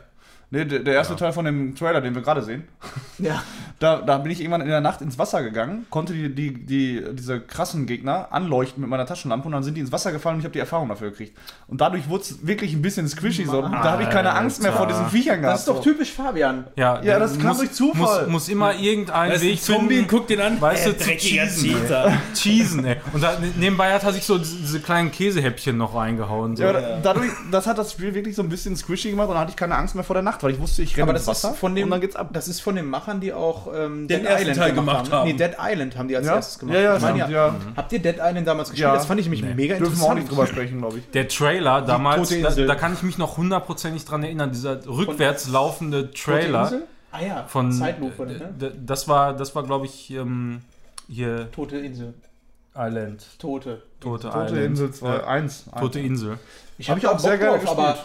Nee, 0.51 0.65
der, 0.65 0.81
der 0.81 0.95
erste 0.95 1.17
Teil 1.17 1.33
von 1.33 1.45
dem 1.45 1.75
Trailer, 1.75 2.01
den 2.01 2.15
wir 2.15 2.23
gerade 2.23 2.43
sehen. 2.43 2.65
Ja. 3.19 3.43
Da, 3.81 3.97
da 4.01 4.19
bin 4.19 4.31
ich 4.31 4.41
irgendwann 4.41 4.61
in 4.61 4.69
der 4.69 4.81
Nacht 4.81 5.03
ins 5.03 5.19
Wasser 5.19 5.43
gegangen, 5.43 5.85
konnte 5.91 6.13
die, 6.13 6.33
die, 6.33 6.55
die, 6.65 7.05
diese 7.13 7.41
krassen 7.41 7.87
Gegner 7.87 8.29
anleuchten 8.31 8.81
mit 8.81 8.89
meiner 8.89 9.05
Taschenlampe 9.05 9.47
und 9.47 9.53
dann 9.53 9.65
sind 9.65 9.75
die 9.75 9.81
ins 9.81 9.91
Wasser 9.91 10.13
gefallen 10.13 10.37
und 10.37 10.41
ich 10.41 10.45
habe 10.45 10.53
die 10.53 10.61
Erfahrung 10.61 10.89
dafür 10.89 11.11
gekriegt. 11.11 11.37
Und 11.67 11.81
dadurch 11.81 12.09
wurde 12.09 12.23
es 12.23 12.47
wirklich 12.47 12.73
ein 12.73 12.81
bisschen 12.83 13.09
squishy. 13.09 13.45
So. 13.45 13.61
Da 13.63 13.83
habe 13.83 14.05
ich 14.05 14.11
keine 14.11 14.33
Angst 14.33 14.63
mehr 14.63 14.73
vor 14.73 14.87
diesen 14.87 15.09
Viechern 15.11 15.41
gehabt. 15.41 15.55
Das 15.55 15.61
ist 15.63 15.69
doch 15.69 15.83
typisch 15.83 16.13
Fabian. 16.13 16.65
Ja, 16.77 17.03
Ja, 17.03 17.19
das 17.19 17.37
kam 17.37 17.49
muss, 17.49 17.59
durch 17.59 17.73
Zufall. 17.73 18.23
Muss, 18.23 18.31
muss 18.31 18.49
immer 18.49 18.75
irgendein 18.77 19.33
Das 19.33 19.43
Weg 19.43 19.61
Zombie, 19.61 19.97
finden, 19.97 20.09
guck 20.09 20.29
den 20.29 20.41
an. 20.41 20.61
weißt 20.61 20.87
du, 20.87 20.91
Äh, 20.91 20.97
zu 20.97 21.05
dreckiger 21.05 21.43
cheesen, 21.47 21.77
cheesen, 22.35 22.85
ey. 22.85 22.97
Und 23.13 23.23
da, 23.23 23.37
nebenbei 23.59 23.93
hat 23.93 24.05
er 24.05 24.13
sich 24.13 24.25
so 24.25 24.39
diese 24.39 24.81
kleinen 24.81 25.11
Käsehäppchen 25.11 25.77
noch 25.77 25.95
reingehauen. 25.97 26.57
So. 26.57 26.63
Ja, 26.63 26.73
da- 26.73 27.01
dadurch, 27.03 27.31
das 27.51 27.67
hat 27.67 27.77
das 27.77 27.91
Spiel 27.93 28.15
wirklich 28.15 28.37
so 28.37 28.43
ein 28.43 28.49
bisschen 28.49 28.77
squishy 28.77 29.11
gemacht 29.11 29.27
und 29.29 29.35
dann 29.35 29.43
hatte 29.43 29.51
ich 29.51 29.57
keine 29.57 29.75
Angst 29.75 29.97
mehr 29.97 30.05
vor 30.05 30.15
der 30.15 30.23
Nacht, 30.23 30.34
weil 30.43 30.53
ich 30.53 30.61
wusste, 30.61 30.83
ich 30.83 30.97
renne 30.97 31.05
Aber 31.05 31.13
ins 31.13 31.25
das 31.27 31.45
Wasser 31.45 31.55
ist 31.55 31.59
von 31.61 31.75
dem, 31.75 31.85
und 31.85 31.91
dann 31.91 32.01
geht's 32.01 32.17
ab. 32.17 32.31
Das 32.33 32.49
ist 32.49 32.61
von 32.61 32.75
den 32.77 32.87
Machern, 32.87 33.21
die 33.21 33.33
auch 33.33 33.69
ähm, 33.75 34.09
Den 34.09 34.25
ersten 34.25 34.53
Teil 34.55 34.73
gemacht 34.73 35.11
haben. 35.13 35.29
Nee, 35.29 35.35
Dead 35.35 35.53
Island 35.59 35.97
haben 35.97 36.09
die 36.09 36.17
als 36.17 36.27
Ja? 36.27 36.35
erstes 36.35 36.59
gemacht. 36.59 36.75
Ja, 36.77 36.83
ja, 36.83 36.97
Ich 36.97 37.03
meine, 37.03 37.19
stimmt, 37.19 37.33
ja. 37.33 37.55
Habt 37.77 37.93
ihr 37.93 37.99
Dead 38.01 38.17
Island 38.21 38.47
damals 38.47 38.71
gespielt? 38.71 38.89
Ja. 38.89 38.95
Das 38.95 39.07
fand 39.07 39.21
ich 39.21 39.27
nämlich 39.27 39.43
Nee. 39.43 39.55
mega 39.55 39.77
Dürfen 39.77 39.81
wir 39.81 39.87
interessant. 39.93 40.11
auch 40.11 40.15
nicht 40.15 40.31
drüber 40.31 40.47
sprechen, 40.47 40.79
glaube 40.79 40.99
ich. 40.99 41.11
Der 41.11 41.29
Trailer 41.29 41.83
damals, 41.83 42.29
da, 42.41 42.51
da 42.51 42.75
kann 42.75 42.93
ich 42.95 43.03
mich 43.03 43.19
noch 43.19 43.37
hundertprozentig 43.37 44.05
dran 44.05 44.23
erinnern, 44.23 44.51
dieser 44.51 44.87
rückwärts 44.87 45.49
laufende 45.49 46.11
Tote 46.11 46.15
Trailer 46.23 46.63
Insel? 46.65 46.83
Ah 47.13 47.21
ja, 47.23 47.45
von. 47.47 47.71
Zeitlupe, 47.73 48.27
ne? 48.27 48.73
Das 48.85 49.07
war, 49.07 49.35
das 49.35 49.55
war 49.55 49.63
glaube 49.63 49.87
ich, 49.87 50.11
ähm, 50.11 50.63
hier 51.09 51.51
Tote 51.53 51.77
Insel. 51.79 52.15
Island. 52.77 53.25
Tote. 53.39 53.83
Tote, 54.01 54.29
Tote 54.31 54.45
Island. 54.47 54.67
Insel 54.67 54.91
2, 54.93 55.25
1. 55.25 55.65
Tote 55.79 56.01
Insel. 56.01 56.39
Ich 56.77 56.91
Hab 56.91 56.97
hab 56.97 57.03
ich 57.05 57.09
auch 57.09 57.13
da 57.13 57.19
sehr 57.21 57.39
geil 57.39 57.61
drauf, 57.61 57.69
aber 57.79 57.99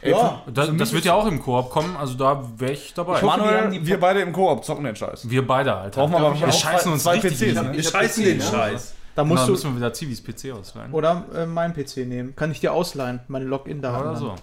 gespielt. 0.00 0.16
ja, 0.16 0.42
Das, 0.52 0.70
das 0.76 0.92
wird 0.92 1.04
ja 1.04 1.14
auch 1.14 1.26
im 1.26 1.40
Koop 1.42 1.70
kommen, 1.70 1.96
also 1.96 2.14
da 2.14 2.42
wäre 2.56 2.72
ich 2.72 2.94
dabei. 2.94 3.14
hoffe, 3.14 3.24
die 3.24 3.30
haben 3.30 3.40
Manuel, 3.40 3.70
die- 3.70 3.86
wir 3.86 4.00
beide 4.00 4.20
im 4.20 4.32
Koop 4.32 4.64
zocken 4.64 4.84
den 4.84 4.96
Scheiß. 4.96 5.28
wir 5.28 5.46
beide, 5.46 5.74
Alter. 5.74 6.00
Brauchen 6.00 6.12
wir 6.12 6.18
aber 6.18 6.40
wir 6.40 6.52
scheißen 6.52 6.92
uns 6.92 7.02
zwei 7.02 7.18
richtig 7.18 7.38
PCs, 7.38 7.54
ne? 7.62 7.72
Wir 7.72 7.82
scheißen 7.82 8.24
den. 8.24 8.40
Scheiß. 8.40 8.94
da 9.14 9.24
musst 9.24 9.46
du 9.46 9.52
müssen 9.52 9.70
wir 9.72 9.76
wieder 9.76 9.92
Zivis 9.92 10.22
PC 10.22 10.52
ausleihen. 10.52 10.92
oder 10.92 11.24
äh, 11.34 11.46
mein 11.46 11.74
PC 11.74 11.98
nehmen. 12.06 12.34
Kann 12.36 12.50
ich 12.52 12.60
dir 12.60 12.72
ausleihen, 12.72 13.20
meine 13.28 13.44
Login 13.44 13.82
da 13.82 14.00
Oder 14.00 14.16
so. 14.16 14.34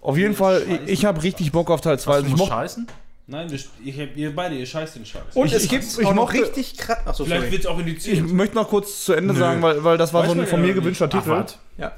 Auf 0.00 0.16
jeden 0.16 0.34
Fall, 0.34 0.62
ich, 0.86 0.88
ich 1.00 1.04
habe 1.04 1.22
richtig 1.22 1.50
Bock 1.52 1.70
auf 1.70 1.80
Teil 1.80 1.98
2. 1.98 2.08
Was, 2.10 2.16
Also 2.16 2.26
du 2.28 2.32
ich 2.34 2.38
musst 2.38 2.50
scheißen? 2.52 2.86
Nein, 3.30 3.50
wir, 3.50 3.58
ich, 3.84 4.16
ihr 4.16 4.34
beide, 4.34 4.54
ihr 4.54 4.64
scheißt 4.64 4.96
den 4.96 5.04
Scheiß. 5.04 5.22
Und 5.34 5.48
Ich- 5.48 5.52
es 5.52 5.64
ich- 5.64 5.68
gibt 5.70 5.84
ich 5.84 6.06
auch 6.06 6.14
noch 6.14 6.32
richtig 6.32 6.78
krass. 6.78 6.98
Achso, 7.04 7.24
Vielleicht 7.26 7.50
wird 7.50 7.60
es 7.62 7.66
auch 7.66 7.78
Ich 7.78 7.86
indiziert. 7.86 8.26
möchte 8.32 8.54
noch 8.54 8.68
kurz 8.70 9.04
zu 9.04 9.12
Ende 9.12 9.34
Nö. 9.34 9.40
sagen, 9.40 9.60
weil, 9.60 9.84
weil 9.84 9.98
das 9.98 10.14
war 10.14 10.22
Weiß 10.22 10.32
so 10.32 10.40
ein 10.40 10.46
von 10.46 10.62
mir 10.62 10.72
gewünschter 10.72 11.10
Titel. 11.10 11.44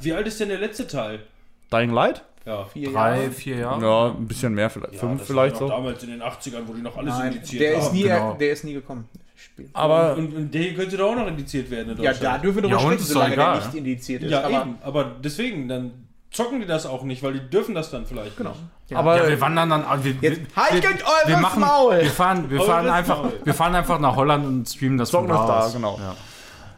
Wie 0.01 0.13
alt 0.13 0.27
ist 0.27 0.41
denn 0.41 0.49
der 0.49 0.59
letzte 0.59 0.89
Teil? 0.89 1.21
Dying 1.73 1.91
Light? 1.93 2.23
Ja. 2.51 2.65
Vier 2.65 2.93
Drei, 2.93 3.17
Jahre. 3.21 3.31
vier 3.31 3.57
Jahre. 3.57 3.83
Ja, 3.83 4.07
ein 4.09 4.27
bisschen 4.27 4.55
mehr 4.55 4.69
vielleicht. 4.71 4.95
Ja, 4.95 5.01
Fünf 5.01 5.19
das 5.21 5.27
vielleicht 5.29 5.57
so. 5.57 5.69
Damals 5.69 6.03
in 6.03 6.11
den 6.11 6.23
80ern, 6.23 6.63
wo 6.67 6.73
die 6.75 6.83
noch 6.83 6.97
alles 6.97 7.17
Nein, 7.19 7.33
indiziert 7.33 7.63
der 7.63 7.77
haben. 7.77 7.83
ist, 7.87 7.93
nie, 7.93 8.03
genau. 8.03 8.33
der 8.35 8.51
ist 8.53 8.65
nie 8.65 8.73
gekommen. 8.75 9.09
Spiel. 9.37 9.71
Aber 9.73 10.17
und, 10.17 10.35
und 10.37 10.53
der 10.55 10.75
könnte 10.75 10.97
doch 10.97 11.11
auch 11.13 11.17
noch 11.17 11.27
indiziert 11.27 11.71
werden 11.71 11.97
in 11.97 12.03
Ja, 12.03 12.13
da 12.13 12.37
dürfen 12.39 12.57
wir 12.57 12.63
drüber 12.63 12.75
Ja, 12.75 12.81
sprechen, 12.81 12.99
ist 13.01 13.09
doch 13.11 13.15
solange 13.15 13.35
der 13.37 13.45
egal. 13.45 13.57
nicht 13.59 13.75
indiziert 13.75 14.23
ist. 14.25 14.31
Ja, 14.31 14.43
aber, 14.45 14.61
eben. 14.63 14.79
Aber 14.83 15.05
deswegen, 15.25 15.69
dann 15.69 15.93
zocken 16.31 16.61
die 16.61 16.67
das 16.67 16.85
auch 16.87 17.03
nicht, 17.05 17.23
weil 17.23 17.33
die 17.35 17.49
dürfen 17.51 17.75
das 17.75 17.91
dann 17.91 18.05
vielleicht 18.07 18.37
Genau. 18.37 18.51
nicht. 18.51 18.61
Ja. 18.91 18.99
aber 18.99 19.17
Ja, 19.17 19.29
wir 19.29 19.41
wandern 19.41 19.71
dann. 19.71 19.85
Wir, 20.05 20.13
Jetzt 20.21 20.41
wir, 20.55 20.63
haltet 20.63 20.83
wir 20.85 21.31
eures 21.33 21.41
machen, 21.41 21.61
Maul! 21.61 22.01
Wir 22.01 22.11
fahren, 22.11 22.51
wir 22.51 22.61
fahren 22.61 22.89
einfach, 22.89 23.23
Maul. 23.23 23.33
wir 23.45 23.55
fahren 23.55 23.75
einfach 23.77 23.99
nach 24.01 24.17
Holland 24.17 24.47
und 24.47 24.69
streamen 24.69 24.99
das 24.99 25.11
Zocken 25.11 25.29
von 25.29 25.47
da, 25.47 25.61
aus. 25.61 25.73
genau. 25.73 25.99
Ja. 25.99 26.15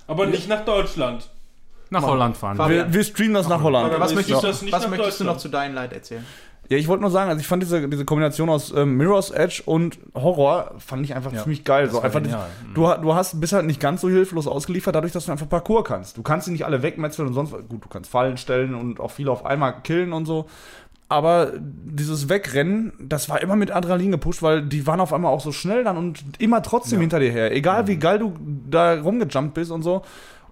Aber 0.07 0.27
nicht 0.27 0.49
nach 0.49 0.65
Deutschland. 0.65 1.29
Nach 1.93 2.03
Holland 2.03 2.37
fahren. 2.37 2.59
Wir. 2.69 2.93
wir, 2.93 3.05
streamen 3.05 3.35
das 3.35 3.49
nach 3.49 3.63
Holland. 3.63 3.93
was 3.99 4.15
möchtest, 4.15 4.43
das 4.43 4.63
nicht 4.63 4.73
was 4.73 4.89
möchtest 4.89 5.21
du 5.21 5.25
noch 5.25 5.37
zu 5.37 5.49
Dying 5.49 5.75
Light 5.75 5.93
erzählen? 5.93 6.25
Ja, 6.69 6.79
ich 6.79 6.89
wollte 6.89 7.03
nur 7.03 7.11
sagen, 7.11 7.29
also 7.29 7.41
ich 7.41 7.47
fand 7.47 7.63
diese, 7.63 7.87
diese 7.87 8.07
Kombination 8.07 8.49
aus 8.49 8.73
ähm, 8.75 8.97
Mirror's 8.97 9.31
Edge 9.31 9.63
und 9.67 9.99
Horror 10.15 10.77
fand 10.79 11.05
ich 11.05 11.15
einfach 11.15 11.31
Ja, 11.33 11.43
ziemlich 11.43 11.65
geil. 11.65 11.91
So 11.91 12.01
einfach, 12.01 12.23
genial. 12.23 12.47
du, 12.73 12.83
du 13.03 13.15
hast, 13.15 13.39
bist 13.41 13.53
halt 13.53 13.67
nicht 13.67 13.79
ganz 13.81 14.01
so 14.01 14.09
hilflos 14.09 14.47
ausgeliefert, 14.47 14.95
dadurch, 14.95 15.13
dass 15.13 15.27
du 15.27 15.33
einfach 15.33 15.49
Parcours 15.49 15.85
kannst. 15.85 16.17
Du 16.17 16.23
kannst 16.23 16.47
sie 16.47 16.53
nicht 16.53 16.65
alle 16.65 16.83
wegmetzeln 16.83 17.29
und 17.29 17.35
sonst 17.35 17.53
was. 17.53 17.69
Gut, 17.69 17.85
du 17.85 17.89
kannst 17.89 18.11
Fallen 18.11 18.39
stellen 18.39 18.75
und 18.75 19.01
auch 19.01 19.11
viele 19.11 19.31
auf 19.31 19.45
einmal 19.45 19.83
killen 19.83 20.15
und 20.15 20.25
so. 20.25 20.47
Aber 21.11 21.53
dieses 21.59 22.31
Wegrennen, 22.31 22.95
das 22.99 23.29
war 23.29 23.43
immer 23.43 23.55
mit 23.55 23.71
Adrenalin 23.71 24.13
gepusht, 24.13 24.41
weil 24.41 24.63
die 24.63 24.87
waren 24.87 24.99
auf 24.99 25.13
einmal 25.13 25.31
auch 25.31 25.43
so 25.43 25.53
schnell 25.53 25.85
dann 25.85 25.99
und 25.99 26.23
immer 26.39 26.63
trotzdem 26.63 27.01
hinter 27.01 27.21
dir 27.21 27.31
her. 27.31 27.55
Egal 27.55 27.87
wie 27.87 27.97
geil 27.97 28.19
du 28.19 28.33
da 28.71 28.99
rumgejumpt 28.99 29.53
bist 29.53 29.71
und 29.71 29.83
so. 29.83 30.01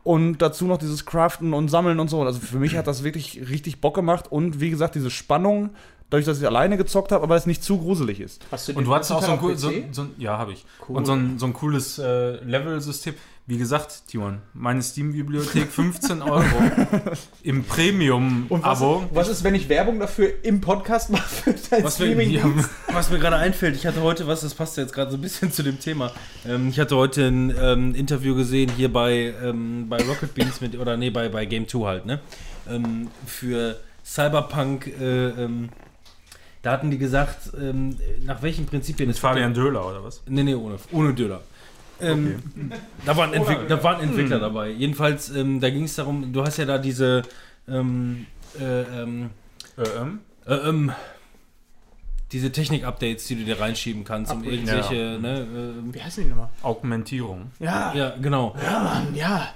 Und 0.02 0.38
dazu 0.38 0.66
noch 0.66 0.78
dieses 0.78 1.04
Craften 1.04 1.52
und 1.52 1.68
Sammeln 1.68 2.00
und 2.00 2.08
so. 2.08 2.22
Also 2.22 2.40
für 2.40 2.58
mich 2.58 2.76
hat 2.76 2.86
das 2.86 3.04
wirklich 3.04 3.48
richtig 3.50 3.80
Bock 3.80 3.94
gemacht. 3.94 4.30
Und 4.30 4.60
wie 4.60 4.70
gesagt, 4.70 4.94
diese 4.94 5.10
Spannung, 5.10 5.70
dadurch, 6.08 6.26
dass 6.26 6.38
ich 6.40 6.46
alleine 6.46 6.76
gezockt 6.76 7.12
habe, 7.12 7.22
aber 7.22 7.36
es 7.36 7.46
nicht 7.46 7.62
zu 7.62 7.78
gruselig 7.78 8.20
ist. 8.20 8.44
Hast 8.50 8.68
du 8.68 8.72
Und 8.72 8.84
du 8.84 8.94
hattest 8.94 9.12
auch 9.12 9.22
so 9.22 9.32
ein, 9.32 9.38
cool, 9.42 9.56
so, 9.56 9.70
so, 9.92 10.06
ja, 10.18 10.38
habe 10.38 10.52
ich. 10.52 10.64
Cool. 10.88 10.96
Und 10.96 11.04
so 11.04 11.12
ein, 11.12 11.38
so 11.38 11.46
ein 11.46 11.52
cooles 11.52 11.98
äh, 11.98 12.36
Level-System. 12.44 13.14
Wie 13.50 13.58
gesagt, 13.58 14.04
Timon, 14.06 14.38
meine 14.54 14.80
Steam-Bibliothek 14.80 15.72
15 15.72 16.22
Euro 16.22 16.40
im 17.42 17.56
Und 17.56 17.68
was, 17.68 17.76
Premium-Abo. 17.76 19.08
was 19.12 19.28
ist, 19.28 19.42
wenn 19.42 19.56
ich 19.56 19.68
Werbung 19.68 19.98
dafür 19.98 20.30
im 20.44 20.60
Podcast 20.60 21.10
mache 21.10 21.28
für 21.28 21.54
dein 21.68 21.82
Was, 21.82 21.98
wir, 21.98 22.06
Streaming? 22.06 22.30
ja, 22.30 22.44
was 22.92 23.10
mir 23.10 23.18
gerade 23.18 23.34
einfällt, 23.34 23.74
ich 23.74 23.88
hatte 23.88 24.02
heute, 24.02 24.28
was 24.28 24.42
das 24.42 24.54
passt 24.54 24.76
jetzt 24.76 24.92
gerade 24.92 25.10
so 25.10 25.16
ein 25.16 25.20
bisschen 25.20 25.50
zu 25.50 25.64
dem 25.64 25.80
Thema. 25.80 26.12
Ähm, 26.46 26.68
ich 26.68 26.78
hatte 26.78 26.94
heute 26.94 27.26
ein 27.26 27.52
ähm, 27.60 27.94
Interview 27.96 28.36
gesehen 28.36 28.70
hier 28.76 28.92
bei, 28.92 29.34
ähm, 29.42 29.88
bei 29.88 29.96
Rocket 29.96 30.32
Beans 30.32 30.60
mit, 30.60 30.78
oder 30.78 30.96
nee, 30.96 31.10
bei, 31.10 31.28
bei 31.28 31.44
Game 31.44 31.66
2 31.66 31.86
halt, 31.88 32.06
ne? 32.06 32.20
Ähm, 32.70 33.08
für 33.26 33.80
Cyberpunk, 34.04 34.86
äh, 34.86 35.30
ähm, 35.30 35.70
da 36.62 36.70
hatten 36.70 36.92
die 36.92 36.98
gesagt, 36.98 37.50
ähm, 37.60 37.96
nach 38.22 38.42
welchen 38.42 38.66
Prinzipien 38.66 39.08
Mit 39.08 39.16
es 39.16 39.20
Fabian 39.20 39.54
Döhler 39.54 39.84
oder 39.88 40.04
was? 40.04 40.22
Nee, 40.28 40.44
nee, 40.44 40.54
ohne, 40.54 40.76
ohne 40.92 41.14
Döler. 41.14 41.40
Ähm, 42.02 42.42
da, 43.04 43.16
waren 43.16 43.32
Entwick 43.32 43.68
da 43.68 43.82
waren 43.82 44.00
Entwickler 44.00 44.36
Hm. 44.36 44.42
dabei. 44.42 44.70
Jedenfalls, 44.70 45.30
ähm, 45.30 45.60
da 45.60 45.70
ging 45.70 45.84
es 45.84 45.96
darum, 45.96 46.32
du 46.32 46.42
hast 46.42 46.56
ja 46.56 46.64
da 46.64 46.78
diese 46.78 47.22
ähm, 47.68 48.26
äh, 48.58 48.82
ähm, 49.02 49.30
Äh, 49.76 50.54
ähm, 50.54 50.90
äh, 50.90 50.92
diese 52.32 52.52
Technik-Updates, 52.52 53.26
die 53.26 53.36
du 53.36 53.44
dir 53.44 53.58
reinschieben 53.58 54.04
kannst, 54.04 54.32
um 54.32 54.44
irgendwelche, 54.44 54.94
ja. 54.94 55.18
ne, 55.18 55.40
ähm, 55.40 55.92
Wie 55.94 56.00
heißen 56.00 56.22
die 56.22 56.30
nochmal? 56.30 56.48
Augmentierung. 56.62 57.50
Ja, 57.58 57.92
ja, 57.92 57.94
ja, 57.94 58.16
genau. 58.20 58.54
Mann, 58.62 59.14
ja. 59.14 59.48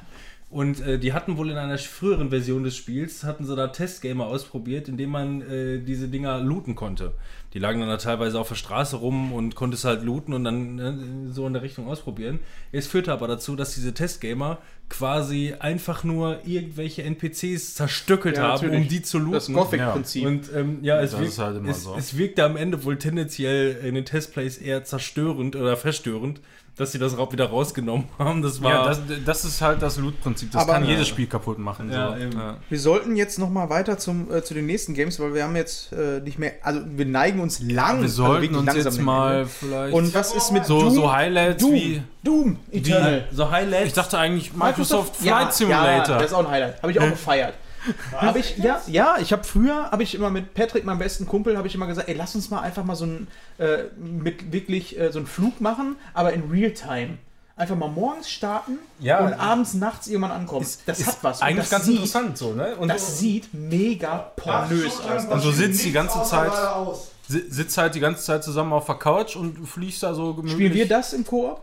Und 0.50 0.80
äh, 0.80 0.98
die 0.98 1.12
hatten 1.12 1.36
wohl 1.36 1.50
in 1.50 1.56
einer 1.56 1.78
früheren 1.78 2.30
Version 2.30 2.64
des 2.64 2.76
Spiels, 2.76 3.24
hatten 3.24 3.44
sie 3.44 3.54
da 3.56 3.68
Testgamer 3.68 4.26
ausprobiert, 4.26 4.88
indem 4.88 5.10
man 5.10 5.42
äh, 5.42 5.78
diese 5.80 6.08
Dinger 6.08 6.38
looten 6.40 6.74
konnte. 6.74 7.12
Die 7.54 7.60
lagen 7.60 7.78
dann 7.80 7.88
da 7.88 7.96
teilweise 7.96 8.38
auf 8.40 8.48
der 8.48 8.56
Straße 8.56 8.96
rum 8.96 9.32
und 9.32 9.54
konntest 9.54 9.84
halt 9.84 10.02
looten 10.02 10.34
und 10.34 10.44
dann 10.44 10.78
äh, 10.78 11.32
so 11.32 11.46
in 11.46 11.52
der 11.52 11.62
Richtung 11.62 11.88
ausprobieren. 11.88 12.40
Es 12.72 12.88
führte 12.88 13.12
aber 13.12 13.28
dazu, 13.28 13.54
dass 13.54 13.74
diese 13.74 13.94
Testgamer 13.94 14.58
quasi 14.88 15.54
einfach 15.58 16.04
nur 16.04 16.38
irgendwelche 16.46 17.02
NPCs 17.02 17.74
zerstückelt 17.74 18.36
Ja, 18.36 18.52
haben, 18.52 18.70
um 18.70 18.86
die 18.88 19.02
zu 19.02 19.18
Das 19.18 19.48
looten. 19.48 19.54
Gothic-Prinzip. 19.54 20.24
Und 20.26 20.50
ähm, 20.54 20.78
ja, 20.82 21.00
es, 21.00 21.10
Das 21.12 21.20
wirkt, 21.20 21.32
ist 21.32 21.38
halt 21.38 21.56
immer 21.56 21.68
es, 21.70 21.82
so. 21.82 21.94
es 21.98 22.16
wirkte 22.16 22.44
am 22.44 22.56
Ende 22.56 22.84
wohl 22.84 22.96
tendenziell 22.96 23.76
in 23.84 23.94
den 23.94 24.04
Testplays 24.04 24.58
eher 24.58 24.84
zerstörend 24.84 25.56
oder 25.56 25.76
verstörend, 25.76 26.40
dass 26.76 26.92
sie 26.92 26.98
das 26.98 27.16
ra- 27.18 27.30
wieder 27.32 27.46
rausgenommen 27.46 28.06
haben. 28.18 28.42
Das 28.42 28.62
war 28.62 28.70
Ja, 28.70 28.86
das, 28.88 29.00
das 29.24 29.44
ist 29.44 29.60
halt 29.62 29.80
das 29.82 29.96
Loot-Prinzip. 29.96 30.52
Das 30.52 30.62
Aber- 30.62 30.74
kann 30.74 30.84
Ja. 30.84 30.90
jedes 30.90 31.08
Spiel 31.08 31.26
kaputt 31.26 31.58
machen. 31.58 31.90
Ja, 31.90 32.16
so. 32.16 32.36
Ja. 32.38 32.56
Wir 32.68 32.78
sollten 32.78 33.16
jetzt 33.16 33.38
noch 33.38 33.50
mal 33.50 33.70
weiter 33.70 33.98
zum, 33.98 34.30
äh, 34.32 34.42
zu 34.44 34.54
den 34.54 34.66
nächsten 34.66 34.94
Games, 34.94 35.18
weil 35.18 35.34
wir 35.34 35.44
haben 35.44 35.56
jetzt 35.56 35.92
äh, 35.92 36.20
nicht 36.20 36.38
mehr, 36.38 36.52
also 36.62 36.80
wir 36.84 37.06
neigen 37.06 37.40
uns 37.40 37.60
lang. 37.60 37.96
Wir 37.98 38.02
also 38.04 38.24
sollten 38.24 38.42
wirklich 38.42 38.58
uns 38.58 38.66
langsam 38.66 38.92
jetzt 38.92 39.02
mal 39.02 39.46
vielleicht 39.46 39.94
Und 39.94 40.14
was 40.14 40.34
ist 40.34 40.52
mit 40.52 40.66
so, 40.66 40.80
Doom? 40.82 40.94
so 40.94 41.12
Highlights 41.12 41.62
Doom, 41.62 41.72
wie. 41.74 42.02
Doom 42.24 42.58
Eternal. 42.72 43.28
so 43.32 43.50
Highlights. 43.50 43.86
Ich 43.88 43.92
dachte 43.92 44.18
eigentlich 44.18 44.52
Microsoft 44.54 45.16
Flight 45.16 45.46
ja, 45.46 45.50
Simulator. 45.52 46.14
Ja, 46.16 46.22
das 46.22 46.30
ist 46.30 46.32
auch 46.34 46.40
ein 46.40 46.50
Highlight. 46.50 46.82
Habe 46.82 46.92
ich 46.92 46.98
auch 47.00 47.10
gefeiert. 47.10 47.54
Habe 48.16 48.38
ich, 48.38 48.56
ja, 48.56 48.80
ja, 48.86 49.16
ich 49.20 49.30
habe 49.32 49.44
früher, 49.44 49.90
habe 49.90 50.02
ich 50.02 50.14
immer 50.14 50.30
mit 50.30 50.54
Patrick, 50.54 50.84
meinem 50.86 50.98
besten 50.98 51.26
Kumpel, 51.26 51.58
habe 51.58 51.68
ich 51.68 51.74
immer 51.74 51.86
gesagt, 51.86 52.08
ey, 52.08 52.14
lass 52.14 52.34
uns 52.34 52.48
mal 52.48 52.60
einfach 52.60 52.82
mal 52.82 52.96
so 52.96 53.04
einen, 53.04 53.28
äh, 53.58 53.84
mit 53.98 54.52
wirklich 54.52 54.98
äh, 54.98 55.12
so 55.12 55.18
einen 55.18 55.26
Flug 55.26 55.60
machen, 55.60 55.96
aber 56.14 56.32
in 56.32 56.50
Realtime. 56.50 57.18
Einfach 57.56 57.76
mal 57.76 57.88
morgens 57.88 58.28
starten 58.30 58.78
Ja. 58.98 59.20
und 59.20 59.34
abends, 59.34 59.74
nachts 59.74 60.08
irgendwann 60.08 60.32
ankommen. 60.32 60.66
das 60.86 60.98
ist 60.98 61.06
hat 61.06 61.18
was. 61.22 61.40
Und 61.40 61.46
Eigentlich 61.46 61.70
ganz 61.70 61.84
sieht, 61.84 61.94
interessant 61.96 62.36
so, 62.36 62.52
ne? 62.52 62.74
Und, 62.74 62.88
Das 62.88 63.18
sieht 63.20 63.52
mega 63.54 64.32
pornös 64.34 65.00
aus. 65.00 65.26
und 65.26 65.44
du 65.44 65.50
sitzt 65.52 65.84
die 65.84 65.92
ganze 65.92 66.22
Zeit, 66.24 66.50
sitzt 67.28 67.78
halt 67.78 67.94
die 67.94 68.00
ganze 68.00 68.24
Zeit 68.24 68.42
zusammen 68.42 68.72
auf 68.72 68.86
der 68.86 68.96
Couch 68.96 69.36
und 69.36 69.68
fliegst 69.68 70.02
da 70.02 70.14
so 70.14 70.34
gemütlich. 70.34 70.52
Spielen 70.54 70.74
wir 70.74 70.88
das 70.88 71.12
im 71.12 71.24
Koop? 71.24 71.60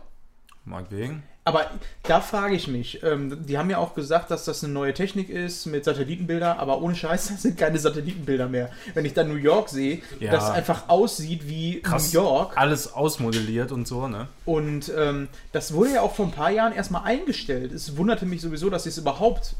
Meinetwegen. 0.65 1.23
Aber 1.43 1.71
da 2.03 2.21
frage 2.21 2.53
ich 2.55 2.67
mich, 2.67 3.01
ähm, 3.01 3.45
die 3.47 3.57
haben 3.57 3.71
ja 3.71 3.79
auch 3.79 3.95
gesagt, 3.95 4.29
dass 4.29 4.45
das 4.45 4.63
eine 4.63 4.71
neue 4.73 4.93
Technik 4.93 5.27
ist 5.29 5.65
mit 5.65 5.83
Satellitenbilder, 5.85 6.59
aber 6.59 6.79
ohne 6.83 6.93
Scheiß, 6.93 7.27
das 7.31 7.41
sind 7.41 7.57
keine 7.57 7.79
Satellitenbilder 7.79 8.47
mehr. 8.47 8.69
Wenn 8.93 9.05
ich 9.05 9.15
dann 9.15 9.27
New 9.27 9.35
York 9.37 9.69
sehe, 9.69 10.03
Ja. 10.19 10.29
das 10.31 10.51
einfach 10.51 10.87
aussieht 10.87 11.47
wie 11.49 11.81
Krass. 11.81 12.13
New 12.13 12.19
York. 12.21 12.55
Alles 12.57 12.93
ausmodelliert 12.93 13.71
und 13.71 13.87
so, 13.87 14.07
ne? 14.07 14.27
Und 14.45 14.91
ähm, 14.95 15.29
das 15.51 15.73
wurde 15.73 15.93
ja 15.95 16.01
auch 16.01 16.13
vor 16.13 16.27
ein 16.27 16.31
paar 16.31 16.51
Jahren 16.51 16.73
erstmal 16.73 17.05
eingestellt. 17.05 17.71
Es 17.71 17.97
wunderte 17.97 18.27
mich 18.27 18.41
sowieso, 18.41 18.69
dass 18.69 18.83
sie 18.83 18.89
es 18.89 18.99
überhaupt. 18.99 19.55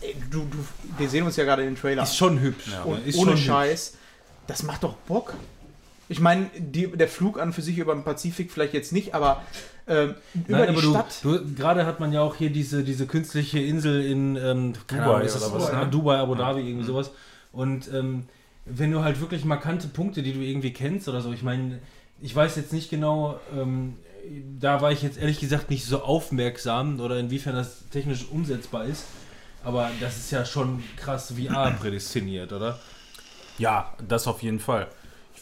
Ey, 0.00 0.16
du, 0.28 0.40
du, 0.40 0.58
wir 0.98 1.08
sehen 1.08 1.24
uns 1.24 1.36
ja 1.36 1.44
gerade 1.44 1.62
in 1.62 1.68
den 1.74 1.76
Trailer. 1.80 2.02
ist 2.02 2.16
schon 2.16 2.40
hübsch. 2.40 2.72
Und 2.84 3.06
ist 3.06 3.16
ohne 3.16 3.30
schon 3.30 3.36
hübsch. 3.36 3.46
Scheiß, 3.46 3.94
das 4.48 4.64
macht 4.64 4.82
doch 4.82 4.94
Bock. 5.06 5.34
Ich 6.08 6.20
meine, 6.20 6.50
der 6.58 7.08
Flug 7.08 7.40
an 7.40 7.52
für 7.52 7.62
sich 7.62 7.78
über 7.78 7.94
den 7.94 8.04
Pazifik 8.04 8.52
vielleicht 8.52 8.74
jetzt 8.74 8.92
nicht, 8.92 9.14
aber 9.14 9.42
ähm, 9.86 10.14
über 10.34 10.58
Nein, 10.58 10.62
die 10.62 10.68
aber 10.68 10.82
du, 10.82 10.90
Stadt. 10.90 11.18
du, 11.22 11.54
gerade 11.54 11.86
hat 11.86 12.00
man 12.00 12.12
ja 12.12 12.20
auch 12.20 12.36
hier 12.36 12.50
diese, 12.50 12.84
diese 12.84 13.06
künstliche 13.06 13.60
Insel 13.60 14.04
in 14.04 14.36
ähm, 14.36 14.74
Dubai 14.86 15.02
Ahnung, 15.02 15.20
ist 15.22 15.34
das 15.34 15.50
oder 15.50 15.60
was, 15.60 15.66
Dubai, 15.66 15.84
ne? 15.84 15.90
Dubai, 15.90 16.18
Abu 16.18 16.34
Dhabi, 16.34 16.60
irgendwie 16.60 16.86
sowas. 16.86 17.10
Und 17.52 17.92
ähm, 17.92 18.26
wenn 18.64 18.92
du 18.92 19.02
halt 19.02 19.20
wirklich 19.20 19.44
markante 19.44 19.88
Punkte, 19.88 20.22
die 20.22 20.32
du 20.32 20.40
irgendwie 20.40 20.72
kennst 20.72 21.08
oder 21.08 21.20
so, 21.20 21.32
ich 21.32 21.42
meine, 21.42 21.80
ich 22.20 22.34
weiß 22.34 22.56
jetzt 22.56 22.72
nicht 22.72 22.90
genau, 22.90 23.40
ähm, 23.56 23.96
da 24.60 24.80
war 24.80 24.92
ich 24.92 25.02
jetzt 25.02 25.18
ehrlich 25.18 25.40
gesagt 25.40 25.70
nicht 25.70 25.84
so 25.84 26.02
aufmerksam 26.02 27.00
oder 27.00 27.18
inwiefern 27.18 27.54
das 27.54 27.88
technisch 27.90 28.26
umsetzbar 28.30 28.84
ist. 28.84 29.04
Aber 29.64 29.90
das 30.00 30.16
ist 30.16 30.30
ja 30.30 30.44
schon 30.44 30.82
krass 30.96 31.34
VR 31.36 31.70
prädestiniert, 31.72 32.52
oder? 32.52 32.78
Ja, 33.58 33.94
das 34.06 34.26
auf 34.26 34.42
jeden 34.42 34.60
Fall. 34.60 34.88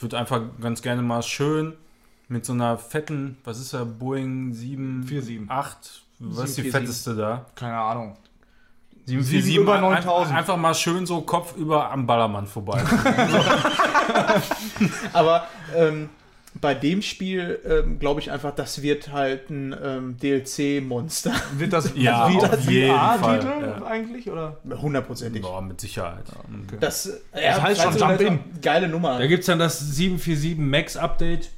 Ich 0.00 0.02
würde 0.02 0.16
einfach 0.18 0.40
ganz 0.62 0.80
gerne 0.80 1.02
mal 1.02 1.22
schön 1.22 1.74
mit 2.28 2.46
so 2.46 2.54
einer 2.54 2.78
fetten, 2.78 3.36
was 3.44 3.60
ist 3.60 3.74
da, 3.74 3.84
Boeing 3.84 4.50
747, 4.54 5.50
8, 5.50 6.02
was 6.20 6.48
ist 6.48 6.56
die 6.56 6.62
747. 6.62 6.72
fetteste 6.72 7.14
da? 7.16 7.44
Keine 7.54 7.76
Ahnung. 7.76 8.16
747, 9.04 9.56
über 9.56 9.74
ein- 9.74 9.82
9000. 9.82 10.38
Einfach 10.38 10.56
mal 10.56 10.72
schön 10.74 11.04
so 11.04 11.20
Kopf 11.20 11.54
über 11.54 11.90
am 11.90 12.06
Ballermann 12.06 12.46
vorbei. 12.46 12.82
Aber 15.12 15.46
ähm, 15.76 16.08
bei 16.60 16.74
dem 16.74 17.02
Spiel 17.02 17.58
ähm, 17.64 17.98
glaube 17.98 18.20
ich 18.20 18.30
einfach, 18.30 18.54
das 18.54 18.82
wird 18.82 19.12
halt 19.12 19.50
ein 19.50 19.74
ähm, 19.82 20.16
DLC-Monster. 20.18 21.32
Wird 21.56 21.72
das 21.72 21.92
Ja, 21.96 22.28
wie 22.28 22.36
auf 22.36 22.50
das 22.50 22.66
jeden 22.66 22.94
VR-Titel 22.94 23.46
Fall, 23.46 23.76
ja. 23.80 23.86
eigentlich? 23.86 24.30
Oder? 24.30 24.58
Hundertprozentig. 24.64 25.42
Boah, 25.42 25.62
mit 25.62 25.80
Sicherheit. 25.80 26.24
Das, 26.80 27.06
äh, 27.32 27.44
ja, 27.44 27.62
heißt 27.62 27.80
schon 27.80 27.96
Jump 27.96 28.18
Simulator, 28.18 28.38
Geile 28.60 28.88
Nummer. 28.88 29.18
Da 29.18 29.26
gibt 29.26 29.40
es 29.40 29.46
dann 29.46 29.58
das 29.58 29.78
747 29.78 30.58
Max 30.58 30.96
Update. 30.96 31.50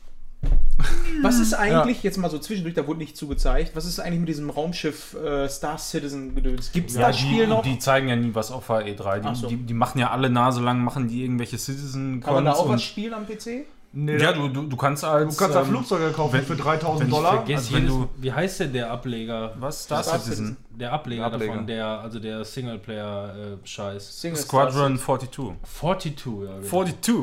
Was 1.20 1.38
ist 1.38 1.54
eigentlich, 1.54 2.02
jetzt 2.02 2.18
mal 2.18 2.30
so 2.30 2.38
zwischendurch, 2.38 2.74
da 2.74 2.86
wurde 2.86 2.98
nicht 2.98 3.16
zugezeigt, 3.16 3.76
was 3.76 3.84
ist 3.84 4.00
eigentlich 4.00 4.20
mit 4.20 4.28
diesem 4.28 4.50
Raumschiff 4.50 5.14
äh, 5.14 5.48
Star 5.48 5.78
Citizen 5.78 6.34
gedöns? 6.34 6.72
Gibt 6.72 6.90
es 6.90 6.96
Ja, 6.96 7.08
das 7.08 7.18
Spiel 7.18 7.44
die, 7.44 7.46
noch? 7.46 7.62
die 7.62 7.78
zeigen 7.78 8.08
ja 8.08 8.16
nie 8.16 8.34
was 8.34 8.50
auf 8.50 8.66
der 8.66 8.86
E3. 8.86 9.20
Ach 9.22 9.32
Die, 9.32 9.38
so. 9.38 9.46
die, 9.46 9.56
die 9.56 9.74
machen 9.74 9.98
ja 9.98 10.10
alle 10.10 10.30
Nase 10.30 10.60
lang, 10.62 10.82
machen 10.82 11.08
die 11.08 11.22
irgendwelche 11.22 11.58
Citizen 11.58 12.20
Kann 12.20 12.34
man 12.34 12.44
da 12.46 12.52
auch 12.52 12.68
was 12.68 12.82
spielen 12.82 13.14
am 13.14 13.26
PC? 13.26 13.66
Nee, 13.94 14.16
Ja, 14.16 14.32
du, 14.32 14.48
du, 14.48 14.62
du 14.68 14.76
kannst 14.76 15.04
als. 15.04 15.36
du 15.36 15.38
kannst 15.42 15.54
da 15.56 15.60
ähm, 15.60 15.66
Flugzeuge 15.68 16.10
kaufen 16.12 16.32
wenn- 16.32 16.44
für 16.44 16.56
wenn 16.56 16.64
3000 16.64 17.08
ich 17.08 17.14
Dollar. 17.14 17.32
Vergiss 17.34 17.56
Also 17.58 17.74
wenn 17.74 17.82
jedes, 17.82 17.94
du- 17.96 18.08
wie 18.16 18.32
heißt 18.32 18.60
denn 18.60 18.72
der 18.72 18.90
Ableger? 18.90 19.52
Was? 19.58 19.82
Star 19.84 20.02
Star 20.02 20.18
Citizen. 20.18 20.56
Der 20.70 20.92
Ableger, 20.94 21.24
Der 21.24 21.32
Ableger. 21.34 21.52
davon, 21.52 21.66
der, 21.66 21.86
also 21.86 22.18
der 22.18 22.44
Singleplayer-Scheiß. 22.44 24.20
Single 24.20 24.38
Squadron 24.40 24.98
42. 24.98 25.56
42, 25.62 26.26
ja. 26.26 26.54
Genau. 26.56 26.66
42. 26.68 27.14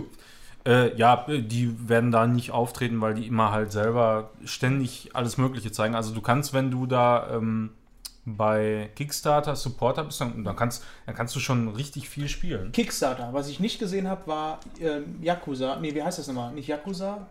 Äh, 0.67 0.95
ja, 0.97 1.25
die 1.27 1.73
werden 1.89 2.11
da 2.11 2.27
nicht 2.27 2.51
auftreten, 2.51 2.99
weil 3.01 3.13
die 3.15 3.25
immer 3.27 3.51
halt 3.51 3.71
selber 3.71 4.29
ständig 4.43 5.09
alles 5.13 5.37
Mögliche 5.37 5.71
zeigen. 5.71 5.95
Also 5.95 6.13
du 6.13 6.21
kannst, 6.21 6.53
wenn 6.53 6.69
du 6.69 6.85
da 6.85 7.29
ähm, 7.33 7.71
bei 8.37 8.89
Kickstarter 8.95 9.55
Supporter 9.55 10.03
bist, 10.03 10.21
dann, 10.21 10.43
dann, 10.43 10.55
kannst, 10.55 10.83
dann 11.05 11.15
kannst 11.15 11.35
du 11.35 11.39
schon 11.39 11.69
richtig 11.69 12.09
viel 12.09 12.27
spielen. 12.27 12.71
Kickstarter. 12.71 13.29
Was 13.31 13.49
ich 13.49 13.59
nicht 13.59 13.79
gesehen 13.79 14.07
habe, 14.07 14.27
war 14.27 14.59
ähm, 14.79 15.21
Yakuza. 15.21 15.77
Nee, 15.79 15.93
wie 15.93 16.03
heißt 16.03 16.19
das 16.19 16.27
nochmal? 16.27 16.53
Nicht 16.53 16.67
Yakuza? 16.67 17.27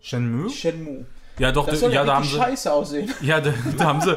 Shenmue? 0.00 0.50
Shenmue. 0.50 1.06
Ja, 1.38 1.52
doch, 1.52 1.66
Das 1.66 1.80
soll 1.80 1.92
ja, 1.92 2.00
ja 2.00 2.06
da 2.06 2.16
haben 2.16 2.24
sie. 2.24 2.36
scheiße 2.36 2.72
aussehen. 2.72 3.12
Ja, 3.20 3.40
da, 3.40 3.52
da 3.76 3.84
haben 3.84 4.00
sie 4.00 4.16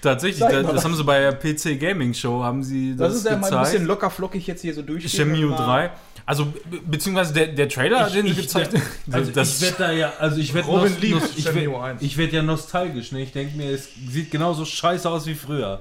tatsächlich, 0.00 0.40
das 0.40 0.66
was. 0.66 0.84
haben 0.84 0.94
sie 0.94 1.04
bei 1.04 1.20
der 1.20 1.32
PC 1.32 1.78
Gaming 1.80 2.14
Show 2.14 2.42
haben 2.42 2.62
sie 2.62 2.96
Das, 2.96 3.08
das, 3.08 3.16
ist 3.16 3.24
ja 3.26 3.36
mal 3.36 3.52
ein 3.52 3.62
bisschen 3.62 3.86
locker 3.86 4.10
flockig 4.10 4.46
jetzt 4.46 4.62
hier 4.62 4.74
so 4.74 4.82
durch. 4.82 5.08
Shenmue 5.10 5.54
3. 5.54 5.90
Also 6.30 6.44
be 6.46 6.78
beziehungsweise 6.86 7.32
der, 7.34 7.48
der 7.48 7.68
Trailer, 7.68 8.06
Ich- 8.06 8.12
den 8.12 8.28
sie 8.28 8.34
gezeigt 8.34 8.72
haben, 8.72 8.82
Also 9.10 9.32
das 9.32 9.56
ich 9.56 9.62
werde 9.62 9.76
da 9.78 9.90
ja, 9.90 10.12
also 10.20 10.36
ich 10.36 10.54
werde 10.54 10.68
Robin 10.68 10.92
nos, 10.92 11.00
liebt 11.00 11.20
nos, 11.20 11.30
ich 11.36 11.44
werd, 11.44 11.54
Shenmue 11.56 11.82
1. 11.82 12.02
ich 12.02 12.16
werd 12.16 12.32
ja 12.32 12.42
nostalgisch, 12.42 13.10
ne? 13.10 13.22
Ich 13.22 13.32
denke 13.32 13.56
mir, 13.56 13.70
es 13.72 13.88
sieht 14.08 14.30
genauso 14.30 14.64
scheiße 14.64 15.10
aus 15.10 15.26
wie 15.26 15.34
früher. 15.34 15.80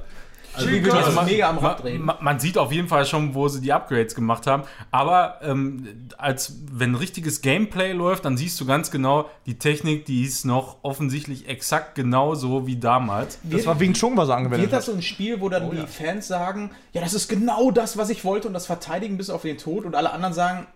Also, 0.54 0.70
Ich 0.70 0.82
bin 0.84 0.92
Also 0.92 1.12
man- 1.12 1.26
mega 1.26 1.50
am 1.50 1.58
Rad 1.60 1.84
drehen. 1.84 2.02
man, 2.04 2.18
man 2.22 2.40
sieht 2.40 2.58
auf 2.58 2.72
jeden 2.72 2.88
Fall 2.88 3.06
schon, 3.06 3.34
wo 3.36 3.48
sie 3.48 3.62
die 3.62 3.72
Upgrades 3.72 4.16
gemacht 4.16 4.48
haben. 4.48 4.64
Aber 4.92 5.40
ähm, 5.42 5.88
als 6.18 6.54
wenn 6.72 6.96
richtiges 6.96 7.42
Gameplay 7.42 7.94
läuft, 7.94 8.26
dann 8.26 8.36
siehst 8.38 8.60
du 8.60 8.66
ganz 8.66 8.92
genau, 8.92 9.30
die 9.46 9.58
Technik, 9.60 10.06
die 10.06 10.24
ist 10.24 10.46
noch 10.46 10.78
offensichtlich 10.84 11.48
exakt 11.48 11.96
genauso 11.96 12.66
wie 12.68 12.78
damals. 12.78 13.40
Das 13.44 13.66
war 13.66 13.80
Wing 13.80 13.94
Chun, 13.94 14.18
was 14.18 14.30
er 14.30 14.36
angewendet 14.38 14.62
Wird 14.70 14.74
das 14.74 14.88
so 14.88 14.94
ein 14.94 15.02
Spiel, 15.02 15.40
wo 15.42 15.50
dann 15.50 15.66
Oh 15.68 15.72
die 15.72 15.78
ja. 15.78 15.86
Fans 15.86 16.28
sagen, 16.28 16.72
ja, 16.94 17.02
das 17.02 17.14
ist 17.14 17.28
genau 17.30 17.72
das, 17.72 17.96
was 17.98 18.10
ich 18.10 18.26
wollte 18.26 18.48
und 18.48 18.54
das 18.54 18.66
verteidigen 18.66 19.18
bis 19.18 19.30
auf 19.30 19.44
den 19.44 19.58
Tod 19.58 19.86
und 19.86 19.96
alle 19.96 20.12
anderen 20.12 20.34
sagen, 20.34 20.68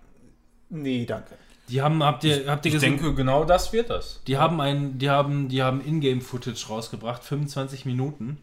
nee, 0.69 1.05
danke. 1.05 1.35
die 1.69 1.81
haben, 1.81 2.03
habt 2.03 2.23
ihr, 2.23 2.43
habt 2.47 2.65
ihr 2.65 2.69
Ich 2.69 2.73
gesehen? 2.75 2.97
denke, 2.97 3.13
genau 3.15 3.43
das 3.43 3.73
wird 3.73 3.89
das. 3.89 4.21
Die 4.27 4.37
haben 4.37 4.59
ein, 4.61 4.97
die 4.99 5.09
haben, 5.09 5.47
die 5.49 5.63
haben 5.63 5.81
Ingame-Footage 5.85 6.67
rausgebracht, 6.69 7.23
25 7.23 7.85
Minuten. 7.85 8.37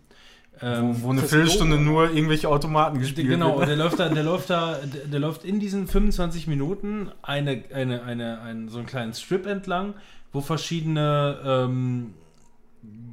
Ähm, 0.62 0.96
Wo 1.02 1.10
eine 1.10 1.22
Das 1.22 1.30
Viertelstunde 1.30 1.76
Logo. 1.76 1.90
nur 1.90 2.10
irgendwelche 2.10 2.48
Automaten 2.48 2.98
gespielt 2.98 3.28
Genau, 3.28 3.52
und 3.52 3.58
wird. 3.60 3.70
der 3.70 3.76
läuft 3.76 3.98
da, 3.98 4.08
der 4.10 4.22
läuft 4.22 4.50
da, 4.50 4.74
der, 4.74 5.06
der 5.06 5.20
läuft 5.20 5.44
in 5.44 5.58
diesen 5.58 5.88
25 5.88 6.46
Minuten 6.48 7.10
eine, 7.22 7.62
eine, 7.72 8.02
eine, 8.02 8.40
einen, 8.42 8.68
so 8.68 8.78
einen 8.78 8.86
kleinen 8.86 9.14
Strip 9.14 9.46
entlang, 9.46 9.94
wo 10.32 10.40
verschiedene 10.42 11.38
ähm, 11.44 12.14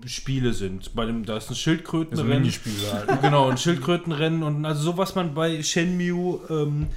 Spiele 0.05 0.53
sind. 0.53 0.93
Bei 0.95 1.05
dem, 1.05 1.25
da 1.25 1.37
ist 1.37 1.49
ein 1.49 1.55
Schildkrötenrennen. 1.55 2.39
Minispiele 2.41 2.91
halt. 2.93 3.21
genau, 3.21 3.49
ein 3.49 3.57
Schildkrötenrennen 3.57 4.43
und 4.43 4.65
also 4.65 4.81
so, 4.83 4.97
was 4.97 5.15
man 5.15 5.33
bei 5.33 5.63
Shenmue 5.63 6.39
ähm, 6.49 6.87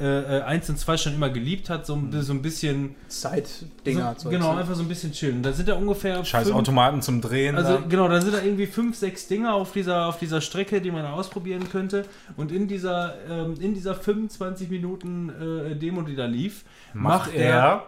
äh, 0.00 0.38
äh, 0.38 0.42
1 0.42 0.70
und 0.70 0.78
2 0.78 0.96
schon 0.96 1.14
immer 1.14 1.28
geliebt 1.30 1.68
hat, 1.70 1.84
so, 1.86 1.94
ein- 1.96 2.10
so 2.22 2.32
ein 2.32 2.40
bisschen. 2.42 2.94
Side-Dinger. 3.08 4.14
so, 4.18 4.30
genau, 4.30 4.56
einfach 4.56 4.74
so 4.74 4.82
ein 4.82 4.88
bisschen 4.88 5.12
chillen. 5.12 5.42
Da 5.42 5.52
sind 5.52 5.68
da 5.68 5.74
ungefähr. 5.74 6.24
Scheiß 6.24 6.44
fünf- 6.44 6.56
Automaten 6.56 7.02
zum 7.02 7.20
Drehen. 7.20 7.56
also 7.56 7.78
da. 7.78 7.84
genau, 7.88 8.08
da 8.08 8.20
sind 8.20 8.34
da 8.34 8.40
irgendwie 8.42 8.66
fünf, 8.66 8.96
sechs 8.96 9.26
Dinger 9.26 9.54
auf 9.54 9.72
dieser, 9.72 10.06
auf 10.06 10.18
dieser 10.18 10.40
Strecke, 10.40 10.80
die 10.80 10.90
man 10.90 11.04
ausprobieren 11.04 11.68
könnte. 11.68 12.04
Und 12.36 12.52
in 12.52 12.68
dieser, 12.68 13.14
ähm, 13.28 13.54
in 13.60 13.74
dieser 13.74 13.94
25 13.94 14.70
Minuten 14.70 15.30
äh, 15.30 15.74
Demo, 15.74 16.02
die 16.02 16.14
da 16.16 16.26
lief, 16.26 16.64
macht 16.94 17.34
er 17.34 17.82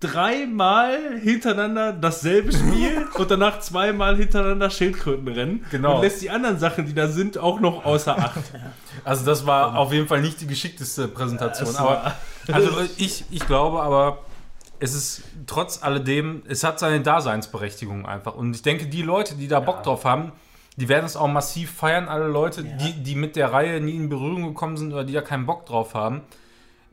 dreimal 0.00 1.18
hintereinander 1.20 1.92
dasselbe 1.92 2.52
Spiel 2.52 3.06
und 3.14 3.30
danach 3.30 3.60
zweimal 3.60 4.16
hintereinander 4.16 4.70
Schildkrötenrennen. 4.70 5.64
Genau. 5.70 5.96
Und 5.96 6.02
lässt 6.02 6.22
die 6.22 6.30
anderen 6.30 6.58
Sachen, 6.58 6.86
die 6.86 6.94
da 6.94 7.08
sind, 7.08 7.38
auch 7.38 7.60
noch 7.60 7.84
außer 7.84 8.18
Acht. 8.18 8.38
Also 9.04 9.24
das 9.24 9.46
war 9.46 9.78
auf 9.78 9.92
jeden 9.92 10.08
Fall 10.08 10.20
nicht 10.20 10.40
die 10.40 10.48
geschickteste 10.48 11.06
Präsentation. 11.06 11.76
Aber 11.76 12.14
also 12.50 12.70
ich, 12.96 13.24
ich 13.30 13.46
glaube 13.46 13.80
aber, 13.80 14.18
es 14.80 14.92
ist 14.92 15.22
trotz 15.46 15.82
alledem, 15.82 16.42
es 16.48 16.64
hat 16.64 16.80
seine 16.80 17.00
Daseinsberechtigung 17.00 18.06
einfach. 18.06 18.34
Und 18.34 18.54
ich 18.54 18.62
denke, 18.62 18.86
die 18.86 19.02
Leute, 19.02 19.36
die 19.36 19.46
da 19.46 19.60
Bock 19.60 19.84
drauf 19.84 20.04
haben, 20.04 20.32
die 20.76 20.88
werden 20.88 21.04
es 21.04 21.16
auch 21.16 21.28
massiv 21.28 21.72
feiern. 21.72 22.08
Alle 22.08 22.28
Leute, 22.28 22.64
die, 22.64 22.92
die 23.02 23.14
mit 23.14 23.36
der 23.36 23.52
Reihe 23.52 23.80
nie 23.80 23.96
in 23.96 24.08
Berührung 24.08 24.46
gekommen 24.48 24.76
sind 24.76 24.92
oder 24.92 25.04
die 25.04 25.12
da 25.12 25.22
keinen 25.22 25.46
Bock 25.46 25.66
drauf 25.66 25.94
haben, 25.94 26.22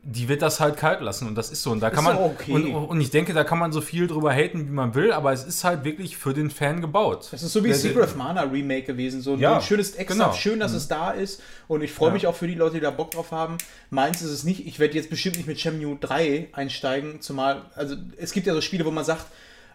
die 0.08 0.28
wird 0.28 0.40
das 0.40 0.60
halt 0.60 0.76
kalt 0.76 1.00
lassen. 1.00 1.26
Und 1.26 1.34
das 1.34 1.50
ist 1.50 1.62
so. 1.64 1.72
Und 1.72 1.80
da 1.80 1.90
kann 1.90 2.04
Ist 2.06 2.12
man. 2.14 2.16
okay. 2.18 2.52
und, 2.52 2.72
und 2.74 3.00
ich 3.00 3.10
denke, 3.10 3.34
da 3.34 3.42
kann 3.42 3.58
man 3.58 3.72
so 3.72 3.80
viel 3.80 4.06
drüber 4.06 4.32
haten, 4.32 4.68
wie 4.68 4.70
man 4.72 4.94
will, 4.94 5.10
aber 5.10 5.32
es 5.32 5.42
ist 5.42 5.64
halt 5.64 5.82
wirklich 5.84 6.16
für 6.16 6.32
den 6.32 6.48
Fan 6.48 6.80
gebaut. 6.80 7.28
Das 7.32 7.42
ist 7.42 7.52
so 7.52 7.64
wie 7.64 7.68
Der- 7.68 7.76
Secret 7.76 8.04
of 8.04 8.14
Mana 8.14 8.42
Remake 8.42 8.84
gewesen. 8.84 9.20
So 9.20 9.34
Ja, 9.34 9.56
ein 9.56 9.62
schönes 9.62 9.96
Extra. 9.96 10.14
genau. 10.26 10.32
Schön, 10.36 10.60
dass 10.60 10.72
es 10.74 10.86
da 10.86 11.10
ist. 11.10 11.42
Und 11.66 11.82
ich 11.82 11.90
freue 11.92 12.08
Ja. 12.10 12.14
mich 12.14 12.26
auch 12.28 12.36
für 12.36 12.46
die 12.46 12.54
Leute, 12.54 12.76
die 12.76 12.80
da 12.82 12.92
Bock 12.92 13.10
drauf 13.10 13.32
haben. 13.32 13.58
Meins 13.90 14.22
ist 14.22 14.30
es 14.30 14.44
nicht. 14.44 14.64
Ich 14.66 14.78
werde 14.78 14.94
jetzt 14.94 15.10
bestimmt 15.10 15.36
nicht 15.38 15.48
mit 15.48 15.58
Shenmue 15.58 15.96
3 16.00 16.50
einsteigen. 16.52 17.20
Zumal, 17.20 17.62
also 17.74 17.96
es 18.16 18.30
gibt 18.32 18.46
ja 18.46 18.54
so 18.54 18.60
Spiele, 18.60 18.84
wo 18.84 18.92
man 18.92 19.04
sagt, 19.04 19.26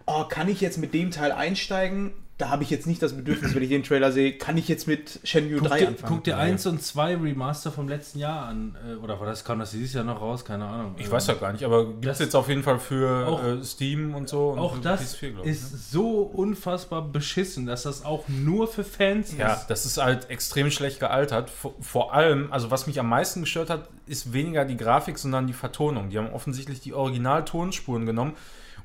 oh, 0.06 0.24
kann 0.30 0.48
ich 0.48 0.62
jetzt 0.62 0.78
mit 0.78 0.94
dem 0.94 1.12
Teil 1.12 1.34
einsteigen? 1.34 2.14
Da 2.42 2.50
habe 2.50 2.64
ich 2.64 2.72
jetzt 2.72 2.88
nicht 2.88 3.04
das 3.04 3.14
Bedürfnis, 3.16 3.54
wenn 3.54 3.62
ich 3.62 3.70
den 3.70 3.84
Trailer 3.84 4.12
sehe, 4.12 4.36
kann 4.36 4.58
ich 4.58 4.68
jetzt 4.68 4.88
mit 4.88 5.20
Shenmue 5.24 5.60
Guck 5.60 5.68
3 5.68 5.80
dir, 5.80 5.88
anfangen? 5.90 6.14
guck 6.16 6.24
dir 6.24 6.38
1 6.38 6.66
und 6.66 6.82
2 6.82 7.18
Remaster 7.18 7.72
vom 7.72 7.88
letzten 7.88 8.18
Jahr 8.18 8.46
an. 8.48 8.76
Äh, 8.84 8.96
Oder 8.96 9.20
war 9.20 9.28
das 9.28 9.46
kam 9.46 9.60
das 9.60 9.70
dieses 9.72 9.94
Jahr 9.94 10.04
noch 10.04 10.20
raus? 10.22 10.44
Keine 10.44 10.66
Ahnung. 10.66 10.96
Ich 10.98 11.12
weiß 11.12 11.28
ja 11.28 11.36
gar 11.36 11.52
nicht, 11.54 11.64
aber 11.64 11.86
gibt 11.86 12.06
es 12.06 12.18
Das- 12.18 12.20
jetzt 12.20 12.36
auf 12.36 12.50
jeden 12.50 12.64
Fall 12.64 12.80
für 12.80 13.28
Auch- 13.28 13.44
äh, 13.44 13.64
Steam 13.64 14.16
und 14.16 14.28
so. 14.28 14.50
Und 14.50 14.60
Auch 14.60 14.78
das 14.80 15.02
PS4, 15.18 15.30
glaub 15.34 15.46
ich, 15.46 15.52
ne? 15.52 15.52
ist 15.52 15.92
so 15.92 16.22
unfassbar 16.22 17.04
beschissen, 17.04 17.68
dass 17.68 17.84
das 17.84 18.04
auch 18.04 18.28
nur 18.28 18.68
für 18.68 18.84
Fans 18.84 19.36
Ja, 19.38 19.54
ist. 19.54 19.68
das 19.68 19.86
ist 19.86 19.98
halt 20.02 20.32
extrem 20.32 20.72
schlecht 20.72 21.00
gealtert. 21.00 21.52
Vor, 21.52 21.76
vor 21.80 22.14
allem, 22.16 22.52
also 22.52 22.72
was 22.72 22.88
mich 22.88 23.00
am 23.00 23.08
meisten 23.08 23.42
gestört 23.42 23.70
hat, 23.70 23.88
ist 24.08 24.34
weniger 24.34 24.66
die 24.66 24.78
Grafik, 24.78 25.20
sondern 25.20 25.46
die 25.46 25.54
Vertonung. 25.54 26.10
Die 26.10 26.18
haben 26.18 26.32
offensichtlich 26.34 26.82
die 26.82 26.94
Original-Tonspuren 26.96 28.08
genommen 28.08 28.34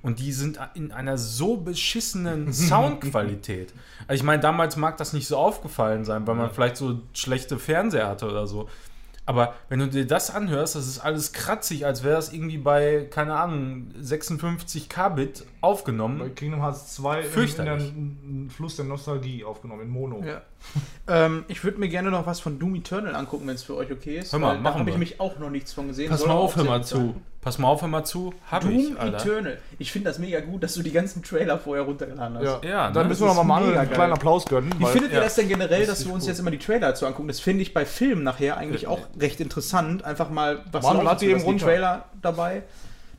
und 0.02 0.18
die 0.18 0.32
sind 0.32 0.58
in 0.74 0.92
einer 0.92 1.18
so 1.18 1.56
beschissenen 1.56 2.52
Soundqualität. 2.52 3.72
Also 4.08 4.20
ich 4.20 4.24
meine, 4.24 4.40
damals 4.40 4.76
mag 4.76 4.98
das 4.98 5.12
nicht 5.12 5.26
so 5.26 5.36
aufgefallen 5.36 6.04
sein, 6.04 6.28
weil 6.28 6.36
man 6.36 6.52
vielleicht 6.52 6.76
so 6.76 7.00
schlechte 7.12 7.58
Fernseher 7.58 8.06
hatte 8.06 8.26
oder 8.26 8.46
so. 8.46 8.68
Aber 9.24 9.54
wenn 9.68 9.80
du 9.80 9.88
dir 9.88 10.06
das 10.06 10.30
anhörst, 10.30 10.76
das 10.76 10.86
ist 10.86 11.00
alles 11.00 11.32
kratzig, 11.32 11.84
als 11.84 12.04
wäre 12.04 12.14
das 12.14 12.32
irgendwie 12.32 12.58
bei, 12.58 13.08
keine 13.10 13.34
Ahnung, 13.34 13.88
56 13.98 14.88
Kbit 14.88 15.44
Bei 15.66 15.72
aufgenommen. 15.72 16.34
Kingdom 16.34 16.60
Hearts 16.62 16.94
2 16.94 17.18
in, 17.18 17.24
in 17.24 17.30
Fürchterlich. 17.30 17.82
der 17.84 17.92
n- 17.92 18.50
Fluss 18.54 18.76
der 18.76 18.84
Nostalgie 18.84 19.44
aufgenommen, 19.44 19.82
in 19.82 19.88
Mono. 19.90 20.22
Ja. 20.24 20.42
ähm, 21.08 21.44
ich 21.48 21.62
würde 21.64 21.78
mir 21.78 21.88
gerne 21.88 22.10
noch 22.10 22.26
was 22.26 22.40
von 22.40 22.58
Doom 22.58 22.74
Eternal 22.76 23.14
angucken, 23.14 23.46
wenn 23.46 23.54
es 23.54 23.62
für 23.62 23.74
euch 23.76 23.90
okay 23.92 24.18
ist. 24.18 24.32
Hör 24.32 24.38
mal, 24.40 24.58
machen 24.58 24.80
habe 24.80 24.90
ich 24.90 24.96
mich 24.98 25.20
auch 25.20 25.38
noch 25.38 25.50
nichts 25.50 25.72
von 25.72 25.88
gesehen. 25.88 26.08
Pass 26.10 26.20
Soll 26.20 26.28
mal 26.28 26.34
auf, 26.34 26.56
hör 26.56 26.64
mal 26.64 26.82
zu. 26.84 26.96
sein. 26.96 27.14
Pass 27.40 27.58
mal 27.60 27.68
auf, 27.68 27.80
hör 27.80 27.88
mal 27.88 28.02
zu. 28.04 28.34
Hab 28.50 28.62
Doom 28.62 28.72
ich, 28.72 28.98
Alter. 28.98 29.18
Eternal. 29.18 29.58
Ich 29.78 29.92
finde 29.92 30.08
das 30.10 30.18
mega 30.18 30.40
gut, 30.40 30.64
dass 30.64 30.74
du 30.74 30.82
die 30.82 30.90
ganzen 30.90 31.22
Trailer 31.22 31.58
vorher 31.58 31.84
runtergeladen 31.84 32.38
hast. 32.38 32.44
Ja, 32.64 32.68
Ja, 32.68 32.90
dann 32.90 33.04
ne? 33.04 33.08
müssen 33.10 33.20
wir 33.22 33.26
Das 33.28 33.36
noch 33.36 33.42
ist 33.42 33.48
mal 33.48 33.62
einen 33.62 33.74
geil. 33.74 33.86
kleinen 33.86 34.12
Applaus 34.14 34.44
gönnen. 34.46 34.72
Wie 34.78 34.84
findet 34.86 35.12
ihr 35.12 35.18
ja. 35.18 35.22
das 35.24 35.36
denn 35.36 35.48
generell, 35.48 35.86
Das 35.86 35.98
dass 35.98 36.06
wir 36.06 36.12
uns 36.12 36.24
gut. 36.24 36.28
jetzt 36.30 36.40
immer 36.40 36.50
die 36.50 36.58
Trailer 36.58 36.88
dazu 36.88 37.06
angucken? 37.06 37.28
Das 37.28 37.38
finde 37.38 37.62
ich 37.62 37.72
bei 37.72 37.84
Filmen 37.86 38.24
nachher 38.24 38.56
eigentlich 38.56 38.88
auch 38.88 38.98
recht 39.20 39.38
interessant. 39.40 40.04
Einfach 40.04 40.28
mal 40.30 40.58
was 40.72 40.82
Manuel 40.82 41.04
laufen 41.04 41.14
hat 41.14 41.20
die 41.22 41.32
runter. 41.34 41.66
Trailer 41.66 42.04
dabei. 42.20 42.62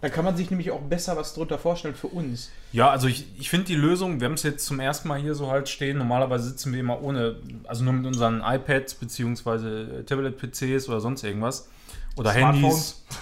Dann 0.02 0.12
kann 0.12 0.24
man 0.24 0.38
sich 0.38 0.52
nämlich 0.52 0.70
auch 0.72 0.82
besser 0.82 1.18
was 1.18 1.34
drunter 1.34 1.58
vorstellen 1.58 1.96
für 1.96 2.08
uns. 2.08 2.52
Ja, 2.72 2.90
also 2.92 3.08
ich, 3.08 3.26
ich 3.40 3.50
finde 3.50 3.66
die 3.66 3.76
Lösung, 3.76 4.20
wir 4.20 4.26
haben 4.26 4.36
es 4.36 4.44
jetzt 4.44 4.66
zum 4.66 4.80
ersten 4.80 5.08
Mal 5.08 5.20
hier 5.20 5.34
so 5.34 5.50
halt 5.50 5.70
stehen. 5.70 5.98
Normalerweise 5.98 6.50
sitzen 6.50 6.72
wir 6.72 6.80
immer 6.80 7.02
ohne, 7.02 7.38
also 7.66 7.84
nur 7.84 7.94
mit 7.94 8.06
unseren 8.06 8.42
iPads 8.46 8.94
beziehungsweise 8.96 10.04
Tablet-PCs 10.06 10.88
oder 10.88 11.00
sonst 11.00 11.24
irgendwas. 11.24 11.68
Oder 12.16 12.32
Handys. 12.32 13.04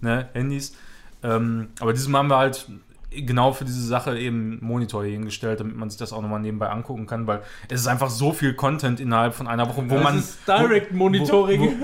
Ne, 0.00 0.28
Handys. 0.34 0.76
Ähm, 1.22 1.68
aber 1.80 1.94
dieses 1.94 2.08
Mal 2.08 2.18
haben 2.18 2.28
wir 2.28 2.36
halt 2.36 2.68
genau 3.10 3.52
für 3.52 3.64
diese 3.64 3.86
Sache 3.86 4.18
eben 4.18 4.58
Monitor 4.60 5.04
hier 5.04 5.12
hingestellt, 5.12 5.60
damit 5.60 5.76
man 5.76 5.88
sich 5.88 5.98
das 5.98 6.12
auch 6.12 6.22
nochmal 6.22 6.40
nebenbei 6.40 6.68
angucken 6.68 7.06
kann, 7.06 7.26
weil 7.26 7.42
es 7.68 7.80
ist 7.80 7.86
einfach 7.86 8.10
so 8.10 8.32
viel 8.32 8.54
Content 8.54 9.00
innerhalb 9.00 9.34
von 9.34 9.46
einer 9.46 9.68
Woche, 9.68 9.88
wo 9.88 9.94
das 9.94 10.04
man. 10.04 10.18
ist 10.18 10.38
Direct 10.46 10.92
Monitoring. 10.92 11.82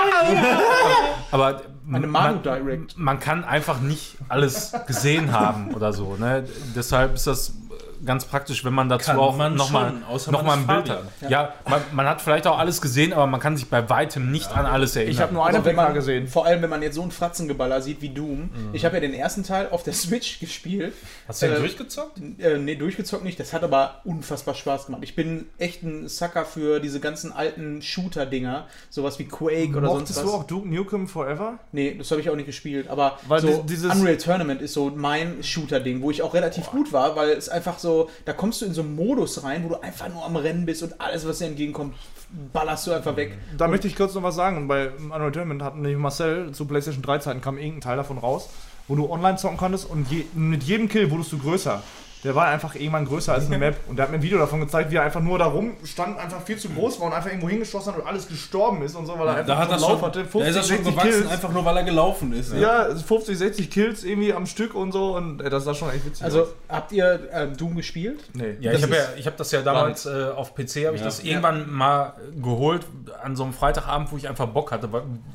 Aber 1.30 1.62
Eine 1.92 2.06
man, 2.06 2.42
Direct. 2.42 2.98
man 2.98 3.20
kann 3.20 3.44
einfach 3.44 3.80
nicht 3.80 4.16
alles 4.28 4.72
gesehen 4.86 5.32
haben 5.32 5.74
oder 5.74 5.92
so. 5.92 6.16
Ne? 6.16 6.44
Deshalb 6.74 7.14
ist 7.14 7.26
das 7.26 7.52
ganz 8.04 8.24
praktisch, 8.24 8.64
wenn 8.64 8.72
man 8.72 8.88
dazu 8.88 9.06
Kann 9.10 9.18
auch 9.18 9.36
man 9.36 9.54
nochmal 9.54 9.92
noch 9.92 10.30
man 10.30 10.44
mal 10.46 10.56
ein 10.58 10.66
Bild 10.66 10.88
hat. 10.90 11.04
Ja, 11.28 11.54
man, 11.68 11.80
man 11.92 12.06
hat 12.06 12.20
vielleicht 12.20 12.46
auch 12.46 12.58
alles 12.58 12.80
gesehen, 12.80 13.12
aber 13.12 13.26
man 13.26 13.40
kann 13.40 13.56
sich 13.56 13.68
bei 13.68 13.88
weitem 13.90 14.30
nicht 14.30 14.50
an 14.56 14.66
alles 14.66 14.96
erinnern. 14.96 15.12
Ich 15.12 15.20
habe 15.20 15.34
nur 15.34 15.46
eine 15.46 15.58
Also 15.58 15.72
man, 15.72 15.94
gesehen. 15.94 16.26
Vor 16.28 16.46
allem, 16.46 16.62
wenn 16.62 16.70
man 16.70 16.82
jetzt 16.82 16.94
so 16.94 17.02
einen 17.02 17.10
Fratzengeballer 17.10 17.80
sieht 17.82 18.00
wie 18.02 18.08
Doom. 18.10 18.50
Ich 18.72 18.84
habe 18.84 18.96
ja 18.96 19.00
den 19.00 19.14
ersten 19.14 19.42
Teil 19.44 19.68
auf 19.70 19.82
der 19.82 19.92
Switch 19.92 20.40
gespielt. 20.40 20.94
Hast 21.28 21.42
du 21.42 21.46
den 21.46 21.56
äh, 21.56 21.58
durchgezockt? 21.58 22.18
Äh, 22.38 22.58
nee, 22.58 22.74
durchgezockt 22.76 23.24
nicht. 23.24 23.38
Das 23.38 23.52
hat 23.52 23.62
aber 23.62 24.00
unfassbar 24.04 24.54
Spaß 24.54 24.86
gemacht. 24.86 25.02
Ich 25.04 25.14
bin 25.14 25.46
echt 25.58 25.82
ein 25.82 26.08
Sucker 26.08 26.44
für 26.44 26.80
diese 26.80 27.00
ganzen 27.00 27.32
alten 27.32 27.82
Shooter-Dinger. 27.82 28.66
Sowas 28.88 29.18
wie 29.18 29.24
Quake 29.26 29.76
oder 29.76 29.88
sonst 29.88 30.00
Mochtest 30.00 30.18
was. 30.18 30.24
du 30.24 30.32
auch 30.32 30.44
Duke 30.44 30.68
Nukem 30.68 31.08
Forever? 31.08 31.58
Nee, 31.72 31.94
das 31.98 32.10
habe 32.10 32.20
ich 32.20 32.30
auch 32.30 32.36
nicht 32.36 32.46
gespielt. 32.46 32.88
Aber 32.88 33.18
Weil 33.28 33.40
so 33.40 33.48
di- 33.48 33.66
dieses- 33.66 33.94
Unreal 33.94 34.16
Tournament 34.16 34.62
ist 34.62 34.72
so 34.74 34.90
mein 34.94 35.42
Shooter-Ding, 35.42 36.00
wo 36.02 36.10
ich 36.10 36.22
auch 36.22 36.34
relativ 36.34 36.66
gut 36.70 36.92
war, 36.92 37.16
weil 37.16 37.30
es 37.30 37.48
einfach 37.48 37.78
so, 37.78 37.89
da 38.24 38.32
kommst 38.32 38.60
du 38.60 38.66
in 38.66 38.74
so 38.74 38.82
einen 38.82 38.94
Modus 38.94 39.42
rein, 39.42 39.64
wo 39.64 39.68
du 39.68 39.82
einfach 39.82 40.08
nur 40.08 40.24
am 40.24 40.36
Rennen 40.36 40.66
bist 40.66 40.82
und 40.82 41.00
alles, 41.00 41.26
was 41.26 41.38
dir 41.38 41.46
entgegenkommt, 41.46 41.94
ballerst 42.52 42.86
du 42.86 42.92
einfach 42.92 43.16
weg. 43.16 43.38
Da 43.56 43.68
möchte 43.68 43.88
ich 43.88 43.96
kurz 43.96 44.14
noch 44.14 44.22
was 44.22 44.34
sagen. 44.34 44.68
Bei 44.68 44.90
Unreal 44.90 45.32
Tournament 45.32 45.62
hatten 45.62 45.82
nämlich 45.82 45.98
Marcel 45.98 46.52
zu 46.52 46.66
PlayStation 46.66 47.02
3 47.02 47.18
Zeiten 47.18 47.40
kam 47.40 47.58
irgendein 47.58 47.80
Teil 47.80 47.96
davon 47.96 48.18
raus, 48.18 48.48
wo 48.88 48.96
du 48.96 49.10
online 49.10 49.36
zocken 49.36 49.56
konntest 49.56 49.88
und 49.88 50.10
je, 50.10 50.24
mit 50.34 50.62
jedem 50.62 50.88
Kill 50.88 51.10
wurdest 51.10 51.32
du 51.32 51.38
größer. 51.38 51.82
Der 52.22 52.34
war 52.34 52.48
einfach 52.48 52.74
irgendwann 52.74 53.06
größer 53.06 53.32
als 53.32 53.46
eine 53.46 53.56
Map 53.64 53.76
und 53.88 53.96
der 53.96 54.04
hat 54.04 54.10
mir 54.12 54.18
ein 54.18 54.22
Video 54.22 54.38
davon 54.38 54.60
gezeigt, 54.60 54.90
wie 54.90 54.96
er 54.96 55.02
einfach 55.04 55.20
nur 55.22 55.38
da 55.38 55.46
rum 55.46 55.72
stand, 55.84 56.18
einfach 56.18 56.42
viel 56.42 56.58
zu 56.58 56.68
groß 56.68 57.00
war 57.00 57.06
und 57.06 57.12
einfach 57.14 57.30
irgendwo 57.30 57.48
hingeschossen 57.48 57.94
hat 57.94 58.00
und 58.02 58.06
alles 58.06 58.28
gestorben 58.28 58.82
ist 58.82 58.94
und 58.94 59.06
so, 59.06 59.18
weil 59.18 59.26
er 59.28 59.34
einfach 59.36 59.46
Da, 59.46 59.58
hat 59.58 59.68
so 59.68 59.74
er 59.74 59.80
Lauf 59.80 59.90
schon, 60.00 60.02
hatte. 60.02 60.26
da 60.32 60.44
ist 60.44 60.56
er 60.56 60.62
schon 60.62 60.84
gewachsen, 60.84 61.10
Kills. 61.10 61.30
einfach 61.30 61.50
nur 61.50 61.64
weil 61.64 61.76
er 61.78 61.84
gelaufen 61.84 62.32
ist. 62.34 62.52
ne? 62.52 62.60
Ja, 62.60 62.94
50, 62.94 63.38
60 63.38 63.70
Kills 63.70 64.04
irgendwie 64.04 64.34
am 64.34 64.44
Stück 64.46 64.74
und 64.74 64.92
so 64.92 65.16
und 65.16 65.40
ey, 65.40 65.48
das 65.48 65.64
sah 65.64 65.72
schon 65.74 65.90
echt 65.90 66.04
witzig 66.04 66.22
Also, 66.24 66.42
aus. 66.42 66.48
habt 66.68 66.92
ihr 66.92 67.28
ähm, 67.32 67.56
Doom 67.56 67.76
gespielt? 67.76 68.20
Nee. 68.34 68.56
Ja, 68.60 68.72
Das 68.72 68.80
ich 68.80 68.86
habe 68.86 68.96
ja, 68.96 69.02
ich 69.16 69.26
hab 69.26 69.36
das 69.38 69.50
ja 69.52 69.62
damals 69.62 70.04
äh, 70.06 70.26
auf 70.36 70.54
PC, 70.54 70.84
habe 70.86 70.96
ich 70.96 71.00
Ja. 71.00 71.04
das 71.06 71.20
irgendwann 71.20 71.70
mal 71.72 72.12
geholt 72.42 72.86
an 73.22 73.34
so 73.34 73.44
einem 73.44 73.52
Freitagabend, 73.54 74.12
wo 74.12 74.16
ich 74.18 74.28
einfach 74.28 74.46
Bock 74.46 74.72
hatte. 74.72 74.88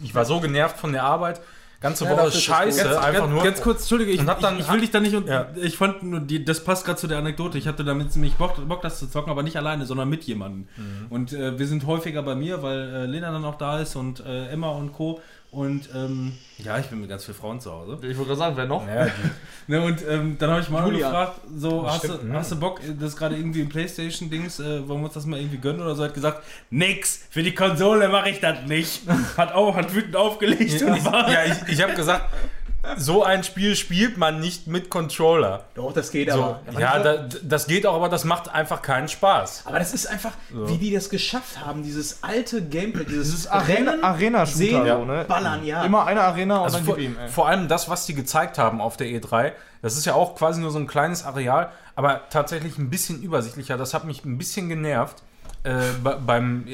Ich 0.03 0.13
war 0.13 0.25
so 0.25 0.39
genervt 0.39 0.77
von 0.77 0.91
der 0.93 1.03
Arbeit, 1.03 1.41
ganze 1.85 2.03
Ja, 2.05 2.09
Woche 2.11 2.17
dafür 2.23 2.35
ist 2.35 2.41
scheiße. 2.43 2.83
Ganz, 2.83 2.95
einfach 2.97 3.19
ganz, 3.21 3.31
nur. 3.33 3.43
ganz 3.43 3.61
kurz, 3.61 3.79
Entschuldige, 3.81 4.11
ich, 4.11 4.21
dann- 4.25 4.55
ich, 4.59 4.65
ich 4.65 4.71
will 4.71 4.79
dich 4.81 4.91
da 4.91 4.99
nicht 4.99 5.15
und 5.15 5.27
Ja. 5.27 5.47
ich 5.55 5.77
fand 5.77 6.03
nur 6.03 6.19
die, 6.19 6.43
das 6.43 6.63
passt 6.63 6.85
gerade 6.85 6.97
zu 6.99 7.07
der 7.07 7.17
Anekdote. 7.19 7.57
Ich 7.57 7.67
hatte 7.67 7.83
damit 7.83 8.11
ziemlich 8.11 8.33
Bock, 8.35 8.55
Bock, 8.67 8.81
das 8.81 8.99
zu 8.99 9.07
zocken, 9.09 9.31
aber 9.31 9.43
nicht 9.43 9.55
alleine, 9.57 9.85
sondern 9.85 10.09
mit 10.09 10.23
jemandem. 10.23 10.67
Mhm. 10.77 11.05
Und 11.09 11.33
äh, 11.33 11.57
wir 11.57 11.67
sind 11.67 11.85
häufiger 11.85 12.23
bei 12.23 12.35
mir, 12.35 12.61
weil 12.63 12.79
äh, 12.79 13.05
Lena 13.05 13.31
dann 13.31 13.45
auch 13.45 13.57
da 13.57 13.79
ist 13.79 13.95
und 13.95 14.19
äh, 14.25 14.47
Emma 14.49 14.69
und 14.69 14.93
Co. 14.93 15.21
Und 15.55 15.87
ähm, 15.95 16.33
ja, 16.57 16.77
ich 16.79 16.87
bin 16.87 16.99
mit 16.99 17.09
ganz 17.09 17.23
vielen 17.23 17.37
Frauen 17.37 17.61
zu 17.61 17.71
Hause. 17.71 17.97
Ich 18.01 18.17
wollte 18.17 18.25
gerade 18.25 18.35
sagen, 18.39 18.57
wer 18.57 18.65
noch? 18.65 18.85
ja, 18.85 19.07
Ne, 19.67 19.81
und 19.81 20.03
ähm, 20.05 20.35
dann 20.37 20.49
habe 20.49 20.59
ich 20.59 20.69
mal 20.69 20.85
Julia. 20.85 21.07
gefragt, 21.07 21.39
so, 21.55 21.89
hast, 21.89 21.99
Stimmt, 21.99 22.23
du, 22.23 22.27
ne? 22.27 22.33
hast 22.33 22.51
du 22.51 22.59
Bock, 22.59 22.81
das 22.99 23.13
ist 23.13 23.17
gerade 23.17 23.37
irgendwie 23.37 23.61
ein 23.61 23.69
Playstation-Dings, 23.69 24.59
äh, 24.59 24.85
wollen 24.85 24.99
wir 24.99 25.05
uns 25.05 25.13
das 25.13 25.25
mal 25.25 25.39
irgendwie 25.39 25.59
gönnen 25.59 25.79
oder 25.81 25.95
so? 25.95 26.03
Hat 26.03 26.13
gesagt, 26.13 26.43
nix, 26.69 27.21
für 27.29 27.41
die 27.41 27.55
Konsole 27.55 28.09
mache 28.09 28.31
ich 28.31 28.41
das 28.41 28.65
nicht. 28.67 29.03
Hat 29.37 29.53
auch, 29.53 29.77
hat 29.77 29.95
wütend 29.95 30.17
aufgelegt 30.17 30.81
und 30.81 31.05
war... 31.05 31.31
ja, 31.31 31.45
ich, 31.45 31.73
ich 31.73 31.81
habe 31.81 31.93
gesagt, 31.93 32.33
so 32.97 33.23
ein 33.23 33.43
Spiel 33.43 33.75
spielt 33.75 34.17
man 34.17 34.39
nicht 34.39 34.67
mit 34.67 34.89
Controller. 34.89 35.65
Doch, 35.75 35.93
das 35.93 36.11
geht 36.11 36.31
So, 36.31 36.41
aber. 36.43 36.61
ja, 36.79 36.99
da, 36.99 37.27
das 37.43 37.67
geht 37.67 37.85
auch, 37.85 37.95
aber 37.95 38.09
das 38.09 38.23
macht 38.25 38.49
einfach 38.49 38.81
keinen 38.81 39.07
Spaß. 39.07 39.63
Aber 39.65 39.79
das 39.79 39.93
ist 39.93 40.05
einfach, 40.07 40.31
wie 40.49 40.77
die 40.77 40.91
das 40.93 41.09
geschafft 41.09 41.59
haben, 41.65 41.83
dieses 41.83 42.23
alte 42.23 42.61
Gameplay, 42.63 43.05
dieses, 43.05 43.29
Dieses 43.31 43.47
Arena- 43.47 44.01
Arena-Shooter, 44.03 44.57
sehen, 44.57 44.85
so, 44.87 45.05
ne? 45.05 45.25
ballern, 45.27 45.65
ja. 45.65 45.83
Immer 45.83 46.05
eine 46.05 46.21
Arena 46.21 46.57
und 46.59 46.63
Also 46.65 46.77
dann 46.77 46.85
vor, 46.85 46.97
ihm, 46.97 47.15
vor 47.29 47.47
allem 47.47 47.67
das, 47.67 47.89
was 47.89 48.05
die 48.05 48.13
gezeigt 48.13 48.57
haben 48.57 48.81
auf 48.81 48.97
der 48.97 49.07
E3, 49.07 49.51
das 49.81 49.97
ist 49.97 50.05
ja 50.05 50.13
auch 50.13 50.35
quasi 50.35 50.61
nur 50.61 50.71
so 50.71 50.79
ein 50.79 50.87
kleines 50.87 51.23
Areal, 51.23 51.71
aber 51.95 52.21
tatsächlich 52.29 52.77
ein 52.77 52.89
bisschen 52.89 53.21
übersichtlicher. 53.21 53.77
Das 53.77 53.93
hat 53.93 54.03
mich 54.05 54.25
ein 54.25 54.37
bisschen 54.37 54.67
genervt 54.69 55.23
äh, 55.63 55.71
be- 56.03 56.19
beim 56.25 56.67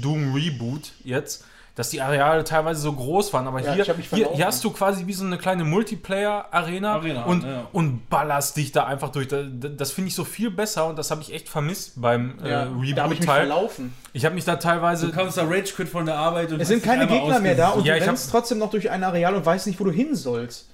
Doom 0.00 0.34
Reboot 0.34 0.92
jetzt, 1.04 1.44
dass 1.78 1.90
die 1.90 2.00
Areale 2.00 2.42
teilweise 2.42 2.80
so 2.80 2.92
groß 2.92 3.32
waren. 3.32 3.46
Aber 3.46 3.60
Ja, 3.60 3.72
hier, 3.72 3.84
hier, 3.84 4.30
hier 4.34 4.46
hast 4.46 4.64
du 4.64 4.72
quasi 4.72 5.06
wie 5.06 5.12
so 5.12 5.24
eine 5.24 5.38
kleine 5.38 5.62
Multiplayer-Arena 5.62 6.94
Arena, 6.94 7.22
und, 7.24 7.44
ja. 7.44 7.68
und 7.72 8.10
ballerst 8.10 8.56
dich 8.56 8.72
da 8.72 8.86
einfach 8.86 9.10
durch. 9.10 9.28
Das, 9.28 9.46
das 9.76 9.92
finde 9.92 10.08
ich 10.08 10.16
so 10.16 10.24
viel 10.24 10.50
besser 10.50 10.86
und 10.86 10.98
das 10.98 11.12
habe 11.12 11.22
ich 11.22 11.32
echt 11.32 11.48
vermisst 11.48 11.92
beim 11.94 12.34
äh, 12.42 12.50
ja, 12.50 12.64
da 12.96 13.04
habe 13.04 13.14
ich 13.14 13.20
mich 13.20 13.30
Reboot-Teil. 13.30 13.90
Ich 14.12 14.24
habe 14.24 14.34
mich 14.34 14.44
da 14.44 14.56
teilweise. 14.56 15.06
Du 15.06 15.12
kamst 15.12 15.36
da 15.38 15.44
Rage 15.44 15.72
Quit 15.72 15.88
von 15.88 16.04
der 16.04 16.16
Arbeit 16.16 16.50
und 16.50 16.60
Es 16.60 16.66
sind 16.66 16.82
keine 16.82 17.06
Gegner 17.06 17.38
mehr 17.38 17.54
da 17.54 17.68
und 17.68 17.86
Ja, 17.86 17.94
du 17.94 18.00
ich 18.00 18.08
rennst 18.08 18.26
hab- 18.26 18.32
trotzdem 18.40 18.58
noch 18.58 18.70
durch 18.70 18.90
ein 18.90 19.04
Areal 19.04 19.36
und 19.36 19.46
weißt 19.46 19.68
nicht, 19.68 19.78
wo 19.78 19.84
du 19.84 19.92
hin 19.92 20.16
sollst. 20.16 20.68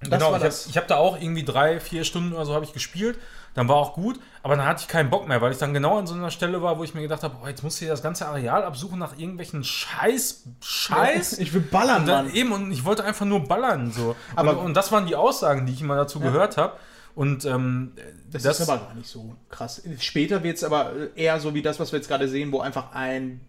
Das 0.00 0.10
genau, 0.10 0.32
war 0.32 0.44
ich 0.44 0.44
habe 0.44 0.76
hab 0.76 0.88
da 0.88 0.96
auch 0.96 1.18
irgendwie 1.18 1.44
drei, 1.44 1.80
vier 1.80 2.04
Stunden 2.04 2.34
oder 2.34 2.44
so 2.44 2.54
habe 2.54 2.66
ich 2.66 2.74
gespielt. 2.74 3.18
Dann 3.54 3.68
war 3.68 3.76
auch 3.76 3.92
gut, 3.92 4.18
aber 4.42 4.56
dann 4.56 4.64
hatte 4.64 4.80
ich 4.82 4.88
keinen 4.88 5.10
Bock 5.10 5.28
mehr, 5.28 5.40
weil 5.42 5.52
ich 5.52 5.58
dann 5.58 5.74
genau 5.74 5.98
an 5.98 6.06
so 6.06 6.14
einer 6.14 6.30
Stelle 6.30 6.62
war, 6.62 6.78
wo 6.78 6.84
ich 6.84 6.94
mir 6.94 7.02
gedacht 7.02 7.22
habe, 7.22 7.36
oh, 7.42 7.46
jetzt 7.46 7.62
musst 7.62 7.80
du 7.80 7.84
hier 7.84 7.92
das 7.92 8.02
ganze 8.02 8.26
Areal 8.26 8.64
absuchen 8.64 8.98
nach 8.98 9.18
irgendwelchen 9.18 9.62
Scheiß, 9.62 10.44
Scheiß. 10.62 11.38
Ich 11.38 11.52
will 11.52 11.60
ballern, 11.60 12.02
Und 12.02 12.06
dann 12.08 12.26
Mann. 12.26 12.34
eben, 12.34 12.52
und 12.52 12.72
ich 12.72 12.84
wollte 12.84 13.04
einfach 13.04 13.26
nur 13.26 13.40
ballern. 13.46 13.90
So. 13.92 14.16
Aber- 14.36 14.52
und, 14.58 14.66
und 14.66 14.74
das 14.74 14.90
waren 14.90 15.06
die 15.06 15.16
Aussagen, 15.16 15.66
die 15.66 15.72
ich 15.74 15.80
immer 15.82 15.96
dazu 15.96 16.18
gehört 16.20 16.56
habe. 16.56 16.74
Und 17.14 17.44
ähm, 17.44 17.92
Das, 18.30 18.44
ist 18.46 18.62
aber 18.66 18.78
gar 18.86 18.94
nicht 18.94 19.08
so 19.08 19.36
krass. 19.50 19.82
Später 19.98 20.42
wird 20.42 20.56
es 20.56 20.64
aber 20.64 20.92
eher 21.14 21.38
so 21.40 21.52
wie 21.52 21.60
das, 21.60 21.78
was 21.78 21.92
wir 21.92 21.98
jetzt 21.98 22.08
gerade 22.08 22.26
sehen, 22.28 22.52
wo 22.52 22.60
einfach 22.60 22.92
ein. 22.94 23.40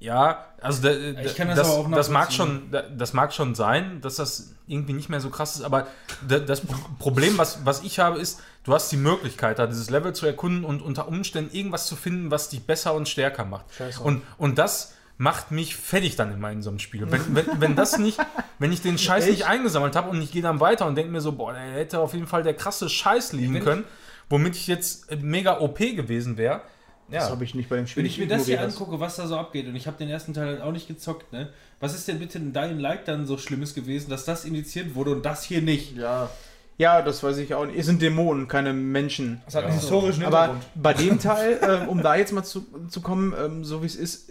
Ja, 0.00 0.44
also 0.60 0.82
da, 0.82 0.90
Ich 1.24 1.34
kann 1.34 1.48
das 1.48 1.56
das, 1.58 1.66
aber 1.68 1.76
auch 1.78 1.90
das 1.90 2.08
mag 2.08 2.32
schon, 2.32 2.70
da- 2.70 2.82
das 2.82 3.12
mag 3.14 3.32
schon 3.32 3.54
sein, 3.56 4.00
dass 4.00 4.14
das 4.16 4.54
irgendwie 4.68 4.92
nicht 4.92 5.08
mehr 5.08 5.20
so 5.20 5.28
krass 5.28 5.56
ist, 5.56 5.62
aber 5.62 5.88
da- 6.26 6.38
das 6.38 6.62
Problem, 7.00 7.36
was, 7.36 7.64
was 7.64 7.82
ich 7.82 7.98
habe, 7.98 8.18
ist, 8.20 8.40
du 8.64 8.74
hast 8.74 8.92
die 8.92 8.96
Möglichkeit, 8.96 9.58
da 9.58 9.66
dieses 9.66 9.90
Level 9.90 10.12
zu 10.14 10.24
erkunden 10.26 10.64
und 10.64 10.82
unter 10.82 11.08
Umständen 11.08 11.54
irgendwas 11.54 11.86
zu 11.88 11.96
finden, 11.96 12.30
was 12.30 12.48
dich 12.48 12.62
besser 12.64 12.94
und 12.94 13.08
stärker 13.08 13.44
macht. 13.44 13.66
Scheiße. 13.76 14.00
Und, 14.02 14.22
und 14.36 14.58
das 14.58 14.94
macht 15.16 15.50
mich 15.50 15.74
fertig 15.74 16.14
dann 16.14 16.32
immer 16.32 16.52
in 16.52 16.62
so 16.62 16.70
einem 16.70 16.78
Spiel. 16.78 17.10
Wenn, 17.10 17.34
wenn, 17.34 17.46
wenn 17.60 17.74
das 17.74 17.98
nicht, 17.98 18.20
wenn 18.60 18.70
ich 18.70 18.82
den 18.82 18.98
Scheiß 18.98 19.26
nicht 19.26 19.46
eingesammelt 19.46 19.96
habe 19.96 20.10
und 20.10 20.22
ich 20.22 20.30
gehe 20.30 20.42
dann 20.42 20.60
weiter 20.60 20.86
und 20.86 20.94
denke 20.94 21.10
mir 21.10 21.20
so, 21.20 21.32
boah, 21.32 21.52
da 21.54 21.58
hätte 21.58 21.98
auf 21.98 22.14
jeden 22.14 22.28
Fall 22.28 22.44
der 22.44 22.54
krasse 22.54 22.88
Scheiß 22.88 23.32
liegen 23.32 23.54
können, 23.64 23.84
womit 24.28 24.54
ich 24.54 24.68
jetzt 24.68 25.10
mega 25.20 25.58
OP 25.58 25.78
gewesen 25.96 26.36
wäre. 26.36 26.60
Das 27.10 27.24
Ja. 27.24 27.30
habe 27.30 27.44
ich 27.44 27.54
nicht 27.54 27.68
bei 27.68 27.76
dem 27.76 27.86
Spiel. 27.86 28.02
Wenn 28.02 28.10
ich 28.10 28.18
mir 28.18 28.26
das 28.28 28.44
hier 28.46 28.60
angucke, 28.62 29.00
was 29.00 29.16
da 29.16 29.26
so 29.26 29.36
abgeht, 29.36 29.66
und 29.66 29.76
ich 29.76 29.86
habe 29.86 29.96
den 29.96 30.08
ersten 30.10 30.34
Teil 30.34 30.46
halt 30.46 30.60
auch 30.60 30.72
nicht 30.72 30.88
gezockt, 30.88 31.32
ne? 31.32 31.48
Was 31.80 31.94
ist 31.94 32.06
denn 32.08 32.18
bitte 32.18 32.38
in 32.38 32.52
Dying 32.52 32.78
Light 32.78 33.08
dann 33.08 33.26
so 33.26 33.38
Schlimmes 33.38 33.74
gewesen, 33.74 34.10
dass 34.10 34.24
das 34.24 34.44
initiiert 34.44 34.94
wurde 34.94 35.12
und 35.12 35.24
das 35.24 35.42
hier 35.44 35.62
nicht? 35.62 35.96
Ja. 35.96 36.28
Ja, 36.76 37.02
das 37.02 37.22
weiß 37.24 37.38
ich 37.38 37.54
auch 37.54 37.66
nicht. 37.66 37.76
Es 37.78 37.86
sind 37.86 38.00
Dämonen, 38.02 38.46
keine 38.46 38.72
Menschen. 38.72 39.40
Das 39.46 39.56
hat 39.56 39.64
einen 39.64 39.74
historischen 39.74 40.22
Aber 40.24 40.42
Hintergrund. 40.42 40.82
bei 40.82 40.94
dem 40.94 41.18
Teil, 41.18 41.58
ähm, 41.62 41.88
um 41.88 42.02
da 42.02 42.14
jetzt 42.14 42.32
mal 42.32 42.44
zu, 42.44 42.64
zu 42.88 43.00
kommen, 43.00 43.34
ähm, 43.36 43.64
so 43.64 43.82
wie 43.82 43.86
es 43.86 43.96
ist, 43.96 44.30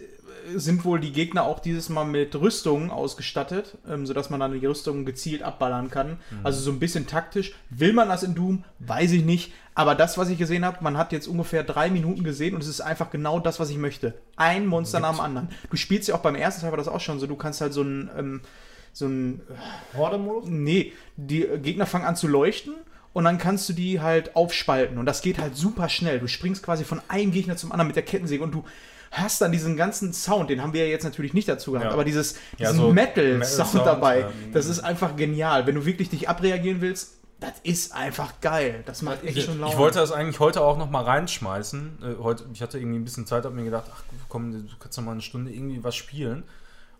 sind 0.54 0.84
wohl 0.84 1.00
die 1.00 1.12
Gegner 1.12 1.44
auch 1.44 1.60
dieses 1.60 1.88
Mal 1.88 2.04
mit 2.04 2.34
Rüstungen 2.34 2.90
ausgestattet, 2.90 3.78
ähm, 3.88 4.06
sodass 4.06 4.30
man 4.30 4.40
dann 4.40 4.58
die 4.58 4.66
Rüstungen 4.66 5.04
gezielt 5.04 5.42
abballern 5.42 5.90
kann. 5.90 6.18
Also 6.42 6.60
so 6.60 6.70
ein 6.70 6.78
bisschen 6.78 7.06
taktisch. 7.06 7.54
Will 7.70 7.92
man 7.92 8.08
das 8.08 8.22
in 8.22 8.34
Doom? 8.34 8.64
Weiß 8.78 9.12
ich 9.12 9.24
nicht. 9.24 9.52
Aber 9.74 9.94
das, 9.94 10.18
was 10.18 10.28
ich 10.28 10.38
gesehen 10.38 10.64
habe, 10.64 10.78
man 10.82 10.96
hat 10.96 11.12
jetzt 11.12 11.28
ungefähr 11.28 11.62
drei 11.62 11.88
Minuten 11.88 12.24
gesehen 12.24 12.54
und 12.54 12.62
es 12.62 12.68
ist 12.68 12.80
einfach 12.80 13.10
genau 13.10 13.38
das, 13.38 13.60
was 13.60 13.70
ich 13.70 13.78
möchte. 13.78 14.14
Ein 14.36 14.66
Monster 14.66 14.98
nach 14.98 15.12
dem 15.12 15.20
anderen. 15.20 15.48
Du 15.70 15.76
spielst 15.76 16.08
ja 16.08 16.16
auch 16.16 16.20
beim 16.20 16.34
ersten 16.34 16.62
Teil 16.62 16.72
war 16.72 16.78
das 16.78 16.88
auch 16.88 17.00
schon 17.00 17.20
so. 17.20 17.26
Du 17.26 17.36
kannst 17.36 17.60
halt 17.60 17.72
so 17.72 17.82
ein, 17.82 18.10
ähm, 18.18 18.40
so 18.92 19.06
ein 19.06 19.40
Horde-Modus? 19.96 20.48
Nee, 20.48 20.92
die 21.16 21.46
Gegner 21.62 21.86
fangen 21.86 22.06
an 22.06 22.16
zu 22.16 22.26
leuchten 22.26 22.74
und 23.12 23.24
dann 23.24 23.38
kannst 23.38 23.68
du 23.68 23.72
die 23.72 24.00
halt 24.00 24.36
aufspalten 24.36 24.98
und 24.98 25.06
das 25.06 25.22
geht 25.22 25.38
halt 25.38 25.56
super 25.56 25.88
schnell. 25.88 26.20
Du 26.20 26.26
springst 26.26 26.62
quasi 26.62 26.84
von 26.84 27.00
einem 27.08 27.30
Gegner 27.30 27.56
zum 27.56 27.72
anderen 27.72 27.86
mit 27.86 27.96
der 27.96 28.04
Kettensäge 28.04 28.42
und 28.42 28.52
du 28.52 28.64
hast 29.10 29.40
dann 29.40 29.52
diesen 29.52 29.76
ganzen 29.76 30.12
Sound, 30.12 30.50
den 30.50 30.62
haben 30.62 30.72
wir 30.72 30.84
ja 30.84 30.90
jetzt 30.90 31.04
natürlich 31.04 31.34
nicht 31.34 31.48
dazu 31.48 31.72
gehabt, 31.72 31.86
Ja. 31.88 31.92
aber 31.92 32.04
dieses, 32.04 32.34
Ja, 32.58 32.70
diesen 32.70 32.76
so 32.86 32.92
Metal-Sound 32.92 33.38
Metal-Sound, 33.38 33.86
dabei, 33.86 34.20
ja. 34.20 34.30
das 34.52 34.66
ist 34.66 34.80
einfach 34.80 35.16
genial. 35.16 35.66
Wenn 35.66 35.74
du 35.76 35.84
wirklich 35.86 36.10
dich 36.10 36.28
abreagieren 36.28 36.80
willst, 36.80 37.14
das 37.40 37.52
ist 37.62 37.94
einfach 37.94 38.40
geil. 38.40 38.82
Das 38.86 39.02
macht 39.02 39.22
echt 39.24 39.42
schon 39.42 39.60
Laune. 39.60 39.72
Ich 39.72 39.78
wollte 39.78 40.00
das 40.00 40.10
eigentlich 40.10 40.40
heute 40.40 40.60
auch 40.60 40.76
noch 40.76 40.90
mal 40.90 41.04
reinschmeißen. 41.04 41.98
Äh, 42.02 42.22
heute, 42.22 42.44
ich 42.52 42.60
hatte 42.62 42.78
irgendwie 42.78 42.98
ein 42.98 43.04
bisschen 43.04 43.26
Zeit, 43.26 43.44
habe 43.44 43.54
mir 43.54 43.64
gedacht, 43.64 43.84
ach 43.94 44.02
komm, 44.28 44.52
du 44.52 44.74
kannst 44.80 44.98
noch 44.98 45.04
mal 45.04 45.12
eine 45.12 45.20
Stunde 45.20 45.52
irgendwie 45.52 45.82
was 45.84 45.94
spielen. 45.94 46.42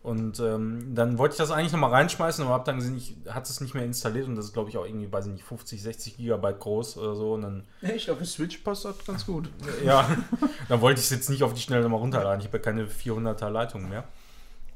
Und 0.03 0.39
ähm, 0.41 0.95
dann 0.95 1.19
wollte 1.19 1.33
ich 1.35 1.39
das 1.39 1.51
eigentlich 1.51 1.73
noch 1.73 1.81
mal 1.81 1.91
reinschmeißen, 1.91 2.43
aber 2.45 2.55
habe 2.55 2.65
dann 2.65 2.77
gesehen, 2.77 2.97
ich 2.97 3.17
hatte 3.29 3.51
es 3.51 3.61
nicht 3.61 3.75
mehr 3.75 3.85
installiert 3.85 4.27
und 4.29 4.37
das 4.37 4.47
ist, 4.47 4.53
glaube 4.55 4.71
ich, 4.71 4.79
auch 4.79 4.87
irgendwie, 4.87 5.13
weiß 5.13 5.27
ich 5.27 5.33
nicht, 5.33 5.45
50, 5.45 5.83
60 5.83 6.17
Gigabyte 6.17 6.61
groß 6.61 6.97
oder 6.99 7.15
so. 7.17 7.35
Und 7.35 7.43
dann, 7.43 7.65
Echt, 7.83 8.09
auf 8.09 8.17
der 8.19 8.27
Switch 8.27 8.59
passt 8.59 8.85
das 8.85 8.95
ganz 9.05 9.27
gut. 9.27 9.51
ja, 9.85 10.09
dann 10.69 10.81
wollte 10.81 11.01
ich 11.01 11.07
es 11.07 11.11
jetzt 11.11 11.29
nicht 11.29 11.43
auf 11.43 11.53
die 11.53 11.61
Schnelle 11.61 11.83
noch 11.83 11.91
mal 11.91 11.97
runterladen. 11.97 12.41
Ich 12.41 12.47
habe 12.47 12.59
ja 12.59 12.63
keine 12.63 12.87
400er 12.87 13.51
Leitung 13.51 13.89
mehr. 13.89 14.05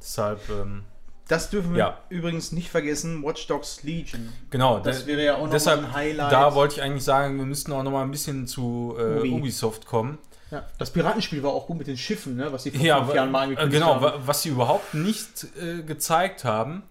Deshalb, 0.01 0.41
ähm, 0.51 0.83
Das 1.29 1.49
dürfen 1.51 1.73
wir 1.73 1.79
Ja. 1.79 1.99
übrigens 2.09 2.51
nicht 2.53 2.69
vergessen, 2.69 3.23
Watch 3.23 3.47
Dogs 3.47 3.85
Legion. 3.85 4.29
genau. 4.51 4.81
Das 4.81 5.07
wäre 5.07 5.25
ja 5.25 5.37
auch 5.37 5.45
noch 5.45 5.51
deshalb, 5.51 5.83
ein 5.85 5.93
Highlight. 5.95 6.33
da 6.33 6.55
wollte 6.55 6.75
ich 6.75 6.83
eigentlich 6.83 7.05
sagen, 7.05 7.39
wir 7.39 7.47
müssten 7.47 7.73
auch 7.73 7.85
noch 7.85 7.93
mal 7.93 8.03
ein 8.03 8.11
bisschen 8.11 8.47
zu 8.49 8.97
äh, 8.99 9.21
Ubi. 9.21 9.31
Ubisoft 9.31 9.87
kommen. 9.87 10.19
Ja, 10.53 10.65
das 10.79 10.91
Piratenspiel 10.91 11.43
war 11.43 11.51
auch 11.53 11.67
gut 11.67 11.79
mit 11.79 11.87
den 11.89 11.97
Schiffen, 11.97 12.37
ne? 12.37 12.53
was 12.53 12.63
sie 12.63 12.71
vor 12.71 12.81
Ja, 12.85 13.03
fünf 13.03 13.15
Jahren 13.15 13.31
mal 13.33 13.41
angekündigt 13.43 13.73
genau, 13.73 13.95
haben. 13.97 14.03
wa- 14.05 14.19
was 14.25 14.43
sie 14.43 14.51
überhaupt 14.51 14.93
nicht 14.95 15.47
äh, 15.61 15.83
gezeigt 15.83 16.45
haben. 16.45 16.83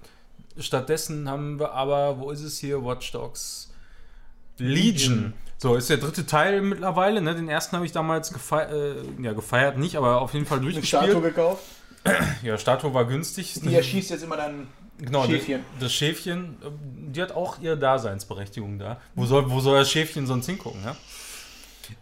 Stattdessen 0.59 1.29
haben 1.29 1.59
wir 1.59 1.71
aber, 1.73 2.19
wo 2.19 2.31
ist 2.31 2.41
es 2.41 2.57
hier, 2.59 2.83
Watch 2.83 3.11
Dogs? 3.13 3.71
Legion. 4.57 5.33
So, 5.57 5.75
ist 5.75 5.90
der 5.90 5.98
dritte 5.98 6.25
Teil 6.25 6.61
mittlerweile. 6.61 7.22
Ne? 7.22 7.35
Den 7.35 7.48
ersten 7.49 7.75
habe 7.75 7.85
ich 7.85 7.91
damals 7.91 8.33
gefeiert, 8.33 8.72
äh, 8.72 8.95
ja, 9.22 9.33
gefeiert 9.33 9.77
nicht, 9.77 9.95
aber 9.95 10.22
auf 10.22 10.33
jeden 10.33 10.45
Fall 10.45 10.59
Eine 10.59 10.83
Statue 10.83 11.14
durchgespielt. 11.22 11.35
gekauft. 11.35 11.64
Ja, 12.41 12.57
Statue 12.57 12.93
war 12.95 13.06
günstig. 13.06 13.53
Die 13.61 13.75
erschießt 13.75 14.09
jetzt 14.09 14.23
immer 14.23 14.38
dann 14.38 14.67
Genau, 14.98 15.25
Schäfchen. 15.25 15.61
Das, 15.73 15.83
das 15.85 15.93
Schäfchen, 15.93 16.57
die 17.14 17.22
hat 17.22 17.31
auch 17.31 17.59
ihre 17.59 17.77
Daseinsberechtigung 17.77 18.77
da. 18.80 18.99
Wo 19.15 19.25
soll, 19.25 19.49
wo 19.49 19.59
soll 19.59 19.80
das 19.80 19.90
Schäfchen 19.91 20.25
sonst 20.27 20.45
hingucken, 20.48 20.81
ja? 20.83 20.95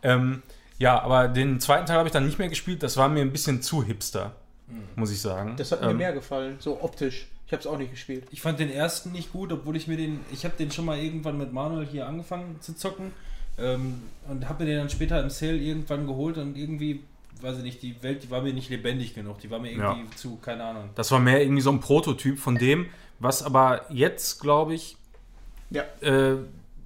Ähm, 0.04 0.42
ja, 0.80 1.00
aber 1.02 1.28
den 1.28 1.60
zweiten 1.60 1.86
Teil 1.86 1.98
habe 1.98 2.08
ich 2.08 2.14
dann 2.14 2.26
nicht 2.26 2.40
mehr 2.40 2.50
gespielt. 2.50 2.82
Das 2.84 2.98
war 2.98 3.08
mir 3.10 3.22
ein 3.22 3.32
bisschen 3.32 3.62
zu 3.62 3.84
hipster, 3.84 4.32
muss 4.96 5.12
ich 5.12 5.22
sagen. 5.22 5.56
Das 5.58 5.72
hat 5.72 5.82
mir 5.82 5.92
Ähm, 5.92 5.98
mehr 5.98 6.14
gefallen, 6.14 6.56
so 6.60 6.82
optisch. 6.82 7.28
Ich 7.46 7.52
habe 7.54 7.62
es 7.62 7.68
auch 7.68 7.78
nicht 7.78 7.92
gespielt. 7.92 8.26
Ich 8.32 8.42
fand 8.42 8.60
den 8.60 8.72
ersten 8.72 9.12
nicht 9.12 9.32
gut, 9.32 9.52
obwohl 9.52 9.76
ich 9.76 9.88
mir 9.88 9.98
den, 9.98 10.20
ich 10.32 10.46
habe 10.46 10.54
den 10.58 10.72
schon 10.72 10.86
mal 10.86 10.98
irgendwann 11.00 11.38
mit 11.38 11.52
Manuel 11.52 11.86
hier 11.88 12.08
angefangen 12.08 12.58
zu 12.62 12.76
zocken 12.76 13.12
ähm, 13.58 14.02
und 14.28 14.48
habe 14.48 14.64
mir 14.64 14.70
den 14.72 14.80
dann 14.80 14.90
später 14.90 15.20
im 15.22 15.30
Sale 15.32 15.58
irgendwann 15.58 16.06
geholt 16.06 16.38
und 16.38 16.56
irgendwie, 16.56 17.02
weiß 17.42 17.58
ich 17.58 17.64
nicht, 17.64 17.82
die 17.82 17.96
Welt, 18.04 18.22
die 18.24 18.30
war 18.30 18.42
mir 18.44 18.54
nicht 18.54 18.70
lebendig 18.70 19.16
genug, 19.16 19.40
die 19.40 19.50
war 19.50 19.58
mir 19.60 19.72
irgendwie 19.72 20.10
zu, 20.16 20.36
keine 20.38 20.64
Ahnung. 20.64 20.90
Das 20.96 21.10
war 21.12 21.20
mehr 21.20 21.42
irgendwie 21.42 21.62
so 21.64 21.72
ein 21.72 21.80
Prototyp 21.80 22.38
von 22.38 22.56
dem, 22.56 22.86
was 23.18 23.42
aber 23.42 23.86
jetzt, 23.90 24.40
glaube 24.40 24.76
ich, 24.76 24.96
Ja. 25.72 25.84
äh, 26.02 26.38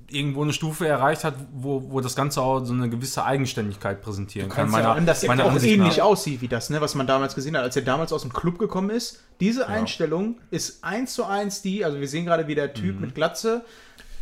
irgendwo 0.10 0.44
eine 0.44 0.54
Stufe 0.54 0.88
erreicht 0.88 1.24
hat, 1.24 1.36
wo, 1.54 1.92
wo 1.92 2.00
das 2.02 2.16
Ganze 2.16 2.42
auch 2.42 2.64
so 2.66 2.74
eine 2.74 2.90
gewisse 2.90 3.24
Eigenständigkeit 3.26 4.02
präsentieren 4.02 4.50
kann. 4.50 4.70
kannst 4.72 4.78
ja 4.78 4.94
allem, 4.94 5.06
dass 5.06 5.24
er 5.24 5.28
meiner 5.28 5.46
auch 5.46 5.52
Ansicht 5.52 5.74
ähnlich 5.74 5.98
nach. 5.98 6.06
aussieht 6.06 6.42
wie 6.42 6.48
das, 6.48 6.70
ne, 6.70 6.82
was 6.82 6.96
man 6.96 7.08
damals 7.08 7.36
gesehen 7.36 7.56
hat, 7.58 7.64
als 7.64 7.76
er 7.76 7.82
damals 7.84 8.12
aus 8.14 8.22
dem 8.22 8.34
Club 8.34 8.60
gekommen 8.60 8.90
ist. 8.90 9.24
Diese 9.40 9.68
Einstellung 9.68 10.40
ist 10.52 10.84
eins 10.84 11.14
zu 11.14 11.26
eins 11.26 11.62
die, 11.62 11.84
also 11.86 12.00
wir 12.00 12.08
sehen 12.08 12.26
gerade, 12.26 12.48
wie 12.48 12.56
der 12.56 12.68
Mhm. 12.70 12.74
Typ 12.74 13.00
mit 13.00 13.16
Glatze. 13.16 13.64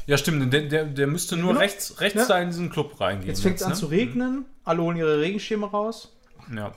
Ja, 0.07 0.17
stimmt. 0.17 0.51
Der, 0.51 0.61
der, 0.63 0.85
der 0.85 1.07
müsste 1.07 1.37
nur 1.37 1.49
Genau. 1.49 1.59
rechts, 1.59 1.99
rechts 2.01 2.19
Ja. 2.21 2.25
da 2.27 2.39
in 2.39 2.49
diesen 2.49 2.69
Club 2.69 2.99
reingehen. 2.99 3.27
Jetzt 3.27 3.41
fängt 3.41 3.57
es 3.57 3.63
an 3.63 3.69
ne? 3.69 3.75
zu 3.75 3.85
regnen, 3.87 4.45
alle 4.63 4.81
holen 4.81 4.97
ihre 4.97 5.19
Regenschirme 5.19 5.67
raus. 5.67 6.15
Ja. 6.55 6.71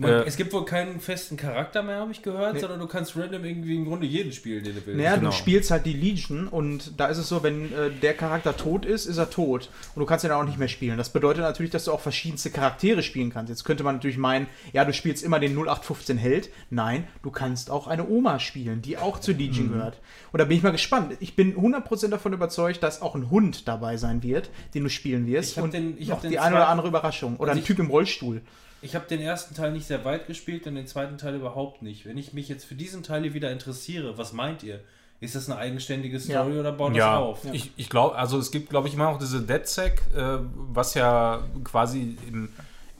Man, 0.00 0.10
Äh, 0.10 0.22
es 0.24 0.36
gibt 0.36 0.52
wohl 0.54 0.64
keinen 0.64 0.98
festen 0.98 1.36
Charakter 1.36 1.82
mehr, 1.82 1.98
habe 2.00 2.10
ich 2.10 2.22
gehört, 2.22 2.54
Nee. 2.54 2.60
sondern 2.60 2.80
du 2.80 2.86
kannst 2.86 3.16
random 3.18 3.44
irgendwie 3.44 3.76
im 3.76 3.84
Grunde 3.84 4.06
jeden 4.06 4.32
spielen, 4.32 4.64
den 4.64 4.74
du 4.74 4.86
willst. 4.86 4.96
Naja, 4.96 5.16
Genau. 5.16 5.28
du 5.28 5.36
spielst 5.36 5.70
halt 5.70 5.84
die 5.84 5.92
Legion 5.92 6.48
und 6.48 6.98
da 6.98 7.08
ist 7.08 7.18
es 7.18 7.28
so, 7.28 7.42
wenn 7.42 7.66
äh, 7.72 7.90
der 8.00 8.14
Charakter 8.14 8.56
tot 8.56 8.86
ist, 8.86 9.04
ist 9.04 9.18
er 9.18 9.28
tot. 9.28 9.68
Und 9.94 10.00
du 10.00 10.06
kannst 10.06 10.24
ihn 10.24 10.28
dann 10.30 10.40
auch 10.40 10.46
nicht 10.46 10.58
mehr 10.58 10.68
spielen. 10.68 10.96
Das 10.96 11.10
bedeutet 11.10 11.42
natürlich, 11.42 11.70
dass 11.70 11.84
du 11.84 11.92
auch 11.92 12.00
verschiedenste 12.00 12.50
Charaktere 12.50 13.02
spielen 13.02 13.30
kannst. 13.30 13.50
Jetzt 13.50 13.64
könnte 13.64 13.84
man 13.84 13.96
natürlich 13.96 14.16
meinen, 14.16 14.46
ja, 14.72 14.86
du 14.86 14.94
spielst 14.94 15.22
immer 15.22 15.38
den 15.38 15.54
0815 15.54 16.16
Held. 16.16 16.48
Nein, 16.70 17.04
du 17.22 17.30
kannst 17.30 17.70
auch 17.70 17.86
eine 17.86 18.08
Oma 18.08 18.38
spielen, 18.38 18.80
die 18.80 18.96
auch 18.96 19.20
zur 19.20 19.34
Legion 19.34 19.66
Mhm. 19.66 19.72
gehört. 19.72 19.98
Und 20.32 20.38
da 20.38 20.44
bin 20.46 20.56
ich 20.56 20.62
mal 20.62 20.70
gespannt. 20.72 21.12
Ich 21.20 21.36
bin 21.36 21.54
100% 21.56 22.10
davon 22.14 22.32
überzeugt, 22.32 22.82
dass 22.82 23.02
auch 23.02 23.14
ein 23.14 23.28
Hund 23.28 23.68
dabei 23.68 23.98
sein 23.98 24.22
wird, 24.22 24.48
den 24.74 24.84
du 24.84 24.88
spielen 24.88 25.26
wirst. 25.26 25.58
Ich 25.58 25.62
und 25.62 25.74
den- 25.74 25.96
ich 25.98 26.08
noch 26.08 26.22
die 26.22 26.38
eine 26.38 26.56
oder 26.56 26.68
andere 26.68 26.88
Überraschung. 26.88 27.36
Oder 27.36 27.50
Also 27.50 27.58
ein 27.58 27.62
ich- 27.62 27.66
Typ 27.66 27.78
im 27.80 27.90
Rollstuhl. 27.90 28.40
Ich 28.82 28.94
habe 28.94 29.06
den 29.08 29.20
ersten 29.20 29.54
Teil 29.54 29.72
nicht 29.72 29.86
sehr 29.86 30.04
weit 30.04 30.26
gespielt 30.26 30.66
und 30.66 30.74
den 30.74 30.86
zweiten 30.86 31.18
Teil 31.18 31.34
überhaupt 31.34 31.82
nicht. 31.82 32.06
Wenn 32.06 32.16
ich 32.16 32.32
mich 32.32 32.48
jetzt 32.48 32.64
für 32.64 32.74
diesen 32.74 33.02
Teil 33.02 33.22
hier 33.22 33.34
wieder 33.34 33.50
interessiere, 33.52 34.16
was 34.16 34.32
meint 34.32 34.62
ihr? 34.62 34.80
Ist 35.20 35.34
das 35.34 35.50
eine 35.50 35.58
eigenständige 35.58 36.18
Story 36.18 36.54
Ja. 36.54 36.60
oder 36.60 36.72
baut 36.72 36.92
das 36.92 36.96
Ja, 36.96 37.18
auf? 37.18 37.40
ich, 37.52 37.72
ich 37.76 37.90
glaube, 37.90 38.16
also 38.16 38.38
es 38.38 38.50
gibt, 38.50 38.70
glaube 38.70 38.88
ich, 38.88 38.94
immer 38.94 39.10
noch 39.10 39.18
diese 39.18 39.42
DedSec, 39.42 40.00
äh, 40.16 40.38
was 40.54 40.94
ja 40.94 41.40
quasi 41.62 42.16
im, 42.26 42.48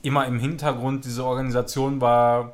immer 0.03 0.27
im 0.27 0.37
Hintergrund 0.39 1.03
diese 1.05 1.25
Organisation 1.25 1.99
war, 1.99 2.53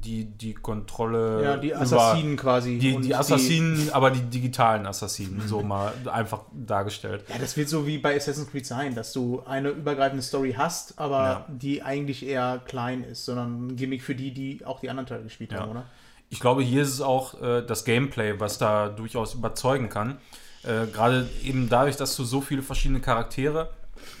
die 0.00 0.24
die 0.24 0.54
Kontrolle 0.54 1.42
Ja, 1.42 1.56
die 1.56 1.68
über- 1.68 1.80
Assassinen 1.80 2.36
quasi. 2.36 2.78
Die, 2.78 2.96
die 3.00 3.14
Assassinen, 3.14 3.90
aber 3.92 4.10
die 4.10 4.22
digitalen 4.22 4.86
Assassinen, 4.86 5.42
so 5.46 5.62
mal 5.62 5.92
einfach 6.12 6.42
dargestellt. 6.52 7.24
Ja, 7.28 7.36
das 7.38 7.56
wird 7.56 7.68
so 7.68 7.86
wie 7.86 7.98
bei 7.98 8.16
Assassin's 8.16 8.50
Creed 8.50 8.66
sein, 8.66 8.94
dass 8.94 9.12
du 9.12 9.42
eine 9.46 9.70
übergreifende 9.70 10.22
Story 10.22 10.54
hast, 10.56 10.98
aber 10.98 11.18
Ja. 11.22 11.46
die 11.48 11.82
eigentlich 11.82 12.26
eher 12.26 12.60
klein 12.66 13.04
ist, 13.04 13.24
sondern 13.24 13.68
ein 13.68 13.76
Gimmick 13.76 14.02
für 14.02 14.14
die, 14.14 14.32
die 14.32 14.64
auch 14.64 14.80
die 14.80 14.90
anderen 14.90 15.06
Teile 15.06 15.22
gespielt 15.22 15.52
Ja. 15.52 15.60
haben, 15.60 15.70
oder? 15.72 15.84
Ich 16.30 16.38
glaube, 16.40 16.62
hier 16.62 16.82
ist 16.82 16.90
es 16.94 17.00
auch 17.00 17.40
äh, 17.42 17.62
das 17.66 17.84
Gameplay, 17.84 18.38
was 18.38 18.56
da 18.58 18.88
durchaus 18.88 19.34
überzeugen 19.34 19.88
kann. 19.88 20.18
Äh, 20.62 20.86
Gerade 20.92 21.28
eben 21.42 21.68
dadurch, 21.68 21.96
dass 21.96 22.14
du 22.16 22.22
so 22.24 22.40
viele 22.40 22.62
verschiedene 22.62 23.00
Charaktere 23.00 23.70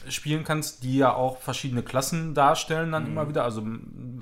spielen 0.08 0.44
kannst, 0.44 0.82
die 0.82 0.96
ja 0.96 1.14
auch 1.14 1.38
verschiedene 1.38 1.82
Klassen 1.82 2.34
darstellen 2.34 2.92
dann 2.92 3.06
immer 3.06 3.28
wieder. 3.28 3.44
Also 3.44 3.64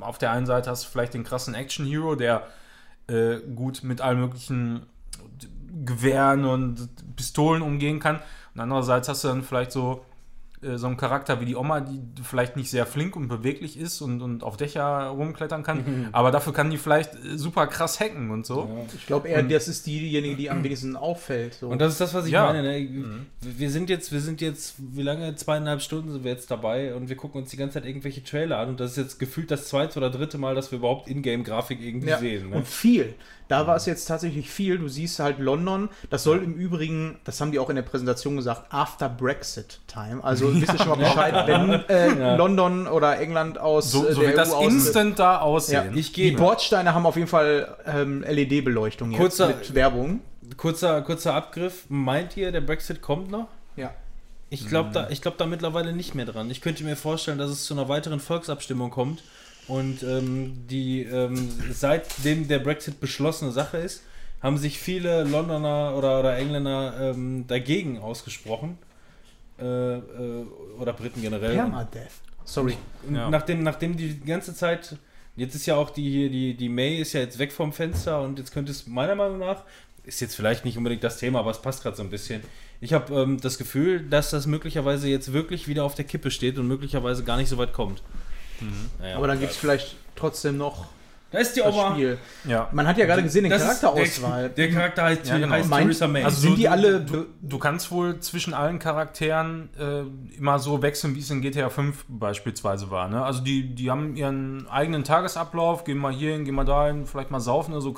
auf 0.00 0.18
der 0.18 0.32
einen 0.32 0.47
Seite 0.47 0.70
hast 0.70 0.84
du 0.84 0.89
vielleicht 0.89 1.15
den 1.15 1.24
krassen 1.24 1.55
Action-Hero, 1.55 2.15
der 2.15 2.47
äh, 3.07 3.39
gut 3.55 3.82
mit 3.82 4.00
allen 4.00 4.20
möglichen 4.20 4.86
Gewehren 5.84 6.44
und 6.44 6.89
Pistolen 7.16 7.62
umgehen 7.62 8.00
kann. 8.00 8.20
Und 8.55 8.60
andererseits 8.60 9.08
hast 9.08 9.24
du 9.24 9.28
dann 9.28 9.42
vielleicht 9.42 9.73
so 9.73 10.05
so 10.60 10.86
einen 10.86 10.96
Charakter 10.96 11.40
wie 11.40 11.44
die 11.44 11.56
Oma, 11.56 11.80
die 11.80 12.00
vielleicht 12.22 12.56
nicht 12.56 12.70
sehr 12.70 12.86
flink 12.86 13.16
und 13.16 13.28
beweglich 13.28 13.78
ist 13.78 14.00
und, 14.00 14.22
und 14.22 14.42
auf 14.42 14.56
Dächer 14.56 15.06
rumklettern 15.08 15.62
kann, 15.62 16.08
aber 16.12 16.30
dafür 16.30 16.52
kann 16.52 16.70
die 16.70 16.78
vielleicht 16.78 17.14
äh, 17.14 17.38
super 17.38 17.66
krass 17.66 18.00
hacken 18.00 18.30
und 18.30 18.46
so. 18.46 18.86
Ich 18.94 19.06
glaube 19.06 19.28
eher, 19.28 19.42
das 19.42 19.68
ist 19.68 19.86
diejenige, 19.86 20.36
die 20.36 20.50
am 20.50 20.64
wenigsten 20.64 20.96
auffällt. 20.96 21.54
So. 21.54 21.68
Und 21.68 21.80
das 21.80 21.92
ist 21.92 22.00
das, 22.00 22.14
was 22.14 22.26
ich 22.26 22.32
Ja. 22.32 22.46
meine. 22.46 22.62
Ne? 22.62 23.26
Wir 23.40 23.70
sind 23.70 23.88
jetzt, 23.90 24.12
wir 24.12 24.20
sind 24.20 24.40
jetzt, 24.40 24.74
wie 24.78 25.02
lange? 25.02 25.34
Zweieinhalb 25.36 25.80
Stunden 25.80 26.12
sind 26.12 26.24
wir 26.24 26.32
jetzt 26.32 26.50
dabei 26.50 26.94
und 26.94 27.08
wir 27.08 27.16
gucken 27.16 27.42
uns 27.42 27.50
die 27.50 27.56
ganze 27.56 27.74
Zeit 27.74 27.86
irgendwelche 27.86 28.24
Trailer 28.24 28.58
an 28.58 28.70
und 28.70 28.80
das 28.80 28.92
ist 28.92 28.96
jetzt 28.96 29.18
gefühlt 29.18 29.50
das 29.50 29.68
zweite 29.68 29.98
oder 29.98 30.10
dritte 30.10 30.38
Mal, 30.38 30.54
dass 30.54 30.72
wir 30.72 30.78
überhaupt 30.78 31.08
Ingame-Grafik 31.08 31.80
irgendwie 31.80 32.08
ja. 32.08 32.18
sehen. 32.18 32.50
Ne? 32.50 32.56
Und 32.56 32.66
viel. 32.66 33.14
Da 33.48 33.66
war 33.66 33.76
es 33.76 33.86
jetzt 33.86 34.04
tatsächlich 34.06 34.50
viel. 34.50 34.78
Du 34.78 34.88
siehst 34.88 35.18
halt 35.20 35.38
London. 35.38 35.88
Das 36.10 36.22
soll 36.22 36.42
im 36.42 36.54
Übrigen, 36.54 37.18
das 37.24 37.40
haben 37.40 37.50
die 37.50 37.58
auch 37.58 37.70
in 37.70 37.76
der 37.76 37.82
Präsentation 37.82 38.36
gesagt, 38.36 38.72
after 38.72 39.08
Brexit 39.08 39.80
Time. 39.86 40.22
Also 40.22 40.54
wisst 40.54 40.72
ihr 40.74 40.78
schon 40.78 40.88
mal 40.88 40.96
Bescheid, 40.96 41.46
wenn 41.46 41.70
äh, 41.88 42.18
Ja. 42.20 42.36
London 42.36 42.86
oder 42.86 43.18
England 43.18 43.58
aus 43.58 43.90
So, 43.90 44.06
äh, 44.06 44.12
so 44.12 44.20
der 44.20 44.28
wird 44.30 44.38
das 44.38 44.52
EU 44.54 44.60
instant 44.60 45.18
da 45.18 45.32
Ja. 45.34 45.40
aussehen. 45.40 45.96
Ich 45.96 46.12
Die 46.12 46.22
gehe. 46.30 46.36
Bordsteine 46.36 46.92
haben 46.94 47.06
auf 47.06 47.16
jeden 47.16 47.28
Fall 47.28 47.74
ähm, 47.86 48.22
LED-Beleuchtung 48.22 49.10
jetzt 49.12 49.18
Kurzer- 49.20 49.48
mit 49.48 49.74
Werbung. 49.74 50.20
Kurzer, 50.56 51.00
kurzer 51.02 51.34
Abgriff. 51.34 51.84
Meint 51.88 52.36
ihr, 52.36 52.52
der 52.52 52.60
Brexit 52.60 53.00
kommt 53.02 53.30
noch? 53.30 53.48
Ja. 53.76 53.90
Ich 54.50 54.66
glaube 54.66 54.90
da, 54.92 55.08
ich 55.10 55.20
glaub 55.20 55.36
da 55.36 55.44
mittlerweile 55.46 55.92
nicht 55.92 56.14
mehr 56.14 56.24
dran. 56.24 56.50
Ich 56.50 56.60
könnte 56.62 56.82
mir 56.84 56.96
vorstellen, 56.96 57.36
dass 57.38 57.50
es 57.50 57.64
zu 57.64 57.74
einer 57.74 57.88
weiteren 57.90 58.18
Volksabstimmung 58.18 58.90
kommt 58.90 59.22
und 59.68 60.02
ähm, 60.02 60.66
die 60.68 61.02
ähm, 61.02 61.48
seitdem 61.72 62.48
der 62.48 62.58
Brexit 62.58 63.00
beschlossene 63.00 63.52
Sache 63.52 63.76
ist, 63.76 64.02
haben 64.42 64.56
sich 64.56 64.78
viele 64.78 65.24
Londoner 65.24 65.94
oder, 65.97 66.20
oder 66.20 66.36
Engländer 66.36 67.12
ähm, 67.12 67.47
dagegen 67.47 67.98
ausgesprochen. 67.98 68.78
Äh, 69.58 69.64
äh, 69.64 70.47
oder 70.78 70.92
Briten 70.92 71.20
generell. 71.20 71.55
Permadeath. 71.55 72.12
Sorry. 72.44 72.76
Ja. 73.12 73.28
Nachdem, 73.28 73.62
nachdem 73.62 73.97
die 73.97 74.20
ganze 74.20 74.55
Zeit, 74.55 74.97
jetzt 75.36 75.55
ist 75.55 75.66
ja 75.66 75.74
auch 75.74 75.90
die 75.90 76.08
hier, 76.08 76.30
die, 76.30 76.55
die 76.55 76.68
May 76.68 76.98
ist 76.98 77.12
ja 77.12 77.20
jetzt 77.20 77.38
weg 77.38 77.52
vom 77.52 77.72
Fenster 77.72 78.22
und 78.22 78.38
jetzt 78.38 78.52
könnte 78.52 78.70
es 78.70 78.86
meiner 78.86 79.16
Meinung 79.16 79.38
nach, 79.38 79.64
ist 80.05 80.20
jetzt 80.20 80.36
vielleicht 80.36 80.64
nicht 80.64 80.78
unbedingt 80.78 81.05
das 81.05 81.18
Thema, 81.18 81.40
aber 81.40 81.50
es 81.50 81.60
passt 81.60 81.82
gerade 81.82 81.97
so 81.97 82.02
ein 82.02 82.08
bisschen. 82.08 82.40
Ich 82.80 82.92
habe 82.92 83.12
ähm, 83.14 83.40
das 83.40 83.58
Gefühl, 83.58 84.00
dass 84.08 84.30
das 84.30 84.47
möglicherweise 84.47 85.08
jetzt 85.08 85.32
wirklich 85.32 85.68
wieder 85.68 85.84
auf 85.84 85.94
der 85.94 86.05
Kippe 86.05 86.30
steht 86.30 86.56
und 86.58 86.68
möglicherweise 86.68 87.24
gar 87.24 87.36
nicht 87.36 87.48
so 87.48 87.58
weit 87.58 87.72
kommt. 87.72 88.02
Naja, 89.00 89.16
Aber 89.16 89.26
dann 89.28 89.38
gibt 89.40 89.52
es 89.52 89.56
vielleicht 89.58 89.96
trotzdem 90.16 90.56
noch 90.56 90.86
da 91.30 91.40
ist 91.40 91.54
die 91.54 91.60
Oma. 91.60 91.90
Spiel. 91.92 92.16
Ja. 92.46 92.70
Man 92.72 92.86
hat 92.86 92.96
ja 92.96 93.04
gerade 93.04 93.22
gesehen, 93.22 93.42
den 93.42 93.50
Das 93.50 93.60
Charakterauswahl. 93.62 94.48
Der, 94.48 94.66
der 94.66 94.70
Charakter 94.74 95.02
heißt, 95.04 95.26
Ja, 95.26 95.36
genau. 95.36 95.52
heißt 95.52 95.70
Theresa 95.70 96.08
May. 96.08 96.24
Also 96.24 96.40
Sind 96.40 96.52
du- 96.52 96.56
die 96.56 96.68
alle 96.70 97.02
Du, 97.02 97.26
du 97.42 97.58
kannst 97.58 97.90
wohl 97.90 98.18
zwischen 98.20 98.54
allen 98.54 98.78
Charakteren 98.78 99.68
äh, 99.78 100.04
immer 100.38 100.58
so 100.58 100.80
wechseln, 100.80 101.14
wie 101.14 101.20
es 101.20 101.30
in 101.30 101.42
GTA 101.42 101.68
5 101.68 102.06
beispielsweise 102.08 102.90
war. 102.90 103.08
Ne? 103.08 103.22
Also 103.22 103.42
die, 103.42 103.74
die 103.74 103.90
haben 103.90 104.16
ihren 104.16 104.66
eigenen 104.70 105.04
Tagesablauf, 105.04 105.84
gehen 105.84 105.98
mal 105.98 106.14
hier 106.14 106.32
hin, 106.32 106.46
gehen 106.46 106.54
mal 106.54 106.64
dahin, 106.64 107.04
vielleicht 107.04 107.30
mal 107.30 107.40
saufen 107.40 107.72
oder 107.72 107.82
so. 107.82 107.94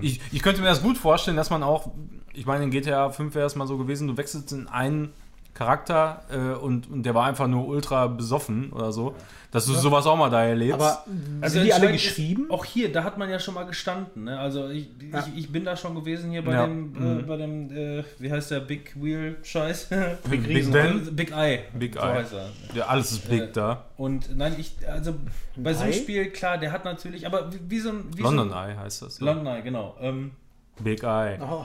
Ich, 0.00 0.20
ich 0.30 0.40
könnte 0.40 0.60
mir 0.60 0.68
das 0.68 0.80
gut 0.80 0.98
vorstellen, 0.98 1.36
dass 1.36 1.50
man 1.50 1.64
auch, 1.64 1.90
ich 2.32 2.46
meine, 2.46 2.62
in 2.62 2.70
GTA 2.70 3.10
5 3.10 3.34
wäre 3.34 3.46
es 3.46 3.56
mal 3.56 3.66
so 3.66 3.76
gewesen, 3.76 4.06
du 4.06 4.16
wechselst 4.16 4.52
in 4.52 4.68
einen 4.68 5.12
Charakter 5.58 6.22
äh, 6.30 6.36
und, 6.56 6.88
und 6.88 7.02
der 7.02 7.14
war 7.16 7.26
einfach 7.26 7.48
nur 7.48 7.66
ultra 7.66 8.06
besoffen 8.06 8.72
oder 8.72 8.92
so, 8.92 9.16
dass 9.50 9.66
du 9.66 9.72
sowas 9.74 10.06
auch 10.06 10.16
mal 10.16 10.30
da 10.30 10.44
erlebst. 10.44 10.74
Aber 10.74 11.04
Also 11.40 11.54
sind 11.54 11.64
die 11.64 11.72
alle 11.72 11.86
entscheidend 11.88 11.94
ist, 11.96 12.02
geschrieben? 12.16 12.46
Auch 12.50 12.64
hier, 12.64 12.92
da 12.92 13.02
hat 13.02 13.18
man 13.18 13.28
ja 13.28 13.40
schon 13.40 13.54
mal 13.54 13.64
gestanden. 13.64 14.24
Ne? 14.24 14.38
Also 14.38 14.68
ich, 14.68 14.88
Ja. 15.12 15.24
ich, 15.26 15.36
ich 15.46 15.52
bin 15.52 15.64
da 15.64 15.76
schon 15.76 15.96
gewesen 15.96 16.30
hier 16.30 16.44
bei 16.44 16.52
Ja. 16.52 16.66
dem, 16.66 16.94
äh, 16.94 16.98
Mhm. 17.00 17.26
bei 17.26 17.36
dem 17.38 17.70
äh, 17.76 18.04
wie 18.20 18.30
heißt 18.30 18.52
der, 18.52 18.60
Big 18.60 18.92
Wheel 19.02 19.36
Scheiß? 19.42 19.88
Big, 20.30 20.46
Riesen- 20.46 20.72
Ben, 20.72 21.16
Big 21.16 21.32
Eye. 21.32 21.60
Big 21.72 21.94
so 21.94 22.00
Eye. 22.00 22.12
heißt 22.14 22.34
er. 22.34 22.50
ja, 22.76 22.86
alles 22.86 23.10
ist 23.10 23.28
big 23.28 23.42
Äh, 23.42 23.48
da. 23.52 23.84
Und 23.96 24.36
nein, 24.36 24.54
ich, 24.58 24.76
also 24.88 25.14
bei 25.56 25.74
so 25.74 25.82
einem 25.82 25.92
Ei? 25.92 25.96
Spiel, 25.96 26.30
klar, 26.30 26.58
der 26.58 26.70
hat 26.70 26.84
natürlich, 26.84 27.26
aber 27.26 27.52
wie, 27.52 27.58
wie 27.68 27.80
so 27.80 27.88
ein. 27.90 28.04
Wie 28.16 28.22
London 28.22 28.50
so 28.50 28.54
ein, 28.54 28.70
Eye 28.70 28.76
heißt 28.78 29.02
das. 29.02 29.18
London 29.20 29.46
Eye, 29.48 29.62
genau. 29.62 29.96
Ähm, 30.00 30.30
Big 30.78 31.02
Eye. 31.02 31.38
Oh, 31.42 31.64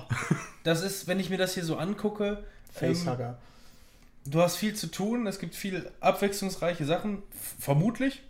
das 0.64 0.82
ist, 0.84 1.08
wenn 1.08 1.20
ich 1.20 1.30
mir 1.30 1.38
das 1.38 1.54
hier 1.54 1.64
so 1.64 1.78
angucke, 1.78 2.26
ähm, 2.82 2.96
Facehugger. 2.96 3.38
Du 4.26 4.42
hast 4.42 4.56
viel 4.56 4.76
zu 4.76 4.88
tun, 4.88 5.28
es 5.28 5.40
gibt 5.40 5.56
viel 5.56 5.92
abwechslungsreiche 6.00 6.86
Sachen, 6.86 7.24
vermutlich. 7.60 8.22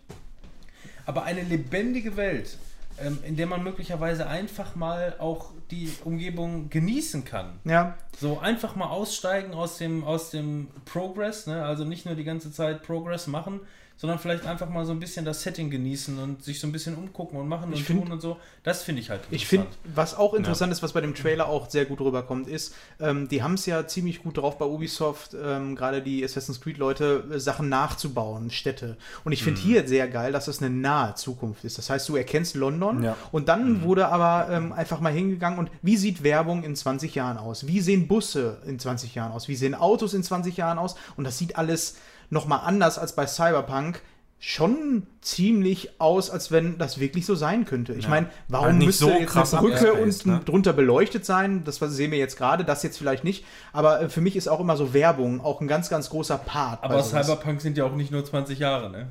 Aber 1.06 1.24
eine 1.24 1.42
lebendige 1.42 2.16
Welt 2.16 2.56
ähm, 2.98 3.18
in 3.24 3.36
der 3.36 3.46
man 3.46 3.62
möglicherweise 3.62 4.26
einfach 4.26 4.76
mal 4.76 5.16
auch 5.18 5.50
die 5.70 5.92
Umgebung 6.04 6.70
genießen 6.70 7.24
kann. 7.24 7.58
Ja, 7.64 7.96
So 8.18 8.38
einfach 8.38 8.76
mal 8.76 8.86
aussteigen 8.86 9.52
aus 9.52 9.78
dem, 9.78 10.04
aus 10.04 10.30
dem 10.30 10.68
Progress, 10.84 11.46
ne? 11.46 11.64
also 11.64 11.84
nicht 11.84 12.06
nur 12.06 12.14
die 12.14 12.24
ganze 12.24 12.52
Zeit 12.52 12.82
Progress 12.82 13.26
machen, 13.26 13.60
sondern 13.96 14.18
vielleicht 14.18 14.44
einfach 14.46 14.68
mal 14.68 14.84
so 14.84 14.92
ein 14.92 14.98
bisschen 15.00 15.24
das 15.24 15.42
Setting 15.42 15.70
genießen 15.70 16.18
und 16.18 16.42
sich 16.44 16.58
so 16.60 16.66
ein 16.66 16.72
bisschen 16.72 16.94
umgucken 16.96 17.38
und 17.38 17.46
machen 17.48 17.72
Ich 17.72 17.78
und 17.80 17.84
find- 17.86 18.02
tun 18.02 18.12
und 18.12 18.20
so. 18.20 18.36
Das 18.64 18.82
finde 18.82 19.00
ich 19.00 19.08
halt 19.10 19.20
Ich 19.30 19.46
finde, 19.46 19.66
interessant. 19.66 19.96
was 19.96 20.14
auch 20.16 20.34
interessant 20.34 20.72
ist, 20.72 20.82
was 20.82 20.92
bei 20.92 21.00
dem 21.00 21.14
Trailer 21.14 21.48
auch 21.48 21.70
sehr 21.70 21.84
gut 21.84 22.00
rüberkommt, 22.00 22.48
ist, 22.48 22.74
ähm, 23.00 23.28
die 23.28 23.42
haben 23.42 23.54
es 23.54 23.66
ja 23.66 23.86
ziemlich 23.86 24.22
gut 24.22 24.36
drauf 24.36 24.58
bei 24.58 24.64
Ubisoft, 24.66 25.34
ähm, 25.40 25.76
gerade 25.76 26.02
die 26.02 26.24
Assassin's 26.24 26.60
Creed-Leute, 26.60 27.24
äh, 27.32 27.38
Sachen 27.38 27.68
nachzubauen, 27.68 28.50
Städte. 28.50 28.96
Und 29.24 29.32
ich 29.32 29.40
Mhm. 29.42 29.44
finde 29.44 29.60
hier 29.60 29.88
sehr 29.88 30.08
geil, 30.08 30.32
dass 30.32 30.48
es 30.48 30.60
eine 30.60 30.70
nahe 30.74 31.14
Zukunft 31.14 31.64
ist. 31.64 31.78
Das 31.78 31.88
heißt, 31.88 32.08
du 32.08 32.16
erkennst 32.16 32.56
London 32.56 33.02
Ja. 33.02 33.16
und 33.32 33.48
dann 33.48 33.74
Mhm. 33.74 33.82
wurde 33.82 34.08
aber 34.08 34.48
ähm, 34.50 34.72
einfach 34.72 35.00
mal 35.00 35.12
hingegangen 35.12 35.58
und 35.58 35.70
wie 35.82 35.96
sieht 35.96 36.22
Werbung 36.22 36.64
in 36.64 36.74
20 36.76 37.14
Jahren 37.14 37.38
aus? 37.38 37.66
Wie 37.68 37.80
sehen 37.80 38.08
Busse 38.08 38.58
in 38.66 38.78
20 38.78 39.14
Jahren 39.14 39.32
aus? 39.32 39.48
Wie 39.48 39.54
sehen 39.56 39.74
Autos 39.74 40.14
in 40.14 40.22
20 40.22 40.56
Jahren 40.56 40.78
aus? 40.78 40.96
Und 41.16 41.24
das 41.24 41.38
sieht 41.38 41.56
alles 41.56 41.96
nochmal 42.34 42.60
anders 42.64 42.98
als 42.98 43.14
bei 43.14 43.26
Cyberpunk. 43.26 44.02
Schon 44.38 45.06
ziemlich 45.22 45.98
aus, 46.02 46.28
als 46.28 46.50
wenn 46.50 46.76
das 46.76 47.00
wirklich 47.00 47.24
so 47.24 47.34
sein 47.34 47.64
könnte. 47.64 47.94
Ich 47.94 48.04
Ja. 48.04 48.10
meine, 48.10 48.26
warum 48.48 48.76
nicht 48.76 48.88
müsste 48.88 49.04
so 49.04 49.08
jetzt 49.10 49.16
eine 49.16 49.26
krass 49.26 49.52
Brücke 49.52 49.94
und 49.94 50.26
ne? 50.26 50.40
drunter 50.44 50.74
beleuchtet 50.74 51.24
sein? 51.24 51.64
Das 51.64 51.80
was 51.80 51.92
sehen 51.92 52.10
wir 52.10 52.18
jetzt 52.18 52.36
gerade, 52.36 52.62
das 52.62 52.82
jetzt 52.82 52.98
vielleicht 52.98 53.24
nicht. 53.24 53.46
Aber 53.72 54.02
äh, 54.02 54.08
für 54.10 54.20
mich 54.20 54.36
ist 54.36 54.48
auch 54.48 54.60
immer 54.60 54.76
so 54.76 54.92
Werbung 54.92 55.40
auch 55.40 55.62
ein 55.62 55.68
ganz, 55.68 55.88
ganz 55.88 56.10
großer 56.10 56.36
Part. 56.36 56.84
Aber. 56.84 57.02
Cyberpunk 57.02 57.62
sind 57.62 57.78
ja 57.78 57.84
auch 57.84 57.94
nicht 57.94 58.10
nur 58.10 58.22
20 58.22 58.58
Jahre, 58.58 58.90
ne? 58.90 59.08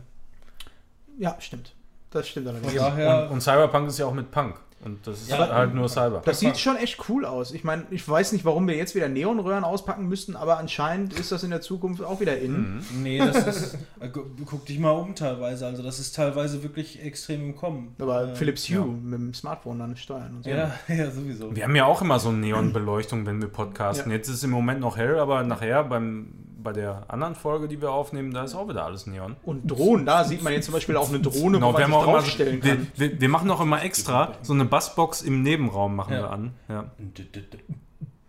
Ja, 1.18 1.36
stimmt. 1.40 1.74
Das 2.12 2.28
stimmt 2.28 2.46
Von 2.48 2.56
allerdings. 2.58 2.76
daher, 2.76 3.24
Und, 3.26 3.32
und 3.36 3.42
Cyberpunk 3.42 3.88
ist 3.88 3.98
ja 3.98 4.06
auch 4.06 4.14
mit 4.14 4.30
Punk. 4.30 4.60
Und 4.86 5.06
das 5.08 5.22
ist 5.22 5.30
Ja, 5.32 5.38
halt 5.50 5.74
nur 5.74 5.88
Cyber. 5.90 6.22
Das 6.26 6.40
sieht 6.40 6.58
schon 6.58 6.76
echt 6.76 6.98
cool 7.10 7.26
aus. 7.26 7.52
Ich 7.54 7.64
meine, 7.64 7.84
ich 7.90 8.08
weiß 8.08 8.32
nicht, 8.34 8.44
warum 8.46 8.68
wir 8.68 8.76
jetzt 8.76 8.96
wieder 8.96 9.08
Neonröhren 9.10 9.64
auspacken 9.64 10.08
müssten, 10.08 10.36
aber 10.36 10.58
anscheinend 10.58 11.14
ist 11.14 11.32
das 11.32 11.44
in 11.44 11.50
der 11.52 11.62
Zukunft 11.62 12.04
auch 12.04 12.20
wieder 12.20 12.38
in. 12.38 12.82
nee, 13.02 13.18
das 13.20 13.48
ist, 13.48 13.78
äh, 14.00 14.10
gu- 14.10 14.26
guck 14.46 14.66
dich 14.66 14.80
mal 14.80 14.92
um 14.92 15.16
teilweise, 15.16 15.66
also 15.66 15.84
das 15.84 16.00
ist 16.00 16.16
teilweise 16.16 16.64
wirklich 16.64 17.02
extrem 17.04 17.42
im 17.42 17.56
Kommen. 17.56 17.96
Aber 18.00 18.30
Äh, 18.30 18.36
Philips 18.36 18.68
Hue 18.70 18.86
mit 18.86 19.20
dem 19.20 19.34
Smartphone 19.34 19.80
dann 19.80 19.96
steuern 19.96 20.36
und 20.38 20.44
so. 20.44 20.50
Ja, 20.50 20.72
ja, 20.88 21.10
sowieso. 21.12 21.56
Wir 21.56 21.64
haben 21.64 21.76
ja 21.76 21.86
auch 21.86 22.02
immer 22.02 22.20
so 22.20 22.30
eine 22.30 22.40
Neonbeleuchtung, 22.40 23.26
wenn 23.26 23.42
wir 23.42 23.48
podcasten. 23.50 24.12
Ja. 24.12 24.18
Jetzt 24.18 24.28
ist 24.28 24.36
es 24.36 24.44
im 24.44 24.50
Moment 24.52 24.80
noch 24.82 24.98
hell, 24.98 25.18
aber 25.20 25.44
nachher 25.44 25.84
beim, 25.84 26.34
bei 26.64 26.74
der 26.74 27.04
anderen 27.10 27.36
Folge, 27.36 27.68
die 27.68 27.82
wir 27.82 27.92
aufnehmen, 27.92 28.34
da 28.34 28.44
ist 28.44 28.56
auch 28.56 28.68
wieder 28.70 28.86
alles 28.86 29.06
Neon. 29.08 29.36
Und 29.44 29.70
Drohnen, 29.70 30.06
da 30.06 30.24
sieht 30.24 30.42
man 30.44 30.54
jetzt 30.54 30.66
zum 30.66 30.74
Beispiel 30.74 30.96
auch 30.98 31.10
eine 31.10 31.20
Drohne, 31.20 31.58
Genau, 31.58 31.74
wo 31.74 31.78
wir 31.78 31.88
man 31.88 32.00
auch 32.00 32.04
immer, 32.04 32.14
draufstellen 32.20 32.64
wir, 32.64 32.76
kann. 32.76 32.88
wir, 32.96 33.22
wir 33.22 33.30
machen 33.30 33.52
auch 33.52 33.62
immer 33.62 33.84
extra 33.84 34.34
so 34.42 34.54
eine 34.54 34.66
Bassbox 34.66 35.22
im 35.22 35.42
Nebenraum 35.44 35.96
machen 35.96 36.14
Ja. 36.14 36.22
wir 36.22 36.30
an. 36.32 36.54
Ja. 36.70 36.86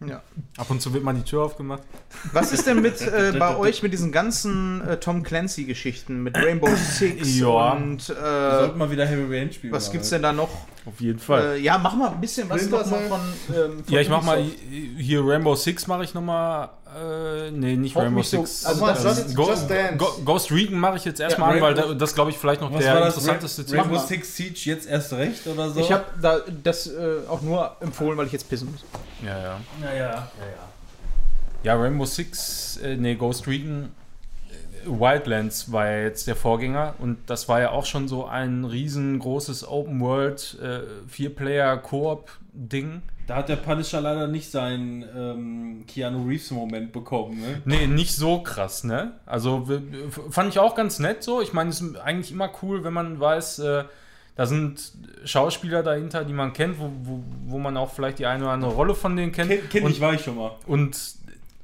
Ja. 0.06 0.20
Ab 0.58 0.66
und 0.68 0.82
zu 0.82 0.92
wird 0.92 1.02
mal 1.02 1.14
die 1.14 1.22
Tür 1.22 1.44
aufgemacht. 1.44 1.82
Was 2.32 2.52
ist 2.52 2.66
denn 2.66 2.82
mit 2.82 3.00
äh, 3.00 3.32
bei 3.38 3.56
euch 3.56 3.82
mit 3.82 3.92
diesen 3.94 4.12
ganzen 4.12 4.86
äh, 4.86 4.98
Tom 4.98 5.22
Clancy-Geschichten, 5.22 6.22
mit 6.22 6.36
Rainbow 6.36 6.68
Six 6.76 7.38
Ja. 7.38 7.72
und 7.72 8.10
äh, 8.10 8.12
sollten 8.12 8.76
mal 8.78 8.90
wieder 8.90 9.06
Heavy 9.06 9.34
Rain 9.34 9.50
spielen. 9.50 9.72
was 9.72 9.90
gibt's 9.90 10.10
denn 10.10 10.20
da 10.20 10.32
noch? 10.34 10.50
Auf 10.84 11.00
jeden 11.00 11.18
Fall. 11.20 11.54
Äh, 11.54 11.60
ja, 11.60 11.78
mach 11.78 11.94
mal 11.96 12.10
ein 12.10 12.20
bisschen 12.20 12.50
was 12.50 12.68
noch 12.68 12.84
mal 12.90 13.08
von, 13.08 13.20
ähm, 13.48 13.84
von 13.84 13.94
ja, 13.94 14.00
ich 14.00 14.10
mach 14.10 14.22
mal 14.22 14.42
hier 14.98 15.22
Rainbow 15.26 15.54
Six 15.54 15.86
mache 15.86 16.04
ich 16.04 16.12
noch 16.12 16.20
mal. 16.20 16.68
Äh, 16.94 17.50
nee, 17.50 17.76
nicht 17.76 17.97
Rainbow 17.97 18.18
mich 18.18 18.28
so- 18.28 18.44
Six. 18.44 18.64
also 18.66 18.86
das- 18.86 19.02
Just- 19.02 19.34
Go- 19.36 19.48
Just 19.48 19.68
Dance. 19.68 19.97
Go- 19.97 20.20
Ghost 20.24 20.52
Recon 20.52 20.78
mache 20.78 20.97
ich 20.97 21.05
jetzt 21.05 21.20
erstmal 21.20 21.50
Ja, 21.50 21.56
an, 21.56 21.62
weil 21.62 21.74
Rainbow- 21.84 21.94
das 21.98 22.14
glaube 22.14 22.31
ich 22.31 22.39
vielleicht 22.39 22.60
noch 22.60 22.73
Was 22.73 22.84
der 22.84 22.94
war 22.94 23.00
das? 23.00 23.14
interessanteste 23.16 23.64
Titel. 23.64 23.78
Rainbow. 23.81 23.98
Six 23.98 24.36
Siege 24.36 24.60
jetzt 24.64 24.86
erst 24.86 25.12
recht 25.12 25.47
oder 25.47 25.70
so? 25.70 25.81
Ich 25.81 25.90
habe 25.90 26.05
da 26.23 26.39
das 26.62 26.86
äh, 26.86 27.18
auch 27.28 27.42
nur 27.42 27.74
empfohlen, 27.81 28.16
weil 28.16 28.26
ich 28.26 28.32
jetzt 28.32 28.48
pissen 28.48 28.70
muss. 28.70 28.84
Ja, 29.24 29.39
ja. 29.40 29.60
Naja. 29.81 30.28
Ja, 31.64 31.74
Rainbow 31.74 32.05
Six, 32.05 32.76
äh, 32.76 32.94
nee, 32.97 33.14
Ghost 33.16 33.47
Recon 33.48 33.90
äh, 34.50 34.86
Wildlands 34.86 35.73
war 35.73 35.86
ja 35.90 36.02
jetzt 36.02 36.26
der 36.26 36.36
Vorgänger 36.36 36.94
und 36.98 37.16
das 37.26 37.48
war 37.48 37.60
ja 37.60 37.70
auch 37.70 37.86
schon 37.86 38.06
so 38.06 38.26
ein 38.26 38.64
riesengroßes 38.64 39.66
Open 39.66 39.98
World 40.00 40.58
äh, 40.62 40.81
Vier-Player-Koop-Ding. 41.08 43.02
Da 43.26 43.36
hat 43.36 43.48
der 43.48 43.56
Punisher 43.56 44.00
leider 44.00 44.28
nicht 44.28 44.50
seinen 44.50 45.02
ähm, 45.16 45.84
Keanu 45.86 46.28
Reeves-Moment 46.28 46.92
bekommen, 46.92 47.40
ne? 47.40 47.62
Nee, 47.64 47.86
nicht 47.86 48.14
so 48.14 48.42
krass, 48.42 48.84
ne? 48.84 49.12
Also 49.24 49.66
fand 50.30 50.50
ich 50.50 50.58
auch 50.58 50.74
ganz 50.74 50.98
nett 50.98 51.22
so. 51.22 51.40
Ich 51.40 51.52
meine, 51.52 51.70
es 51.70 51.80
ist 51.80 51.96
eigentlich 51.96 52.32
immer 52.32 52.50
cool, 52.62 52.84
wenn 52.84 52.92
man 52.92 53.18
weiß, 53.18 53.60
äh, 53.60 53.84
da 54.36 54.46
sind 54.46 54.92
Schauspieler 55.24 55.82
dahinter, 55.82 56.24
die 56.24 56.32
man 56.32 56.52
kennt, 56.52 56.78
wo, 56.78 56.90
wo, 57.02 57.22
wo 57.46 57.58
man 57.58 57.76
auch 57.76 57.90
vielleicht 57.90 58.18
die 58.18 58.26
eine 58.26 58.44
oder 58.44 58.52
andere 58.52 58.72
Rolle 58.72 58.94
von 58.94 59.16
denen 59.16 59.32
kennt. 59.32 59.50
Kenn, 59.50 59.68
kenn 59.70 59.84
und, 59.84 59.92
ich, 59.92 60.00
war 60.00 60.12
ich 60.12 60.22
schon 60.22 60.36
mal. 60.36 60.52
und 60.66 60.98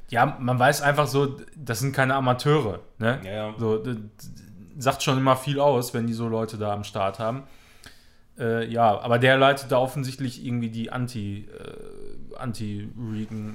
ja, 0.09 0.37
man 0.41 0.59
weiß 0.59 0.83
einfach 0.83 1.07
so, 1.07 1.37
das 1.57 1.81
sind 1.81 1.95
keine 1.95 2.15
Amateure, 2.15 2.81
ne? 2.99 3.21
Ja, 3.25 3.33
ja. 3.33 3.55
So, 3.59 3.83
sagt 4.79 5.03
schon 5.03 5.19
immer 5.19 5.37
viel 5.37 5.61
aus, 5.61 5.95
wenn 5.95 6.07
die 6.07 6.13
so 6.13 6.29
Leute 6.29 6.59
da 6.59 6.73
am 6.73 6.85
Start 6.85 7.19
haben. 7.19 7.45
Äh, 8.41 8.67
ja, 8.69 8.99
aber 8.99 9.19
der 9.19 9.37
leitet 9.37 9.71
da 9.71 9.79
offensichtlich 9.79 10.45
irgendwie 10.45 10.71
die 10.71 10.91
Anti, 10.91 11.47
äh, 11.47 12.37
Anti-Regan. 12.37 13.55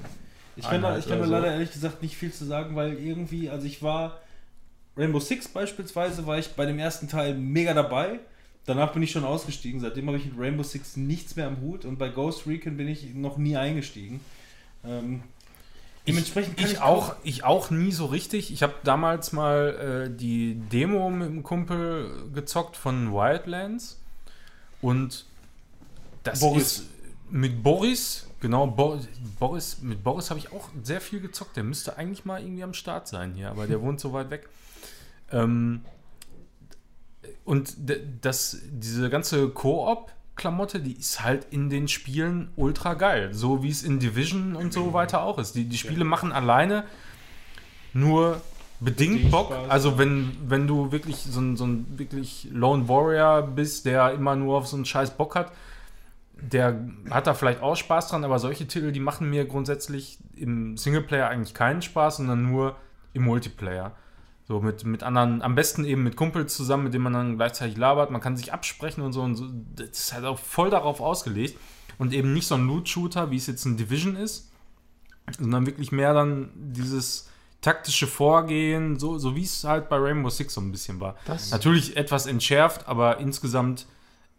Ich 0.54 0.64
kann, 0.64 0.80
da, 0.80 0.88
Einheit 0.88 1.00
ich 1.00 1.08
kann 1.08 1.18
da 1.18 1.24
oder 1.24 1.26
so. 1.26 1.32
leider 1.32 1.52
ehrlich 1.52 1.72
gesagt 1.72 2.02
nicht 2.02 2.16
viel 2.16 2.32
zu 2.32 2.44
sagen, 2.44 2.76
weil 2.76 2.94
irgendwie, 2.94 3.50
also 3.50 3.66
ich 3.66 3.82
war 3.82 4.20
Rainbow 4.96 5.18
Six 5.18 5.48
beispielsweise, 5.48 6.26
war 6.26 6.38
ich 6.38 6.50
bei 6.50 6.66
dem 6.66 6.78
ersten 6.78 7.08
Teil 7.08 7.34
mega 7.34 7.74
dabei. 7.74 8.20
Danach 8.64 8.92
bin 8.92 9.02
ich 9.02 9.10
schon 9.10 9.24
ausgestiegen. 9.24 9.80
Seitdem 9.80 10.06
habe 10.06 10.18
ich 10.18 10.24
mit 10.24 10.38
Rainbow 10.38 10.62
Six 10.62 10.96
nichts 10.96 11.36
mehr 11.36 11.48
am 11.48 11.60
Hut 11.60 11.84
und 11.84 11.98
bei 11.98 12.08
Ghost 12.08 12.46
Recon 12.46 12.76
bin 12.76 12.88
ich 12.88 13.12
noch 13.14 13.36
nie 13.36 13.56
eingestiegen. 13.56 14.20
Ähm, 14.84 15.22
dementsprechend 16.06 16.56
kann 16.56 16.70
ich, 16.70 16.80
auch, 16.80 17.16
ich 17.24 17.44
auch 17.44 17.70
nie 17.70 17.92
so 17.92 18.06
richtig. 18.06 18.52
Ich 18.52 18.62
habe 18.62 18.74
damals 18.84 19.32
mal 19.32 20.06
äh, 20.06 20.16
die 20.16 20.54
Demo 20.54 21.10
mit 21.10 21.28
dem 21.28 21.42
Kumpel 21.42 22.30
gezockt 22.32 22.76
von 22.76 23.12
Wildlands 23.12 24.00
und 24.86 25.24
das 26.22 26.38
Boris. 26.38 26.78
ist 26.78 26.86
mit 27.28 27.60
Boris, 27.60 28.28
genau, 28.38 28.68
Bo 28.68 29.00
Boris, 29.40 29.78
mit 29.82 30.04
Boris 30.04 30.30
habe 30.30 30.38
ich 30.38 30.52
auch 30.52 30.68
sehr 30.80 31.00
viel 31.00 31.20
gezockt. 31.20 31.56
Der 31.56 31.64
müsste 31.64 31.98
eigentlich 31.98 32.24
mal 32.24 32.40
irgendwie 32.40 32.62
am 32.62 32.72
Start 32.72 33.08
sein 33.08 33.34
hier, 33.34 33.50
aber 33.50 33.66
der 33.66 33.82
wohnt 33.82 33.98
so 33.98 34.12
weit 34.12 34.30
weg. 34.30 34.48
Ähm, 35.32 35.80
und 37.44 37.74
das, 38.20 38.58
diese 38.70 39.10
ganze 39.10 39.48
Koop 39.48 40.12
Klamotte, 40.36 40.78
die 40.78 40.92
ist 40.92 41.20
halt 41.20 41.48
in 41.50 41.68
den 41.68 41.88
Spielen 41.88 42.50
ultra 42.54 42.94
geil. 42.94 43.34
So 43.34 43.64
wie 43.64 43.70
es 43.70 43.82
in 43.82 43.98
Division 43.98 44.54
und 44.54 44.72
so 44.72 44.92
weiter 44.92 45.22
auch 45.22 45.38
ist. 45.38 45.56
Die, 45.56 45.64
die 45.64 45.78
Spiele 45.78 46.04
machen 46.04 46.30
alleine 46.30 46.84
nur 47.92 48.40
bedingt 48.80 49.30
Bock. 49.30 49.52
Also 49.68 49.98
wenn, 49.98 50.36
wenn 50.46 50.66
du 50.66 50.92
wirklich 50.92 51.16
so 51.16 51.40
ein, 51.40 51.56
so 51.56 51.64
ein 51.66 51.98
wirklich 51.98 52.48
Lone 52.52 52.88
Warrior 52.88 53.42
bist, 53.42 53.86
der 53.86 54.12
immer 54.12 54.36
nur 54.36 54.58
auf 54.58 54.66
so 54.66 54.76
einen 54.76 54.84
scheiß 54.84 55.16
Bock 55.16 55.34
hat, 55.34 55.52
der 56.32 56.80
hat 57.10 57.26
da 57.26 57.34
vielleicht 57.34 57.62
auch 57.62 57.76
Spaß 57.76 58.08
dran, 58.08 58.24
aber 58.24 58.38
solche 58.38 58.66
Titel, 58.66 58.92
die 58.92 59.00
machen 59.00 59.30
mir 59.30 59.46
grundsätzlich 59.46 60.18
im 60.36 60.76
Singleplayer 60.76 61.28
eigentlich 61.28 61.54
keinen 61.54 61.80
Spaß, 61.80 62.18
sondern 62.18 62.42
nur 62.42 62.76
im 63.14 63.24
Multiplayer. 63.24 63.92
So 64.46 64.60
mit, 64.60 64.84
mit 64.84 65.02
anderen, 65.02 65.42
am 65.42 65.56
besten 65.56 65.84
eben 65.84 66.04
mit 66.04 66.14
Kumpels 66.14 66.54
zusammen, 66.54 66.84
mit 66.84 66.94
denen 66.94 67.04
man 67.04 67.14
dann 67.14 67.36
gleichzeitig 67.36 67.76
labert. 67.76 68.12
Man 68.12 68.20
kann 68.20 68.36
sich 68.36 68.52
absprechen 68.52 69.02
und 69.02 69.12
so. 69.12 69.22
Und 69.22 69.34
so. 69.34 69.46
Das 69.74 69.88
ist 69.98 70.12
halt 70.12 70.24
auch 70.24 70.38
voll 70.38 70.70
darauf 70.70 71.00
ausgelegt. 71.00 71.58
Und 71.98 72.12
eben 72.12 72.32
nicht 72.32 72.46
so 72.46 72.54
ein 72.54 72.66
Loot-Shooter, 72.66 73.30
wie 73.30 73.36
es 73.36 73.48
jetzt 73.48 73.64
ein 73.64 73.76
Division 73.76 74.14
ist, 74.14 74.52
sondern 75.38 75.66
wirklich 75.66 75.90
mehr 75.90 76.14
dann 76.14 76.50
dieses 76.54 77.28
taktische 77.66 78.06
Vorgehen, 78.06 78.98
so, 78.98 79.18
so 79.18 79.34
wie 79.34 79.42
es 79.42 79.64
halt 79.64 79.88
bei 79.88 79.96
Rainbow 79.96 80.30
Six 80.30 80.54
so 80.54 80.60
ein 80.60 80.70
bisschen 80.70 81.00
war. 81.00 81.16
Das- 81.26 81.50
Natürlich 81.50 81.96
etwas 81.96 82.26
entschärft, 82.26 82.86
aber 82.88 83.18
insgesamt, 83.18 83.86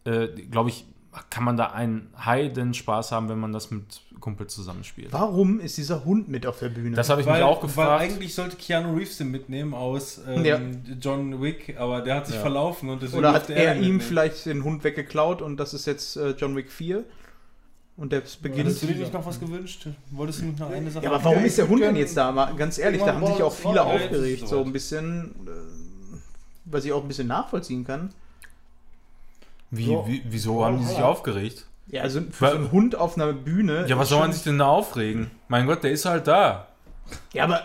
äh, 0.06 0.28
glaube 0.50 0.70
ich, 0.70 0.86
kann 1.30 1.44
man 1.44 1.58
da 1.58 1.68
einen 1.72 2.10
heiden 2.24 2.74
Spaß 2.74 3.12
haben, 3.12 3.28
wenn 3.28 3.40
man 3.40 3.52
das 3.52 3.72
mit 3.72 3.84
Kumpels 4.20 4.54
zusammenspielt. 4.54 5.12
Warum 5.12 5.60
ist 5.60 5.78
dieser 5.78 6.06
Hund 6.06 6.28
mit 6.30 6.46
auf 6.46 6.60
der 6.60 6.70
Bühne? 6.70 6.96
Das 6.96 7.10
habe 7.10 7.22
ich 7.22 7.28
weil, 7.28 7.42
mich 7.42 7.44
auch 7.44 7.62
weil 7.64 7.68
gefragt. 7.68 8.02
eigentlich 8.04 8.36
sollte 8.36 8.56
Keanu 8.56 8.96
Reeves 8.96 9.18
den 9.18 9.30
mitnehmen 9.32 9.74
aus 9.74 10.22
ähm, 10.28 10.46
Ja. 10.46 10.60
John 11.02 11.42
Wick, 11.42 11.76
aber 11.80 12.02
der 12.02 12.16
hat 12.16 12.28
sich 12.28 12.36
Ja. 12.36 12.42
verlaufen 12.42 12.90
und 12.90 13.02
deswegen 13.02 13.20
Oder 13.20 13.34
hat 13.34 13.50
er 13.50 13.74
ihn 13.76 13.78
ihm 13.78 13.80
mitnehmen. 13.80 14.02
vielleicht 14.02 14.46
den 14.46 14.64
Hund 14.64 14.84
weggeklaut 14.84 15.42
und 15.42 15.58
das 15.58 15.74
ist 15.74 15.86
jetzt 15.88 16.18
äh, 16.18 16.32
John 16.38 16.56
Wick 16.56 16.72
4? 16.72 17.04
Und 17.98 18.12
der 18.12 18.22
beginnt. 18.42 18.68
Hättest 18.68 18.84
du 18.84 18.88
dir 18.88 18.96
nicht 18.96 19.12
noch 19.14 19.26
was 19.26 19.40
gewünscht? 19.40 19.88
Wolltest 20.12 20.42
du 20.42 20.46
nicht 20.46 20.60
noch 20.60 20.70
eine 20.70 20.90
Sache 20.92 21.04
Ja, 21.06 21.12
aber 21.12 21.24
warum 21.24 21.44
ist 21.44 21.58
der 21.58 21.68
Hund 21.68 21.82
denn 21.82 21.96
jetzt 21.96 22.16
da? 22.16 22.32
Mal 22.32 22.54
ganz 22.56 22.78
ehrlich, 22.78 23.02
da 23.02 23.16
haben 23.16 23.26
sich 23.26 23.42
auch 23.42 23.54
viele 23.54 23.82
aufgeregt. 23.82 24.48
So 24.48 24.64
ein 24.64 24.72
bisschen, 24.72 25.32
äh, 25.48 26.18
was 26.66 26.86
ich 26.86 26.94
auch 26.94 27.02
ein 27.02 27.08
bisschen 27.08 27.28
nachvollziehen 27.28 27.86
kann. 27.86 28.12
Wie, 29.72 29.86
So. 29.86 30.06
wie, 30.08 30.22
wieso 30.30 30.64
haben 30.64 30.78
die 30.80 30.86
sich 30.86 31.00
aufgeregt? 31.02 31.66
Ja, 31.88 32.04
also 32.04 32.22
für 32.32 32.50
so 32.50 32.56
einen 32.56 32.72
Hund 32.72 32.96
auf 32.96 33.16
einer 33.16 33.34
Bühne. 33.34 33.86
Ja, 33.88 33.98
was 33.98 34.10
soll 34.10 34.20
man 34.20 34.32
sich 34.32 34.44
denn 34.44 34.60
da 34.60 34.68
aufregen? 34.68 35.32
Mein 35.48 35.66
Gott, 35.66 35.84
der 35.84 35.92
ist 35.92 36.06
halt 36.06 36.28
da. 36.28 36.68
Ja, 37.34 37.46
aber 37.46 37.64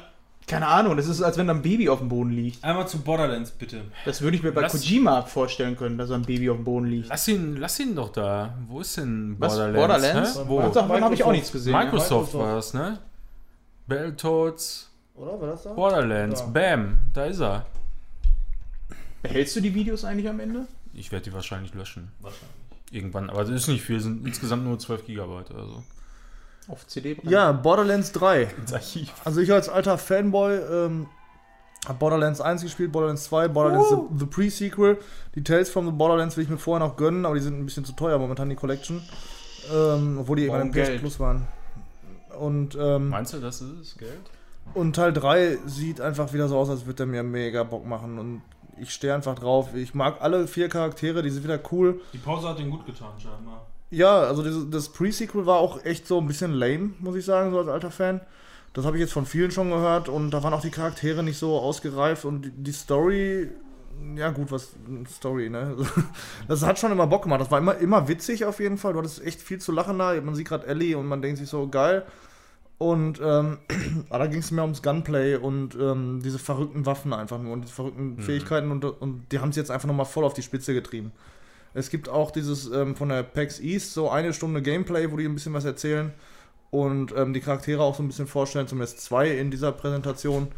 Keine 0.53 0.67
Ahnung, 0.69 0.97
das 0.97 1.07
ist, 1.09 1.23
als 1.23 1.37
wenn 1.39 1.47
da 1.49 1.55
ein 1.55 1.63
Baby 1.63 1.89
auf 1.89 1.99
dem 2.01 2.09
Boden 2.09 2.31
liegt. 2.31 2.63
Einmal 2.63 2.87
zu 2.87 2.99
Borderlands, 3.01 3.51
bitte. 3.51 3.83
Das 4.05 4.21
würde 4.23 4.37
ich 4.37 4.43
mir 4.43 4.53
bei 4.53 4.61
Lass- 4.63 4.73
Kojima 4.73 5.23
vorstellen 5.23 5.77
können, 5.77 5.99
dass 5.99 6.11
da 6.11 6.15
ein 6.17 6.23
Baby 6.23 6.51
auf 6.51 6.57
dem 6.57 6.65
Boden 6.65 6.87
liegt. 6.87 7.09
Lass 7.09 7.27
ihn, 7.29 7.57
lass 7.57 7.79
ihn 7.81 7.95
doch 7.97 8.13
da. 8.13 8.55
Wo 8.69 8.81
ist 8.81 8.97
denn 8.99 9.37
Was? 9.39 9.55
Borderlands? 9.57 9.79
Borderlands? 9.79 10.37
Hä? 10.39 10.43
Wo? 10.47 10.63
Wo? 10.63 10.69
Davon 10.69 11.03
habe 11.05 11.15
ich 11.15 11.25
auch 11.25 11.33
nichts 11.33 11.51
gesehen. 11.53 11.73
Microsoft 11.73 12.11
Microsoft. 12.11 12.35
war 12.35 12.55
das, 12.57 12.75
ne? 12.75 12.99
Battletoads, 13.87 14.91
Oder? 15.15 15.41
War 15.41 15.49
das 15.49 15.63
da? 15.65 15.73
Borderlands, 15.73 16.41
Ja. 16.41 16.47
bam, 16.47 16.99
da 17.13 17.25
ist 17.27 17.41
er. 17.41 17.67
Behältst 19.23 19.55
du 19.57 19.61
die 19.61 19.75
Videos 19.75 20.05
eigentlich 20.05 20.29
am 20.29 20.41
Ende? 20.41 20.67
Ich 20.95 21.13
werde 21.13 21.25
die 21.25 21.33
wahrscheinlich 21.33 21.75
löschen. 21.75 22.11
Wahrscheinlich. 22.21 22.49
Irgendwann, 22.91 23.31
aber 23.31 23.41
das 23.45 23.51
ist 23.51 23.69
nicht 23.69 23.83
viel, 23.83 24.01
sind 24.01 24.27
insgesamt 24.27 24.65
nur 24.65 24.79
12 24.79 25.07
Gigabyte 25.07 25.51
oder 25.53 25.65
so. 25.67 25.83
Auf 26.69 26.87
CD? 26.87 27.17
Ja, 27.25 27.53
Borderlands 27.53 28.13
3. 28.13 28.43
Ins 28.59 28.73
Archiv. 28.73 29.13
Also 29.25 29.41
ich 29.41 29.53
als 29.53 29.69
alter 29.69 29.99
Fanboy 29.99 30.55
ähm, 30.57 31.07
habe 31.87 31.99
Borderlands 31.99 32.41
1 32.41 32.63
gespielt, 32.63 32.93
Borderlands 32.93 33.25
2, 33.25 33.49
Borderlands 33.49 33.89
the, 33.91 33.97
the 34.19 34.27
Pre-Sequel. 34.27 34.99
Die 35.35 35.43
Tales 35.43 35.71
from 35.71 35.87
the 35.87 35.93
Borderlands 35.93 36.37
will 36.37 36.45
ich 36.45 36.51
mir 36.51 36.59
vorher 36.59 36.87
noch 36.87 36.97
gönnen, 36.97 37.27
aber 37.27 37.35
die 37.35 37.41
sind 37.41 37.59
ein 37.59 37.65
bisschen 37.65 37.85
zu 37.85 37.93
teuer 37.93 38.19
momentan, 38.19 38.49
die 38.49 38.55
Collection. 38.55 39.03
Ähm, 39.73 40.19
obwohl 40.21 40.37
die 40.37 40.49
Warum 40.49 40.69
irgendwann 40.69 40.87
im 40.87 40.95
PS? 40.95 41.01
Plus 41.01 41.21
waren. 41.21 41.49
Und, 42.39 42.77
ähm, 42.81 43.09
Meinst 43.11 43.33
du, 43.35 43.41
das 43.41 43.61
ist 43.61 43.81
es, 43.81 43.99
Geld? 43.99 44.21
und 44.75 44.95
Teil 44.95 45.13
3 45.13 45.59
sieht 45.67 46.01
einfach 46.01 46.33
wieder 46.33 46.49
so 46.49 46.57
aus, 46.57 46.71
als 46.71 46.87
würde 46.87 46.99
der 46.99 47.07
mir 47.07 47.23
mega 47.23 47.63
Bock 47.65 47.85
machen. 47.85 48.19
Und 48.19 48.43
ich 48.79 48.91
stehe 48.91 49.15
einfach 49.15 49.35
drauf. 49.35 49.75
Ich 49.75 49.95
mag 49.95 50.21
alle 50.21 50.47
vier 50.47 50.69
Charaktere, 50.69 51.23
die 51.23 51.31
sind 51.31 51.45
wieder 51.45 51.61
cool. 51.73 52.01
Die 52.13 52.19
Pause 52.19 52.49
hat 52.49 52.59
den 52.59 52.71
gut 52.71 52.87
getan, 52.87 53.13
scheinbar. 53.19 53.67
Ja, 53.93 54.21
also 54.23 54.43
dieses, 54.43 54.71
das 54.71 54.89
Pre-Sequel 54.89 55.45
war 55.45 55.59
auch 55.59 55.85
echt 55.85 56.07
so 56.07 56.19
ein 56.19 56.27
bisschen 56.27 56.53
lame, 56.53 56.95
muss 56.99 57.15
ich 57.15 57.27
sagen, 57.27 57.51
so 57.51 57.59
als 57.59 57.69
alter 57.69 57.91
Fan. 57.91 58.23
Das 58.73 58.87
habe 58.87 58.97
ich 58.97 59.03
jetzt 59.03 59.13
von 59.13 59.27
vielen 59.27 59.51
schon 59.51 59.69
gehört 59.69 60.09
und 60.09 60.31
da 60.31 60.43
waren 60.43 60.55
auch 60.55 60.63
die 60.63 60.71
Charaktere 60.71 61.23
nicht 61.23 61.37
so 61.37 61.59
ausgereift 61.59 62.25
und 62.25 62.47
die, 62.47 62.51
die 62.53 62.73
Story, 62.73 63.51
ja 64.17 64.31
gut, 64.31 64.51
was 64.51 64.71
Story, 65.15 65.51
ne? 65.51 65.77
Das 66.49 66.63
hat 66.63 66.79
schon 66.79 66.91
immer 66.91 67.07
Bock 67.07 67.25
gemacht. 67.25 67.43
Das 67.43 67.51
war 67.51 67.59
immer, 67.59 67.77
immer 67.77 68.09
witzig 68.09 68.47
auf 68.47 68.61
jeden 68.61 68.79
Fall. 68.79 68.95
Du 68.95 69.01
hattest 69.01 69.23
echt 69.23 69.43
viel 69.43 69.61
zu 69.61 69.73
lachen 69.73 69.99
da. 69.99 70.19
Man 70.23 70.35
sieht 70.35 70.49
gerade 70.49 70.67
Ellie 70.67 70.97
und 70.97 71.07
man 71.07 71.21
denkt 71.21 71.37
sich 71.37 71.51
so, 71.51 71.69
geil. 71.69 72.07
Und 72.79 73.21
ähm, 73.23 73.59
da 74.11 74.27
ging 74.27 74.41
es 74.41 74.51
mehr 74.51 74.65
ums 74.65 74.83
Gunplay 74.83 75.37
und 75.37 75.75
ähm, 75.75 76.21
diese 76.25 76.39
verrückten 76.39 76.87
Waffen 76.87 77.13
einfach 77.13 77.39
nur 77.39 77.53
und 77.53 77.61
diese 77.61 77.75
verrückten 77.75 78.23
Fähigkeiten 78.23 78.71
und, 78.71 78.87
und 78.87 79.31
die 79.33 79.39
haben 79.41 79.51
es 79.51 79.57
jetzt 79.57 79.71
einfach 79.71 79.87
nochmal 79.87 80.07
voll 80.07 80.25
auf 80.25 80.33
die 80.33 80.43
Spitze 80.43 80.73
getrieben. 80.73 81.13
Es 81.75 81.91
gibt 81.91 82.09
auch 82.09 82.31
dieses 82.31 82.71
ähm, 82.71 82.97
von 82.97 83.09
der 83.09 83.23
PAX 83.23 83.61
East 83.61 83.95
so 83.95 84.11
eine 84.11 84.33
Stunde 84.33 84.63
Gameplay, 84.63 85.11
wo 85.11 85.17
die 85.17 85.25
ein 85.25 85.35
bisschen 85.35 85.55
was 85.55 85.65
erzählen 85.65 86.13
und 86.71 87.15
ähm, 87.17 87.33
die 87.35 87.41
Charaktere 87.41 87.83
auch 87.83 87.95
so 87.95 88.03
ein 88.03 88.09
bisschen 88.09 88.27
vorstellen, 88.27 88.67
zumindest 88.67 89.01
zwei 89.01 89.31
in 89.31 89.51
dieser 89.51 89.73
Präsentation. 89.73 90.49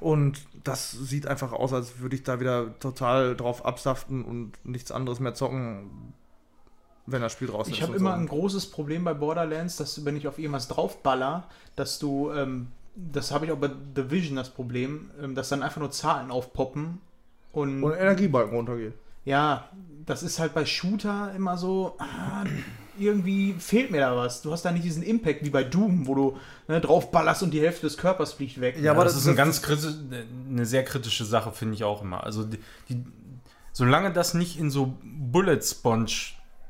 Und 0.00 0.46
das 0.64 0.92
sieht 0.92 1.26
einfach 1.26 1.52
aus, 1.52 1.72
als 1.74 2.00
würde 2.00 2.16
ich 2.16 2.22
da 2.22 2.40
wieder 2.40 2.78
total 2.78 3.36
drauf 3.36 3.66
absaften 3.66 4.24
und 4.24 4.52
nichts 4.64 4.90
anderes 4.90 5.20
mehr 5.20 5.34
zocken, 5.34 6.14
wenn 7.06 7.20
das 7.20 7.32
Spiel 7.32 7.48
draußen 7.48 7.70
Ich 7.70 7.80
ist. 7.80 7.82
habe 7.82 7.92
und 7.92 7.98
immer 7.98 8.14
so. 8.14 8.20
ein 8.20 8.26
großes 8.26 8.70
Problem 8.70 9.04
bei 9.04 9.12
Borderlands, 9.12 9.76
dass 9.76 10.04
wenn 10.06 10.16
ich 10.16 10.26
auf 10.26 10.38
irgendwas 10.38 10.68
draufballer, 10.68 11.44
dass 11.76 11.98
du, 11.98 12.30
ähm, 12.32 12.68
das 12.96 13.30
habe 13.30 13.44
ich 13.44 13.52
auch 13.52 13.58
bei 13.58 13.68
Division 13.68 14.36
das 14.36 14.48
Problem, 14.48 15.10
ähm, 15.22 15.34
dass 15.34 15.50
dann 15.50 15.62
einfach 15.62 15.80
nur 15.80 15.90
Zahlen 15.90 16.30
aufpoppen 16.30 17.02
und, 17.52 17.84
und 17.84 17.92
Energiebalken 17.92 18.56
runtergeht. 18.56 18.94
ja, 19.26 19.68
das 20.06 20.22
ist 20.22 20.38
halt 20.38 20.54
bei 20.54 20.64
Shooter 20.66 21.32
immer 21.34 21.56
so, 21.56 21.96
ah, 21.98 22.44
irgendwie 22.98 23.54
fehlt 23.58 23.90
mir 23.90 24.00
da 24.00 24.16
was. 24.16 24.42
Du 24.42 24.52
hast 24.52 24.62
da 24.64 24.70
nicht 24.70 24.84
diesen 24.84 25.02
Impact 25.02 25.44
wie 25.44 25.50
bei 25.50 25.64
Doom, 25.64 26.06
wo 26.06 26.14
du 26.14 26.36
ne, 26.68 26.80
draufballerst 26.80 27.42
und 27.42 27.50
die 27.52 27.60
Hälfte 27.60 27.82
des 27.82 27.96
Körpers 27.96 28.34
fliegt 28.34 28.60
weg. 28.60 28.76
Ja, 28.80 28.92
aber 28.92 29.04
das, 29.04 29.14
das- 29.14 29.22
ist 29.22 29.28
eine 29.28 29.36
das- 29.36 29.44
ganz 29.46 29.62
kritisch, 29.62 29.94
eine 30.48 30.66
sehr 30.66 30.84
kritische 30.84 31.24
Sache, 31.24 31.52
finde 31.52 31.74
ich 31.74 31.84
auch 31.84 32.02
immer. 32.02 32.22
Also 32.24 32.44
die, 32.44 32.58
die, 32.88 33.04
solange 33.72 34.12
das 34.12 34.34
nicht 34.34 34.58
in 34.58 34.70
so 34.70 34.94
Bullet 35.02 35.60
Sponge 35.62 36.06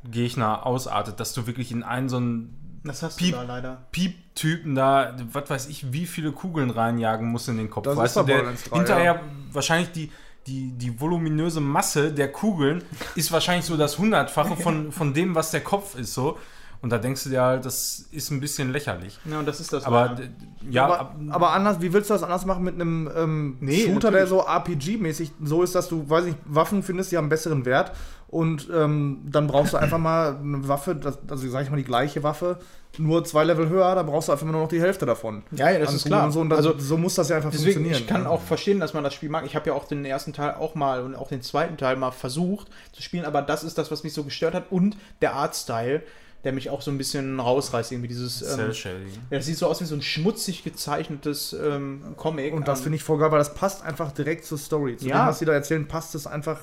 Gegner 0.05 0.67
ausartet, 0.67 1.19
dass 1.21 1.33
du 1.35 1.47
wirklich 1.47 1.73
in 1.73 1.83
einen 1.83 2.09
so 2.09 2.17
einen 2.19 2.81
das 2.85 3.03
hast 3.03 3.17
Piep. 3.17 3.31
du 3.33 3.37
da 3.39 3.43
leider. 3.45 3.87
Piep-Typen 3.93 4.75
da, 4.75 5.17
was 5.33 5.49
weiß 5.49 5.69
ich, 5.69 5.93
wie 5.93 6.05
viele 6.07 6.33
Kugeln 6.33 6.69
reinjagen 6.71 7.29
musst 7.31 7.49
in 7.49 7.57
den 7.57 7.71
Kopf. 7.71 7.85
Das 7.85 7.97
weißt 7.97 8.17
ist 8.17 8.23
du, 8.23 8.27
der 8.27 8.35
Borderlands 8.35 8.65
3, 8.65 8.77
hinterher 8.77 9.21
wahrscheinlich 9.53 9.93
die, 9.93 10.11
die, 10.47 10.73
die 10.73 11.01
voluminöse 11.01 11.61
Masse 11.61 12.13
der 12.13 12.31
Kugeln 12.33 12.83
ist 13.15 13.33
wahrscheinlich 13.33 13.65
so 13.67 13.77
das 13.77 13.99
Hundertfache 13.99 14.57
von, 14.57 14.93
von 14.99 15.15
dem, 15.15 15.35
was 15.35 15.51
der 15.51 15.63
Kopf 15.63 15.97
ist, 15.99 16.15
so. 16.15 16.39
Und 16.83 16.91
da 16.91 16.99
denkst 16.99 17.25
du 17.25 17.31
dir 17.31 17.41
halt, 17.41 17.65
das 17.65 18.05
ist 18.11 18.31
ein 18.31 18.41
bisschen 18.41 18.71
lächerlich. 18.71 19.19
Ja, 19.25 19.39
und 19.39 19.47
das 19.49 19.59
ist 19.59 19.73
das. 19.73 19.85
Aber 19.85 20.17
ja, 20.69 20.85
aber, 20.85 21.01
ab- 21.01 21.17
aber 21.31 21.53
anders, 21.53 21.81
wie 21.81 21.95
willst 21.95 22.11
du 22.11 22.15
das 22.15 22.23
anders 22.23 22.45
machen 22.45 22.63
mit 22.63 22.75
einem 22.75 23.11
ähm, 23.17 23.57
Nee, 23.61 23.87
Shooter, 23.87 24.11
der 24.11 24.27
natürlich. 24.27 24.29
so 24.29 24.41
RPG-mäßig 24.47 25.31
so 25.43 25.63
ist, 25.63 25.75
dass 25.75 25.89
du, 25.89 26.11
weiß 26.11 26.27
nicht, 26.27 26.37
Waffen 26.45 26.83
findest, 26.83 27.11
die 27.11 27.17
haben 27.17 27.25
einen 27.25 27.31
besseren 27.31 27.65
Wert 27.65 27.93
und 28.29 28.69
ähm, 28.71 29.23
dann 29.25 29.47
brauchst 29.47 29.73
du 29.73 29.79
einfach 29.79 29.97
mal 29.97 30.37
eine 30.37 30.69
Waffe, 30.69 30.95
das, 30.95 31.19
also 31.27 31.49
sag 31.49 31.63
ich 31.63 31.71
mal 31.71 31.79
die 31.79 31.85
gleiche 31.85 32.23
Waffe, 32.23 32.59
nur 32.99 33.25
zwei 33.25 33.45
Level 33.45 33.69
höher, 33.69 33.95
da 33.95 34.03
brauchst 34.03 34.29
du 34.29 34.33
einfach 34.33 34.47
nur 34.47 34.61
noch 34.61 34.69
die 34.69 34.81
Hälfte 34.81 35.07
davon. 35.07 35.43
ja, 35.53 35.71
ja, 35.71 35.79
das 35.79 35.91
An 35.91 35.97
ist 35.97 36.05
klar. 36.07 36.25
Und 36.25 36.33
so, 36.33 36.41
und 36.41 36.51
das, 36.51 36.59
also 36.59 36.79
so 36.79 36.97
muss 36.97 37.15
das 37.15 37.29
ja 37.29 37.37
einfach 37.37 37.51
Deswegen, 37.51 37.73
funktionieren. 37.75 38.01
ich 38.03 38.07
kann 38.07 38.23
ja. 38.25 38.29
auch 38.29 38.41
verstehen, 38.43 38.81
dass 38.81 38.95
man 38.95 39.05
das 39.05 39.15
Spiel 39.15 39.29
mag. 39.29 39.45
Ich 39.47 39.57
habe 39.57 39.69
ja 39.69 39.75
auch 39.75 39.87
den 39.87 40.05
ersten 40.05 40.33
Teil 40.33 40.55
auch 40.55 40.75
mal 40.75 41.03
und 41.03 41.15
auch 41.15 41.29
den 41.29 41.43
zweiten 41.43 41.77
Teil 41.77 41.97
mal 41.97 42.11
versucht 42.11 42.69
zu 42.93 43.03
spielen, 43.03 43.25
aber 43.25 43.43
das 43.43 43.65
ist 43.65 43.79
das, 43.79 43.91
was 43.91 44.05
mich 44.05 44.13
so 44.13 44.25
gestört 44.25 44.55
hat. 44.55 44.71
Und 44.71 44.97
der 45.21 45.35
Artstyle, 45.35 46.03
der 46.45 46.53
mich 46.53 46.69
auch 46.71 46.83
so 46.83 46.91
ein 46.91 46.99
bisschen 46.99 47.41
rausreißt, 47.41 47.91
irgendwie 47.93 48.09
dieses. 48.09 48.43
Ähm, 48.43 48.71
ja, 49.31 49.37
das 49.39 49.47
sieht 49.47 49.57
so 49.57 49.67
aus 49.67 49.81
wie 49.81 49.87
so 49.87 49.95
ein 49.95 50.03
schmutzig 50.03 50.63
gezeichnetes 50.63 51.55
ähm, 51.55 52.03
Comic. 52.17 52.53
Und 52.53 52.69
das 52.69 52.83
finde 52.83 52.97
ich 52.97 53.03
voll 53.03 53.19
geil, 53.19 53.31
weil 53.31 53.39
das 53.39 53.55
passt 53.55 53.83
einfach 53.83 54.13
direkt 54.13 54.45
zur 54.45 54.59
Story. 54.59 54.97
Zu 54.97 55.07
Ja. 55.09 55.25
dem, 55.25 55.29
was 55.29 55.39
die 55.39 55.47
da 55.47 55.53
erzählen, 55.53 55.89
passt 55.89 56.15
es 56.15 56.27
einfach. 56.27 56.61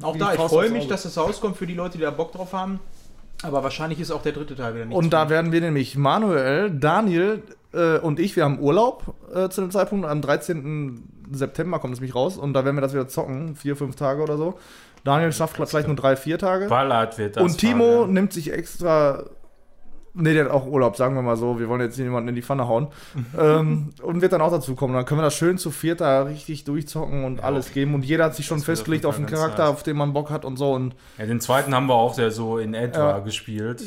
Auch 0.00 0.16
da, 0.16 0.32
ich 0.34 0.40
freue 0.40 0.70
mich, 0.70 0.88
dass 0.88 1.04
es 1.04 1.16
rauskommt 1.18 1.56
für 1.56 1.66
die 1.66 1.74
Leute, 1.74 1.98
die 1.98 2.02
da 2.04 2.10
Bock 2.10 2.32
drauf 2.32 2.52
haben. 2.52 2.80
Aber 3.42 3.62
wahrscheinlich 3.62 4.00
ist 4.00 4.10
auch 4.10 4.22
der 4.22 4.32
dritte 4.32 4.54
Teil 4.54 4.74
wieder 4.74 4.84
nicht. 4.84 4.96
Und 4.96 5.12
da 5.12 5.28
werden 5.28 5.52
wir 5.52 5.60
nämlich 5.60 5.96
Manuel, 5.96 6.70
Daniel 6.70 7.42
äh, 7.72 7.98
und 7.98 8.20
ich, 8.20 8.36
wir 8.36 8.44
haben 8.44 8.60
Urlaub 8.60 9.14
äh, 9.34 9.48
zu 9.48 9.60
dem 9.60 9.70
Zeitpunkt. 9.70 10.06
Am 10.06 10.22
13. 10.22 11.02
September 11.32 11.78
kommt 11.78 11.94
es 11.94 12.00
mich 12.00 12.14
raus 12.14 12.36
und 12.36 12.52
da 12.52 12.64
werden 12.64 12.76
wir 12.76 12.82
das 12.82 12.92
wieder 12.92 13.08
zocken, 13.08 13.56
vier, 13.56 13.76
fünf 13.76 13.96
Tage 13.96 14.22
oder 14.22 14.36
so. 14.36 14.58
Daniel 15.04 15.32
schafft 15.32 15.56
vielleicht 15.56 15.88
nur 15.88 15.96
drei, 15.96 16.16
vier 16.16 16.38
Tage. 16.38 16.68
Ballard 16.68 17.18
wird 17.18 17.36
das. 17.36 17.42
und 17.42 17.58
Timo 17.58 18.02
fahren, 18.02 18.12
nimmt 18.12 18.32
sich 18.32 18.52
extra. 18.52 19.24
Ne, 20.14 20.34
der 20.34 20.44
hat 20.44 20.50
auch 20.50 20.66
Urlaub, 20.66 20.96
sagen 20.96 21.14
wir 21.14 21.22
mal 21.22 21.36
so. 21.36 21.58
Wir 21.58 21.70
wollen 21.70 21.80
jetzt 21.80 21.98
niemanden 21.98 22.28
in 22.28 22.34
die 22.34 22.42
Pfanne 22.42 22.68
hauen. 22.68 22.88
ähm, 23.38 23.90
und 24.02 24.20
wird 24.20 24.34
dann 24.34 24.42
auch 24.42 24.50
dazu 24.50 24.74
kommen. 24.74 24.92
Dann 24.92 25.06
können 25.06 25.20
wir 25.20 25.24
das 25.24 25.34
schön 25.34 25.56
zu 25.56 25.70
viert 25.70 26.02
da 26.02 26.24
richtig 26.24 26.64
durchzocken 26.64 27.24
und 27.24 27.42
alles 27.42 27.72
geben. 27.72 27.94
Und 27.94 28.04
jeder 28.04 28.24
hat 28.24 28.34
sich 28.36 28.44
schon 28.44 28.58
das 28.58 28.66
festgelegt 28.66 29.06
auf 29.06 29.16
Fall 29.16 29.24
Charakter, 29.24 29.62
nice. 29.64 29.72
auf 29.72 29.82
den 29.82 29.96
man 29.96 30.12
Bock 30.12 30.28
hat 30.28 30.44
und 30.44 30.58
so. 30.58 30.74
Und 30.74 30.92
ja. 31.16 31.22
ja, 31.24 31.26
den 31.26 31.40
zweiten 31.40 31.74
haben 31.74 31.86
wir 31.86 31.94
auch 31.94 32.12
sehr 32.12 32.30
so 32.30 32.58
in 32.58 32.74
etwa 32.74 33.10
Ja. 33.10 33.18
gespielt. 33.20 33.82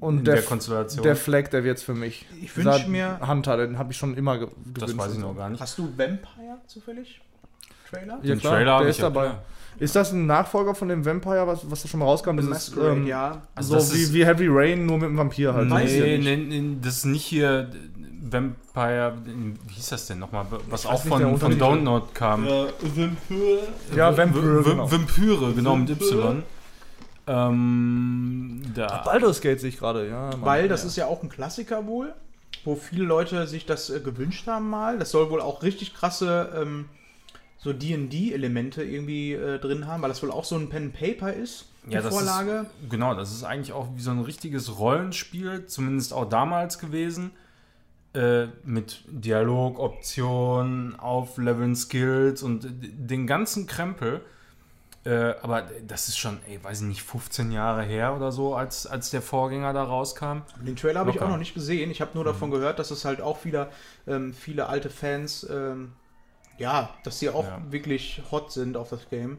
Und 0.00 0.18
in 0.18 0.24
der 0.24 0.34
der, 0.34 0.42
Konstellation. 0.44 1.02
der 1.04 1.14
Flag, 1.14 1.48
der 1.50 1.62
wird's 1.62 1.82
für 1.84 1.94
mich. 1.94 2.26
Ich 2.42 2.56
wünsch 2.56 2.74
Dieser 2.76 2.88
mir- 2.88 3.20
Hunter, 3.28 3.56
den 3.56 3.78
habe 3.78 3.92
ich 3.92 3.98
schon 3.98 4.16
immer 4.16 4.38
ge 4.38 4.48
das 4.48 4.86
gewünscht 4.90 4.98
weiß 4.98 5.12
ich 5.14 5.20
noch 5.20 5.36
gar 5.36 5.48
nicht. 5.48 5.60
Hast 5.60 5.78
du 5.78 5.84
Vampire 5.96 6.58
zufällig? 6.66 7.20
Trailer? 7.88 8.18
Ja, 8.22 8.34
Den 8.34 8.40
klar, 8.40 8.54
Trailer 8.54 8.78
der 8.78 8.86
ich 8.88 8.90
ist 8.90 8.98
ja, 8.98 9.10
dabei. 9.10 9.26
klar. 9.26 9.42
Ist 9.78 9.94
das 9.96 10.12
ein 10.12 10.26
Nachfolger 10.26 10.74
von 10.74 10.88
dem 10.88 11.04
Vampire, 11.04 11.46
was, 11.46 11.70
was 11.70 11.82
da 11.82 11.88
schon 11.88 12.00
mal 12.00 12.06
rauskam? 12.06 12.30
The 12.30 12.36
Dieses, 12.38 12.50
Masquerade, 12.50 12.96
ähm, 12.96 13.06
ja. 13.06 13.42
Also 13.54 13.70
so 13.70 13.74
das 13.76 13.94
wie, 13.94 14.02
ist- 14.02 14.12
wie 14.12 14.26
Heavy 14.26 14.46
Rain, 14.48 14.86
nur 14.86 14.98
mit 14.98 15.08
einem 15.08 15.18
Vampir 15.18 15.54
halt. 15.54 15.70
Weiß 15.70 15.90
Nee, 15.92 16.18
nicht. 16.18 16.48
nee, 16.48 16.60
nee, 16.60 16.76
das 16.82 16.96
ist 16.98 17.04
nicht 17.06 17.24
hier 17.24 17.70
Vampire, 18.30 19.14
wie 19.66 19.72
hieß 19.74 19.88
das 19.90 20.06
denn 20.06 20.18
nochmal? 20.18 20.46
Was 20.68 20.84
auch 20.84 20.92
nicht, 20.92 21.08
von, 21.08 21.22
von 21.22 21.32
Untertitel. 21.34 21.58
Download 21.60 22.06
kam. 22.12 22.46
Ja, 23.96 24.16
Vampire, 24.16 24.62
V- 24.64 24.70
genau. 24.70 24.90
Vampyre, 24.90 25.52
genau, 25.54 25.76
mit 25.76 25.90
Y. 25.90 26.42
Ähm, 27.26 28.62
da. 28.74 29.02
Baldur's 29.04 29.40
Gate 29.40 29.60
sehe 29.60 29.68
ich 29.68 29.78
gerade, 29.78 30.08
ja. 30.08 30.30
Mann. 30.30 30.42
Weil 30.42 30.68
das 30.68 30.82
ja. 30.82 30.88
ist 30.88 30.96
ja 30.96 31.06
auch 31.06 31.22
ein 31.22 31.28
Klassiker 31.28 31.86
wohl, 31.86 32.12
wo 32.64 32.74
viele 32.74 33.04
Leute 33.04 33.46
sich 33.46 33.66
das 33.66 33.90
äh, 33.90 34.00
gewünscht 34.00 34.46
haben 34.46 34.68
mal. 34.70 34.98
Das 34.98 35.10
soll 35.10 35.30
wohl 35.30 35.40
auch 35.40 35.62
richtig 35.62 35.94
krasse 35.94 36.50
ähm, 36.60 36.86
so 37.58 37.72
D&D-Elemente 37.72 38.84
irgendwie 38.84 39.32
äh, 39.32 39.58
drin 39.58 39.86
haben, 39.86 40.02
weil 40.02 40.08
das 40.08 40.22
wohl 40.22 40.30
auch 40.30 40.44
so 40.44 40.56
ein 40.56 40.68
Pen 40.68 40.92
Paper 40.92 41.32
ist, 41.32 41.66
die 41.84 41.92
Ja, 41.92 42.02
das 42.02 42.14
Vorlage. 42.14 42.66
Ist, 42.82 42.90
genau, 42.90 43.14
das 43.14 43.32
ist 43.32 43.44
eigentlich 43.44 43.72
auch 43.72 43.88
wie 43.96 44.00
so 44.00 44.10
ein 44.10 44.20
richtiges 44.20 44.78
Rollenspiel, 44.78 45.66
zumindest 45.66 46.12
auch 46.12 46.28
damals 46.28 46.78
gewesen. 46.78 47.32
Äh, 48.14 48.46
mit 48.64 49.02
Dialog, 49.06 49.78
Optionen, 49.78 50.98
Aufleveln, 50.98 51.76
Skills 51.76 52.42
und 52.42 52.66
den 52.70 53.26
ganzen 53.26 53.66
Krempel. 53.66 54.22
Äh, 55.04 55.34
aber 55.42 55.62
das 55.86 56.08
ist 56.08 56.18
schon, 56.18 56.38
ey, 56.48 56.58
weiß 56.62 56.80
ich 56.80 56.86
nicht, 56.86 57.02
15 57.02 57.52
Jahre 57.52 57.82
her 57.82 58.14
oder 58.16 58.32
so, 58.32 58.54
als, 58.54 58.86
als 58.86 59.10
der 59.10 59.22
Vorgänger 59.22 59.72
da 59.72 59.84
rauskam. 59.84 60.38
Den 60.60 60.76
Trailer 60.76 61.00
habe 61.00 61.10
ich 61.10 61.20
auch 61.20 61.28
noch 61.28 61.36
nicht 61.36 61.54
gesehen. 61.54 61.90
Ich 61.90 62.00
habe 62.00 62.10
nur 62.14 62.24
davon 62.24 62.50
gehört, 62.50 62.78
dass 62.78 62.90
es 62.90 63.04
halt 63.04 63.20
auch 63.20 63.44
wieder 63.44 63.70
ähm, 64.06 64.34
viele 64.34 64.66
alte 64.66 64.90
Fans, 64.90 65.46
ähm, 65.48 65.92
ja, 66.58 66.90
dass 67.04 67.18
die 67.18 67.28
auch 67.30 67.44
Ja. 67.44 67.60
wirklich 67.70 68.22
hot 68.30 68.52
sind 68.52 68.76
auf 68.76 68.90
das 68.90 69.08
Game. 69.10 69.38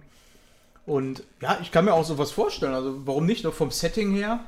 Und 0.86 1.24
ja, 1.42 1.58
ich 1.62 1.72
kann 1.72 1.86
mir 1.86 1.94
auch 1.94 2.06
sowas 2.06 2.32
vorstellen. 2.32 2.74
Also 2.74 3.06
warum 3.06 3.26
nicht? 3.26 3.44
Nur 3.44 3.54
vom 3.54 3.70
Setting 3.72 4.14
her. 4.16 4.40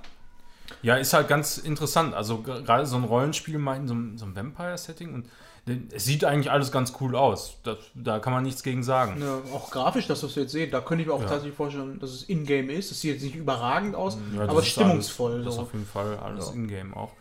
Ja, 0.82 0.96
ist 0.96 1.14
halt 1.14 1.28
ganz 1.28 1.58
interessant. 1.58 2.14
Also 2.16 2.40
gerade 2.42 2.86
so 2.86 2.96
ein 2.96 3.04
Rollenspiel 3.04 3.58
mal 3.58 3.76
in 3.76 3.88
so 3.88 3.94
einem, 3.94 4.18
so 4.18 4.26
einem 4.26 4.36
Vampire-Setting 4.36 5.14
und 5.14 5.26
äh, 5.68 5.78
es 5.94 6.06
sieht 6.06 6.24
eigentlich 6.24 6.50
alles 6.50 6.72
ganz 6.72 6.94
cool 7.02 7.16
aus. 7.16 7.58
Das, 7.64 7.78
da 7.94 8.18
kann 8.20 8.34
man 8.34 8.42
nichts 8.44 8.64
gegen 8.64 8.82
sagen. 8.82 9.22
Ja, 9.22 9.40
auch 9.54 9.70
grafisch, 9.70 10.08
das, 10.08 10.24
was 10.24 10.36
wir 10.36 10.44
jetzt 10.44 10.54
sehen, 10.54 10.72
da 10.72 10.80
könnte 10.82 11.02
ich 11.04 11.08
mir 11.10 11.14
auch 11.14 11.22
Ja. 11.22 11.28
tatsächlich 11.28 11.56
vorstellen, 11.56 12.00
dass 12.00 12.12
es 12.12 12.24
in-game 12.24 12.70
ist. 12.70 12.90
Das 12.90 13.02
sieht 13.02 13.14
jetzt 13.16 13.24
nicht 13.24 13.36
überragend 13.36 13.96
aus, 13.96 14.18
Ja, 14.34 14.40
das 14.42 14.50
aber 14.50 14.64
stimmungsvoll. 14.64 15.34
Alles, 15.34 15.46
das 15.46 15.56
so. 15.56 15.62
auf 15.62 15.74
jeden 15.74 15.86
Fall 15.86 16.18
alles 16.18 16.50
in-game 16.52 16.94
auch. 16.96 17.12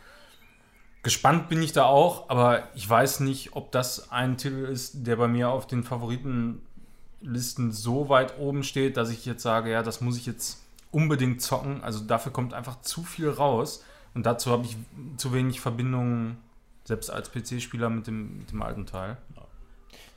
Gespannt 1.03 1.49
bin 1.49 1.63
ich 1.63 1.73
da 1.73 1.85
auch, 1.85 2.29
aber 2.29 2.67
ich 2.75 2.87
weiß 2.87 3.21
nicht, 3.21 3.55
ob 3.55 3.71
das 3.71 4.11
ein 4.11 4.37
Titel 4.37 4.65
ist, 4.65 5.07
der 5.07 5.15
bei 5.15 5.27
mir 5.27 5.49
auf 5.49 5.65
den 5.65 5.83
Favoritenlisten 5.83 7.71
so 7.71 8.07
weit 8.09 8.37
oben 8.37 8.63
steht, 8.63 8.97
dass 8.97 9.09
ich 9.09 9.25
jetzt 9.25 9.41
sage, 9.41 9.71
ja, 9.71 9.81
das 9.81 10.01
muss 10.01 10.17
ich 10.17 10.27
jetzt 10.27 10.61
unbedingt 10.91 11.41
zocken. 11.41 11.83
Also 11.83 12.03
dafür 12.03 12.31
kommt 12.31 12.53
einfach 12.53 12.81
zu 12.81 13.03
viel 13.03 13.29
raus 13.29 13.83
und 14.13 14.27
dazu 14.27 14.51
habe 14.51 14.65
ich 14.65 14.77
zu 15.17 15.33
wenig 15.33 15.59
Verbindungen, 15.59 16.37
selbst 16.83 17.09
als 17.09 17.31
PC-Spieler 17.31 17.89
mit 17.89 18.05
dem, 18.05 18.39
mit 18.39 18.51
dem 18.51 18.61
alten 18.61 18.85
Teil. 18.85 19.17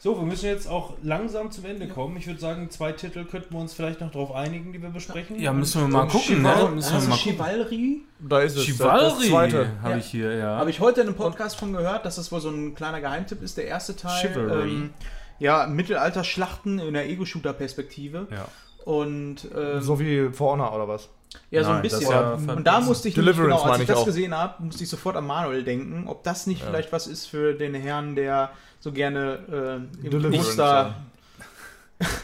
So, 0.04 0.18
wir 0.18 0.26
müssen 0.26 0.44
jetzt 0.44 0.68
auch 0.68 0.92
langsam 1.02 1.50
zum 1.50 1.64
Ende 1.64 1.88
kommen. 1.88 2.18
Ich 2.18 2.26
würde 2.26 2.38
sagen, 2.38 2.68
zwei 2.68 2.92
Titel 2.92 3.24
könnten 3.24 3.54
wir 3.54 3.58
uns 3.58 3.72
vielleicht 3.72 4.02
noch 4.02 4.10
drauf 4.12 4.34
einigen, 4.34 4.70
die 4.70 4.82
wir 4.82 4.90
besprechen. 4.90 5.40
Ja, 5.40 5.50
müssen 5.50 5.80
wir 5.80 5.88
mal 5.88 6.06
gucken, 6.08 6.20
Chival 6.20 6.64
ne? 6.64 6.70
Müssen 6.74 6.90
wir 6.90 6.94
also 6.96 7.08
mal 7.08 7.16
gucken. 7.16 7.32
Chivalry 7.32 8.02
Da 8.20 8.40
ist 8.40 8.54
es. 8.54 8.64
Chivalry 8.64 9.30
zweite. 9.30 9.70
habe 9.80 9.92
Ja. 9.92 9.96
ich 9.96 10.04
hier, 10.04 10.34
ja. 10.36 10.56
habe 10.58 10.68
ich 10.68 10.80
heute 10.80 11.00
in 11.00 11.06
einem 11.06 11.16
Podcast 11.16 11.56
von 11.56 11.72
gehört, 11.72 12.04
dass 12.04 12.16
das 12.16 12.30
wohl 12.30 12.42
so 12.42 12.50
ein 12.50 12.74
kleiner 12.74 13.00
Geheimtipp 13.00 13.40
ist. 13.42 13.56
Der 13.56 13.64
erste 13.64 13.96
Teil. 13.96 14.20
Chivalry. 14.30 14.72
Ähm, 14.72 14.90
ja, 15.38 15.66
Mittelalter-Schlachten 15.66 16.80
in 16.80 16.92
der 16.92 17.08
Ego-Shooter-Perspektive. 17.08 18.26
ja. 18.30 18.46
Und 18.84 19.48
ähm, 19.56 19.80
So 19.80 19.98
wie 19.98 20.28
For 20.34 20.52
Honor 20.52 20.74
oder 20.74 20.86
was? 20.86 21.08
ja, 21.50 21.62
so 21.64 21.70
ein 21.70 21.76
Nein, 21.76 21.82
bisschen. 21.82 22.08
war- 22.08 22.34
und 22.34 22.64
da 22.66 22.80
musste 22.82 23.08
ich 23.08 23.16
nämlich, 23.16 23.36
genau, 23.38 23.62
als 23.62 23.76
ich 23.76 23.82
ich 23.84 23.88
das 23.88 23.98
auch. 24.00 24.04
gesehen 24.04 24.36
habe, 24.36 24.62
musste 24.62 24.84
ich 24.84 24.90
sofort 24.90 25.16
an 25.16 25.26
Manuel 25.26 25.64
denken, 25.64 26.04
ob 26.06 26.22
das 26.24 26.46
nicht 26.46 26.62
vielleicht 26.62 26.92
was 26.92 27.06
ist 27.06 27.24
für 27.24 27.54
den 27.54 27.74
Herrn, 27.74 28.14
der 28.14 28.50
so 28.84 28.92
gerne 28.92 29.88
äh, 30.02 30.06
im 30.06 30.30
Kloster 30.30 30.94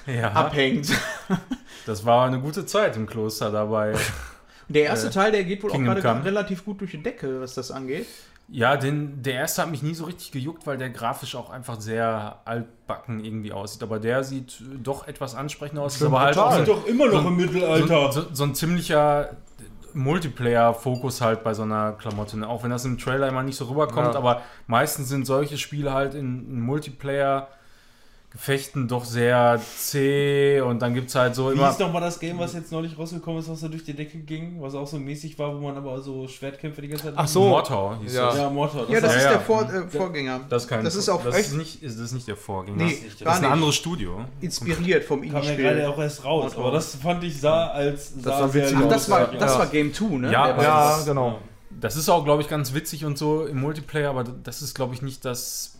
ja. 0.07 0.31
abhängt. 0.35 0.91
Das 1.87 2.05
war 2.05 2.27
eine 2.27 2.39
gute 2.39 2.67
Zeit 2.67 2.95
im 2.97 3.07
Kloster 3.07 3.51
dabei. 3.51 3.93
Und 3.93 4.01
der 4.69 4.85
erste 4.85 5.07
Äh, 5.07 5.11
Teil, 5.11 5.33
der 5.33 5.45
geht 5.45 5.63
wohl 5.63 5.71
Kingdom 5.71 5.97
auch 5.97 6.01
gerade 6.01 6.25
relativ 6.27 6.67
gut 6.67 6.83
durch 6.83 6.91
die 6.91 7.03
Decke, 7.03 7.41
was 7.41 7.55
das 7.55 7.71
angeht. 7.71 8.07
Ja, 8.49 8.77
den, 8.77 9.23
der 9.23 9.35
erste 9.35 9.63
hat 9.63 9.71
mich 9.71 9.83
nie 9.83 9.95
so 9.95 10.05
richtig 10.05 10.31
gejuckt, 10.31 10.67
weil 10.67 10.77
der 10.77 10.91
grafisch 10.91 11.35
auch 11.35 11.49
einfach 11.49 11.81
sehr 11.81 12.41
altbacken 12.45 13.25
irgendwie 13.25 13.53
aussieht. 13.53 13.83
Aber 13.83 13.99
der 13.99 14.23
sieht 14.23 14.63
doch 14.83 15.09
etwas 15.09 15.35
ansprechender 15.35 15.83
aus. 15.83 15.97
Ist 15.97 16.03
aber 16.03 16.21
halt 16.21 16.37
brutal. 16.37 16.53
auch 16.53 16.67
so, 16.67 16.75
doch 16.75 16.87
immer 16.87 17.07
noch 17.07 17.27
im 17.27 17.37
Mittelalter. 17.37 18.13
so, 18.13 18.27
so 18.31 18.45
ein 18.45 18.55
ziemlicher 18.55 19.31
Multiplayer-Fokus 19.95 21.21
halt 21.21 21.43
bei 21.45 21.55
so 21.55 21.63
einer 21.63 21.93
Klamotte. 21.93 22.39
ne? 22.39 22.49
Auch 22.49 22.63
wenn 22.63 22.71
das 22.71 22.85
im 22.85 22.99
Trailer 22.99 23.29
immer 23.29 23.43
nicht 23.43 23.57
so 23.57 23.67
rüberkommt, 23.67 24.15
Ja. 24.15 24.19
aber 24.19 24.43
meistens 24.67 25.09
sind 25.09 25.27
solche 25.27 25.59
Spiele 25.59 25.93
halt 25.93 26.15
in, 26.15 26.49
in 26.49 26.61
Multiplayer. 26.61 27.49
Gefechten 28.33 28.87
doch 28.87 29.05
sehr 29.05 29.61
zäh 29.77 30.61
und 30.61 30.81
dann 30.81 30.95
gibt 30.95 31.09
es 31.09 31.17
halt 31.17 31.35
so 31.35 31.51
Wie 31.51 31.55
immer. 31.55 31.69
ist 31.71 31.81
doch 31.81 31.93
mal 31.93 31.99
das 32.01 32.21
Game, 32.21 32.39
was 32.39 32.53
jetzt 32.55 32.71
neulich 32.71 32.97
rausgekommen 32.97 33.41
ist, 33.41 33.49
was 33.51 33.59
so 33.59 33.67
durch 33.67 33.83
die 33.83 33.93
Decke 33.93 34.19
ging, 34.19 34.63
was 34.63 34.77
auch 34.77 34.87
so 34.87 34.99
mäßig 34.99 35.37
war, 35.37 35.53
wo 35.53 35.59
man 35.59 35.77
aber 35.77 36.01
so 36.01 36.29
Schwertkämpfe 36.29 36.81
die 36.81 36.87
ganze 36.89 37.07
Zeit 37.07 37.15
Ach 37.17 37.27
so. 37.27 37.49
Mortor 37.49 37.99
hieß 38.01 38.15
Ja. 38.15 38.27
das. 38.27 38.39
Ja, 38.39 38.49
Mortar. 38.51 38.89
Ja, 38.89 39.01
das 39.01 39.11
Ja, 39.15 39.19
ist 39.19 39.25
ja. 39.25 39.31
der 39.33 39.41
Vor 39.41 39.63
äh, 39.63 39.83
Vorgänger. 39.89 40.41
Das 40.49 40.63
ist 40.63 40.69
kein 40.69 40.85
Das 40.85 40.95
ist 40.95 41.09
auch 41.09 41.25
das 41.25 41.35
echt 41.35 41.49
ist 41.49 41.57
nicht, 41.57 41.83
ist, 41.83 41.97
das 41.99 42.05
ist 42.07 42.13
nicht 42.13 42.29
der 42.29 42.37
Vorgänger. 42.37 42.77
Nee, 42.77 42.85
nicht. 42.85 43.03
das 43.15 43.19
gar 43.25 43.33
ist 43.33 43.39
ein 43.39 43.43
nicht. 43.43 43.51
anderes 43.53 43.75
Studio. 43.75 44.25
Inspiriert 44.41 45.03
vom 45.05 45.23
kam 45.23 45.31
ja 45.33 45.39
Indie-Spiel. 45.39 45.65
gerade 45.65 45.89
auch 45.89 45.99
erst 45.99 46.25
raus, 46.25 46.45
Mortar. 46.45 46.61
aber 46.61 46.71
das 46.73 46.95
fand 46.95 47.25
ich 47.25 47.41
sah 47.41 47.67
als 47.71 48.15
sah 48.15 48.39
sah 48.49 48.55
witzig 48.55 48.77
Ach, 48.79 48.83
aus. 48.85 48.89
das 48.93 49.11
war, 49.11 49.33
Ja. 49.33 49.39
das 49.41 49.53
Ja. 49.55 49.59
war 49.59 49.67
Game 49.67 49.93
2, 49.93 50.05
ne? 50.19 50.31
Ja, 50.33 50.47
Der 50.47 50.57
war 50.57 50.63
Ja, 50.65 50.97
das. 50.99 51.05
genau. 51.07 51.39
Das 51.81 51.97
ist 51.97 52.09
auch, 52.09 52.25
glaube 52.25 52.43
ich, 52.43 52.49
ganz 52.49 52.75
witzig 52.75 53.05
und 53.05 53.17
so 53.19 53.45
im 53.47 53.59
Multiplayer, 53.61 54.11
aber 54.11 54.23
das 54.23 54.61
ist, 54.63 54.75
glaube 54.75 54.95
ich, 54.95 55.03
nicht 55.03 55.25
das, 55.25 55.79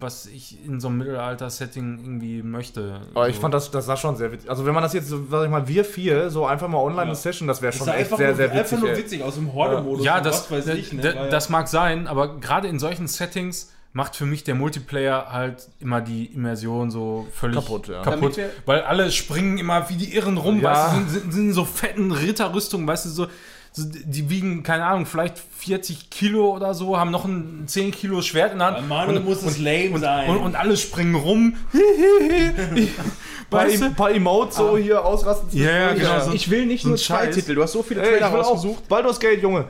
was 0.00 0.26
ich 0.26 0.64
in 0.64 0.80
so 0.80 0.88
einem 0.88 0.98
Mittelalter-Setting 0.98 1.98
irgendwie 2.02 2.42
möchte. 2.42 3.00
Aber 3.14 3.28
ich 3.28 3.36
so. 3.36 3.42
fand 3.42 3.54
das, 3.54 3.70
das 3.70 3.86
sah 3.86 3.96
schon 3.96 4.16
sehr 4.16 4.32
witzig. 4.32 4.48
Also 4.50 4.66
wenn 4.66 4.74
man 4.74 4.82
das 4.82 4.92
jetzt, 4.92 5.08
so, 5.08 5.24
sag 5.30 5.44
ich 5.44 5.50
mal, 5.50 5.66
wir 5.68 5.84
vier, 5.84 6.30
so 6.30 6.46
einfach 6.46 6.68
mal 6.68 6.78
online 6.78 6.96
Ja. 6.98 7.02
eine 7.04 7.14
Session, 7.14 7.48
das 7.48 7.62
wäre 7.62 7.72
schon 7.72 7.88
echt 7.88 7.98
einfach, 7.98 8.18
sehr, 8.18 8.28
nur, 8.28 8.36
sehr 8.36 8.50
einfach 8.52 8.64
witzig. 8.64 8.78
nur 8.80 8.90
ey. 8.90 8.96
witzig 8.98 9.22
aus 9.22 9.34
dem 9.34 9.52
Horde-Modus. 9.54 10.04
ja, 10.04 10.20
das, 10.20 10.50
was 10.50 10.66
weiß 10.66 10.74
ich, 10.76 10.92
ne? 10.92 11.28
das 11.30 11.48
mag 11.48 11.68
sein, 11.68 12.06
aber 12.06 12.38
gerade 12.40 12.68
in 12.68 12.78
solchen 12.78 13.06
Settings 13.08 13.72
macht 13.92 14.14
für 14.14 14.26
mich 14.26 14.44
der 14.44 14.54
Multiplayer 14.54 15.32
halt 15.32 15.68
immer 15.80 16.02
die 16.02 16.26
Immersion 16.26 16.90
so 16.90 17.26
völlig 17.32 17.56
Kaputt, 17.56 17.88
ja. 17.88 18.02
kaputt 18.02 18.38
weil 18.66 18.82
alle 18.82 19.10
springen 19.10 19.56
immer 19.56 19.88
wie 19.88 19.94
die 19.96 20.14
Irren 20.14 20.36
rum, 20.36 20.60
Ja. 20.60 20.70
weißt 20.72 20.92
du, 20.92 20.96
sind, 20.96 21.08
sind, 21.22 21.32
sind 21.32 21.52
so 21.54 21.64
fetten 21.64 22.12
Ritterrüstungen, 22.12 22.86
weißt 22.86 23.06
du, 23.06 23.08
so, 23.08 23.26
die 23.76 24.30
wiegen, 24.30 24.62
keine 24.62 24.84
Ahnung, 24.84 25.06
vielleicht 25.06 25.38
40 25.38 26.10
Kilo 26.10 26.54
oder 26.54 26.72
so, 26.74 26.98
haben 26.98 27.10
noch 27.10 27.24
ein 27.24 27.64
10 27.66 27.90
Kilo 27.90 28.22
Schwert 28.22 28.52
in 28.52 28.58
der 28.58 28.68
Hand. 28.68 28.76
Bei 28.78 28.82
Manuel 28.82 29.20
muss 29.20 29.42
es 29.42 29.58
lame 29.58 29.90
und, 29.90 30.00
sein. 30.00 30.30
Und, 30.30 30.38
und 30.38 30.56
alle 30.56 30.76
springen 30.76 31.14
rum. 31.14 31.56
Paar, 33.50 33.66
weißt 33.66 33.82
du? 33.82 33.90
paar 33.94 34.10
Emotes 34.10 34.56
so 34.56 34.76
hier 34.76 35.04
ausrasten. 35.04 35.48
Ja, 35.52 35.92
genau, 35.92 36.32
Ich 36.32 36.50
will 36.50 36.66
nicht 36.66 36.84
nur 36.84 36.94
ein 36.94 36.98
zwei. 36.98 37.28
Titel. 37.28 37.54
Du 37.54 37.62
hast 37.62 37.72
so 37.72 37.82
viele 37.82 38.02
Trailer 38.02 38.28
auch. 38.30 38.50
rausgesucht. 38.50 38.88
Baldur's 38.88 39.20
Gate, 39.20 39.40
Junge. 39.40 39.66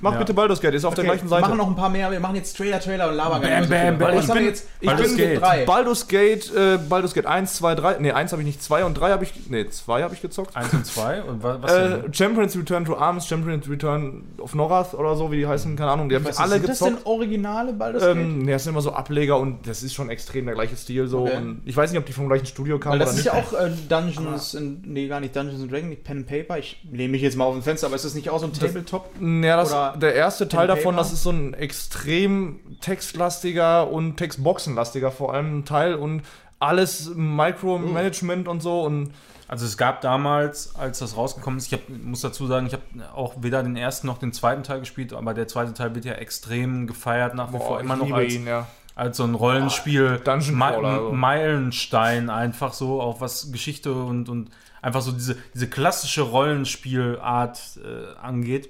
Mach 0.00 0.12
Ja. 0.12 0.18
bitte 0.18 0.34
Baldur's 0.34 0.60
Gate, 0.60 0.74
ist 0.74 0.84
auf 0.84 0.94
der 0.94 1.04
Okay, 1.04 1.10
gleichen 1.12 1.24
wir 1.26 1.28
Seite. 1.30 1.42
machen 1.42 1.56
noch 1.58 1.66
ein 1.68 1.74
paar 1.76 1.88
mehr. 1.88 2.10
Wir 2.10 2.20
machen 2.20 2.36
jetzt 2.36 2.56
Trailer, 2.56 2.80
Trailer 2.80 3.08
und 3.08 3.16
labern 3.16 3.40
Bam, 3.42 3.68
bam, 3.68 3.98
bam. 3.98 4.14
Was 4.16 4.24
Ich 4.24 4.30
haben 4.30 4.34
wir 4.34 4.34
bin- 4.34 4.44
jetzt? 4.46 4.66
ich 4.80 4.86
Baldur's 4.86 5.08
bin 5.08 5.16
Gate. 5.16 5.40
drei. 5.40 5.64
Baldur's 5.64 6.08
Gate, 6.08 6.52
äh, 6.54 6.78
Baldur's 6.88 7.14
Gate 7.14 7.26
1, 7.26 7.54
2, 7.56 7.74
3. 7.74 7.98
Ne, 7.98 8.14
1 8.14 8.32
habe 8.32 8.42
ich 8.42 8.46
nicht, 8.46 8.62
2 8.62 8.84
und 8.84 8.94
3 8.94 9.10
habe 9.10 9.24
ich. 9.24 9.48
Ne, 9.50 9.68
2 9.68 10.02
habe 10.02 10.14
ich 10.14 10.22
gezockt. 10.22 10.56
Eins 10.56 10.72
und 10.72 10.86
zwei. 10.86 11.22
Und 11.22 11.42
wa- 11.42 11.58
was 11.60 11.72
Äh? 11.72 11.98
Champions 12.12 12.56
Return 12.56 12.84
to 12.84 12.96
Arms, 12.96 13.26
Champions 13.26 13.68
Return 13.68 14.24
of 14.38 14.54
Norath 14.54 14.94
oder 14.94 15.16
so, 15.16 15.30
wie 15.32 15.36
die 15.38 15.46
heißen, 15.46 15.76
keine 15.76 15.90
Ahnung, 15.90 16.08
die 16.08 16.14
habe 16.14 16.24
ich 16.24 16.30
Was 16.30 16.38
alle 16.38 16.54
sind 16.54 16.68
das 16.68 16.78
denn 16.78 16.88
gezockt. 16.90 17.06
originale 17.06 17.72
Baldur's 17.72 18.04
Gate? 18.04 18.16
Ähm, 18.16 18.42
ne, 18.44 18.52
das 18.52 18.64
sind 18.64 18.72
immer 18.72 18.82
so 18.82 18.92
Ableger 18.92 19.38
und 19.38 19.66
das 19.66 19.82
ist 19.82 19.94
schon 19.94 20.10
extrem 20.10 20.46
der 20.46 20.54
gleiche 20.54 20.76
Stil 20.76 21.06
so. 21.08 21.22
Okay. 21.22 21.36
Und 21.36 21.62
ich 21.64 21.76
weiß 21.76 21.90
nicht, 21.90 21.98
ob 21.98 22.06
die 22.06 22.12
vom 22.12 22.28
gleichen 22.28 22.46
Studio 22.46 22.78
kamen 22.78 22.92
Weil 22.92 22.98
das 23.00 23.10
ist 23.10 23.16
nicht. 23.16 23.26
ja 23.26 23.32
auch 23.34 23.52
äh, 23.52 23.70
Dungeons, 23.88 24.54
and, 24.54 24.86
nee, 24.86 25.08
gar 25.08 25.20
nicht 25.20 25.34
Dungeons 25.34 25.60
and 25.62 25.72
Dragons, 25.72 25.88
nicht 25.90 26.04
Pen 26.04 26.18
and 26.18 26.26
Paper. 26.26 26.58
Ich 26.58 26.80
lehne 26.90 27.10
mich 27.10 27.22
jetzt 27.22 27.36
mal 27.36 27.44
auf 27.44 27.54
ein 27.54 27.62
Fenster, 27.62 27.86
aber 27.88 27.96
ist 27.96 28.04
das 28.04 28.14
nicht 28.14 28.30
auch 28.30 28.38
so 28.38 28.46
ein 28.46 28.52
Tabletop? 28.52 29.10
Ja, 29.20 29.56
das, 29.56 29.72
Der 29.96 30.14
erste 30.14 30.48
Teil 30.48 30.66
davon, 30.66 30.94
Paper? 30.94 30.96
das 30.96 31.12
ist 31.12 31.22
so 31.22 31.30
ein 31.30 31.54
extrem 31.54 32.60
textlastiger 32.80 33.90
und 33.90 34.16
textboxenlastiger 34.16 35.10
vor 35.10 35.34
allem 35.34 35.64
Teil 35.64 35.94
und 35.94 36.22
alles 36.58 37.10
Micromanagement 37.14 38.48
und 38.48 38.60
so 38.62 38.82
und 38.82 39.12
Also 39.50 39.64
es 39.64 39.76
gab 39.78 40.02
damals, 40.02 40.74
als 40.76 40.98
das 40.98 41.16
rausgekommen 41.16 41.58
ist, 41.58 41.66
ich 41.68 41.72
hab, 41.72 41.88
muss 41.88 42.20
dazu 42.20 42.46
sagen, 42.46 42.66
ich 42.66 42.74
habe 42.74 42.82
auch 43.14 43.34
weder 43.40 43.62
den 43.62 43.76
ersten 43.76 44.06
noch 44.06 44.18
den 44.18 44.32
zweiten 44.32 44.62
Teil 44.62 44.80
gespielt, 44.80 45.14
aber 45.14 45.32
der 45.32 45.48
zweite 45.48 45.72
Teil 45.72 45.94
wird 45.94 46.04
ja 46.04 46.14
extrem 46.14 46.86
gefeiert 46.86 47.34
nach 47.34 47.48
wie 47.52 47.58
vor 47.58 47.68
boah, 47.68 47.80
immer 47.80 47.94
ich 47.94 48.00
noch 48.00 48.06
liebe 48.06 48.18
als, 48.18 48.34
ihn, 48.34 48.46
ja. 48.46 48.66
als 48.94 49.16
so 49.16 49.24
ein 49.24 49.34
Rollenspiel, 49.34 50.20
Dungeon 50.22 50.54
Ma- 50.54 50.72
Crawler, 50.72 50.98
so. 50.98 51.12
Meilenstein 51.12 52.28
einfach 52.28 52.74
so, 52.74 53.00
auch 53.00 53.22
was 53.22 53.50
Geschichte 53.50 53.92
und, 53.92 54.28
und 54.28 54.50
einfach 54.82 55.00
so 55.00 55.12
diese, 55.12 55.36
diese 55.54 55.68
klassische 55.68 56.22
Rollenspielart 56.22 57.58
äh, 57.82 58.18
angeht. 58.20 58.68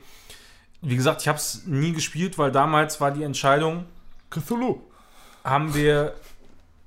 Wie 0.81 0.97
gesagt, 0.97 1.23
ich 1.23 1.29
habe 1.29 1.39
es 1.39 1.67
nie 1.67 1.93
gespielt, 1.93 2.39
weil 2.39 2.53
damals 2.53 3.01
war 3.01 3.11
die 3.11 3.25
Entscheidung, 3.25 3.85
Cthulhu. 4.31 4.81
haben 5.45 5.75
wir, 5.75 6.15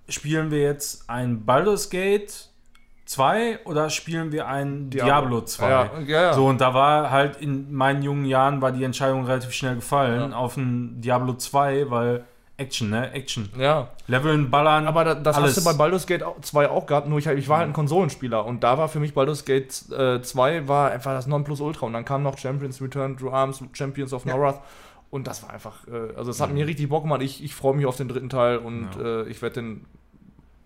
spielen 0.07 0.51
wir 0.51 0.61
jetzt 0.61 1.09
ein 1.09 1.45
Baldur's 1.45 1.89
Gate 1.89 2.49
2 3.05 3.65
oder 3.65 3.89
spielen 3.89 4.31
wir 4.31 4.47
ein 4.47 4.89
Diablo, 4.89 5.41
2? 5.41 5.69
Ja, 5.69 5.91
ja, 6.05 6.21
ja. 6.21 6.33
So, 6.33 6.47
und 6.47 6.61
da 6.61 6.73
war 6.73 7.11
halt 7.11 7.37
in 7.41 7.73
meinen 7.73 8.03
jungen 8.03 8.25
Jahren 8.25 8.61
war 8.61 8.71
die 8.71 8.83
Entscheidung 8.85 9.25
relativ 9.25 9.51
schnell 9.51 9.75
gefallen 9.75 10.33
auf 10.33 10.55
ein 10.55 11.01
Diablo 11.01 11.33
2, 11.33 11.89
weil 11.89 12.23
Action, 12.57 12.89
ne? 12.91 13.11
Action. 13.13 13.49
ja. 13.57 13.87
Leveln, 14.07 14.51
ballern. 14.51 14.85
Aber 14.87 15.03
da, 15.03 15.15
das 15.15 15.35
alles. 15.37 15.55
hast 15.57 15.65
du 15.65 15.69
bei 15.71 15.73
Baldur's 15.73 16.05
Gate 16.05 16.23
2 16.41 16.69
auch 16.69 16.85
gehabt, 16.85 17.07
nur 17.07 17.17
ich, 17.17 17.25
ich 17.25 17.49
war 17.49 17.57
halt 17.59 17.69
ein 17.69 17.73
Konsolenspieler 17.73 18.45
und 18.45 18.63
da 18.63 18.77
war 18.77 18.87
für 18.87 18.99
mich 18.99 19.13
Baldur's 19.15 19.45
Gate 19.45 19.73
äh, 19.91 20.21
2 20.21 20.67
war 20.67 20.91
einfach 20.91 21.13
das 21.13 21.25
Nonplusultra 21.27 21.85
und 21.87 21.93
dann 21.93 22.05
kam 22.05 22.21
noch 22.23 22.37
Champions 22.37 22.81
Return 22.81 23.17
to 23.17 23.31
Arms, 23.31 23.63
Champions 23.73 24.13
of 24.13 24.25
Ja. 24.25 24.35
Norath 24.35 24.61
und 25.09 25.25
das 25.27 25.41
war 25.41 25.49
einfach, 25.51 25.87
äh, 25.87 26.15
also 26.15 26.29
es 26.29 26.39
hat 26.39 26.53
mir 26.53 26.67
richtig 26.67 26.87
Bock 26.89 27.03
gemacht, 27.03 27.21
ich, 27.23 27.43
ich 27.43 27.55
freue 27.55 27.75
mich 27.75 27.85
auf 27.87 27.97
den 27.97 28.07
dritten 28.09 28.29
Teil 28.29 28.57
und 28.59 28.89
Ja. 28.95 29.21
äh, 29.21 29.29
ich 29.29 29.41
werde 29.41 29.55
den 29.55 29.85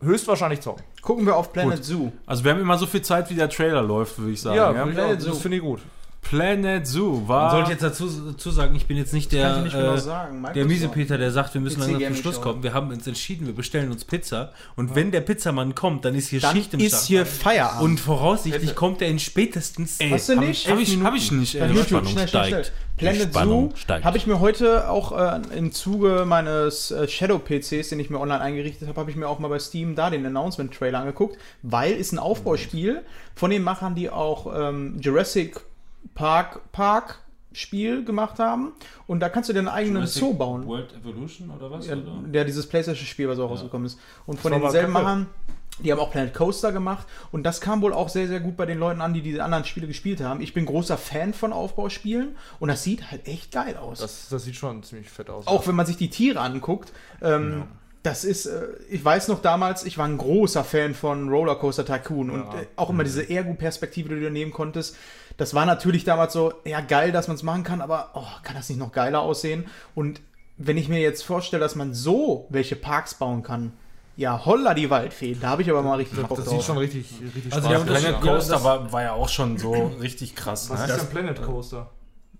höchstwahrscheinlich 0.02 0.60
zocken. 0.62 0.84
Gucken 1.02 1.26
wir 1.26 1.36
auf 1.38 1.54
Planet 1.54 1.84
Zoo. 1.84 2.12
Also 2.26 2.44
wir 2.44 2.52
haben 2.52 2.60
immer 2.62 2.78
so 2.78 2.86
viel 2.86 3.02
Zeit, 3.02 3.30
wie 3.30 3.36
der 3.36 3.50
Trailer 3.50 3.82
läuft, 3.82 4.20
würde 4.20 4.32
ich 4.32 4.42
sagen. 4.42 4.58
Ja, 4.58 4.72
Ja, 4.74 4.86
Planet 4.86 5.22
Zoo. 5.22 5.30
das 5.30 5.40
finde 5.42 5.58
ich 5.58 5.64
gut. 5.64 5.80
Planet 6.30 6.88
Zoo 6.88 7.18
Man 7.20 7.28
war. 7.28 7.52
sollte 7.52 7.72
jetzt 7.72 7.84
dazu, 7.84 8.10
dazu 8.32 8.52
sagen, 8.52 8.76
ich 8.76 8.86
bin 8.88 8.98
jetzt 8.98 9.14
nicht 9.14 9.30
Kann 9.32 9.40
der, 9.40 9.58
ich 9.58 9.64
nicht 9.66 9.76
genau 9.76 9.94
äh, 9.94 9.98
sagen. 10.00 10.32
der 10.42 10.42
Microsoft. 10.54 10.68
Miesepeter, 10.68 11.18
der 11.18 11.32
sagt, 11.32 11.54
wir 11.54 11.62
müssen 11.62 11.80
langsam 11.82 12.02
zum 12.04 12.16
Schluss 12.16 12.42
kommen. 12.42 12.64
Wir 12.64 12.74
haben 12.74 12.90
uns 12.90 13.06
entschieden, 13.06 13.46
wir 13.46 13.54
bestellen 13.54 13.92
uns 13.92 14.04
Pizza. 14.06 14.52
Und 14.76 14.96
wenn 14.96 15.12
der 15.12 15.22
Pizzamann 15.22 15.76
kommt, 15.76 16.04
dann 16.06 16.16
ist 16.16 16.30
hier 16.30 16.42
Dann 16.42 16.56
Schicht 16.56 16.74
im 16.74 16.80
ist 16.80 16.92
Schacht. 16.94 17.04
hier 17.06 17.26
Feierabend. 17.26 17.82
Und 17.84 18.00
voraussichtlich 18.00 18.76
kommt 18.76 19.02
er 19.02 19.08
in 19.08 19.20
spätestens. 19.20 20.00
Ey, 20.00 20.10
Hast 20.10 20.30
du 20.30 20.36
nicht? 20.40 20.66
Ich, 20.66 20.72
hab 20.72 20.80
ich, 20.80 21.00
hab 21.04 21.16
ich 21.16 21.32
nicht. 21.32 21.56
Ey. 21.56 21.68
YouTube, 21.68 21.86
Spannung 21.88 22.08
schnell, 22.12 22.28
schnell, 22.28 22.46
schnell. 22.48 22.64
steigt. 22.66 22.74
Planet 22.98 23.22
Spannung 23.24 23.70
Zoo 23.72 23.76
steigt. 23.78 24.06
habe 24.06 24.18
ich 24.18 24.26
mir 24.26 24.40
heute 24.40 24.90
auch 24.90 25.12
äh, 25.12 25.42
im 25.58 25.72
Zuge 25.74 26.24
meines 26.26 26.92
äh, 26.92 27.08
Shadow-PCs, 27.08 27.90
den 27.90 28.00
ich 28.00 28.10
mir 28.10 28.20
online 28.20 28.40
eingerichtet 28.42 28.88
habe, 28.88 29.00
habe 29.02 29.12
ich 29.12 29.18
mir 29.18 29.28
auch 29.28 29.40
mal 29.40 29.50
bei 29.50 29.60
Steam 29.60 29.96
da 29.96 30.10
den 30.10 30.26
Announcement-Trailer 30.26 31.00
angeguckt, 31.00 31.38
weil 31.62 31.92
ist 31.94 32.14
ein 32.14 32.20
Aufbauspiel 32.20 33.02
von 33.36 33.52
den 33.52 33.64
Machern, 33.64 33.96
die 33.96 34.10
auch 34.10 34.48
ähm, 34.58 34.98
Jurassic 35.02 35.60
Park 36.14 36.72
Park 36.72 37.20
Spiel 37.54 38.04
gemacht 38.04 38.40
haben. 38.40 38.74
Und 39.08 39.22
da 39.22 39.30
kannst 39.30 39.50
du 39.50 39.54
dir 39.54 39.60
einen 39.60 39.70
eigenen 39.70 39.98
Jurassic 39.98 40.20
Zoo 40.22 40.34
bauen. 40.34 40.68
World 40.68 40.94
Evolution 40.94 41.50
oder 41.50 41.72
was? 41.72 41.88
Ja, 41.88 41.96
oder? 41.96 42.22
der 42.26 42.44
dieses 42.44 42.68
PlayStation-Spiel, 42.68 43.30
was 43.30 43.40
auch 43.40 43.50
rausgekommen 43.50 43.86
ist. 43.86 43.98
Und 44.26 44.40
von 44.40 44.52
denselben. 44.52 44.92
Machern, 44.92 45.28
die 45.80 45.92
haben 45.92 46.00
auch 46.00 46.12
Planet 46.12 46.34
Coaster 46.34 46.72
gemacht. 46.72 47.08
Und 47.32 47.44
das 47.44 47.62
kam 47.62 47.82
wohl 47.82 47.94
auch 47.94 48.10
sehr, 48.10 48.28
sehr 48.28 48.40
gut 48.42 48.58
bei 48.58 48.66
den 48.66 48.78
Leuten 48.78 49.02
an, 49.02 49.14
die 49.14 49.22
diese 49.22 49.44
anderen 49.44 49.66
Spiele 49.66 49.88
gespielt 49.88 50.22
haben. 50.22 50.42
Ich 50.42 50.54
bin 50.54 50.66
großer 50.66 50.98
Fan 50.98 51.34
von 51.34 51.54
Aufbauspielen 51.54 52.36
und 52.60 52.70
das 52.70 52.84
sieht 52.84 53.10
halt 53.12 53.28
echt 53.28 53.52
geil 53.52 53.78
aus. 53.78 54.00
Das, 54.00 54.30
das 54.30 54.44
sieht 54.44 54.56
schon 54.56 54.84
ziemlich 54.84 55.10
fett 55.10 55.30
aus. 55.30 55.48
auch 55.48 55.66
wenn 55.68 55.76
man 55.76 55.86
sich 55.86 55.98
die 55.98 56.10
Tiere 56.10 56.40
anguckt. 56.40 56.92
Ähm, 57.22 57.64
Das 58.04 58.24
ist, 58.24 58.46
äh, 58.46 58.68
ich 58.90 59.04
weiß 59.04 59.30
noch 59.30 59.42
damals, 59.42 59.84
ich 59.84 59.98
war 59.98 60.06
ein 60.06 60.20
großer 60.20 60.64
Fan 60.64 60.94
von 60.94 61.28
Rollercoaster 61.28 61.86
Tycoon 61.86 62.30
und 62.30 62.42
äh, 62.54 62.68
auch 62.76 62.92
immer 62.92 63.04
diese 63.04 63.28
Ergo-Perspektive, 63.28 64.14
die 64.14 64.22
du 64.22 64.30
nehmen 64.30 64.52
konntest. 64.52 64.96
Das 65.38 65.54
war 65.54 65.66
natürlich 65.66 66.04
damals 66.06 66.34
so, 66.34 66.54
ja 66.66 66.82
geil, 66.82 67.12
dass 67.12 67.28
man 67.28 67.36
es 67.36 67.44
machen 67.44 67.64
kann, 67.64 67.82
aber 67.82 68.12
oh, 68.14 68.24
kann 68.44 68.56
das 68.56 68.70
nicht 68.70 68.78
noch 68.80 68.92
geiler 68.92 69.20
aussehen? 69.22 69.66
Und 69.94 70.22
wenn 70.58 70.78
ich 70.78 70.88
mir 70.88 71.00
jetzt 71.02 71.24
vorstelle, 71.24 71.60
dass 71.60 71.76
man 71.76 71.94
so 71.94 72.48
welche 72.50 72.76
Parks 72.78 73.16
bauen 73.16 73.44
kann, 73.44 73.74
ja, 74.18 74.46
holla 74.46 74.74
die 74.74 74.90
Waldfee, 74.90 75.36
da 75.40 75.50
habe 75.50 75.62
ich 75.62 75.70
aber 75.70 75.82
mal 75.82 75.96
richtig 75.98 76.20
Bock 76.26 76.38
das 76.38 76.46
drauf. 76.46 76.54
sieht 76.56 76.64
schon 76.64 76.78
richtig, 76.78 77.14
richtig 77.22 77.54
Also 77.54 77.68
Spaß 77.68 77.70
der 77.70 77.78
aus. 77.78 77.82
Unterschied- 77.84 78.06
Planet 78.06 78.22
Coaster 78.22 78.54
das- 78.54 78.64
war, 78.64 78.92
war 78.94 79.02
ja 79.04 79.12
auch 79.14 79.28
schon 79.28 79.58
so 79.58 79.74
richtig 80.02 80.36
krass. 80.36 80.70
Was 80.70 80.88
Ne? 80.88 80.94
ist 80.94 81.02
denn 81.02 81.10
Planet 81.10 81.42
Coaster? 81.42 81.90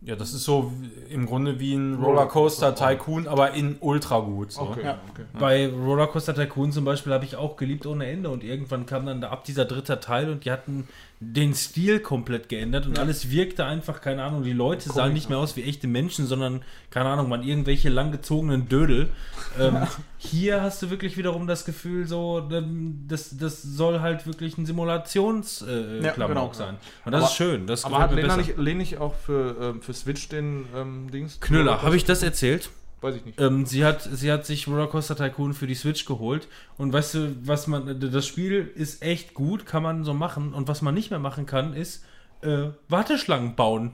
Ja, 0.02 0.16
das 0.16 0.34
ist 0.34 0.44
so 0.44 0.72
im 1.10 1.26
Grunde 1.26 1.60
wie 1.60 1.74
ein 1.74 1.96
Rollercoaster 1.96 2.76
Tycoon, 2.76 3.28
aber 3.28 3.52
in 3.56 3.78
ultra 3.80 4.20
gut. 4.20 4.52
So. 4.52 4.62
Okay, 4.62 4.84
Ja. 4.86 5.00
okay. 5.12 5.24
Bei 5.38 5.68
Rollercoaster 5.68 6.36
Tycoon 6.36 6.72
zum 6.72 6.86
Beispiel 6.86 7.12
habe 7.12 7.26
ich 7.26 7.36
auch 7.38 7.58
geliebt 7.58 7.86
ohne 7.88 8.06
Ende 8.06 8.30
und 8.30 8.44
irgendwann 8.44 8.86
kam 8.86 9.06
dann 9.08 9.20
da 9.20 9.30
ab 9.32 9.44
dieser 9.46 9.66
dritte 9.66 10.00
Teil 10.00 10.30
und 10.30 10.46
die 10.46 10.52
hatten 10.52 10.88
den 11.22 11.54
Stil 11.54 12.00
komplett 12.02 12.50
geändert 12.50 12.86
und 12.88 13.00
alles 13.00 13.32
wirkte 13.32 13.66
einfach, 13.66 14.02
keine 14.02 14.24
Ahnung, 14.24 14.44
die 14.44 14.52
Leute 14.52 14.90
sahen 14.90 15.14
nicht 15.14 15.30
mehr 15.30 15.38
aus 15.38 15.56
wie 15.56 15.64
echte 15.64 15.88
Menschen, 15.88 16.28
sondern, 16.28 16.62
keine 16.90 17.10
Ahnung, 17.10 17.30
man 17.30 17.42
irgendwelche 17.42 17.90
langgezogenen 17.90 18.68
Dödel. 18.68 19.10
Ähm, 19.58 19.88
hier 20.18 20.62
hast 20.62 20.82
du 20.82 20.90
wirklich 20.90 21.16
wiederum 21.18 21.48
das 21.48 21.64
Gefühl, 21.64 22.06
so, 22.06 22.48
ähm, 22.52 23.06
das, 23.08 23.38
das 23.38 23.62
soll 23.62 24.02
halt 24.02 24.28
wirklich 24.28 24.58
ein 24.58 24.66
Simulations-Klamauk 24.66 26.04
äh, 26.04 26.06
Ja, 26.06 26.28
genau. 26.28 26.54
sein. 26.54 26.78
Und 27.06 27.12
das 27.14 27.22
Aber- 27.22 27.32
ist 27.32 27.36
schön. 27.38 27.68
Das 27.68 27.86
Aber 27.86 28.00
hat 28.00 28.12
Lena 28.14 28.36
nicht, 28.36 28.58
Lena 28.58 28.78
nicht 28.80 28.98
auch 28.98 29.16
für, 29.16 29.56
ähm, 29.62 29.82
für 29.82 29.94
Switch 29.94 30.28
den 30.28 30.66
ähm, 30.76 31.10
Dings? 31.12 31.40
Knüller, 31.40 31.82
habe 31.82 31.96
ich 31.96 32.04
das 32.04 32.24
erzählt? 32.24 32.70
Weiß 33.06 33.16
ich 33.16 33.24
nicht. 33.26 33.40
Ähm, 33.40 33.66
sie, 33.68 33.86
hat, 33.86 34.02
sie 34.02 34.32
hat 34.32 34.46
sich 34.48 34.68
Rollercoaster 34.68 35.16
Tycoon 35.16 35.54
für 35.54 35.68
die 35.68 35.76
Switch 35.76 36.06
geholt. 36.06 36.48
Und 36.78 36.92
weißt 36.92 37.14
du, 37.14 37.36
was 37.44 37.68
man. 37.68 38.00
Das 38.00 38.26
Spiel 38.26 38.72
ist 38.76 39.04
echt 39.04 39.36
gut, 39.36 39.66
kann 39.68 39.84
man 39.84 40.04
so 40.04 40.14
machen. 40.16 40.54
Und 40.54 40.68
was 40.68 40.82
man 40.82 40.94
nicht 40.96 41.12
mehr 41.12 41.20
machen 41.20 41.46
kann, 41.46 41.74
ist 41.74 42.04
äh, 42.42 42.70
Warteschlangen 42.90 43.56
bauen. 43.56 43.94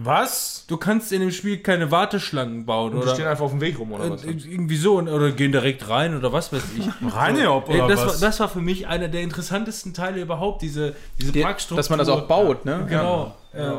Was? 0.00 0.64
Du 0.68 0.76
kannst 0.76 1.12
in 1.12 1.20
dem 1.20 1.30
Spiel 1.32 1.58
keine 1.58 1.90
Warteschlangen 1.90 2.66
bauen. 2.66 2.92
Und 2.94 2.98
die 3.00 3.02
oder 3.02 3.14
stehen 3.14 3.26
einfach 3.26 3.44
auf 3.44 3.50
dem 3.50 3.60
Weg 3.60 3.78
rum, 3.78 3.92
oder 3.92 4.10
was? 4.10 4.24
äh, 4.24 4.30
irgendwie 4.30 4.76
so 4.76 4.96
und- 4.96 5.08
oder 5.08 5.32
gehen 5.32 5.50
direkt 5.52 5.88
rein 5.88 6.16
oder 6.16 6.32
was 6.32 6.52
weiß 6.52 6.62
ich. 6.78 6.88
Reine 7.14 7.50
ob 7.52 7.68
Ey, 7.68 7.76
oder 7.80 7.88
das, 7.88 8.00
war, 8.00 8.06
was? 8.06 8.20
das 8.20 8.40
war 8.40 8.48
für 8.48 8.60
mich 8.60 8.86
einer 8.86 9.08
der 9.08 9.22
interessantesten 9.22 9.94
Teile 9.94 10.20
überhaupt, 10.20 10.62
diese, 10.62 10.94
diese 11.20 11.32
Die- 11.32 11.42
Parkstruktur. 11.42 11.76
dass 11.78 11.90
man 11.90 11.98
das 11.98 12.08
auch 12.08 12.28
baut, 12.28 12.64
ne? 12.64 12.86
Genau. 12.88 13.34
Äh, 13.52 13.70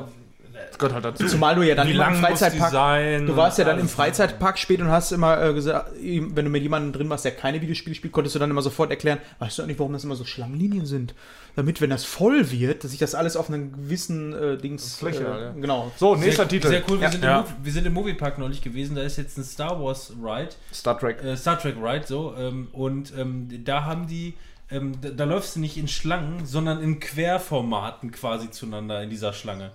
Das 0.69 0.77
gehört 0.77 0.93
halt 0.93 1.05
dazu. 1.05 1.25
Zumal 1.27 1.55
du 1.55 1.61
ja 1.61 1.75
dann 1.75 1.88
Wie 1.88 1.93
lang 1.93 2.11
muss 2.11 2.19
die 2.19 2.25
Freizeitpark 2.25 2.71
sein? 2.71 3.25
Du 3.25 3.35
warst 3.35 3.57
ja 3.57 3.63
dann 3.65 3.75
im 3.75 3.81
Alles. 3.81 3.93
Freizeitpark 3.93 4.57
spät 4.57 4.81
und 4.81 4.89
hast 4.89 5.11
immer 5.11 5.41
äh, 5.41 5.53
gesagt, 5.53 5.91
wenn 6.01 6.45
du 6.45 6.51
mit 6.51 6.63
jemandem 6.63 6.93
drin 6.93 7.09
warst, 7.09 7.25
der 7.25 7.31
keine 7.31 7.61
Videospiele 7.61 7.95
spielt, 7.95 8.13
konntest 8.13 8.35
du 8.35 8.39
dann 8.39 8.49
immer 8.49 8.61
sofort 8.61 8.89
erklären, 8.91 9.19
weißt 9.39 9.57
du 9.57 9.63
eigentlich, 9.63 9.79
warum 9.79 9.93
das 9.93 10.03
immer 10.03 10.15
so 10.15 10.25
Schlangenlinien 10.25 10.85
sind? 10.85 11.15
Damit, 11.55 11.81
wenn 11.81 11.89
das 11.89 12.05
voll 12.05 12.51
wird, 12.51 12.83
dass 12.83 12.91
sich 12.91 12.99
das 12.99 13.15
alles 13.15 13.35
auf 13.35 13.49
einen 13.49 13.71
gewissen 13.73 14.33
äh, 14.33 14.57
Dings. 14.57 14.95
Fläche, 14.95 15.23
äh, 15.25 15.41
ja. 15.45 15.51
Genau. 15.51 15.91
So, 15.97 16.15
nächster 16.15 16.43
sehr, 16.43 16.47
Titel. 16.47 16.67
Sehr 16.69 16.83
cool. 16.89 16.99
Wir, 16.99 17.07
Ja. 17.07 17.11
sind 17.11 17.23
Ja. 17.23 17.39
Im, 17.41 17.65
wir 17.65 17.71
sind 17.73 17.85
im 17.88 17.93
Moviepark 17.93 18.38
neulich 18.38 18.61
gewesen. 18.61 18.95
Da 18.95 19.01
ist 19.01 19.17
jetzt 19.17 19.38
ein 19.38 19.43
Star 19.43 19.81
Wars 19.83 20.13
Ride. 20.21 20.49
Star 20.73 20.97
Trek. 20.97 21.23
äh, 21.23 21.35
Star 21.35 21.59
Trek 21.59 21.75
Ride 21.81 22.05
so 22.07 22.33
ähm, 22.38 22.67
und 22.71 23.11
ähm, 23.17 23.49
da 23.65 23.83
haben 23.85 24.07
die 24.07 24.35
ähm, 24.71 24.93
da, 25.01 25.09
da 25.09 25.23
läufst 25.23 25.55
du 25.55 25.59
nicht 25.59 25.77
in 25.77 25.88
Schlangen, 25.88 26.45
sondern 26.45 26.81
in 26.81 26.99
Querformaten 26.99 28.11
quasi 28.11 28.51
zueinander 28.51 29.01
in 29.01 29.09
dieser 29.09 29.33
Schlange. 29.33 29.71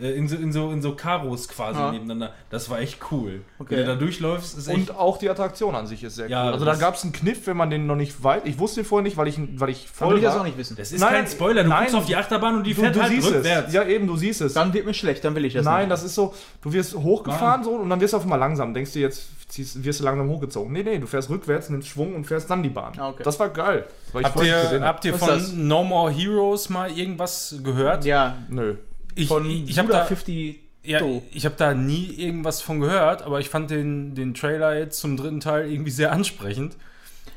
Äh, 0.00 0.12
in, 0.12 0.28
so, 0.28 0.36
in, 0.36 0.52
so, 0.52 0.70
in 0.70 0.80
so 0.80 0.94
Karos 0.94 1.48
quasi 1.48 1.78
Ja. 1.80 1.90
nebeneinander. 1.90 2.32
Das 2.50 2.70
war 2.70 2.78
echt 2.80 2.98
cool. 3.10 3.40
Okay. 3.58 3.70
Wenn 3.76 3.78
du 3.80 3.86
da 3.86 3.94
durchläufst, 3.96 4.56
ist 4.56 4.68
echt. 4.68 4.76
Und 4.90 4.96
auch 4.96 5.18
die 5.18 5.28
Attraktion 5.28 5.74
an 5.74 5.86
sich 5.88 6.04
ist 6.04 6.14
sehr 6.14 6.28
Ja, 6.28 6.46
cool. 6.46 6.52
Also 6.52 6.64
da 6.64 6.74
gab 6.76 6.94
es 6.94 7.02
einen 7.02 7.12
Kniff, 7.12 7.46
wenn 7.48 7.56
man 7.56 7.68
den 7.70 7.86
noch 7.86 7.96
nicht 7.96 8.22
weiß. 8.22 8.42
Ich 8.44 8.58
wusste 8.58 8.82
den 8.82 8.86
vorher 8.86 9.02
nicht, 9.02 9.16
weil 9.16 9.26
ich, 9.26 9.38
weil 9.58 9.70
ich 9.70 9.88
voll 9.88 10.10
will 10.10 10.18
ich 10.18 10.22
das 10.22 10.36
auch 10.36 10.44
nicht 10.44 10.56
wissen. 10.56 10.76
das 10.76 10.92
ist 10.92 11.00
Nein, 11.00 11.10
kein 11.14 11.26
Spoiler. 11.26 11.64
Du 11.64 11.68
nein. 11.70 11.80
guckst 11.80 11.94
auf 11.96 12.06
die 12.06 12.14
Achterbahn 12.16 12.56
und 12.56 12.64
die 12.64 12.74
Du, 12.74 12.82
fährt 12.82 12.94
du 12.94 13.02
halt 13.02 13.10
siehst 13.12 13.26
rückwärts. 13.28 13.68
es. 13.68 13.74
Ja, 13.74 13.84
eben, 13.84 14.06
du 14.06 14.16
siehst 14.16 14.40
es. 14.40 14.52
Dann 14.54 14.72
wird 14.72 14.86
mir 14.86 14.94
schlecht, 14.94 15.24
dann 15.24 15.34
will 15.34 15.44
ich 15.44 15.54
das 15.54 15.64
Nein, 15.64 15.80
nicht. 15.80 15.90
das 15.92 16.04
ist 16.04 16.14
so, 16.14 16.32
du 16.62 16.72
wirst 16.72 16.94
hochgefahren 16.94 17.64
so 17.64 17.70
und 17.72 17.90
dann 17.90 18.00
wirst 18.00 18.12
du 18.12 18.18
auf 18.18 18.22
einmal 18.22 18.38
langsam. 18.38 18.72
Denkst 18.74 18.92
du 18.92 19.00
jetzt, 19.00 19.28
ziehst, 19.48 19.82
wirst 19.82 19.98
du 20.00 20.04
langsam 20.04 20.28
hochgezogen. 20.28 20.72
Nee, 20.72 20.84
nee, 20.84 20.98
du 20.98 21.06
fährst 21.08 21.28
rückwärts, 21.28 21.70
nimmst 21.70 21.88
Schwung 21.88 22.14
und 22.14 22.24
fährst 22.24 22.48
dann 22.50 22.62
die 22.62 22.68
Bahn. 22.68 22.92
Ah, 22.98 23.08
okay. 23.08 23.22
Das 23.24 23.40
war 23.40 23.48
geil. 23.48 23.84
Habt 24.14 24.42
ihr, 24.44 24.80
habt 24.82 25.04
ihr 25.04 25.14
von? 25.14 25.66
No 25.66 25.82
More 25.82 26.10
Heroes 26.12 26.68
mal 26.68 26.90
irgendwas 26.90 27.56
gehört? 27.64 28.04
Ja, 28.04 28.36
Nö. 28.48 28.76
Ich, 29.18 29.28
von 29.28 29.48
ich, 29.48 29.70
ich 29.70 29.78
habe 29.78 29.88
da, 29.88 30.04
50 30.04 30.60
ja, 30.84 31.00
Do. 31.00 31.22
ich 31.32 31.44
hab 31.44 31.56
da 31.56 31.74
nie 31.74 32.06
irgendwas 32.06 32.62
von 32.62 32.80
gehört, 32.80 33.22
aber 33.22 33.40
ich 33.40 33.50
fand 33.50 33.70
den, 33.70 34.14
den 34.14 34.34
Trailer 34.34 34.78
jetzt 34.78 35.00
zum 35.00 35.16
dritten 35.16 35.40
Teil 35.40 35.70
irgendwie 35.70 35.90
sehr 35.90 36.12
ansprechend. 36.12 36.76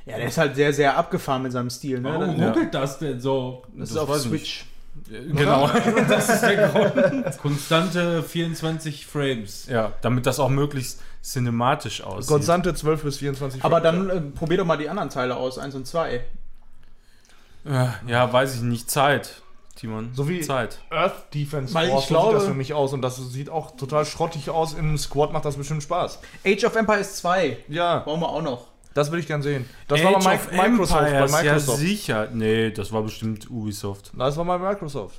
Ja, 0.06 0.18
der 0.18 0.28
ist 0.28 0.38
halt 0.38 0.56
sehr, 0.56 0.74
sehr 0.74 0.98
abgefahren 0.98 1.44
mit 1.44 1.52
seinem 1.52 1.70
Stil. 1.70 2.00
Ne? 2.00 2.10
Warum 2.10 2.38
das, 2.38 2.48
ruckelt 2.48 2.74
das 2.74 3.00
denn 3.00 3.20
so? 3.20 3.64
das 3.76 3.90
ist 3.90 3.96
das 3.96 4.04
auf 4.04 4.10
weiß 4.10 4.24
ich 4.26 4.30
Switch. 4.30 4.66
Genau. 5.10 5.70
Das 6.08 6.30
ist 6.30 6.42
der 6.42 6.68
Grund. 6.68 7.38
Konstante 7.38 8.24
24 8.24 9.06
Frames. 9.06 9.68
ja, 9.68 9.94
damit 10.02 10.26
das 10.26 10.40
auch 10.40 10.50
möglichst 10.50 11.02
cinematisch 11.24 12.02
aussieht. 12.02 12.30
Konstante 12.30 12.74
12 12.74 13.04
bis 13.04 13.18
24 13.18 13.64
Aber 13.64 13.82
Frames. 13.82 14.08
dann 14.08 14.18
äh, 14.18 14.22
probier 14.32 14.58
doch 14.58 14.66
mal 14.66 14.78
die 14.78 14.90
anderen 14.90 15.10
Teile 15.10 15.36
aus, 15.36 15.58
1 15.58 15.76
und 15.76 15.88
2. 15.88 16.16
Äh, 16.16 17.88
ja, 18.08 18.32
weiß 18.32 18.56
ich 18.56 18.62
nicht. 18.62 18.90
Zeit, 18.90 19.42
Timon. 19.82 20.12
So 20.14 20.30
wie- 20.30 20.42
Zeit. 20.42 20.80
Earth 20.92 21.34
Defense 21.34 21.74
Weil 21.74 21.90
Force, 21.90 22.04
ich 22.04 22.08
so 22.10 22.14
glaube- 22.14 22.28
sieht 22.30 22.38
das 22.42 22.46
für 22.48 22.54
mich 22.54 22.74
aus 22.74 22.94
und 22.94 23.02
das 23.02 23.18
sieht 23.18 23.50
auch 23.50 23.76
total 23.76 24.06
schrottig 24.06 24.50
aus. 24.50 24.74
Im 24.74 24.98
Squad 24.98 25.34
macht 25.34 25.44
das 25.46 25.56
bestimmt 25.58 25.82
Spaß. 25.84 26.20
Age 26.46 26.64
of 26.66 26.76
Empires 26.76 27.16
2 27.18 27.58
Ja, 27.68 28.00
brauchen 28.00 28.22
wir 28.22 28.30
auch 28.30 28.42
noch. 28.44 28.68
das 28.94 29.12
will 29.12 29.20
ich 29.20 29.28
gern 29.28 29.42
sehen. 29.42 29.68
Das 29.88 30.04
war 30.04 30.16
Age 30.16 30.24
mal 30.24 30.36
of 30.36 30.52
Mi- 30.52 30.70
Microsoft. 30.70 31.02
Bei 31.02 31.22
Microsoft. 31.28 31.44
Ja, 31.44 31.60
sicher. 31.60 32.28
Nee, 32.32 32.70
das 32.72 32.92
war 32.94 33.02
bestimmt 33.02 33.50
Ubisoft. 33.50 34.12
das 34.16 34.38
war 34.38 34.44
mal 34.46 34.60
Microsoft. 34.60 35.16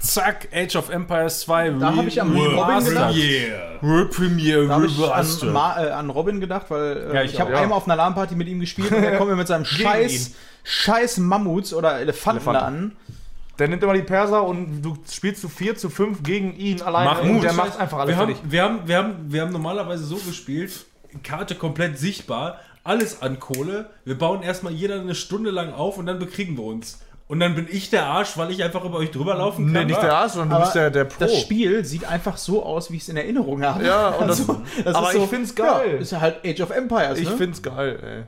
Zack, 0.00 0.48
Age 0.52 0.76
of 0.76 0.90
Empires 0.90 1.40
2. 1.40 1.70
Da 1.70 1.96
hab 1.96 2.06
ich 2.06 2.20
am 2.20 2.36
Robin 2.36 2.84
gedacht. 2.84 3.14
Yeah. 3.16 3.78
World 3.80 4.10
Premiere 4.10 4.66
Da 4.66 4.74
habe 4.74 4.86
ich 4.86 5.42
an. 5.42 5.52
Ma 5.52 5.82
äh, 5.82 5.90
an 5.90 6.10
Robin 6.10 6.40
gedacht, 6.40 6.66
weil 6.68 6.96
äh, 7.10 7.14
Ja, 7.14 7.22
ich, 7.22 7.34
ich 7.34 7.40
habe 7.40 7.54
auch. 7.56 7.60
einmal 7.60 7.78
auf 7.78 7.86
einer 7.86 7.96
LAN-Party 7.96 8.34
mit 8.34 8.48
ihm 8.48 8.60
gespielt 8.60 8.90
und 8.92 9.02
er 9.02 9.16
kommt 9.16 9.30
mir 9.30 9.36
mit 9.36 9.46
seinem 9.48 9.64
scheiß, 9.64 10.32
scheiß 10.62 11.18
Mammuts 11.18 11.72
oder 11.72 12.00
Elefanten, 12.00 12.44
da 12.52 12.58
an. 12.60 12.96
Der 13.58 13.68
nimmt 13.68 13.82
immer 13.82 13.94
die 13.94 14.02
Perser 14.02 14.42
und 14.44 14.82
du 14.82 14.96
spielst 15.10 15.40
zu 15.40 15.48
4 15.48 15.76
zu 15.76 15.88
5 15.90 16.22
gegen 16.22 16.56
ihn 16.56 16.82
alleine 16.82 17.10
Mahmoud. 17.10 17.36
und 17.36 17.42
der 17.42 17.52
macht 17.52 17.78
einfach 17.78 17.98
alles 17.98 18.16
wir 18.16 18.22
haben, 18.22 18.34
wir, 18.44 18.62
haben, 18.62 18.80
wir, 18.86 18.96
haben, 18.98 19.14
wir 19.28 19.42
haben 19.42 19.52
normalerweise 19.52 20.04
so 20.04 20.16
gespielt, 20.16 20.86
Karte 21.22 21.54
komplett 21.54 21.98
sichtbar, 21.98 22.58
alles 22.82 23.22
an 23.22 23.38
Kohle. 23.38 23.90
Wir 24.04 24.18
bauen 24.18 24.42
erstmal 24.42 24.72
jeder 24.72 25.00
eine 25.00 25.14
Stunde 25.14 25.50
lang 25.50 25.72
auf 25.72 25.98
und 25.98 26.06
dann 26.06 26.18
bekriegen 26.18 26.56
wir 26.56 26.64
uns. 26.64 27.00
Und 27.26 27.40
dann 27.40 27.54
bin 27.54 27.66
ich 27.70 27.88
der 27.88 28.04
Arsch, 28.04 28.36
weil 28.36 28.50
ich 28.50 28.62
einfach 28.62 28.84
über 28.84 28.98
euch 28.98 29.10
drüber 29.10 29.34
laufen 29.34 29.64
kann. 29.72 29.72
Nee, 29.72 29.84
nicht 29.86 30.02
der 30.02 30.12
Arsch, 30.14 30.32
sondern 30.32 30.50
du 30.50 30.54
Aber 30.56 30.64
bist 30.64 30.74
der, 30.74 30.90
der 30.90 31.04
Pro. 31.04 31.16
Das 31.20 31.40
Spiel 31.40 31.82
sieht 31.84 32.04
einfach 32.04 32.36
so 32.36 32.62
aus, 32.62 32.90
wie 32.90 32.96
ich 32.96 33.02
es 33.02 33.08
in 33.08 33.16
Erinnerung 33.16 33.62
habe. 33.62 33.84
Ja, 33.84 34.10
und 34.10 34.28
das- 34.28 34.46
das 34.84 34.94
aber 34.94 35.10
ist 35.14 35.22
ich 35.22 35.28
find's 35.30 35.54
geil. 35.54 35.94
Ja, 35.94 36.00
ist 36.00 36.12
ja 36.12 36.20
halt 36.20 36.44
Age 36.44 36.60
of 36.60 36.70
Empires, 36.70 37.18
ich 37.18 37.30
ne? 37.30 37.36
find's 37.36 37.62
geil, 37.62 37.98
ey. 38.02 38.24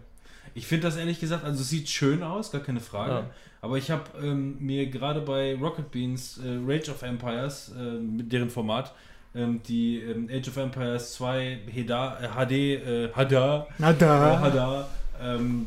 Ich 0.56 0.66
finde 0.66 0.86
das 0.86 0.96
ehrlich 0.96 1.20
gesagt, 1.20 1.44
also 1.44 1.60
es 1.60 1.68
sieht 1.68 1.88
schön 1.88 2.22
aus, 2.22 2.50
gar 2.50 2.62
keine 2.62 2.80
Frage. 2.80 3.12
Ja. 3.12 3.30
Aber 3.60 3.76
ich 3.76 3.90
habe 3.90 4.04
ähm, 4.22 4.56
mir 4.58 4.86
gerade 4.86 5.20
bei 5.20 5.54
Rocket 5.54 5.90
Beans 5.90 6.38
äh, 6.38 6.58
Rage 6.66 6.90
of 6.90 7.02
Empires, 7.02 7.72
äh, 7.78 7.98
mit 8.00 8.32
deren 8.32 8.48
Format, 8.48 8.94
ähm, 9.34 9.60
die 9.68 9.98
ähm, 9.98 10.30
Age 10.32 10.48
of 10.48 10.56
Empires 10.56 11.12
2 11.14 11.58
Heda, 11.70 12.18
äh, 12.20 12.28
HD, 12.28 12.52
äh, 12.52 13.12
Hada, 13.12 13.66
Na 13.78 13.90
äh, 13.90 13.94
da. 13.98 14.40
Hada 14.40 14.88
ähm, 15.20 15.66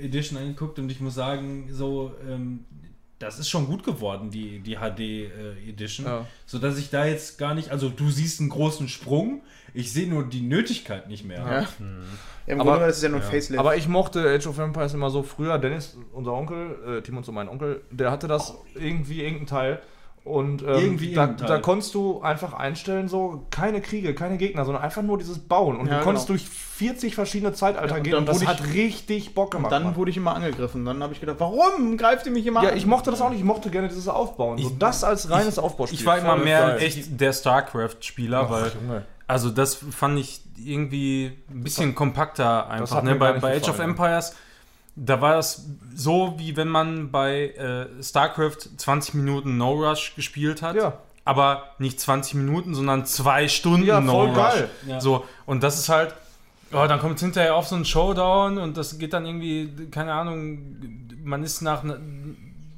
Edition 0.00 0.38
angeguckt 0.38 0.78
und 0.78 0.90
ich 0.90 1.00
muss 1.00 1.14
sagen, 1.14 1.68
so, 1.70 2.12
ähm, 2.28 2.64
das 3.18 3.38
ist 3.38 3.50
schon 3.50 3.66
gut 3.66 3.84
geworden, 3.84 4.30
die, 4.30 4.60
die 4.60 4.76
HD 4.76 5.00
äh, 5.00 5.68
Edition. 5.68 6.06
Ja. 6.06 6.26
So 6.46 6.58
dass 6.58 6.78
ich 6.78 6.88
da 6.88 7.04
jetzt 7.04 7.36
gar 7.36 7.54
nicht, 7.54 7.70
also 7.70 7.90
du 7.90 8.10
siehst 8.10 8.40
einen 8.40 8.48
großen 8.48 8.88
Sprung, 8.88 9.42
ich 9.74 9.92
sehe 9.92 10.08
nur 10.08 10.24
die 10.24 10.42
Nötigkeit 10.42 11.08
nicht 11.08 11.24
mehr. 11.24 11.38
Ja. 11.38 11.60
Ja, 11.60 11.66
Im 12.46 12.60
Aber- 12.60 12.72
Grunde 12.72 12.86
das 12.86 12.96
ist 12.96 13.02
ja 13.02 13.08
nur 13.10 13.20
ein 13.20 13.24
Facelift. 13.30 13.58
Aber 13.58 13.76
ich 13.76 13.86
mochte 13.88 14.28
Age 14.28 14.46
of 14.46 14.58
Empires 14.58 14.94
immer 14.94 15.10
so 15.10 15.22
früher. 15.22 15.58
Dennis, 15.58 15.96
unser 16.12 16.32
Onkel, 16.32 16.98
äh, 16.98 17.02
Tim 17.02 17.16
und 17.16 17.24
so 17.24 17.32
mein 17.32 17.48
Onkel, 17.48 17.82
der 17.90 18.10
hatte 18.10 18.26
das 18.28 18.54
irgendwie, 18.74 19.22
irgendein 19.22 19.46
Teil. 19.46 19.80
Und 20.22 20.60
ähm, 20.60 20.68
Irgendwie 20.68 21.14
da, 21.14 21.28
da 21.28 21.58
konntest 21.60 21.94
du 21.94 22.20
einfach 22.20 22.52
einstellen, 22.52 23.08
so 23.08 23.46
keine 23.50 23.80
Kriege, 23.80 24.12
keine 24.14 24.36
Gegner, 24.36 24.66
sondern 24.66 24.82
einfach 24.82 25.00
nur 25.00 25.16
dieses 25.16 25.38
Bauen. 25.38 25.78
Und 25.78 25.86
Ja, 25.86 25.98
du 25.98 26.04
konntest 26.04 26.26
genau. 26.26 26.38
durch 26.38 26.46
40 26.48 27.14
verschiedene 27.14 27.54
Zeitalter 27.54 27.88
Ja, 27.92 27.96
und 27.96 28.02
gehen 28.02 28.14
und 28.16 28.28
das 28.28 28.44
hat 28.46 28.60
ich- 28.60 28.74
richtig 28.74 29.34
Bock 29.34 29.50
gemacht. 29.52 29.72
Dann 29.72 29.96
wurde 29.96 30.10
ich 30.10 30.18
immer 30.18 30.34
angegriffen. 30.36 30.84
Dann 30.84 31.02
habe 31.02 31.14
ich 31.14 31.20
gedacht, 31.20 31.36
warum 31.38 31.96
greift 31.96 32.26
ihr 32.26 32.32
mich 32.32 32.44
immer 32.46 32.62
ja, 32.62 32.68
an? 32.70 32.76
ich 32.76 32.84
mochte 32.84 33.10
das 33.10 33.22
auch 33.22 33.30
nicht. 33.30 33.38
Ich 33.38 33.44
mochte 33.46 33.70
gerne 33.70 33.88
dieses 33.88 34.08
Aufbauen. 34.08 34.58
So 34.58 34.68
Ich- 34.68 34.78
das 34.78 35.04
als 35.04 35.30
reines 35.30 35.58
Aufbauspiel. 35.58 35.98
Ich 35.98 36.04
war 36.04 36.18
immer 36.18 36.36
mehr 36.36 36.82
echt 36.82 37.18
der 37.18 37.32
StarCraft-Spieler, 37.32 38.50
weil 38.50 38.72
Junge. 38.82 39.04
Also 39.30 39.48
das 39.50 39.76
fand 39.76 40.18
ich 40.18 40.40
irgendwie 40.58 41.38
ein 41.48 41.62
bisschen 41.62 41.94
kompakter 41.94 42.68
einfach. 42.68 43.02
Ne? 43.02 43.14
Bei, 43.14 43.34
bei 43.34 43.56
Age 43.56 43.68
of. 43.68 43.78
Empires, 43.78 44.34
da 44.96 45.20
war 45.20 45.36
das 45.36 45.66
so, 45.94 46.34
wie 46.38 46.56
wenn 46.56 46.68
man 46.68 47.12
bei 47.12 47.50
äh, 47.50 48.02
StarCraft 48.02 48.58
20 48.76 49.14
Minuten 49.14 49.56
No 49.56 49.72
Rush 49.72 50.16
gespielt 50.16 50.62
hat. 50.62 50.74
Ja. 50.74 50.94
Aber 51.24 51.74
nicht 51.78 52.00
20 52.00 52.34
Minuten, 52.34 52.74
sondern 52.74 53.06
zwei 53.06 53.46
Stunden 53.46 53.86
Ja, 53.86 54.00
No 54.00 54.12
voll 54.12 54.28
Rush. 54.30 54.36
geil. 54.36 54.70
Ja. 54.86 55.00
So, 55.00 55.24
und 55.46 55.62
das 55.62 55.78
ist 55.78 55.88
halt, 55.88 56.12
oh, 56.72 56.86
dann 56.88 56.98
kommt 56.98 57.16
es 57.16 57.22
hinterher 57.22 57.54
auf 57.54 57.68
so 57.68 57.76
einen 57.76 57.84
Showdown 57.84 58.58
und 58.58 58.76
das 58.76 58.98
geht 58.98 59.12
dann 59.12 59.26
irgendwie, 59.26 59.88
keine 59.92 60.12
Ahnung, 60.12 60.66
man 61.22 61.44
ist 61.44 61.60
nach 61.62 61.84
einer 61.84 61.98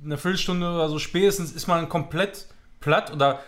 eine 0.05 0.19
Viertelstunde 0.19 0.69
oder 0.69 0.89
so 0.89 0.99
spätestens 0.99 1.53
ist 1.53 1.69
man 1.69 1.89
komplett 1.89 2.47
platt 2.81 3.13
oder 3.13 3.39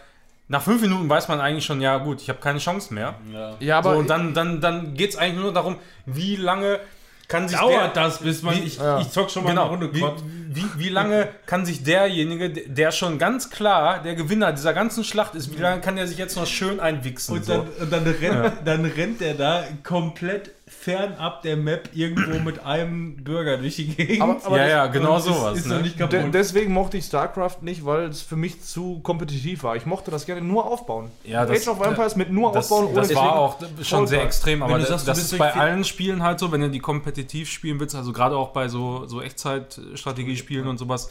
nach 0.49 0.63
fünf 0.63 0.83
Minuten 0.83 1.09
weiß 1.09 1.29
man 1.29 1.41
eigentlich 1.41 1.65
schon, 1.65 1.81
ja 1.81 1.99
gut, 1.99 2.21
ich 2.21 2.29
habe 2.29 2.39
keine 2.39 2.59
Chance 2.59 2.93
mehr. 2.93 3.15
Ja. 3.33 3.57
Ja, 3.61 3.79
aber 3.79 3.95
so, 3.95 3.99
und 3.99 4.11
dann, 4.11 4.35
dann, 4.35 4.61
dann 4.61 4.95
geht 4.95 5.11
es 5.11 5.17
eigentlich 5.17 5.41
nur 5.41 5.53
darum, 5.53 5.77
wie 6.07 6.37
lange 6.37 6.81
kann 7.29 7.49
sich 7.49 7.59
Dauert 7.59 7.97
der, 7.97 8.05
das, 8.05 8.19
bis 8.19 8.43
man. 8.43 8.55
Wie- 8.55 8.61
ich, 8.61 8.77
ja. 8.77 9.01
ich 9.01 9.11
zock 9.11 9.31
schon 9.31 9.45
mal 9.45 9.51
Genau, 9.51 9.63
eine 9.63 9.71
Runde 9.71 9.95
wie, 9.95 10.05
wie, 10.51 10.67
wie 10.77 10.89
lange 10.91 11.29
kann 11.47 11.65
sich 11.65 11.83
derjenige, 11.83 12.51
der 12.51 12.93
schon 12.93 13.19
ganz 13.19 13.49
klar 13.49 14.03
der 14.03 14.15
Gewinner 14.15 14.53
dieser 14.53 14.75
ganzen 14.75 15.05
Schlacht 15.05 15.35
ist, 15.35 15.57
wie 15.57 15.61
lange 15.61 15.81
kann 15.81 15.97
der 15.97 16.07
sich 16.07 16.19
jetzt 16.19 16.37
noch 16.37 16.47
schön 16.47 16.81
einwichsen? 16.81 17.37
Und 17.37 17.45
so? 17.47 17.53
dann, 17.53 17.69
und 17.81 17.93
dann, 17.93 18.05
rennt, 18.07 18.53
dann 18.67 18.85
rennt 18.85 19.23
er 19.23 19.35
da 19.35 19.65
komplett 19.83 20.51
fernab 20.85 21.41
der 21.41 21.57
Map 21.57 21.89
irgendwo 21.95 22.39
mit 22.41 22.65
einem 22.65 23.17
Bürger 23.17 23.57
durch 23.57 23.77
die 23.77 23.87
Gegend. 23.89 24.21
Aber- 24.21 24.37
aber 24.45 24.59
ja, 24.59 24.69
ja, 24.69 24.87
genau 24.89 25.17
ist- 25.17 25.25
sowas. 25.25 25.59
Ist 25.59 25.67
ne? 25.67 25.81
nicht 25.81 25.99
De 25.99 26.31
deswegen 26.31 26.75
mochte 26.75 26.99
ich 26.99 27.07
StarCraft 27.07 27.59
nicht, 27.63 27.87
weil 27.87 28.09
es 28.09 28.21
für 28.21 28.37
mich 28.37 28.63
zu 28.63 29.01
kompetitiv 29.03 29.63
war. 29.63 29.77
Ich 29.77 29.87
mochte 29.87 30.11
das 30.11 30.27
gerne 30.27 30.43
nur 30.43 30.67
aufbauen. 30.67 31.11
Ja, 31.25 31.47
das- 31.47 31.63
Age 31.63 31.69
of 31.69 31.87
Empires 31.87 32.17
mit 32.17 32.31
nur 32.31 32.53
Das, 32.53 32.71
aufbauen 32.71 32.95
das 32.95 33.09
ohne 33.11 33.17
war 33.17 33.37
auch 33.37 33.57
schon 33.83 34.07
sehr 34.07 34.23
extrem, 34.23 34.63
aber 34.63 34.79
das, 34.79 34.89
sagst, 34.89 35.07
du 35.07 35.11
das 35.11 35.19
ist 35.21 35.39
bei 35.39 35.55
allen 35.55 35.85
Spielen 35.85 36.23
halt 36.23 36.39
so, 36.39 36.53
wenn 36.53 36.61
du 36.61 36.69
die 36.69 36.81
kompetitiv 36.81 37.51
spielen 37.51 37.81
willst, 37.81 37.95
also 37.95 38.13
gerade 38.13 38.37
auch 38.37 38.49
bei 38.51 38.69
so, 38.69 39.07
so 39.07 39.23
Echtzeitstrategiespielen 39.23 40.67
und 40.69 40.77
sowas, 40.79 41.09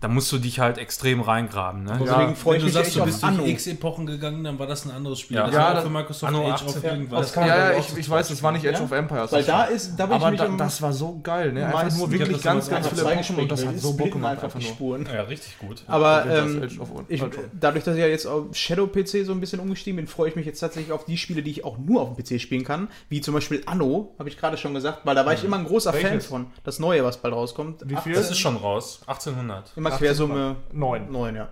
da 0.00 0.08
musst 0.08 0.30
du 0.30 0.38
dich 0.38 0.60
halt 0.60 0.78
extrem 0.78 1.20
reingraben. 1.20 1.82
Ne? 1.82 1.98
Deswegen 2.00 2.36
freue 2.36 2.52
Wenn 2.60 2.66
ich 2.66 2.72
du 2.72 2.78
mich 2.78 2.86
sagst, 2.86 2.96
du 2.96 3.00
auf 3.00 3.06
bist 3.06 3.22
durch 3.22 3.32
Anno. 3.32 3.44
X 3.46 3.66
Epochen 3.66 4.06
gegangen, 4.06 4.44
dann 4.44 4.58
war 4.58 4.66
das 4.68 4.84
ein 4.86 4.92
anderes 4.92 5.18
Spiel. 5.18 5.36
Ja. 5.36 5.46
das 5.46 5.54
Ja, 5.54 5.74
war 5.74 5.82
für 5.82 5.88
Microsoft 5.90 6.32
Anno 6.32 6.46
Age 6.52 6.62
18, 6.62 6.68
of 6.68 6.82
ja. 6.84 6.90
irgendwas. 6.90 7.20
Das 7.20 7.32
kann 7.32 7.48
Ja, 7.48 7.72
ja, 7.72 7.78
ich, 7.78 7.96
ich 7.96 8.08
weiß, 8.08 8.28
das 8.28 8.42
war 8.42 8.52
nicht 8.52 8.66
Age 8.66 8.78
Ja? 8.78 8.84
of 8.84 8.92
Empires. 8.92 9.32
Weil 9.32 9.42
da 9.44 9.64
ist, 9.64 9.96
da 9.96 10.06
bin 10.06 10.14
aber 10.16 10.26
ich 10.26 10.40
mich 10.40 10.40
da, 10.40 10.56
das 10.56 10.80
war 10.82 10.92
so 10.92 11.18
geil, 11.22 11.52
ne? 11.52 11.66
Einfach 11.66 11.96
nur 11.96 12.10
wirklich 12.12 12.42
ganz, 12.42 12.68
ganz 12.70 12.86
auch 12.86 12.90
viele 12.90 13.10
Epochen 13.10 13.36
und 13.38 13.50
das 13.50 13.66
hat 13.66 13.78
so 13.78 13.92
Bock 13.94 14.12
gemacht. 14.12 14.42
einfach 14.42 14.54
nur. 14.60 14.62
Spuren. 14.68 15.08
Ja, 15.12 15.22
richtig 15.22 15.58
gut. 15.58 15.82
Aber 15.88 16.26
ähm, 16.26 16.62
ich, 17.08 17.22
Ultron. 17.22 17.44
dadurch, 17.58 17.84
dass 17.84 17.94
ich 17.94 18.00
ja 18.00 18.06
jetzt 18.06 18.26
auf 18.26 18.54
Shadow-PC 18.54 19.24
so 19.24 19.32
ein 19.32 19.40
bisschen 19.40 19.58
umgestiegen 19.60 19.96
bin, 19.96 20.06
freue 20.06 20.28
ich 20.28 20.36
mich 20.36 20.46
jetzt 20.46 20.60
tatsächlich 20.60 20.92
auf 20.92 21.04
die 21.06 21.16
Spiele, 21.16 21.42
die 21.42 21.50
ich 21.50 21.64
auch 21.64 21.76
nur 21.78 22.02
auf 22.02 22.14
dem 22.14 22.24
PC 22.24 22.40
spielen 22.40 22.64
kann. 22.64 22.88
Wie 23.08 23.20
zum 23.20 23.34
Beispiel 23.34 23.62
Anno, 23.66 24.14
habe 24.18 24.28
ich 24.28 24.38
gerade 24.38 24.56
schon 24.56 24.74
gesagt, 24.74 25.00
weil 25.04 25.14
da 25.14 25.26
war 25.26 25.32
ich 25.32 25.42
immer 25.42 25.56
ein 25.58 25.64
großer 25.64 25.92
Fan 25.92 26.20
von. 26.20 26.46
Das 26.64 26.78
Neue, 26.78 27.02
was 27.04 27.16
bald 27.16 27.34
rauskommt. 27.34 27.82
Wie 27.86 27.96
viel? 27.96 28.12
Das 28.14 28.30
ist 28.30 28.38
schon 28.38 28.56
raus. 28.56 29.00
1800. 29.06 29.72
Immer 29.88 29.98
Quersumme 29.98 30.56
Neun. 30.72 31.10
9, 31.12 31.34
ja. 31.36 31.48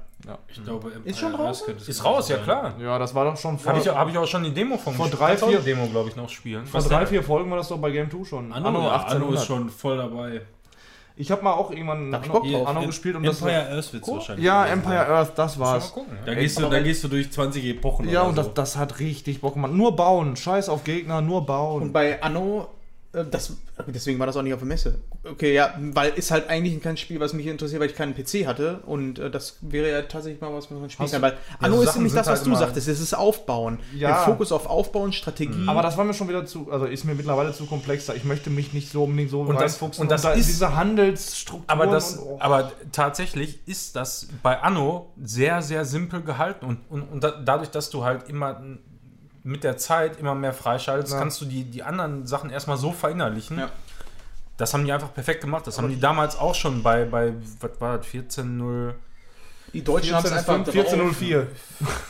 Ich 0.49 0.65
glaube, 0.65 0.89
Empire 0.89 1.09
Ist 1.11 1.19
schon 1.21 1.33
Earth 1.35 1.41
raus? 1.41 1.65
Ist 1.87 2.05
raus, 2.05 2.29
ja 2.29 2.39
klar. 2.39 2.75
Ja, 2.81 2.99
das 2.99 3.15
war 3.15 3.25
doch 3.27 3.37
schon 3.37 3.59
vor, 3.59 3.73
Habe 3.75 3.81
ich, 3.83 3.89
hab 3.89 4.09
ich 4.09 4.19
auch 4.19 4.27
schon 4.27 4.43
die 4.43 4.53
Demo 4.53 4.77
von 4.77 4.95
Vor 4.95 5.09
drei, 5.09 5.37
vier- 5.37 5.61
Demo, 5.61 5.87
glaube 5.87 6.09
ich, 6.09 6.17
noch 6.17 6.29
spielen. 6.29 6.67
vor 6.67 6.81
drei, 6.81 7.07
vier 7.07 7.23
Folgen 7.23 7.49
war 7.51 7.59
das 7.59 7.69
doch 7.69 7.79
bei 7.79 7.91
Game 7.91 8.11
2 8.11 8.25
schon. 8.25 8.53
Anno, 8.53 8.69
Anno, 8.69 8.81
ja, 8.83 8.89
Anno 8.89 9.03
1800. 9.29 9.35
ist 9.41 9.47
schon 9.47 9.69
voll 9.71 9.97
dabei. 9.99 10.41
Ich 11.19 11.31
habe 11.31 11.43
mal 11.45 11.53
auch 11.53 11.71
irgendwann 11.71 12.11
Da 12.13 12.19
Anno. 12.19 12.65
Anno 12.67 12.81
Em- 12.81 12.87
gespielt 12.89 13.15
und 13.17 13.25
das 13.25 13.41
Empire 13.41 13.71
Earth 13.71 13.93
wird 13.93 14.03
es 14.03 14.09
Cool. 14.09 14.17
wahrscheinlich. 14.17 14.45
Ja, 14.45 14.67
Empire 14.67 14.97
sein. 14.99 15.11
Earth, 15.11 15.33
das 15.39 15.57
Mal 15.59 15.65
war's. 15.67 15.93
gucken. 15.93 16.19
Da 16.27 16.33
Ja. 16.33 16.39
gehst, 16.41 16.59
du, 16.61 16.69
da 16.69 16.81
gehst 16.81 17.05
du 17.05 17.09
durch 17.09 17.31
20 17.31 17.65
Epochen 17.65 18.09
Ja, 18.09 18.21
oder 18.23 18.29
und 18.31 18.35
so. 18.37 18.43
das, 18.43 18.55
das 18.55 18.77
hat 18.77 18.99
richtig 18.99 19.41
Bock 19.41 19.55
gemacht. 19.55 19.73
Nur 19.73 19.95
bauen, 19.97 20.35
scheiß 20.37 20.69
auf 20.69 20.83
Gegner, 20.85 21.21
nur 21.23 21.39
Und 21.41 21.47
bauen. 21.47 21.93
bei 21.93 22.21
Anno, 22.23 22.69
das, 23.13 23.57
deswegen 23.87 24.19
war 24.19 24.27
das 24.27 24.37
auch 24.37 24.43
nicht 24.43 24.53
auf 24.53 24.61
der 24.61 24.69
Messe. 24.69 24.99
Okay, 25.25 25.55
ja, 25.55 25.75
weil 25.79 26.13
ist 26.17 26.31
halt 26.31 26.49
eigentlich 26.51 26.81
kein 26.83 26.97
Spiel, 26.97 27.19
was 27.19 27.33
mich 27.33 27.47
interessiert, 27.47 27.81
weil 27.81 27.89
ich 27.89 27.97
keinen 27.97 28.15
PC 28.15 28.47
hatte. 28.47 28.81
Und 28.87 29.19
äh, 29.19 29.31
das 29.31 29.57
wäre 29.63 29.91
ja 29.91 30.03
tatsächlich 30.03 30.41
mal 30.41 30.53
was, 30.53 30.71
was 30.71 30.79
man 30.79 30.91
spielen 30.91 31.11
kann. 31.11 31.23
Weil 31.23 31.37
Anno 31.61 31.77
so 31.77 31.83
ist 31.83 31.95
nämlich 31.97 32.13
das, 32.13 32.27
was 32.27 32.41
halt 32.41 32.47
du 32.47 32.55
sagtest. 32.57 32.89
Es 32.89 33.01
ist 33.01 33.15
Aufbauen. 33.15 33.79
Ja. 33.95 34.09
Der 34.09 34.17
Fokus 34.19 34.53
auf 34.53 34.67
Aufbauen, 34.67 35.13
Strategie. 35.13 35.67
Aber 35.67 35.83
das 35.83 35.97
war 35.97 36.05
mir 36.05 36.15
schon 36.15 36.29
wieder 36.29 36.45
zu, 36.45 36.71
also 36.71 36.85
ist 36.85 37.05
mir 37.05 37.15
mittlerweile 37.15 37.53
zu 37.53 37.67
komplex. 37.67 38.09
Ich 38.11 38.25
möchte 38.25 38.51
mich 38.51 38.73
nicht 38.73 38.91
so 38.93 39.05
unbedingt 39.05 39.31
so 39.31 39.41
Und 39.41 39.61
das- 39.61 39.81
und 39.81 40.11
das 40.11 40.23
da 40.23 40.33
ist- 40.33 40.49
diese 40.49 40.77
Handelsstrukturen. 40.77 41.65
Aber, 41.69 41.87
das, 41.87 42.17
und, 42.17 42.27
oh. 42.27 42.37
aber 42.41 42.73
tatsächlich 42.93 43.67
ist 43.67 43.97
das 43.97 44.29
bei 44.43 44.61
Anno 44.61 45.13
sehr, 45.23 45.63
sehr 45.63 45.85
simpel 45.85 46.23
gehalten. 46.23 46.67
Und, 46.67 46.79
und, 46.91 47.03
und 47.03 47.25
da, 47.25 47.31
dadurch, 47.31 47.71
dass 47.71 47.91
du 47.91 48.05
halt 48.05 48.29
immer 48.29 48.61
mit 49.47 49.65
der 49.65 49.77
Zeit 49.77 50.19
immer 50.19 50.35
mehr 50.35 50.53
freischaltest, 50.53 51.13
Ja. 51.13 51.19
kannst 51.19 51.41
du 51.41 51.45
die, 51.45 51.65
die 51.65 51.83
anderen 51.83 52.27
Sachen 52.27 52.51
erstmal 52.51 52.77
so 52.77 52.93
verinnerlichen. 52.93 53.59
Ja. 53.59 53.71
Das 54.57 54.75
haben 54.75 54.85
die 54.85 54.93
einfach 54.93 55.13
perfekt 55.15 55.41
gemacht. 55.41 55.67
Das 55.67 55.79
haben 55.79 55.89
die 55.89 56.01
damals 56.01 56.37
auch 56.37 56.55
schon 56.55 56.83
bei, 56.83 57.05
bei 57.05 57.33
was 57.61 57.81
war 57.81 57.99
das, 57.99 58.07
14.0 58.07 58.95
die 59.73 59.85
Deutschen 59.85 60.15
haben 60.15 60.25
es 60.25 60.33
einfach 60.33 60.55
1404. 60.55 61.49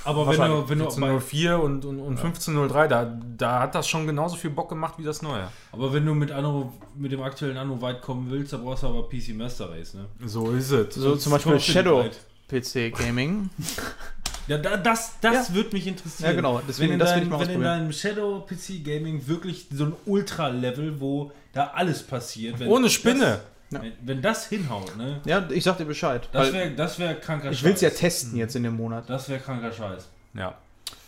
Aber 0.05 0.29
wenn 0.29 0.51
du, 0.51 0.69
wenn 0.69 0.79
du 0.79 0.85
bei, 0.85 1.17
14.04 1.17 1.55
und, 1.55 1.85
und, 1.85 2.01
und 2.01 2.21
15.03, 2.21 2.87
da, 2.87 3.19
da 3.37 3.61
hat 3.61 3.75
das 3.75 3.89
schon 3.89 4.07
genauso 4.07 4.37
viel 4.37 4.51
Bock 4.51 4.69
gemacht 4.69 4.95
wie 4.99 5.03
das 5.03 5.23
neue. 5.23 5.49
aber 5.73 5.93
wenn 5.93 6.07
du 6.07 6.15
mit 6.15 6.31
Anno, 6.31 6.73
mit 6.95 7.11
dem 7.13 7.23
aktuellen 7.23 7.57
Anno 7.57 7.81
weit 7.81 8.03
kommen 8.03 8.31
willst, 8.31 8.53
dann 8.53 8.63
brauchst 8.63 8.83
du 8.85 8.89
aber 8.89 9.09
PC 9.09 9.35
Master 9.35 9.71
Race, 9.71 9.95
ne? 9.95 10.05
So 10.25 10.53
ist 10.53 10.71
es. 10.71 10.95
So 10.95 11.17
zum 11.17 11.33
Beispiel 11.33 11.59
Shadow. 11.59 12.05
PC 12.49 12.97
Gaming. 12.97 13.51
Ja, 14.49 14.59
da, 14.59 14.77
das, 14.77 15.15
das 15.21 15.49
Ja. 15.49 15.55
würde 15.55 15.71
mich 15.73 15.87
interessieren. 15.87 16.31
Ja, 16.31 16.37
genau, 16.37 16.61
deswegen- 16.69 16.89
wenn 16.91 16.93
in, 16.95 16.99
das 17.01 17.11
dein, 17.11 17.23
ich 17.25 17.29
mal 17.29 17.41
wenn 17.41 17.51
in 17.51 17.63
deinem 17.63 17.93
Shadow 17.93 18.41
PC 18.47 18.85
Gaming 18.85 19.27
wirklich 19.27 19.67
so 19.73 19.87
ein 19.87 19.93
Ultra-Level, 20.07 21.01
wo 21.01 21.33
da 21.53 21.69
alles 21.75 22.03
passiert. 22.03 22.59
Wenn 22.61 22.69
Ohne 22.69 22.89
Spinne. 22.91 23.41
Das, 23.71 23.83
wenn, 23.83 23.93
wenn 24.03 24.23
das 24.23 24.47
hinhaut, 24.49 24.97
ne? 24.97 25.21
Ja, 25.25 25.45
ich 25.51 25.65
sag 25.65 25.79
dir 25.79 25.85
Bescheid. 25.87 26.29
Das 26.31 26.53
wäre 26.53 26.71
das 26.71 26.99
wär 27.01 27.15
kranker 27.17 27.51
ich 27.51 27.65
will 27.65 27.73
es 27.73 27.81
ja 27.81 27.89
Scheiß. 27.91 27.99
testen 27.99 28.37
jetzt 28.37 28.55
in 28.55 28.63
dem 28.63 28.77
Monat. 28.77 29.11
Das 29.11 29.29
wäre 29.29 29.41
kranker 29.41 29.73
Scheiß. 29.73 30.07
Ja. 30.35 30.55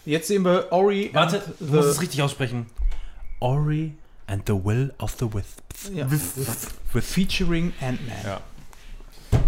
Jetzt 0.04 0.26
sehen 0.28 0.44
wir 0.44 0.72
Ori 0.72 1.10
Warte, 1.12 1.40
du 1.60 1.66
musst 1.66 1.88
es 1.88 2.00
richtig 2.00 2.22
aussprechen. 2.22 2.66
Ori 3.40 3.94
and 4.26 4.42
the 4.46 4.54
Will 4.54 4.92
of 4.98 5.14
the 5.20 5.26
Wisps. 5.32 5.90
ja, 5.94 6.10
with 6.10 7.04
featuring 7.04 7.72
Ant-Man. 7.80 8.16
Ja. 8.24 8.40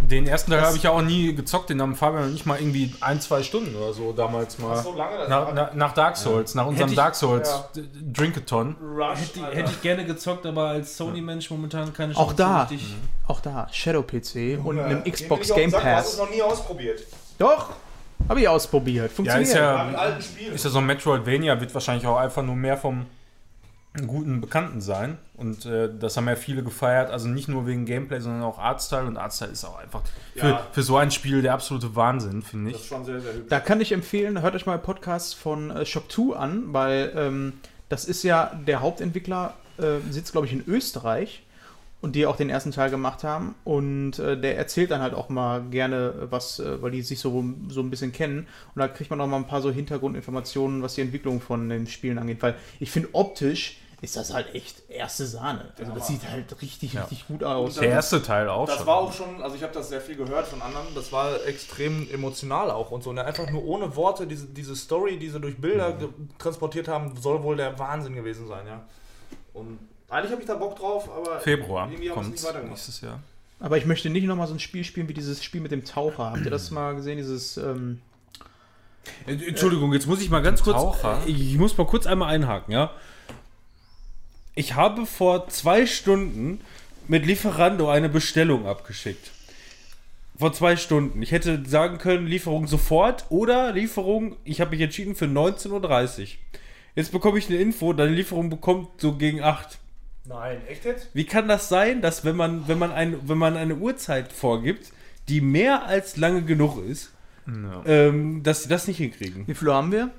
Den 0.03 0.27
ersten 0.27 0.51
Teil 0.51 0.63
habe 0.63 0.77
ich 0.77 0.83
ja 0.83 0.91
auch 0.91 1.03
nie 1.03 1.35
gezockt, 1.37 1.71
den 1.71 1.81
haben 1.81 1.95
Fabian 1.95 2.25
und 2.25 2.35
ich 2.35 2.45
mal 2.45 2.59
irgendwie 2.59 2.93
ein, 3.01 3.21
zwei 3.21 3.45
Stunden 3.45 3.77
oder 3.77 3.93
so 3.93 4.13
damals 4.13 4.59
mal. 4.59 4.77
So 4.83 4.93
lange 4.97 5.19
das 5.19 5.29
Nach, 5.29 5.55
nach, 5.55 5.73
nach 5.75 5.95
Dark 5.95 6.17
Souls, 6.17 6.55
nach 6.57 6.67
unserem 6.67 6.91
ich- 6.91 6.97
Dark 6.97 7.15
Souls 7.15 7.49
ja. 7.77 7.83
Drinkathon. 8.13 8.75
Hätte, 9.15 9.47
hätte 9.57 9.71
ich 9.71 9.81
gerne 9.83 10.05
gezockt, 10.05 10.47
aber 10.47 10.69
als 10.69 10.97
Sony-Mensch 10.97 11.49
momentan 11.51 11.93
keine 11.93 12.17
Auch 12.17 12.33
da. 12.33 12.63
richtig. 12.63 12.95
Auch 13.29 13.41
da, 13.41 13.69
Shadow 13.71 14.03
PC 14.03 14.59
und 14.65 14.79
Ja, 14.79 14.85
einem 14.87 15.05
Xbox 15.05 15.49
ich 15.49 15.55
Game 15.55 15.71
sagen, 15.71 15.85
Du 15.85 15.91
hast 15.93 16.09
es 16.13 16.17
Pass. 16.17 16.27
noch 16.29 16.35
nie 16.35 16.43
ausprobiert. 16.43 17.05
Doch, 17.39 17.69
habe 18.29 18.41
ich 18.41 18.49
ausprobiert. 18.49 19.11
Ja, 19.11 19.15
Funktioniert. 19.15 19.49
ist 19.49 19.55
ja, 19.55 19.77
alten 19.97 20.23
Spielen. 20.23 20.53
ist 20.55 20.65
ja 20.65 20.71
so 20.71 20.79
ein 20.79 20.87
Metroidvania, 20.87 21.61
wird 21.61 21.73
wahrscheinlich 21.73 22.05
auch 22.07 22.17
einfach 22.17 22.43
nur 22.43 22.57
mehr 22.57 22.77
vom 22.77 23.07
guten 24.07 24.41
Bekannten 24.41 24.81
sein. 24.81 25.19
Und 25.35 25.67
äh, 25.67 25.89
das 25.99 26.17
haben 26.17 26.29
ja 26.29 26.37
viele 26.37 26.63
gefeiert, 26.63 27.11
also 27.11 27.29
nicht 27.29 27.49
nur 27.49 27.67
wegen 27.67 27.87
Gameplay, 27.87 28.21
sondern 28.21 28.43
auch 28.43 28.59
Artstyle. 28.59 29.07
Und 29.07 29.17
Artstyle 29.17 29.51
ist 29.51 29.65
auch 29.65 29.79
einfach 29.79 30.03
für, 30.37 30.49
Ja. 30.49 30.67
für 30.73 30.83
so 30.83 30.97
ein 30.97 31.11
Spiel 31.11 31.43
der 31.43 31.55
absolute 31.55 31.97
Wahnsinn, 31.97 32.43
finde 32.43 32.71
Das 32.71 32.81
ist 32.81 32.85
ich. 32.85 32.89
schon 32.91 33.05
sehr, 33.05 33.21
sehr 33.21 33.35
hübsch. 33.35 33.49
Da 33.49 33.59
kann 33.61 33.81
ich 33.81 33.93
empfehlen, 33.93 34.41
hört 34.43 34.55
euch 34.55 34.67
mal 34.67 34.79
Podcasts 34.79 35.35
von 35.35 35.71
äh, 35.71 35.85
Shock 35.85 36.11
2 36.13 36.37
an, 36.37 36.73
weil 36.73 37.13
ähm, 37.17 37.55
das 37.89 38.05
ist 38.05 38.23
ja 38.23 38.53
der 38.67 38.81
Hauptentwickler, 38.81 39.55
äh, 39.79 39.99
sitzt 40.11 40.33
glaube 40.33 40.47
ich 40.47 40.53
in 40.53 40.63
Österreich 40.69 41.43
und 42.03 42.17
die 42.17 42.27
auch 42.27 42.37
den 42.37 42.49
ersten 42.51 42.73
Teil 42.73 42.91
gemacht 42.91 43.25
haben 43.25 43.55
und 43.65 44.19
äh, 44.19 44.41
der 44.41 44.57
erzählt 44.57 44.91
dann 44.91 45.03
halt 45.03 45.15
auch 45.15 45.29
mal 45.29 45.63
gerne 45.71 46.29
was, 46.31 46.59
äh, 46.59 46.81
weil 46.83 46.91
die 46.93 47.03
sich 47.03 47.19
so, 47.21 47.45
so 47.69 47.81
ein 47.81 47.91
bisschen 47.91 48.13
kennen 48.13 48.47
und 48.75 48.81
da 48.81 48.89
kriegt 48.89 49.11
man 49.11 49.21
auch 49.21 49.27
mal 49.27 49.37
ein 49.37 49.47
paar 49.47 49.61
so 49.63 49.71
Hintergrundinformationen, 49.71 50.83
was 50.83 50.95
die 50.95 51.03
Entwicklung 51.03 51.41
von 51.41 51.69
den 51.69 51.87
Spielen 51.87 52.19
angeht, 52.19 52.43
weil 52.43 52.55
ich 52.79 52.91
finde 52.91 53.11
optisch 53.13 53.79
ist 54.03 54.17
das 54.17 54.33
halt 54.33 54.55
echt 54.55 54.89
erste 54.89 55.27
Sahne. 55.27 55.75
Also 55.79 55.93
das 55.93 56.07
sieht 56.07 56.27
halt 56.27 56.63
richtig, 56.63 56.97
richtig 56.99 57.27
gut 57.29 57.45
aus. 57.45 57.75
Der 57.75 57.91
erste 57.91 58.23
Teil 58.23 58.49
auch 58.49 58.65
Das 58.65 58.79
schon. 58.79 58.87
war 58.87 58.97
auch 58.97 59.13
schon, 59.13 59.43
also 59.43 59.57
ich 59.57 59.63
habe 59.63 59.75
das 59.75 59.91
sehr 59.91 60.01
viel 60.01 60.17
gehört 60.17 60.47
von 60.47 60.63
anderen, 60.63 60.87
das 60.95 61.13
war 61.13 61.45
extrem 61.47 62.09
emotional 62.11 62.71
auch 62.71 62.93
und 62.93 63.03
so. 63.03 63.13
Ne? 63.13 63.23
Einfach 63.23 63.51
nur 63.51 63.63
ohne 63.63 63.95
Worte, 63.97 64.27
diese, 64.27 64.47
diese 64.47 64.75
Story, 64.75 65.19
die 65.19 65.29
sie 65.29 65.39
durch 65.39 65.59
Bilder 65.59 65.93
ge- 65.93 66.09
transportiert 66.39 66.89
haben, 66.89 67.15
soll 67.21 67.43
wohl 67.43 67.59
der 67.59 67.79
Wahnsinn 67.79 68.15
gewesen 68.15 68.49
sein, 68.49 68.67
ja. 68.67 68.81
Und 69.53 69.79
eigentlich 70.11 70.33
habe 70.33 70.43
ich 70.43 70.47
da 70.47 70.55
Bock 70.57 70.77
drauf, 70.77 71.09
aber 71.11 71.41
Februar 71.41 71.89
irgendwie 71.91 72.09
kommt 72.09 72.31
nicht 72.33 72.45
nächstes 72.69 73.01
Jahr. 73.01 73.21
Aber 73.61 73.77
ich 73.77 73.87
möchte 73.87 74.11
nicht 74.11 74.25
nochmal 74.27 74.47
so 74.47 74.55
ein 74.55 74.61
Spiel 74.61 74.85
spielen 74.85 75.09
wie 75.09 75.15
dieses 75.15 75.45
Spiel 75.45 75.61
mit 75.61 75.71
dem 75.71 75.85
Taucher. 75.85 76.31
Habt 76.33 76.45
ihr 76.45 76.51
das 76.51 76.71
mal 76.71 76.95
gesehen? 76.95 77.19
Dieses. 77.19 77.57
Ähm, 77.57 78.01
Äh, 79.27 79.33
Entschuldigung, 79.33 79.93
jetzt 79.93 80.07
muss 80.07 80.21
ich 80.21 80.31
mal 80.31 80.43
ganz 80.43 80.63
kurz. 80.63 80.77
Taucher? 80.77 81.23
Ich 81.27 81.57
muss 81.57 81.77
mal 81.79 81.87
kurz 81.87 82.07
einmal 82.07 82.35
einhaken, 82.35 82.73
ja. 82.73 82.91
Ich 84.55 84.75
habe 84.75 85.07
vor 85.07 85.49
zwei 85.49 85.87
Stunden 85.87 86.61
mit 87.09 87.25
Lieferando 87.27 87.89
eine 87.89 88.09
Bestellung 88.09 88.67
abgeschickt. 88.67 89.31
Vor 90.39 90.53
zwei 90.53 90.77
Stunden. 90.77 91.23
Ich 91.23 91.33
hätte 91.33 91.63
sagen 91.67 91.99
können, 91.99 92.27
Lieferung 92.27 92.67
sofort 92.67 93.27
oder 93.29 93.73
Lieferung, 93.73 94.37
ich 94.45 94.61
habe 94.61 94.71
mich 94.71 94.81
entschieden 94.81 95.15
für 95.15 95.27
19.30 95.27 96.21
Uhr. 96.21 96.29
Jetzt 96.95 97.13
bekomme 97.13 97.39
ich 97.39 97.49
eine 97.49 97.59
Info, 97.59 97.93
deine 97.93 98.13
Lieferung 98.13 98.49
bekommt 98.49 98.89
so 99.01 99.17
gegen 99.17 99.43
8. 99.43 99.79
Nein, 100.31 100.61
echt 100.69 100.85
jetzt? 100.85 101.09
Wie 101.13 101.25
kann 101.25 101.49
das 101.49 101.69
sein, 101.69 102.03
dass 102.03 102.25
wenn 102.25 102.37
man, 102.37 102.69
wenn 102.69 102.79
man, 102.79 102.93
ein, 102.93 103.29
wenn 103.29 103.37
man 103.37 103.57
eine 103.57 103.75
Uhrzeit 103.75 104.33
vorgibt, 104.33 104.93
die 105.29 105.41
mehr 105.41 105.87
als 105.87 106.17
lange 106.17 106.43
genug 106.43 106.79
ist, 106.85 107.11
ähm, 107.85 108.45
dass 108.45 108.63
sie 108.63 108.69
das 108.69 108.87
nicht 108.87 108.99
hinkriegen? 108.99 109.49
wie 109.49 109.55
viel 109.55 109.67
Uhr 109.67 109.75
haben 109.75 109.91
wir? 109.91 110.11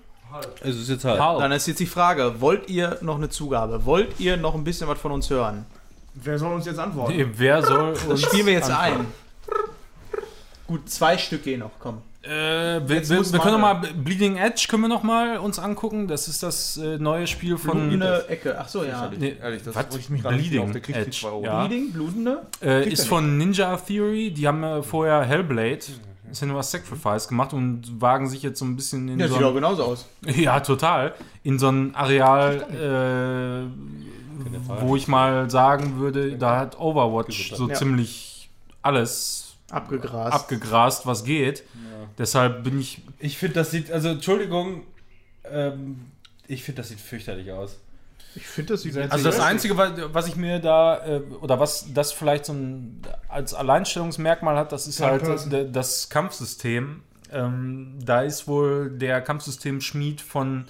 Also 0.62 0.82
ist 0.82 0.90
jetzt 0.90 1.06
halt. 1.06 1.20
Dann 1.20 1.52
ist 1.54 1.66
jetzt 1.68 1.80
die 1.80 1.86
Frage: 1.86 2.42
Wollt 2.42 2.70
ihr 2.70 2.98
noch 3.02 3.16
eine 3.16 3.30
Zugabe? 3.30 3.86
Wollt 3.86 4.20
ihr 4.20 4.36
noch 4.36 4.54
ein 4.54 4.66
bisschen 4.66 4.88
was 4.90 5.00
von 5.00 5.14
uns 5.14 5.30
hören? 5.30 5.66
Wer 6.14 6.38
soll 6.38 6.54
uns 6.54 6.66
jetzt 6.66 6.80
antworten? 6.80 7.16
Nee, 7.16 7.28
Wer 7.36 7.64
soll 7.64 7.94
Das 8.10 8.22
spielen 8.22 8.48
wir 8.48 8.54
jetzt 8.54 8.70
antworten? 8.70 9.06
ein. 9.06 9.08
Gut, 10.68 10.90
zwei 10.90 11.18
Stück 11.18 11.44
gehen 11.44 11.62
noch, 11.62 11.72
komm. 11.80 12.02
Äh, 12.24 12.30
wir, 12.30 12.88
wir, 12.88 13.10
wir 13.10 13.40
können 13.40 13.54
noch 13.54 13.60
man- 13.60 13.82
mal 13.82 13.94
Bleeding 13.96 14.38
Edge 14.38 14.66
können 14.70 14.84
wir 14.84 14.90
noch 14.90 15.02
mal 15.02 15.40
uns 15.40 15.58
angucken. 15.58 16.08
Das 16.08 16.28
ist 16.28 16.44
das 16.44 16.78
äh, 16.78 17.00
neue 17.00 17.26
Spiel 17.26 17.58
von 17.58 17.72
Blutende 17.80 18.30
Ecke. 18.30 18.56
Ach 18.60 18.68
so, 18.68 18.84
ja. 18.84 19.10
Nee, 19.18 19.38
Ehrlich, 19.42 19.64
das 19.64 19.74
was? 19.76 19.88
bricht 19.88 20.10
mich 20.12 20.22
Bleeding 20.22 20.62
auf. 20.62 20.72
Der 20.72 20.82
kriegt 20.82 20.98
Edge. 21.00 21.26
Ja. 21.44 21.66
Bleeding, 21.66 21.92
blutende? 21.92 22.44
Äh, 22.62 22.88
ist 22.90 23.08
von 23.08 23.38
Ninja 23.40 23.76
Theory. 23.78 24.30
Die 24.32 24.48
haben 24.48 24.64
äh, 24.64 24.84
vorher 24.84 25.24
Hellblade, 25.24 25.80
Cinema 26.32 26.62
Sacrifice 26.62 27.28
gemacht 27.28 27.54
und 27.54 28.00
wagen 28.00 28.30
sich 28.30 28.44
jetzt 28.44 28.60
so 28.60 28.66
ein 28.66 28.76
bisschen 28.76 29.10
in 29.10 29.20
Ja, 29.20 29.28
so 29.28 29.36
sieht 29.36 29.44
auch 29.44 29.54
genauso 29.56 29.84
aus. 29.84 30.06
Ja, 30.28 30.60
total. 30.60 31.16
In 31.44 31.58
so 31.58 31.70
ein 31.70 31.96
Areal, 31.96 33.68
äh, 33.68 34.82
wo 34.86 34.96
ich 34.96 35.08
mal 35.08 35.50
sagen 35.50 35.98
würde, 36.00 36.38
da 36.38 36.58
hat 36.58 36.80
Overwatch 36.80 37.54
so 37.56 37.68
Ja. 37.68 37.74
ziemlich 37.74 38.50
alles 38.84 39.41
Abgegrast. 39.72 40.34
abgegrast, 40.34 41.06
was 41.06 41.24
geht. 41.24 41.64
Deshalb 42.18 42.64
bin 42.64 42.80
ich. 42.80 43.02
Ich 43.20 43.38
finde, 43.38 43.56
das 43.56 43.72
sieht, 43.72 43.92
also 43.92 44.10
Entschuldigung, 44.10 44.84
ähm, 45.44 46.12
ich 46.48 46.64
finde, 46.64 46.82
das 46.82 46.90
sieht 46.90 47.00
fürchterlich 47.00 47.52
aus. 47.52 47.78
ich 48.36 48.46
finde, 48.46 48.74
das 48.74 48.84
sieht 48.84 48.96
jetzt 48.96 49.12
Also 49.12 49.26
das 49.26 49.40
Einzige, 49.40 49.78
was, 49.78 50.28
ich 50.28 50.36
mir 50.36 50.60
da, 50.60 51.06
äh, 51.06 51.22
oder 51.42 51.60
was 51.60 51.94
das 51.94 52.12
vielleicht 52.12 52.46
so 52.46 52.54
ein, 52.54 53.02
als 53.28 53.54
Alleinstellungsmerkmal 53.54 54.58
hat, 54.58 54.72
das 54.72 54.88
ist 54.88 54.98
Third 54.98 55.24
halt 55.24 55.54
äh, 55.54 55.72
das 55.72 56.10
Kampfsystem. 56.10 57.04
Ähm, 57.32 57.98
da 58.04 58.22
ist 58.22 58.48
wohl 58.48 58.90
der 58.90 59.22
Kampfsystem-Schmied 59.22 60.20
von 60.20 60.66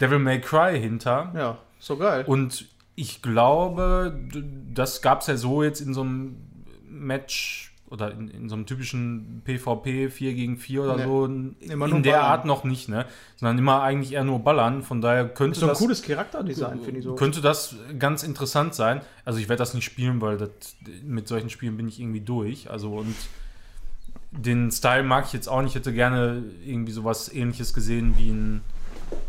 Devil 0.00 0.18
May 0.18 0.40
Cry 0.40 0.78
hinter. 0.78 1.32
Ja, 1.34 1.58
so 1.80 1.96
geil. 1.96 2.24
Und 2.26 2.66
ich 2.96 3.22
glaube, 3.22 4.18
das 4.72 5.00
gab 5.00 5.22
es 5.22 5.26
ja 5.26 5.36
so 5.36 5.62
jetzt 5.62 5.80
in 5.80 5.94
so 5.94 6.02
einem 6.02 6.36
Match 6.88 7.74
oder 7.88 8.10
in, 8.12 8.28
in 8.28 8.48
so 8.48 8.56
einem 8.56 8.66
typischen 8.66 9.42
PvP 9.44 10.08
4 10.10 10.34
gegen 10.34 10.56
4 10.56 10.82
oder 10.82 10.96
Nee. 10.96 11.04
so 11.04 11.24
in, 11.24 11.56
Immer 11.60 11.86
in 11.88 12.02
der. 12.02 12.22
Art 12.22 12.44
noch 12.44 12.64
nicht, 12.64 12.88
ne? 12.88 13.06
Sondern 13.36 13.58
immer 13.58 13.82
eigentlich 13.82 14.12
eher 14.12 14.24
nur 14.24 14.40
ballern. 14.40 14.82
Von 14.82 15.00
daher 15.00 15.28
könnte 15.28 15.52
ist 15.52 15.60
so 15.60 15.66
ein 15.66 15.70
das 15.70 15.78
cooles 15.78 16.02
Charakterdesign, 16.02 16.80
finde 16.80 16.98
ich 16.98 17.04
so. 17.04 17.14
könnte 17.14 17.40
das 17.40 17.76
ganz 17.98 18.22
interessant 18.22 18.74
sein. 18.74 19.00
Also 19.24 19.38
ich 19.38 19.48
werde 19.48 19.58
das 19.58 19.74
nicht 19.74 19.84
spielen, 19.84 20.20
weil 20.20 20.36
das, 20.36 20.50
mit 21.04 21.28
solchen 21.28 21.50
Spielen 21.50 21.76
bin 21.76 21.88
ich 21.88 22.00
irgendwie 22.00 22.20
durch. 22.20 22.70
Also 22.70 22.90
und 22.94 23.14
den 24.32 24.70
Style 24.70 25.02
mag 25.02 25.26
ich 25.26 25.32
jetzt 25.32 25.48
auch 25.48 25.62
nicht. 25.62 25.70
Ich 25.70 25.74
hätte 25.76 25.92
gerne 25.92 26.42
irgendwie 26.64 26.92
sowas 26.92 27.32
ähnliches 27.32 27.72
gesehen 27.72 28.14
wie 28.18 28.30
ein 28.30 28.60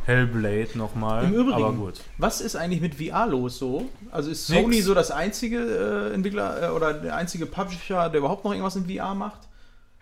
Hellblade 0.06 0.70
nochmal. 0.76 1.26
Im 1.26 1.34
Übrigen, 1.34 1.54
Aber 1.54 1.74
gut. 1.74 2.02
Was 2.18 2.42
ist 2.42 2.56
eigentlich 2.56 2.82
mit 2.82 2.96
VR 2.96 3.28
los 3.28 3.58
so? 3.58 3.90
Also 4.12 4.32
ist 4.32 4.50
Nix. 4.50 4.62
Sony 4.62 4.82
so 4.82 4.94
das 4.94 5.12
einzige 5.12 5.60
äh, 5.60 6.14
Entwickler 6.14 6.70
äh, 6.70 6.72
oder 6.72 6.94
der 6.94 7.16
einzige 7.16 7.46
Publisher, 7.46 8.10
der 8.10 8.20
überhaupt 8.20 8.46
noch 8.46 8.52
irgendwas 8.52 8.76
in 8.76 8.90
VR 8.90 9.14
macht? 9.16 9.42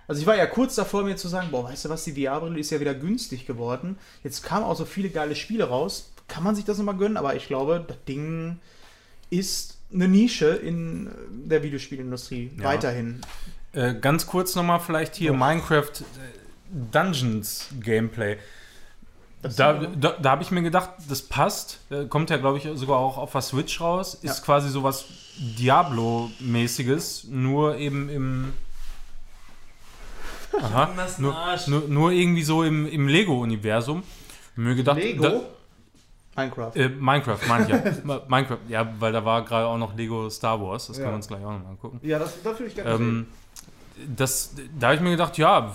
Also 0.08 0.22
ich 0.22 0.28
war 0.28 0.36
ja 0.38 0.46
kurz 0.46 0.76
davor, 0.76 1.04
mir 1.04 1.16
zu 1.16 1.28
sagen, 1.28 1.48
boah, 1.52 1.64
weißt 1.64 1.86
du 1.86 1.90
was, 1.90 2.04
die 2.04 2.14
VR-Brille 2.14 2.60
ist 2.60 2.70
ja 2.70 2.80
wieder 2.80 2.94
günstig 2.94 3.48
geworden. 3.48 3.98
Jetzt 4.24 4.44
kamen 4.44 4.64
auch 4.64 4.76
so 4.76 4.86
viele 4.86 5.10
geile 5.10 5.36
Spiele 5.36 5.66
raus. 5.66 6.12
Kann 6.28 6.44
man 6.44 6.56
sich 6.56 6.66
das 6.66 6.78
nochmal 6.78 6.98
gönnen? 6.98 7.18
Aber 7.18 7.36
ich 7.36 7.48
glaube, 7.48 7.84
das 7.88 7.98
Ding 8.08 8.60
ist 9.30 9.78
eine 9.92 10.08
Nische 10.08 10.50
in 10.50 11.10
der 11.32 11.64
Videospielindustrie. 11.64 12.52
Ja. 12.58 12.66
Weiterhin. 12.66 13.22
Äh, 13.74 13.96
ganz 13.96 14.28
kurz 14.28 14.56
nochmal 14.56 14.80
vielleicht 14.80 15.16
hier 15.16 15.34
Minecraft 15.34 15.92
äh, 16.02 16.84
Dungeons 16.92 17.70
Gameplay. 17.82 18.38
Da, 19.58 19.74
da, 19.74 20.12
da 20.22 20.32
habe 20.32 20.44
ich 20.44 20.52
mir 20.52 20.62
gedacht, 20.62 20.92
das 21.08 21.22
passt. 21.22 21.80
Äh, 21.90 22.06
kommt 22.06 22.30
ja, 22.30 22.38
glaube 22.38 22.58
ich, 22.58 22.68
sogar 22.76 22.98
auch 22.98 23.18
auf 23.18 23.32
der 23.32 23.42
Switch 23.42 23.80
raus. 23.82 24.14
Ist 24.16 24.40
Ja. 24.40 24.44
quasi 24.46 24.70
sowas 24.70 25.06
Diablo-mäßiges, 25.38 27.26
nur 27.30 27.78
eben 27.78 28.10
im. 28.10 28.54
Aha, 30.62 30.90
nur, 31.18 31.36
Arsch. 31.36 31.68
nur, 31.68 31.82
nur 31.88 32.12
irgendwie 32.12 32.44
so 32.44 32.64
im, 32.64 32.88
im 32.88 33.08
Lego-Universum. 33.08 34.04
Mir 34.56 34.76
gedacht, 34.76 34.98
Lego? 34.98 35.44
Minecraft. 36.38 36.72
Da, 36.76 36.80
äh, 36.80 36.90
Minecraft, 36.90 37.40
ich 37.42 37.68
ja. 37.70 38.22
Minecraft, 38.28 38.58
ja, 38.70 38.94
weil 39.00 39.12
da 39.12 39.24
war 39.24 39.44
gerade 39.44 39.68
auch 39.68 39.78
noch 39.78 39.96
Lego 39.96 40.30
Star 40.30 40.62
Wars. 40.62 40.88
Das 40.88 40.98
Ja. 40.98 41.04
können 41.04 41.14
wir 41.14 41.18
uns 41.18 41.28
gleich 41.28 41.44
auch 41.44 41.52
nochmal 41.52 41.72
angucken. 41.72 42.00
Ja, 42.04 42.20
das, 42.20 42.42
das 42.42 42.60
würde 42.60 42.68
ich 42.68 42.76
gerne 42.76 42.90
Ähm, 42.92 43.28
das, 44.16 44.54
da 44.78 44.88
habe 44.88 44.96
ich 44.96 45.02
mir 45.02 45.12
gedacht, 45.12 45.38
ja, 45.38 45.74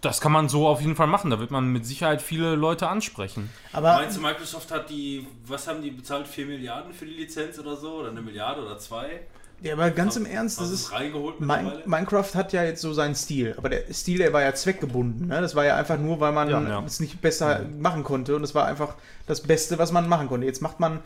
das 0.00 0.20
kann 0.20 0.32
man 0.32 0.48
so 0.48 0.68
auf 0.68 0.80
jeden 0.80 0.96
Fall 0.96 1.06
machen. 1.08 1.30
Da 1.30 1.40
wird 1.40 1.50
man 1.50 1.72
mit 1.72 1.84
Sicherheit 1.84 2.22
viele 2.22 2.54
Leute 2.54 2.88
ansprechen. 2.88 3.50
Aber 3.72 3.94
Meinst 3.94 4.16
du, 4.16 4.20
Microsoft 4.20 4.70
hat 4.70 4.88
die, 4.88 5.26
was 5.46 5.66
haben 5.66 5.82
die 5.82 5.90
bezahlt? 5.90 6.28
4 6.28 6.46
Milliarden 6.46 6.92
für 6.92 7.06
die 7.06 7.14
Lizenz 7.14 7.58
oder 7.58 7.76
so? 7.76 7.94
Oder 7.94 8.10
eine 8.10 8.22
Milliarde 8.22 8.64
oder 8.64 8.78
zwei? 8.78 9.20
Ja, 9.62 9.72
aber 9.72 9.90
ganz 9.90 10.16
im 10.16 10.26
Ernst, 10.26 10.60
das 10.60 10.70
ist. 10.70 10.92
mittlerweile? 10.92 11.82
Minecraft 11.86 12.34
hat 12.34 12.52
ja 12.52 12.62
jetzt 12.62 12.82
so 12.82 12.92
seinen 12.92 13.14
Stil, 13.14 13.54
aber 13.56 13.70
der 13.70 13.92
Stil, 13.92 14.18
der 14.18 14.32
war 14.32 14.42
ja 14.42 14.54
zweckgebunden. 14.54 15.28
Ne? 15.28 15.40
Das 15.40 15.54
war 15.54 15.64
ja 15.64 15.76
einfach 15.76 15.98
nur, 15.98 16.20
weil 16.20 16.32
man 16.32 16.50
Ja, 16.50 16.60
ja. 16.60 16.82
es 16.84 17.00
nicht 17.00 17.22
besser 17.22 17.62
machen 17.78 18.04
konnte 18.04 18.36
und 18.36 18.44
es 18.44 18.54
war 18.54 18.66
einfach 18.66 18.94
das 19.26 19.40
Beste, 19.40 19.78
was 19.78 19.92
man 19.92 20.08
machen 20.08 20.28
konnte. 20.28 20.46
Jetzt 20.46 20.60
macht 20.60 20.78
man 20.78 21.00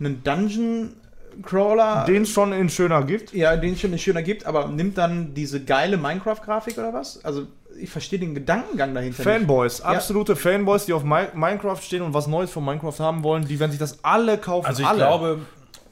einen 0.00 0.24
Dungeon 0.24 0.94
Crawler, 1.42 2.04
Den 2.06 2.22
es 2.22 2.30
schon 2.30 2.52
in 2.52 2.68
schöner 2.68 3.02
gibt. 3.04 3.32
ja, 3.32 3.56
den 3.56 3.74
es 3.74 3.80
schon 3.80 3.90
nicht 3.92 4.02
schöner 4.02 4.22
gibt, 4.22 4.44
aber 4.46 4.68
nimmt 4.68 4.98
dann 4.98 5.34
diese 5.34 5.62
geile 5.64 5.96
Minecraft-Grafik 5.96 6.78
oder 6.78 6.92
was? 6.92 7.24
Also 7.24 7.46
ich 7.80 7.88
verstehe 7.90 8.18
den 8.18 8.34
Gedankengang 8.34 8.94
dahinter 8.94 9.24
nicht. 9.24 9.32
Fanboys, 9.32 9.80
absolute 9.80 10.36
Fanboys, 10.36 10.84
die 10.86 10.92
auf 10.92 11.04
Mi 11.04 11.22
Minecraft 11.34 11.80
stehen 11.80 12.02
und 12.02 12.12
was 12.14 12.26
Neues 12.26 12.50
von 12.50 12.64
Minecraft 12.64 12.98
haben 13.00 13.22
wollen, 13.22 13.46
die 13.46 13.58
werden 13.58 13.70
sich 13.70 13.80
das 13.80 14.04
alle 14.04 14.36
kaufen. 14.38 14.66
Also 14.66 14.82
ich 14.82 14.88
alle. 14.88 14.98
glaube, 14.98 15.38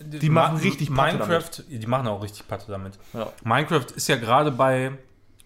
Die 0.01 0.31
machen 0.31 0.59
richtig 0.59 0.95
Patte 0.95 1.17
Minecraft, 1.17 1.51
die 1.69 1.87
machen 1.87 2.07
auch 2.09 2.23
richtig 2.23 2.47
Patte 2.49 2.67
damit. 2.69 2.95
Ja. 3.15 3.33
Minecraft 3.45 3.87
ist 3.97 4.09
ja 4.09 4.17
gerade 4.17 4.51
bei 4.51 4.93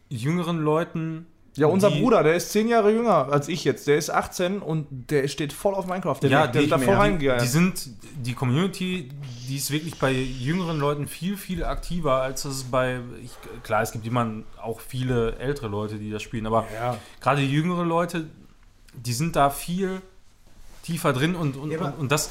jüngeren 0.08 0.58
Leuten. 0.62 1.26
Ja, 1.56 1.68
unser 1.68 1.88
die- 1.90 2.00
Bruder, 2.00 2.24
der 2.24 2.34
ist 2.34 2.50
zehn 2.50 2.66
Jahre 2.66 2.90
jünger 2.92 3.28
als 3.30 3.46
ich 3.48 3.62
jetzt. 3.64 3.86
Der 3.86 3.96
ist 3.96 4.10
18 4.10 4.58
und 4.60 4.86
der 5.10 5.28
steht 5.28 5.52
voll 5.52 5.74
auf 5.74 5.86
Minecraft. 5.86 6.16
Der, 6.22 6.30
Ja, 6.30 6.46
der 6.48 6.62
die, 6.62 6.68
da 6.68 6.78
voll 6.78 6.86
die, 6.94 7.00
reingegangen. 7.00 7.42
die 7.42 7.48
sind, 7.48 7.90
die 8.16 8.34
Community, 8.34 9.08
die 9.48 9.56
ist 9.56 9.70
wirklich 9.70 9.94
bei 9.96 10.12
jüngeren 10.12 10.78
Leuten 10.78 11.06
viel, 11.08 11.36
viel 11.36 11.64
aktiver, 11.64 12.22
als 12.22 12.42
das 12.42 12.56
ist 12.56 12.70
bei, 12.70 13.00
ich, 13.22 13.32
klar, 13.62 13.82
es 13.82 13.92
gibt 13.92 14.06
immer 14.06 14.26
auch 14.62 14.80
viele 14.80 15.36
ältere 15.36 15.68
Leute, 15.68 15.98
die 15.98 16.10
das 16.10 16.22
spielen, 16.22 16.46
aber 16.46 16.66
Ja. 16.72 16.98
gerade 17.20 17.40
die 17.42 17.50
jüngere 17.50 17.84
Leute, 17.84 18.26
die 18.94 19.12
sind 19.12 19.36
da 19.36 19.50
viel 19.50 20.00
tiefer 20.82 21.12
drin 21.12 21.34
und, 21.34 21.56
und, 21.56 21.70
Ja, 21.70 21.80
und, 21.80 21.98
und 21.98 22.12
das, 22.12 22.30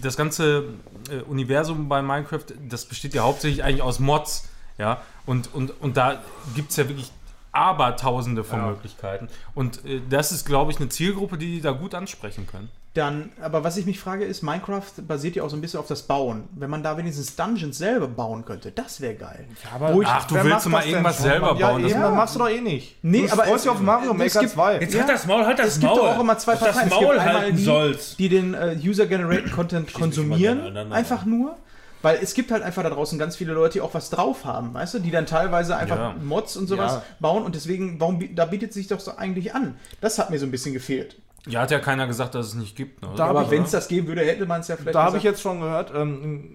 das 0.00 0.16
ganze 0.16 0.64
äh, 1.10 1.20
Universum 1.22 1.88
bei 1.88 2.00
Minecraft, 2.02 2.44
das 2.68 2.86
besteht 2.86 3.14
ja 3.14 3.22
hauptsächlich 3.22 3.62
eigentlich 3.64 3.82
aus 3.82 3.98
Mods, 3.98 4.48
ja, 4.78 5.02
und, 5.26 5.52
und, 5.54 5.70
und 5.80 5.96
da 5.96 6.22
gibt 6.54 6.70
es 6.70 6.76
ja 6.76 6.88
wirklich 6.88 7.12
abertausende 7.52 8.44
von 8.44 8.60
Ja. 8.60 8.66
Möglichkeiten 8.66 9.28
und 9.54 9.84
äh, 9.84 10.00
das 10.08 10.32
ist, 10.32 10.46
glaube 10.46 10.70
ich, 10.72 10.78
eine 10.78 10.88
Zielgruppe, 10.88 11.36
die 11.36 11.46
die 11.56 11.60
da 11.60 11.72
gut 11.72 11.94
ansprechen 11.94 12.46
können. 12.46 12.70
Dann, 12.94 13.30
aber 13.40 13.62
was 13.62 13.76
ich 13.76 13.86
mich 13.86 14.00
frage, 14.00 14.24
ist, 14.24 14.42
Minecraft 14.42 14.82
basiert 15.06 15.36
ja 15.36 15.44
auch 15.44 15.48
so 15.48 15.56
ein 15.56 15.60
bisschen 15.60 15.78
auf 15.78 15.86
das 15.86 16.02
Bauen. 16.02 16.48
Wenn 16.56 16.70
man 16.70 16.82
da 16.82 16.96
wenigstens 16.96 17.36
Dungeons 17.36 17.78
selber 17.78 18.08
bauen 18.08 18.44
könnte, 18.44 18.72
das 18.72 19.00
wäre 19.00 19.14
geil. 19.14 19.46
aber 19.72 19.94
Wo 19.94 20.02
ich- 20.02 20.08
Ach, 20.08 20.26
du 20.26 20.34
willst 20.42 20.66
mal 20.68 20.80
denn 20.82 20.90
irgendwas 20.90 21.16
schon, 21.18 21.24
selber 21.26 21.56
ja, 21.56 21.68
bauen, 21.68 21.82
das- 21.84 21.92
Ja. 21.92 22.00
das 22.02 22.14
machst 22.16 22.34
du 22.34 22.38
doch 22.40 22.48
eh 22.48 22.60
nicht. 22.60 22.96
Nee, 23.02 23.26
du 23.28 23.32
aber 23.32 23.44
freust 23.44 23.56
es- 23.58 23.62
dich 23.62 23.70
auf 23.70 23.80
Mario 23.80 24.12
Maker 24.12 24.40
gibt- 24.40 24.52
2. 24.52 24.80
Jetzt 24.80 24.92
Ja. 24.94 25.00
halt 25.02 25.10
das 25.10 25.24
Maul, 25.26 25.46
halt 25.46 25.58
das 25.60 25.66
Es 25.68 25.74
gibt 25.74 25.84
Maul. 25.84 25.98
doch 26.00 26.16
auch 26.16 26.20
immer 26.20 26.36
zwei 26.38 26.54
Auf 26.54 26.58
das 26.58 26.68
Parteien. 26.68 26.88
Es 26.88 26.94
gibt 26.98 27.06
Maul 27.08 27.18
einmal 27.20 27.40
halten 27.42 27.56
die, 27.56 27.62
sollst. 27.64 28.18
die 28.18 28.28
den 28.28 28.54
äh, 28.54 28.76
User-Generated 28.82 29.52
Content 29.52 29.92
konsumieren, 29.94 30.76
einfach 30.92 31.24
nur. 31.24 31.56
Weil 32.02 32.18
es 32.22 32.32
gibt 32.34 32.50
halt 32.50 32.62
einfach 32.62 32.82
da 32.82 32.88
draußen 32.90 33.18
ganz 33.18 33.36
viele 33.36 33.52
Leute, 33.52 33.74
die 33.74 33.80
auch 33.82 33.92
was 33.94 34.08
drauf 34.10 34.46
haben, 34.46 34.72
weißt 34.72 34.94
du, 34.94 34.98
die 35.00 35.10
dann 35.10 35.26
teilweise 35.26 35.76
einfach 35.76 35.96
Ja. 35.98 36.14
Mods 36.20 36.56
und 36.56 36.66
sowas 36.66 36.94
Ja. 36.94 37.02
bauen 37.20 37.42
und 37.44 37.54
deswegen, 37.54 38.00
warum, 38.00 38.34
da 38.34 38.46
bietet 38.46 38.72
sich 38.72 38.88
doch 38.88 39.00
so 39.00 39.16
eigentlich 39.18 39.54
an. 39.54 39.76
Das 40.00 40.18
hat 40.18 40.30
mir 40.30 40.38
so 40.38 40.46
ein 40.46 40.50
bisschen 40.50 40.72
gefehlt. 40.72 41.16
Ja, 41.46 41.60
hat 41.62 41.70
ja 41.70 41.78
keiner 41.78 42.06
gesagt, 42.06 42.34
dass 42.34 42.48
es 42.48 42.54
nicht 42.54 42.76
gibt. 42.76 43.02
Ne? 43.02 43.08
Da 43.16 43.26
Aber 43.26 43.42
ich- 43.42 43.50
wenn 43.50 43.62
es 43.62 43.70
das 43.70 43.88
geben 43.88 44.06
würde, 44.08 44.22
hätte 44.22 44.46
man 44.46 44.60
es 44.60 44.68
ja 44.68 44.76
vielleicht 44.76 44.94
Da 44.94 45.04
habe 45.04 45.16
ich 45.16 45.22
jetzt 45.22 45.40
schon 45.40 45.60
gehört, 45.60 45.92
ähm, 45.94 46.50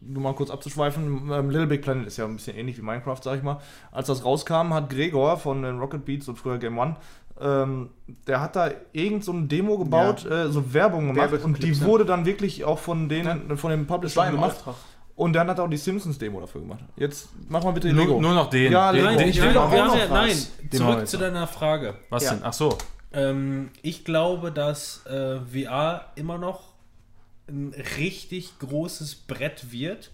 nur 0.00 0.22
mal 0.22 0.34
kurz 0.34 0.50
abzuschweifen, 0.50 1.30
ähm, 1.32 1.50
Little 1.50 1.66
Big 1.66 1.82
Planet 1.82 2.06
ist 2.06 2.16
ja 2.16 2.24
ein 2.24 2.36
bisschen 2.36 2.56
ähnlich 2.56 2.76
wie 2.78 2.82
Minecraft, 2.82 3.18
sag 3.22 3.36
ich 3.36 3.42
mal. 3.42 3.60
Als 3.92 4.06
das 4.08 4.24
rauskam, 4.24 4.72
hat 4.74 4.90
Gregor 4.90 5.36
von 5.38 5.62
den 5.62 5.78
Rocket 5.78 6.04
Beats 6.04 6.28
und 6.28 6.36
früher 6.36 6.58
Game 6.58 6.78
One, 6.78 6.96
ähm, 7.40 7.90
der 8.26 8.40
hat 8.40 8.54
da 8.56 8.70
irgend 8.92 9.24
so 9.24 9.32
eine 9.32 9.42
Demo 9.46 9.76
gebaut, 9.78 10.24
äh, 10.24 10.48
so 10.50 10.72
Werbung 10.72 11.08
gemacht 11.08 11.32
und 11.32 11.42
Werbeclips, 11.42 11.60
die 11.78 11.80
ja. 11.82 11.86
wurde 11.86 12.04
dann 12.04 12.26
wirklich 12.26 12.64
auch 12.64 12.78
von 12.78 13.08
denen, 13.08 13.56
von 13.56 13.70
dem 13.70 13.86
Publisher 13.86 14.30
gemacht. 14.30 14.56
Auftrag. 14.56 14.74
Und 15.16 15.32
dann 15.32 15.48
hat 15.48 15.58
er 15.58 15.64
auch 15.64 15.70
die 15.70 15.76
Simpsons-Demo 15.76 16.40
dafür 16.40 16.60
gemacht. 16.62 16.80
Jetzt 16.96 17.28
mach 17.48 17.62
mal 17.62 17.72
bitte 17.72 17.92
Nur, 17.92 18.04
Lego. 18.04 18.20
nur 18.20 18.34
noch 18.34 18.50
den. 18.50 18.72
Ja, 18.72 18.90
den, 18.90 18.96
Lego. 18.96 19.06
Nein, 19.06 19.18
den 19.18 19.28
ich 19.28 19.36
ich 19.38 19.42
will 19.42 19.52
doch, 19.52 19.64
auch 19.72 19.86
noch 19.86 19.96
ja, 19.96 20.10
was. 20.10 20.10
nein, 20.10 20.70
zurück 20.70 21.06
zu 21.06 21.18
deiner 21.18 21.46
Frage. 21.46 21.94
Was 22.10 22.24
Ja. 22.24 22.30
denn? 22.34 22.40
Ach 22.42 22.52
so. 22.52 22.76
Ähm, 23.14 23.70
ich 23.82 24.04
glaube, 24.04 24.52
dass 24.52 25.06
äh, 25.06 25.38
VR 25.40 26.12
immer 26.16 26.38
noch 26.38 26.74
ein 27.48 27.74
richtig 27.98 28.58
großes 28.58 29.14
Brett 29.14 29.70
wird. 29.70 30.10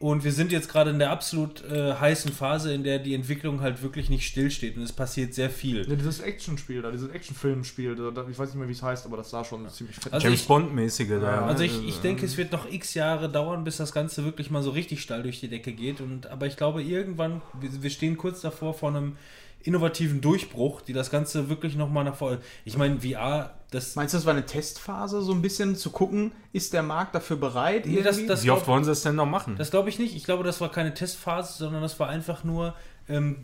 Und 0.00 0.24
wir 0.24 0.32
sind 0.32 0.52
jetzt 0.52 0.68
gerade 0.68 0.90
in 0.90 0.98
der 0.98 1.10
absolut 1.10 1.64
äh, 1.64 1.94
heißen 1.94 2.32
Phase, 2.32 2.74
in 2.74 2.82
der 2.82 2.98
die 2.98 3.14
Entwicklung 3.14 3.60
halt 3.60 3.80
wirklich 3.80 4.10
nicht 4.10 4.26
stillsteht 4.26 4.76
und 4.76 4.82
es 4.82 4.92
passiert 4.92 5.32
sehr 5.32 5.48
viel. 5.48 5.88
Ja, 5.88 5.94
dieses 5.94 6.20
Actionspiel 6.20 6.82
da, 6.82 6.90
dieses 6.90 7.08
Actionfilmspiel, 7.08 7.94
da, 7.94 8.10
da, 8.10 8.28
ich 8.28 8.38
weiß 8.38 8.50
nicht 8.50 8.58
mehr, 8.58 8.68
wie 8.68 8.72
es 8.72 8.82
heißt, 8.82 9.06
aber 9.06 9.16
das 9.16 9.30
sah 9.30 9.44
schon 9.44 9.66
ziemlich 9.70 9.96
fett 9.96 10.12
Also 10.12 10.26
James 10.26 10.42
Bond-mäßige 10.42 11.20
da. 11.20 11.46
Also 11.46 11.62
ich, 11.62 11.86
ich 11.88 12.00
denke, 12.00 12.26
es 12.26 12.36
wird 12.36 12.52
noch 12.52 12.70
x 12.70 12.94
Jahre 12.94 13.30
dauern, 13.30 13.64
bis 13.64 13.78
das 13.78 13.92
Ganze 13.92 14.24
wirklich 14.24 14.50
mal 14.50 14.62
so 14.62 14.70
richtig 14.70 15.00
steil 15.00 15.22
durch 15.22 15.40
die 15.40 15.48
Decke 15.48 15.72
geht. 15.72 16.00
Und, 16.00 16.26
aber 16.26 16.46
ich 16.46 16.56
glaube, 16.56 16.82
irgendwann, 16.82 17.40
wir, 17.58 17.82
wir 17.82 17.90
stehen 17.90 18.18
kurz 18.18 18.40
davor 18.40 18.74
vor 18.74 18.90
einem 18.90 19.16
innovativen 19.64 20.20
Durchbruch, 20.20 20.80
die 20.82 20.92
das 20.92 21.10
Ganze 21.10 21.48
wirklich 21.48 21.74
nochmal 21.74 22.04
nach 22.04 22.14
vorne. 22.14 22.38
Ich 22.64 22.76
meine, 22.76 23.00
VR, 23.00 23.50
das. 23.70 23.96
Meinst 23.96 24.14
du, 24.14 24.18
das 24.18 24.26
war 24.26 24.32
eine 24.34 24.46
Testphase, 24.46 25.22
so 25.22 25.32
ein 25.32 25.42
bisschen 25.42 25.74
zu 25.74 25.90
gucken, 25.90 26.32
ist 26.52 26.72
der 26.74 26.82
Markt 26.82 27.14
dafür 27.14 27.36
bereit? 27.36 27.86
Nee, 27.86 28.02
das- 28.02 28.16
irgendwie? 28.18 28.28
das- 28.28 28.44
Wie 28.44 28.50
oft 28.50 28.68
wollen 28.68 28.84
sie 28.84 28.92
es 28.92 29.02
denn 29.02 29.16
noch 29.16 29.26
machen? 29.26 29.56
Das 29.58 29.70
glaube 29.70 29.88
ich 29.88 29.98
nicht. 29.98 30.14
Ich 30.14 30.24
glaube, 30.24 30.44
das 30.44 30.60
war 30.60 30.70
keine 30.70 30.94
Testphase, 30.94 31.54
sondern 31.58 31.82
das 31.82 31.98
war 31.98 32.08
einfach 32.08 32.44
nur. 32.44 32.74
Ähm, 33.08 33.36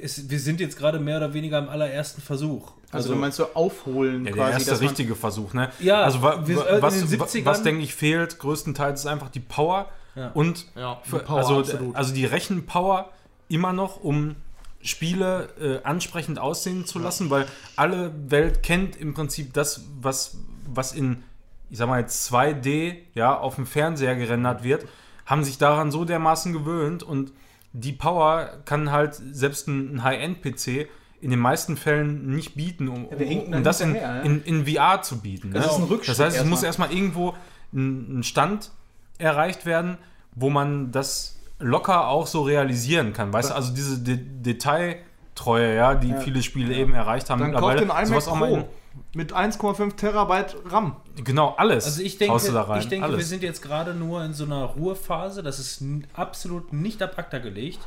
es, 0.00 0.30
wir 0.30 0.38
sind 0.40 0.60
jetzt 0.60 0.78
gerade 0.78 0.98
mehr 0.98 1.18
oder 1.18 1.34
weniger 1.34 1.58
im 1.58 1.68
allerersten 1.68 2.22
Versuch. 2.22 2.72
also, 2.90 3.12
du 3.12 3.18
meinst 3.18 3.36
so 3.36 3.48
aufholen 3.54 4.24
Ja, 4.24 4.32
quasi. 4.32 4.50
der 4.64 4.68
erste 4.72 4.80
richtige 4.80 5.14
Versuch, 5.14 5.52
ne? 5.52 5.70
Ja, 5.80 6.02
also 6.02 6.22
wa 6.22 6.46
wir- 6.46 6.56
wa 6.56 6.64
äh, 6.66 6.80
was, 6.82 6.94
den 7.00 7.18
wa- 7.20 7.24
70ern 7.26 7.44
was 7.44 7.62
denke 7.62 7.82
ich 7.82 7.94
fehlt, 7.94 8.38
größtenteils 8.38 9.00
ist 9.00 9.06
einfach 9.06 9.28
die 9.30 9.40
Power 9.40 9.88
Ja. 10.14 10.30
und 10.32 10.66
Ja, 10.76 11.00
die 11.04 11.10
für, 11.10 11.18
Power, 11.18 11.38
also, 11.38 11.58
absolut. 11.58 11.94
also 11.96 12.14
die 12.14 12.24
Rechenpower 12.24 13.10
immer 13.48 13.72
noch, 13.74 14.02
um 14.02 14.36
Spiele 14.84 15.48
äh, 15.58 15.86
ansprechend 15.86 16.38
aussehen 16.38 16.84
zu 16.84 16.98
lassen, 16.98 17.30
weil 17.30 17.46
alle 17.74 18.12
Welt 18.30 18.62
kennt 18.62 18.96
im 18.96 19.14
Prinzip 19.14 19.52
das, 19.54 19.86
was, 20.00 20.36
was 20.66 20.92
in, 20.92 21.22
ich 21.70 21.78
sag 21.78 21.88
mal 21.88 22.00
jetzt 22.00 22.30
2D, 22.30 22.96
ja, 23.14 23.36
auf 23.36 23.56
dem 23.56 23.66
Fernseher 23.66 24.14
gerendert 24.14 24.62
wird, 24.62 24.86
haben 25.26 25.42
sich 25.42 25.56
daran 25.56 25.90
so 25.90 26.04
dermaßen 26.04 26.52
gewöhnt 26.52 27.02
und 27.02 27.32
die 27.72 27.92
Power 27.92 28.58
kann 28.66 28.92
halt 28.92 29.14
selbst 29.14 29.68
ein, 29.68 29.96
ein 29.96 30.04
High-End-PC 30.04 30.88
in 31.20 31.30
den 31.30 31.40
meisten 31.40 31.78
Fällen 31.78 32.34
nicht 32.34 32.54
bieten, 32.54 32.88
um, 32.88 33.06
um 33.06 33.50
dann 33.50 33.64
das 33.64 33.80
in, 33.80 33.94
in, 33.94 34.42
in 34.42 34.66
VR 34.66 35.00
zu 35.00 35.20
bieten. 35.20 35.52
Das 35.52 35.64
ne? 35.64 35.72
ist 35.72 35.78
ein 35.78 35.84
Rückschritt 35.84 36.18
Das 36.18 36.24
heißt, 36.24 36.36
es 36.36 36.44
muss 36.44 36.62
erstmal. 36.62 36.90
erstmal 36.90 36.98
irgendwo 36.98 37.34
ein, 37.72 38.18
ein 38.18 38.22
Stand 38.22 38.70
erreicht 39.16 39.64
werden, 39.64 39.96
wo 40.34 40.50
man 40.50 40.92
das 40.92 41.40
locker 41.64 42.08
auch 42.08 42.26
so 42.26 42.42
realisieren 42.42 43.12
kann. 43.12 43.32
Weißt 43.32 43.50
du, 43.50 43.54
also 43.54 43.74
diese 43.74 43.98
De 43.98 44.18
Detailtreue, 44.18 45.74
ja, 45.74 45.94
die 45.94 46.14
viele 46.22 46.42
Spiele 46.42 46.74
eben 46.74 46.94
erreicht 46.94 47.30
haben. 47.30 47.40
Dann 47.40 47.54
kauf 47.54 47.74
den 47.74 47.84
iMac 47.84 48.06
sowas 48.06 48.28
auch 48.28 48.36
mal 48.36 48.48
Pro 48.50 48.68
mit 49.12 49.32
1,5 49.32 49.96
Terabyte 49.96 50.56
RAM. 50.66 50.96
genau, 51.16 51.54
alles. 51.56 51.84
Also 51.84 52.02
ich 52.02 52.18
denke, 52.18 52.34
rein, 52.68 52.80
ich 52.80 52.88
denke 52.88 53.04
alles. 53.04 53.18
wir 53.18 53.24
sind 53.24 53.42
jetzt 53.42 53.62
gerade 53.62 53.94
nur 53.94 54.24
in 54.24 54.34
so 54.34 54.44
einer 54.44 54.64
Ruhephase. 54.64 55.42
Das 55.42 55.58
ist 55.58 55.82
absolut 56.14 56.72
nicht 56.72 57.02
ab 57.02 57.14
ACTA 57.16 57.38
gelegt, 57.38 57.80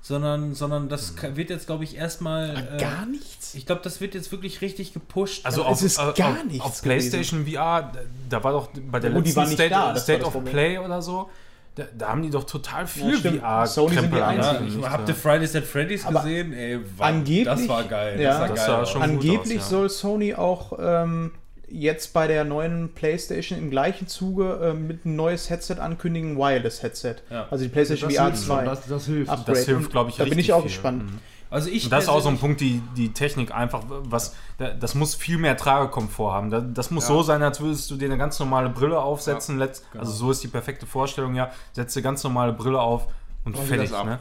sondern, 0.00 0.54
sondern 0.54 0.88
das 0.88 1.14
ka- 1.16 1.36
wird 1.36 1.50
jetzt, 1.50 1.66
glaube 1.66 1.84
ich, 1.84 1.96
erstmal. 1.96 2.74
Äh, 2.76 2.80
Gar 2.80 3.06
nichts. 3.06 3.54
ich 3.54 3.66
glaube, 3.66 3.80
das 3.82 4.00
wird 4.00 4.14
jetzt 4.14 4.30
wirklich 4.32 4.60
richtig 4.60 4.92
gepusht. 4.92 5.44
also 5.46 5.62
Es 5.62 5.66
auf, 5.66 5.82
ist 5.82 5.98
auf, 5.98 6.14
gar 6.14 6.30
auf, 6.32 6.44
nichts 6.44 6.64
auf 6.64 6.82
PlayStation 6.82 7.46
VR, 7.46 7.92
da, 8.28 8.44
war 8.44 8.52
doch 8.52 8.68
bei 8.90 9.00
der 9.00 9.10
Ja, 9.12 9.20
die 9.20 9.30
letzten 9.32 9.46
State, 9.54 9.70
da, 9.70 9.96
State 9.96 10.24
of 10.24 10.32
Problem. 10.32 10.52
Play 10.52 10.78
oder 10.78 11.00
so, 11.02 11.30
da, 11.74 11.84
da 11.96 12.08
haben 12.08 12.22
die 12.22 12.30
doch 12.30 12.44
total 12.44 12.86
viel 12.86 13.16
stimmt. 13.16 13.40
VR 13.40 13.66
Sony 13.66 13.94
sind 13.94 14.14
die 14.14 14.20
einzigen. 14.20 14.64
ja, 14.68 14.76
ich 14.76 14.82
ja. 14.82 14.90
habt 14.90 15.08
ihr 15.08 15.14
Fridays 15.14 15.56
at 15.56 15.64
Freddy's 15.64 16.04
Aber 16.04 16.20
gesehen? 16.20 16.52
Ey, 16.52 16.78
war, 16.98 17.06
angeblich- 17.08 17.44
das 17.44 17.66
war 17.68 17.84
geil. 17.84 18.20
ja, 18.20 18.30
das 18.30 18.38
sah 18.38 18.48
das 18.48 18.56
geil 18.56 18.66
sah 18.66 18.86
schon- 18.86 19.00
gut 19.00 19.10
Angeblich 19.10 19.58
aus, 19.58 19.64
ja. 19.64 19.78
soll 19.78 19.88
Sony 19.90 20.34
auch 20.34 20.78
ähm, 20.80 21.32
jetzt 21.68 22.12
bei 22.12 22.26
der 22.26 22.44
neuen 22.44 22.90
PlayStation 22.92 23.58
im 23.58 23.70
gleichen 23.70 24.06
Zuge 24.06 24.60
ähm, 24.62 24.86
mit 24.86 25.06
ein 25.06 25.16
neues 25.16 25.48
Headset 25.48 25.76
ankündigen, 25.80 26.32
ein 26.32 26.36
Wireless-Headset. 26.36 27.16
Ja. 27.30 27.46
Also 27.50 27.64
die 27.64 27.70
PlayStation 27.70 28.10
Das 28.10 28.16
VR 28.18 28.26
hilft 28.26 28.44
schon, 28.44 28.56
2. 28.58 28.64
Das, 28.66 28.86
das 28.86 29.06
hilft. 29.06 29.30
Upgrade. 29.30 29.58
Das 29.58 29.64
hilft, 29.66 29.90
glaube 29.90 30.10
ich, 30.10 30.16
Da 30.16 30.24
bin 30.24 30.38
ich 30.38 30.52
auch 30.52 30.58
viel. 30.60 30.68
gespannt. 30.68 31.04
Mhm. 31.04 31.18
Also 31.52 31.68
ich 31.70 31.84
Und 31.84 31.90
das 31.90 32.04
ist 32.04 32.08
auch 32.08 32.20
so 32.20 32.28
ein 32.30 32.38
Punkt, 32.38 32.60
die, 32.60 32.80
die 32.96 33.12
Technik 33.12 33.54
einfach, 33.54 33.82
was, 33.86 34.34
da- 34.58 34.70
das 34.72 34.94
muss 34.94 35.14
viel 35.14 35.38
mehr 35.38 35.56
Tragekomfort 35.56 36.32
haben. 36.32 36.50
Das, 36.50 36.64
das 36.72 36.90
muss 36.90 37.06
so 37.06 37.22
sein, 37.22 37.42
als 37.42 37.60
würdest 37.60 37.90
du 37.90 37.96
dir 37.96 38.06
eine 38.06 38.18
ganz 38.18 38.38
normale 38.40 38.70
Brille 38.70 38.98
aufsetzen. 38.98 39.58
Letzt, 39.58 39.84
genau. 39.92 40.02
Also 40.04 40.14
so 40.16 40.30
ist 40.30 40.42
die 40.42 40.48
perfekte 40.48 40.86
Vorstellung, 40.86 41.34
ja. 41.34 41.50
Setze 41.72 42.00
ganz 42.02 42.24
normale 42.24 42.52
Brille 42.52 42.80
auf 42.80 43.06
und 43.44 43.54
geht 43.54 43.64
fertig. 43.64 43.90
das. 43.90 44.04
Ne? 44.04 44.18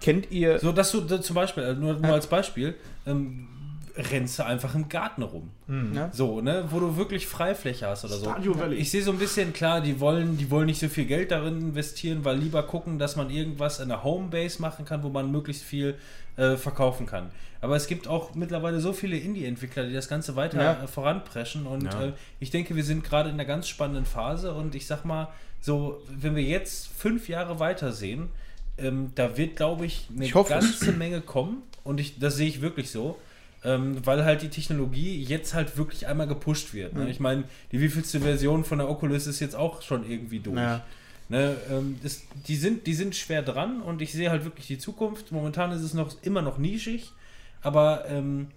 Kennt 0.00 0.30
ihr 0.30 0.58
So, 0.58 0.72
dass 0.72 0.90
du 0.90 1.00
da 1.02 1.20
zum 1.22 1.34
Beispiel, 1.34 1.62
äh, 1.62 1.74
nur, 1.74 1.94
nur 1.94 2.12
als 2.12 2.26
Beispiel, 2.26 2.74
ähm, 3.06 3.46
rennst 3.96 4.40
du 4.40 4.44
einfach 4.44 4.74
im 4.74 4.88
Garten 4.88 5.22
rum. 5.22 5.50
Ja. 5.94 6.10
So, 6.12 6.40
ne, 6.40 6.64
wo 6.70 6.80
du 6.80 6.96
wirklich 6.96 7.28
Freifläche 7.28 7.86
hast 7.86 8.04
oder 8.04 8.14
so. 8.14 8.24
Stardew 8.24 8.58
Valley. 8.58 8.76
Ich 8.78 8.90
sehe 8.90 9.02
so 9.04 9.12
ein 9.12 9.18
bisschen, 9.18 9.52
klar, 9.52 9.80
die 9.80 10.00
wollen, 10.00 10.36
die 10.36 10.50
wollen 10.50 10.66
nicht 10.66 10.80
so 10.80 10.88
viel 10.88 11.04
Geld 11.04 11.30
darin 11.30 11.58
investieren, 11.60 12.24
weil 12.24 12.36
lieber 12.38 12.64
gucken, 12.64 12.98
dass 12.98 13.14
man 13.14 13.30
irgendwas 13.30 13.78
in 13.78 13.88
der 13.88 14.02
Homebase 14.02 14.60
machen 14.60 14.84
kann, 14.84 15.04
wo 15.04 15.10
man 15.10 15.30
möglichst 15.30 15.62
viel 15.62 15.94
äh, 16.36 16.56
verkaufen 16.56 17.06
kann. 17.06 17.30
Aber 17.60 17.76
es 17.76 17.86
gibt 17.86 18.08
auch 18.08 18.34
mittlerweile 18.34 18.80
so 18.80 18.92
viele 18.92 19.16
Indie-Entwickler, 19.16 19.86
die 19.86 19.94
das 19.94 20.08
Ganze 20.08 20.36
weiter 20.36 20.62
Ja. 20.62 20.84
äh, 20.84 20.86
voranpreschen 20.86 21.66
und 21.66 21.84
Ja. 21.84 22.06
äh, 22.06 22.12
ich 22.40 22.50
denke, 22.50 22.76
wir 22.76 22.84
sind 22.84 23.04
gerade 23.04 23.28
in 23.30 23.34
einer 23.36 23.44
ganz 23.46 23.68
spannenden 23.68 24.04
Phase 24.06 24.52
und 24.54 24.74
ich 24.74 24.86
sag 24.86 25.04
mal, 25.04 25.28
so, 25.60 26.02
wenn 26.08 26.36
wir 26.36 26.42
jetzt 26.42 26.88
fünf 26.88 27.28
Jahre 27.28 27.58
weitersehen, 27.58 28.28
ähm, 28.76 29.12
da 29.14 29.36
wird, 29.36 29.56
glaube 29.56 29.86
ich, 29.86 30.08
eine 30.14 30.26
Ich 30.26 30.32
ganze 30.32 30.92
Menge 30.92 31.20
kommen 31.20 31.62
und 31.84 32.00
ich, 32.00 32.18
das 32.18 32.36
sehe 32.36 32.48
ich 32.48 32.60
wirklich 32.60 32.90
so. 32.90 33.18
Ähm, 33.66 34.04
weil 34.04 34.26
halt 34.26 34.42
die 34.42 34.50
Technologie 34.50 35.22
jetzt 35.22 35.54
halt 35.54 35.78
wirklich 35.78 36.06
einmal 36.06 36.26
gepusht 36.26 36.74
wird. 36.74 36.92
Ne? 36.94 37.08
Ich 37.08 37.18
meine, 37.18 37.44
die 37.72 37.80
wievielste 37.80 38.20
Version 38.20 38.62
von 38.62 38.76
der 38.76 38.90
Oculus 38.90 39.26
ist 39.26 39.40
jetzt 39.40 39.56
auch 39.56 39.80
schon 39.80 40.06
irgendwie 40.06 40.40
durch. 40.40 40.58
Ja. 40.58 40.82
Ne? 41.28 41.56
Ähm, 41.70 41.98
das, 42.02 42.22
die, 42.46 42.56
sind, 42.56 42.86
die 42.86 42.94
sind 42.94 43.16
schwer 43.16 43.42
dran 43.42 43.80
und 43.80 44.02
ich 44.02 44.12
sehe 44.12 44.30
halt 44.30 44.44
wirklich 44.44 44.66
die 44.66 44.78
Zukunft. 44.78 45.32
Momentan 45.32 45.72
ist 45.72 45.82
es 45.82 45.94
noch 45.94 46.14
immer 46.22 46.42
noch 46.42 46.58
nischig, 46.58 47.12
aber 47.62 48.04
ähm, 48.08 48.48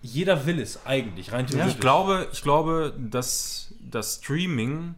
jeder 0.00 0.46
will 0.46 0.60
es 0.60 0.86
eigentlich, 0.86 1.32
rein 1.32 1.46
theoretisch. 1.46 1.74
Ich 1.74 1.80
glaube, 1.80 2.28
ich 2.32 2.42
glaube, 2.42 2.94
dass 2.98 3.72
das 3.80 4.16
Streaming 4.16 4.94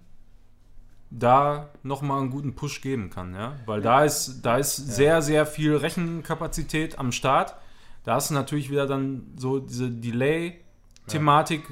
da 1.11 1.69
nochmal 1.83 2.21
einen 2.21 2.31
guten 2.31 2.55
Push 2.55 2.81
geben 2.81 3.11
kann, 3.11 3.35
ja. 3.35 3.57
Weil 3.67 3.81
da 3.81 4.05
ist, 4.05 4.43
da 4.43 4.59
ist 4.59 4.77
sehr, 4.77 5.23
sehr 5.23 5.47
viel 5.47 5.77
Rechenkapazität 5.77 6.99
am 6.99 7.13
Start. 7.13 7.55
Da 8.05 8.15
hast 8.15 8.31
du 8.31 8.35
natürlich 8.35 8.71
wieder 8.71 8.87
dann 8.87 9.33
so 9.37 9.61
diese 9.61 9.91
Delay-Thematik, 11.07 11.65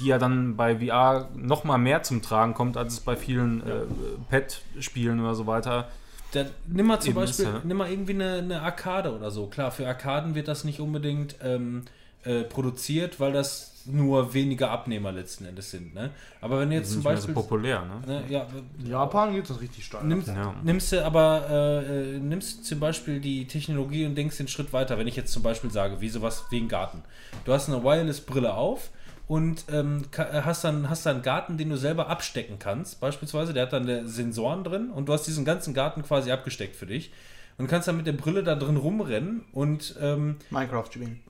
die 0.00 0.06
ja 0.06 0.18
dann 0.18 0.56
bei 0.56 0.78
VR 0.78 1.28
nochmal 1.36 1.78
mehr 1.78 2.02
zum 2.02 2.22
Tragen 2.22 2.54
kommt, 2.54 2.76
als 2.76 2.94
es 2.94 3.00
bei 3.00 3.16
vielen 3.16 3.60
äh, 3.66 3.82
Pad-Spielen 4.30 5.20
oder 5.20 5.34
so 5.34 5.46
weiter. 5.46 5.88
Dann 6.32 6.50
nimm 6.66 6.86
mal 6.86 7.00
zum 7.00 7.10
Eben 7.10 7.22
ist, 7.22 7.38
Beispiel, 7.38 7.54
ja. 7.54 7.60
nimm 7.64 7.76
mal 7.76 7.90
irgendwie 7.90 8.14
eine, 8.14 8.34
eine 8.34 8.62
Arcade 8.62 9.14
oder 9.14 9.30
so. 9.30 9.46
Klar, 9.46 9.70
für 9.70 9.86
Arkaden 9.86 10.34
wird 10.34 10.48
das 10.48 10.64
nicht 10.64 10.80
unbedingt 10.80 11.36
ähm, 11.42 11.84
äh, 12.24 12.42
produziert, 12.42 13.20
weil 13.20 13.32
das 13.32 13.72
nur 13.86 14.32
weniger 14.32 14.70
Abnehmer 14.70 15.12
letzten 15.12 15.44
Endes 15.44 15.70
sind. 15.70 15.94
Ne? 15.94 16.10
Aber 16.40 16.58
wenn 16.60 16.70
du 16.70 16.76
jetzt 16.76 16.92
zum 16.92 17.02
mehr 17.02 17.12
so 17.16 17.26
Beispiel. 17.28 17.34
populär, 17.34 17.84
ne? 17.84 18.00
ne, 18.06 18.24
ja, 18.30 18.46
In 18.78 18.86
Japan 18.86 19.34
geht 19.34 19.48
das 19.50 19.60
richtig 19.60 19.84
steil. 19.84 20.04
Nimmst, 20.04 20.28
Ja. 20.28 20.54
nimmst 20.62 20.90
du 20.92 21.04
aber 21.04 21.46
äh, 21.50 22.14
äh, 22.14 22.18
nimmst 22.18 22.60
du 22.60 22.62
zum 22.62 22.80
Beispiel 22.80 23.20
die 23.20 23.46
Technologie 23.46 24.06
und 24.06 24.14
denkst 24.14 24.38
den 24.38 24.48
Schritt 24.48 24.72
weiter. 24.72 24.98
Wenn 24.98 25.06
ich 25.06 25.16
jetzt 25.16 25.32
zum 25.32 25.42
Beispiel 25.42 25.70
sage, 25.70 26.00
wie 26.00 26.08
sowas 26.08 26.44
wie 26.50 26.60
ein 26.60 26.68
Garten. 26.68 27.02
Du 27.44 27.52
hast 27.52 27.68
eine 27.68 27.84
Wireless-Brille 27.84 28.54
auf 28.54 28.90
und 29.26 29.64
ähm, 29.70 30.04
äh, 30.16 30.40
hast 30.42 30.64
dann 30.64 30.88
hast 30.88 31.04
dann 31.04 31.16
einen 31.16 31.22
Garten, 31.22 31.58
den 31.58 31.68
du 31.68 31.76
selber 31.76 32.08
abstecken 32.08 32.58
kannst. 32.58 33.00
Beispielsweise, 33.00 33.52
der 33.52 33.64
hat 33.64 33.74
dann 33.74 34.08
Sensoren 34.08 34.64
drin 34.64 34.90
und 34.90 35.10
du 35.10 35.12
hast 35.12 35.26
diesen 35.26 35.44
ganzen 35.44 35.74
Garten 35.74 36.02
quasi 36.02 36.30
abgesteckt 36.32 36.74
für 36.76 36.86
dich 36.86 37.12
und 37.58 37.66
kannst 37.68 37.86
dann 37.86 37.98
mit 37.98 38.06
der 38.06 38.12
Brille 38.12 38.42
da 38.42 38.54
drin 38.54 38.76
rumrennen 38.76 39.44
und 39.52 39.94
ähm, 40.00 40.36
Minecraft 40.50 40.86
spielen? 40.86 41.20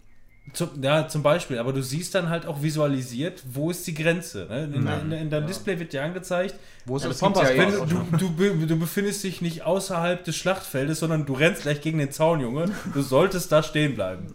Zum, 0.52 0.82
ja, 0.82 1.08
zum 1.08 1.22
Beispiel, 1.22 1.58
aber 1.58 1.72
du 1.72 1.82
siehst 1.82 2.14
dann 2.14 2.28
halt 2.28 2.46
auch 2.46 2.62
visualisiert, 2.62 3.42
wo 3.52 3.70
ist 3.70 3.86
die 3.86 3.94
Grenze. 3.94 4.46
Ne? 4.48 4.64
In, 4.64 4.86
in, 4.86 5.12
in 5.12 5.30
deinem 5.30 5.46
Display 5.46 5.78
wird 5.78 5.92
dir 5.92 6.04
angezeigt, 6.04 6.54
Wo 6.84 6.96
ist 6.96 7.02
Ja, 7.04 7.08
das 7.08 7.20
gibt's 7.20 7.40
ja 7.40 7.66
du, 7.86 7.86
du, 7.86 8.16
du, 8.18 8.30
be- 8.36 8.66
du 8.66 8.78
befindest 8.78 9.24
dich 9.24 9.40
nicht 9.40 9.62
außerhalb 9.62 10.22
des 10.22 10.36
Schlachtfeldes, 10.36 11.00
sondern 11.00 11.24
du 11.26 11.32
rennst 11.32 11.62
gleich 11.62 11.80
gegen 11.80 11.98
den 11.98 12.10
Zaun, 12.12 12.40
Junge. 12.40 12.66
Du 12.92 13.02
solltest 13.02 13.50
da 13.52 13.62
stehen 13.62 13.94
bleiben. 13.94 14.34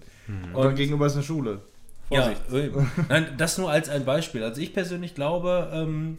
Und 0.54 0.64
dann 0.64 0.76
gegenüber 0.76 1.06
ist 1.06 1.14
eine 1.14 1.24
Schule. 1.24 1.62
Ja, 2.12 2.24
Vorsicht. 2.24 2.42
eben. 2.54 2.92
Nein, 3.08 3.28
das 3.38 3.58
nur 3.60 3.70
als 3.72 3.88
ein 3.90 4.04
Beispiel. 4.04 4.44
Also 4.44 4.62
ich 4.62 4.74
persönlich 4.74 5.14
glaube, 5.16 5.70
ähm, 5.74 6.18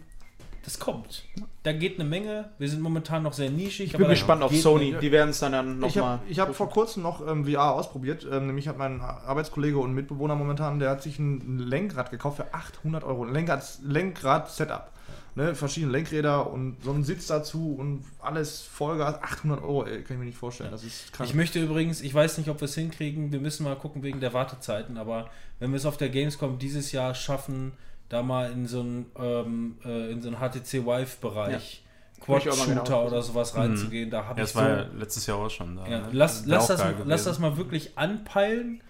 Das 0.64 0.78
kommt. 0.78 1.24
Da 1.62 1.72
geht 1.72 1.98
eine 1.98 2.08
Menge. 2.08 2.50
Wir 2.58 2.68
sind 2.68 2.80
momentan 2.82 3.22
noch 3.22 3.32
sehr 3.32 3.50
nischig. 3.50 3.92
Ich 3.92 3.96
bin 3.96 4.08
gespannt 4.08 4.42
auf 4.42 4.54
Sony. 4.54 4.90
eine- 4.90 4.98
Die 5.00 5.10
werden 5.12 5.30
es 5.30 5.38
dann, 5.40 5.52
dann 5.52 5.82
Ich 5.84 5.94
nochmal. 5.96 6.12
habe 6.18 6.22
ich 6.28 6.38
hab 6.38 6.54
vor 6.54 6.68
kurzem 6.68 7.02
noch 7.02 7.26
ähm, 7.26 7.44
VR 7.46 7.72
ausprobiert. 7.74 8.26
Ähm, 8.30 8.46
nämlich 8.46 8.68
hat 8.68 8.76
mein 8.78 9.00
Arbeitskollege 9.00 9.78
und 9.78 9.94
Mitbewohner 9.94 10.34
momentan, 10.34 10.78
der 10.78 10.90
hat 10.90 11.02
sich 11.02 11.18
ein 11.18 11.58
Lenkrad 11.58 12.10
gekauft 12.10 12.36
für 12.36 12.52
800 12.54 13.04
Euro. 13.04 13.24
Ein 13.24 13.32
Lenkrad, 13.32 13.64
Lenkrad-Setup. 13.82 14.90
Ne, 15.36 15.54
verschiedene 15.54 15.92
Lenkräder 15.92 16.50
und 16.50 16.82
so 16.82 16.90
ein 16.90 17.04
Sitz 17.04 17.28
dazu 17.28 17.76
und 17.78 18.04
alles 18.20 18.62
Vollgas. 18.62 19.22
800 19.22 19.62
Euro, 19.62 19.84
ey, 19.84 20.02
kann 20.02 20.16
ich 20.16 20.18
mir 20.18 20.24
nicht 20.24 20.36
vorstellen. 20.36 20.72
Das 20.72 20.82
ist 20.82 21.12
krass. 21.12 21.28
Ich 21.28 21.34
möchte 21.34 21.60
übrigens, 21.62 22.00
ich 22.00 22.12
weiß 22.12 22.36
nicht, 22.38 22.50
ob 22.50 22.60
wir 22.60 22.64
es 22.64 22.74
hinkriegen, 22.74 23.30
wir 23.30 23.38
müssen 23.38 23.62
mal 23.62 23.76
gucken 23.76 24.02
wegen 24.02 24.18
der 24.18 24.32
Wartezeiten, 24.34 24.98
aber 24.98 25.30
wenn 25.60 25.70
wir 25.70 25.76
es 25.76 25.86
auf 25.86 25.96
der 25.96 26.08
Gamescom 26.08 26.58
dieses 26.58 26.90
Jahr 26.90 27.14
schaffen, 27.14 27.72
da 28.10 28.22
mal 28.22 28.50
in 28.52 28.66
so 28.66 28.80
einen, 28.80 29.06
ähm, 29.16 29.78
äh, 29.84 30.10
in 30.12 30.20
so 30.20 30.28
einen 30.28 30.36
HTC 30.36 30.84
Vive-Bereich, 30.84 31.82
Möchte 32.26 32.50
ich 32.50 32.54
auch 32.54 32.58
mal 32.58 32.66
genau 32.66 32.82
Quad-Shooter 32.82 33.06
oder 33.06 33.22
sowas 33.22 33.56
reinzugehen, 33.56 34.10
da 34.10 34.26
habe 34.26 34.38
Ja, 34.38 34.44
ich 34.44 34.52
das 34.52 34.52
so... 34.52 34.58
war 34.60 34.68
ja 34.68 34.86
letztes 34.94 35.26
Jahr 35.26 35.38
auch 35.38 35.48
schon 35.48 35.76
da. 35.76 35.86
Ja, 35.86 36.00
ne? 36.00 36.08
lass, 36.12 36.44
lass, 36.44 36.64
auch 36.70 36.76
das, 36.76 36.94
lass 37.06 37.24
das 37.24 37.38
mal 37.38 37.56
wirklich 37.56 37.96
anpeilen, 37.96 38.82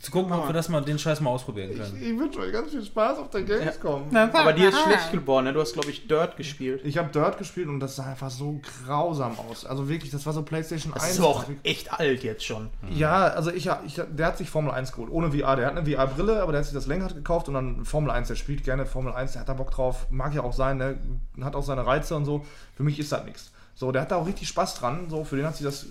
zu 0.00 0.10
gucken, 0.10 0.32
ob 0.32 0.46
wir 0.46 0.52
das 0.52 0.68
mal 0.68 0.80
den 0.80 0.98
Scheiß 0.98 1.20
mal 1.20 1.30
ausprobieren 1.30 1.70
können. 1.76 1.98
ich 2.00 2.18
wünsche 2.18 2.40
euch 2.40 2.52
ganz 2.52 2.70
viel 2.70 2.84
Spaß 2.84 3.18
auf 3.18 3.30
der 3.30 3.42
Gamescom. 3.42 4.14
Aber 4.14 4.52
dir 4.52 4.68
ist 4.68 4.80
schlecht 4.80 5.12
geworden, 5.12 5.46
ne? 5.46 5.52
Du 5.52 5.60
hast, 5.60 5.72
glaube 5.72 5.90
ich, 5.90 6.06
Dirt 6.06 6.36
gespielt. 6.36 6.82
Ich 6.84 6.98
habe 6.98 7.10
Dirt 7.10 7.38
gespielt 7.38 7.68
und 7.68 7.80
das 7.80 7.96
sah 7.96 8.06
einfach 8.06 8.30
so 8.30 8.60
grausam 8.84 9.38
aus. 9.38 9.64
Also 9.64 9.88
wirklich, 9.88 10.10
das 10.10 10.24
war 10.26 10.32
so 10.32 10.42
PlayStation 10.42 10.92
1. 10.92 11.02
Das 11.02 11.12
ist 11.12 11.20
auch 11.20 11.44
echt 11.62 11.92
alt 11.92 12.22
jetzt 12.22 12.44
schon. 12.44 12.70
Ja, 12.90 13.28
also 13.28 13.50
ich, 13.50 13.68
ich, 13.86 14.00
der 14.10 14.26
hat 14.26 14.38
sich 14.38 14.50
Formel 14.50 14.72
1 14.72 14.92
geholt, 14.92 15.10
ohne 15.10 15.32
VR. 15.32 15.56
Der 15.56 15.66
hat 15.66 15.76
eine 15.76 15.90
VR-Brille, 15.90 16.42
aber 16.42 16.52
der 16.52 16.60
hat 16.60 16.66
sich 16.66 16.74
das 16.74 16.86
Lenkrad 16.86 17.14
gekauft 17.14 17.48
und 17.48 17.54
dann 17.54 17.84
Formel 17.84 18.10
1. 18.10 18.28
Der 18.28 18.36
spielt 18.36 18.64
gerne 18.64 18.86
Formel 18.86 19.12
1, 19.12 19.32
der 19.32 19.40
hat 19.40 19.48
da 19.48 19.54
Bock 19.54 19.70
drauf, 19.70 20.06
mag 20.10 20.34
ja 20.34 20.42
auch 20.42 20.52
sein, 20.52 20.78
ne? 20.78 20.98
hat 21.42 21.56
auch 21.56 21.62
seine 21.62 21.86
Reize 21.86 22.14
und 22.14 22.24
so. 22.24 22.44
Für 22.76 22.82
mich 22.82 22.98
ist 22.98 23.12
das 23.12 23.24
nichts. 23.24 23.52
So, 23.74 23.92
der 23.92 24.02
hat 24.02 24.10
da 24.10 24.16
auch 24.16 24.26
richtig 24.26 24.48
Spaß 24.48 24.74
dran. 24.74 25.08
So, 25.08 25.24
für 25.24 25.36
den 25.36 25.46
hat 25.46 25.56
sich 25.56 25.64
das 25.64 25.86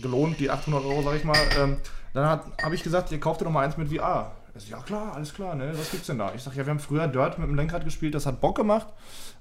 gelohnt, 0.00 0.38
die 0.40 0.50
800 0.50 0.84
Euro, 0.84 1.02
sag 1.02 1.16
ich 1.16 1.24
mal. 1.24 1.36
Ähm, 1.58 1.76
dann 2.16 2.40
habe 2.62 2.74
ich 2.74 2.82
gesagt, 2.82 3.12
ihr 3.12 3.20
kauft 3.20 3.40
dir 3.40 3.44
doch 3.44 3.52
mal 3.52 3.64
eins 3.64 3.76
mit 3.76 3.88
VR. 3.88 4.32
Er 4.54 4.60
sagt, 4.60 4.70
ja 4.70 4.78
klar, 4.78 5.14
alles 5.14 5.34
klar, 5.34 5.54
ne? 5.54 5.72
Was 5.76 5.90
gibt's 5.90 6.06
denn 6.06 6.18
da? 6.18 6.32
Ich 6.34 6.42
sag, 6.42 6.54
ja, 6.54 6.64
wir 6.64 6.70
haben 6.70 6.80
früher 6.80 7.06
Dirt 7.08 7.38
mit 7.38 7.48
dem 7.48 7.54
Lenkrad 7.54 7.84
gespielt, 7.84 8.14
das 8.14 8.26
hat 8.26 8.40
Bock 8.40 8.56
gemacht. 8.56 8.86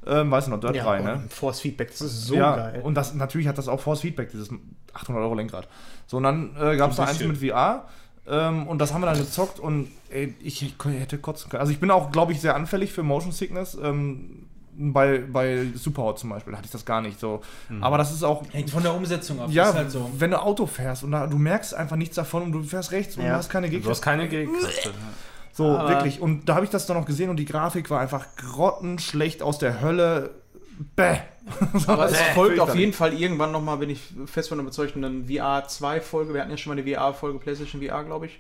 Ähm, 0.06 0.30
weißt 0.30 0.48
du 0.48 0.52
noch, 0.52 0.60
Dirt 0.60 0.76
3, 0.76 1.00
ne? 1.00 1.24
Force 1.30 1.62
Feedback, 1.62 1.90
das 1.90 2.02
ist 2.02 2.26
so 2.26 2.36
ja, 2.36 2.56
geil. 2.56 2.82
Und 2.84 2.96
das, 2.96 3.14
natürlich 3.14 3.48
hat 3.48 3.58
das 3.58 3.68
auch 3.68 3.80
Force 3.80 4.02
Feedback, 4.02 4.30
dieses 4.30 4.50
800 4.94 5.24
Euro 5.24 5.36
Lenkrad. 5.36 5.68
So, 6.06 6.18
und 6.18 6.24
dann 6.24 6.56
äh, 6.60 6.76
gab 6.78 6.92
es 6.92 6.98
da 6.98 7.06
eins 7.06 7.20
mit 7.20 7.38
VR. 7.38 7.86
Ähm, 8.28 8.68
und 8.68 8.80
das 8.80 8.94
haben 8.94 9.02
wir 9.02 9.06
dann 9.06 9.18
gezockt 9.18 9.60
und 9.60 9.90
ey, 10.10 10.36
ich, 10.42 10.64
ich 10.64 10.76
hätte 10.84 11.20
kotzen 11.20 11.50
können. 11.50 11.62
Also 11.62 11.72
ich 11.72 11.80
bin 11.80 11.92
auch, 11.92 12.12
glaube 12.12 12.32
ich, 12.32 12.42
sehr 12.42 12.56
anfällig 12.56 12.92
für 12.92 13.04
Motion 13.04 13.32
Sickness. 13.32 13.78
Ähm, 13.82 14.48
bei, 14.78 15.20
bei 15.20 15.68
Superhot 15.74 16.20
zum 16.20 16.30
Beispiel 16.32 16.54
hatte 16.56 16.66
ich 16.66 16.72
das 16.72 16.86
gar 16.86 17.02
nicht 17.02 17.20
so. 17.20 17.42
Aber 17.82 17.98
das 17.98 18.12
ist 18.12 18.24
auch. 18.24 18.44
Hängt 18.52 18.70
von 18.70 18.84
der 18.84 18.94
Umsetzung 18.94 19.40
ab, 19.42 19.48
Ja, 19.50 19.70
ist 19.70 19.76
halt 19.76 19.92
so. 19.92 20.10
wenn 20.18 20.32
du 20.32 20.42
Auto 20.42 20.66
fährst 20.66 21.04
und 21.04 21.12
da, 21.12 21.28
du 21.28 21.38
merkst 21.38 21.74
einfach 21.74 21.96
nichts 21.96 22.16
davon 22.16 22.44
und 22.44 22.52
du 22.52 22.64
fährst 22.64 22.92
rechts 22.92 23.16
und 23.18 23.24
Ja. 23.24 23.32
du 23.32 23.36
hast 23.38 23.50
keine 23.50 23.68
Du 23.68 23.72
Gegner. 23.74 23.90
hast 23.92 24.02
keine 24.02 24.28
Gehkräfte. 24.28 24.92
So, 25.54 25.66
Aber- 25.78 25.90
wirklich. 25.90 26.20
Und 26.22 26.50
da 26.50 26.56
habe 26.56 26.66
ich 26.66 26.72
das 26.72 26.86
dann 26.86 26.98
noch 26.98 27.06
gesehen 27.06 27.30
und 27.30 27.38
die 27.38 27.46
Grafik 27.46 27.90
war 27.90 28.02
einfach 28.02 28.26
grottenschlecht 28.36 29.42
aus 29.42 29.58
der 29.58 29.82
Hölle. 29.82 30.32
Bäh. 30.98 31.18
Aber 31.88 32.06
es 32.08 32.12
das 32.12 32.22
folgt 32.34 32.60
auf 32.60 32.76
jeden 32.76 32.92
Fall 32.92 33.14
irgendwann 33.14 33.52
nochmal, 33.54 33.78
bin 33.78 33.90
ich 33.90 34.02
fest 34.26 34.50
von 34.50 34.60
überzeugt, 34.60 34.98
eine 34.98 35.24
VR 35.26 35.66
2-Folge. 35.68 36.34
Wir 36.34 36.42
hatten 36.42 36.52
ja 36.52 36.58
schon 36.58 36.76
mal 36.76 36.82
eine 36.82 36.92
VR-Folge, 36.92 37.40
PlayStation 37.40 37.82
VR, 37.82 38.04
glaube 38.04 38.26
ich. 38.26 38.40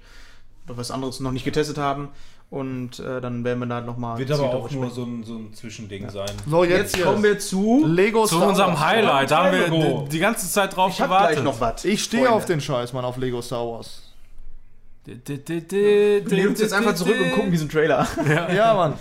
Oder 0.67 0.75
was 0.77 0.91
anderes 0.91 1.19
noch 1.21 1.31
nicht 1.31 1.45
getestet 1.45 1.77
haben. 1.77 2.09
Und 2.51 2.99
äh, 2.99 3.19
dann 3.21 3.43
werden 3.43 3.59
wir 3.59 3.65
da 3.65 3.81
nochmal. 3.81 4.17
Wird 4.17 4.31
aber 4.31 4.53
auch 4.53 4.69
nur 4.71 4.89
so 4.91 5.03
ein, 5.03 5.23
so 5.23 5.33
ein 5.35 5.53
Zwischending 5.53 6.09
sein. 6.09 6.29
So, 6.47 6.63
jetzt, 6.63 6.95
Jetzt 6.95 7.05
kommen 7.05 7.23
wir 7.23 7.39
zu. 7.39 7.83
Lego 7.85 8.25
Zu 8.25 8.35
Star 8.37 8.49
unserem. 8.49 8.79
Highlight, 8.79 9.31
da 9.31 9.45
haben 9.45 9.57
wir 9.57 9.67
die, 10.03 10.09
die 10.09 10.19
ganze 10.19 10.49
Zeit 10.49 10.75
drauf 10.75 10.91
Ich 10.91 10.97
gewartet. 10.99 11.31
gleich 11.37 11.43
noch 11.43 11.59
was. 11.59 11.83
Ich 11.85 12.03
stehe 12.03 12.29
auf 12.29 12.45
den 12.45 12.61
Scheiß, 12.61 12.93
Mann, 12.93 13.03
auf 13.03 13.17
Lego 13.17 13.41
Star 13.41 13.65
Wars. 13.65 14.03
Wir 15.05 16.23
nehmen 16.27 16.47
uns 16.49 16.59
jetzt 16.61 16.73
einfach 16.73 16.95
zurück 16.95 17.15
und 17.21 17.31
gucken 17.33 17.51
diesen 17.51 17.69
Trailer. 17.69 18.07
Ja, 18.27 18.73
Mann. 18.73 18.93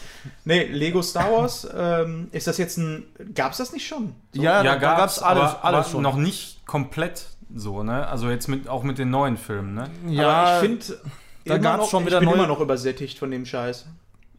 nee, 0.44 0.64
Lego 0.64 1.00
Star 1.02 1.32
Wars, 1.32 1.66
ähm, 1.74 2.28
ist 2.32 2.46
das 2.46 2.58
jetzt 2.58 2.76
ein. 2.78 3.04
Gab's 3.34 3.56
das 3.58 3.72
nicht 3.72 3.86
schon? 3.86 4.14
Ja, 4.34 4.42
Ja, 4.42 4.62
da, 4.62 4.72
da 4.74 4.76
gab's, 4.76 4.98
gab's 4.98 5.18
alles, 5.22 5.42
aber, 5.42 5.64
alles 5.64 5.78
aber 5.86 5.90
schon. 5.92 6.02
noch 6.02 6.16
nicht 6.16 6.66
komplett 6.66 7.26
so, 7.54 7.82
ne? 7.82 8.06
Also 8.08 8.28
jetzt 8.28 8.48
mit, 8.48 8.68
auch 8.68 8.82
mit 8.82 8.98
den 8.98 9.10
neuen 9.10 9.36
Filmen, 9.38 9.74
ne? 9.74 9.90
Aber 10.24 10.56
ich 10.62 10.68
finde. 10.68 11.00
Da 11.44 11.58
gab's 11.58 11.90
schon 11.90 12.06
wieder 12.06 12.16
ich 12.16 12.20
bin 12.20 12.28
neue- 12.30 12.38
immer 12.38 12.46
noch 12.46 12.60
übersättigt 12.60 13.18
von 13.18 13.30
dem 13.30 13.44
Scheiß. 13.46 13.86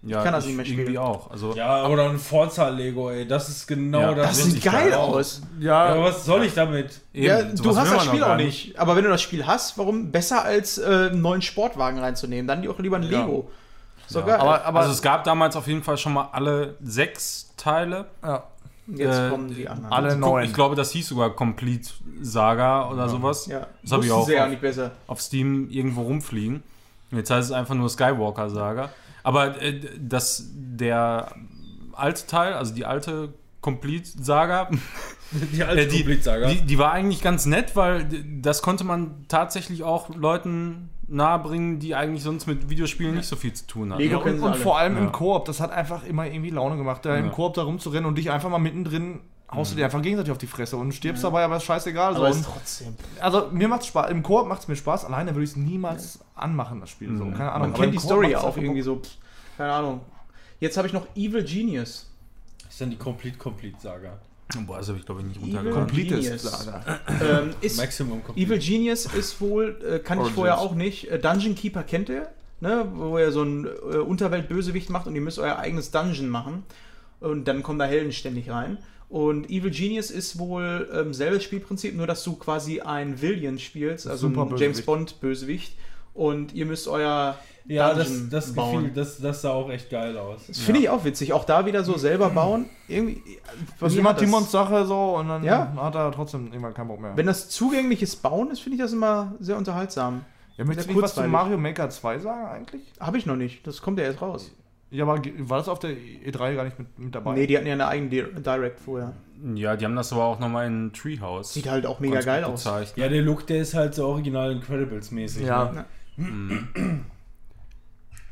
Ja, 0.08 0.22
kann 0.22 0.34
das 0.34 0.45
nicht 0.45 0.56
mehr 0.56 0.66
spielen. 0.66 0.98
Auch. 1.00 1.32
Also, 1.32 1.56
Ja, 1.56 1.88
oder 1.88 2.08
ein 2.09 2.19
Forza-Lego, 2.19 3.09
ey, 3.09 3.27
das 3.27 3.50
ist 3.50 3.66
genau 3.67 4.01
Ja, 4.01 4.14
das. 4.14 4.38
Das 4.38 4.43
sieht 4.43 4.64
geil 4.64 4.93
aus. 4.93 5.42
Ja, 5.59 5.85
aber 5.85 5.95
Ja, 5.95 6.03
was 6.03 6.25
soll 6.25 6.43
ich 6.43 6.53
damit? 6.53 7.01
eben, 7.11 7.25
ja, 7.25 7.42
du 7.42 7.75
hast 7.75 7.92
das 7.92 8.06
Spiel 8.06 8.22
auch 8.24 8.27
gar 8.27 8.35
nicht. 8.38 8.77
Aber 8.77 8.95
wenn 8.95 9.03
du 9.03 9.09
das 9.09 9.24
Spiel 9.24 9.48
hast, 9.48 9.80
warum 9.80 10.11
besser 10.11 10.43
als 10.45 10.77
äh, 10.77 10.85
einen 11.11 11.22
neuen 11.22 11.42
Sportwagen 11.42 11.98
reinzunehmen? 12.00 12.45
Dann 12.48 12.61
die 12.61 12.69
auch 12.69 12.77
lieber 12.77 12.98
ein 12.98 13.03
Ja. 13.03 13.22
Lego. 13.22 13.50
So 14.06 14.19
Ja. 14.19 14.25
geil. 14.27 14.35
aber, 14.42 14.64
aber 14.66 14.80
also 14.82 14.92
es 14.92 15.01
gab 15.01 15.24
damals 15.24 15.56
auf 15.56 15.66
jeden 15.66 15.82
Fall 15.82 15.98
schon 15.98 16.14
mal 16.14 16.30
alle 16.34 16.75
sechs 16.84 17.51
Teile. 17.58 18.06
ja. 18.24 18.43
jetzt 18.88 19.17
äh, 19.17 19.30
kommen 19.32 19.48
die 19.56 19.67
anderen. 19.67 19.92
alle 19.92 20.16
neun. 20.16 20.43
Ich 20.43 20.53
glaube, 20.53 20.75
das 20.75 20.92
hieß 20.92 21.08
sogar 21.08 21.32
Complete 21.32 21.90
Saga 22.22 22.88
oder 22.92 23.09
sowas. 23.09 23.48
ja, 23.48 23.66
Das 23.82 23.92
habe 23.93 24.06
ich 24.06 24.11
auch 24.11 24.19
auf, 24.30 24.50
nicht 24.50 24.61
besser. 24.61 24.92
auf 25.08 25.19
Steam 25.19 25.67
irgendwo 25.72 26.03
rumfliegen. 26.03 26.61
Und 27.16 27.19
Jetzt 27.19 27.32
heißt 27.32 27.50
es 27.50 27.52
einfach 27.56 27.76
nur 27.76 27.90
Skywalker 27.90 28.50
Saga. 28.50 28.90
Aber 29.24 29.61
äh, 29.61 29.80
das, 29.98 30.50
der 30.53 31.34
alte 31.94 32.27
Teil, 32.27 32.53
also 32.53 32.76
die 32.76 32.85
alte 32.85 33.34
Complete 33.61 34.06
Saga, 34.22 34.69
Die 35.32 35.60
Äh, 35.61 35.88
die, 35.88 35.98
Complete-Saga. 35.98 36.48
die, 36.50 36.61
die 36.61 36.77
war 36.77 36.92
eigentlich 36.92 37.22
ganz 37.22 37.45
nett, 37.48 37.76
weil 37.76 38.06
das 38.42 38.61
konnte 38.61 38.84
man 38.84 39.26
tatsächlich 39.27 39.84
auch 39.84 40.14
Leuten 40.16 40.90
nahebringen, 41.08 41.80
die 41.80 41.95
eigentlich 41.95 42.22
sonst 42.24 42.45
mit 42.48 42.69
Videospielen 42.69 43.16
nicht 43.16 43.27
so 43.27 43.35
viel 43.35 43.52
zu 43.53 43.66
tun. 43.66 43.94
Lego 43.98 44.18
Ja, 44.18 44.24
kennen 44.24 44.40
und, 44.40 44.52
und 44.52 44.56
vor 44.58 44.77
allem 44.77 44.95
Ja. 44.95 45.02
im 45.03 45.11
Koop, 45.11 45.45
das 45.45 45.60
hat 45.61 45.72
einfach 45.72 46.03
immer 46.06 46.27
irgendwie 46.27 46.52
Laune 46.52 46.77
gemacht, 46.77 47.06
da 47.06 47.18
im 47.18 47.26
Ja. 47.27 47.32
Koop 47.32 47.56
da 47.56 47.64
rumzurennen 47.64 48.06
und 48.06 48.18
dich 48.18 48.30
einfach 48.32 48.50
mal 48.50 48.60
mittendrin 48.60 49.22
haust 49.52 49.72
du 49.72 49.76
dir 49.76 49.86
einfach 49.86 50.02
gegenseitig 50.02 50.32
auf 50.32 50.38
die 50.38 50.48
Fresse 50.48 50.78
und 50.78 50.92
stirbst 50.94 51.24
dabei, 51.24 51.44
aber 51.44 51.58
ist 51.58 51.64
scheißegal. 51.64 52.14
So. 52.14 52.20
Aber 52.20 52.30
ist 52.30 52.38
Und, 52.38 52.46
trotzdem. 52.46 52.96
also 53.20 53.50
mir 53.52 53.68
macht's 53.68 53.88
Spaß, 53.88 54.10
im 54.12 54.24
Koop 54.24 54.48
macht's 54.48 54.68
mir 54.68 54.76
Spaß, 54.76 55.06
alleine 55.06 55.32
würde 55.36 55.44
ich 55.44 55.52
es 55.52 55.56
niemals 55.56 56.20
anmachen, 56.36 56.80
das 56.82 56.90
Spiel. 56.90 57.16
So. 57.18 57.26
Keine 57.26 57.52
Ahnung. 57.52 57.70
Man 57.70 57.74
aber 57.74 57.80
kennt 57.82 57.94
die 57.94 58.00
Story 58.00 58.36
auch 58.36 58.58
irgendwie 58.58 58.82
so. 58.82 58.98
pff, 58.98 59.10
Keine 59.58 59.72
Ahnung. 59.74 60.02
Jetzt 60.60 60.78
habe 60.78 60.88
ich 60.88 60.94
noch 60.94 61.06
Evil 61.16 61.44
Genius. 61.44 62.10
ist 62.70 62.82
dann 62.82 62.90
die 62.90 62.98
Complete-Complete-Saga. 62.98 64.20
Boah, 64.68 64.78
das 64.78 64.88
habe 64.90 65.00
ich 65.00 65.06
glaube 65.06 65.22
ich 65.22 65.28
nicht. 65.42 65.72
Completest 65.74 66.22
Genius. 66.22 66.42
Saga. 66.44 67.00
ähm, 67.22 67.50
ist 67.62 67.78
Maximum 67.78 68.24
Complete. 68.24 68.48
Evil 68.48 68.60
Genius 68.60 69.06
ist 69.08 69.42
wohl, 69.42 69.80
äh, 69.84 70.00
kann 70.00 70.18
ich 70.18 70.22
Origins. 70.22 70.36
vorher 70.36 70.60
auch 70.60 70.76
nicht. 70.76 71.10
Äh, 71.12 71.20
Dungeon 71.20 71.56
Keeper 71.56 71.84
kennt 71.84 72.10
ihr, 72.10 72.30
ne? 72.62 72.88
wo 72.94 73.18
ihr 73.18 73.32
so 73.32 73.42
ein 73.44 73.66
äh, 73.66 73.98
Unterweltbösewicht 73.98 74.90
macht 74.90 75.08
und 75.08 75.16
ihr 75.16 75.22
müsst 75.22 75.40
euer 75.40 75.58
eigenes 75.58 75.92
Dungeon 75.92 76.30
machen. 76.30 76.64
Und 77.20 77.48
dann 77.48 77.64
kommen 77.64 77.80
da 77.80 77.86
Helden 77.86 78.12
ständig 78.12 78.50
rein. 78.50 78.78
Und 79.16 79.50
Evil 79.50 79.72
Genius 79.72 80.11
ist 80.11 80.38
wohl 80.40 80.90
ähm, 80.94 81.14
selbes 81.14 81.42
Spielprinzip, 81.42 81.95
nur 81.95 82.06
dass 82.06 82.22
du 82.26 82.35
quasi 82.35 82.82
ein 82.82 83.22
Villain 83.22 83.60
spielst, 83.60 84.08
also 84.08 84.27
ein. 84.27 84.58
James 84.58 84.82
Bond 84.82 85.22
Bösewicht. 85.22 85.77
Und 86.14 86.53
ihr 86.53 86.66
müsst 86.66 86.85
euer 86.90 87.40
Ja, 87.66 87.94
das, 87.94 88.27
das 88.30 88.53
bauen. 88.53 88.84
gefiel, 88.84 88.92
das, 88.94 89.22
das 89.22 89.42
sah 89.42 89.52
auch 89.52 89.69
echt 89.69 89.90
geil 89.90 90.18
aus. 90.18 90.42
Das 90.48 90.60
finde 90.60 90.82
ich 90.82 90.90
auch 90.90 91.06
witzig. 91.06 91.32
Auch 91.32 91.45
da 91.45 91.66
wieder 91.66 91.85
so 91.85 91.98
selber 91.98 92.30
bauen. 92.30 92.66
Irgendwie. 92.90 93.22
bei 93.80 93.85
Das 93.85 93.94
ist 93.94 94.00
immer 94.00 94.18
Timons 94.18 94.52
Sache 94.52 94.85
so 94.85 95.16
und 95.16 95.30
dann 95.30 95.45
Ja. 95.45 95.72
hat 95.77 95.95
er 95.95 96.11
trotzdem 96.11 96.48
irgendwann 96.48 96.74
keinen 96.74 96.90
Bock 96.90 97.00
mehr. 97.00 97.16
Wenn 97.16 97.26
das 97.26 97.48
zugängliches 97.48 98.18
Bauen 98.18 98.52
ist, 98.52 98.60
finde 98.60 98.76
ich 98.76 98.82
das 98.82 98.92
immer 98.92 99.34
sehr 99.40 99.56
unterhaltsam. 99.56 100.26
ja, 100.58 100.66
möchtest 100.66 100.90
du 100.90 101.02
was 101.02 101.16
zu. 101.16 101.24
Mario 101.24 101.58
Maker 101.58 101.90
2 101.90 102.19
sagen 102.19 102.48
eigentlich? 102.48 102.82
Habe 103.00 103.18
ich 103.18 103.26
noch 103.26 103.38
nicht. 103.38 103.66
Das 103.66 103.82
kommt 103.82 103.98
ja 103.98 104.03
erst 104.03 104.22
raus. 104.22 104.52
Ja, 104.92 105.04
aber 105.04 105.22
war 105.40 105.58
das 105.58 105.68
auf 105.68 105.80
der 105.80 105.92
E3 105.92 106.56
gar 106.56 106.64
nicht 106.64 106.78
mit, 106.80 106.98
mit 107.00 107.16
dabei? 107.16 107.34
Nee, 107.34 107.48
die 107.48 107.58
hatten 107.58 107.68
ja 107.68 107.74
eine 107.74 107.88
eigene 107.88 108.10
Di- 108.10 108.42
Direct 108.42 108.80
vorher. 108.80 109.14
Ja, 109.56 109.76
die 109.76 109.84
haben 109.86 109.96
das 109.96 110.14
aber 110.14 110.24
auch 110.24 110.40
nochmal 110.40 110.68
in 110.68 110.94
Treehouse. 110.94 111.54
Sieht 111.54 111.68
halt 111.70 111.86
auch 111.86 112.00
mega 112.00 112.22
geil 112.22 112.44
aus. 112.46 112.64
gezeigt. 112.64 112.94
Ja, 112.96 113.10
der 113.10 113.22
Look, 113.22 113.46
der 113.48 113.58
ist 113.58 113.74
halt 113.74 113.94
so 113.96 114.06
original 114.08 114.52
Incredibles-mäßig. 114.52 115.46
Ja. 115.46 115.72
Ne? 115.72 115.86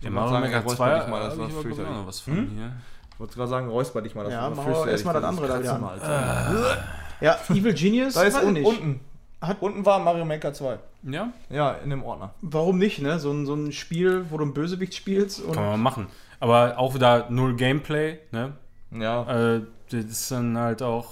Der 0.02 0.10
Ich 0.10 0.10
Mario 0.10 0.32
wollte 0.34 0.48
Maker 0.48 0.62
sagen, 0.62 0.76
2 0.76 0.86
räusper 0.94 1.00
dich 1.00 1.08
mal, 1.10 1.20
das 1.24 1.38
war 1.38 1.48
ich 1.48 1.54
aber 1.54 1.62
fürchterlich. 1.62 1.92
noch 1.92 2.08
was 2.08 2.20
von 2.20 2.34
hier. 2.34 2.72
Ich 3.14 3.20
wollte 3.20 3.36
gerade 3.36 3.50
sagen, 3.50 3.70
räusper 3.70 4.02
dich 4.02 4.16
mal. 4.16 4.24
Das 4.24 4.34
Ja, 4.34 4.42
war 4.44 4.50
machen 4.50 4.58
wir 4.58 4.64
fürchterlich, 4.66 4.92
erst 4.94 5.06
mal 5.06 5.14
das 5.14 5.24
andere 5.24 5.48
da 5.48 5.60
wieder 5.60 5.78
mal. 5.80 5.94
Alter. 6.00 6.84
Ja, 7.22 7.38
Evil 7.50 7.74
Genius, 7.74 8.14
Da 8.16 8.24
ist 8.24 8.38
ich 8.38 8.44
un 8.44 8.54
nicht. 8.54 8.66
unten. 8.66 9.00
Hat- 9.42 9.62
unten 9.62 9.86
war 9.86 10.00
Mario 10.00 10.24
Maker 10.26 10.54
2. 10.54 10.80
Ja, 11.04 11.34
Ja, 11.50 11.72
in 11.84 11.90
dem 11.90 12.04
Ordner. 12.04 12.34
Warum 12.42 12.78
nicht, 12.78 13.02
ne? 13.02 13.20
So 13.20 13.32
ein, 13.32 13.46
so 13.46 13.54
ein 13.56 13.72
Spiel, 13.74 14.26
wo 14.30 14.38
du 14.38 14.46
ein 14.46 14.54
Bösewicht 14.54 14.96
spielst. 14.96 15.42
Und 15.42 15.54
kann 15.54 15.66
man 15.66 15.82
machen. 15.82 16.08
Aber 16.44 16.78
auch 16.78 16.94
wieder 16.94 17.28
null 17.30 17.56
Gameplay, 17.56 18.20
ne? 18.32 18.52
Ja. 18.92 19.56
Äh, 19.56 19.62
das 19.90 20.04
ist 20.06 20.30
dann 20.30 20.58
halt 20.58 20.82
auch 20.82 21.10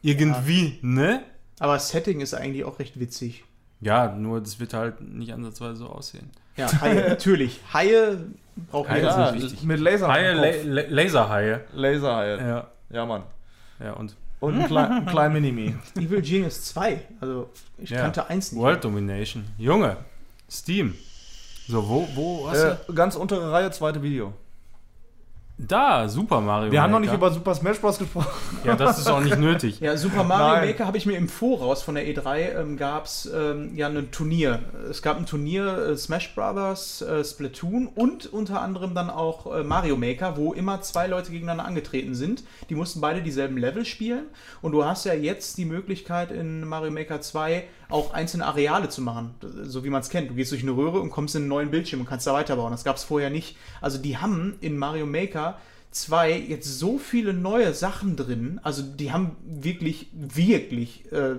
irgendwie, 0.00 0.78
ne? 0.82 1.22
aber 1.58 1.76
Setting 1.80 2.20
ist 2.20 2.34
eigentlich 2.34 2.64
auch 2.64 2.78
recht 2.78 3.00
witzig. 3.00 3.42
Ja, 3.80 4.14
nur 4.14 4.40
das 4.40 4.60
wird 4.60 4.72
halt 4.72 5.00
nicht 5.00 5.32
ansatzweise 5.32 5.76
so 5.76 5.86
aussehen. 5.88 6.30
Ja, 6.56 6.68
Haie, 6.80 7.08
natürlich. 7.08 7.60
Haie 7.72 8.18
brauchen 8.70 8.90
Haie 8.90 9.02
ja. 9.02 9.26
Ja, 9.26 9.34
wichtig. 9.34 9.62
mit 9.64 9.80
Laser. 9.80 10.06
Haie, 10.06 10.32
La. 10.34 10.82
La 10.82 10.88
Laserhaie. 10.88 11.60
Laserhaie. 11.72 12.38
Ja, 12.38 12.68
Ja, 12.90 13.06
Mann. 13.06 13.24
ja, 13.80 13.92
und 13.94 14.14
Und 14.38 14.60
ein 14.60 14.66
klein, 14.68 14.92
ein 14.92 15.06
klein 15.06 15.32
Minimi. 15.32 15.74
Evil 15.96 16.22
Genius 16.22 16.64
2. 16.66 17.00
Also, 17.20 17.50
ich 17.78 17.90
Ja. 17.90 18.02
kannte 18.02 18.28
eins 18.30 18.52
nicht. 18.52 18.62
World 18.62 18.84
Domination. 18.84 19.44
Junge, 19.58 19.96
Steam. 20.48 20.94
So, 21.66 21.88
wo, 21.88 22.06
wo 22.14 22.48
hast 22.50 22.62
Äh, 22.62 22.76
du? 22.86 22.94
ganz 22.94 23.16
untere 23.16 23.50
Reihe, 23.50 23.70
zweite 23.72 24.00
Video. 24.02 24.32
Da, 25.56 26.08
Super 26.08 26.40
Mario 26.40 26.72
Wir 26.72 26.82
haben 26.82 26.90
noch 26.90 26.98
Maker. 26.98 27.12
nicht 27.12 27.16
über 27.20 27.30
Super 27.30 27.54
Smash 27.54 27.78
Bros. 27.80 27.96
gesprochen. 27.96 28.26
Ja, 28.64 28.74
das 28.74 28.98
ist 28.98 29.06
auch 29.08 29.20
nicht 29.20 29.38
nötig. 29.38 29.78
Ja, 29.78 29.96
Super 29.96 30.24
Mario 30.24 30.56
Nein. 30.56 30.68
Maker 30.70 30.84
habe 30.84 30.98
ich 30.98 31.06
mir 31.06 31.16
im 31.16 31.28
Voraus 31.28 31.84
von 31.84 31.94
der 31.94 32.04
E3 32.08 32.58
ähm, 32.60 32.76
gab 32.76 33.04
es 33.04 33.30
ähm, 33.32 33.70
ja 33.76 33.86
ein 33.88 34.10
Turnier. 34.10 34.58
Es 34.90 35.00
gab 35.00 35.16
ein 35.16 35.26
Turnier 35.26 35.90
äh, 35.90 35.96
Smash 35.96 36.34
Brothers, 36.34 37.02
äh, 37.02 37.22
Splatoon 37.24 37.86
und 37.86 38.26
unter 38.26 38.62
anderem 38.62 38.96
dann 38.96 39.10
auch 39.10 39.54
äh, 39.54 39.62
Mario 39.62 39.96
Maker, 39.96 40.36
wo 40.36 40.52
immer 40.52 40.80
zwei 40.82 41.06
Leute 41.06 41.30
gegeneinander 41.30 41.66
angetreten 41.66 42.16
sind. 42.16 42.42
Die 42.68 42.74
mussten 42.74 43.00
beide 43.00 43.22
dieselben 43.22 43.56
Level 43.56 43.84
spielen 43.84 44.24
und 44.60 44.72
du 44.72 44.84
hast 44.84 45.04
ja 45.04 45.14
jetzt 45.14 45.56
die 45.56 45.66
Möglichkeit 45.66 46.32
in 46.32 46.66
Mario 46.66 46.90
Maker 46.90 47.20
2 47.20 47.62
auch 47.88 48.12
einzelne 48.12 48.46
Areale 48.46 48.88
zu 48.88 49.02
machen, 49.02 49.34
so 49.64 49.84
wie 49.84 49.90
man 49.90 50.00
es 50.00 50.08
kennt. 50.08 50.30
Du 50.30 50.34
gehst 50.34 50.52
durch 50.52 50.62
eine 50.62 50.72
Röhre 50.72 51.00
und 51.00 51.10
kommst 51.10 51.34
in 51.34 51.42
einen 51.42 51.48
neuen 51.48 51.70
Bildschirm 51.70 52.00
und 52.00 52.06
kannst 52.06 52.26
da 52.26 52.32
weiterbauen. 52.32 52.70
Das 52.70 52.84
gab 52.84 52.96
es 52.96 53.04
vorher 53.04 53.30
nicht. 53.30 53.56
Also 53.80 53.98
die 53.98 54.18
haben 54.18 54.56
in 54.60 54.76
Mario 54.76 55.06
Maker 55.06 55.58
2 55.90 56.38
jetzt 56.38 56.78
so 56.78 56.98
viele 56.98 57.32
neue 57.32 57.72
Sachen 57.72 58.16
drin. 58.16 58.60
Also 58.62 58.82
die 58.82 59.12
haben 59.12 59.36
wirklich, 59.44 60.08
wirklich 60.12 61.10
äh, 61.12 61.36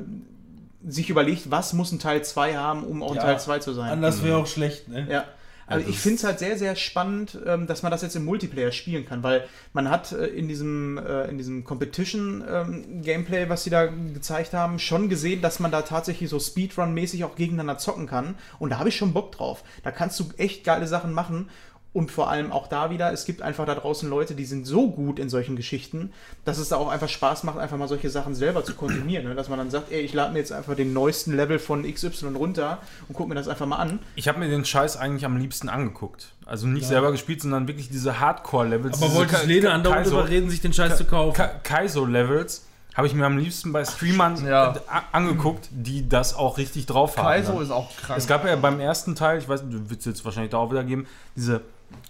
sich 0.88 1.10
überlegt, 1.10 1.52
was 1.52 1.74
muss 1.74 1.92
ein 1.92 2.00
Teil 2.00 2.24
2 2.24 2.56
haben, 2.56 2.84
um 2.84 3.04
auch 3.04 3.12
ein 3.12 3.18
Ja, 3.18 3.24
Teil 3.24 3.40
2 3.40 3.60
zu 3.60 3.74
sein. 3.74 3.92
Anders 3.92 4.24
wäre 4.24 4.38
auch 4.38 4.48
schlecht, 4.48 4.88
ne? 4.88 5.08
Ja. 5.10 5.26
Also 5.68 5.82
Also 5.82 5.90
ich 5.90 6.00
finde 6.00 6.18
es 6.18 6.24
halt 6.24 6.40
sehr, 6.40 6.58
sehr 6.58 6.76
spannend, 6.76 7.40
ähm, 7.46 7.66
dass 7.68 7.82
man 7.84 7.92
das 7.92 8.02
jetzt 8.02 8.16
im 8.16 8.26
Multiplayer 8.26 8.72
spielen 8.72 9.06
kann, 9.06 9.24
weil 9.24 9.48
man 9.74 9.90
hat 9.90 10.12
äh, 10.12 10.28
in 10.28 10.48
diesem, 10.48 10.98
äh, 10.98 11.26
in 11.26 11.38
diesem 11.38 11.64
Competition-Gameplay, 11.64 13.50
was 13.50 13.64
sie 13.64 13.70
da 13.70 13.86
gezeigt 13.88 14.54
haben, 14.54 14.80
schon 14.80 15.10
gesehen, 15.10 15.42
dass 15.42 15.60
man 15.60 15.72
da 15.72 15.82
tatsächlich 15.82 16.30
so 16.30 16.38
Speedrun-mäßig 16.38 17.24
auch 17.26 17.36
gegeneinander 17.36 17.78
zocken 17.78 18.08
kann. 18.08 18.36
Und 18.60 18.70
da 18.72 18.80
habe 18.80 18.90
ich 18.90 18.96
schon 18.96 19.14
Bock 19.14 19.32
drauf. 19.32 19.64
Da 19.84 19.92
kannst 19.92 20.20
du 20.20 20.26
echt 20.38 20.64
geile 20.64 20.88
Sachen 20.88 21.14
machen. 21.14 21.50
Und 21.96 22.12
vor 22.12 22.30
allem 22.30 22.52
auch 22.52 22.68
da 22.68 22.90
wieder, 22.90 23.14
es 23.14 23.24
gibt 23.24 23.42
einfach 23.42 23.66
da 23.66 23.74
draußen 23.74 24.10
Leute, 24.10 24.36
die 24.36 24.44
sind 24.44 24.68
so 24.68 24.92
gut 24.92 25.18
in 25.18 25.30
solchen 25.30 25.56
Geschichten, 25.56 26.12
dass 26.44 26.58
es 26.58 26.68
da 26.68 26.76
auch 26.76 26.90
einfach 26.90 27.08
Spaß 27.08 27.46
macht, 27.46 27.58
einfach 27.58 27.78
mal 27.78 27.88
solche 27.88 28.10
Sachen 28.10 28.36
selber 28.36 28.66
zu 28.66 28.74
konsumieren. 28.74 29.26
Ne? 29.30 29.34
Dass 29.34 29.48
man 29.48 29.58
dann 29.60 29.72
sagt, 29.72 29.94
ey, 29.94 30.02
ich 30.02 30.12
lade 30.14 30.34
mir 30.34 30.40
jetzt 30.40 30.52
einfach 30.52 30.76
den 30.76 30.92
neuesten 30.92 31.34
Level 31.38 31.58
von 31.58 31.84
XY 31.90 32.36
runter 32.36 32.80
und 33.08 33.16
gucke 33.16 33.30
mir 33.30 33.36
das 33.36 33.48
einfach 33.48 33.66
mal 33.66 33.78
an. 33.78 34.00
Ich 34.16 34.28
habe 34.28 34.40
mir 34.40 34.50
den 34.50 34.66
Scheiß 34.66 34.98
eigentlich 34.98 35.24
am 35.24 35.38
liebsten 35.38 35.70
angeguckt. 35.70 36.34
Also 36.46 36.68
nicht 36.68 36.86
selber 36.86 37.14
gespielt, 37.14 37.42
sondern 37.42 37.70
wirklich 37.70 37.88
diese 37.88 38.20
Hardcore-Levels. 38.20 39.02
Aber 39.02 39.14
wolltest 39.14 39.42
Ka- 39.44 39.48
Lena 39.48 39.70
Ka- 39.70 39.76
andauernd 39.76 40.08
überreden, 40.08 40.50
sich 40.50 40.60
den 40.60 40.74
Scheiß 40.74 40.98
zu 40.98 41.06
kaufen? 41.06 41.34
Ka 41.34 41.48
Kaizo-Levels 41.64 42.66
habe 42.96 43.08
ich 43.08 43.14
mir 43.14 43.26
am 43.26 43.38
liebsten 43.38 43.72
bei 43.72 43.84
Streamern 43.86 44.46
Ja. 44.46 44.74
äh, 44.76 44.80
angeguckt, 45.12 45.70
die 45.72 46.08
das 46.08 46.34
auch 46.36 46.58
richtig 46.58 46.86
drauf 46.86 47.18
haben. 47.18 47.26
Kaizo 47.26 47.54
ne? 47.54 47.64
ist 47.64 47.72
auch 47.72 47.90
krank. 47.98 48.18
Es 48.20 48.28
gab 48.28 48.46
ja 48.46 48.56
beim 48.58 48.80
ersten 48.80 49.16
Teil, 49.16 49.38
ich 49.38 49.48
weiß, 49.50 49.62
du 49.70 49.90
willst 49.90 50.06
jetzt 50.06 50.24
wahrscheinlich 50.26 50.52
da 50.52 50.58
auch 50.58 50.72
wieder 50.72 50.84
geben, 50.84 51.06
diese 51.36 51.62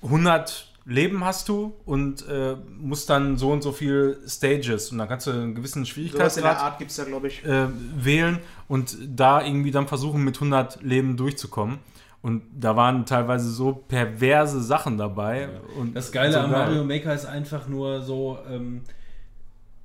100 0.04 0.72
Leben 0.86 1.26
hast 1.26 1.50
du 1.50 1.74
und 1.86 2.28
äh, 2.28 2.56
musst 2.78 3.10
dann 3.10 3.38
so 3.38 3.52
und 3.52 3.64
so 3.64 3.72
viel 3.72 4.20
Stages 4.28 4.92
und 4.92 5.00
dann 5.00 5.08
kannst 5.08 5.26
du 5.26 5.32
einen 5.32 5.56
gewissen 5.56 5.86
Schwierigkeitsgrad 5.86 6.80
ich. 7.28 7.44
äh, 7.44 7.68
wählen 7.96 8.40
und 8.68 8.96
da 9.08 9.44
irgendwie 9.44 9.72
dann 9.72 9.88
versuchen 9.88 10.24
mit 10.24 10.36
100 10.36 10.84
Leben 10.84 11.18
durchzukommen. 11.18 11.80
Und 12.22 12.42
da 12.60 12.76
waren 12.76 13.06
teilweise 13.06 13.52
so 13.52 13.72
perverse 13.72 14.60
Sachen 14.60 14.98
dabei. 14.98 15.48
Und 15.78 15.96
Das 15.96 16.12
Geile 16.12 16.34
so 16.34 16.40
am. 16.40 16.52
Mario 16.52 16.84
Maker 16.84 17.14
ist 17.14 17.26
einfach 17.26 17.68
nur 17.68 18.02
so, 18.02 18.40
ähm, 18.50 18.82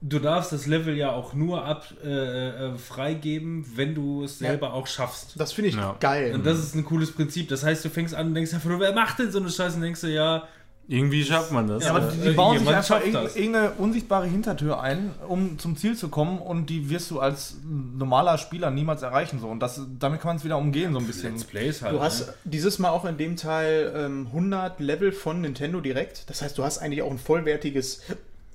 du 0.03 0.19
darfst 0.19 0.53
das 0.53 0.67
Level 0.67 0.97
ja 0.97 1.13
auch 1.13 1.35
nur 1.35 1.65
ab 1.65 1.87
äh, 2.03 2.09
äh, 2.09 2.77
freigeben, 2.79 3.67
wenn 3.77 3.95
du 3.95 4.25
es 4.25 4.41
Ja. 4.41 4.49
selber 4.49 4.73
auch 4.75 4.87
schaffst. 4.87 5.35
Das 5.39 5.53
finde 5.53 5.71
ich 5.71 5.77
Ja. 5.77 5.97
geil. 6.01 6.33
Und 6.35 6.47
das 6.47 6.59
ist 6.59 6.75
ein 6.75 6.85
cooles 6.85 7.13
Prinzip. 7.13 7.49
Das 7.49 7.65
heißt, 7.65 7.85
du 7.85 7.91
fängst 7.91 8.15
an 8.15 8.29
und 8.29 8.35
denkst 8.35 8.55
einfach 8.55 8.71
nur, 8.71 8.81
wer 8.81 8.93
macht 8.95 9.19
denn 9.19 9.31
so 9.31 9.39
eine 9.39 9.51
Scheiße? 9.51 9.77
Und 9.77 9.83
denkst 9.83 10.01
du, 10.01 10.09
ja, 10.09 10.45
Irgendwie 10.89 11.23
schafft 11.23 11.53
man 11.53 11.69
das. 11.69 11.85
Ja, 11.85 11.91
aber 11.95 12.01
die, 12.11 12.19
die 12.31 12.31
bauen 12.35 12.59
sich 12.59 12.69
einfach 12.69 13.01
irgendeine 13.05 13.71
unsichtbare 13.79 14.27
Hintertür 14.27 14.81
ein, 14.81 15.13
um 15.29 15.57
zum 15.57 15.77
Ziel 15.77 15.97
zu 15.97 16.09
kommen 16.09 16.41
und 16.41 16.67
die 16.67 16.91
wirst 16.91 17.13
du 17.13 17.21
als 17.21 17.59
normaler 17.65 18.39
Spieler 18.39 18.73
niemals 18.73 19.03
erreichen. 19.03 19.39
So. 19.39 19.47
Und 19.49 19.61
das, 19.61 19.81
damit 20.01 20.21
kann 20.21 20.31
man 20.31 20.37
es 20.39 20.45
wieder 20.45 20.57
umgehen, 20.59 20.93
so 20.93 20.99
ein 20.99 21.07
bisschen. 21.07 21.35
Let's 21.35 21.45
Plays 21.45 21.83
halt. 21.83 21.95
Du 21.95 22.01
hast 22.01 22.33
dieses 22.45 22.81
Mal 22.81 22.89
auch 22.91 23.05
in 23.05 23.19
dem 23.19 23.37
Teil 23.37 23.93
ähm, 23.95 24.27
100 24.29 24.81
Level 24.81 25.13
von 25.13 25.43
Nintendo 25.43 25.81
direkt. 25.81 26.29
Das 26.29 26.43
heißt, 26.43 26.59
du 26.59 26.65
hast 26.65 26.79
eigentlich 26.79 27.03
auch 27.03 27.11
ein 27.13 27.19
vollwertiges 27.19 28.01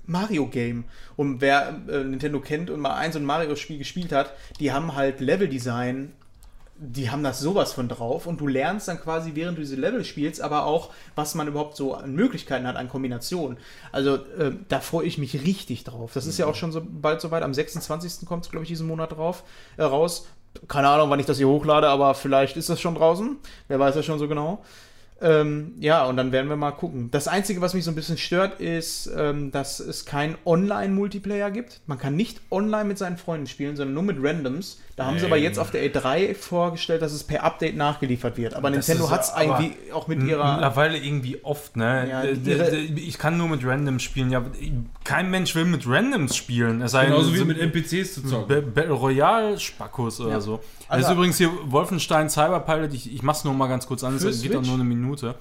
Mario-Game. 0.06 0.84
Und 1.16 1.40
wer 1.40 1.80
äh, 1.88 2.04
Nintendo 2.04 2.40
kennt 2.40 2.70
und 2.70 2.80
mal 2.80 2.94
ein 2.94 3.12
so 3.12 3.18
ein 3.18 3.24
Mario-Spiel 3.24 3.78
gespielt 3.78 4.12
hat, 4.12 4.32
die 4.60 4.72
haben 4.72 4.94
halt 4.94 5.20
Level-Design. 5.20 6.12
Die 6.78 7.10
haben 7.10 7.22
das 7.22 7.40
sowas 7.40 7.72
von 7.72 7.88
drauf 7.88 8.26
und 8.26 8.38
du 8.38 8.46
lernst 8.46 8.86
dann 8.88 9.00
quasi, 9.00 9.30
während 9.34 9.56
du 9.56 9.62
diese 9.62 9.76
Level 9.76 10.04
spielst, 10.04 10.42
aber 10.42 10.66
auch, 10.66 10.92
was 11.14 11.34
man 11.34 11.48
überhaupt 11.48 11.74
so 11.74 11.94
an 11.94 12.14
Möglichkeiten 12.14 12.66
hat, 12.66 12.76
an 12.76 12.90
Kombinationen. 12.90 13.56
Also 13.92 14.16
äh, 14.16 14.52
da 14.68 14.80
freue 14.80 15.06
ich 15.06 15.16
mich 15.16 15.42
richtig 15.42 15.84
drauf. 15.84 16.10
Das 16.12 16.26
ist 16.26 16.36
ja 16.36 16.44
auch 16.44 16.54
schon 16.54 16.72
so 16.72 16.82
bald 16.86 17.22
soweit. 17.22 17.42
Am 17.42 17.54
26. 17.54 18.26
kommt 18.26 18.44
es, 18.44 18.50
glaube 18.50 18.64
ich, 18.64 18.68
diesen 18.68 18.86
Monat 18.86 19.12
drauf, 19.12 19.42
äh, 19.78 19.84
raus. 19.84 20.26
Keine 20.68 20.88
Ahnung, 20.88 21.08
wann 21.08 21.20
ich 21.20 21.26
das 21.26 21.38
hier 21.38 21.48
hochlade, 21.48 21.88
aber 21.88 22.14
vielleicht 22.14 22.58
ist 22.58 22.68
das 22.68 22.78
schon 22.78 22.94
draußen. 22.94 23.36
Wer 23.68 23.78
weiß 23.78 23.94
das 23.94 24.04
schon 24.04 24.18
so 24.18 24.28
genau. 24.28 24.62
Ähm, 25.22 25.72
ja, 25.80 26.04
und 26.04 26.16
dann 26.18 26.30
werden 26.30 26.48
wir 26.50 26.56
mal 26.56 26.72
gucken. 26.72 27.10
Das 27.10 27.26
Einzige, 27.26 27.62
was 27.62 27.72
mich 27.72 27.84
so 27.84 27.90
ein 27.90 27.94
bisschen 27.94 28.18
stört, 28.18 28.60
ist, 28.60 29.10
ähm, 29.16 29.50
dass 29.50 29.80
es 29.80 30.04
keinen 30.04 30.36
Online-Multiplayer 30.44 31.50
gibt. 31.50 31.80
Man 31.86 31.98
kann 31.98 32.16
nicht 32.16 32.40
online 32.50 32.84
mit 32.84 32.98
seinen 32.98 33.16
Freunden 33.16 33.46
spielen, 33.46 33.76
sondern 33.76 33.94
nur 33.94 34.02
mit 34.02 34.18
Randoms. 34.20 34.78
Da 34.96 35.04
haben 35.06 35.18
sie 35.18 35.26
aber 35.26 35.36
jetzt 35.36 35.58
auf 35.58 35.70
der 35.70 35.84
E3 35.90 36.34
vorgestellt, 36.34 37.02
dass 37.02 37.12
es 37.12 37.22
per 37.22 37.44
Update 37.44 37.76
nachgeliefert 37.76 38.38
wird. 38.38 38.54
Aber 38.54 38.70
Das 38.70 38.88
Nintendo 38.88 39.10
hat 39.10 39.22
es 39.24 39.32
irgendwie 39.38 39.72
auch 39.92 40.08
mit 40.08 40.22
ihrer. 40.22 40.52
Mittlerweile 40.54 40.96
irgendwie 40.98 41.42
oft, 41.44 41.76
ne? 41.76 42.08
Ja, 42.10 42.22
d- 42.22 42.94
ich 42.96 43.18
kann 43.18 43.36
nur 43.36 43.48
mit 43.48 43.62
Randoms 43.64 44.02
spielen. 44.02 44.30
Ja, 44.30 44.42
kein 45.04 45.30
Mensch 45.30 45.54
will 45.54 45.66
mit 45.66 45.86
Randoms 45.86 46.34
spielen. 46.34 46.80
Es 46.80 46.92
sei 46.92 47.06
Genauso 47.06 47.32
wie 47.34 47.38
so- 47.38 47.44
mit 47.44 47.58
NPCs 47.58 48.14
zu 48.14 48.22
zocken. 48.26 48.48
Ba- 48.48 48.70
Battle 48.80 48.94
Royale 48.94 49.58
Spackos 49.60 50.20
oder 50.20 50.30
Ja. 50.30 50.40
so. 50.40 50.60
Das 50.88 50.88
Also- 50.88 51.08
ist 51.08 51.12
übrigens 51.14 51.36
hier 51.38 51.50
Wolfenstein 51.66 52.30
Cyberpilot. 52.30 52.94
Ich, 52.94 53.12
ich 53.12 53.22
mach's 53.22 53.44
nur 53.44 53.52
mal 53.52 53.66
ganz 53.66 53.86
kurz 53.86 54.02
an, 54.02 54.14
es 54.16 54.42
geht 54.42 54.56
auch 54.56 54.62
nur 54.62 54.74
eine 54.74 54.84
Minute. 54.84 55.05
Äh, 55.14 55.34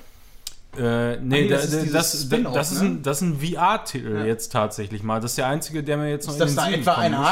Ah, 0.78 1.16
nee, 1.22 1.44
nee, 1.44 1.48
da- 1.48 1.56
das 1.56 1.66
ist 1.66 1.74
das, 1.74 2.12
dieses 2.12 2.30
das, 2.30 2.54
das, 2.54 2.72
ist 2.74 2.82
ne? 2.82 2.88
ein, 2.90 3.04
das 3.04 3.22
ist 3.22 3.22
ein 3.22 3.40
VR-Titel 3.40 4.16
Ja. 4.18 4.26
jetzt 4.26 4.52
tatsächlich 4.52 5.04
mal. 5.04 5.22
Das 5.22 5.32
ist 5.32 5.38
der 5.38 5.48
einzige, 5.48 5.84
der 5.84 5.96
mir 5.98 6.10
jetzt 6.10 6.28
noch 6.28 6.34
ist 6.34 6.40
das 6.42 6.50
in 6.52 6.56
den 6.58 6.64
da 6.66 6.66
Sinn 6.72 6.74
etwa 6.82 6.94
ein 6.96 7.12
gekommen 7.12 7.24
ist. 7.26 7.32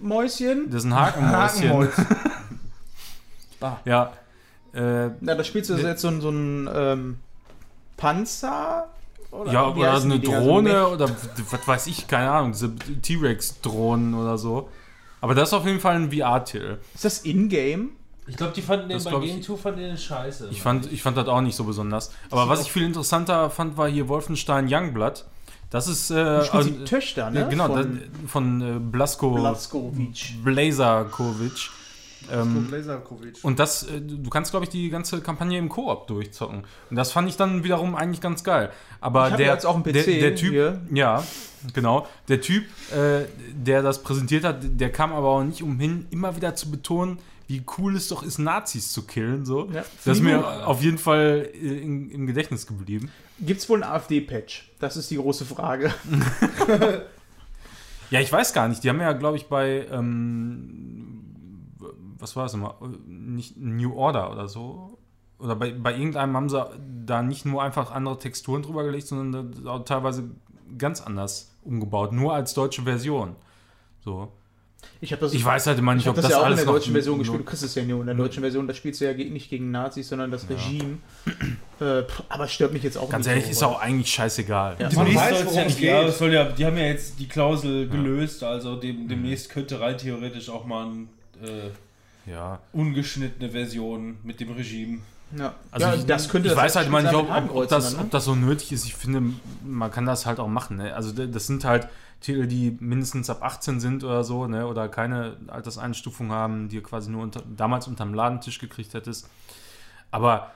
Hakenmäuschen? 0.00 0.66
Das 0.70 0.76
ist 0.80 0.84
ein 0.86 0.94
Hakenmäuschen. 0.96 1.34
Hakenholz. 1.70 1.94
Ja. 3.84 4.12
Äh, 4.74 5.10
Na, 5.20 5.34
da 5.36 5.44
spielst 5.44 5.70
du 5.70 5.74
Nee. 5.74 5.82
jetzt 5.82 6.00
so, 6.02 6.08
ein- 6.08 6.20
so 6.20 6.30
ein 6.30 6.68
ähm, 6.74 7.18
Panzer? 7.96 8.88
Oder 9.30 9.52
ja, 9.52 9.68
oder 9.68 9.94
eine 10.02 10.18
Dinger? 10.18 10.40
So 10.40 10.46
Drohne 10.46 10.70
Mech- 10.72 10.92
oder 10.92 11.08
was 11.50 11.68
weiß 11.68 11.86
ich, 11.86 12.08
keine 12.08 12.30
Ahnung, 12.30 12.52
diese 12.52 12.74
T-Rex-Drohnen 12.74 14.14
oder 14.14 14.36
so. 14.36 14.68
Aber 15.20 15.34
das 15.34 15.50
ist 15.50 15.52
auf 15.54 15.64
jeden 15.66 15.78
Fall 15.80 15.94
ein 15.94 16.10
VR-Titel. 16.10 16.78
Ist 16.94 17.04
das 17.04 17.18
in-game? 17.20 17.90
Ich 18.26 18.36
glaube, 18.36 18.52
die 18.54 18.62
fanden 18.62 18.88
den 18.88 18.98
Das 18.98 19.04
bei 19.04 19.18
ich- 19.18 19.32
Game 19.32 19.42
2 19.42 19.56
fanden 19.56 19.80
den 19.80 19.96
scheiße. 19.96 20.48
Ich 20.50 20.62
fand, 20.62 20.90
ich 20.92 21.02
fand 21.02 21.16
das 21.16 21.26
auch 21.28 21.40
nicht 21.40 21.56
so 21.56 21.64
besonders. 21.64 22.12
Aber 22.30 22.48
was 22.48 22.62
ich 22.62 22.70
viel 22.72 22.84
interessanter 22.84 23.50
fand, 23.50 23.76
war 23.76 23.88
hier 23.88 24.08
Wolfenstein 24.08 24.66
Youngblood. 24.70 25.24
Das 25.70 25.88
ist 25.88 26.10
äh, 26.10 26.14
also, 26.16 26.68
die 26.68 26.84
Töchter, 26.84 27.30
ne? 27.30 27.40
ja, 27.40 27.48
genau 27.48 27.66
Von 27.68 27.76
von, 27.82 28.28
von 28.28 28.60
äh, 28.60 28.78
Blasko 28.78 29.30
Blazkowicz. 29.30 30.32
Blazerkovic. 30.44 31.70
Ähm, 32.30 32.68
und 33.42 33.58
das, 33.58 33.82
äh, 33.84 34.00
du 34.00 34.30
kannst, 34.30 34.52
glaube 34.52 34.64
ich, 34.64 34.70
die 34.70 34.90
ganze 34.90 35.20
Kampagne 35.20 35.58
im 35.58 35.68
Koop 35.68 36.06
durchzocken. 36.06 36.64
Und 36.90 36.96
das 36.96 37.10
fand 37.10 37.28
ich 37.28 37.36
dann 37.36 37.64
wiederum 37.64 37.94
eigentlich 37.94 38.20
ganz 38.20 38.44
geil. 38.44 38.70
Aber 39.00 39.30
der, 39.30 39.48
jetzt 39.54 39.66
auch 39.66 39.74
einen 39.74 39.82
PC 39.82 39.92
der, 39.92 40.04
der 40.04 40.34
Typ, 40.36 40.50
hier. 40.52 40.80
ja, 40.92 41.22
genau, 41.74 42.06
der 42.28 42.40
Typ, 42.40 42.64
äh, 42.92 43.24
der 43.52 43.82
das 43.82 44.02
präsentiert 44.02 44.44
hat, 44.44 44.58
der 44.62 44.92
kam 44.92 45.12
aber 45.12 45.28
auch 45.28 45.42
nicht 45.42 45.62
umhin, 45.62 46.06
immer 46.10 46.36
wieder 46.36 46.54
zu 46.54 46.70
betonen, 46.70 47.18
wie 47.48 47.62
cool 47.78 47.96
es 47.96 48.08
doch 48.08 48.22
ist, 48.22 48.38
Nazis 48.38 48.92
zu 48.92 49.06
killen. 49.06 49.44
So. 49.44 49.66
Ja, 49.72 49.84
das 50.04 50.18
ist 50.18 50.22
mir 50.22 50.36
gut. 50.36 50.44
auf 50.44 50.82
jeden 50.82 50.98
Fall 50.98 51.50
äh, 51.54 51.82
im, 51.82 52.10
im 52.10 52.26
Gedächtnis 52.26 52.66
geblieben. 52.66 53.10
Gibt 53.40 53.60
es 53.60 53.68
wohl 53.68 53.82
einen 53.82 53.92
AfD-Patch? 53.92 54.70
Das 54.78 54.96
ist 54.96 55.10
die 55.10 55.16
große 55.16 55.44
Frage. 55.44 55.92
Ja, 58.12 58.20
ich 58.20 58.30
weiß 58.30 58.52
gar 58.52 58.68
nicht. 58.68 58.84
Die 58.84 58.90
haben 58.90 59.00
ja, 59.00 59.14
glaube 59.14 59.38
ich, 59.38 59.48
bei 59.48 59.86
ähm, 59.90 61.22
was 62.18 62.36
war 62.36 62.44
es 62.44 62.52
immer? 62.52 62.76
Nicht 63.06 63.56
New 63.56 63.94
Order 63.94 64.30
oder 64.30 64.48
so. 64.48 64.98
Oder 65.38 65.56
bei, 65.56 65.72
bei 65.72 65.96
irgendeinem 65.96 66.36
haben 66.36 66.48
sie 66.50 66.62
da 67.06 67.22
nicht 67.22 67.46
nur 67.46 67.62
einfach 67.62 67.90
andere 67.90 68.18
Texturen 68.18 68.62
drüber 68.62 68.84
gelegt, 68.84 69.06
sondern 69.08 69.54
da 69.64 69.70
auch 69.70 69.84
teilweise 69.84 70.30
ganz 70.76 71.00
anders 71.00 71.56
umgebaut. 71.62 72.12
Nur 72.12 72.34
als 72.34 72.52
deutsche 72.52 72.82
Version. 72.82 73.34
So. 74.00 74.30
Ich, 75.00 75.12
hab 75.12 75.20
das, 75.20 75.32
Ich 75.34 75.44
weiß 75.44 75.66
halt 75.66 75.78
immer 75.78 75.94
nicht, 75.94 76.08
ob 76.08 76.14
das, 76.14 76.24
das, 76.24 76.32
ja 76.32 76.36
auch 76.38 76.42
in 76.42 76.46
alles 76.46 76.58
der 76.60 76.66
noch 76.66 76.72
deutschen 76.74 76.92
Version 76.92 77.18
gespielt. 77.18 77.40
Du 77.40 77.44
kriegst 77.44 77.64
es 77.64 77.74
ja 77.74 77.82
nur 77.82 78.00
in 78.00 78.06
der 78.06 78.14
deutschen 78.14 78.40
Version. 78.40 78.68
Da 78.68 78.74
spielst 78.74 79.00
du 79.00 79.04
ja 79.04 79.12
nicht 79.12 79.50
gegen 79.50 79.70
Nazis, 79.70 80.08
sondern 80.08 80.30
das 80.30 80.48
Regime. 80.48 80.98
Äh, 81.80 82.02
pff, 82.04 82.22
aber 82.28 82.44
es 82.44 82.52
stört 82.52 82.72
mich 82.72 82.82
jetzt 82.84 82.96
auch 82.96 83.08
Ganz 83.10 83.26
nicht 83.26 83.32
ehrlich, 83.34 83.46
so, 83.46 83.50
ist 83.50 83.62
auch 83.64 83.80
eigentlich 83.80 84.10
scheißegal. 84.12 84.76
Ja. 84.78 84.86
Man 84.86 85.06
Demnächst 85.06 85.16
weiß, 85.16 85.30
soll's 85.30 85.44
worum 85.46 85.56
ja 85.58 85.62
es 85.64 85.74
nicht, 85.74 85.80
ja, 85.80 86.04
geht. 86.04 86.14
soll 86.14 86.32
ja, 86.32 86.44
die 86.44 86.66
haben 86.66 86.76
ja 86.76 86.84
jetzt 86.84 87.18
die 87.18 87.26
Klausel 87.28 87.88
gelöst, 87.88 88.44
also 88.44 88.76
dem, 88.76 89.08
demnächst 89.08 89.50
könnte 89.50 89.80
rein 89.80 89.98
theoretisch 89.98 90.48
auch 90.48 90.64
mal 90.64 90.86
eine 90.86 91.48
äh, 91.48 92.30
Ja. 92.30 92.60
ungeschnittene 92.72 93.50
Version 93.50 94.18
mit 94.22 94.38
dem 94.38 94.52
Regime. 94.52 94.98
Ja, 95.36 95.54
Also 95.70 95.86
ja 95.86 95.94
ich, 95.94 96.04
das 96.06 96.28
könnte 96.28 96.48
ich 96.48 96.54
das 96.54 96.62
weiß 96.62 96.76
halt 96.76 96.88
immer 96.88 97.02
nicht, 97.02 97.14
ob, 97.14 97.28
ob, 97.30 97.54
ob, 97.56 97.68
das, 97.68 97.86
dann, 97.86 97.94
ne? 97.94 98.02
ob 98.04 98.10
das 98.10 98.24
so 98.24 98.34
nötig 98.34 98.70
ist. 98.72 98.84
Ich 98.84 98.94
finde, 98.94 99.22
man 99.64 99.90
kann 99.90 100.06
das 100.06 100.26
halt 100.26 100.38
auch 100.38 100.48
machen. 100.48 100.76
Ne? 100.76 100.94
Also 100.94 101.10
das 101.12 101.46
sind 101.46 101.64
halt 101.64 101.88
Titel, 102.22 102.46
die 102.46 102.76
mindestens 102.80 103.28
ab 103.28 103.42
18 103.42 103.80
sind 103.80 104.04
oder 104.04 104.24
so, 104.24 104.46
ne? 104.46 104.66
oder 104.66 104.88
keine 104.88 105.36
Alterseinstufung 105.48 106.30
haben, 106.32 106.68
die 106.68 106.76
du 106.76 106.82
quasi 106.82 107.10
nur 107.10 107.22
unter, 107.22 107.42
damals 107.56 107.86
unterm 107.88 108.14
Ladentisch 108.14 108.58
gekriegt 108.58 108.94
hättest. 108.94 109.28
Aber 110.10 110.50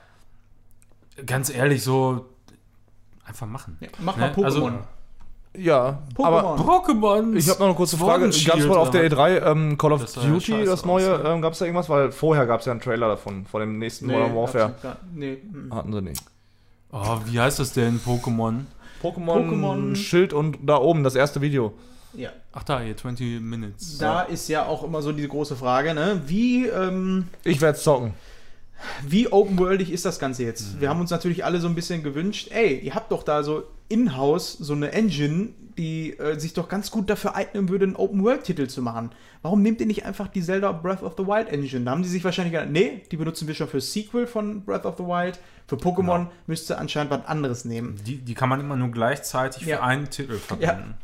ganz 1.25 1.49
ehrlich, 1.49 1.83
so 1.83 2.25
einfach 3.25 3.47
machen. 3.47 3.77
Ja, 3.81 3.89
mach 3.99 4.15
mal 4.17 4.29
Ne? 4.29 4.35
Pokémon. 4.35 4.43
Also- 4.45 4.71
Ja, 5.57 5.99
aber 6.17 6.55
Pokémon. 6.55 6.85
Pokémon! 6.85 7.35
ich 7.35 7.49
habe 7.49 7.59
noch 7.59 7.65
eine 7.67 7.75
kurze 7.75 7.97
Frage. 7.97 8.29
Gab 8.29 8.57
es 8.59 8.67
wohl 8.67 8.77
auf 8.77 8.91
der 8.91 9.09
E3 9.11 9.41
ähm, 9.51 9.77
Call 9.77 9.91
of 9.93 10.01
Das 10.01 10.15
ja 10.15 10.21
Duty, 10.23 10.51
scheiße 10.51 10.65
das 10.69 10.85
neue? 10.85 11.17
ne? 11.17 11.29
Ähm, 11.29 11.41
gab 11.41 11.53
es 11.53 11.59
da 11.59 11.65
irgendwas? 11.65 11.89
Weil 11.89 12.11
vorher 12.11 12.45
gab 12.45 12.59
es 12.59 12.67
ja 12.67 12.71
einen 12.73 12.81
Trailer 12.81 13.07
davon, 13.09 13.45
von 13.45 13.59
dem 13.61 13.79
nächsten 13.79 14.05
Modern 14.07 14.35
Warfare. 14.35 14.75
gar- 14.83 14.97
Nee. 15.13 15.39
Hatten 15.71 15.91
sie 15.91 16.01
nicht. 16.01 16.23
Oh, 16.91 17.19
wie 17.25 17.39
heißt 17.39 17.59
das 17.59 17.73
denn, 17.73 17.99
Pokémon? 17.99 18.61
Pokémon, 19.01 19.47
Pokémon- 19.49 19.95
Schild 19.95 20.33
und 20.33 20.57
da 20.65 20.77
oben 20.77 21.03
das 21.03 21.15
erste 21.15 21.41
Video. 21.41 21.73
ja. 22.13 22.29
Ach 22.53 22.63
da, 22.63 22.79
hier, 22.81 22.97
20 22.97 23.39
Minutes. 23.39 23.99
Da 23.99 24.23
ist 24.23 24.47
ja 24.47 24.65
auch 24.65 24.83
immer 24.83 25.01
so 25.03 25.11
diese 25.11 25.27
große 25.27 25.55
Frage, 25.55 25.93
ne? 25.93 26.21
Wie, 26.25 26.65
ähm, 26.65 27.27
Ich 27.43 27.61
werde 27.61 27.77
zocken. 27.77 28.13
wie 29.07 29.31
open-worldig 29.31 29.91
ist 29.91 30.05
das 30.05 30.17
Ganze 30.17 30.43
jetzt? 30.43 30.79
Wir 30.81 30.89
haben 30.89 30.99
uns 30.99 31.11
natürlich 31.11 31.45
alle 31.45 31.59
so 31.59 31.67
ein 31.67 31.75
bisschen 31.75 32.01
gewünscht, 32.03 32.49
ey, 32.51 32.79
ihr 32.79 32.95
habt 32.95 33.11
doch 33.11 33.21
da 33.23 33.43
so 33.43 33.63
in-house 33.89 34.53
so 34.53 34.73
eine 34.73 34.91
Engine, 34.91 35.49
die 35.77 36.17
äh, 36.17 36.39
sich 36.39 36.53
doch 36.53 36.67
ganz 36.69 36.89
gut 36.89 37.09
dafür 37.09 37.35
eignen 37.35 37.69
würde, 37.69 37.85
einen 37.85 37.95
Open-World-Titel 37.95 38.65
zu 38.67 38.81
machen. 38.81 39.11
Warum 39.41 39.61
nehmt 39.61 39.79
ihr 39.81 39.87
nicht 39.87 40.05
einfach 40.05 40.27
die 40.27 40.41
Zelda 40.41 40.71
Breath 40.71 41.03
of 41.03 41.13
the 41.17 41.25
Wild 41.25 41.49
Engine? 41.49 41.85
Da 41.85 41.91
haben 41.91 42.03
die 42.03 42.09
sich 42.09 42.23
wahrscheinlich 42.23 42.53
gedacht, 42.53 42.69
nee, 42.71 43.03
die 43.11 43.17
benutzen 43.17 43.47
wir 43.47 43.55
schon 43.55 43.67
für 43.67 43.81
Sequel 43.81 44.27
von 44.27 44.63
Breath 44.63 44.85
of 44.85 44.95
the 44.97 45.03
Wild. 45.03 45.39
Für 45.67 45.75
Pokémon 45.75 46.17
Genau. 46.19 46.31
müsste 46.47 46.77
anscheinend 46.77 47.11
was 47.11 47.25
anderes 47.25 47.65
nehmen. 47.65 47.99
Die, 48.05 48.17
die 48.17 48.33
kann 48.33 48.49
man 48.49 48.59
immer 48.59 48.75
nur 48.75 48.89
gleichzeitig 48.89 49.63
Ja. 49.65 49.77
für 49.77 49.83
einen 49.83 50.09
Titel 50.09 50.37
verwenden. 50.37 50.95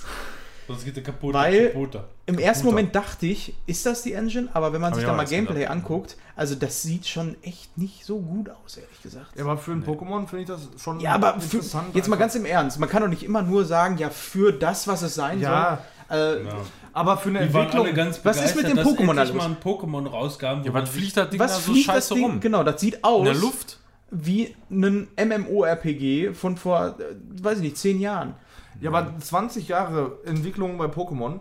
Sonst 0.66 0.86
geht 0.86 0.96
der 0.96 1.04
kaputt. 1.04 1.34
Weil- 1.34 1.72
kaputter. 1.72 2.06
Im 2.26 2.40
ersten 2.40 2.66
Moment 2.66 2.96
dachte 2.96 3.26
ich, 3.26 3.54
ist 3.68 3.86
das 3.86 4.02
die 4.04 4.14
Engine? 4.14 4.48
Aber 4.54 4.72
wenn 4.72 4.80
man 4.80 4.92
Hab 4.92 4.96
sich 4.96 5.04
ich 5.04 5.10
da 5.10 5.14
mal 5.18 5.26
Gameplay 5.26 5.56
gedacht. 5.64 5.72
anguckt, 5.74 6.16
also 6.38 6.56
das 6.56 6.82
sieht 6.82 7.06
schon 7.06 7.36
echt 7.44 7.78
nicht 7.78 8.06
so 8.06 8.18
gut 8.22 8.50
aus, 8.50 8.78
ehrlich 8.78 9.02
gesagt. 9.02 9.36
Ja, 9.36 9.44
aber 9.44 9.58
für 9.58 9.74
ein 9.74 9.84
Pokémon 9.86 10.26
finde 10.26 10.44
ich 10.44 10.48
das 10.48 10.70
schon 10.82 11.02
Ja, 11.02 11.16
aber 11.16 11.38
für, 11.42 11.60
jetzt 11.94 12.08
mal 12.08 12.16
ganz 12.16 12.36
im 12.36 12.46
Ernst, 12.46 12.80
man 12.80 12.88
kann 12.88 13.02
doch 13.02 13.10
nicht 13.10 13.24
immer 13.24 13.42
nur 13.42 13.66
sagen, 13.66 13.98
ja, 13.98 14.10
für 14.10 14.54
das, 14.54 14.88
was 14.88 15.02
es 15.02 15.16
sein 15.16 15.42
Ja, 15.42 15.76
soll. 15.76 15.86
Äh, 16.14 16.44
Ja. 16.44 16.54
aber 16.94 17.18
für 17.18 17.30
eine 17.30 17.40
Die 17.48 17.54
waren 17.54 17.64
Entwicklung. 17.64 17.86
alle 17.88 17.96
ganz 17.96 18.20
Was 18.24 18.44
ist 18.44 18.56
mit 18.56 18.68
dem 18.68 18.78
Pokémon 18.78 19.18
alles? 19.18 19.34
mal 19.34 19.46
ein 19.46 19.58
Pokémon 19.64 20.08
rauskam. 20.08 20.62
wo 20.62 20.66
Ja, 20.66 20.72
man 20.72 20.84
was 20.84 20.90
fliegt 20.92 21.18
das 21.18 21.30
Ding 21.30 21.40
was 21.40 21.54
da 21.56 21.60
so 21.60 21.72
fliegt 21.74 21.88
das 21.88 21.96
scheiße 21.96 22.14
Ding? 22.16 22.24
rum? 22.24 22.40
Genau, 22.40 22.64
das 22.64 22.80
sieht 22.80 23.04
aus 23.04 23.20
In 23.20 23.26
der 23.34 23.42
Luft? 23.42 23.80
wie 24.12 24.56
ein 24.70 25.08
MMORPG 25.18 26.34
von 26.34 26.56
vor, 26.58 26.96
äh, 27.00 27.16
weiß 27.44 27.58
ich 27.58 27.64
nicht, 27.64 27.78
zehn 27.78 28.00
Jahren. 28.00 28.36
Ja, 28.80 28.90
aber 28.92 29.14
20 29.20 29.68
Jahre 29.68 30.20
Entwicklung 30.26 30.78
bei 30.78 30.86
Pokémon. 30.86 31.40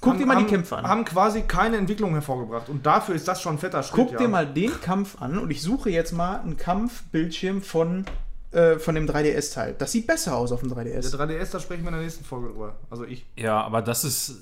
Guck 0.00 0.10
haben- 0.12 0.18
dir 0.18 0.26
mal 0.26 0.34
die 0.36 0.42
haben- 0.42 0.50
Kämpfe 0.50 0.76
an. 0.76 0.86
Haben 0.86 1.04
quasi 1.04 1.42
keine 1.42 1.78
Entwicklung 1.78 2.12
hervorgebracht. 2.12 2.68
Und 2.68 2.84
dafür 2.84 3.14
ist 3.14 3.26
das 3.26 3.40
schon 3.40 3.54
ein 3.54 3.58
fetter 3.58 3.82
Schritt. 3.82 3.96
Guck 3.96 4.12
ja. 4.12 4.18
dir 4.18 4.28
mal 4.28 4.46
den 4.46 4.78
Kampf 4.82 5.20
an 5.22 5.38
und 5.38 5.50
ich 5.50 5.62
suche 5.62 5.90
jetzt 5.90 6.12
mal 6.12 6.40
einen 6.40 6.56
Kampfbildschirm 6.56 7.62
von, 7.62 8.04
äh, 8.56 8.78
von 8.78 8.94
dem 8.94 9.06
3DS-Teil. 9.06 9.74
Das 9.78 9.92
sieht 9.92 10.06
besser 10.06 10.36
aus 10.36 10.50
auf 10.52 10.60
dem 10.60 10.72
3DS. 10.72 11.16
Der 11.16 11.28
3DS, 11.28 11.52
da 11.52 11.60
sprechen 11.60 11.82
wir 11.82 11.88
in 11.88 11.94
der 11.94 12.02
nächsten 12.02 12.24
Folge 12.24 12.48
drüber. 12.48 12.76
Also 12.90 13.04
ich. 13.04 13.26
Ja, 13.36 13.60
aber 13.62 13.82
das 13.82 14.04
ist. 14.04 14.30
äh, 14.30 14.34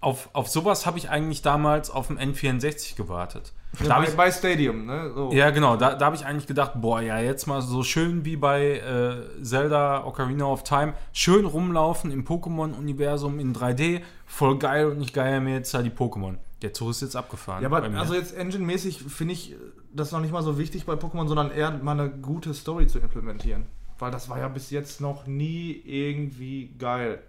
Auf, 0.00 0.28
auf 0.34 0.48
sowas 0.48 0.84
habe 0.84 0.98
ich 0.98 1.08
eigentlich 1.08 1.40
damals 1.40 1.88
auf 1.90 2.08
dem 2.08 2.18
N64 2.18 2.94
gewartet. 2.94 3.52
Da 3.88 3.98
bei, 3.98 4.04
ich, 4.04 4.14
bei 4.14 4.30
Stadium, 4.30 4.84
ne? 4.86 5.10
So. 5.14 5.32
ja, 5.32 5.48
genau, 5.50 5.76
da, 5.76 5.94
da 5.94 6.06
habe 6.06 6.14
ich 6.14 6.24
eigentlich 6.26 6.46
gedacht, 6.46 6.72
boah, 6.76 7.00
ja, 7.00 7.18
jetzt 7.18 7.46
mal 7.46 7.60
so 7.62 7.82
schön 7.82 8.24
wie 8.24 8.36
bei 8.36 8.78
äh, 8.78 9.42
Zelda 9.42 10.04
Ocarina 10.04 10.44
of 10.44 10.62
Time, 10.62 10.92
schön 11.12 11.44
rumlaufen 11.46 12.12
im 12.12 12.24
Pokémon-Universum 12.24 13.40
in 13.40 13.52
3D, 13.54 14.02
voll 14.26 14.58
geil 14.58 14.86
und 14.86 15.00
ich 15.00 15.12
geier 15.12 15.40
mir 15.40 15.54
jetzt 15.54 15.72
da 15.74 15.82
die 15.82 15.90
Pokémon. 15.90 16.36
Der 16.64 16.72
Zug 16.72 16.90
ist 16.90 17.02
jetzt 17.02 17.14
abgefahren. 17.14 17.62
Ja, 17.62 17.68
aber 17.70 17.82
also 17.98 18.14
jetzt 18.14 18.34
engine-mäßig 18.34 19.02
finde 19.02 19.34
ich 19.34 19.54
das 19.92 20.12
noch 20.12 20.20
nicht 20.20 20.32
mal 20.32 20.42
so 20.42 20.56
wichtig 20.56 20.86
bei 20.86 20.94
Pokémon, 20.94 21.28
sondern 21.28 21.50
eher 21.50 21.70
mal 21.72 21.92
eine 21.92 22.08
gute 22.08 22.54
Story 22.54 22.86
zu 22.86 22.98
implementieren. 23.00 23.66
Weil 23.98 24.10
das 24.10 24.30
war 24.30 24.38
ja 24.38 24.48
bis 24.48 24.70
jetzt 24.70 25.02
noch 25.02 25.26
nie 25.26 25.82
irgendwie 25.84 26.70
geil. 26.78 27.20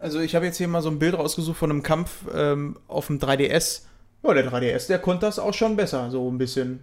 Also 0.00 0.18
ich 0.18 0.34
habe 0.34 0.46
jetzt 0.46 0.56
hier 0.56 0.66
mal 0.66 0.82
so 0.82 0.90
ein 0.90 0.98
Bild 0.98 1.16
rausgesucht 1.16 1.56
von 1.56 1.70
einem 1.70 1.84
Kampf 1.84 2.24
ähm, 2.34 2.76
auf 2.88 3.06
dem 3.06 3.20
3DS. 3.20 3.82
Ja, 4.24 4.34
der 4.34 4.50
3DS, 4.50 4.88
der 4.88 4.98
konnte 4.98 5.26
das 5.26 5.38
auch 5.38 5.54
schon 5.54 5.76
besser, 5.76 6.10
so 6.10 6.28
ein 6.28 6.36
bisschen. 6.36 6.80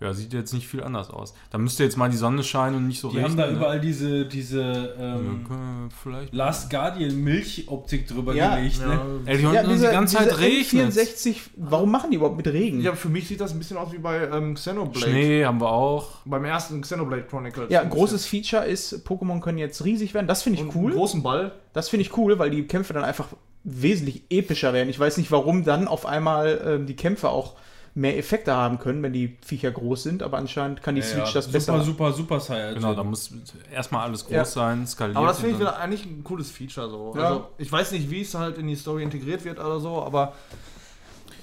Ja, 0.00 0.12
sieht 0.12 0.32
jetzt 0.32 0.54
nicht 0.54 0.68
viel 0.68 0.82
anders 0.84 1.10
aus. 1.10 1.34
Da 1.50 1.58
müsste 1.58 1.82
jetzt 1.82 1.96
mal 1.96 2.08
die 2.08 2.16
Sonne 2.16 2.44
scheinen 2.44 2.76
und 2.76 2.86
nicht 2.86 3.00
so 3.00 3.10
Die 3.10 3.20
haben 3.20 3.36
da 3.36 3.46
ne? 3.46 3.52
überall 3.56 3.80
diese, 3.80 4.26
diese 4.26 4.94
ähm, 4.98 5.44
Ja, 5.50 5.88
vielleicht. 6.02 6.32
Last 6.32 6.70
Guardian 6.70 7.16
Milchoptik 7.16 8.06
drüber 8.06 8.32
Ja. 8.34 8.54
gelegt. 8.56 8.80
Ne? 8.80 9.00
Ey, 9.26 9.38
die, 9.38 9.46
und 9.46 9.52
die 9.54 9.80
ganze 9.82 10.16
Zeit 10.16 10.38
regnet. 10.38 10.92
N64, 10.92 11.36
warum 11.56 11.90
machen 11.90 12.10
die 12.10 12.16
überhaupt 12.16 12.36
mit 12.36 12.46
Regen? 12.46 12.80
Ja, 12.80 12.94
für 12.94 13.08
mich 13.08 13.26
sieht 13.26 13.40
das 13.40 13.52
ein 13.52 13.58
bisschen 13.58 13.76
aus 13.76 13.92
wie 13.92 13.98
bei 13.98 14.28
ähm, 14.28 14.54
Xenoblade. 14.54 15.10
Schnee 15.10 15.44
haben 15.44 15.60
wir 15.60 15.70
auch. 15.72 16.18
Beim 16.24 16.44
ersten 16.44 16.80
Xenoblade 16.80 17.24
Chronicles. 17.24 17.68
Ja, 17.70 17.80
ein 17.80 17.90
großes 17.90 18.24
Feature 18.24 18.66
ist, 18.66 19.04
Pokémon 19.06 19.40
können 19.40 19.58
jetzt 19.58 19.84
riesig 19.84 20.14
werden. 20.14 20.28
Das 20.28 20.44
finde 20.44 20.60
ich 20.60 20.64
und 20.64 20.76
cool. 20.76 20.90
Einen 20.92 20.98
großen 21.00 21.22
Ball. 21.24 21.52
Das 21.72 21.88
finde 21.88 22.02
ich 22.02 22.16
cool, 22.16 22.38
weil 22.38 22.50
die 22.50 22.62
Kämpfe 22.68 22.92
dann 22.92 23.02
einfach 23.04 23.26
wesentlich 23.64 24.22
epischer 24.30 24.72
werden. 24.72 24.88
Ich 24.88 24.98
weiß 24.98 25.16
nicht, 25.16 25.32
warum 25.32 25.64
dann 25.64 25.88
auf 25.88 26.06
einmal 26.06 26.60
ähm, 26.64 26.86
die 26.86 26.94
Kämpfe 26.96 27.30
auch 27.30 27.56
mehr 27.98 28.16
Effekte 28.16 28.54
haben 28.54 28.78
können, 28.78 29.02
wenn 29.02 29.12
die 29.12 29.36
Viecher 29.44 29.70
groß 29.72 30.04
sind, 30.04 30.22
aber 30.22 30.38
anscheinend 30.38 30.82
kann 30.82 30.94
die 30.94 31.02
Switch 31.02 31.32
das 31.32 31.50
besser. 31.50 31.72
Super, 31.82 31.84
super, 31.84 32.12
super 32.12 32.40
Saiyan. 32.40 32.74
Genau, 32.74 32.94
da 32.94 33.02
muss 33.02 33.32
erstmal 33.74 34.06
alles 34.06 34.24
groß 34.24 34.34
Ja. 34.34 34.44
sein, 34.44 34.86
skaliert. 34.86 35.16
Aber 35.16 35.26
das 35.26 35.38
finde 35.40 35.54
ich 35.54 35.60
wieder 35.60 35.78
eigentlich 35.78 36.06
ein 36.06 36.22
cooles 36.22 36.50
Feature 36.50 36.88
so. 36.88 37.14
Ja. 37.16 37.24
Also, 37.24 37.48
ich 37.58 37.70
weiß 37.70 37.92
nicht, 37.92 38.08
wie 38.08 38.20
es 38.20 38.34
halt 38.34 38.56
in 38.56 38.68
die 38.68 38.76
Story 38.76 39.02
integriert 39.02 39.44
wird 39.44 39.58
oder 39.58 39.80
so, 39.80 40.00
aber 40.02 40.34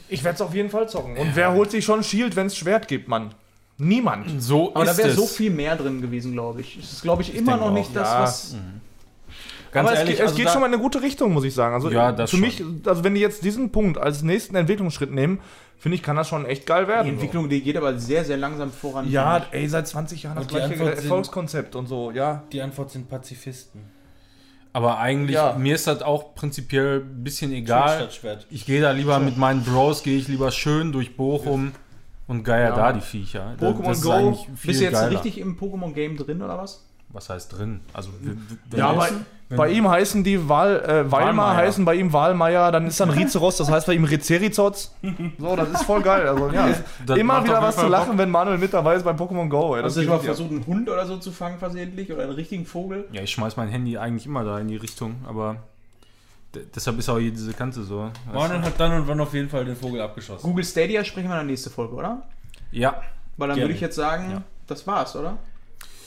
ich 0.08 0.24
werde 0.24 0.36
es 0.36 0.42
auf 0.42 0.54
jeden 0.54 0.70
Fall 0.70 0.88
zocken. 0.88 1.18
Und 1.18 1.36
wer 1.36 1.54
holt 1.54 1.72
sich 1.72 1.84
schon 1.84 2.04
Shield, 2.04 2.36
wenn 2.38 2.48
es 2.48 2.56
Schwert 2.56 2.88
gibt, 2.88 3.10
Mann? 3.10 3.34
Niemand. 3.78 4.42
So 4.42 4.74
aber 4.74 4.86
da 4.86 4.96
wäre 4.96 5.12
so 5.12 5.26
viel 5.26 5.52
mehr 5.52 5.76
drin 5.76 6.02
gewesen, 6.02 6.32
glaube 6.32 6.62
ich. 6.62 6.78
Es 6.78 6.94
ist, 6.94 7.02
glaube 7.02 7.22
ich, 7.22 7.36
immer 7.36 7.52
denke 7.54 7.60
noch 7.66 7.72
auch, 7.72 7.74
nicht 7.74 7.94
das, 7.94 8.10
ja. 8.10 8.22
was. 8.22 8.56
Ganz 9.76 9.90
aber 9.90 9.98
ehrlich, 10.00 10.14
es, 10.14 10.18
geht- 10.18 10.26
es 10.26 10.32
also 10.32 10.36
geht 10.44 10.50
schon 10.52 10.62
mal 10.62 10.68
in 10.68 10.74
eine 10.74 10.82
gute 10.82 11.02
Richtung, 11.02 11.32
muss 11.34 11.44
ich 11.44 11.54
sagen. 11.54 11.76
Also 11.76 11.92
Ja, 11.92 12.12
das 12.12 12.32
für 12.32 12.38
schon. 12.38 12.46
mich, 12.46 12.64
also 12.88 13.04
wenn 13.04 13.14
die 13.14 13.22
jetzt 13.22 13.44
diesen 13.44 13.72
Punkt 13.72 13.98
als 14.00 14.24
nächsten 14.24 14.56
Entwicklungsschritt 14.56 15.12
nehmen, 15.12 15.40
finde 15.78 15.96
ich, 15.98 16.02
kann 16.04 16.16
das 16.16 16.28
schon 16.30 16.46
echt 16.46 16.66
geil 16.66 16.86
Die 16.86 16.90
werden. 16.90 17.08
Entwicklung, 17.10 17.48
die 17.50 17.62
geht 17.62 17.78
aber 17.78 17.98
sehr, 18.00 18.26
sehr 18.26 18.38
langsam 18.38 18.72
voran. 18.72 19.10
Ja, 19.12 19.46
ey, 19.52 19.68
seit 19.68 19.88
20 19.88 20.24
Jahren 20.24 20.36
das 20.36 20.44
Und 20.46 20.52
die 20.52 20.56
gleiche 20.56 20.74
Antwort 20.74 20.96
sind- 20.96 21.04
Erfolgskonzept 21.06 21.76
und 21.76 21.88
so, 21.88 22.10
ja. 22.12 22.44
Die 22.52 22.62
Antwort 22.62 22.90
sind 22.92 23.10
Pazifisten. 23.10 23.82
Aber 24.74 24.98
eigentlich, 25.00 25.36
Ja. 25.36 25.54
mir 25.58 25.76
ist 25.76 25.88
das 25.88 26.02
auch 26.02 26.36
prinzipiell 26.36 27.02
ein 27.02 27.24
bisschen 27.24 27.52
egal. 27.54 28.10
Ich 28.50 28.66
gehe 28.66 28.82
da 28.82 28.92
lieber 28.92 29.20
mit 29.20 29.38
meinen 29.38 29.64
Bros, 29.64 30.04
gehe 30.04 30.18
ich 30.18 30.28
lieber 30.28 30.52
schön 30.52 30.92
durch 30.92 31.16
Bochum 31.16 31.72
und 32.28 32.44
geier 32.44 32.70
Ja. 32.72 32.76
da 32.76 32.92
die 32.94 33.00
Viecher. 33.02 33.56
Pokémon 33.60 34.02
Go, 34.04 34.46
Bist 34.66 34.80
du 34.82 34.84
jetzt 34.84 34.94
geiler. 34.94 35.12
richtig 35.12 35.38
im 35.38 35.58
Pokémon-Game 35.58 36.18
drin 36.18 36.42
oder 36.42 36.58
was? 36.58 36.84
Was 37.10 37.30
heißt 37.30 37.58
drin? 37.58 37.80
Also, 37.94 38.10
Ja, 38.76 38.90
aber 38.90 39.04
jetzt- 39.06 39.20
bei 39.56 39.70
ihm 39.70 39.90
heißen 39.90 40.24
die 40.24 40.48
Wahl, 40.50 40.84
äh, 40.86 41.12
Weilmar, 41.12 41.56
heißen 41.56 41.84
bei 41.86 41.96
ihm 41.96 42.12
Wahlmeier, 42.14 42.72
dann 42.72 42.88
ist 42.88 43.00
dann 43.00 43.10
Rizeros, 43.10 43.58
das 43.58 43.70
heißt 43.70 43.88
bei 43.88 43.94
ihm 43.94 44.04
Rizerizots. 44.04 44.96
So, 45.38 45.56
das 45.56 45.70
ist 45.70 45.84
voll 45.84 46.02
geil. 46.02 46.28
Also, 46.28 46.50
ja, 46.52 47.16
immer 47.16 47.44
wieder 47.44 47.62
was 47.62 47.76
zu 47.78 47.88
lachen, 47.88 48.10
Bock. 48.12 48.18
wenn 48.20 48.32
Manuel 48.32 48.58
mit 48.58 48.74
dabei 48.74 48.96
ist 48.96 49.04
bei 49.04 49.12
Pokémon 49.12 49.50
Go. 49.50 49.76
Ey. 49.76 49.82
Das 49.84 49.96
Hast 49.96 50.04
du 50.06 50.10
mal 50.10 50.20
versucht, 50.20 50.52
einen 50.52 50.66
Hund 50.66 50.90
oder 50.90 51.06
so 51.06 51.18
zu 51.18 51.32
fangen 51.32 51.58
versehentlich 51.60 52.12
oder 52.12 52.24
einen 52.24 52.34
richtigen 52.34 52.66
Vogel? 52.66 53.06
Ja, 53.12 53.22
ich 53.22 53.32
schmeiß 53.32 53.58
mein 53.58 53.68
Handy 53.70 53.98
eigentlich 53.98 54.26
immer 54.26 54.44
da 54.44 54.60
in 54.60 54.68
die 54.68 54.78
Richtung, 54.78 55.16
aber 55.28 55.58
deshalb 56.76 56.98
ist 57.00 57.10
auch 57.10 57.20
hier 57.20 57.32
diese 57.32 57.54
Kante 57.54 57.84
so. 57.84 58.10
Manuel 58.34 58.62
hat 58.62 58.80
dann 58.80 58.94
und 58.94 59.08
wann 59.08 59.20
auf 59.20 59.34
jeden 59.34 59.50
Fall 59.50 59.66
den 59.66 59.76
Vogel 59.76 60.02
abgeschossen. 60.02 60.42
Google 60.48 60.64
Stadia 60.64 61.04
sprechen 61.04 61.28
wir 61.28 61.34
in 61.36 61.40
der 61.48 61.52
nächsten 61.52 61.70
Folge, 61.70 61.96
oder? 61.96 62.24
Ja, 62.72 63.02
Weil 63.38 63.50
dann 63.50 63.56
Gerne. 63.58 63.68
würde 63.70 63.76
ich 63.76 63.82
jetzt 63.82 63.96
sagen, 63.96 64.32
Ja. 64.32 64.42
das 64.68 64.88
war's, 64.88 65.16
oder? 65.16 65.38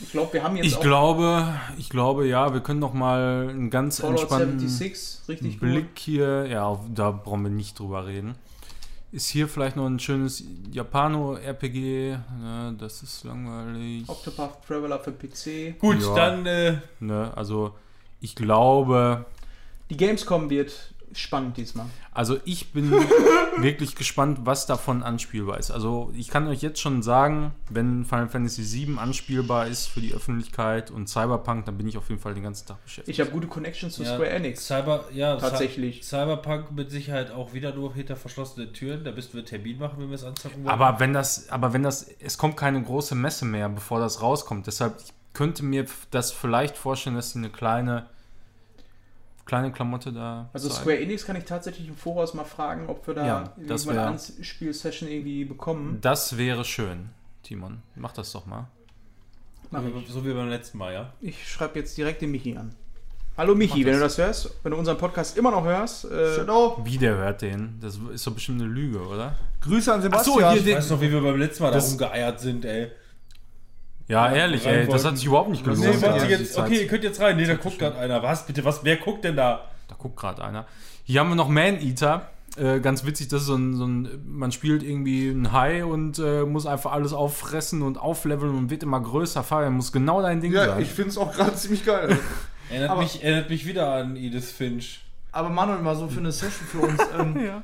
Ich 0.00 0.10
glaube, 0.12 0.32
wir 0.34 0.42
haben 0.42 0.56
jetzt 0.56 0.66
ich 0.66 0.76
auch 0.76 0.80
glaube, 0.80 1.54
ich 1.76 1.88
glaube, 1.90 2.26
ja, 2.28 2.52
wir 2.52 2.60
können 2.60 2.78
noch 2.80 2.94
mal 2.94 3.48
einen 3.50 3.70
ganz 3.70 4.00
Fallout 4.00 4.20
entspannten 4.20 4.58
76 4.60 5.28
richtig 5.28 5.52
gut. 5.60 5.68
Blick 5.68 5.98
hier, 5.98 6.46
ja, 6.46 6.78
da 6.94 7.10
brauchen 7.10 7.42
wir 7.44 7.50
nicht 7.50 7.78
drüber 7.78 8.06
reden. 8.06 8.34
Ist 9.10 9.28
hier 9.28 9.48
vielleicht 9.48 9.76
noch 9.76 9.86
ein 9.86 9.98
schönes 9.98 10.44
Japano-RPG? 10.70 12.18
Ne, 12.40 12.76
das 12.78 13.02
ist 13.02 13.24
langweilig. 13.24 14.08
Octopath 14.08 14.66
Traveler 14.66 14.98
für 14.98 15.12
PC. 15.12 15.78
Gut, 15.78 16.00
Ja. 16.02 16.14
dann 16.14 16.46
äh, 16.46 16.78
Ne, 17.00 17.32
also, 17.34 17.72
ich 18.20 18.34
glaube, 18.34 19.24
Die 19.90 19.96
Gamescom 19.96 20.50
wird 20.50 20.92
spannend 21.14 21.56
diesmal. 21.56 21.86
Also 22.12 22.38
ich 22.44 22.72
bin 22.72 22.90
wirklich 23.58 23.94
gespannt, 23.96 24.40
was 24.42 24.66
davon 24.66 25.02
anspielbar 25.02 25.58
ist. 25.58 25.70
Also 25.70 26.12
ich 26.16 26.28
kann 26.28 26.46
euch 26.48 26.62
jetzt 26.62 26.80
schon 26.80 27.02
sagen, 27.02 27.52
wenn 27.70 28.04
Final 28.04 28.28
Fantasy 28.28 28.62
VII 28.86 28.98
anspielbar 28.98 29.66
ist 29.66 29.86
für 29.86 30.00
die 30.00 30.12
Öffentlichkeit 30.14 30.90
und 30.90 31.08
Cyberpunk, 31.08 31.66
dann 31.66 31.76
bin 31.76 31.88
ich 31.88 31.96
auf 31.96 32.08
jeden 32.08 32.20
Fall 32.20 32.34
den 32.34 32.42
ganzen 32.44 32.66
Tag 32.68 32.82
beschäftigt. 32.84 33.08
Ich 33.16 33.20
habe 33.20 33.30
gute 33.30 33.46
Connections 33.46 33.94
zu 33.94 34.02
Ja, 34.02 34.14
Square 34.14 34.30
Enix. 34.30 34.66
Cyber, 34.66 35.04
ja, 35.12 35.36
Tatsächlich. 35.36 36.00
Cy- 36.02 36.04
Cyberpunk 36.04 36.72
mit 36.72 36.90
Sicherheit 36.90 37.30
auch 37.30 37.52
wieder 37.54 37.74
nur 37.74 37.94
hinter 37.94 38.16
verschlossenen 38.16 38.72
Türen. 38.72 39.04
Da 39.04 39.12
müssten 39.12 39.34
wir 39.34 39.40
einen 39.40 39.46
Termin 39.48 39.78
machen, 39.78 39.94
wenn 39.98 40.08
wir 40.08 40.14
es 40.16 40.24
anzocken 40.24 40.64
wollen. 40.64 40.68
Aber 40.68 41.00
wenn 41.00 41.12
das, 41.12 41.48
aber 41.50 41.72
wenn 41.72 41.82
das, 41.82 42.06
es 42.20 42.38
kommt 42.38 42.56
keine 42.56 42.82
große 42.82 43.14
Messe 43.14 43.44
mehr, 43.44 43.68
bevor 43.68 44.00
das 44.00 44.22
rauskommt. 44.22 44.66
Deshalb 44.66 44.96
ich 45.00 45.12
könnte 45.34 45.64
mir 45.64 45.86
das 46.10 46.32
vielleicht 46.32 46.76
vorstellen, 46.76 47.14
dass 47.14 47.30
sie 47.32 47.38
eine 47.38 47.50
kleine, 47.50 48.06
kleine 49.48 49.72
Klamotte 49.72 50.12
da. 50.12 50.48
Also 50.52 50.68
zeigen. 50.68 50.80
Square 50.82 51.00
Enix 51.00 51.24
kann 51.26 51.34
ich 51.34 51.44
tatsächlich 51.44 51.88
im 51.88 51.96
Voraus 51.96 52.34
mal 52.34 52.44
fragen, 52.44 52.88
ob 52.88 53.04
wir 53.08 53.14
da 53.14 53.26
Ja, 53.26 53.44
das 53.56 53.84
irgendwann 53.86 54.06
eine 54.08 54.18
wär- 54.18 54.36
Anspielsession 54.38 55.08
irgendwie 55.10 55.44
bekommen. 55.44 55.98
Das 56.00 56.36
wäre 56.36 56.64
schön, 56.64 57.08
Timon. 57.42 57.82
Mach 57.96 58.12
das 58.12 58.30
doch 58.30 58.46
mal. 58.46 58.68
Mach 59.70 59.82
ich. 59.84 60.08
so 60.08 60.24
wie 60.24 60.32
beim 60.32 60.48
letzten 60.48 60.78
Mal, 60.78 60.92
ja? 60.94 61.12
Ich 61.20 61.46
schreibe 61.48 61.78
jetzt 61.78 61.96
direkt 61.98 62.22
den 62.22 62.30
Michi 62.30 62.56
an. 62.56 62.74
Hallo 63.36 63.54
Michi, 63.54 63.84
wenn 63.86 63.92
du 63.94 64.00
das 64.00 64.18
hörst, 64.18 64.50
wenn 64.64 64.72
du 64.72 64.78
unseren 64.78 64.98
Podcast 64.98 65.36
immer 65.38 65.50
noch 65.52 65.64
hörst, 65.64 66.06
äh. 66.06 66.44
Wie 66.84 66.98
der 66.98 67.14
hört 67.16 67.40
den? 67.42 67.78
Das 67.80 67.96
ist 68.12 68.26
doch 68.26 68.32
bestimmt 68.32 68.60
eine 68.60 68.70
Lüge, 68.70 68.98
oder? 69.00 69.36
Grüße 69.60 69.92
an 69.92 70.00
Ach 70.00 70.24
so, 70.24 70.32
Sebastian. 70.34 70.52
hier, 70.54 70.62
den- 70.62 70.76
Weißt 70.76 70.90
du 70.90 70.94
noch, 70.94 71.00
wie 71.02 71.12
wir 71.12 71.20
beim 71.22 71.38
letzten 71.38 71.62
Mal 71.62 71.70
da 71.70 71.78
rumgeeiert 71.78 72.40
sind, 72.40 72.64
ey? 72.64 72.90
Ja, 74.08 74.32
ehrlich, 74.32 74.66
ey, 74.66 74.86
das 74.88 75.04
hat 75.04 75.16
sich 75.16 75.26
überhaupt 75.26 75.50
nicht 75.50 75.62
gelohnt. 75.64 75.80
Nee, 75.80 75.92
Ja, 76.00 76.18
die 76.24 76.30
jetzt, 76.30 76.56
okay, 76.58 76.80
ihr 76.82 76.86
könnt 76.86 77.04
jetzt 77.04 77.20
rein. 77.20 77.36
Nee, 77.36 77.44
da 77.46 77.54
guckt 77.54 77.78
gerade 77.78 77.98
einer. 77.98 78.22
Was? 78.22 78.46
Bitte, 78.46 78.64
was? 78.64 78.82
Wer 78.82 78.96
guckt 78.96 79.22
denn 79.24 79.36
da? 79.36 79.66
Da 79.86 79.94
guckt 79.98 80.16
gerade 80.16 80.42
einer. 80.42 80.66
Hier 81.04 81.20
haben 81.20 81.28
wir 81.28 81.36
noch 81.36 81.48
Man-Eater. 81.48 82.28
Äh, 82.56 82.80
ganz 82.80 83.04
witzig, 83.04 83.28
das 83.28 83.42
ist 83.42 83.46
so 83.48 83.54
ein, 83.54 83.76
so 83.76 83.84
ein, 83.86 84.08
man 84.26 84.50
spielt 84.50 84.82
irgendwie 84.82 85.28
ein 85.28 85.52
Hai 85.52 85.84
und 85.84 86.18
äh, 86.18 86.42
muss 86.44 86.66
einfach 86.66 86.92
alles 86.92 87.12
auffressen 87.12 87.82
und 87.82 87.98
aufleveln 87.98 88.56
und 88.56 88.70
wird 88.70 88.82
immer 88.82 89.00
größer. 89.00 89.44
Fabian 89.44 89.74
muss 89.74 89.92
genau 89.92 90.22
dein 90.22 90.40
Ding 90.40 90.52
Ja, 90.52 90.66
sein. 90.66 90.82
ich 90.82 90.88
finde 90.88 91.10
es 91.10 91.18
auch 91.18 91.32
gerade 91.32 91.54
ziemlich 91.56 91.84
geil. 91.84 92.18
Erinnert, 92.70 92.90
Aber- 92.90 93.02
mich, 93.02 93.22
erinnert 93.22 93.50
mich 93.50 93.66
wieder 93.66 93.92
an 93.92 94.16
Edith 94.16 94.50
Finch. 94.50 95.00
Aber 95.30 95.50
Manuel, 95.50 95.80
mal 95.80 95.94
so 95.94 96.08
für 96.08 96.18
eine 96.20 96.32
Session 96.32 96.66
für 96.66 96.78
uns. 96.80 97.00
Ähm, 97.20 97.44
Ja. 97.44 97.62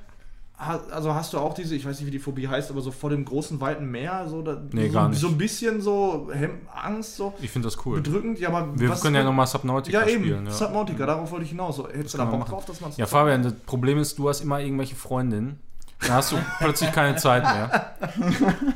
Also 0.56 1.12
hast 1.14 1.32
du 1.32 1.38
auch 1.38 1.52
diese, 1.52 1.74
ich 1.74 1.84
weiß 1.84 1.98
nicht, 1.98 2.06
wie 2.06 2.12
die 2.12 2.20
Phobie 2.20 2.46
heißt, 2.46 2.70
aber 2.70 2.80
so 2.80 2.92
vor 2.92 3.10
dem 3.10 3.24
großen, 3.24 3.60
weiten 3.60 3.90
Meer, 3.90 4.26
so, 4.28 4.40
da, 4.40 4.62
Nee, 4.72 4.86
so, 4.86 4.92
gar 4.92 5.08
nicht. 5.08 5.20
so 5.20 5.26
ein 5.28 5.36
bisschen 5.36 5.80
so 5.80 6.28
Hem 6.32 6.60
Angst, 6.72 7.16
so 7.16 7.34
Ich 7.42 7.50
finde 7.50 7.66
das 7.66 7.84
cool. 7.84 8.00
bedrückend. 8.00 8.38
Ja, 8.38 8.50
aber 8.50 8.68
Wir 8.78 8.88
was 8.88 9.02
können 9.02 9.16
ja 9.16 9.24
nochmal 9.24 9.48
Subnautica 9.48 10.00
Ja, 10.02 10.06
eben, 10.06 10.22
spielen. 10.22 10.46
Ja. 10.46 10.52
Subnautica, 10.52 11.06
darauf 11.06 11.30
wollte 11.32 11.44
ich 11.44 11.50
hinaus. 11.50 11.76
So, 11.76 11.88
hättest 11.88 12.14
du 12.14 12.18
da 12.18 12.24
Bock 12.26 12.46
drauf, 12.46 12.64
dass 12.66 12.80
man 12.80 12.92
ja, 12.96 13.06
Fabian, 13.06 13.42
das 13.42 13.54
Problem 13.66 13.98
ist, 13.98 14.16
du 14.16 14.28
hast 14.28 14.42
immer 14.42 14.60
irgendwelche 14.60 14.94
Freundinnen. 14.94 15.58
Dann 16.00 16.12
hast 16.12 16.30
du 16.32 16.36
plötzlich 16.60 16.92
keine 16.92 17.16
Zeit 17.16 17.42
mehr. 17.42 17.94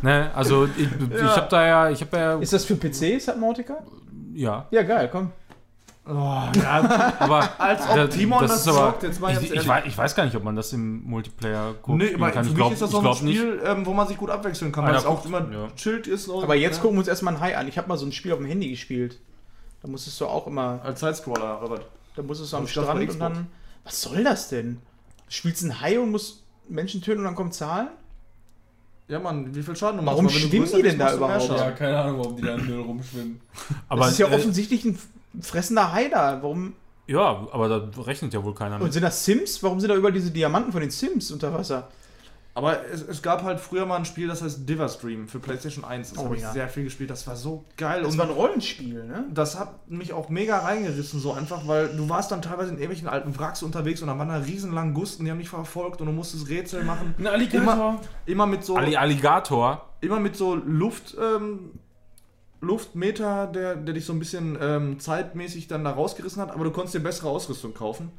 ne? 0.03 0.31
Also 0.35 0.67
ich, 0.67 0.89
ich 1.15 1.37
habe 1.37 1.47
da 1.49 1.67
ja, 1.67 1.91
ich 1.91 2.01
habe 2.01 2.17
ja, 2.17 2.39
ist 2.39 2.53
das 2.53 2.65
für 2.65 2.75
PC, 2.77 3.21
Subnautica? 3.21 3.79
ja, 4.35 4.67
Ja, 4.73 4.83
geil, 4.83 5.09
komm. 5.13 5.31
Oh, 6.11 6.13
ja, 6.57 7.15
aber 7.19 7.61
als 7.61 7.87
ob 7.87 8.11
Timon 8.11 8.41
das, 8.41 8.61
ist 8.61 8.69
aber, 8.69 8.79
zockt, 8.79 9.03
jetzt 9.03 9.21
mal 9.21 9.31
ich, 9.43 9.53
ich, 9.53 9.69
weiß, 9.69 9.85
ich 9.87 9.99
weiß 9.99 10.15
gar 10.15 10.25
nicht, 10.25 10.35
ob 10.37 10.43
man 10.43 10.57
das 10.57 10.73
im 10.73 11.05
Multiplayer 11.05 11.75
Nee, 11.87 12.07
spielen 12.07 12.23
aber 12.23 12.31
kann. 12.33 12.45
für 12.45 12.51
Ich 12.51 12.55
mich 12.55 12.57
glaube 12.57 12.73
ist 12.73 12.81
das 12.81 12.91
so 12.91 12.99
ein 12.99 13.03
glaub 13.03 13.23
nicht. 13.23 13.37
Spiel, 13.37 13.61
ähm, 13.63 13.85
wo 13.85 13.93
man 13.93 14.09
sich 14.09 14.17
gut 14.17 14.31
abwechseln 14.31 14.73
kann, 14.73 14.87
weil 14.87 14.95
es 14.95 15.05
auch 15.05 15.23
guckt, 15.23 15.27
immer 15.27 15.53
ja. 15.53 15.69
chillt 15.77 16.07
ist. 16.07 16.31
Aber 16.31 16.55
jetzt 16.55 16.77
ja. 16.77 16.83
gucken 16.83 16.97
wir 16.97 17.01
uns 17.01 17.09
erstmal 17.09 17.35
ein 17.35 17.41
Hai 17.41 17.59
an. 17.59 17.69
Ich 17.69 17.77
habe 17.77 17.89
mal 17.89 17.99
so 17.99 18.07
ein 18.07 18.13
Spiel 18.13 18.33
auf 18.33 18.39
dem 18.39 18.47
Handy 18.47 18.71
gespielt. 18.71 19.19
Da 19.83 19.89
musstest 19.89 20.19
du 20.21 20.27
auch 20.27 20.47
immer, 20.47 20.81
Als 20.83 21.01
Sidescroller, 21.01 21.61
aber 21.61 21.81
da 22.17 22.23
musstest 22.23 22.55
du 22.55 22.57
am 22.57 22.67
Strand 22.67 23.11
und 23.11 23.19
dann. 23.19 23.47
Was 23.85 24.01
soll 24.01 24.25
das 24.25 24.49
denn? 24.49 24.79
Du 25.27 25.33
spielst 25.33 25.63
ein 25.63 25.81
Hai 25.81 26.01
und 26.01 26.11
musst 26.11 26.43
Menschen 26.69 27.03
töten 27.03 27.19
und 27.19 27.25
dann 27.25 27.35
kommen 27.35 27.53
Zahlen? 27.53 27.89
Ja, 29.09 29.19
Mann, 29.19 29.55
wie 29.55 29.63
viel 29.63 29.75
Schaden 29.75 30.01
du 30.01 30.07
Warum 30.07 30.29
schwimmen 30.29 30.69
die 30.71 30.83
denn 30.83 30.99
da 30.99 31.15
überhaupt? 31.15 31.49
Ja, 31.49 31.71
keine 31.71 31.99
Ahnung, 31.99 32.19
warum 32.19 32.37
die 32.37 32.43
da 32.43 32.55
im 32.55 32.67
Müll 32.67 32.81
rumschwimmen. 32.81 33.41
Aber, 33.89 34.03
das 34.03 34.13
ist 34.13 34.19
ja 34.19 34.29
äh, 34.29 34.35
offensichtlich 34.35 34.85
ein 34.85 34.99
fressender 35.41 35.93
Hai 35.93 36.09
da. 36.09 36.43
Warum? 36.43 36.75
Ja, 37.07 37.47
aber 37.53 37.69
da 37.69 38.03
rechnet 38.03 38.35
ja 38.35 38.45
wohl 38.45 38.55
keiner 38.55 38.77
Und 38.77 38.83
mit. 38.85 38.93
sind 38.93 39.03
das 39.03 39.25
Sims? 39.25 39.63
Warum 39.63 39.81
sind 39.81 39.89
da 39.91 39.97
überall 39.97 40.13
diese 40.13 40.31
Diamanten 40.31 40.73
von 40.73 40.81
den 40.81 40.91
Sims 40.91 41.31
unter 41.31 41.53
Wasser? 41.55 41.89
Aber 42.55 42.85
es, 42.93 43.03
es 43.03 43.23
gab 43.23 43.45
halt 43.45 43.61
früher 43.61 43.87
mal 43.87 43.97
ein 43.99 44.05
Spiel, 44.05 44.27
das 44.27 44.43
heißt 44.43 44.69
Diverstream 44.69 45.29
für 45.29 45.39
PlayStation 45.39 45.85
1. 45.85 46.11
Das 46.11 46.19
Oh, 46.19 46.25
habe 46.25 46.35
ich 46.37 46.43
ja. 46.43 46.53
sehr 46.53 46.69
viel 46.69 46.83
gespielt. 46.83 47.09
Das 47.09 47.25
war 47.29 47.37
so 47.37 47.65
geil. 47.77 48.03
Das 48.03 48.13
und 48.13 48.19
war 48.19 48.27
ein 48.27 48.33
Rollenspiel, 48.33 49.05
ne? 49.05 49.27
das 49.33 49.59
hat 49.61 49.89
mich 49.89 50.13
auch 50.13 50.29
mega 50.29 50.59
reingerissen, 50.59 51.21
so 51.21 51.33
einfach, 51.33 51.69
weil 51.69 51.89
du 51.97 52.09
warst 52.09 52.33
dann 52.33 52.43
teilweise 52.43 52.71
in 52.71 52.79
irgendwelchen 52.79 53.07
alten 53.09 53.39
Wracks 53.39 53.63
unterwegs 53.63 54.03
und 54.03 54.09
dann 54.09 54.19
waren 54.19 54.29
da 54.29 54.39
riesen 54.39 54.73
Langusten, 54.75 55.25
die 55.25 55.31
haben 55.31 55.39
dich 55.39 55.49
verfolgt 55.49 56.01
und 56.01 56.09
du 56.09 56.13
musstest 56.13 56.49
Rätsel 56.49 56.83
machen. 56.83 57.15
Ein 57.17 57.29
Alligator. 57.29 58.01
Immer 58.27 58.47
mit 58.47 58.65
so, 58.65 58.77
Alli 58.77 58.97
Alligator. 58.97 59.89
immer 60.01 60.19
mit 60.19 60.35
so 60.35 60.57
Luft, 60.57 61.17
ähm, 61.21 61.79
Luftmeter, 62.61 63.47
der, 63.47 63.77
der 63.77 63.95
dich 63.95 64.05
so 64.05 64.13
ein 64.13 64.19
bisschen 64.19 64.59
ähm, 64.61 64.99
zeitmäßig 65.01 65.69
dann 65.69 65.85
da 65.85 65.91
rausgerissen 65.93 66.43
hat, 66.43 66.51
aber 66.51 66.65
du 66.65 66.71
konntest 66.71 66.95
dir 66.95 67.01
bessere 67.01 67.29
Ausrüstung 67.29 67.75
kaufen. 67.75 68.11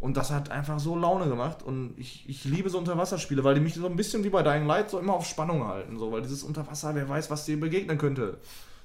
Und 0.00 0.16
das 0.16 0.32
hat 0.32 0.50
einfach 0.50 0.80
so 0.80 0.96
Laune 0.96 1.28
gemacht. 1.28 1.62
Und 1.62 1.94
ich, 1.96 2.28
ich 2.28 2.44
liebe 2.44 2.68
so 2.70 2.78
Unterwasserspiele, 2.78 3.44
weil 3.44 3.54
die 3.54 3.60
mich 3.60 3.74
so 3.74 3.86
ein 3.86 3.94
bisschen 3.94 4.24
wie 4.24 4.30
bei 4.30 4.42
Dying 4.42 4.66
Light 4.66 4.90
so 4.90 4.98
immer 4.98 5.12
auf 5.14 5.24
Spannung 5.26 5.68
halten. 5.68 5.96
So, 5.96 6.10
weil 6.10 6.22
dieses 6.22 6.42
Unterwasser, 6.42 6.94
wer 6.96 7.08
weiß, 7.08 7.30
was 7.30 7.44
dir 7.44 7.60
begegnen 7.60 7.98
könnte. 7.98 8.38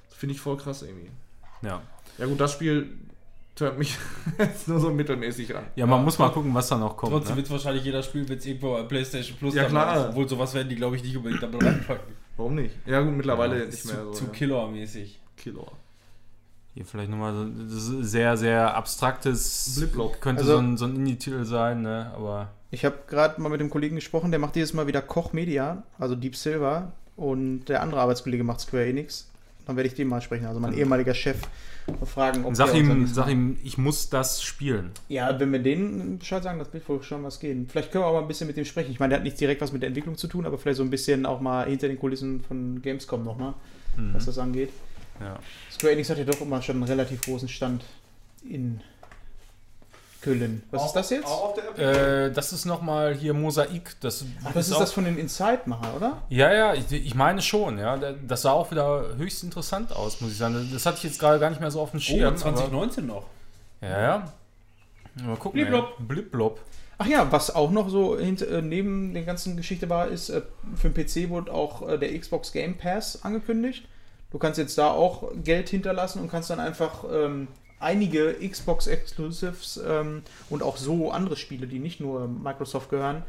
Das 0.08 0.16
finde 0.18 0.36
ich 0.36 0.40
voll 0.40 0.56
krass 0.56 0.82
irgendwie. 0.82 1.10
Ja. 1.62 1.80
Ja 2.18 2.26
gut, 2.26 2.38
das 2.38 2.52
Spiel 2.52 2.98
hört 3.58 3.78
mich 3.78 3.96
jetzt 4.38 4.68
nur 4.68 4.78
so 4.78 4.90
mittelmäßig 4.90 5.56
an. 5.56 5.64
Ja, 5.74 5.86
man 5.86 6.04
muss 6.04 6.20
mal 6.20 6.28
gucken, 6.30 6.54
was 6.54 6.68
da 6.68 6.78
noch 6.78 6.96
kommt. 6.96 7.12
Trotzdem 7.12 7.34
Ne? 7.34 7.38
wird 7.38 7.50
wahrscheinlich 7.50 7.82
jeder 7.84 8.04
wenn 8.14 8.38
es 8.38 8.46
irgendwo 8.46 8.74
bei 8.74 8.82
PlayStation 8.84 9.36
Plus 9.38 9.54
Ja, 9.54 9.64
klar. 9.64 9.96
ist. 9.96 10.10
Obwohl, 10.10 10.28
sowas 10.28 10.54
werden 10.54 10.68
die, 10.68 10.76
glaube 10.76 10.94
ich, 10.94 11.02
nicht 11.02 11.16
unbedingt 11.16 11.42
damit 11.42 11.64
reinpacken. 11.64 12.14
Warum 12.38 12.54
nicht? 12.54 12.74
Ja 12.86 13.02
gut, 13.02 13.14
mittlerweile 13.14 13.58
Ja, 13.60 13.66
nicht 13.66 13.82
zu, 13.82 13.88
mehr 13.88 14.04
so. 14.04 14.12
zu 14.12 14.24
ja. 14.24 14.30
Killer-mäßig. 14.30 15.20
Killer. 15.36 15.66
Hier 16.74 16.84
vielleicht 16.86 17.10
nochmal 17.10 17.34
so 17.34 17.44
ist 17.98 18.10
sehr, 18.10 18.36
sehr 18.36 18.74
abstraktes. 18.74 19.74
Bliplop. 19.76 20.20
Könnte 20.20 20.42
Also- 20.42 20.52
so 20.54 20.58
ein, 20.58 20.76
so 20.78 20.84
ein 20.86 20.96
Indie-Titel 20.96 21.44
sein, 21.44 21.82
ne? 21.82 22.10
Aber 22.14 22.48
Ich 22.70 22.84
habe 22.84 22.96
gerade 23.08 23.40
mal 23.40 23.48
mit 23.48 23.60
dem 23.60 23.70
Kollegen 23.70 23.96
gesprochen, 23.96 24.30
der 24.30 24.38
macht 24.40 24.54
dieses 24.54 24.72
Mal 24.72 24.86
wieder 24.86 25.02
Koch 25.02 25.32
Media, 25.32 25.82
also 25.98 26.14
Deep 26.14 26.36
Silver. 26.36 26.92
Und 27.16 27.64
der 27.64 27.82
andere 27.82 28.00
Arbeitskollege 28.00 28.44
macht 28.44 28.60
Square 28.60 28.86
Enix. 28.86 29.28
Dann 29.66 29.76
werde 29.76 29.88
ich 29.88 29.94
den 29.94 30.06
mal 30.08 30.20
sprechen, 30.22 30.46
also 30.46 30.60
mein 30.60 30.72
ehemaliger 30.72 31.14
Chef, 31.14 31.36
fragen, 32.04 32.44
ob 32.44 32.54
sag 32.56 32.74
ihm, 32.74 33.06
sag 33.06 33.28
ihm, 33.28 33.56
ich 33.64 33.78
muss 33.78 34.08
das 34.10 34.42
spielen. 34.42 34.90
Ja, 35.08 35.38
wenn 35.40 35.52
wir 35.52 35.58
denen 35.58 36.18
Bescheid 36.18 36.42
sagen, 36.42 36.58
das 36.58 36.72
wird 36.72 36.88
wohl 36.88 37.02
schon 37.02 37.22
was 37.24 37.40
gehen. 37.40 37.66
Vielleicht 37.70 37.90
können 37.92 38.04
wir 38.04 38.08
auch 38.08 38.14
mal 38.14 38.22
ein 38.22 38.28
bisschen 38.28 38.46
mit 38.46 38.56
dem 38.56 38.64
sprechen. 38.64 38.90
Ich 38.90 39.00
meine, 39.00 39.10
der 39.10 39.18
hat 39.18 39.24
nicht 39.24 39.40
direkt 39.40 39.60
was 39.60 39.72
mit 39.72 39.82
der 39.82 39.88
Entwicklung 39.88 40.16
zu 40.16 40.26
tun, 40.28 40.46
aber 40.46 40.58
vielleicht 40.58 40.76
so 40.78 40.82
ein 40.82 40.90
bisschen 40.90 41.26
auch 41.26 41.40
mal 41.40 41.66
hinter 41.68 41.88
den 41.88 41.98
Kulissen 41.98 42.40
von 42.42 42.80
Gamescom 42.82 43.24
nochmal, 43.24 43.54
Mhm. 43.96 44.14
was 44.14 44.26
das 44.26 44.38
angeht. 44.38 44.70
Ja. 45.20 45.38
Square 45.72 45.92
Enix 45.94 46.10
hat 46.10 46.18
ja 46.18 46.24
doch 46.24 46.40
immer 46.40 46.62
schon 46.62 46.76
einen 46.76 46.84
relativ 46.84 47.22
großen 47.22 47.48
Stand 47.48 47.84
in 48.48 48.80
Köln. 50.20 50.62
Was 50.70 50.86
ist 50.86 50.92
das 50.94 51.10
jetzt? 51.10 51.26
Auch 51.26 51.50
auf 51.50 51.54
der 51.76 52.24
Äh, 52.26 52.32
das 52.32 52.52
ist 52.52 52.64
nochmal 52.64 53.14
hier 53.14 53.34
Mosaik. 53.34 53.96
Das, 54.00 54.24
Ach, 54.44 54.52
das 54.52 54.66
ist 54.68 54.74
auch- 54.74 54.80
das 54.80 54.92
von 54.92 55.04
den 55.04 55.16
Inside-Macher, 55.16 55.94
oder? 55.96 56.22
Ja, 56.28 56.52
ja, 56.52 56.74
ich, 56.74 56.90
ich 56.90 57.14
meine 57.14 57.40
schon, 57.40 57.78
ja. 57.78 57.96
Das 58.26 58.42
sah 58.42 58.52
auch 58.52 58.70
wieder 58.70 59.16
höchst 59.16 59.44
interessant 59.44 59.92
aus, 59.94 60.20
muss 60.20 60.32
ich 60.32 60.38
sagen. 60.38 60.68
Das 60.72 60.84
hatte 60.86 60.96
ich 60.98 61.04
jetzt 61.04 61.18
gerade 61.20 61.38
gar 61.38 61.50
nicht 61.50 61.60
mehr 61.60 61.70
so 61.70 61.80
auf 61.80 61.90
dem 61.92 61.98
Oh, 61.98 62.02
Schirm. 62.02 62.36
2019 62.36 63.06
noch. 63.06 63.26
ja, 63.80 64.00
ja. 64.00 64.32
Mal 65.24 65.36
gucken. 65.36 65.60
Bliblop. 65.60 65.94
ey. 65.98 66.04
Bliblop. 66.06 66.60
Ach 66.98 67.06
ja, 67.06 67.30
was 67.30 67.54
auch 67.54 67.70
noch 67.70 67.88
so 67.88 68.18
hint, 68.18 68.42
äh, 68.42 68.60
neben 68.60 69.14
der 69.14 69.22
ganzen 69.22 69.56
Geschichte 69.56 69.88
war, 69.88 70.08
ist, 70.08 70.30
äh, 70.30 70.42
für 70.74 70.90
den 70.90 70.94
PC 71.06 71.28
wurde 71.30 71.52
auch 71.52 71.88
äh, 71.88 71.96
der 71.98 72.16
Xbox 72.18 72.50
Game 72.52 72.76
Pass 72.76 73.22
angekündigt. 73.24 73.86
Du 74.32 74.38
kannst 74.38 74.58
jetzt 74.58 74.76
da 74.78 74.90
auch 74.90 75.30
Geld 75.44 75.68
hinterlassen 75.68 76.20
und 76.20 76.30
kannst 76.30 76.50
dann 76.50 76.60
einfach 76.60 77.04
ähm, 77.10 77.48
einige 77.80 78.34
Xbox 78.48 78.86
Exclusives 78.86 79.80
ähm, 79.86 80.22
und 80.50 80.62
auch 80.62 80.76
so 80.76 81.10
andere 81.10 81.36
Spiele, 81.36 81.66
die 81.66 81.78
nicht 81.78 82.00
nur 82.00 82.28
Microsoft 82.28 82.90
gehören, 82.90 83.22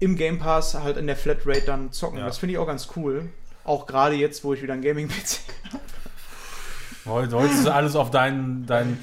im 0.00 0.16
Game 0.16 0.38
Pass 0.38 0.74
halt 0.74 0.96
in 0.96 1.06
der 1.06 1.16
Flatrate 1.16 1.62
dann 1.62 1.92
zocken. 1.92 2.18
Ja. 2.18 2.26
Das 2.26 2.38
finde 2.38 2.54
ich 2.54 2.58
auch 2.58 2.66
ganz 2.66 2.88
cool. 2.96 3.28
Auch 3.64 3.86
gerade 3.86 4.14
jetzt, 4.14 4.44
wo 4.44 4.54
ich 4.54 4.62
wieder 4.62 4.74
ein 4.74 4.82
Gaming-PC 4.82 5.40
Heute, 7.04 7.36
heute 7.36 7.54
ist 7.54 7.66
alles 7.66 7.96
auf 7.96 8.10
deinen, 8.10 8.66
deinen 8.66 8.98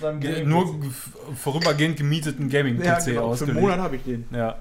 nur 0.47 0.79
vorübergehend 1.35 1.97
gemieteten 1.97 2.49
Gaming-PC 2.49 2.85
Ja, 2.85 2.99
genau, 2.99 3.05
für 3.05 3.09
einen 3.09 3.19
ausgelegt. 3.19 3.59
Monat 3.59 3.79
habe 3.79 3.95
ich 3.95 4.03
den. 4.03 4.27
Ja. 4.31 4.59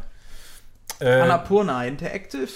Äh, 0.99 1.21
Annapurna 1.21 1.85
Interactive 1.85 2.49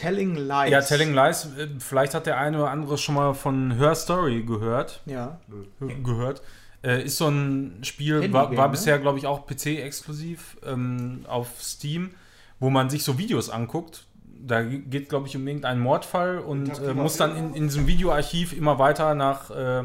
Telling 0.00 0.34
Lies. 0.34 0.70
ja, 0.70 0.80
Telling 0.80 1.12
Lies, 1.12 1.46
äh, 1.58 1.68
vielleicht 1.78 2.14
hat 2.14 2.24
der 2.24 2.38
eine 2.38 2.56
oder 2.58 2.70
andere 2.70 2.96
schon 2.96 3.16
mal 3.16 3.34
von 3.34 3.72
Her 3.72 3.94
Story 3.94 4.42
gehört. 4.42 5.02
Ja. 5.04 5.40
Gehört. 6.02 6.40
Äh, 6.82 7.04
ist 7.04 7.18
so 7.18 7.28
ein 7.28 7.80
Spiel, 7.82 8.32
war, 8.32 8.56
war 8.56 8.68
ne? 8.68 8.70
bisher, 8.70 8.98
glaube 8.98 9.18
ich, 9.18 9.26
auch 9.26 9.46
PC-exklusiv 9.46 10.56
ähm, 10.64 11.26
auf 11.28 11.62
Steam, 11.62 12.12
wo 12.58 12.70
man 12.70 12.88
sich 12.88 13.04
so 13.04 13.18
Videos 13.18 13.50
anguckt. 13.50 14.06
Da 14.24 14.62
geht, 14.62 15.10
glaube 15.10 15.26
ich, 15.28 15.36
um 15.36 15.46
irgendeinen 15.46 15.82
Mordfall 15.82 16.38
und 16.38 16.78
äh, 16.78 16.94
muss 16.94 17.18
dann 17.18 17.36
in, 17.36 17.52
in 17.52 17.64
diesem 17.64 17.86
Videoarchiv 17.86 18.54
immer 18.54 18.78
weiter 18.78 19.14
nach 19.14 19.50
äh, 19.50 19.84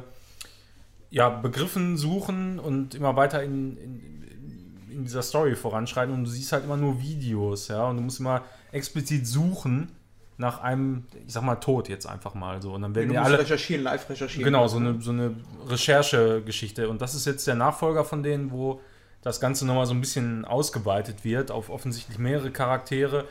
ja, 1.09 1.27
Begriffen 1.27 1.97
suchen 1.97 2.59
und 2.59 2.95
immer 2.95 3.17
weiter 3.17 3.43
in, 3.43 3.75
in, 3.75 4.87
in 4.91 5.03
dieser 5.03 5.23
Story 5.23 5.57
voranschreiten 5.57 6.13
und 6.13 6.23
du 6.23 6.29
siehst 6.29 6.53
halt 6.53 6.63
immer 6.63 6.77
nur 6.77 7.01
Videos, 7.01 7.67
ja, 7.67 7.85
und 7.89 7.97
du 7.97 8.03
musst 8.03 8.21
immer 8.21 8.43
explizit 8.71 9.27
suchen 9.27 9.91
nach 10.37 10.61
einem, 10.61 11.05
ich 11.25 11.33
sag 11.33 11.43
mal, 11.43 11.55
Tod 11.55 11.87
jetzt 11.87 12.05
einfach 12.05 12.33
mal 12.33 12.61
so. 12.61 12.73
Und 12.73 12.81
dann 12.81 12.95
werden 12.95 13.11
ja 13.11 13.23
alle. 13.23 13.39
recherchieren, 13.39 13.83
live 13.83 14.09
recherchieren. 14.09 14.43
Genau, 14.43 14.67
so 14.67 14.77
eine, 14.77 15.01
so 15.01 15.11
eine 15.11 15.35
Recherchegeschichte. 15.67 16.89
Und 16.89 17.01
das 17.01 17.15
ist 17.15 17.25
jetzt 17.25 17.47
der 17.47 17.55
Nachfolger 17.55 18.03
von 18.03 18.21
denen, 18.23 18.51
wo 18.51 18.81
das 19.21 19.39
Ganze 19.39 19.65
nochmal 19.65 19.85
so 19.85 19.93
ein 19.93 20.01
bisschen 20.01 20.45
ausgeweitet 20.45 21.23
wird 21.23 21.51
auf 21.51 21.69
offensichtlich 21.69 22.19
mehrere 22.19 22.51
Charaktere. 22.51 23.25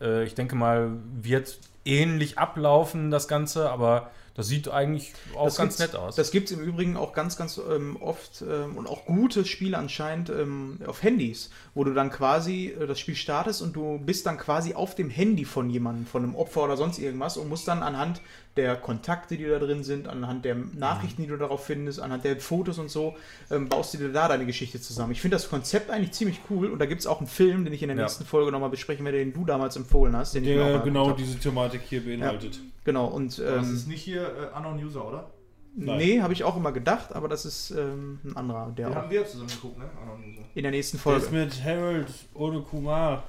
Äh, 0.00 0.24
ich 0.24 0.34
denke 0.34 0.54
mal, 0.54 0.92
wird 1.20 1.58
ähnlich 1.84 2.38
ablaufen, 2.38 3.10
das 3.10 3.28
Ganze, 3.28 3.70
aber 3.70 4.10
das 4.34 4.48
sieht 4.48 4.68
eigentlich 4.68 5.12
auch 5.36 5.44
Das 5.44 5.56
ganz 5.56 5.78
nett 5.78 5.94
aus. 5.94 6.16
Das 6.16 6.30
gibt 6.32 6.50
es 6.50 6.56
im 6.56 6.62
Übrigen 6.64 6.96
auch 6.96 7.12
ganz, 7.12 7.36
ganz 7.36 7.58
ähm, 7.58 7.96
oft 8.00 8.42
ähm, 8.42 8.76
und 8.76 8.88
auch 8.88 9.04
gute 9.06 9.44
Spiele 9.44 9.78
anscheinend 9.78 10.28
ähm, 10.30 10.78
auf 10.86 11.02
Handys, 11.04 11.50
wo 11.74 11.84
du 11.84 11.94
dann 11.94 12.10
quasi 12.10 12.68
äh, 12.78 12.86
das 12.86 12.98
Spiel 12.98 13.14
startest 13.14 13.62
und 13.62 13.74
du 13.76 13.98
bist 13.98 14.26
dann 14.26 14.36
quasi 14.38 14.74
auf 14.74 14.94
dem 14.96 15.08
Handy 15.10 15.44
von 15.44 15.70
jemandem, 15.70 16.06
von 16.06 16.24
einem 16.24 16.34
Opfer 16.34 16.64
oder 16.64 16.76
sonst 16.76 16.98
irgendwas 16.98 17.36
und 17.36 17.48
musst 17.48 17.68
dann 17.68 17.82
anhand 17.82 18.20
der 18.56 18.76
Kontakte, 18.76 19.36
die 19.36 19.46
da 19.46 19.58
drin 19.58 19.82
sind, 19.82 20.06
anhand 20.08 20.44
der 20.44 20.54
Nachrichten, 20.54 21.22
die 21.22 21.28
du 21.28 21.36
darauf 21.36 21.64
findest, 21.66 21.98
anhand 22.00 22.24
der 22.24 22.38
Fotos 22.40 22.78
und 22.78 22.88
so, 22.88 23.16
ähm, 23.50 23.68
baust 23.68 23.94
du 23.94 23.98
dir 23.98 24.10
da 24.12 24.28
deine 24.28 24.46
Geschichte 24.46 24.80
zusammen. 24.80 25.12
Ich 25.12 25.20
finde 25.20 25.36
das 25.36 25.48
Konzept 25.48 25.90
eigentlich 25.90 26.12
ziemlich 26.12 26.40
cool 26.50 26.70
und 26.70 26.78
da 26.78 26.86
gibt 26.86 27.00
es 27.00 27.06
auch 27.06 27.18
einen 27.18 27.26
Film, 27.26 27.64
den 27.64 27.72
ich 27.72 27.82
in 27.82 27.88
der 27.88 27.96
Ja. 27.96 28.02
nächsten 28.04 28.24
Folge 28.24 28.50
nochmal 28.52 28.70
besprechen 28.70 29.04
werde, 29.04 29.18
den 29.18 29.32
du 29.32 29.44
damals 29.44 29.76
empfohlen 29.76 30.16
hast. 30.16 30.34
Den 30.34 30.44
Der 30.44 30.78
genau 30.80 31.12
diese 31.12 31.38
Thematik 31.38 31.82
hier 31.88 32.04
beinhaltet. 32.04 32.54
hab. 32.54 32.73
Genau, 32.84 33.06
und 33.06 33.38
Das 33.38 33.66
ähm, 33.66 33.74
ist 33.74 33.88
nicht 33.88 34.02
hier 34.02 34.22
äh, 34.52 34.56
Unknown 34.56 34.82
User, 34.84 35.06
oder? 35.06 35.30
Nein. 35.76 35.98
Nee, 35.98 36.20
habe 36.20 36.32
ich 36.32 36.44
auch 36.44 36.56
immer 36.56 36.70
gedacht, 36.70 37.12
aber 37.14 37.28
das 37.28 37.44
ist 37.44 37.70
ähm, 37.72 38.20
ein 38.24 38.36
anderer, 38.36 38.70
der 38.76 38.86
Den 38.88 38.92
auch 38.96 39.02
haben 39.02 39.10
wir 39.10 39.26
zusammen 39.26 39.48
geguckt, 39.50 39.78
ne? 39.78 39.86
Unknown 40.00 40.22
User. 40.32 40.42
in 40.54 40.62
der 40.62 40.70
nächsten 40.70 40.98
Folge. 40.98 41.24
ist 41.24 41.32
mit 41.32 41.64
Harold 41.64 42.06
ohne 42.34 42.60
Kumar. 42.60 43.24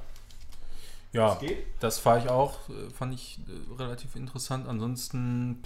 ja, 1.12 1.30
Das 1.30 1.40
geht? 1.40 1.58
das 1.80 1.98
fahre 1.98 2.20
ich 2.20 2.30
auch, 2.30 2.70
äh, 2.70 2.90
fand 2.96 3.14
ich 3.16 3.40
äh, 3.48 3.82
relativ 3.82 4.16
interessant. 4.16 4.68
Ansonsten, 4.68 5.64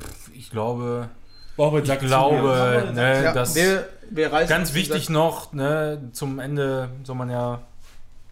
pff, 0.00 0.30
ich 0.34 0.50
glaube, 0.50 1.08
Boah, 1.56 1.76
ich 1.78 1.98
glaube, 2.00 2.90
ne, 2.94 3.24
Ja, 3.24 3.32
das 3.32 3.54
wir, 3.54 3.88
wir 4.10 4.28
ganz 4.28 4.74
wichtig 4.74 5.08
noch, 5.08 5.52
ne, 5.52 6.10
zum 6.12 6.38
Ende 6.38 6.90
soll 7.04 7.16
man 7.16 7.30
ja 7.30 7.60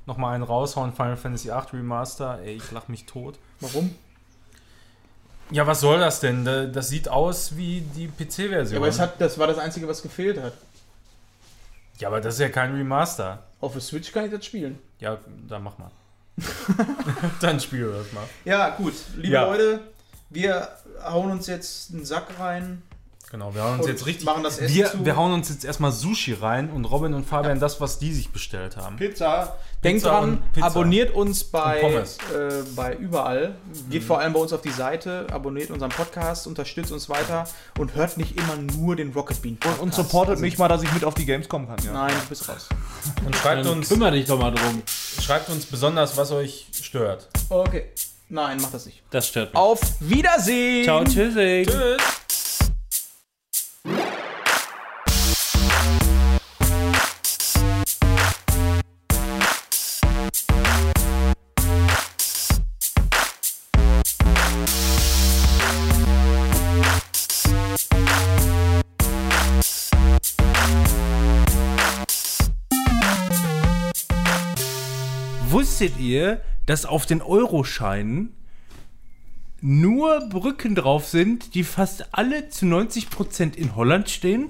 noch 0.06 0.16
mal 0.16 0.34
einen 0.34 0.42
raushauen, 0.42 0.92
Final 0.92 1.16
Fantasy 1.16 1.48
VIII 1.48 1.78
Remaster. 1.80 2.40
Ey, 2.42 2.56
ich 2.56 2.70
lach 2.72 2.88
mich 2.88 3.06
tot. 3.06 3.38
Warum? 3.60 3.94
Ja, 5.52 5.66
was 5.66 5.80
soll 5.80 6.00
das 6.00 6.20
denn? 6.20 6.44
Da- 6.44 6.66
Das 6.66 6.88
sieht 6.88 7.08
aus 7.08 7.56
wie 7.56 7.80
die 7.94 8.04
Ja, 8.06 8.10
PC-Version. 8.18 8.76
aber 8.78 8.88
es 8.88 8.98
hat, 8.98 9.20
das 9.20 9.38
war 9.38 9.46
das 9.46 9.58
Einzige, 9.58 9.86
was 9.86 10.02
gefehlt 10.02 10.40
hat. 10.42 10.54
ja, 11.98 12.08
aber 12.08 12.20
das 12.20 12.34
ist 12.34 12.40
ja 12.40 12.48
kein 12.48 12.74
Remaster. 12.74 13.42
Auf 13.60 13.72
der 13.72 13.80
Switch 13.82 14.10
kann 14.12 14.24
ich 14.24 14.30
das 14.32 14.44
spielen. 14.44 14.78
Ja, 14.98 15.18
dann 15.48 15.62
mach 15.62 15.78
mal. 15.78 15.90
dann 17.40 17.60
spiel 17.60 17.92
das 17.92 18.12
mal. 18.12 18.24
Ja, 18.44 18.70
gut. 18.70 18.94
Liebe 19.16 19.28
Ja. 19.28 19.44
Leute, 19.44 19.80
wir 20.30 20.68
hauen 21.04 21.30
uns 21.30 21.46
jetzt 21.46 21.92
einen 21.92 22.04
Sack 22.04 22.26
rein. 22.38 22.82
Genau, 23.32 23.54
wir 23.54 23.62
hauen 23.64 23.72
uns 23.78 23.84
Und 23.84 23.88
jetzt 23.90 24.04
richtig. 24.04 24.26
machen 24.26 24.42
das 24.42 24.58
Essen 24.58 24.74
wir, 24.74 24.90
zu. 24.90 25.04
wir 25.06 25.16
hauen 25.16 25.32
uns 25.32 25.48
jetzt 25.48 25.64
erstmal 25.64 25.90
Sushi 25.90 26.34
rein 26.34 26.68
und 26.70 26.84
Robin 26.84 27.14
und 27.14 27.26
Fabian 27.26 27.58
das, 27.58 27.80
was 27.80 27.98
die 27.98 28.12
sich 28.12 28.28
bestellt 28.30 28.76
haben. 28.76 28.96
Pizza. 28.96 29.56
Denkt 29.82 30.02
Pizza 30.02 30.20
dran, 30.20 30.42
abonniert 30.60 31.14
uns 31.14 31.42
bei, 31.42 31.80
äh, 31.80 32.04
bei 32.76 32.94
überall. 32.94 33.54
Geht 33.88 34.04
vor 34.04 34.20
allem 34.20 34.34
bei 34.34 34.38
uns 34.38 34.52
auf 34.52 34.60
die 34.60 34.70
Seite, 34.70 35.26
abonniert 35.32 35.70
unseren 35.70 35.88
Podcast, 35.88 36.46
unterstützt 36.46 36.92
uns 36.92 37.08
weiter 37.08 37.48
und 37.78 37.94
hört 37.94 38.18
nicht 38.18 38.36
immer 38.38 38.56
nur 38.56 38.96
den 38.96 39.12
Rocket 39.14 39.40
Bean 39.40 39.56
Podcast. 39.56 39.80
Und 39.82 39.94
supportet 39.94 40.32
Also- 40.32 40.42
mich 40.42 40.58
mal, 40.58 40.68
dass 40.68 40.82
ich 40.82 40.92
mit 40.92 41.02
auf 41.02 41.14
die 41.14 41.24
Games 41.24 41.48
kommen 41.48 41.66
kann, 41.66 41.78
ja. 41.86 41.92
Nein, 41.94 42.12
du 42.22 42.28
bist 42.28 42.46
raus. 42.50 42.68
Und 43.24 43.34
schreibt 43.34 43.64
Dann 43.64 43.78
uns, 43.78 43.88
kümmere 43.88 44.12
dich 44.12 44.26
doch 44.26 44.38
mal 44.38 44.52
drum. 44.52 44.82
schreibt 45.20 45.48
uns 45.48 45.64
besonders, 45.64 46.18
was 46.18 46.30
euch 46.32 46.66
stört. 46.82 47.28
Okay. 47.48 47.86
Nein, 48.28 48.58
mach 48.60 48.70
das 48.70 48.84
nicht. 48.86 49.00
Das 49.10 49.26
stört 49.26 49.52
mich. 49.54 49.56
Auf 49.60 49.80
Wiedersehen! 50.00 50.84
Ciao, 50.84 51.02
tschüssing. 51.02 51.64
Tschüss. 51.66 52.21
Wusstet 75.82 75.98
ihr, 76.00 76.40
dass 76.66 76.86
auf 76.86 77.06
den 77.06 77.20
Euroscheinen 77.22 78.32
nur 79.60 80.20
Brücken 80.28 80.76
drauf 80.76 81.08
sind, 81.08 81.56
die 81.56 81.64
fast 81.64 82.14
alle 82.14 82.48
zu 82.50 82.66
90% 82.66 83.56
in 83.56 83.74
Holland 83.74 84.08
stehen? 84.08 84.46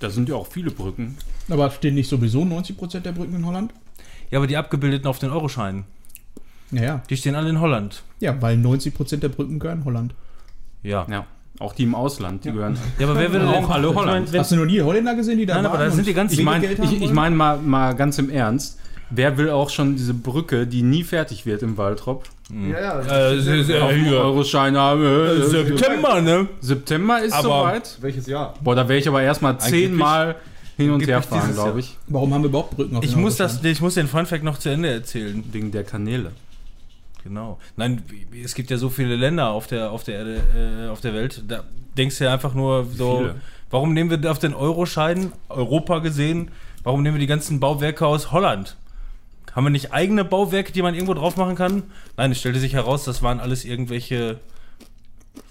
Da 0.00 0.10
sind 0.10 0.28
ja 0.28 0.34
auch 0.34 0.48
viele 0.48 0.72
Brücken. 0.72 1.16
Aber 1.48 1.70
stehen 1.70 1.94
nicht 1.94 2.08
sowieso 2.08 2.42
90% 2.42 3.00
der 3.00 3.12
Brücken 3.12 3.36
in 3.36 3.46
Holland? 3.46 3.72
Ja, 4.32 4.38
aber 4.38 4.48
die 4.48 4.56
abgebildeten 4.56 5.06
auf 5.06 5.20
den 5.20 5.30
Euroscheinen, 5.30 5.84
Ja, 6.72 6.82
ja. 6.82 7.02
die 7.08 7.16
stehen 7.16 7.36
alle 7.36 7.48
in 7.50 7.60
Holland. 7.60 8.02
Ja, 8.18 8.40
weil 8.42 8.56
90% 8.56 9.18
der 9.18 9.28
Brücken 9.28 9.60
gehören 9.60 9.84
Holland. 9.84 10.12
Ja. 10.82 11.06
Ja, 11.08 11.26
auch 11.60 11.72
die 11.72 11.84
im 11.84 11.94
Ausland, 11.94 12.44
die 12.44 12.50
gehören. 12.50 12.76
Ja, 12.98 13.06
aber 13.08 13.16
wer 13.16 13.32
will 13.32 13.42
Auch 13.42 13.70
alle 13.70 13.90
ich 13.90 13.94
Holland. 13.94 14.24
mein, 14.24 14.32
wenn- 14.32 14.40
Hast 14.40 14.50
du 14.50 14.56
noch 14.56 14.64
nie 14.64 14.80
Holländer 14.80 15.14
gesehen, 15.14 15.38
die 15.38 15.46
da 15.46 15.54
Nein, 15.54 15.66
aber 15.66 15.78
waren 15.78 15.88
da 15.90 15.94
sind 15.94 16.04
die 16.06 16.14
ganzen- 16.14 16.36
Ich 16.40 16.44
meine 16.44 16.66
ich, 16.66 16.78
ich 16.80 17.00
wollen? 17.00 17.14
mein 17.14 17.36
mal, 17.36 17.58
mal 17.58 17.94
ganz 17.94 18.18
im 18.18 18.28
Ernst. 18.28 18.80
Wer 19.14 19.36
will 19.36 19.50
auch 19.50 19.68
schon 19.68 19.96
diese 19.96 20.14
Brücke, 20.14 20.66
die 20.66 20.82
nie 20.82 21.04
fertig 21.04 21.44
wird 21.44 21.62
im 21.62 21.76
Waltrop? 21.76 22.24
Ja, 22.50 22.80
ja. 22.80 23.00
Äh, 23.00 23.34
es 23.34 23.46
ist, 23.46 23.70
Auf 23.70 23.92
äh. 23.92 24.08
Euroschein 24.10 24.76
haben. 24.76 25.04
Äh, 25.04 25.42
September, 25.42 26.20
ne? 26.22 26.48
September 26.60 27.20
ist 27.22 27.32
Aber- 27.34 27.42
soweit. 27.42 27.98
Welches 28.00 28.26
Jahr? 28.26 28.54
Boah, 28.62 28.74
da 28.74 28.88
wäre 28.88 28.98
ich 28.98 29.06
aber 29.08 29.22
erstmal 29.22 29.58
zehnmal 29.58 30.36
hin 30.78 30.90
und 30.90 31.06
her 31.06 31.20
fahren, 31.22 31.52
glaube 31.52 31.80
ich. 31.80 31.96
Warum 32.06 32.32
haben 32.32 32.42
wir 32.42 32.48
überhaupt 32.48 32.74
Brücken 32.74 32.96
auf 32.96 33.04
Ich 33.04 33.14
muss, 33.14 33.36
das, 33.36 33.62
ich 33.62 33.80
muss 33.82 33.94
den 33.94 34.08
Funfact 34.08 34.44
noch 34.44 34.58
zu 34.58 34.70
Ende 34.70 34.90
erzählen. 34.90 35.44
Wegen 35.52 35.70
der 35.70 35.84
Kanäle. 35.84 36.32
Genau. 37.22 37.58
Nein, 37.76 38.02
es 38.42 38.54
gibt 38.54 38.70
ja 38.70 38.78
so 38.78 38.88
viele 38.88 39.16
Länder 39.16 39.50
auf 39.50 39.66
der, 39.66 39.92
auf 39.92 40.04
der 40.04 40.16
Erde, 40.16 40.40
äh, 40.86 40.88
auf 40.88 41.00
der 41.02 41.14
Welt. 41.14 41.42
Da 41.46 41.64
denkst 41.96 42.18
du 42.18 42.24
ja 42.24 42.32
einfach 42.32 42.54
nur 42.54 42.86
so, 42.86 43.18
Viele. 43.18 43.34
warum 43.70 43.92
nehmen 43.92 44.10
wir 44.10 44.30
auf 44.30 44.38
den 44.38 44.54
Euroschein, 44.54 45.32
Europa 45.48 45.98
gesehen, 45.98 46.50
warum 46.82 47.02
nehmen 47.02 47.16
wir 47.16 47.20
die 47.20 47.26
ganzen 47.26 47.60
Bauwerke 47.60 48.06
aus 48.06 48.32
Holland? 48.32 48.76
Haben 49.54 49.64
wir 49.64 49.70
nicht 49.70 49.92
eigene 49.92 50.24
Bauwerke, 50.24 50.72
die 50.72 50.80
man 50.82 50.94
irgendwo 50.94 51.14
drauf 51.14 51.36
machen 51.36 51.56
kann? 51.56 51.84
Nein, 52.16 52.32
es 52.32 52.40
stellte 52.40 52.58
sich 52.58 52.74
heraus, 52.74 53.04
das 53.04 53.22
waren 53.22 53.40
alles 53.40 53.64
irgendwelche 53.64 54.40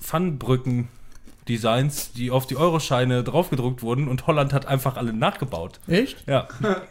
Pfannbrücken-Designs, 0.01 2.11
die 2.13 2.31
auf 2.31 2.47
die 2.47 2.57
Euroscheine 2.57 3.23
draufgedruckt 3.23 3.83
wurden 3.83 4.07
und 4.07 4.25
Holland 4.27 4.53
hat 4.53 4.65
einfach 4.65 4.97
alle 4.97 5.13
nachgebaut. 5.13 5.79
Echt? 5.87 6.27
Ja. 6.27 6.47